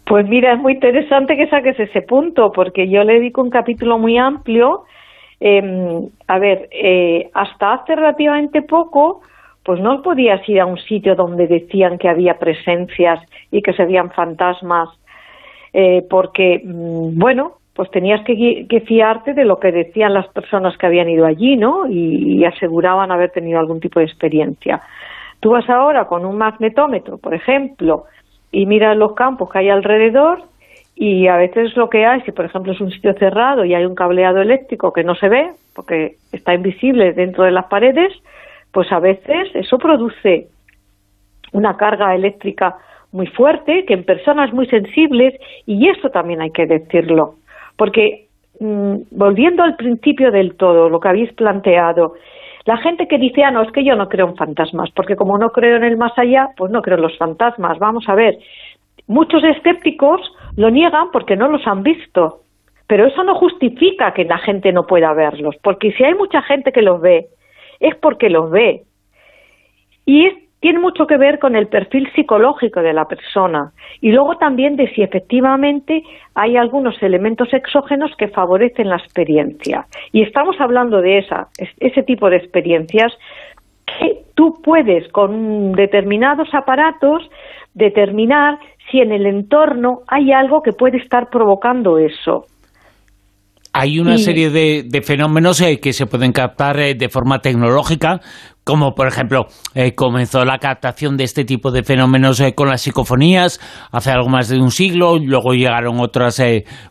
Pues 0.06 0.26
mira, 0.30 0.53
es 0.53 0.59
muy 0.59 0.74
interesante 0.74 1.35
que 1.35 1.50
saques 1.50 1.77
ese 1.77 2.01
punto, 2.01 2.51
porque 2.56 2.90
yo 2.90 3.03
le 3.03 3.16
dedico 3.16 3.42
un 3.42 3.50
capítulo 3.50 3.98
muy 3.98 4.17
amplio 4.17 4.85
eh, 5.40 5.61
a 6.27 6.40
ver, 6.40 6.67
eh, 6.72 7.30
hasta 7.34 7.74
hace 7.74 7.95
relativamente 7.95 8.61
poco, 8.64 9.22
pues 9.68 9.82
no 9.82 10.02
podías 10.02 10.48
ir 10.48 10.62
a 10.62 10.66
un 10.66 10.78
sitio 10.78 11.14
donde 11.14 11.46
decían 11.46 11.98
que 11.98 12.08
había 12.08 12.40
presencias 12.40 13.20
y 13.52 13.62
que 13.62 13.74
se 13.74 13.84
veían 13.84 14.12
fantasmas, 14.12 14.88
eh, 15.74 16.06
porque, 16.10 16.62
mm, 16.64 17.20
bueno, 17.20 17.58
pues 17.74 17.92
tenías 17.92 18.24
que, 18.24 18.84
fiarte 18.88 19.34
de 19.34 19.44
lo 19.44 19.60
que 19.60 19.74
decían 19.74 20.14
las 20.14 20.30
personas 20.30 20.78
que 20.78 20.86
habían 20.86 21.10
ido 21.10 21.26
allí, 21.26 21.58
¿no? 21.58 21.86
Y, 21.86 22.38
y 22.38 22.46
aseguraban 22.46 23.12
haber 23.12 23.32
tenido 23.32 23.60
algún 23.60 23.82
tipo 23.82 24.00
de 24.00 24.06
experiencia. 24.06 24.80
Tú 25.42 25.50
vas 25.50 25.70
ahora 25.70 26.06
con 26.06 26.26
un 26.26 26.38
magnetómetro, 26.38 27.18
por 27.18 27.34
ejemplo, 27.34 28.06
y 28.54 28.66
miras 28.68 28.96
los 28.96 29.16
campos 29.16 29.50
que 29.52 29.60
hay 29.60 29.70
alrededor 29.70 30.44
y 30.96 31.28
a 31.28 31.36
veces 31.36 31.76
lo 31.76 31.90
que 31.90 32.06
hay, 32.06 32.22
si 32.22 32.32
por 32.32 32.46
ejemplo 32.46 32.72
es 32.72 32.80
un 32.80 32.90
sitio 32.90 33.14
cerrado 33.16 33.66
y 33.66 33.76
hay 33.76 33.84
un 33.84 33.96
cableado 33.96 34.42
eléctrico 34.42 34.94
que 34.94 35.04
no 35.04 35.14
se 35.16 35.28
ve, 35.28 35.50
porque 35.76 36.16
está 36.32 36.54
invisible 36.54 37.12
dentro 37.12 37.44
de 37.44 37.52
las 37.52 37.66
paredes, 37.66 38.14
pues 38.72 38.92
a 38.92 39.00
veces 39.00 39.50
eso 39.54 39.78
produce 39.78 40.48
una 41.54 41.78
carga 41.78 42.16
eléctrica 42.16 42.78
muy 43.12 43.28
fuerte, 43.28 43.86
que 43.86 43.94
en 43.94 44.04
personas 44.04 44.54
muy 44.54 44.68
sensibles, 44.68 45.34
y 45.66 45.88
eso 45.90 46.10
también 46.10 46.42
hay 46.42 46.52
que 46.52 46.66
decirlo, 46.66 47.36
porque 47.78 48.28
mm, 48.60 48.96
volviendo 49.12 49.64
al 49.64 49.76
principio 49.76 50.32
del 50.32 50.56
todo, 50.56 50.90
lo 50.90 51.00
que 51.00 51.08
habéis 51.08 51.34
planteado, 51.34 52.16
la 52.66 52.78
gente 52.78 53.08
que 53.08 53.18
dice, 53.18 53.46
ah, 53.46 53.52
no, 53.52 53.62
es 53.62 53.72
que 53.72 53.86
yo 53.86 53.96
no 53.96 54.10
creo 54.10 54.28
en 54.28 54.36
fantasmas, 54.36 54.92
porque 54.92 55.16
como 55.16 55.38
no 55.38 55.52
creo 55.52 55.78
en 55.78 55.86
el 55.86 55.96
más 55.96 56.12
allá, 56.18 56.50
pues 56.58 56.70
no 56.70 56.82
creo 56.82 56.98
en 56.98 57.04
los 57.04 57.18
fantasmas. 57.18 57.80
Vamos 57.80 58.10
a 58.10 58.14
ver, 58.14 58.38
muchos 59.08 59.42
escépticos 59.42 60.20
lo 60.58 60.70
niegan 60.70 61.10
porque 61.14 61.38
no 61.38 61.48
los 61.48 61.66
han 61.66 61.82
visto. 61.82 62.42
Pero 62.88 63.06
eso 63.06 63.24
no 63.24 63.36
justifica 63.36 64.14
que 64.14 64.26
la 64.26 64.38
gente 64.38 64.74
no 64.74 64.86
pueda 64.86 65.14
verlos, 65.14 65.56
porque 65.62 65.94
si 65.94 66.04
hay 66.04 66.16
mucha 66.16 66.42
gente 66.42 66.74
que 66.74 66.82
los 66.82 67.00
ve, 67.00 67.28
es 67.80 67.96
porque 67.96 68.30
los 68.30 68.50
ve. 68.52 68.84
Y 70.06 70.30
tiene 70.60 70.80
mucho 70.80 71.06
que 71.06 71.18
ver 71.18 71.38
con 71.40 71.56
el 71.56 71.68
perfil 71.68 72.10
psicológico 72.16 72.82
de 72.82 72.94
la 72.94 73.06
persona 73.06 73.72
y 74.02 74.12
luego 74.12 74.38
también 74.38 74.76
de 74.76 74.88
si 74.94 75.04
efectivamente 75.04 76.04
hay 76.34 76.58
algunos 76.58 77.02
elementos 77.04 77.54
exógenos 77.54 78.12
que 78.18 78.28
favorecen 78.28 78.90
la 78.90 78.98
experiencia. 78.98 79.86
Y 80.12 80.24
estamos 80.24 80.60
hablando 80.60 81.02
de 81.02 81.20
esa, 81.20 81.48
ese 81.80 82.04
tipo 82.04 82.30
de 82.30 82.38
experiencias 82.38 83.14
que 83.86 84.24
tú 84.34 84.60
puedes 84.64 85.08
con 85.10 85.74
determinados 85.74 86.50
aparatos 86.54 87.30
determinar 87.74 88.58
si 88.90 89.00
en 89.00 89.12
el 89.12 89.26
entorno 89.26 90.02
hay 90.08 90.32
algo 90.32 90.64
que 90.64 90.74
puede 90.74 90.98
estar 90.98 91.30
provocando 91.30 92.00
eso. 92.00 92.46
Hay 93.80 94.00
una 94.00 94.18
serie 94.18 94.50
de, 94.50 95.02
fenómenos 95.04 95.62
eh, 95.62 95.80
que 95.80 95.94
se 95.94 96.08
pueden 96.08 96.32
captar 96.32 96.80
eh, 96.80 96.96
de 96.96 97.10
forma 97.10 97.40
tecnológica, 97.40 98.22
como 98.64 98.96
por 98.96 99.08
ejemplo 99.08 99.46
eh, 99.76 99.94
comenzó 99.94 100.44
la 100.46 100.58
captación 100.58 101.16
de 101.16 101.24
este 101.24 101.46
tipo 101.46 101.70
de 101.72 101.84
fenómenos 101.84 102.42
con 102.56 102.70
las 102.70 102.82
psicofonías 102.82 103.60
hace 103.92 104.12
algo 104.12 104.30
más 104.30 104.50
de 104.50 104.60
un 104.60 104.72
siglo, 104.72 105.18
luego 105.20 105.54
llegaron 105.54 106.00
otras 106.00 106.42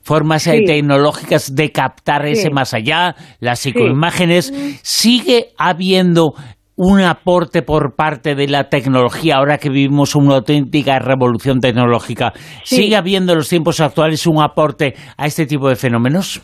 formas 0.00 0.44
tecnológicas 0.44 1.56
de 1.56 1.72
captar 1.72 2.24
ese 2.26 2.50
más 2.50 2.72
allá, 2.72 3.16
las 3.40 3.58
psicoimágenes. 3.58 4.54
¿Sigue 4.82 5.48
habiendo 5.58 6.34
un 6.76 7.00
aporte 7.00 7.62
por 7.62 7.96
parte 7.96 8.34
de 8.34 8.48
la 8.48 8.68
tecnología, 8.68 9.36
ahora 9.36 9.58
que 9.58 9.70
vivimos 9.70 10.14
una 10.14 10.36
auténtica 10.36 10.98
revolución 10.98 11.58
tecnológica. 11.60 12.34
¿Sigue 12.64 12.96
habiendo 12.96 13.32
en 13.32 13.38
los 13.38 13.48
tiempos 13.48 13.80
actuales 13.80 14.26
un 14.26 14.42
aporte 14.42 14.94
a 15.16 15.26
este 15.26 15.46
tipo 15.46 15.68
de 15.68 15.76
fenómenos? 15.76 16.42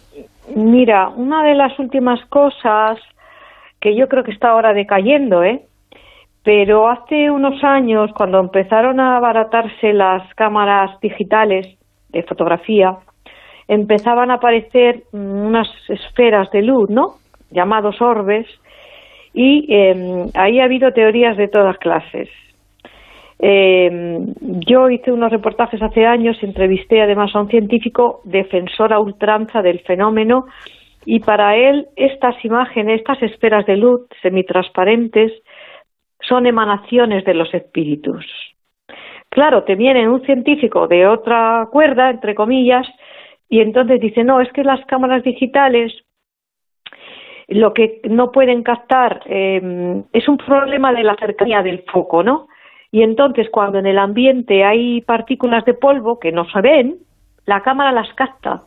Mira, 0.55 1.09
una 1.09 1.43
de 1.45 1.55
las 1.55 1.79
últimas 1.79 2.25
cosas 2.27 2.99
que 3.81 3.97
yo 3.97 4.09
creo 4.09 4.23
que 4.23 4.33
está 4.33 4.51
ahora 4.51 4.73
decayendo, 4.75 5.43
¿eh? 5.43 5.63
pero 6.43 6.89
hace 6.89 7.31
unos 7.31 7.63
años, 7.65 8.11
cuando 8.15 8.39
empezaron 8.39 9.01
a 9.01 9.17
abaratarse 9.17 9.93
las 9.93 10.23
cámaras 10.35 11.01
digitales 11.01 11.67
de 12.11 12.23
fotografía, 12.25 12.97
empezaban 13.69 14.31
a 14.31 14.35
aparecer 14.35 15.05
unas 15.13 15.69
esferas 15.89 16.51
de 16.51 16.63
luz, 16.63 16.91
¿no? 16.91 17.15
llamados 17.51 18.01
orbes, 18.03 18.47
y 19.33 19.67
eh, 19.73 20.27
ahí 20.35 20.61
ha 20.61 20.65
habido 20.65 20.93
teorías 20.93 21.37
de 21.37 21.49
todas 21.49 21.79
clases. 21.79 22.29
Eh, 23.39 24.21
yo 24.67 24.89
hice 24.91 25.13
unos 25.13 25.33
reportajes 25.33 25.83
hace 25.83 26.07
años, 26.07 26.37
entrevisté 26.43 27.03
además 27.03 27.35
a 27.35 27.41
un 27.41 27.49
científico 27.49 28.21
defensor 28.25 28.93
a 28.93 29.01
ultranza 29.01 29.63
del 29.63 29.81
fenómeno 29.81 30.47
y 31.05 31.21
para 31.21 31.57
él 31.57 31.89
estas 31.97 32.43
imágenes, 32.45 33.01
estas 33.01 33.23
esferas 33.23 33.67
de 33.67 33.77
luz 33.77 34.03
semitransparentes 34.23 35.33
son 36.21 36.47
emanaciones 36.47 37.25
de 37.25 37.35
los 37.35 37.53
espíritus. 37.53 38.25
Claro, 39.29 39.65
te 39.65 39.75
viene 39.75 40.09
un 40.09 40.23
científico 40.23 40.87
de 40.87 41.07
otra 41.07 41.67
cuerda, 41.73 42.11
entre 42.11 42.35
comillas, 42.35 42.87
y 43.49 43.61
entonces 43.61 44.01
dice, 44.01 44.23
no, 44.25 44.41
es 44.41 44.53
que 44.53 44.63
las 44.63 44.85
cámaras 44.87 45.25
digitales 45.25 45.93
lo 47.49 47.75
que 47.75 48.01
no 48.09 48.31
pueden 48.31 48.63
captar 48.63 49.21
eh, 49.27 50.03
es 50.13 50.29
un 50.29 50.37
problema 50.37 50.93
de 50.93 51.03
la 51.03 51.17
cercanía 51.17 51.63
del 51.63 51.85
foco, 51.91 52.23
¿no? 52.23 52.49
Y 52.93 53.03
entonces 53.03 53.49
cuando 53.51 53.79
en 53.79 53.87
el 53.87 53.99
ambiente 53.99 54.65
hay 54.65 55.01
partículas 55.01 55.65
de 55.65 55.73
polvo 55.73 56.21
que 56.21 56.31
no 56.31 56.45
se 56.51 56.61
ven, 56.61 56.97
la 57.47 57.63
cámara 57.63 57.91
las 57.91 58.13
capta 58.15 58.61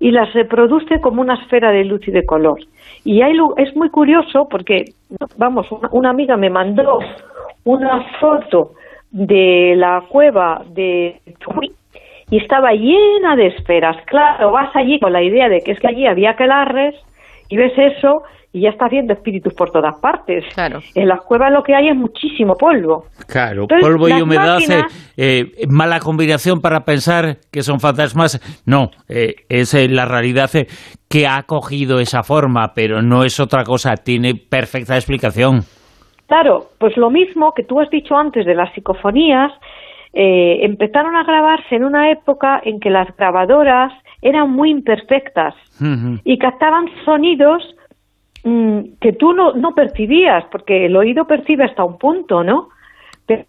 y 0.00 0.10
las 0.10 0.32
reproduce 0.34 1.00
como 1.00 1.22
una 1.22 1.34
esfera 1.34 1.70
de 1.70 1.84
luz 1.84 2.06
y 2.08 2.10
de 2.10 2.26
color. 2.26 2.58
Y 3.04 3.22
hay, 3.22 3.36
es 3.56 3.74
muy 3.76 3.90
curioso 3.90 4.48
porque, 4.50 4.86
vamos, 5.38 5.68
una, 5.92 6.10
amiga 6.10 6.36
me 6.36 6.50
mandó 6.50 6.98
una 7.62 8.04
foto 8.20 8.72
de 9.12 9.74
la 9.76 10.02
cueva 10.08 10.62
de 10.70 11.20
y 12.30 12.38
estaba 12.38 12.72
llena 12.72 13.36
de 13.36 13.46
esferas. 13.46 13.96
Claro, 14.06 14.50
vas 14.50 14.74
allí 14.74 14.98
con 14.98 15.12
la 15.12 15.22
idea 15.22 15.48
de 15.48 15.60
que 15.60 15.70
es 15.70 15.78
que 15.78 15.86
allí 15.86 16.06
había 16.06 16.34
quelarres 16.34 16.96
y 17.48 17.56
ves 17.56 17.72
eso 17.76 18.24
y 18.54 18.60
ya 18.60 18.70
está 18.70 18.86
haciendo 18.86 19.12
espíritus 19.12 19.52
por 19.52 19.70
todas 19.72 19.96
partes. 20.00 20.44
Claro. 20.54 20.78
En 20.94 21.08
las 21.08 21.20
cuevas 21.22 21.50
lo 21.52 21.64
que 21.64 21.74
hay 21.74 21.88
es 21.88 21.96
muchísimo 21.96 22.54
polvo. 22.54 23.06
Claro, 23.26 23.62
Entonces, 23.62 23.84
polvo 23.86 24.08
y 24.08 24.22
humedad, 24.22 24.58
máquinas- 24.60 25.12
eh, 25.16 25.52
eh, 25.58 25.66
mala 25.68 25.98
combinación 25.98 26.60
para 26.60 26.84
pensar 26.84 27.38
que 27.52 27.62
son 27.62 27.80
fantasmas. 27.80 28.40
No, 28.64 28.90
eh, 29.08 29.34
es 29.48 29.74
eh, 29.74 29.88
la 29.88 30.04
realidad 30.06 30.48
eh, 30.54 30.68
que 31.08 31.26
ha 31.26 31.42
cogido 31.42 31.98
esa 31.98 32.22
forma, 32.22 32.72
pero 32.74 33.02
no 33.02 33.24
es 33.24 33.40
otra 33.40 33.64
cosa, 33.64 33.96
tiene 33.96 34.34
perfecta 34.36 34.94
explicación. 34.94 35.62
Claro, 36.28 36.66
pues 36.78 36.96
lo 36.96 37.10
mismo 37.10 37.52
que 37.54 37.64
tú 37.64 37.80
has 37.80 37.90
dicho 37.90 38.16
antes 38.16 38.46
de 38.46 38.54
las 38.54 38.72
psicofonías, 38.72 39.50
eh, 40.12 40.64
empezaron 40.64 41.16
a 41.16 41.24
grabarse 41.24 41.74
en 41.74 41.84
una 41.84 42.12
época 42.12 42.60
en 42.64 42.78
que 42.78 42.88
las 42.88 43.08
grabadoras 43.16 43.92
eran 44.22 44.48
muy 44.50 44.70
imperfectas 44.70 45.54
y 46.24 46.38
captaban 46.38 46.86
sonidos 47.04 47.62
que 49.00 49.12
tú 49.14 49.32
no, 49.32 49.52
no 49.54 49.74
percibías, 49.74 50.44
porque 50.52 50.86
el 50.86 50.96
oído 50.96 51.24
percibe 51.26 51.64
hasta 51.64 51.82
un 51.82 51.98
punto, 51.98 52.44
¿no? 52.44 52.68
Pero 53.26 53.44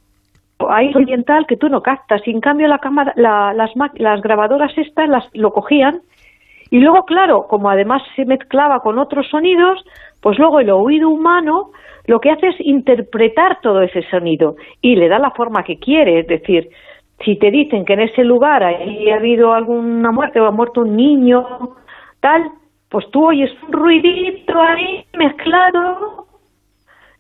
hay 0.70 0.94
oriental 0.96 1.46
que 1.48 1.58
tú 1.58 1.68
no 1.68 1.82
captas, 1.82 2.22
y 2.26 2.32
en 2.32 2.40
cambio 2.40 2.68
la 2.68 2.80
cámara, 2.80 3.12
la- 3.18 3.54
las, 3.54 3.72
las 3.96 4.22
grabadoras 4.22 4.72
estas 4.78 5.10
las, 5.10 5.30
lo 5.34 5.52
cogían 5.52 6.00
y 6.72 6.80
luego, 6.80 7.04
claro, 7.06 7.46
como 7.48 7.70
además 7.70 8.02
se 8.16 8.26
mezclaba 8.26 8.80
con 8.80 8.98
otros 8.98 9.28
sonidos, 9.28 9.84
pues 10.22 10.40
luego 10.40 10.60
el 10.62 10.70
oído 10.72 11.10
humano 11.10 11.72
lo 12.08 12.20
que 12.20 12.32
hace 12.32 12.48
es 12.48 12.56
interpretar 12.60 13.60
todo 13.62 13.82
ese 13.82 14.02
sonido 14.10 14.56
y 14.82 14.96
le 14.96 15.08
da 15.10 15.20
la 15.20 15.32
forma 15.32 15.64
que 15.64 15.78
quiere. 15.78 16.20
Es 16.20 16.28
decir, 16.28 16.70
si 17.24 17.36
te 17.36 17.52
dicen 17.52 17.84
que 17.86 17.94
en 17.94 18.02
ese 18.02 18.24
lugar 18.24 18.64
ahí 18.64 19.10
ha 19.10 19.16
habido 19.18 19.54
alguna 19.54 20.12
muerte 20.12 20.40
o 20.40 20.46
ha 20.46 20.52
muerto 20.52 20.82
un 20.82 20.96
niño, 20.96 21.46
tal, 22.20 22.50
pues 22.96 23.12
tú 23.12 23.28
oyes 23.28 23.52
un 23.68 23.74
ruidito 23.74 24.58
ahí 24.58 25.06
mezclado 25.18 26.28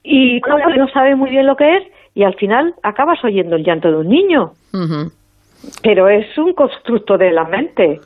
y 0.03 0.39
claro, 0.39 0.73
no 0.73 0.87
sabes 0.87 1.17
muy 1.17 1.29
bien 1.31 1.45
lo 1.45 1.57
que 1.57 1.75
es 1.75 1.83
y 2.13 2.23
al 2.23 2.33
final 2.35 2.73
acabas 2.81 3.21
oyendo 3.25 3.57
el 3.57 3.65
llanto 3.65 3.91
de 3.91 3.97
un 3.97 4.07
niño. 4.07 4.53
Pero 5.83 6.07
es 6.07 6.37
un 6.37 6.53
constructo 6.53 7.17
de 7.17 7.33
la 7.33 7.43
mente. 7.43 7.99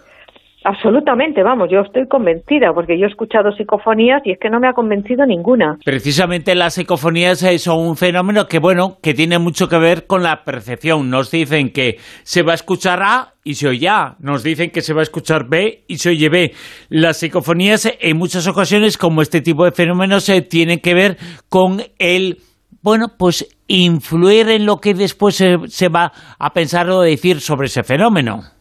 Absolutamente, 0.66 1.42
vamos, 1.42 1.70
yo 1.72 1.80
estoy 1.80 2.06
convencida 2.08 2.74
porque 2.74 3.00
yo 3.00 3.06
he 3.06 3.10
escuchado 3.10 3.52
psicofonías 3.54 4.22
y 4.26 4.32
es 4.32 4.40
que 4.40 4.50
no 4.50 4.60
me 4.60 4.68
ha 4.68 4.74
convencido 4.74 5.26
ninguna. 5.26 5.78
Precisamente 5.86 6.54
las 6.54 6.74
psicofonías 6.74 7.42
eh, 7.44 7.58
son 7.60 7.80
un 7.88 7.96
fenómeno 7.96 8.46
que, 8.46 8.60
bueno, 8.60 8.98
que 9.02 9.14
tiene 9.14 9.40
mucho 9.40 9.70
que 9.70 9.78
ver 9.78 10.06
con 10.06 10.22
la 10.22 10.44
percepción. 10.44 11.10
Nos 11.10 11.32
dicen 11.32 11.72
que 11.72 11.96
se 12.24 12.44
va 12.44 12.52
a 12.52 12.56
escuchar 12.56 13.02
A 13.02 13.34
y 13.46 13.56
se 13.56 13.70
oye 13.70 13.88
A. 13.88 14.18
Nos 14.20 14.44
dicen 14.44 14.72
que 14.72 14.82
se 14.82 14.94
va 14.94 15.00
a 15.00 15.04
escuchar 15.04 15.48
B 15.48 15.86
y 15.88 15.96
se 15.96 16.10
oye 16.10 16.28
B. 16.28 16.52
Las 16.90 17.18
psicofonías, 17.18 17.90
en 18.02 18.18
muchas 18.18 18.46
ocasiones, 18.46 18.98
como 18.98 19.22
este 19.22 19.40
tipo 19.40 19.64
de 19.64 19.72
fenómenos, 19.72 20.28
eh, 20.28 20.42
tienen 20.42 20.80
que 20.80 20.94
ver 20.94 21.18
con 21.48 21.82
el, 22.00 22.40
bueno, 22.84 23.14
pues 23.18 23.48
influir 23.68 24.50
en 24.50 24.66
lo 24.66 24.78
que 24.78 24.94
después 24.94 25.36
se, 25.36 25.56
se 25.68 25.88
va 25.88 26.12
a 26.38 26.50
pensar 26.50 26.90
o 26.90 27.00
decir 27.00 27.40
sobre 27.40 27.68
ese 27.68 27.84
fenómeno. 27.84 28.59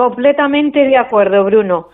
Completamente 0.00 0.86
de 0.86 0.96
acuerdo, 0.96 1.44
Bruno. 1.44 1.88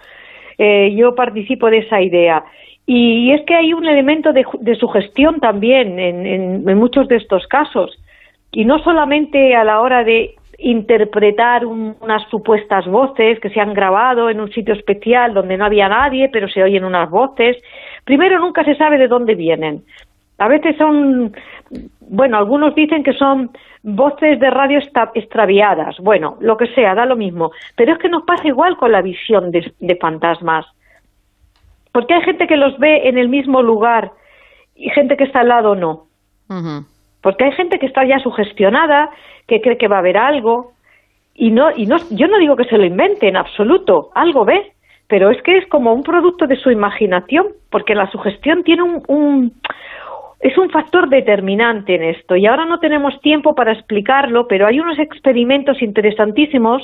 Eh, 0.59 0.95
yo 0.95 1.17
participo 1.17 1.69
de 1.69 1.79
esa 1.79 2.01
idea. 2.01 2.45
Y, 2.87 3.33
es 3.33 3.43
que 3.45 3.57
hay 3.57 3.73
un 3.73 3.85
elemento 3.85 4.33
de, 4.33 4.45
de 4.61 4.77
sugestión 4.77 5.41
también 5.41 5.99
en, 5.99 6.25
en- 6.25 6.79
muchos 6.79 7.09
de 7.09 7.17
estos 7.17 7.49
casos. 7.49 7.99
Y 8.53 8.65
no 8.65 8.79
solamente 8.79 9.57
a 9.57 9.65
la 9.65 9.81
hora 9.81 10.05
de 10.05 10.37
interpretar 10.57 11.67
un- 11.67 11.97
unas 12.01 12.23
supuestas 12.31 12.87
voces 12.87 13.41
que 13.41 13.51
se 13.51 13.59
han 13.61 13.75
grabado 13.75 14.31
en 14.31 14.41
un 14.41 14.53
sitio 14.53 14.75
especial 14.75 15.35
donde 15.35 15.57
no 15.57 15.65
había 15.65 15.89
nadie, 15.89 16.29
pero 16.33 16.47
se 16.49 16.63
oyen 16.63 16.85
unas 16.85 17.11
voces. 17.11 17.57
Primero, 18.05 18.39
nunca 18.39 18.63
se 18.63 18.77
sabe 18.77 18.99
de 18.99 19.09
dónde 19.09 19.35
vienen. 19.35 19.83
A 20.39 20.47
veces 20.47 20.77
son, 20.77 21.33
bueno, 22.03 22.37
algunos 22.37 22.73
dicen 22.77 23.03
que 23.03 23.15
son 23.15 23.51
voces 23.87 24.41
de 24.41 24.51
radio 24.51 24.81
extraviadas. 25.15 25.97
Bueno, 26.01 26.37
lo 26.41 26.57
que 26.57 26.67
sea, 26.75 26.95
da 26.95 27.07
lo 27.07 27.15
mismo. 27.15 27.53
Pero 27.77 27.93
es 27.93 27.99
que 27.99 28.09
nos 28.09 28.25
pasa 28.25 28.49
igual 28.49 28.77
con 28.77 28.91
la 28.91 29.01
visión 29.01 29.53
de, 29.53 29.73
de 29.79 29.97
fantasmas. 29.97 30.67
Porque 31.93 32.15
hay 32.15 32.23
gente 32.23 32.49
que 32.49 32.57
los 32.57 32.77
ve 32.79 33.09
en 33.09 33.17
el 33.17 33.29
mismo 33.29 33.63
lugar 33.63 34.11
y 34.75 34.91
gente 34.91 35.17
que 35.17 35.25
está 35.25 35.41
al 35.41 35.49
lado 35.49 35.77
no. 35.77 36.07
Porque 37.23 37.45
hay 37.45 37.53
gente 37.53 37.79
que 37.79 37.87
está 37.87 38.05
ya 38.05 38.19
sugestionada, 38.19 39.11
que 39.47 39.61
cree 39.61 39.79
que 39.79 39.89
va 39.89 39.97
a 39.97 40.01
haber 40.01 40.17
algo 40.17 40.73
y 41.35 41.51
no 41.51 41.71
y 41.77 41.87
no 41.87 41.97
yo 42.11 42.27
no 42.29 42.39
digo 42.39 42.57
que 42.57 42.65
se 42.65 42.79
lo 42.79 42.85
invente 42.85 43.29
en 43.29 43.37
absoluto, 43.37 44.11
algo 44.15 44.45
ve, 44.45 44.73
pero 45.09 45.31
es 45.31 45.41
que 45.43 45.59
es 45.59 45.67
como 45.69 45.93
un 45.93 46.03
producto 46.03 46.47
de 46.47 46.57
su 46.57 46.71
imaginación, 46.71 47.47
porque 47.71 47.95
la 47.95 48.11
sugestión 48.11 48.63
tiene 48.65 48.83
un, 48.83 49.03
un 49.09 49.53
es 50.41 50.57
un 50.59 50.71
factor 50.71 51.09
determinante 51.09 51.95
en 51.95 52.05
esto 52.05 52.37
y 52.37 52.47
ahora 52.47 52.67
no 52.67 52.79
tenemos 52.79 53.19
tiempo 53.21 53.55
para 53.55 53.73
explicarlo, 53.73 54.47
pero 54.47 54.67
hay 54.67 54.81
unos 54.81 54.99
experimentos 54.99 55.81
interesantísimos 55.81 56.83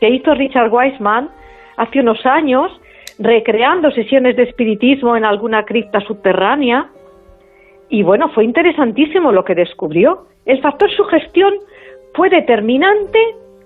que 0.00 0.08
hizo 0.10 0.34
Richard 0.34 0.72
Wiseman 0.72 1.28
hace 1.76 2.00
unos 2.00 2.24
años 2.24 2.70
recreando 3.18 3.90
sesiones 3.90 4.36
de 4.36 4.44
espiritismo 4.44 5.16
en 5.16 5.24
alguna 5.24 5.64
cripta 5.64 6.00
subterránea 6.00 6.88
y 7.88 8.02
bueno, 8.02 8.28
fue 8.30 8.44
interesantísimo 8.44 9.32
lo 9.32 9.44
que 9.44 9.54
descubrió. 9.54 10.26
El 10.44 10.60
factor 10.60 10.90
sugestión 10.90 11.54
fue 12.14 12.28
determinante 12.30 13.18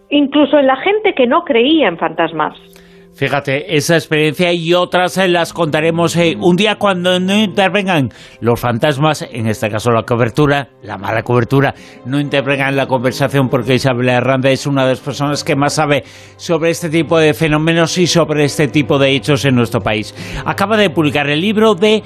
incluso 0.08 0.58
en 0.58 0.66
la 0.66 0.76
gente 0.76 1.14
que 1.14 1.26
no 1.26 1.44
creía 1.44 1.88
en 1.88 1.98
fantasmas. 1.98 2.56
Fíjate, 3.14 3.76
esa 3.76 3.94
experiencia 3.94 4.52
y 4.52 4.72
otras 4.72 5.18
eh, 5.18 5.28
las 5.28 5.52
contaremos 5.52 6.16
eh, 6.16 6.34
un 6.40 6.56
día 6.56 6.76
cuando 6.76 7.20
no 7.20 7.34
intervengan 7.36 8.10
los 8.40 8.58
fantasmas, 8.58 9.26
en 9.30 9.46
este 9.46 9.68
caso 9.68 9.90
la 9.90 10.04
cobertura, 10.04 10.70
la 10.82 10.96
mala 10.96 11.22
cobertura, 11.22 11.74
no 12.06 12.18
intervengan 12.18 12.70
en 12.70 12.76
la 12.76 12.86
conversación 12.86 13.50
porque 13.50 13.74
Isabel 13.74 14.08
Herranda 14.08 14.50
es 14.50 14.66
una 14.66 14.84
de 14.84 14.90
las 14.90 15.00
personas 15.00 15.44
que 15.44 15.56
más 15.56 15.74
sabe 15.74 16.04
sobre 16.36 16.70
este 16.70 16.88
tipo 16.88 17.18
de 17.18 17.34
fenómenos 17.34 17.98
y 17.98 18.06
sobre 18.06 18.44
este 18.44 18.68
tipo 18.68 18.98
de 18.98 19.10
hechos 19.10 19.44
en 19.44 19.56
nuestro 19.56 19.82
país. 19.82 20.14
Acaba 20.46 20.78
de 20.78 20.88
publicar 20.88 21.28
el 21.28 21.42
libro 21.42 21.74
de 21.74 22.02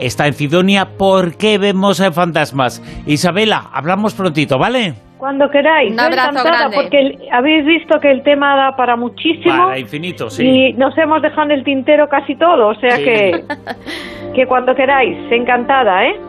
Está 0.00 0.26
en 0.26 0.34
Cidonia, 0.34 0.88
¿por 0.98 1.36
qué 1.36 1.58
vemos 1.58 2.00
eh, 2.00 2.10
fantasmas? 2.12 2.82
Isabela, 3.06 3.70
hablamos 3.72 4.14
prontito, 4.14 4.58
¿vale? 4.58 4.94
Cuando 5.18 5.48
queráis. 5.48 5.90
Un 5.92 5.98
abrazo 6.00 6.30
encantada 6.30 6.58
grande. 6.58 6.76
Porque 6.76 7.00
el- 7.00 7.18
habéis 7.32 7.64
visto 7.64 7.98
que 8.00 8.10
el 8.10 8.22
tema 8.22 8.54
da 8.56 8.76
para 8.76 8.96
muchísimo. 8.96 9.56
Para 9.66 9.78
infinito, 9.78 10.28
sí. 10.28 10.46
Y 10.46 10.72
nos 10.74 10.96
hemos 10.98 11.22
dejado 11.22 11.44
en 11.44 11.52
el 11.52 11.64
tintero 11.64 12.06
casi 12.08 12.36
todo, 12.36 12.68
o 12.68 12.74
sea 12.74 12.96
Sí. 12.96 13.04
que, 13.04 13.44
que 14.34 14.46
cuando 14.46 14.74
queráis, 14.74 15.16
encantada, 15.32 16.04
¿eh? 16.04 16.20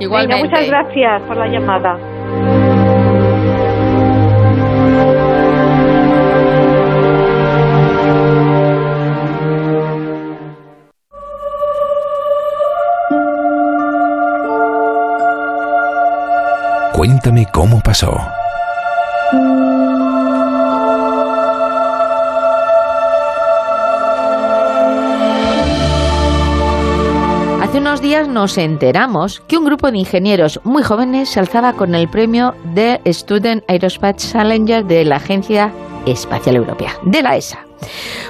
Igualmente. 0.00 0.42
Venga, 0.42 0.48
muchas 0.50 0.68
gracias 0.68 1.22
por 1.22 1.38
la 1.38 1.46
llamada. 1.46 1.96
Cuéntame 16.96 17.46
cómo 17.52 17.78
pasó. 17.82 18.18
Hace 27.60 27.78
unos 27.80 28.00
días 28.00 28.28
nos 28.28 28.56
enteramos 28.56 29.42
que 29.46 29.58
un 29.58 29.66
grupo 29.66 29.90
de 29.90 29.98
ingenieros 29.98 30.58
muy 30.64 30.82
jóvenes 30.82 31.28
se 31.28 31.38
alzaba 31.38 31.74
con 31.74 31.94
el 31.94 32.08
premio 32.08 32.54
de 32.72 32.98
Student 33.04 33.62
Aerospace 33.68 34.32
Challenger 34.32 34.86
de 34.86 35.04
la 35.04 35.16
Agencia 35.16 35.74
Espacial 36.06 36.56
Europea, 36.56 36.94
de 37.02 37.20
la 37.20 37.36
ESA. 37.36 37.58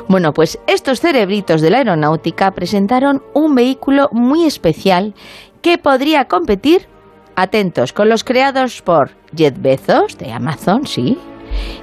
Bueno, 0.08 0.34
pues 0.34 0.58
estos 0.66 0.98
cerebritos 0.98 1.60
de 1.60 1.70
la 1.70 1.78
aeronáutica 1.78 2.50
presentaron 2.50 3.22
un 3.32 3.54
vehículo 3.54 4.08
muy 4.10 4.44
especial 4.44 5.14
que 5.62 5.78
podría 5.78 6.24
competir, 6.24 6.88
atentos, 7.36 7.92
con 7.92 8.08
los 8.08 8.24
creados 8.24 8.82
por 8.82 9.10
Jeff 9.36 9.54
Bezos 9.58 10.18
de 10.18 10.32
Amazon, 10.32 10.86
sí, 10.86 11.18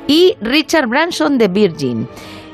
y 0.07 0.35
Richard 0.41 0.87
Branson 0.87 1.37
de 1.37 1.47
Virgin. 1.47 2.07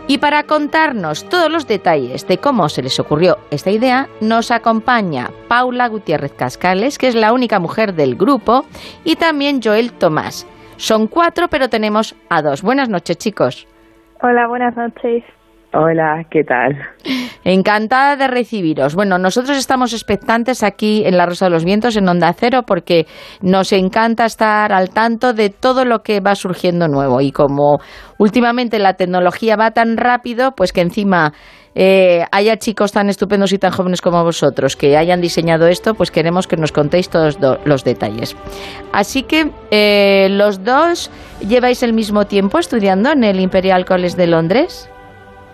Y 0.08 0.18
para 0.18 0.44
contarnos 0.44 1.28
todos 1.30 1.52
los 1.52 1.68
detalles 1.68 2.28
de 2.28 2.40
cómo 2.40 2.68
se 2.68 2.82
les 2.82 3.00
ocurrió 3.00 3.38
esta 3.52 3.70
idea, 3.70 4.08
nos 4.22 4.50
acompaña 4.50 5.30
Paula 5.48 5.88
Gutiérrez 5.88 6.34
Cascales, 6.34 6.98
que 6.98 7.08
es 7.08 7.16
la 7.16 7.32
única 7.32 7.60
mujer 7.60 7.94
del 7.94 8.16
grupo, 8.16 8.66
y 9.04 9.18
también 9.18 9.62
Joel 9.64 9.94
Tomás. 9.94 10.48
Son 10.78 11.08
cuatro, 11.08 11.48
pero 11.48 11.70
tenemos 11.70 12.16
a 12.30 12.42
dos. 12.42 12.64
Buenas 12.64 12.90
noches, 12.90 13.18
chicos. 13.18 13.68
Hola, 14.22 14.48
buenas 14.48 14.76
noches. 14.76 15.24
Hola, 15.72 16.26
¿qué 16.32 16.44
tal? 16.44 16.80
Encantada 17.44 18.16
de 18.16 18.28
recibiros. 18.28 18.96
Bueno, 18.96 19.20
nosotros 19.20 19.56
estamos 19.56 19.94
expectantes 19.94 20.64
aquí 20.64 21.04
en 21.06 21.16
La 21.16 21.28
Rosa 21.28 21.46
de 21.46 21.52
los 21.52 21.64
Vientos, 21.64 21.96
en 21.96 22.10
Onda 22.10 22.34
Cero, 22.34 22.64
porque 22.66 23.06
nos 23.42 23.72
encanta 23.72 24.26
estar 24.26 24.74
al 24.74 24.90
tanto 24.90 25.34
de 25.34 25.52
todo 25.52 25.86
lo 25.86 26.00
que 26.00 26.22
va 26.22 26.34
surgiendo 26.34 26.88
nuevo. 26.88 27.22
Y 27.22 27.32
como 27.32 27.78
últimamente 28.18 28.80
la 28.80 28.96
tecnología 28.96 29.58
va 29.58 29.70
tan 29.70 29.96
rápido, 29.96 30.54
pues 30.56 30.74
que 30.74 30.82
encima 30.82 31.34
eh, 31.76 32.26
haya 32.32 32.58
chicos 32.58 32.92
tan 32.92 33.08
estupendos 33.08 33.54
y 33.54 33.60
tan 33.60 33.72
jóvenes 33.72 34.02
como 34.02 34.24
vosotros 34.24 34.76
que 34.76 34.98
hayan 34.98 35.22
diseñado 35.22 35.68
esto, 35.68 35.94
pues 35.94 36.10
queremos 36.10 36.48
que 36.48 36.58
nos 36.58 36.72
contéis 36.72 37.10
todos 37.10 37.38
los 37.64 37.84
detalles. 37.84 38.36
Así 38.92 39.22
que 39.22 39.52
eh, 39.70 40.30
los 40.32 40.64
dos 40.64 41.12
lleváis 41.48 41.84
el 41.84 41.94
mismo 41.94 42.26
tiempo 42.26 42.58
estudiando 42.58 43.12
en 43.12 43.24
el 43.24 43.40
Imperial 43.40 43.86
College 43.86 44.18
de 44.18 44.26
Londres. 44.26 44.90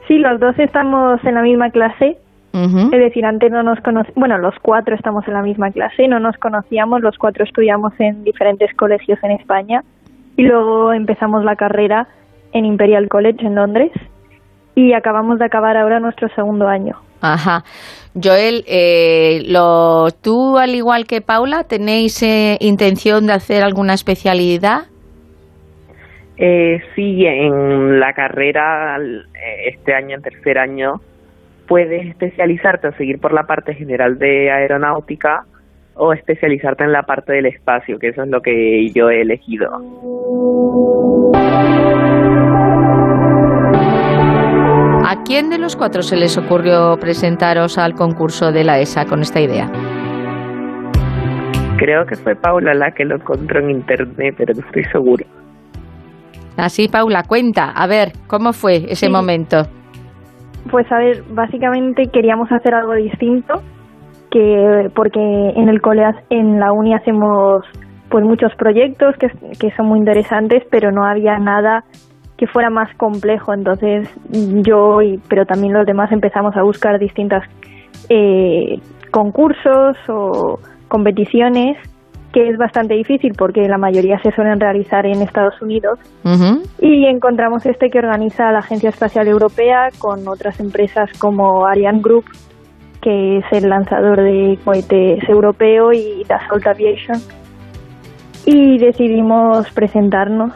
Sí, 0.07 0.17
los 0.17 0.39
dos 0.39 0.57
estamos 0.59 1.23
en 1.23 1.35
la 1.35 1.41
misma 1.41 1.69
clase. 1.69 2.17
Es 2.53 2.91
decir, 2.91 3.25
antes 3.25 3.51
no 3.51 3.63
nos 3.63 3.81
conocíamos, 3.81 4.15
bueno, 4.15 4.37
los 4.37 4.55
cuatro 4.61 4.95
estamos 4.95 5.27
en 5.27 5.33
la 5.33 5.41
misma 5.41 5.71
clase, 5.71 6.07
no 6.07 6.21
nos 6.21 6.37
conocíamos, 6.37 7.01
los 7.01 7.17
cuatro 7.17 7.43
estudiamos 7.43 7.91
en 7.99 8.23
diferentes 8.23 8.73
colegios 8.77 9.19
en 9.23 9.31
España 9.31 9.83
y 10.37 10.43
luego 10.43 10.93
empezamos 10.93 11.43
la 11.43 11.57
carrera 11.57 12.07
en 12.53 12.63
Imperial 12.63 13.09
College 13.09 13.45
en 13.45 13.55
Londres 13.55 13.91
y 14.73 14.93
acabamos 14.93 15.37
de 15.39 15.45
acabar 15.45 15.75
ahora 15.75 15.99
nuestro 15.99 16.29
segundo 16.29 16.65
año. 16.69 16.95
Ajá. 17.19 17.65
Joel, 18.13 18.63
eh, 18.67 19.43
lo, 19.47 20.07
¿tú 20.21 20.57
al 20.57 20.75
igual 20.75 21.07
que 21.07 21.19
Paula 21.19 21.65
tenéis 21.65 22.23
eh, 22.23 22.57
intención 22.61 23.27
de 23.27 23.33
hacer 23.33 23.63
alguna 23.63 23.93
especialidad? 23.93 24.83
Eh, 26.37 26.81
sí, 26.95 27.25
en 27.25 27.99
la 27.99 28.13
carrera, 28.13 28.97
eh, 28.97 29.69
este 29.73 29.93
año, 29.93 30.17
en 30.17 30.21
tercer 30.21 30.57
año, 30.57 31.01
puedes 31.67 32.07
especializarte 32.07 32.87
o 32.89 32.91
seguir 32.93 33.19
por 33.19 33.33
la 33.33 33.43
parte 33.43 33.73
general 33.73 34.19
de 34.19 34.51
aeronáutica 34.51 35.45
o 35.95 36.11
especializarte 36.11 36.83
en 36.83 36.91
la 36.91 37.03
parte 37.03 37.33
del 37.33 37.45
espacio, 37.45 37.97
que 37.99 38.09
eso 38.09 38.23
es 38.23 38.29
lo 38.29 38.41
que 38.41 38.89
yo 38.93 39.09
he 39.09 39.21
elegido. 39.21 39.71
¿A 45.07 45.23
quién 45.23 45.49
de 45.49 45.57
los 45.57 45.77
cuatro 45.77 46.01
se 46.01 46.17
les 46.17 46.37
ocurrió 46.37 46.97
presentaros 46.99 47.77
al 47.77 47.93
concurso 47.93 48.51
de 48.51 48.65
la 48.65 48.79
ESA 48.79 49.05
con 49.05 49.21
esta 49.21 49.39
idea? 49.39 49.71
Creo 51.77 52.05
que 52.05 52.15
fue 52.15 52.35
Paula 52.35 52.73
la 52.73 52.91
que 52.91 53.05
lo 53.05 53.15
encontró 53.15 53.59
en 53.59 53.69
internet, 53.69 54.35
pero 54.37 54.53
no 54.53 54.65
estoy 54.65 54.83
seguro. 54.85 55.25
Así, 56.57 56.87
Paula, 56.87 57.23
cuenta, 57.23 57.71
a 57.71 57.87
ver, 57.87 58.13
¿cómo 58.27 58.53
fue 58.53 58.85
ese 58.89 59.09
momento? 59.09 59.63
Pues 60.71 60.89
a 60.91 60.97
ver, 60.97 61.23
básicamente 61.29 62.07
queríamos 62.11 62.51
hacer 62.51 62.73
algo 62.73 62.93
distinto, 62.93 63.61
que 64.31 64.89
porque 64.95 65.19
en 65.19 65.69
el 65.69 65.81
cole, 65.81 66.03
en 66.29 66.59
la 66.59 66.71
uni 66.71 66.93
hacemos 66.93 67.63
pues 68.09 68.23
muchos 68.23 68.53
proyectos 68.55 69.15
que, 69.17 69.27
que 69.59 69.71
son 69.75 69.87
muy 69.87 69.99
interesantes, 69.99 70.63
pero 70.71 70.91
no 70.91 71.03
había 71.05 71.37
nada 71.37 71.83
que 72.37 72.47
fuera 72.47 72.69
más 72.69 72.93
complejo. 72.95 73.53
Entonces 73.53 74.09
yo, 74.29 75.01
y, 75.01 75.19
pero 75.27 75.45
también 75.45 75.73
los 75.73 75.85
demás 75.85 76.11
empezamos 76.11 76.55
a 76.55 76.63
buscar 76.63 76.99
distintas 76.99 77.43
eh, 78.09 78.79
concursos 79.11 79.97
o 80.07 80.59
competiciones 80.87 81.77
que 82.35 82.49
es 82.49 82.57
bastante 82.57 82.95
difícil 82.95 83.31
porque 83.37 83.65
la 83.69 83.77
mayoría 83.77 84.19
se 84.21 84.29
suelen 84.31 84.59
realizar 84.59 85.05
en 85.05 85.21
Estados 85.21 85.61
Unidos. 85.61 85.97
Y 86.81 87.05
encontramos 87.05 87.65
este 87.65 87.89
que 87.89 87.99
organiza 87.99 88.51
la 88.51 88.59
Agencia 88.59 88.89
Espacial 88.89 89.29
Europea 89.29 89.87
con 89.99 90.27
otras 90.27 90.59
empresas 90.59 91.09
como 91.17 91.65
Ariane 91.65 92.01
Group, 92.01 92.25
que 93.01 93.37
es 93.37 93.45
el 93.53 93.69
lanzador 93.69 94.21
de 94.21 94.59
cohetes 94.65 95.23
europeo, 95.29 95.93
y 95.93 96.25
Dassault 96.27 96.67
Aviation. 96.67 97.21
Y 98.45 98.79
decidimos 98.79 99.71
presentarnos. 99.71 100.51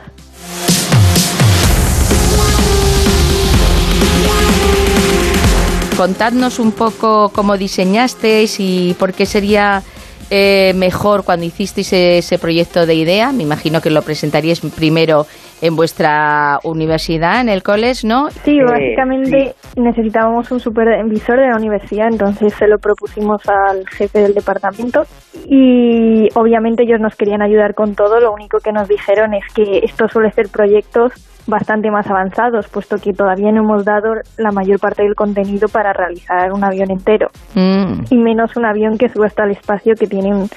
Contadnos 5.96 6.60
un 6.60 6.74
poco 6.74 7.32
cómo 7.34 7.56
diseñasteis 7.56 8.60
y 8.60 8.98
por 9.00 9.14
qué 9.14 9.26
sería 9.26 9.82
eh, 10.30 10.74
mejor 10.76 11.24
cuando 11.24 11.46
hicisteis 11.46 11.92
ese 11.94 12.38
proyecto 12.38 12.86
de 12.86 12.96
idea. 12.96 13.32
Me 13.32 13.44
imagino 13.44 13.82
que 13.82 13.90
lo 13.90 14.02
presentaríais 14.02 14.62
primero 14.76 15.26
en 15.62 15.76
vuestra 15.76 16.60
universidad, 16.64 17.42
en 17.42 17.50
el 17.50 17.64
college, 17.64 18.08
¿no? 18.08 18.30
Sí, 18.46 18.60
básicamente 18.62 19.56
necesitábamos 19.76 20.52
un 20.52 20.60
supervisor 20.60 21.40
de 21.40 21.50
la 21.50 21.56
universidad, 21.58 22.08
entonces 22.08 22.54
se 22.54 22.68
lo 22.68 22.78
propusimos 22.78 23.42
al 23.48 23.88
jefe 23.90 24.20
del 24.20 24.34
departamento 24.34 25.04
y 25.48 26.30
obviamente 26.36 26.84
ellos 26.84 27.00
nos 27.00 27.16
querían 27.16 27.42
ayudar 27.42 27.74
con 27.74 27.96
todo, 27.96 28.20
lo 28.20 28.32
único 28.32 28.60
que 28.60 28.72
nos 28.72 28.88
dijeron 28.88 29.34
es 29.34 29.44
que 29.54 29.80
esto 29.84 30.08
suele 30.08 30.32
ser 30.32 30.48
proyectos 30.50 31.14
bastante 31.50 31.92
más 31.92 32.08
avanzados, 32.08 32.68
puesto 32.68 32.98
que 32.98 33.14
todavía 33.14 33.52
no 33.52 33.64
hemos 33.64 33.84
dado 33.84 34.14
la 34.38 34.52
mayor 34.52 34.80
parte 34.80 35.04
del 35.04 35.16
contenido 35.16 35.68
para 35.68 35.94
realizar 35.94 36.52
un 36.54 36.64
avión 36.64 36.92
entero, 36.92 37.28
mm. 37.56 38.06
y 38.10 38.18
menos 38.18 38.56
un 38.56 38.66
avión 38.66 38.98
que 38.98 39.10
sube 39.10 39.28
hasta 39.28 39.44
el 39.44 39.52
espacio 39.52 39.94
que 39.96 40.08
tiene 40.08 40.48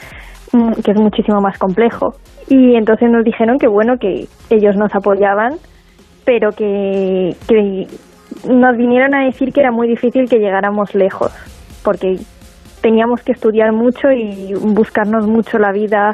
que 0.85 0.91
es 0.91 0.99
muchísimo 0.99 1.41
más 1.41 1.59
complejo. 1.59 2.15
Y 2.49 2.77
entonces 2.77 3.11
nos 3.11 3.25
dijeron 3.25 3.59
que 3.59 3.69
bueno, 3.69 3.97
que 3.99 4.27
ellos 4.51 4.77
nos 4.77 4.95
apoyaban, 4.95 5.55
pero 6.25 6.51
que, 6.53 7.35
que 7.49 7.87
nos 8.49 8.77
vinieron 8.77 9.15
a 9.15 9.25
decir 9.25 9.53
que 9.53 9.61
era 9.61 9.73
muy 9.73 9.89
difícil 9.89 10.29
que 10.29 10.39
llegáramos 10.39 10.95
lejos, 10.95 11.33
porque 11.83 12.19
teníamos 12.83 13.23
que 13.23 13.33
estudiar 13.33 13.73
mucho 13.73 14.11
y 14.11 14.53
buscarnos 14.55 15.27
mucho 15.27 15.59
la 15.59 15.73
vida 15.73 16.13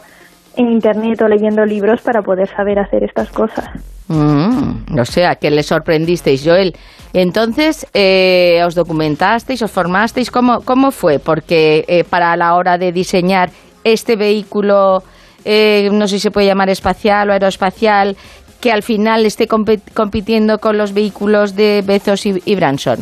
en 0.56 0.70
internet 0.70 1.20
o 1.22 1.28
leyendo 1.28 1.64
libros 1.64 2.02
para 2.02 2.22
poder 2.22 2.48
saber 2.48 2.78
hacer 2.78 3.04
estas 3.04 3.30
cosas. 3.30 3.97
Mm, 4.08 4.98
o 4.98 5.04
sea, 5.04 5.34
que 5.36 5.50
le 5.50 5.62
sorprendisteis, 5.62 6.42
Joel. 6.44 6.74
Entonces, 7.12 7.86
eh, 7.94 8.62
¿os 8.66 8.74
documentasteis, 8.74 9.62
os 9.62 9.70
formasteis? 9.70 10.30
¿Cómo, 10.30 10.62
cómo 10.64 10.90
fue? 10.90 11.18
Porque 11.18 11.84
eh, 11.88 12.04
para 12.04 12.36
la 12.36 12.54
hora 12.54 12.78
de 12.78 12.92
diseñar 12.92 13.50
este 13.84 14.16
vehículo, 14.16 15.02
eh, 15.44 15.90
no 15.92 16.08
sé 16.08 16.16
si 16.16 16.20
se 16.20 16.30
puede 16.30 16.46
llamar 16.46 16.70
espacial 16.70 17.28
o 17.28 17.32
aeroespacial, 17.32 18.16
que 18.60 18.72
al 18.72 18.82
final 18.82 19.24
esté 19.24 19.46
compitiendo 19.46 20.58
con 20.58 20.78
los 20.78 20.92
vehículos 20.92 21.54
de 21.54 21.82
Bezos 21.86 22.26
y, 22.26 22.56
Branson? 22.56 22.98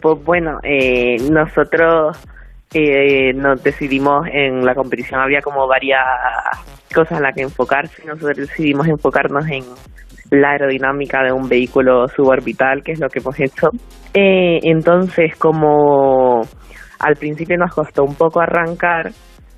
pues 0.00 0.24
bueno, 0.24 0.58
nosotros 1.30 2.16
eh, 2.74 3.32
nos 3.34 3.62
decidimos 3.62 4.26
en 4.32 4.64
la 4.64 4.74
competición. 4.74 5.20
Había 5.20 5.40
como 5.40 5.66
varias 5.66 6.04
cosas 6.94 7.18
en 7.18 7.22
las 7.22 7.34
que 7.34 7.42
enfocarse. 7.42 8.04
Nosotros 8.06 8.36
decidimos 8.36 8.86
enfocarnos 8.88 9.46
en 9.48 9.64
la 10.30 10.50
aerodinámica 10.50 11.22
de 11.22 11.32
un 11.32 11.48
vehículo 11.48 12.06
suborbital 12.08 12.82
que 12.84 12.92
es 12.92 13.00
lo 13.00 13.08
que 13.08 13.20
hemos 13.20 13.38
hecho. 13.40 13.68
Eh, 14.12 14.58
entonces 14.62 15.36
como 15.36 16.42
al 16.98 17.16
principio 17.16 17.56
nos 17.56 17.74
costó 17.74 18.04
un 18.04 18.14
poco 18.14 18.40
arrancar 18.40 19.10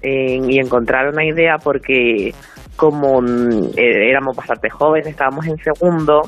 y 0.02 0.58
encontrar 0.58 1.08
una 1.08 1.26
idea 1.26 1.56
porque 1.62 2.32
como 2.80 3.20
mm, 3.20 3.76
eh, 3.76 4.08
éramos 4.08 4.34
bastante 4.34 4.70
jóvenes, 4.70 5.08
estábamos 5.08 5.46
en 5.46 5.58
segundo, 5.58 6.22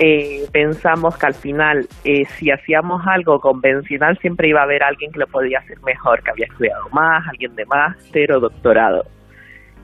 eh, 0.00 0.44
pensamos 0.50 1.16
que 1.16 1.26
al 1.26 1.34
final, 1.34 1.86
eh, 2.02 2.24
si 2.24 2.50
hacíamos 2.50 3.02
algo 3.06 3.38
convencional, 3.38 4.18
siempre 4.18 4.48
iba 4.48 4.62
a 4.62 4.64
haber 4.64 4.82
alguien 4.82 5.12
que 5.12 5.20
lo 5.20 5.28
podía 5.28 5.60
hacer 5.60 5.78
mejor, 5.86 6.24
que 6.24 6.32
había 6.32 6.46
estudiado 6.46 6.88
más, 6.90 7.28
alguien 7.28 7.54
de 7.54 7.64
máster 7.66 8.32
o 8.32 8.40
doctorado. 8.40 9.04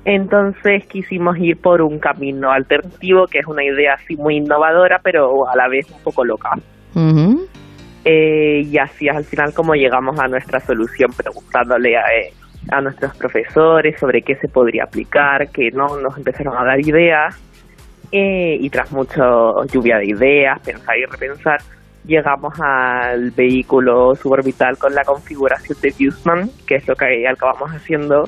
Entonces 0.05 0.85
quisimos 0.89 1.39
ir 1.39 1.57
por 1.59 1.81
un 1.81 2.01
camino 2.01 2.51
alternativo, 2.51 3.29
que 3.29 3.39
es 3.39 3.47
una 3.47 3.63
idea 3.63 3.95
así 3.95 4.17
muy 4.17 4.39
innovadora, 4.39 4.99
pero 5.05 5.49
a 5.49 5.55
la 5.55 5.69
vez 5.69 5.89
un 5.89 6.03
poco 6.03 6.25
loca. 6.25 6.51
y 8.05 8.77
así 8.77 9.07
es 9.07 9.17
al 9.17 9.25
final 9.25 9.55
como 9.55 9.75
llegamos 9.75 10.19
a 10.19 10.27
nuestra 10.27 10.59
solución 10.59 11.13
preguntándole 11.17 11.97
a, 11.97 12.03
a 12.71 12.81
nuestros 12.81 13.17
profesores 13.17 13.99
sobre 13.99 14.23
qué 14.23 14.37
se 14.37 14.49
podría 14.49 14.85
aplicar, 14.85 15.49
que 15.51 15.71
no 15.71 15.99
nos 16.01 16.17
empezaron 16.17 16.57
a 16.57 16.65
dar 16.65 16.81
ideas 16.81 17.39
eh, 18.13 18.57
y 18.61 18.71
tras 18.71 18.93
mucha 18.93 19.25
lluvia 19.73 19.99
de 19.99 20.07
ideas, 20.07 20.61
pensar 20.61 20.97
y 20.99 21.05
repensar, 21.07 21.61
llegamos 22.05 22.55
al 22.61 23.31
vehículo 23.31 24.15
suborbital 24.15 24.77
con 24.77 24.95
la 24.95 25.05
configuración 25.05 25.79
de 25.81 25.95
Buseman, 25.99 26.51
que 26.67 26.77
es 26.77 26.87
lo 26.87 26.95
que 26.95 27.27
acabamos 27.27 27.71
haciendo, 27.71 28.25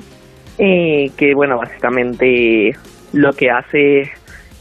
eh, 0.57 1.11
que 1.17 1.33
bueno, 1.35 1.57
básicamente 1.57 2.75
lo 3.13 3.33
que 3.33 3.49
hace 3.51 4.01
es 4.01 4.09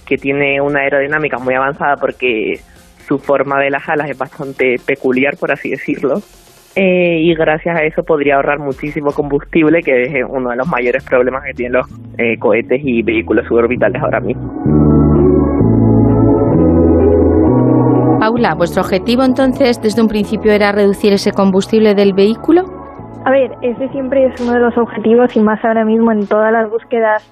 que 0.05 0.19
tiene 0.19 0.61
una 0.61 0.81
aerodinámica 0.81 1.39
muy 1.39 1.55
avanzada 1.55 1.97
porque 1.97 2.61
su 3.07 3.19
forma 3.19 3.61
de 3.61 3.71
las 3.71 3.89
alas 3.89 4.11
es 4.11 4.19
bastante 4.19 4.77
peculiar, 4.85 5.37
por 5.37 5.53
así 5.53 5.71
decirlo, 5.71 6.23
eh, 6.77 7.19
y 7.21 7.35
gracias 7.35 7.79
a 7.79 7.85
eso 7.85 8.03
podría 8.03 8.37
ahorrar 8.37 8.59
muchísimo 8.59 9.13
combustible, 9.13 9.81
que 9.81 10.03
es 10.03 10.25
uno 10.29 10.51
de 10.51 10.57
los 10.57 10.67
mayores 10.67 11.05
problemas 11.05 11.45
que 11.45 11.53
tienen 11.53 11.75
los 11.75 11.87
eh, 12.19 12.37
cohetes 12.39 12.81
y 12.85 13.03
vehículos 13.03 13.47
suborbitales 13.47 14.03
ahora 14.03 14.21
mismo. 14.21 14.53
Paula, 18.19 18.55
¿vuestro 18.57 18.83
objetivo 18.83 19.23
entonces 19.23 19.81
desde 19.81 20.03
un 20.03 20.09
principio 20.09 20.51
era 20.51 20.73
reducir 20.73 21.13
ese 21.13 21.33
combustible 21.33 21.95
del 21.95 22.13
vehículo? 22.15 22.63
A 23.25 23.31
ver, 23.31 23.53
ese 23.63 23.89
siempre 23.91 24.27
es 24.27 24.41
uno 24.41 24.53
de 24.53 24.61
los 24.61 24.77
objetivos 24.77 25.37
y 25.37 25.41
más 25.41 25.65
ahora 25.65 25.85
mismo 25.85 26.11
en 26.11 26.27
todas 26.27 26.53
las 26.53 26.69
búsquedas, 26.69 27.23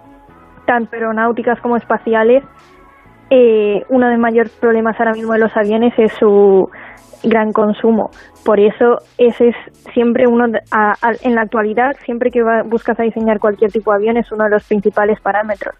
tanto 0.66 0.94
aeronáuticas 0.94 1.60
como 1.60 1.76
espaciales, 1.76 2.44
eh, 3.30 3.82
uno 3.88 4.06
de 4.06 4.12
los 4.12 4.20
mayores 4.20 4.52
problemas 4.60 4.94
ahora 5.00 5.12
mismo 5.12 5.32
de 5.32 5.38
los 5.38 5.56
aviones 5.56 5.94
es 5.98 6.12
su 6.12 6.68
gran 7.24 7.52
consumo. 7.52 8.10
Por 8.44 8.58
eso 8.58 8.98
ese 9.18 9.48
es 9.48 9.56
siempre 9.92 10.26
uno, 10.26 10.46
en 10.46 11.34
la 11.34 11.42
actualidad, 11.42 11.96
siempre 12.04 12.30
que 12.30 12.42
buscas 12.64 12.98
a 12.98 13.04
diseñar 13.04 13.38
cualquier 13.38 13.70
tipo 13.70 13.92
de 13.92 13.98
avión, 13.98 14.16
es 14.16 14.30
uno 14.32 14.44
de 14.44 14.50
los 14.50 14.64
principales 14.64 15.20
parámetros. 15.20 15.74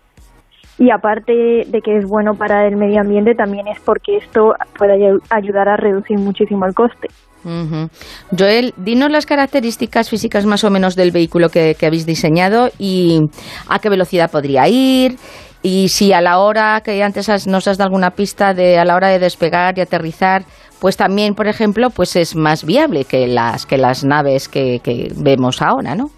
Y 0.79 0.91
aparte 0.91 1.65
de 1.67 1.81
que 1.81 1.99
es 1.99 2.07
bueno 2.07 2.35
para 2.35 2.67
el 2.67 2.77
medio 2.77 3.01
ambiente, 3.01 3.35
también 3.35 3.69
es 3.69 3.79
porque 3.81 4.17
esto 4.17 4.55
puede 4.79 4.95
ayudar 5.31 5.69
a 5.69 5.77
reducir 5.77 6.19
muchísimo 6.19 6.65
el 6.67 6.75
coste. 6.75 7.09
Joel, 8.37 8.73
dinos 8.77 9.11
las 9.11 9.27
características 9.27 10.09
físicas 10.09 10.47
más 10.47 10.63
o 10.63 10.71
menos 10.71 10.95
del 10.95 11.11
vehículo 11.11 11.49
que, 11.49 11.77
habéis 11.83 12.07
diseñado 12.07 12.71
y 12.79 13.21
a 13.69 13.81
qué 13.81 13.89
velocidad 13.89 14.31
podría 14.31 14.69
ir 14.69 15.17
y 15.63 15.89
si 15.89 16.13
a 16.13 16.21
la 16.21 16.39
hora 16.39 16.81
que 16.85 17.03
antes 17.03 17.47
nos 17.47 17.67
has 17.67 17.79
dado 17.79 17.89
alguna 17.89 18.13
pista 18.13 18.55
de 18.55 18.79
a 18.79 18.85
la 18.85 18.95
hora 18.95 19.09
de 19.09 19.19
despegar 19.19 19.77
y 19.77 19.81
aterrizar, 19.81 20.45
pues 20.83 20.97
también, 20.97 21.37
por 21.37 21.47
ejemplo, 21.47 21.91
pues 21.91 22.17
es 22.17 22.35
más 22.35 22.67
viable 22.67 23.05
que 23.05 23.29
las 23.29 23.67
que 23.67 23.79
las 23.79 24.03
naves 24.03 24.49
que, 24.49 24.81
vemos 25.17 25.63
ahora, 25.63 25.95
¿no? 25.95 26.11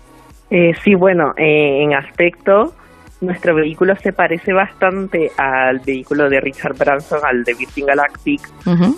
Eh, 0.48 0.72
sí, 0.82 0.94
bueno, 0.94 1.34
eh, 1.36 1.82
en 1.82 1.92
aspecto 1.92 2.72
nuestro 3.20 3.54
vehículo 3.54 3.94
se 3.96 4.14
parece 4.14 4.54
bastante 4.54 5.30
al 5.36 5.80
vehículo 5.80 6.30
de 6.30 6.40
Richard 6.40 6.78
Branson, 6.78 7.20
al 7.24 7.44
de 7.44 7.52
Virgin 7.52 7.84
Galactic, 7.84 8.40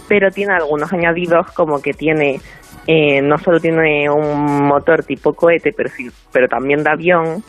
pero 0.07 0.31
tiene 0.31 0.53
algunos 0.53 0.93
añadidos 0.93 1.51
como 1.51 1.83
que 1.83 1.95
tiene, 1.95 2.41
eh, 2.87 3.21
no 3.21 3.37
solo 3.39 3.59
tiene 3.59 4.09
un 4.09 4.63
motor 4.69 5.03
tipo 5.03 5.35
cohete, 5.35 5.73
pero, 5.73 5.91
sí, 5.91 6.09
pero 6.31 6.47
también 6.47 6.85
de 6.85 6.91
avión, 6.91 7.43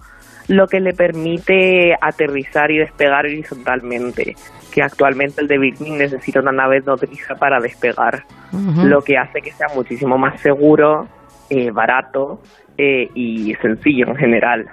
lo 0.47 0.67
que 0.67 0.79
le 0.79 0.93
permite 0.93 1.95
aterrizar 1.99 2.71
y 2.71 2.77
despegar 2.77 3.25
horizontalmente, 3.25 4.35
que 4.73 4.81
actualmente 4.81 5.41
el 5.41 5.47
de 5.47 5.57
Virgin 5.57 5.97
necesita 5.97 6.39
una 6.39 6.51
nave 6.51 6.81
nodriza 6.81 7.35
para 7.35 7.59
despegar, 7.59 8.23
lo 8.83 9.01
que 9.01 9.17
hace 9.17 9.41
que 9.41 9.51
sea 9.51 9.67
muchísimo 9.75 10.17
más 10.17 10.39
seguro, 10.39 11.07
eh, 11.49 11.71
barato 11.71 12.41
eh, 12.77 13.09
y 13.13 13.53
sencillo 13.55 14.07
en 14.09 14.15
general. 14.15 14.67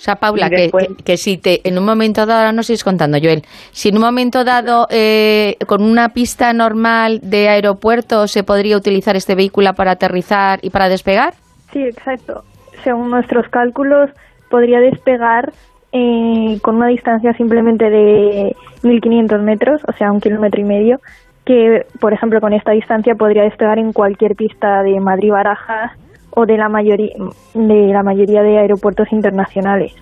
O 0.00 0.02
sea, 0.02 0.16
Paula, 0.16 0.48
que, 0.48 1.16
si 1.18 1.36
te, 1.36 1.68
en 1.68 1.76
un 1.76 1.84
momento 1.84 2.24
dado, 2.24 2.38
ahora 2.38 2.52
no 2.52 2.62
estáis 2.62 2.82
contando, 2.82 3.18
Joel, 3.20 3.42
si 3.70 3.90
en 3.90 3.96
un 3.96 4.00
momento 4.00 4.44
dado, 4.44 4.86
eh, 4.88 5.56
con 5.66 5.82
una 5.82 6.08
pista 6.08 6.54
normal 6.54 7.20
de 7.22 7.50
aeropuerto, 7.50 8.26
se 8.26 8.42
podría 8.42 8.78
utilizar 8.78 9.14
este 9.14 9.34
vehículo 9.34 9.74
para 9.74 9.90
aterrizar 9.90 10.58
y 10.62 10.70
para 10.70 10.88
despegar? 10.88 11.34
Sí, 11.70 11.82
exacto. 11.82 12.44
Según 12.82 13.10
nuestros 13.10 13.46
cálculos, 13.50 14.08
podría 14.50 14.80
despegar 14.80 15.52
eh, 15.92 16.58
con 16.62 16.76
una 16.76 16.88
distancia 16.88 17.32
simplemente 17.34 17.88
de 17.88 18.54
1.500 18.82 19.40
metros, 19.42 19.80
o 19.88 19.92
sea, 19.92 20.12
un 20.12 20.20
kilómetro 20.20 20.60
y 20.60 20.64
medio, 20.64 21.00
que, 21.44 21.86
por 22.00 22.12
ejemplo, 22.12 22.40
con 22.40 22.52
esta 22.52 22.72
distancia 22.72 23.14
podría 23.14 23.44
despegar 23.44 23.78
en 23.78 23.92
cualquier 23.92 24.36
pista 24.36 24.82
de 24.82 25.00
Madrid-Barajas 25.00 25.92
o 26.30 26.46
de 26.46 26.56
la 26.56 26.68
mayoría 26.68 27.14
de 27.54 27.86
la 27.88 28.02
mayoría 28.02 28.42
de 28.42 28.58
aeropuertos 28.58 29.10
internacionales. 29.10 29.94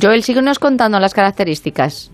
Joel, 0.00 0.22
síguenos 0.22 0.58
contando 0.58 1.00
las 1.00 1.14
características. 1.14 2.12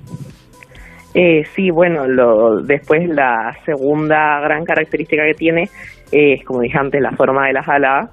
Eh, 1.14 1.44
sí, 1.54 1.70
bueno, 1.70 2.06
lo, 2.06 2.62
después 2.62 3.06
la 3.08 3.54
segunda 3.66 4.40
gran 4.40 4.64
característica 4.64 5.24
que 5.26 5.34
tiene 5.34 5.68
es, 6.10 6.42
como 6.44 6.60
dije 6.60 6.78
antes, 6.78 7.02
la 7.02 7.12
forma 7.12 7.46
de 7.46 7.52
las 7.52 7.68
alas, 7.68 8.10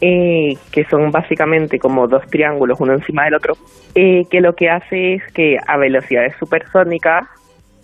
eh, 0.00 0.56
que 0.72 0.84
son 0.84 1.10
básicamente 1.10 1.78
como 1.78 2.06
dos 2.06 2.26
triángulos 2.26 2.80
uno 2.80 2.92
encima 2.92 3.24
del 3.24 3.34
otro, 3.34 3.54
eh, 3.94 4.24
que 4.30 4.40
lo 4.40 4.54
que 4.54 4.68
hace 4.68 5.14
es 5.14 5.22
que 5.32 5.56
a 5.66 5.76
velocidades 5.78 6.34
supersónicas, 6.38 7.26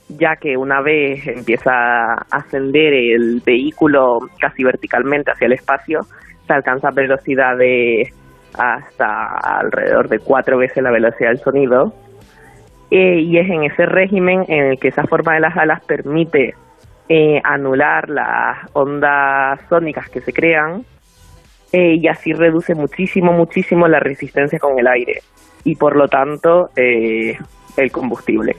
ya 0.08 0.36
que 0.36 0.56
una 0.56 0.82
vez 0.82 1.26
empieza 1.26 1.72
a 1.72 2.26
ascender 2.30 2.92
el 2.92 3.42
vehículo 3.44 4.18
casi 4.38 4.62
verticalmente 4.62 5.30
hacia 5.30 5.46
el 5.46 5.54
espacio, 5.54 6.00
se 6.46 6.52
alcanza 6.52 6.90
velocidades 6.90 8.12
hasta 8.58 9.38
alrededor 9.60 10.08
de 10.08 10.18
cuatro 10.18 10.58
veces 10.58 10.82
la 10.82 10.90
velocidad 10.90 11.30
del 11.30 11.38
sonido. 11.38 11.94
Eh, 12.90 13.20
y 13.20 13.38
es 13.38 13.48
en 13.48 13.64
ese 13.64 13.86
régimen 13.86 14.44
en 14.48 14.66
el 14.66 14.78
que 14.78 14.88
esa 14.88 15.04
forma 15.04 15.32
de 15.32 15.40
las 15.40 15.56
alas 15.56 15.82
permite 15.86 16.54
eh, 17.08 17.40
anular 17.42 18.10
las 18.10 18.58
ondas 18.74 19.58
sónicas 19.70 20.10
que 20.10 20.20
se 20.20 20.32
crean 20.32 20.84
eh, 21.72 21.96
y 22.00 22.08
así 22.08 22.32
reduce 22.32 22.74
muchísimo, 22.74 23.32
muchísimo 23.32 23.88
la 23.88 23.98
resistencia 24.00 24.58
con 24.58 24.78
el 24.78 24.86
aire 24.86 25.22
y 25.64 25.76
por 25.76 25.96
lo 25.96 26.08
tanto 26.08 26.70
el 26.74 27.92
combustible. 27.92 28.56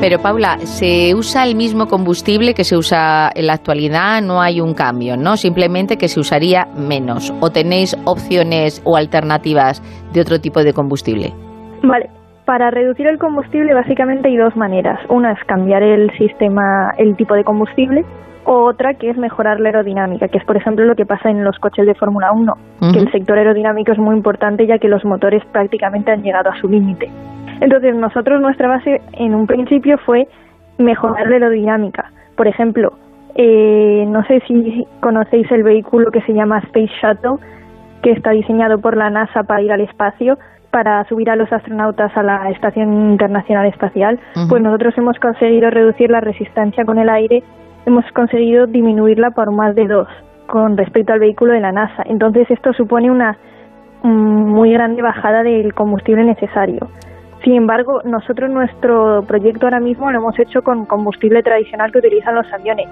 Pero 0.00 0.20
Paula, 0.20 0.58
¿se 0.58 1.16
usa 1.16 1.44
el 1.44 1.56
mismo 1.56 1.88
combustible 1.88 2.54
que 2.54 2.62
se 2.62 2.76
usa 2.76 3.28
en 3.34 3.48
la 3.48 3.54
actualidad? 3.54 4.22
No 4.22 4.40
hay 4.40 4.60
un 4.60 4.72
cambio, 4.72 5.16
¿no? 5.16 5.36
Simplemente 5.36 5.96
que 5.96 6.06
se 6.06 6.20
usaría 6.20 6.66
menos. 6.76 7.32
¿O 7.40 7.50
tenéis 7.50 7.96
opciones 8.04 8.80
o 8.84 8.96
alternativas 8.96 9.82
de 10.12 10.20
otro 10.20 10.38
tipo 10.38 10.62
de 10.62 10.72
combustible? 10.72 11.32
Vale. 11.82 12.08
Para 12.46 12.70
reducir 12.70 13.08
el 13.08 13.18
combustible 13.18 13.74
básicamente 13.74 14.28
hay 14.28 14.36
dos 14.36 14.54
maneras. 14.56 15.00
Una 15.08 15.32
es 15.32 15.44
cambiar 15.44 15.82
el 15.82 16.16
sistema, 16.16 16.92
el 16.96 17.16
tipo 17.16 17.34
de 17.34 17.42
combustible, 17.42 18.04
o 18.44 18.62
otra 18.66 18.94
que 18.94 19.10
es 19.10 19.16
mejorar 19.16 19.58
la 19.58 19.70
aerodinámica, 19.70 20.28
que 20.28 20.38
es 20.38 20.44
por 20.44 20.56
ejemplo 20.56 20.84
lo 20.84 20.94
que 20.94 21.04
pasa 21.04 21.28
en 21.28 21.42
los 21.42 21.58
coches 21.58 21.84
de 21.84 21.96
Fórmula 21.96 22.30
1, 22.30 22.54
que 22.92 23.00
el 23.00 23.10
sector 23.10 23.36
aerodinámico 23.36 23.90
es 23.90 23.98
muy 23.98 24.14
importante 24.14 24.64
ya 24.64 24.78
que 24.78 24.86
los 24.86 25.04
motores 25.04 25.44
prácticamente 25.46 26.12
han 26.12 26.22
llegado 26.22 26.50
a 26.50 26.60
su 26.60 26.68
límite. 26.68 27.10
Entonces 27.60 27.96
nosotros 27.96 28.40
nuestra 28.40 28.68
base 28.68 29.00
en 29.14 29.34
un 29.34 29.48
principio 29.48 29.98
fue 29.98 30.28
mejorar 30.78 31.26
la 31.26 31.34
aerodinámica. 31.34 32.12
Por 32.36 32.46
ejemplo, 32.46 32.92
eh, 33.34 34.04
no 34.06 34.24
sé 34.26 34.40
si 34.46 34.86
conocéis 35.00 35.50
el 35.50 35.64
vehículo 35.64 36.12
que 36.12 36.20
se 36.20 36.32
llama 36.32 36.60
Space 36.60 36.92
Shuttle, 37.02 37.44
que 38.02 38.12
está 38.12 38.30
diseñado 38.30 38.78
por 38.78 38.96
la 38.96 39.10
NASA 39.10 39.42
para 39.42 39.62
ir 39.62 39.72
al 39.72 39.80
espacio, 39.80 40.38
para 40.76 41.08
subir 41.08 41.30
a 41.30 41.36
los 41.36 41.50
astronautas 41.50 42.14
a 42.18 42.22
la 42.22 42.50
Estación 42.50 42.92
Internacional 43.12 43.64
Espacial. 43.64 44.20
Pues 44.46 44.60
nosotros 44.60 44.92
hemos 44.98 45.18
conseguido 45.18 45.70
reducir 45.70 46.10
la 46.10 46.20
resistencia 46.20 46.84
con 46.84 46.98
el 46.98 47.08
aire, 47.08 47.42
hemos 47.86 48.04
conseguido 48.12 48.66
disminuirla 48.66 49.30
por 49.30 49.52
más 49.52 49.74
de 49.74 49.86
dos 49.86 50.06
con 50.46 50.76
respecto 50.76 51.14
al 51.14 51.20
vehículo 51.20 51.54
de 51.54 51.60
la 51.60 51.72
NASA. 51.72 52.02
Entonces 52.04 52.50
esto 52.50 52.74
supone 52.74 53.10
una 53.10 53.38
mm, 54.02 54.08
muy 54.08 54.70
grande 54.70 55.00
bajada 55.00 55.42
del 55.42 55.72
combustible 55.72 56.24
necesario. 56.24 56.90
Sin 57.42 57.54
embargo, 57.54 58.02
nosotros 58.04 58.50
nuestro 58.50 59.22
proyecto 59.26 59.64
ahora 59.64 59.80
mismo 59.80 60.10
lo 60.10 60.18
hemos 60.18 60.38
hecho 60.38 60.60
con 60.60 60.84
combustible 60.84 61.42
tradicional 61.42 61.90
que 61.90 62.00
utilizan 62.00 62.34
los 62.34 62.52
aviones. 62.52 62.86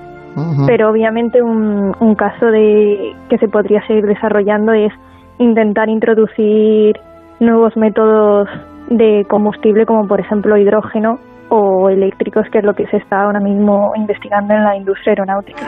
Pero 0.67 0.89
obviamente 0.89 1.43
un, 1.43 1.95
un 2.01 2.15
caso 2.15 2.47
de 2.47 3.13
que 3.29 3.37
se 3.37 3.49
podría 3.49 3.87
seguir 3.87 4.07
desarrollando 4.07 4.73
es 4.73 4.93
intentar 5.39 5.91
introducir 5.91 6.99
nuevos 7.41 7.77
métodos 7.77 8.49
de 8.89 9.25
combustible 9.29 9.87
como 9.87 10.07
por 10.07 10.21
ejemplo 10.21 10.57
hidrógeno 10.57 11.19
o 11.51 11.89
eléctricos, 11.89 12.47
que 12.51 12.59
es 12.59 12.65
lo 12.65 12.75
que 12.75 12.87
se 12.89 12.97
está 12.97 13.23
ahora 13.23 13.41
mismo 13.41 13.93
investigando 13.97 14.55
en 14.55 14.65
la 14.65 14.77
industria 14.77 15.13
aeronáutica. 15.13 15.63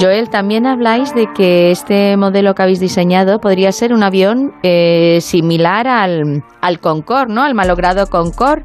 Joel, 0.00 0.30
también 0.30 0.66
habláis 0.66 1.14
de 1.14 1.26
que 1.34 1.70
este 1.70 2.16
modelo 2.16 2.54
que 2.54 2.62
habéis 2.62 2.80
diseñado 2.80 3.38
podría 3.40 3.70
ser 3.72 3.92
un 3.92 4.02
avión 4.02 4.52
eh, 4.62 5.18
similar 5.20 5.86
al, 5.86 6.42
al 6.60 6.80
Concorde, 6.80 7.32
¿no? 7.32 7.42
Al 7.42 7.54
malogrado 7.54 8.06
Concorde. 8.06 8.64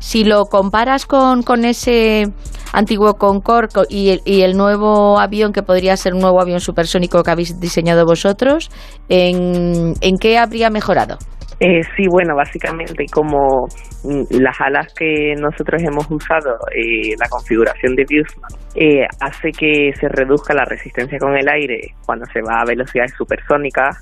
Si 0.00 0.24
lo 0.24 0.44
comparas 0.44 1.04
con, 1.06 1.42
con 1.42 1.64
ese 1.64 2.26
antiguo 2.72 3.14
Concorde 3.14 3.86
y 3.88 4.20
el, 4.42 4.56
nuevo 4.56 5.18
avión 5.18 5.52
que 5.52 5.62
podría 5.62 5.96
ser 5.96 6.14
un 6.14 6.20
nuevo 6.20 6.40
avión 6.40 6.60
supersónico 6.60 7.22
que 7.22 7.30
habéis 7.30 7.60
diseñado 7.60 8.04
vosotros, 8.04 8.70
¿en, 9.08 9.94
en 10.00 10.18
qué 10.18 10.38
habría 10.38 10.70
mejorado? 10.70 11.18
Eh, 11.60 11.82
sí, 11.96 12.04
bueno, 12.08 12.36
básicamente 12.36 13.06
como 13.12 13.66
mm, 14.04 14.40
las 14.40 14.60
alas 14.60 14.94
que 14.94 15.34
nosotros 15.36 15.82
hemos 15.82 16.08
usado, 16.08 16.56
eh, 16.72 17.16
la 17.18 17.28
configuración 17.28 17.96
de 17.96 18.04
Viewsman, 18.08 18.50
eh, 18.76 19.04
hace 19.20 19.50
que 19.50 19.90
se 19.98 20.08
reduzca 20.08 20.54
la 20.54 20.64
resistencia 20.64 21.18
con 21.18 21.36
el 21.36 21.48
aire 21.48 21.94
cuando 22.06 22.26
se 22.26 22.40
va 22.42 22.60
a 22.60 22.64
velocidades 22.64 23.12
supersónicas. 23.18 23.96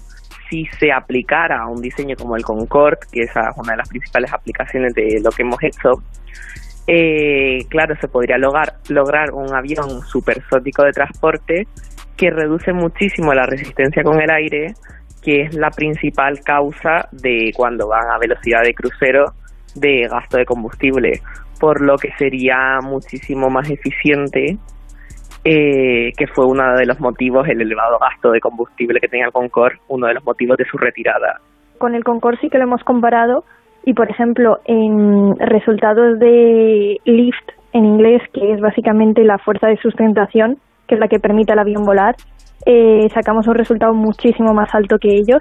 Si 0.51 0.67
se 0.78 0.93
aplicara 0.93 1.67
un 1.67 1.81
diseño 1.81 2.15
como 2.15 2.36
el 2.36 2.45
Concorde, 2.45 3.01
que 3.11 3.23
esa 3.23 3.41
es 3.41 3.57
una 3.57 3.73
de 3.73 3.78
las 3.78 3.89
principales 3.89 4.33
aplicaciones 4.33 4.93
de 4.95 5.19
lo 5.25 5.31
que 5.31 5.43
hemos 5.43 5.59
hecho, 5.62 5.91
eh, 6.86 7.65
claro, 7.68 7.94
se 8.00 8.08
podría 8.08 8.39
lograr, 8.39 8.74
lograr 8.89 9.32
un 9.32 9.55
avión 9.55 10.02
supersónico 10.02 10.84
de 10.84 10.92
transporte 10.92 11.66
que 12.16 12.31
reduce 12.31 12.73
muchísimo 12.73 13.34
la 13.34 13.47
resistencia 13.47 14.02
con 14.02 14.20
el 14.20 14.31
aire 14.31 14.74
que 15.26 15.42
es 15.42 15.56
la 15.56 15.70
principal 15.70 16.39
causa 16.44 17.08
de 17.10 17.50
cuando 17.56 17.89
van 17.89 18.08
a 18.08 18.18
velocidad 18.18 18.62
de 18.62 18.73
crucero 18.73 19.32
de 19.74 20.06
gasto 20.08 20.39
de 20.39 20.44
combustible, 20.44 21.20
por 21.58 21.84
lo 21.84 21.97
que 21.97 22.12
sería 22.16 22.78
muchísimo 22.81 23.50
más 23.50 23.68
eficiente, 23.68 24.56
eh, 25.44 26.12
que 26.16 26.26
fue 26.28 26.47
uno 26.47 26.76
de 26.76 26.86
los 26.86 27.00
motivos, 27.00 27.48
el 27.48 27.60
elevado 27.60 27.98
gasto 27.98 28.31
de 28.31 28.40
combustible 28.40 29.00
que 29.00 29.08
tenía 29.08 29.26
el 29.26 29.32
Concorde, 29.32 29.76
uno 29.89 30.06
de 30.06 30.15
los 30.15 30.24
motivos 30.24 30.56
de 30.58 30.65
su 30.65 30.78
retirada. 30.78 31.40
Con 31.78 31.97
el 31.97 32.05
Concorde 32.05 32.39
sí 32.40 32.48
que 32.48 32.58
lo 32.58 32.65
hemos 32.65 32.84
comparado 32.84 33.44
y, 33.86 33.94
por 33.94 34.10
ejemplo, 34.10 34.58
en 34.65 35.36
resultados 35.39 36.18
de 36.18 37.00
lift 37.05 37.48
en 37.73 37.84
inglés, 37.84 38.20
que 38.32 38.52
es 38.52 38.60
básicamente 38.60 39.23
la 39.23 39.39
fuerza 39.39 39.68
de 39.68 39.76
sustentación, 39.76 40.56
que 40.89 40.97
es 40.97 41.00
la 41.00 41.06
que 41.06 41.20
permite 41.20 41.52
al 41.52 41.60
avión 41.60 41.84
volar, 41.84 42.16
eh, 42.66 43.08
sacamos 43.15 43.47
un 43.47 43.55
resultado 43.55 43.94
muchísimo 43.94 44.52
más 44.52 44.74
alto 44.74 44.97
que 44.98 45.15
ellos, 45.15 45.40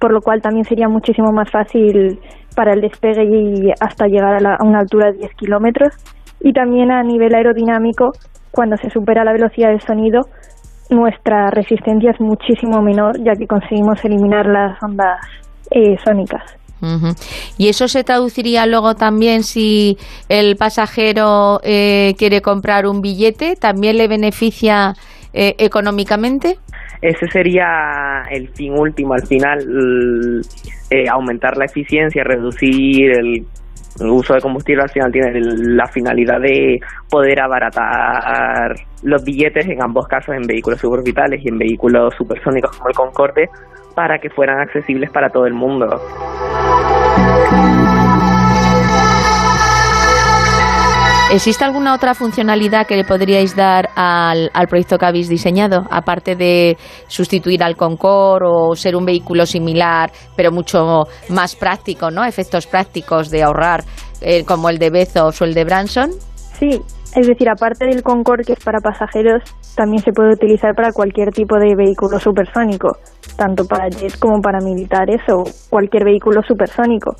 por 0.00 0.12
lo 0.12 0.20
cual 0.22 0.42
también 0.42 0.64
sería 0.64 0.88
muchísimo 0.88 1.30
más 1.30 1.48
fácil 1.52 2.18
para 2.56 2.72
el 2.72 2.80
despegue 2.80 3.24
y 3.24 3.70
hasta 3.80 4.08
llegar 4.08 4.44
a, 4.44 4.56
a 4.56 4.64
una 4.64 4.80
altura 4.80 5.12
de 5.12 5.18
10 5.18 5.34
kilómetros. 5.36 5.94
Y 6.40 6.52
también 6.52 6.90
a 6.90 7.00
nivel 7.04 7.32
aerodinámico, 7.32 8.10
cuando 8.50 8.76
se 8.76 8.90
supera 8.90 9.22
la 9.22 9.32
velocidad 9.32 9.68
del 9.68 9.80
sonido, 9.80 10.22
nuestra 10.90 11.48
resistencia 11.50 12.10
es 12.10 12.20
muchísimo 12.20 12.82
menor, 12.82 13.22
ya 13.22 13.34
que 13.34 13.46
conseguimos 13.46 14.04
eliminar 14.04 14.46
las 14.46 14.82
ondas 14.82 15.20
eh, 15.70 15.96
sónicas. 16.04 16.63
Y 17.58 17.68
eso 17.68 17.88
se 17.88 18.04
traduciría 18.04 18.66
luego 18.66 18.94
también 18.94 19.42
si 19.42 19.96
el 20.28 20.56
pasajero 20.56 21.60
eh, 21.62 22.14
quiere 22.18 22.40
comprar 22.40 22.86
un 22.86 23.00
billete, 23.00 23.56
¿también 23.56 23.96
le 23.98 24.08
beneficia 24.08 24.94
eh, 25.32 25.54
económicamente? 25.58 26.58
Ese 27.02 27.26
sería 27.28 28.22
el 28.30 28.48
fin 28.48 28.72
último, 28.78 29.14
al 29.14 29.26
final 29.26 29.60
eh, 30.90 31.04
aumentar 31.10 31.56
la 31.56 31.66
eficiencia, 31.66 32.24
reducir 32.24 33.10
el 33.18 33.46
uso 34.00 34.34
de 34.34 34.40
combustible 34.40 34.82
al 34.82 34.90
final 34.90 35.12
tiene 35.12 35.30
la 35.40 35.86
finalidad 35.86 36.40
de 36.40 36.80
poder 37.08 37.40
abaratar 37.40 38.74
los 39.02 39.22
billetes 39.22 39.66
en 39.66 39.82
ambos 39.82 40.08
casos 40.08 40.34
en 40.34 40.42
vehículos 40.46 40.80
suborbitales 40.80 41.40
y 41.44 41.48
en 41.48 41.58
vehículos 41.58 42.12
supersónicos 42.16 42.76
como 42.76 42.88
el 42.88 42.94
Concorde 42.94 43.48
para 43.94 44.18
que 44.18 44.30
fueran 44.30 44.60
accesibles 44.60 45.10
para 45.10 45.30
todo 45.30 45.46
el 45.46 45.54
mundo. 45.54 45.86
¿Existe 51.34 51.64
alguna 51.64 51.94
otra 51.94 52.14
funcionalidad 52.14 52.86
que 52.86 52.94
le 52.96 53.02
podríais 53.02 53.56
dar 53.56 53.88
al, 53.96 54.50
proyecto 54.68 54.98
que 54.98 55.06
habéis 55.06 55.28
diseñado, 55.28 55.84
aparte 55.90 56.36
de 56.36 56.76
sustituir 57.08 57.64
al 57.64 57.76
Concorde 57.76 58.46
o 58.46 58.76
ser 58.76 58.94
un 58.94 59.04
vehículo 59.04 59.44
similar, 59.44 60.12
pero 60.36 60.52
mucho 60.52 61.06
más 61.30 61.56
práctico, 61.56 62.10
¿no? 62.12 62.24
Efectos 62.24 62.68
prácticos 62.68 63.30
de 63.30 63.42
ahorrar, 63.42 63.82
eh, 64.20 64.44
como 64.44 64.68
el 64.68 64.78
de 64.78 64.90
Bezos 64.90 65.40
o 65.40 65.44
el 65.44 65.54
de 65.54 65.64
Branson. 65.64 66.10
Sí, 66.52 66.80
es 67.14 67.26
decir, 67.26 67.48
aparte 67.48 67.86
del 67.86 68.02
Concorde, 68.02 68.44
que 68.44 68.54
es 68.54 68.64
para 68.64 68.80
pasajeros, 68.80 69.42
también 69.76 70.02
se 70.02 70.12
puede 70.12 70.32
utilizar 70.32 70.74
para 70.74 70.92
cualquier 70.92 71.30
tipo 71.30 71.56
de 71.58 71.74
vehículo 71.76 72.18
supersónico, 72.18 72.96
tanto 73.36 73.64
para 73.66 73.88
jets 73.88 74.16
como 74.16 74.40
para 74.40 74.58
militares 74.58 75.20
o 75.32 75.44
cualquier 75.70 76.04
vehículo 76.04 76.42
supersónico. 76.42 77.14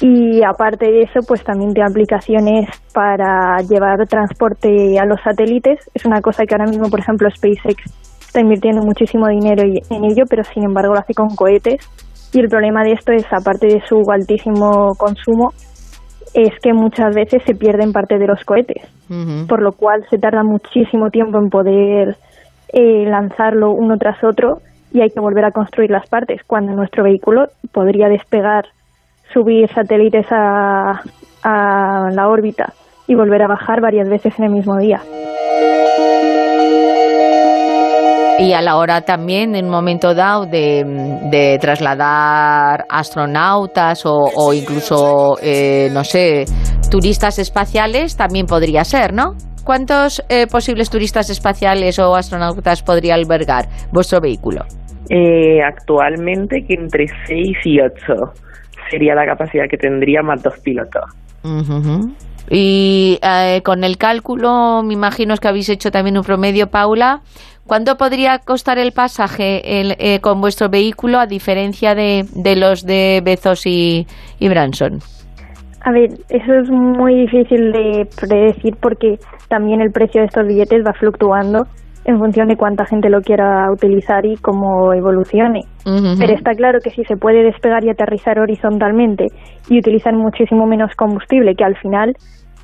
Y 0.00 0.42
aparte 0.42 0.86
de 0.90 1.02
eso, 1.02 1.20
pues 1.26 1.42
también 1.42 1.72
tiene 1.72 1.88
aplicaciones 1.88 2.68
para 2.92 3.56
llevar 3.68 4.06
transporte 4.06 4.98
a 4.98 5.06
los 5.06 5.20
satélites. 5.22 5.78
Es 5.94 6.04
una 6.04 6.20
cosa 6.20 6.44
que 6.44 6.54
ahora 6.54 6.66
mismo, 6.66 6.90
por 6.90 7.00
ejemplo, 7.00 7.30
SpaceX 7.30 7.84
está 8.20 8.40
invirtiendo 8.40 8.82
muchísimo 8.82 9.28
dinero 9.28 9.62
en 9.62 10.04
ello, 10.04 10.24
pero 10.28 10.42
sin 10.44 10.64
embargo 10.64 10.94
lo 10.94 11.00
hace 11.00 11.14
con 11.14 11.34
cohetes. 11.34 11.88
Y 12.34 12.40
el 12.40 12.48
problema 12.48 12.82
de 12.82 12.92
esto 12.92 13.12
es, 13.12 13.24
aparte 13.32 13.66
de 13.66 13.80
su 13.86 14.02
altísimo 14.10 14.94
consumo, 14.98 15.50
es 16.34 16.58
que 16.62 16.72
muchas 16.72 17.14
veces 17.14 17.42
se 17.44 17.54
pierden 17.54 17.92
parte 17.92 18.18
de 18.18 18.26
los 18.26 18.42
cohetes, 18.44 18.82
por 19.48 19.62
lo 19.62 19.72
cual 19.72 20.04
se 20.08 20.18
tarda 20.18 20.42
muchísimo 20.42 21.10
tiempo 21.10 21.38
en 21.38 21.50
poder 21.50 22.16
eh, 22.72 23.04
lanzarlo 23.06 23.72
uno 23.72 23.96
tras 23.98 24.22
otro 24.24 24.58
y 24.92 25.02
hay 25.02 25.10
que 25.10 25.20
volver 25.20 25.44
a 25.44 25.50
construir 25.50 25.90
las 25.90 26.08
partes, 26.08 26.40
cuando 26.46 26.72
nuestro 26.72 27.04
vehículo 27.04 27.46
podría 27.72 28.08
despegar, 28.08 28.64
subir 29.32 29.68
satélites 29.72 30.26
a, 30.30 31.02
a 31.42 32.10
la 32.12 32.28
órbita 32.28 32.72
y 33.06 33.14
volver 33.14 33.42
a 33.42 33.48
bajar 33.48 33.80
varias 33.80 34.08
veces 34.08 34.38
en 34.38 34.46
el 34.46 34.52
mismo 34.52 34.78
día. 34.78 35.00
Y 38.38 38.54
a 38.54 38.62
la 38.62 38.76
hora 38.76 39.02
también, 39.02 39.54
en 39.54 39.66
un 39.66 39.70
momento 39.70 40.14
dado, 40.14 40.46
de, 40.46 41.58
trasladar 41.60 42.84
astronautas 42.88 44.02
o, 44.04 44.52
incluso, 44.52 45.36
eh, 45.42 45.88
no 45.92 46.02
sé, 46.02 46.44
turistas 46.90 47.38
espaciales, 47.38 48.16
también 48.16 48.46
podría 48.46 48.84
ser, 48.84 49.12
¿no? 49.12 49.34
¿Cuántos 49.64 50.24
eh, 50.28 50.46
posibles 50.50 50.90
turistas 50.90 51.30
espaciales 51.30 51.98
o 51.98 52.14
astronautas 52.16 52.82
podría 52.82 53.14
albergar 53.14 53.66
vuestro 53.92 54.20
vehículo? 54.20 54.64
Eh, 55.08 55.62
actualmente 55.62 56.64
que 56.66 56.74
entre 56.74 57.06
6 57.26 57.58
y 57.64 57.80
8 57.80 58.14
sería 58.90 59.14
la 59.14 59.24
capacidad 59.24 59.64
que 59.70 59.76
tendría 59.76 60.22
más 60.22 60.42
dos 60.42 60.58
pilotos. 60.60 61.04
Y 62.50 63.18
con 63.64 63.84
el 63.84 63.96
cálculo, 63.96 64.82
me 64.84 64.94
imagino 64.94 65.36
que 65.36 65.48
habéis 65.48 65.68
hecho 65.68 65.90
también 65.90 66.18
un 66.18 66.24
promedio, 66.24 66.68
Paula, 66.68 67.22
¿Cuánto 67.66 67.96
podría 67.96 68.40
costar 68.40 68.78
el 68.78 68.92
pasaje 68.92 69.62
eh, 69.64 70.20
con 70.20 70.40
vuestro 70.40 70.68
vehículo 70.68 71.18
a 71.18 71.26
diferencia 71.26 71.94
de, 71.94 72.26
los 72.56 72.84
de 72.84 73.22
Bezos 73.24 73.66
y, 73.66 74.06
Branson? 74.40 74.98
A 75.82 75.92
ver, 75.92 76.10
eso 76.28 76.54
es 76.54 76.68
muy 76.70 77.14
difícil 77.22 77.72
de 77.72 78.08
predecir 78.20 78.76
porque 78.80 79.18
también 79.48 79.80
el 79.80 79.90
precio 79.90 80.20
de 80.20 80.26
estos 80.26 80.46
billetes 80.46 80.84
va 80.84 80.92
fluctuando 80.92 81.66
en 82.04 82.18
función 82.18 82.48
de 82.48 82.56
cuánta 82.56 82.84
gente 82.84 83.08
lo 83.08 83.20
quiera 83.20 83.70
utilizar 83.70 84.26
y 84.26 84.36
cómo 84.36 84.92
evolucione. 84.92 85.62
Pero 85.84 86.32
está 86.34 86.52
claro 86.52 86.80
que 86.82 86.90
si 86.90 87.04
se 87.04 87.16
puede 87.16 87.42
despegar 87.44 87.84
y 87.84 87.90
aterrizar 87.90 88.38
horizontalmente 88.38 89.26
y 89.68 89.78
utilizar 89.78 90.14
muchísimo 90.14 90.66
menos 90.66 90.94
combustible, 90.96 91.54
que 91.54 91.64
al 91.64 91.76
final 91.76 92.14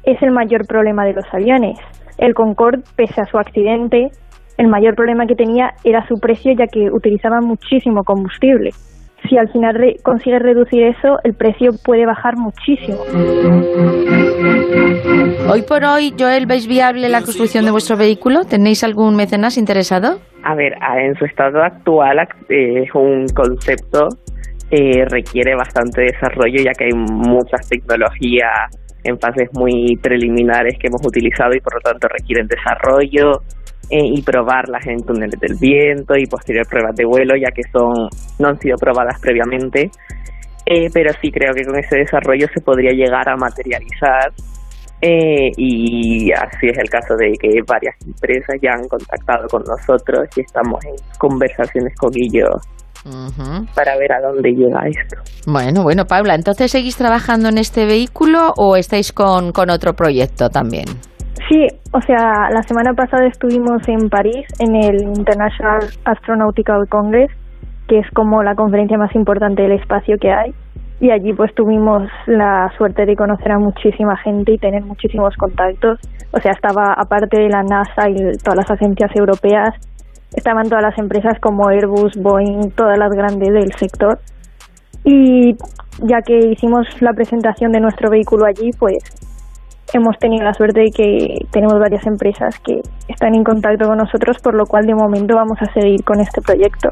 es 0.04 0.20
el 0.22 0.32
mayor 0.32 0.66
problema 0.66 1.04
de 1.04 1.14
los 1.14 1.24
aviones. 1.32 1.78
El 2.18 2.34
Concorde, 2.34 2.82
pese 2.96 3.20
a 3.20 3.26
su 3.26 3.38
accidente, 3.38 4.08
el 4.56 4.66
mayor 4.66 4.96
problema 4.96 5.26
que 5.26 5.36
tenía 5.36 5.70
era 5.84 6.06
su 6.08 6.16
precio 6.20 6.52
ya 6.58 6.66
que 6.66 6.90
utilizaba 6.90 7.40
muchísimo 7.40 8.02
combustible. 8.02 8.70
Si 9.28 9.36
al 9.36 9.48
final 9.50 9.74
consigue 10.02 10.38
reducir 10.38 10.84
eso, 10.84 11.18
el 11.24 11.34
precio 11.34 11.72
puede 11.84 12.06
bajar 12.06 12.36
muchísimo. 12.36 12.98
Hoy 15.50 15.62
por 15.62 15.84
hoy, 15.84 16.14
Joel, 16.18 16.46
¿veis 16.46 16.66
viable 16.66 17.08
la 17.08 17.22
construcción 17.22 17.64
de 17.64 17.70
vuestro 17.70 17.96
vehículo? 17.96 18.44
¿Tenéis 18.44 18.84
algún 18.84 19.16
mecenas 19.16 19.58
interesado? 19.58 20.20
A 20.44 20.54
ver, 20.54 20.74
en 20.98 21.14
su 21.16 21.24
estado 21.24 21.62
actual 21.62 22.18
eh, 22.48 22.84
es 22.84 22.94
un 22.94 23.26
concepto 23.34 24.08
que 24.70 25.04
requiere 25.08 25.54
bastante 25.56 26.02
desarrollo 26.02 26.62
ya 26.62 26.72
que 26.72 26.84
hay 26.84 26.92
muchas 26.92 27.68
tecnologías 27.68 28.70
en 29.04 29.18
fases 29.18 29.48
muy 29.54 29.96
preliminares 30.02 30.74
que 30.78 30.88
hemos 30.88 31.04
utilizado 31.06 31.54
y 31.54 31.60
por 31.60 31.74
lo 31.74 31.80
tanto 31.80 32.08
requieren 32.08 32.46
desarrollo, 32.46 33.40
eh, 33.90 34.04
y 34.04 34.22
probarlas 34.22 34.86
en 34.86 34.98
túneles 35.04 35.38
del 35.40 35.56
viento 35.60 36.14
y 36.16 36.26
posterior 36.26 36.66
pruebas 36.68 36.94
de 36.96 37.04
vuelo, 37.04 37.34
ya 37.36 37.50
que 37.50 37.62
son 37.72 38.08
no 38.38 38.48
han 38.48 38.58
sido 38.58 38.76
probadas 38.76 39.20
previamente. 39.20 39.90
Eh, 40.66 40.90
pero 40.92 41.10
sí 41.22 41.30
creo 41.30 41.54
que 41.54 41.64
con 41.64 41.78
ese 41.78 41.96
desarrollo 41.96 42.46
se 42.52 42.60
podría 42.60 42.92
llegar 42.92 43.26
a 43.26 43.36
materializar 43.36 44.30
eh, 45.00 45.50
y 45.56 46.32
así 46.32 46.66
es 46.66 46.78
el 46.78 46.90
caso 46.90 47.14
de 47.16 47.32
que 47.40 47.60
varias 47.66 47.94
empresas 48.04 48.56
ya 48.60 48.72
han 48.72 48.88
contactado 48.88 49.46
con 49.48 49.62
nosotros 49.62 50.26
y 50.36 50.40
estamos 50.40 50.84
en 50.84 50.94
conversaciones 51.18 51.94
con 51.96 52.10
ellos 52.16 52.60
para 53.74 53.96
ver 53.96 54.12
a 54.12 54.20
dónde 54.20 54.50
llega 54.50 54.80
esto. 54.88 55.16
Bueno, 55.46 55.82
bueno, 55.82 56.04
Paula, 56.04 56.34
¿entonces 56.34 56.70
seguís 56.72 56.96
trabajando 56.96 57.48
en 57.48 57.58
este 57.58 57.86
vehículo 57.86 58.52
o 58.56 58.76
estáis 58.76 59.12
con, 59.12 59.52
con 59.52 59.70
otro 59.70 59.94
proyecto 59.94 60.50
también? 60.50 60.86
Sí, 61.48 61.66
o 61.94 62.00
sea, 62.02 62.50
la 62.52 62.62
semana 62.62 62.92
pasada 62.92 63.26
estuvimos 63.26 63.80
en 63.88 64.10
París 64.10 64.46
en 64.58 64.76
el 64.76 65.02
International 65.16 65.80
Astronautical 66.04 66.86
Congress, 66.90 67.30
que 67.88 68.00
es 68.00 68.06
como 68.14 68.42
la 68.42 68.54
conferencia 68.54 68.98
más 68.98 69.14
importante 69.14 69.62
del 69.62 69.72
espacio 69.72 70.16
que 70.20 70.30
hay. 70.30 70.52
Y 71.00 71.10
allí 71.10 71.32
pues 71.32 71.54
tuvimos 71.54 72.02
la 72.26 72.70
suerte 72.76 73.06
de 73.06 73.16
conocer 73.16 73.52
a 73.52 73.58
muchísima 73.58 74.16
gente 74.18 74.52
y 74.52 74.58
tener 74.58 74.82
muchísimos 74.82 75.34
contactos. 75.36 75.98
O 76.32 76.38
sea, 76.38 76.52
estaba 76.52 76.92
aparte 76.94 77.40
de 77.40 77.48
la 77.48 77.62
NASA 77.62 78.10
y 78.10 78.36
todas 78.44 78.56
las 78.56 78.70
agencias 78.70 79.10
europeas, 79.16 79.70
estaban 80.36 80.68
todas 80.68 80.82
las 80.82 80.98
empresas 80.98 81.40
como 81.40 81.70
Airbus, 81.70 82.12
Boeing, 82.20 82.72
todas 82.76 82.98
las 82.98 83.10
grandes 83.10 83.48
del 83.48 83.72
sector. 83.72 84.18
Y 85.02 85.56
ya 86.04 86.20
que 86.20 86.36
hicimos 86.50 86.86
la 87.00 87.14
presentación 87.14 87.72
de 87.72 87.80
nuestro 87.80 88.10
vehículo 88.10 88.44
allí, 88.44 88.70
pues 88.78 88.98
hemos 89.92 90.18
tenido 90.18 90.44
la 90.44 90.54
suerte 90.54 90.80
de 90.80 90.90
que 90.90 91.46
tenemos 91.50 91.78
varias 91.78 92.06
empresas 92.06 92.58
que 92.60 92.80
están 93.08 93.34
en 93.34 93.44
contacto 93.44 93.86
con 93.86 93.98
nosotros, 93.98 94.38
por 94.42 94.54
lo 94.54 94.66
cual 94.66 94.86
de 94.86 94.94
momento 94.94 95.34
vamos 95.34 95.58
a 95.60 95.72
seguir 95.72 96.04
con 96.04 96.20
este 96.20 96.40
proyecto. 96.40 96.90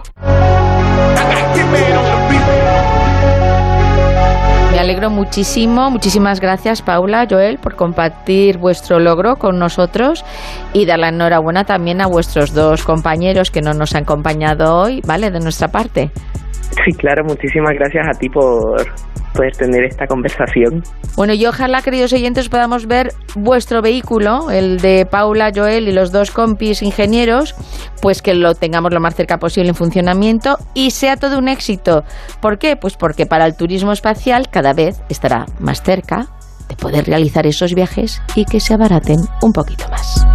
Me 4.73 4.79
alegro 4.79 5.09
muchísimo, 5.09 5.91
muchísimas 5.91 6.39
gracias 6.39 6.83
Paula, 6.83 7.27
Joel, 7.29 7.59
por 7.59 7.77
compartir 7.77 8.59
vuestro 8.59 8.99
logro 8.99 9.37
con 9.37 9.59
nosotros 9.59 10.23
y 10.75 10.85
dar 10.85 10.99
la 10.99 11.09
enhorabuena 11.09 11.65
también 11.65 12.03
a 12.03 12.07
vuestros 12.07 12.53
dos 12.53 12.85
compañeros 12.85 13.51
que 13.51 13.63
no 13.63 13.73
nos 13.73 13.95
han 13.95 14.03
acompañado 14.03 14.79
hoy, 14.79 15.01
¿vale? 15.07 15.31
De 15.31 15.41
nuestra 15.41 15.69
parte. 15.69 16.11
Sí, 16.85 16.93
claro, 16.93 17.25
muchísimas 17.25 17.75
gracias 17.75 18.07
a 18.09 18.19
ti 18.19 18.29
por 18.29 18.85
poder 19.37 19.53
tener 19.57 19.85
esta 19.85 20.07
conversación. 20.07 20.83
Bueno, 21.17 21.35
y 21.35 21.47
ojalá, 21.47 21.83
queridos 21.83 22.13
oyentes, 22.13 22.49
podamos 22.49 22.87
ver 22.87 23.11
vuestro 23.35 23.83
vehículo, 23.83 24.51
el 24.51 24.79
de 24.79 25.07
Paula, 25.11 25.51
Joel 25.55 25.89
y 25.89 25.93
los 25.93 26.11
dos 26.11 26.31
compis 26.31 26.83
ingenieros, 26.83 27.55
pues 28.01 28.23
que 28.23 28.35
lo 28.35 28.55
tengamos 28.55 28.93
lo 28.93 29.01
más 29.01 29.15
cerca 29.15 29.39
posible 29.39 29.71
en 29.71 29.75
funcionamiento 29.75 30.57
y 30.75 30.91
sea 30.91 31.17
todo 31.17 31.39
un 31.39 31.49
éxito. 31.49 32.05
¿Por 32.41 32.59
qué? 32.59 32.77
Pues 32.77 32.97
porque 32.97 33.27
para 33.27 33.47
el 33.47 33.57
turismo 33.57 33.93
espacial 33.93 34.49
cada 34.51 34.73
vez 34.73 35.01
estará 35.09 35.47
más 35.61 35.83
cerca 35.83 36.29
de 36.69 36.77
poder 36.77 37.07
realizar 37.07 37.47
esos 37.47 37.75
viajes 37.75 38.21
y 38.35 38.45
que 38.45 38.61
se 38.61 38.75
abaraten 38.75 39.19
un 39.43 39.53
poquito 39.53 39.89
más. 39.89 40.27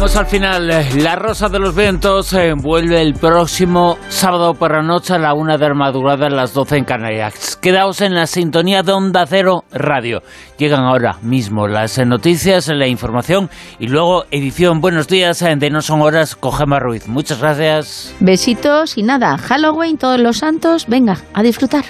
Llegamos 0.00 0.16
al 0.16 0.26
final. 0.28 0.68
La 1.04 1.14
Rosa 1.14 1.50
de 1.50 1.58
los 1.58 1.76
Vientos 1.76 2.32
eh, 2.32 2.54
vuelve 2.56 3.02
el 3.02 3.12
próximo 3.12 3.98
sábado 4.08 4.54
por 4.54 4.72
la 4.72 4.80
noche 4.80 5.12
a 5.12 5.18
la 5.18 5.34
una 5.34 5.58
de 5.58 5.68
la 5.68 5.74
madrugada 5.74 6.28
a 6.28 6.30
las 6.30 6.54
12 6.54 6.78
en 6.78 6.84
Canarias. 6.86 7.58
Quedaos 7.60 8.00
en 8.00 8.14
la 8.14 8.26
sintonía 8.26 8.82
de 8.82 8.92
Onda 8.92 9.26
Cero 9.26 9.64
Radio. 9.70 10.22
Llegan 10.56 10.84
ahora 10.84 11.18
mismo 11.20 11.68
las 11.68 11.98
noticias, 11.98 12.68
la 12.68 12.86
información 12.86 13.50
y 13.78 13.88
luego 13.88 14.24
edición 14.30 14.80
Buenos 14.80 15.06
Días 15.06 15.42
eh, 15.42 15.54
de 15.54 15.68
No 15.68 15.82
Son 15.82 16.00
Horas 16.00 16.34
con 16.34 16.54
Gemma 16.54 16.78
Ruiz. 16.78 17.06
Muchas 17.06 17.38
gracias. 17.38 18.14
Besitos 18.20 18.96
y 18.96 19.02
nada, 19.02 19.36
Halloween, 19.36 19.98
todos 19.98 20.18
los 20.18 20.38
santos, 20.38 20.86
venga, 20.86 21.18
a 21.34 21.42
disfrutar. 21.42 21.84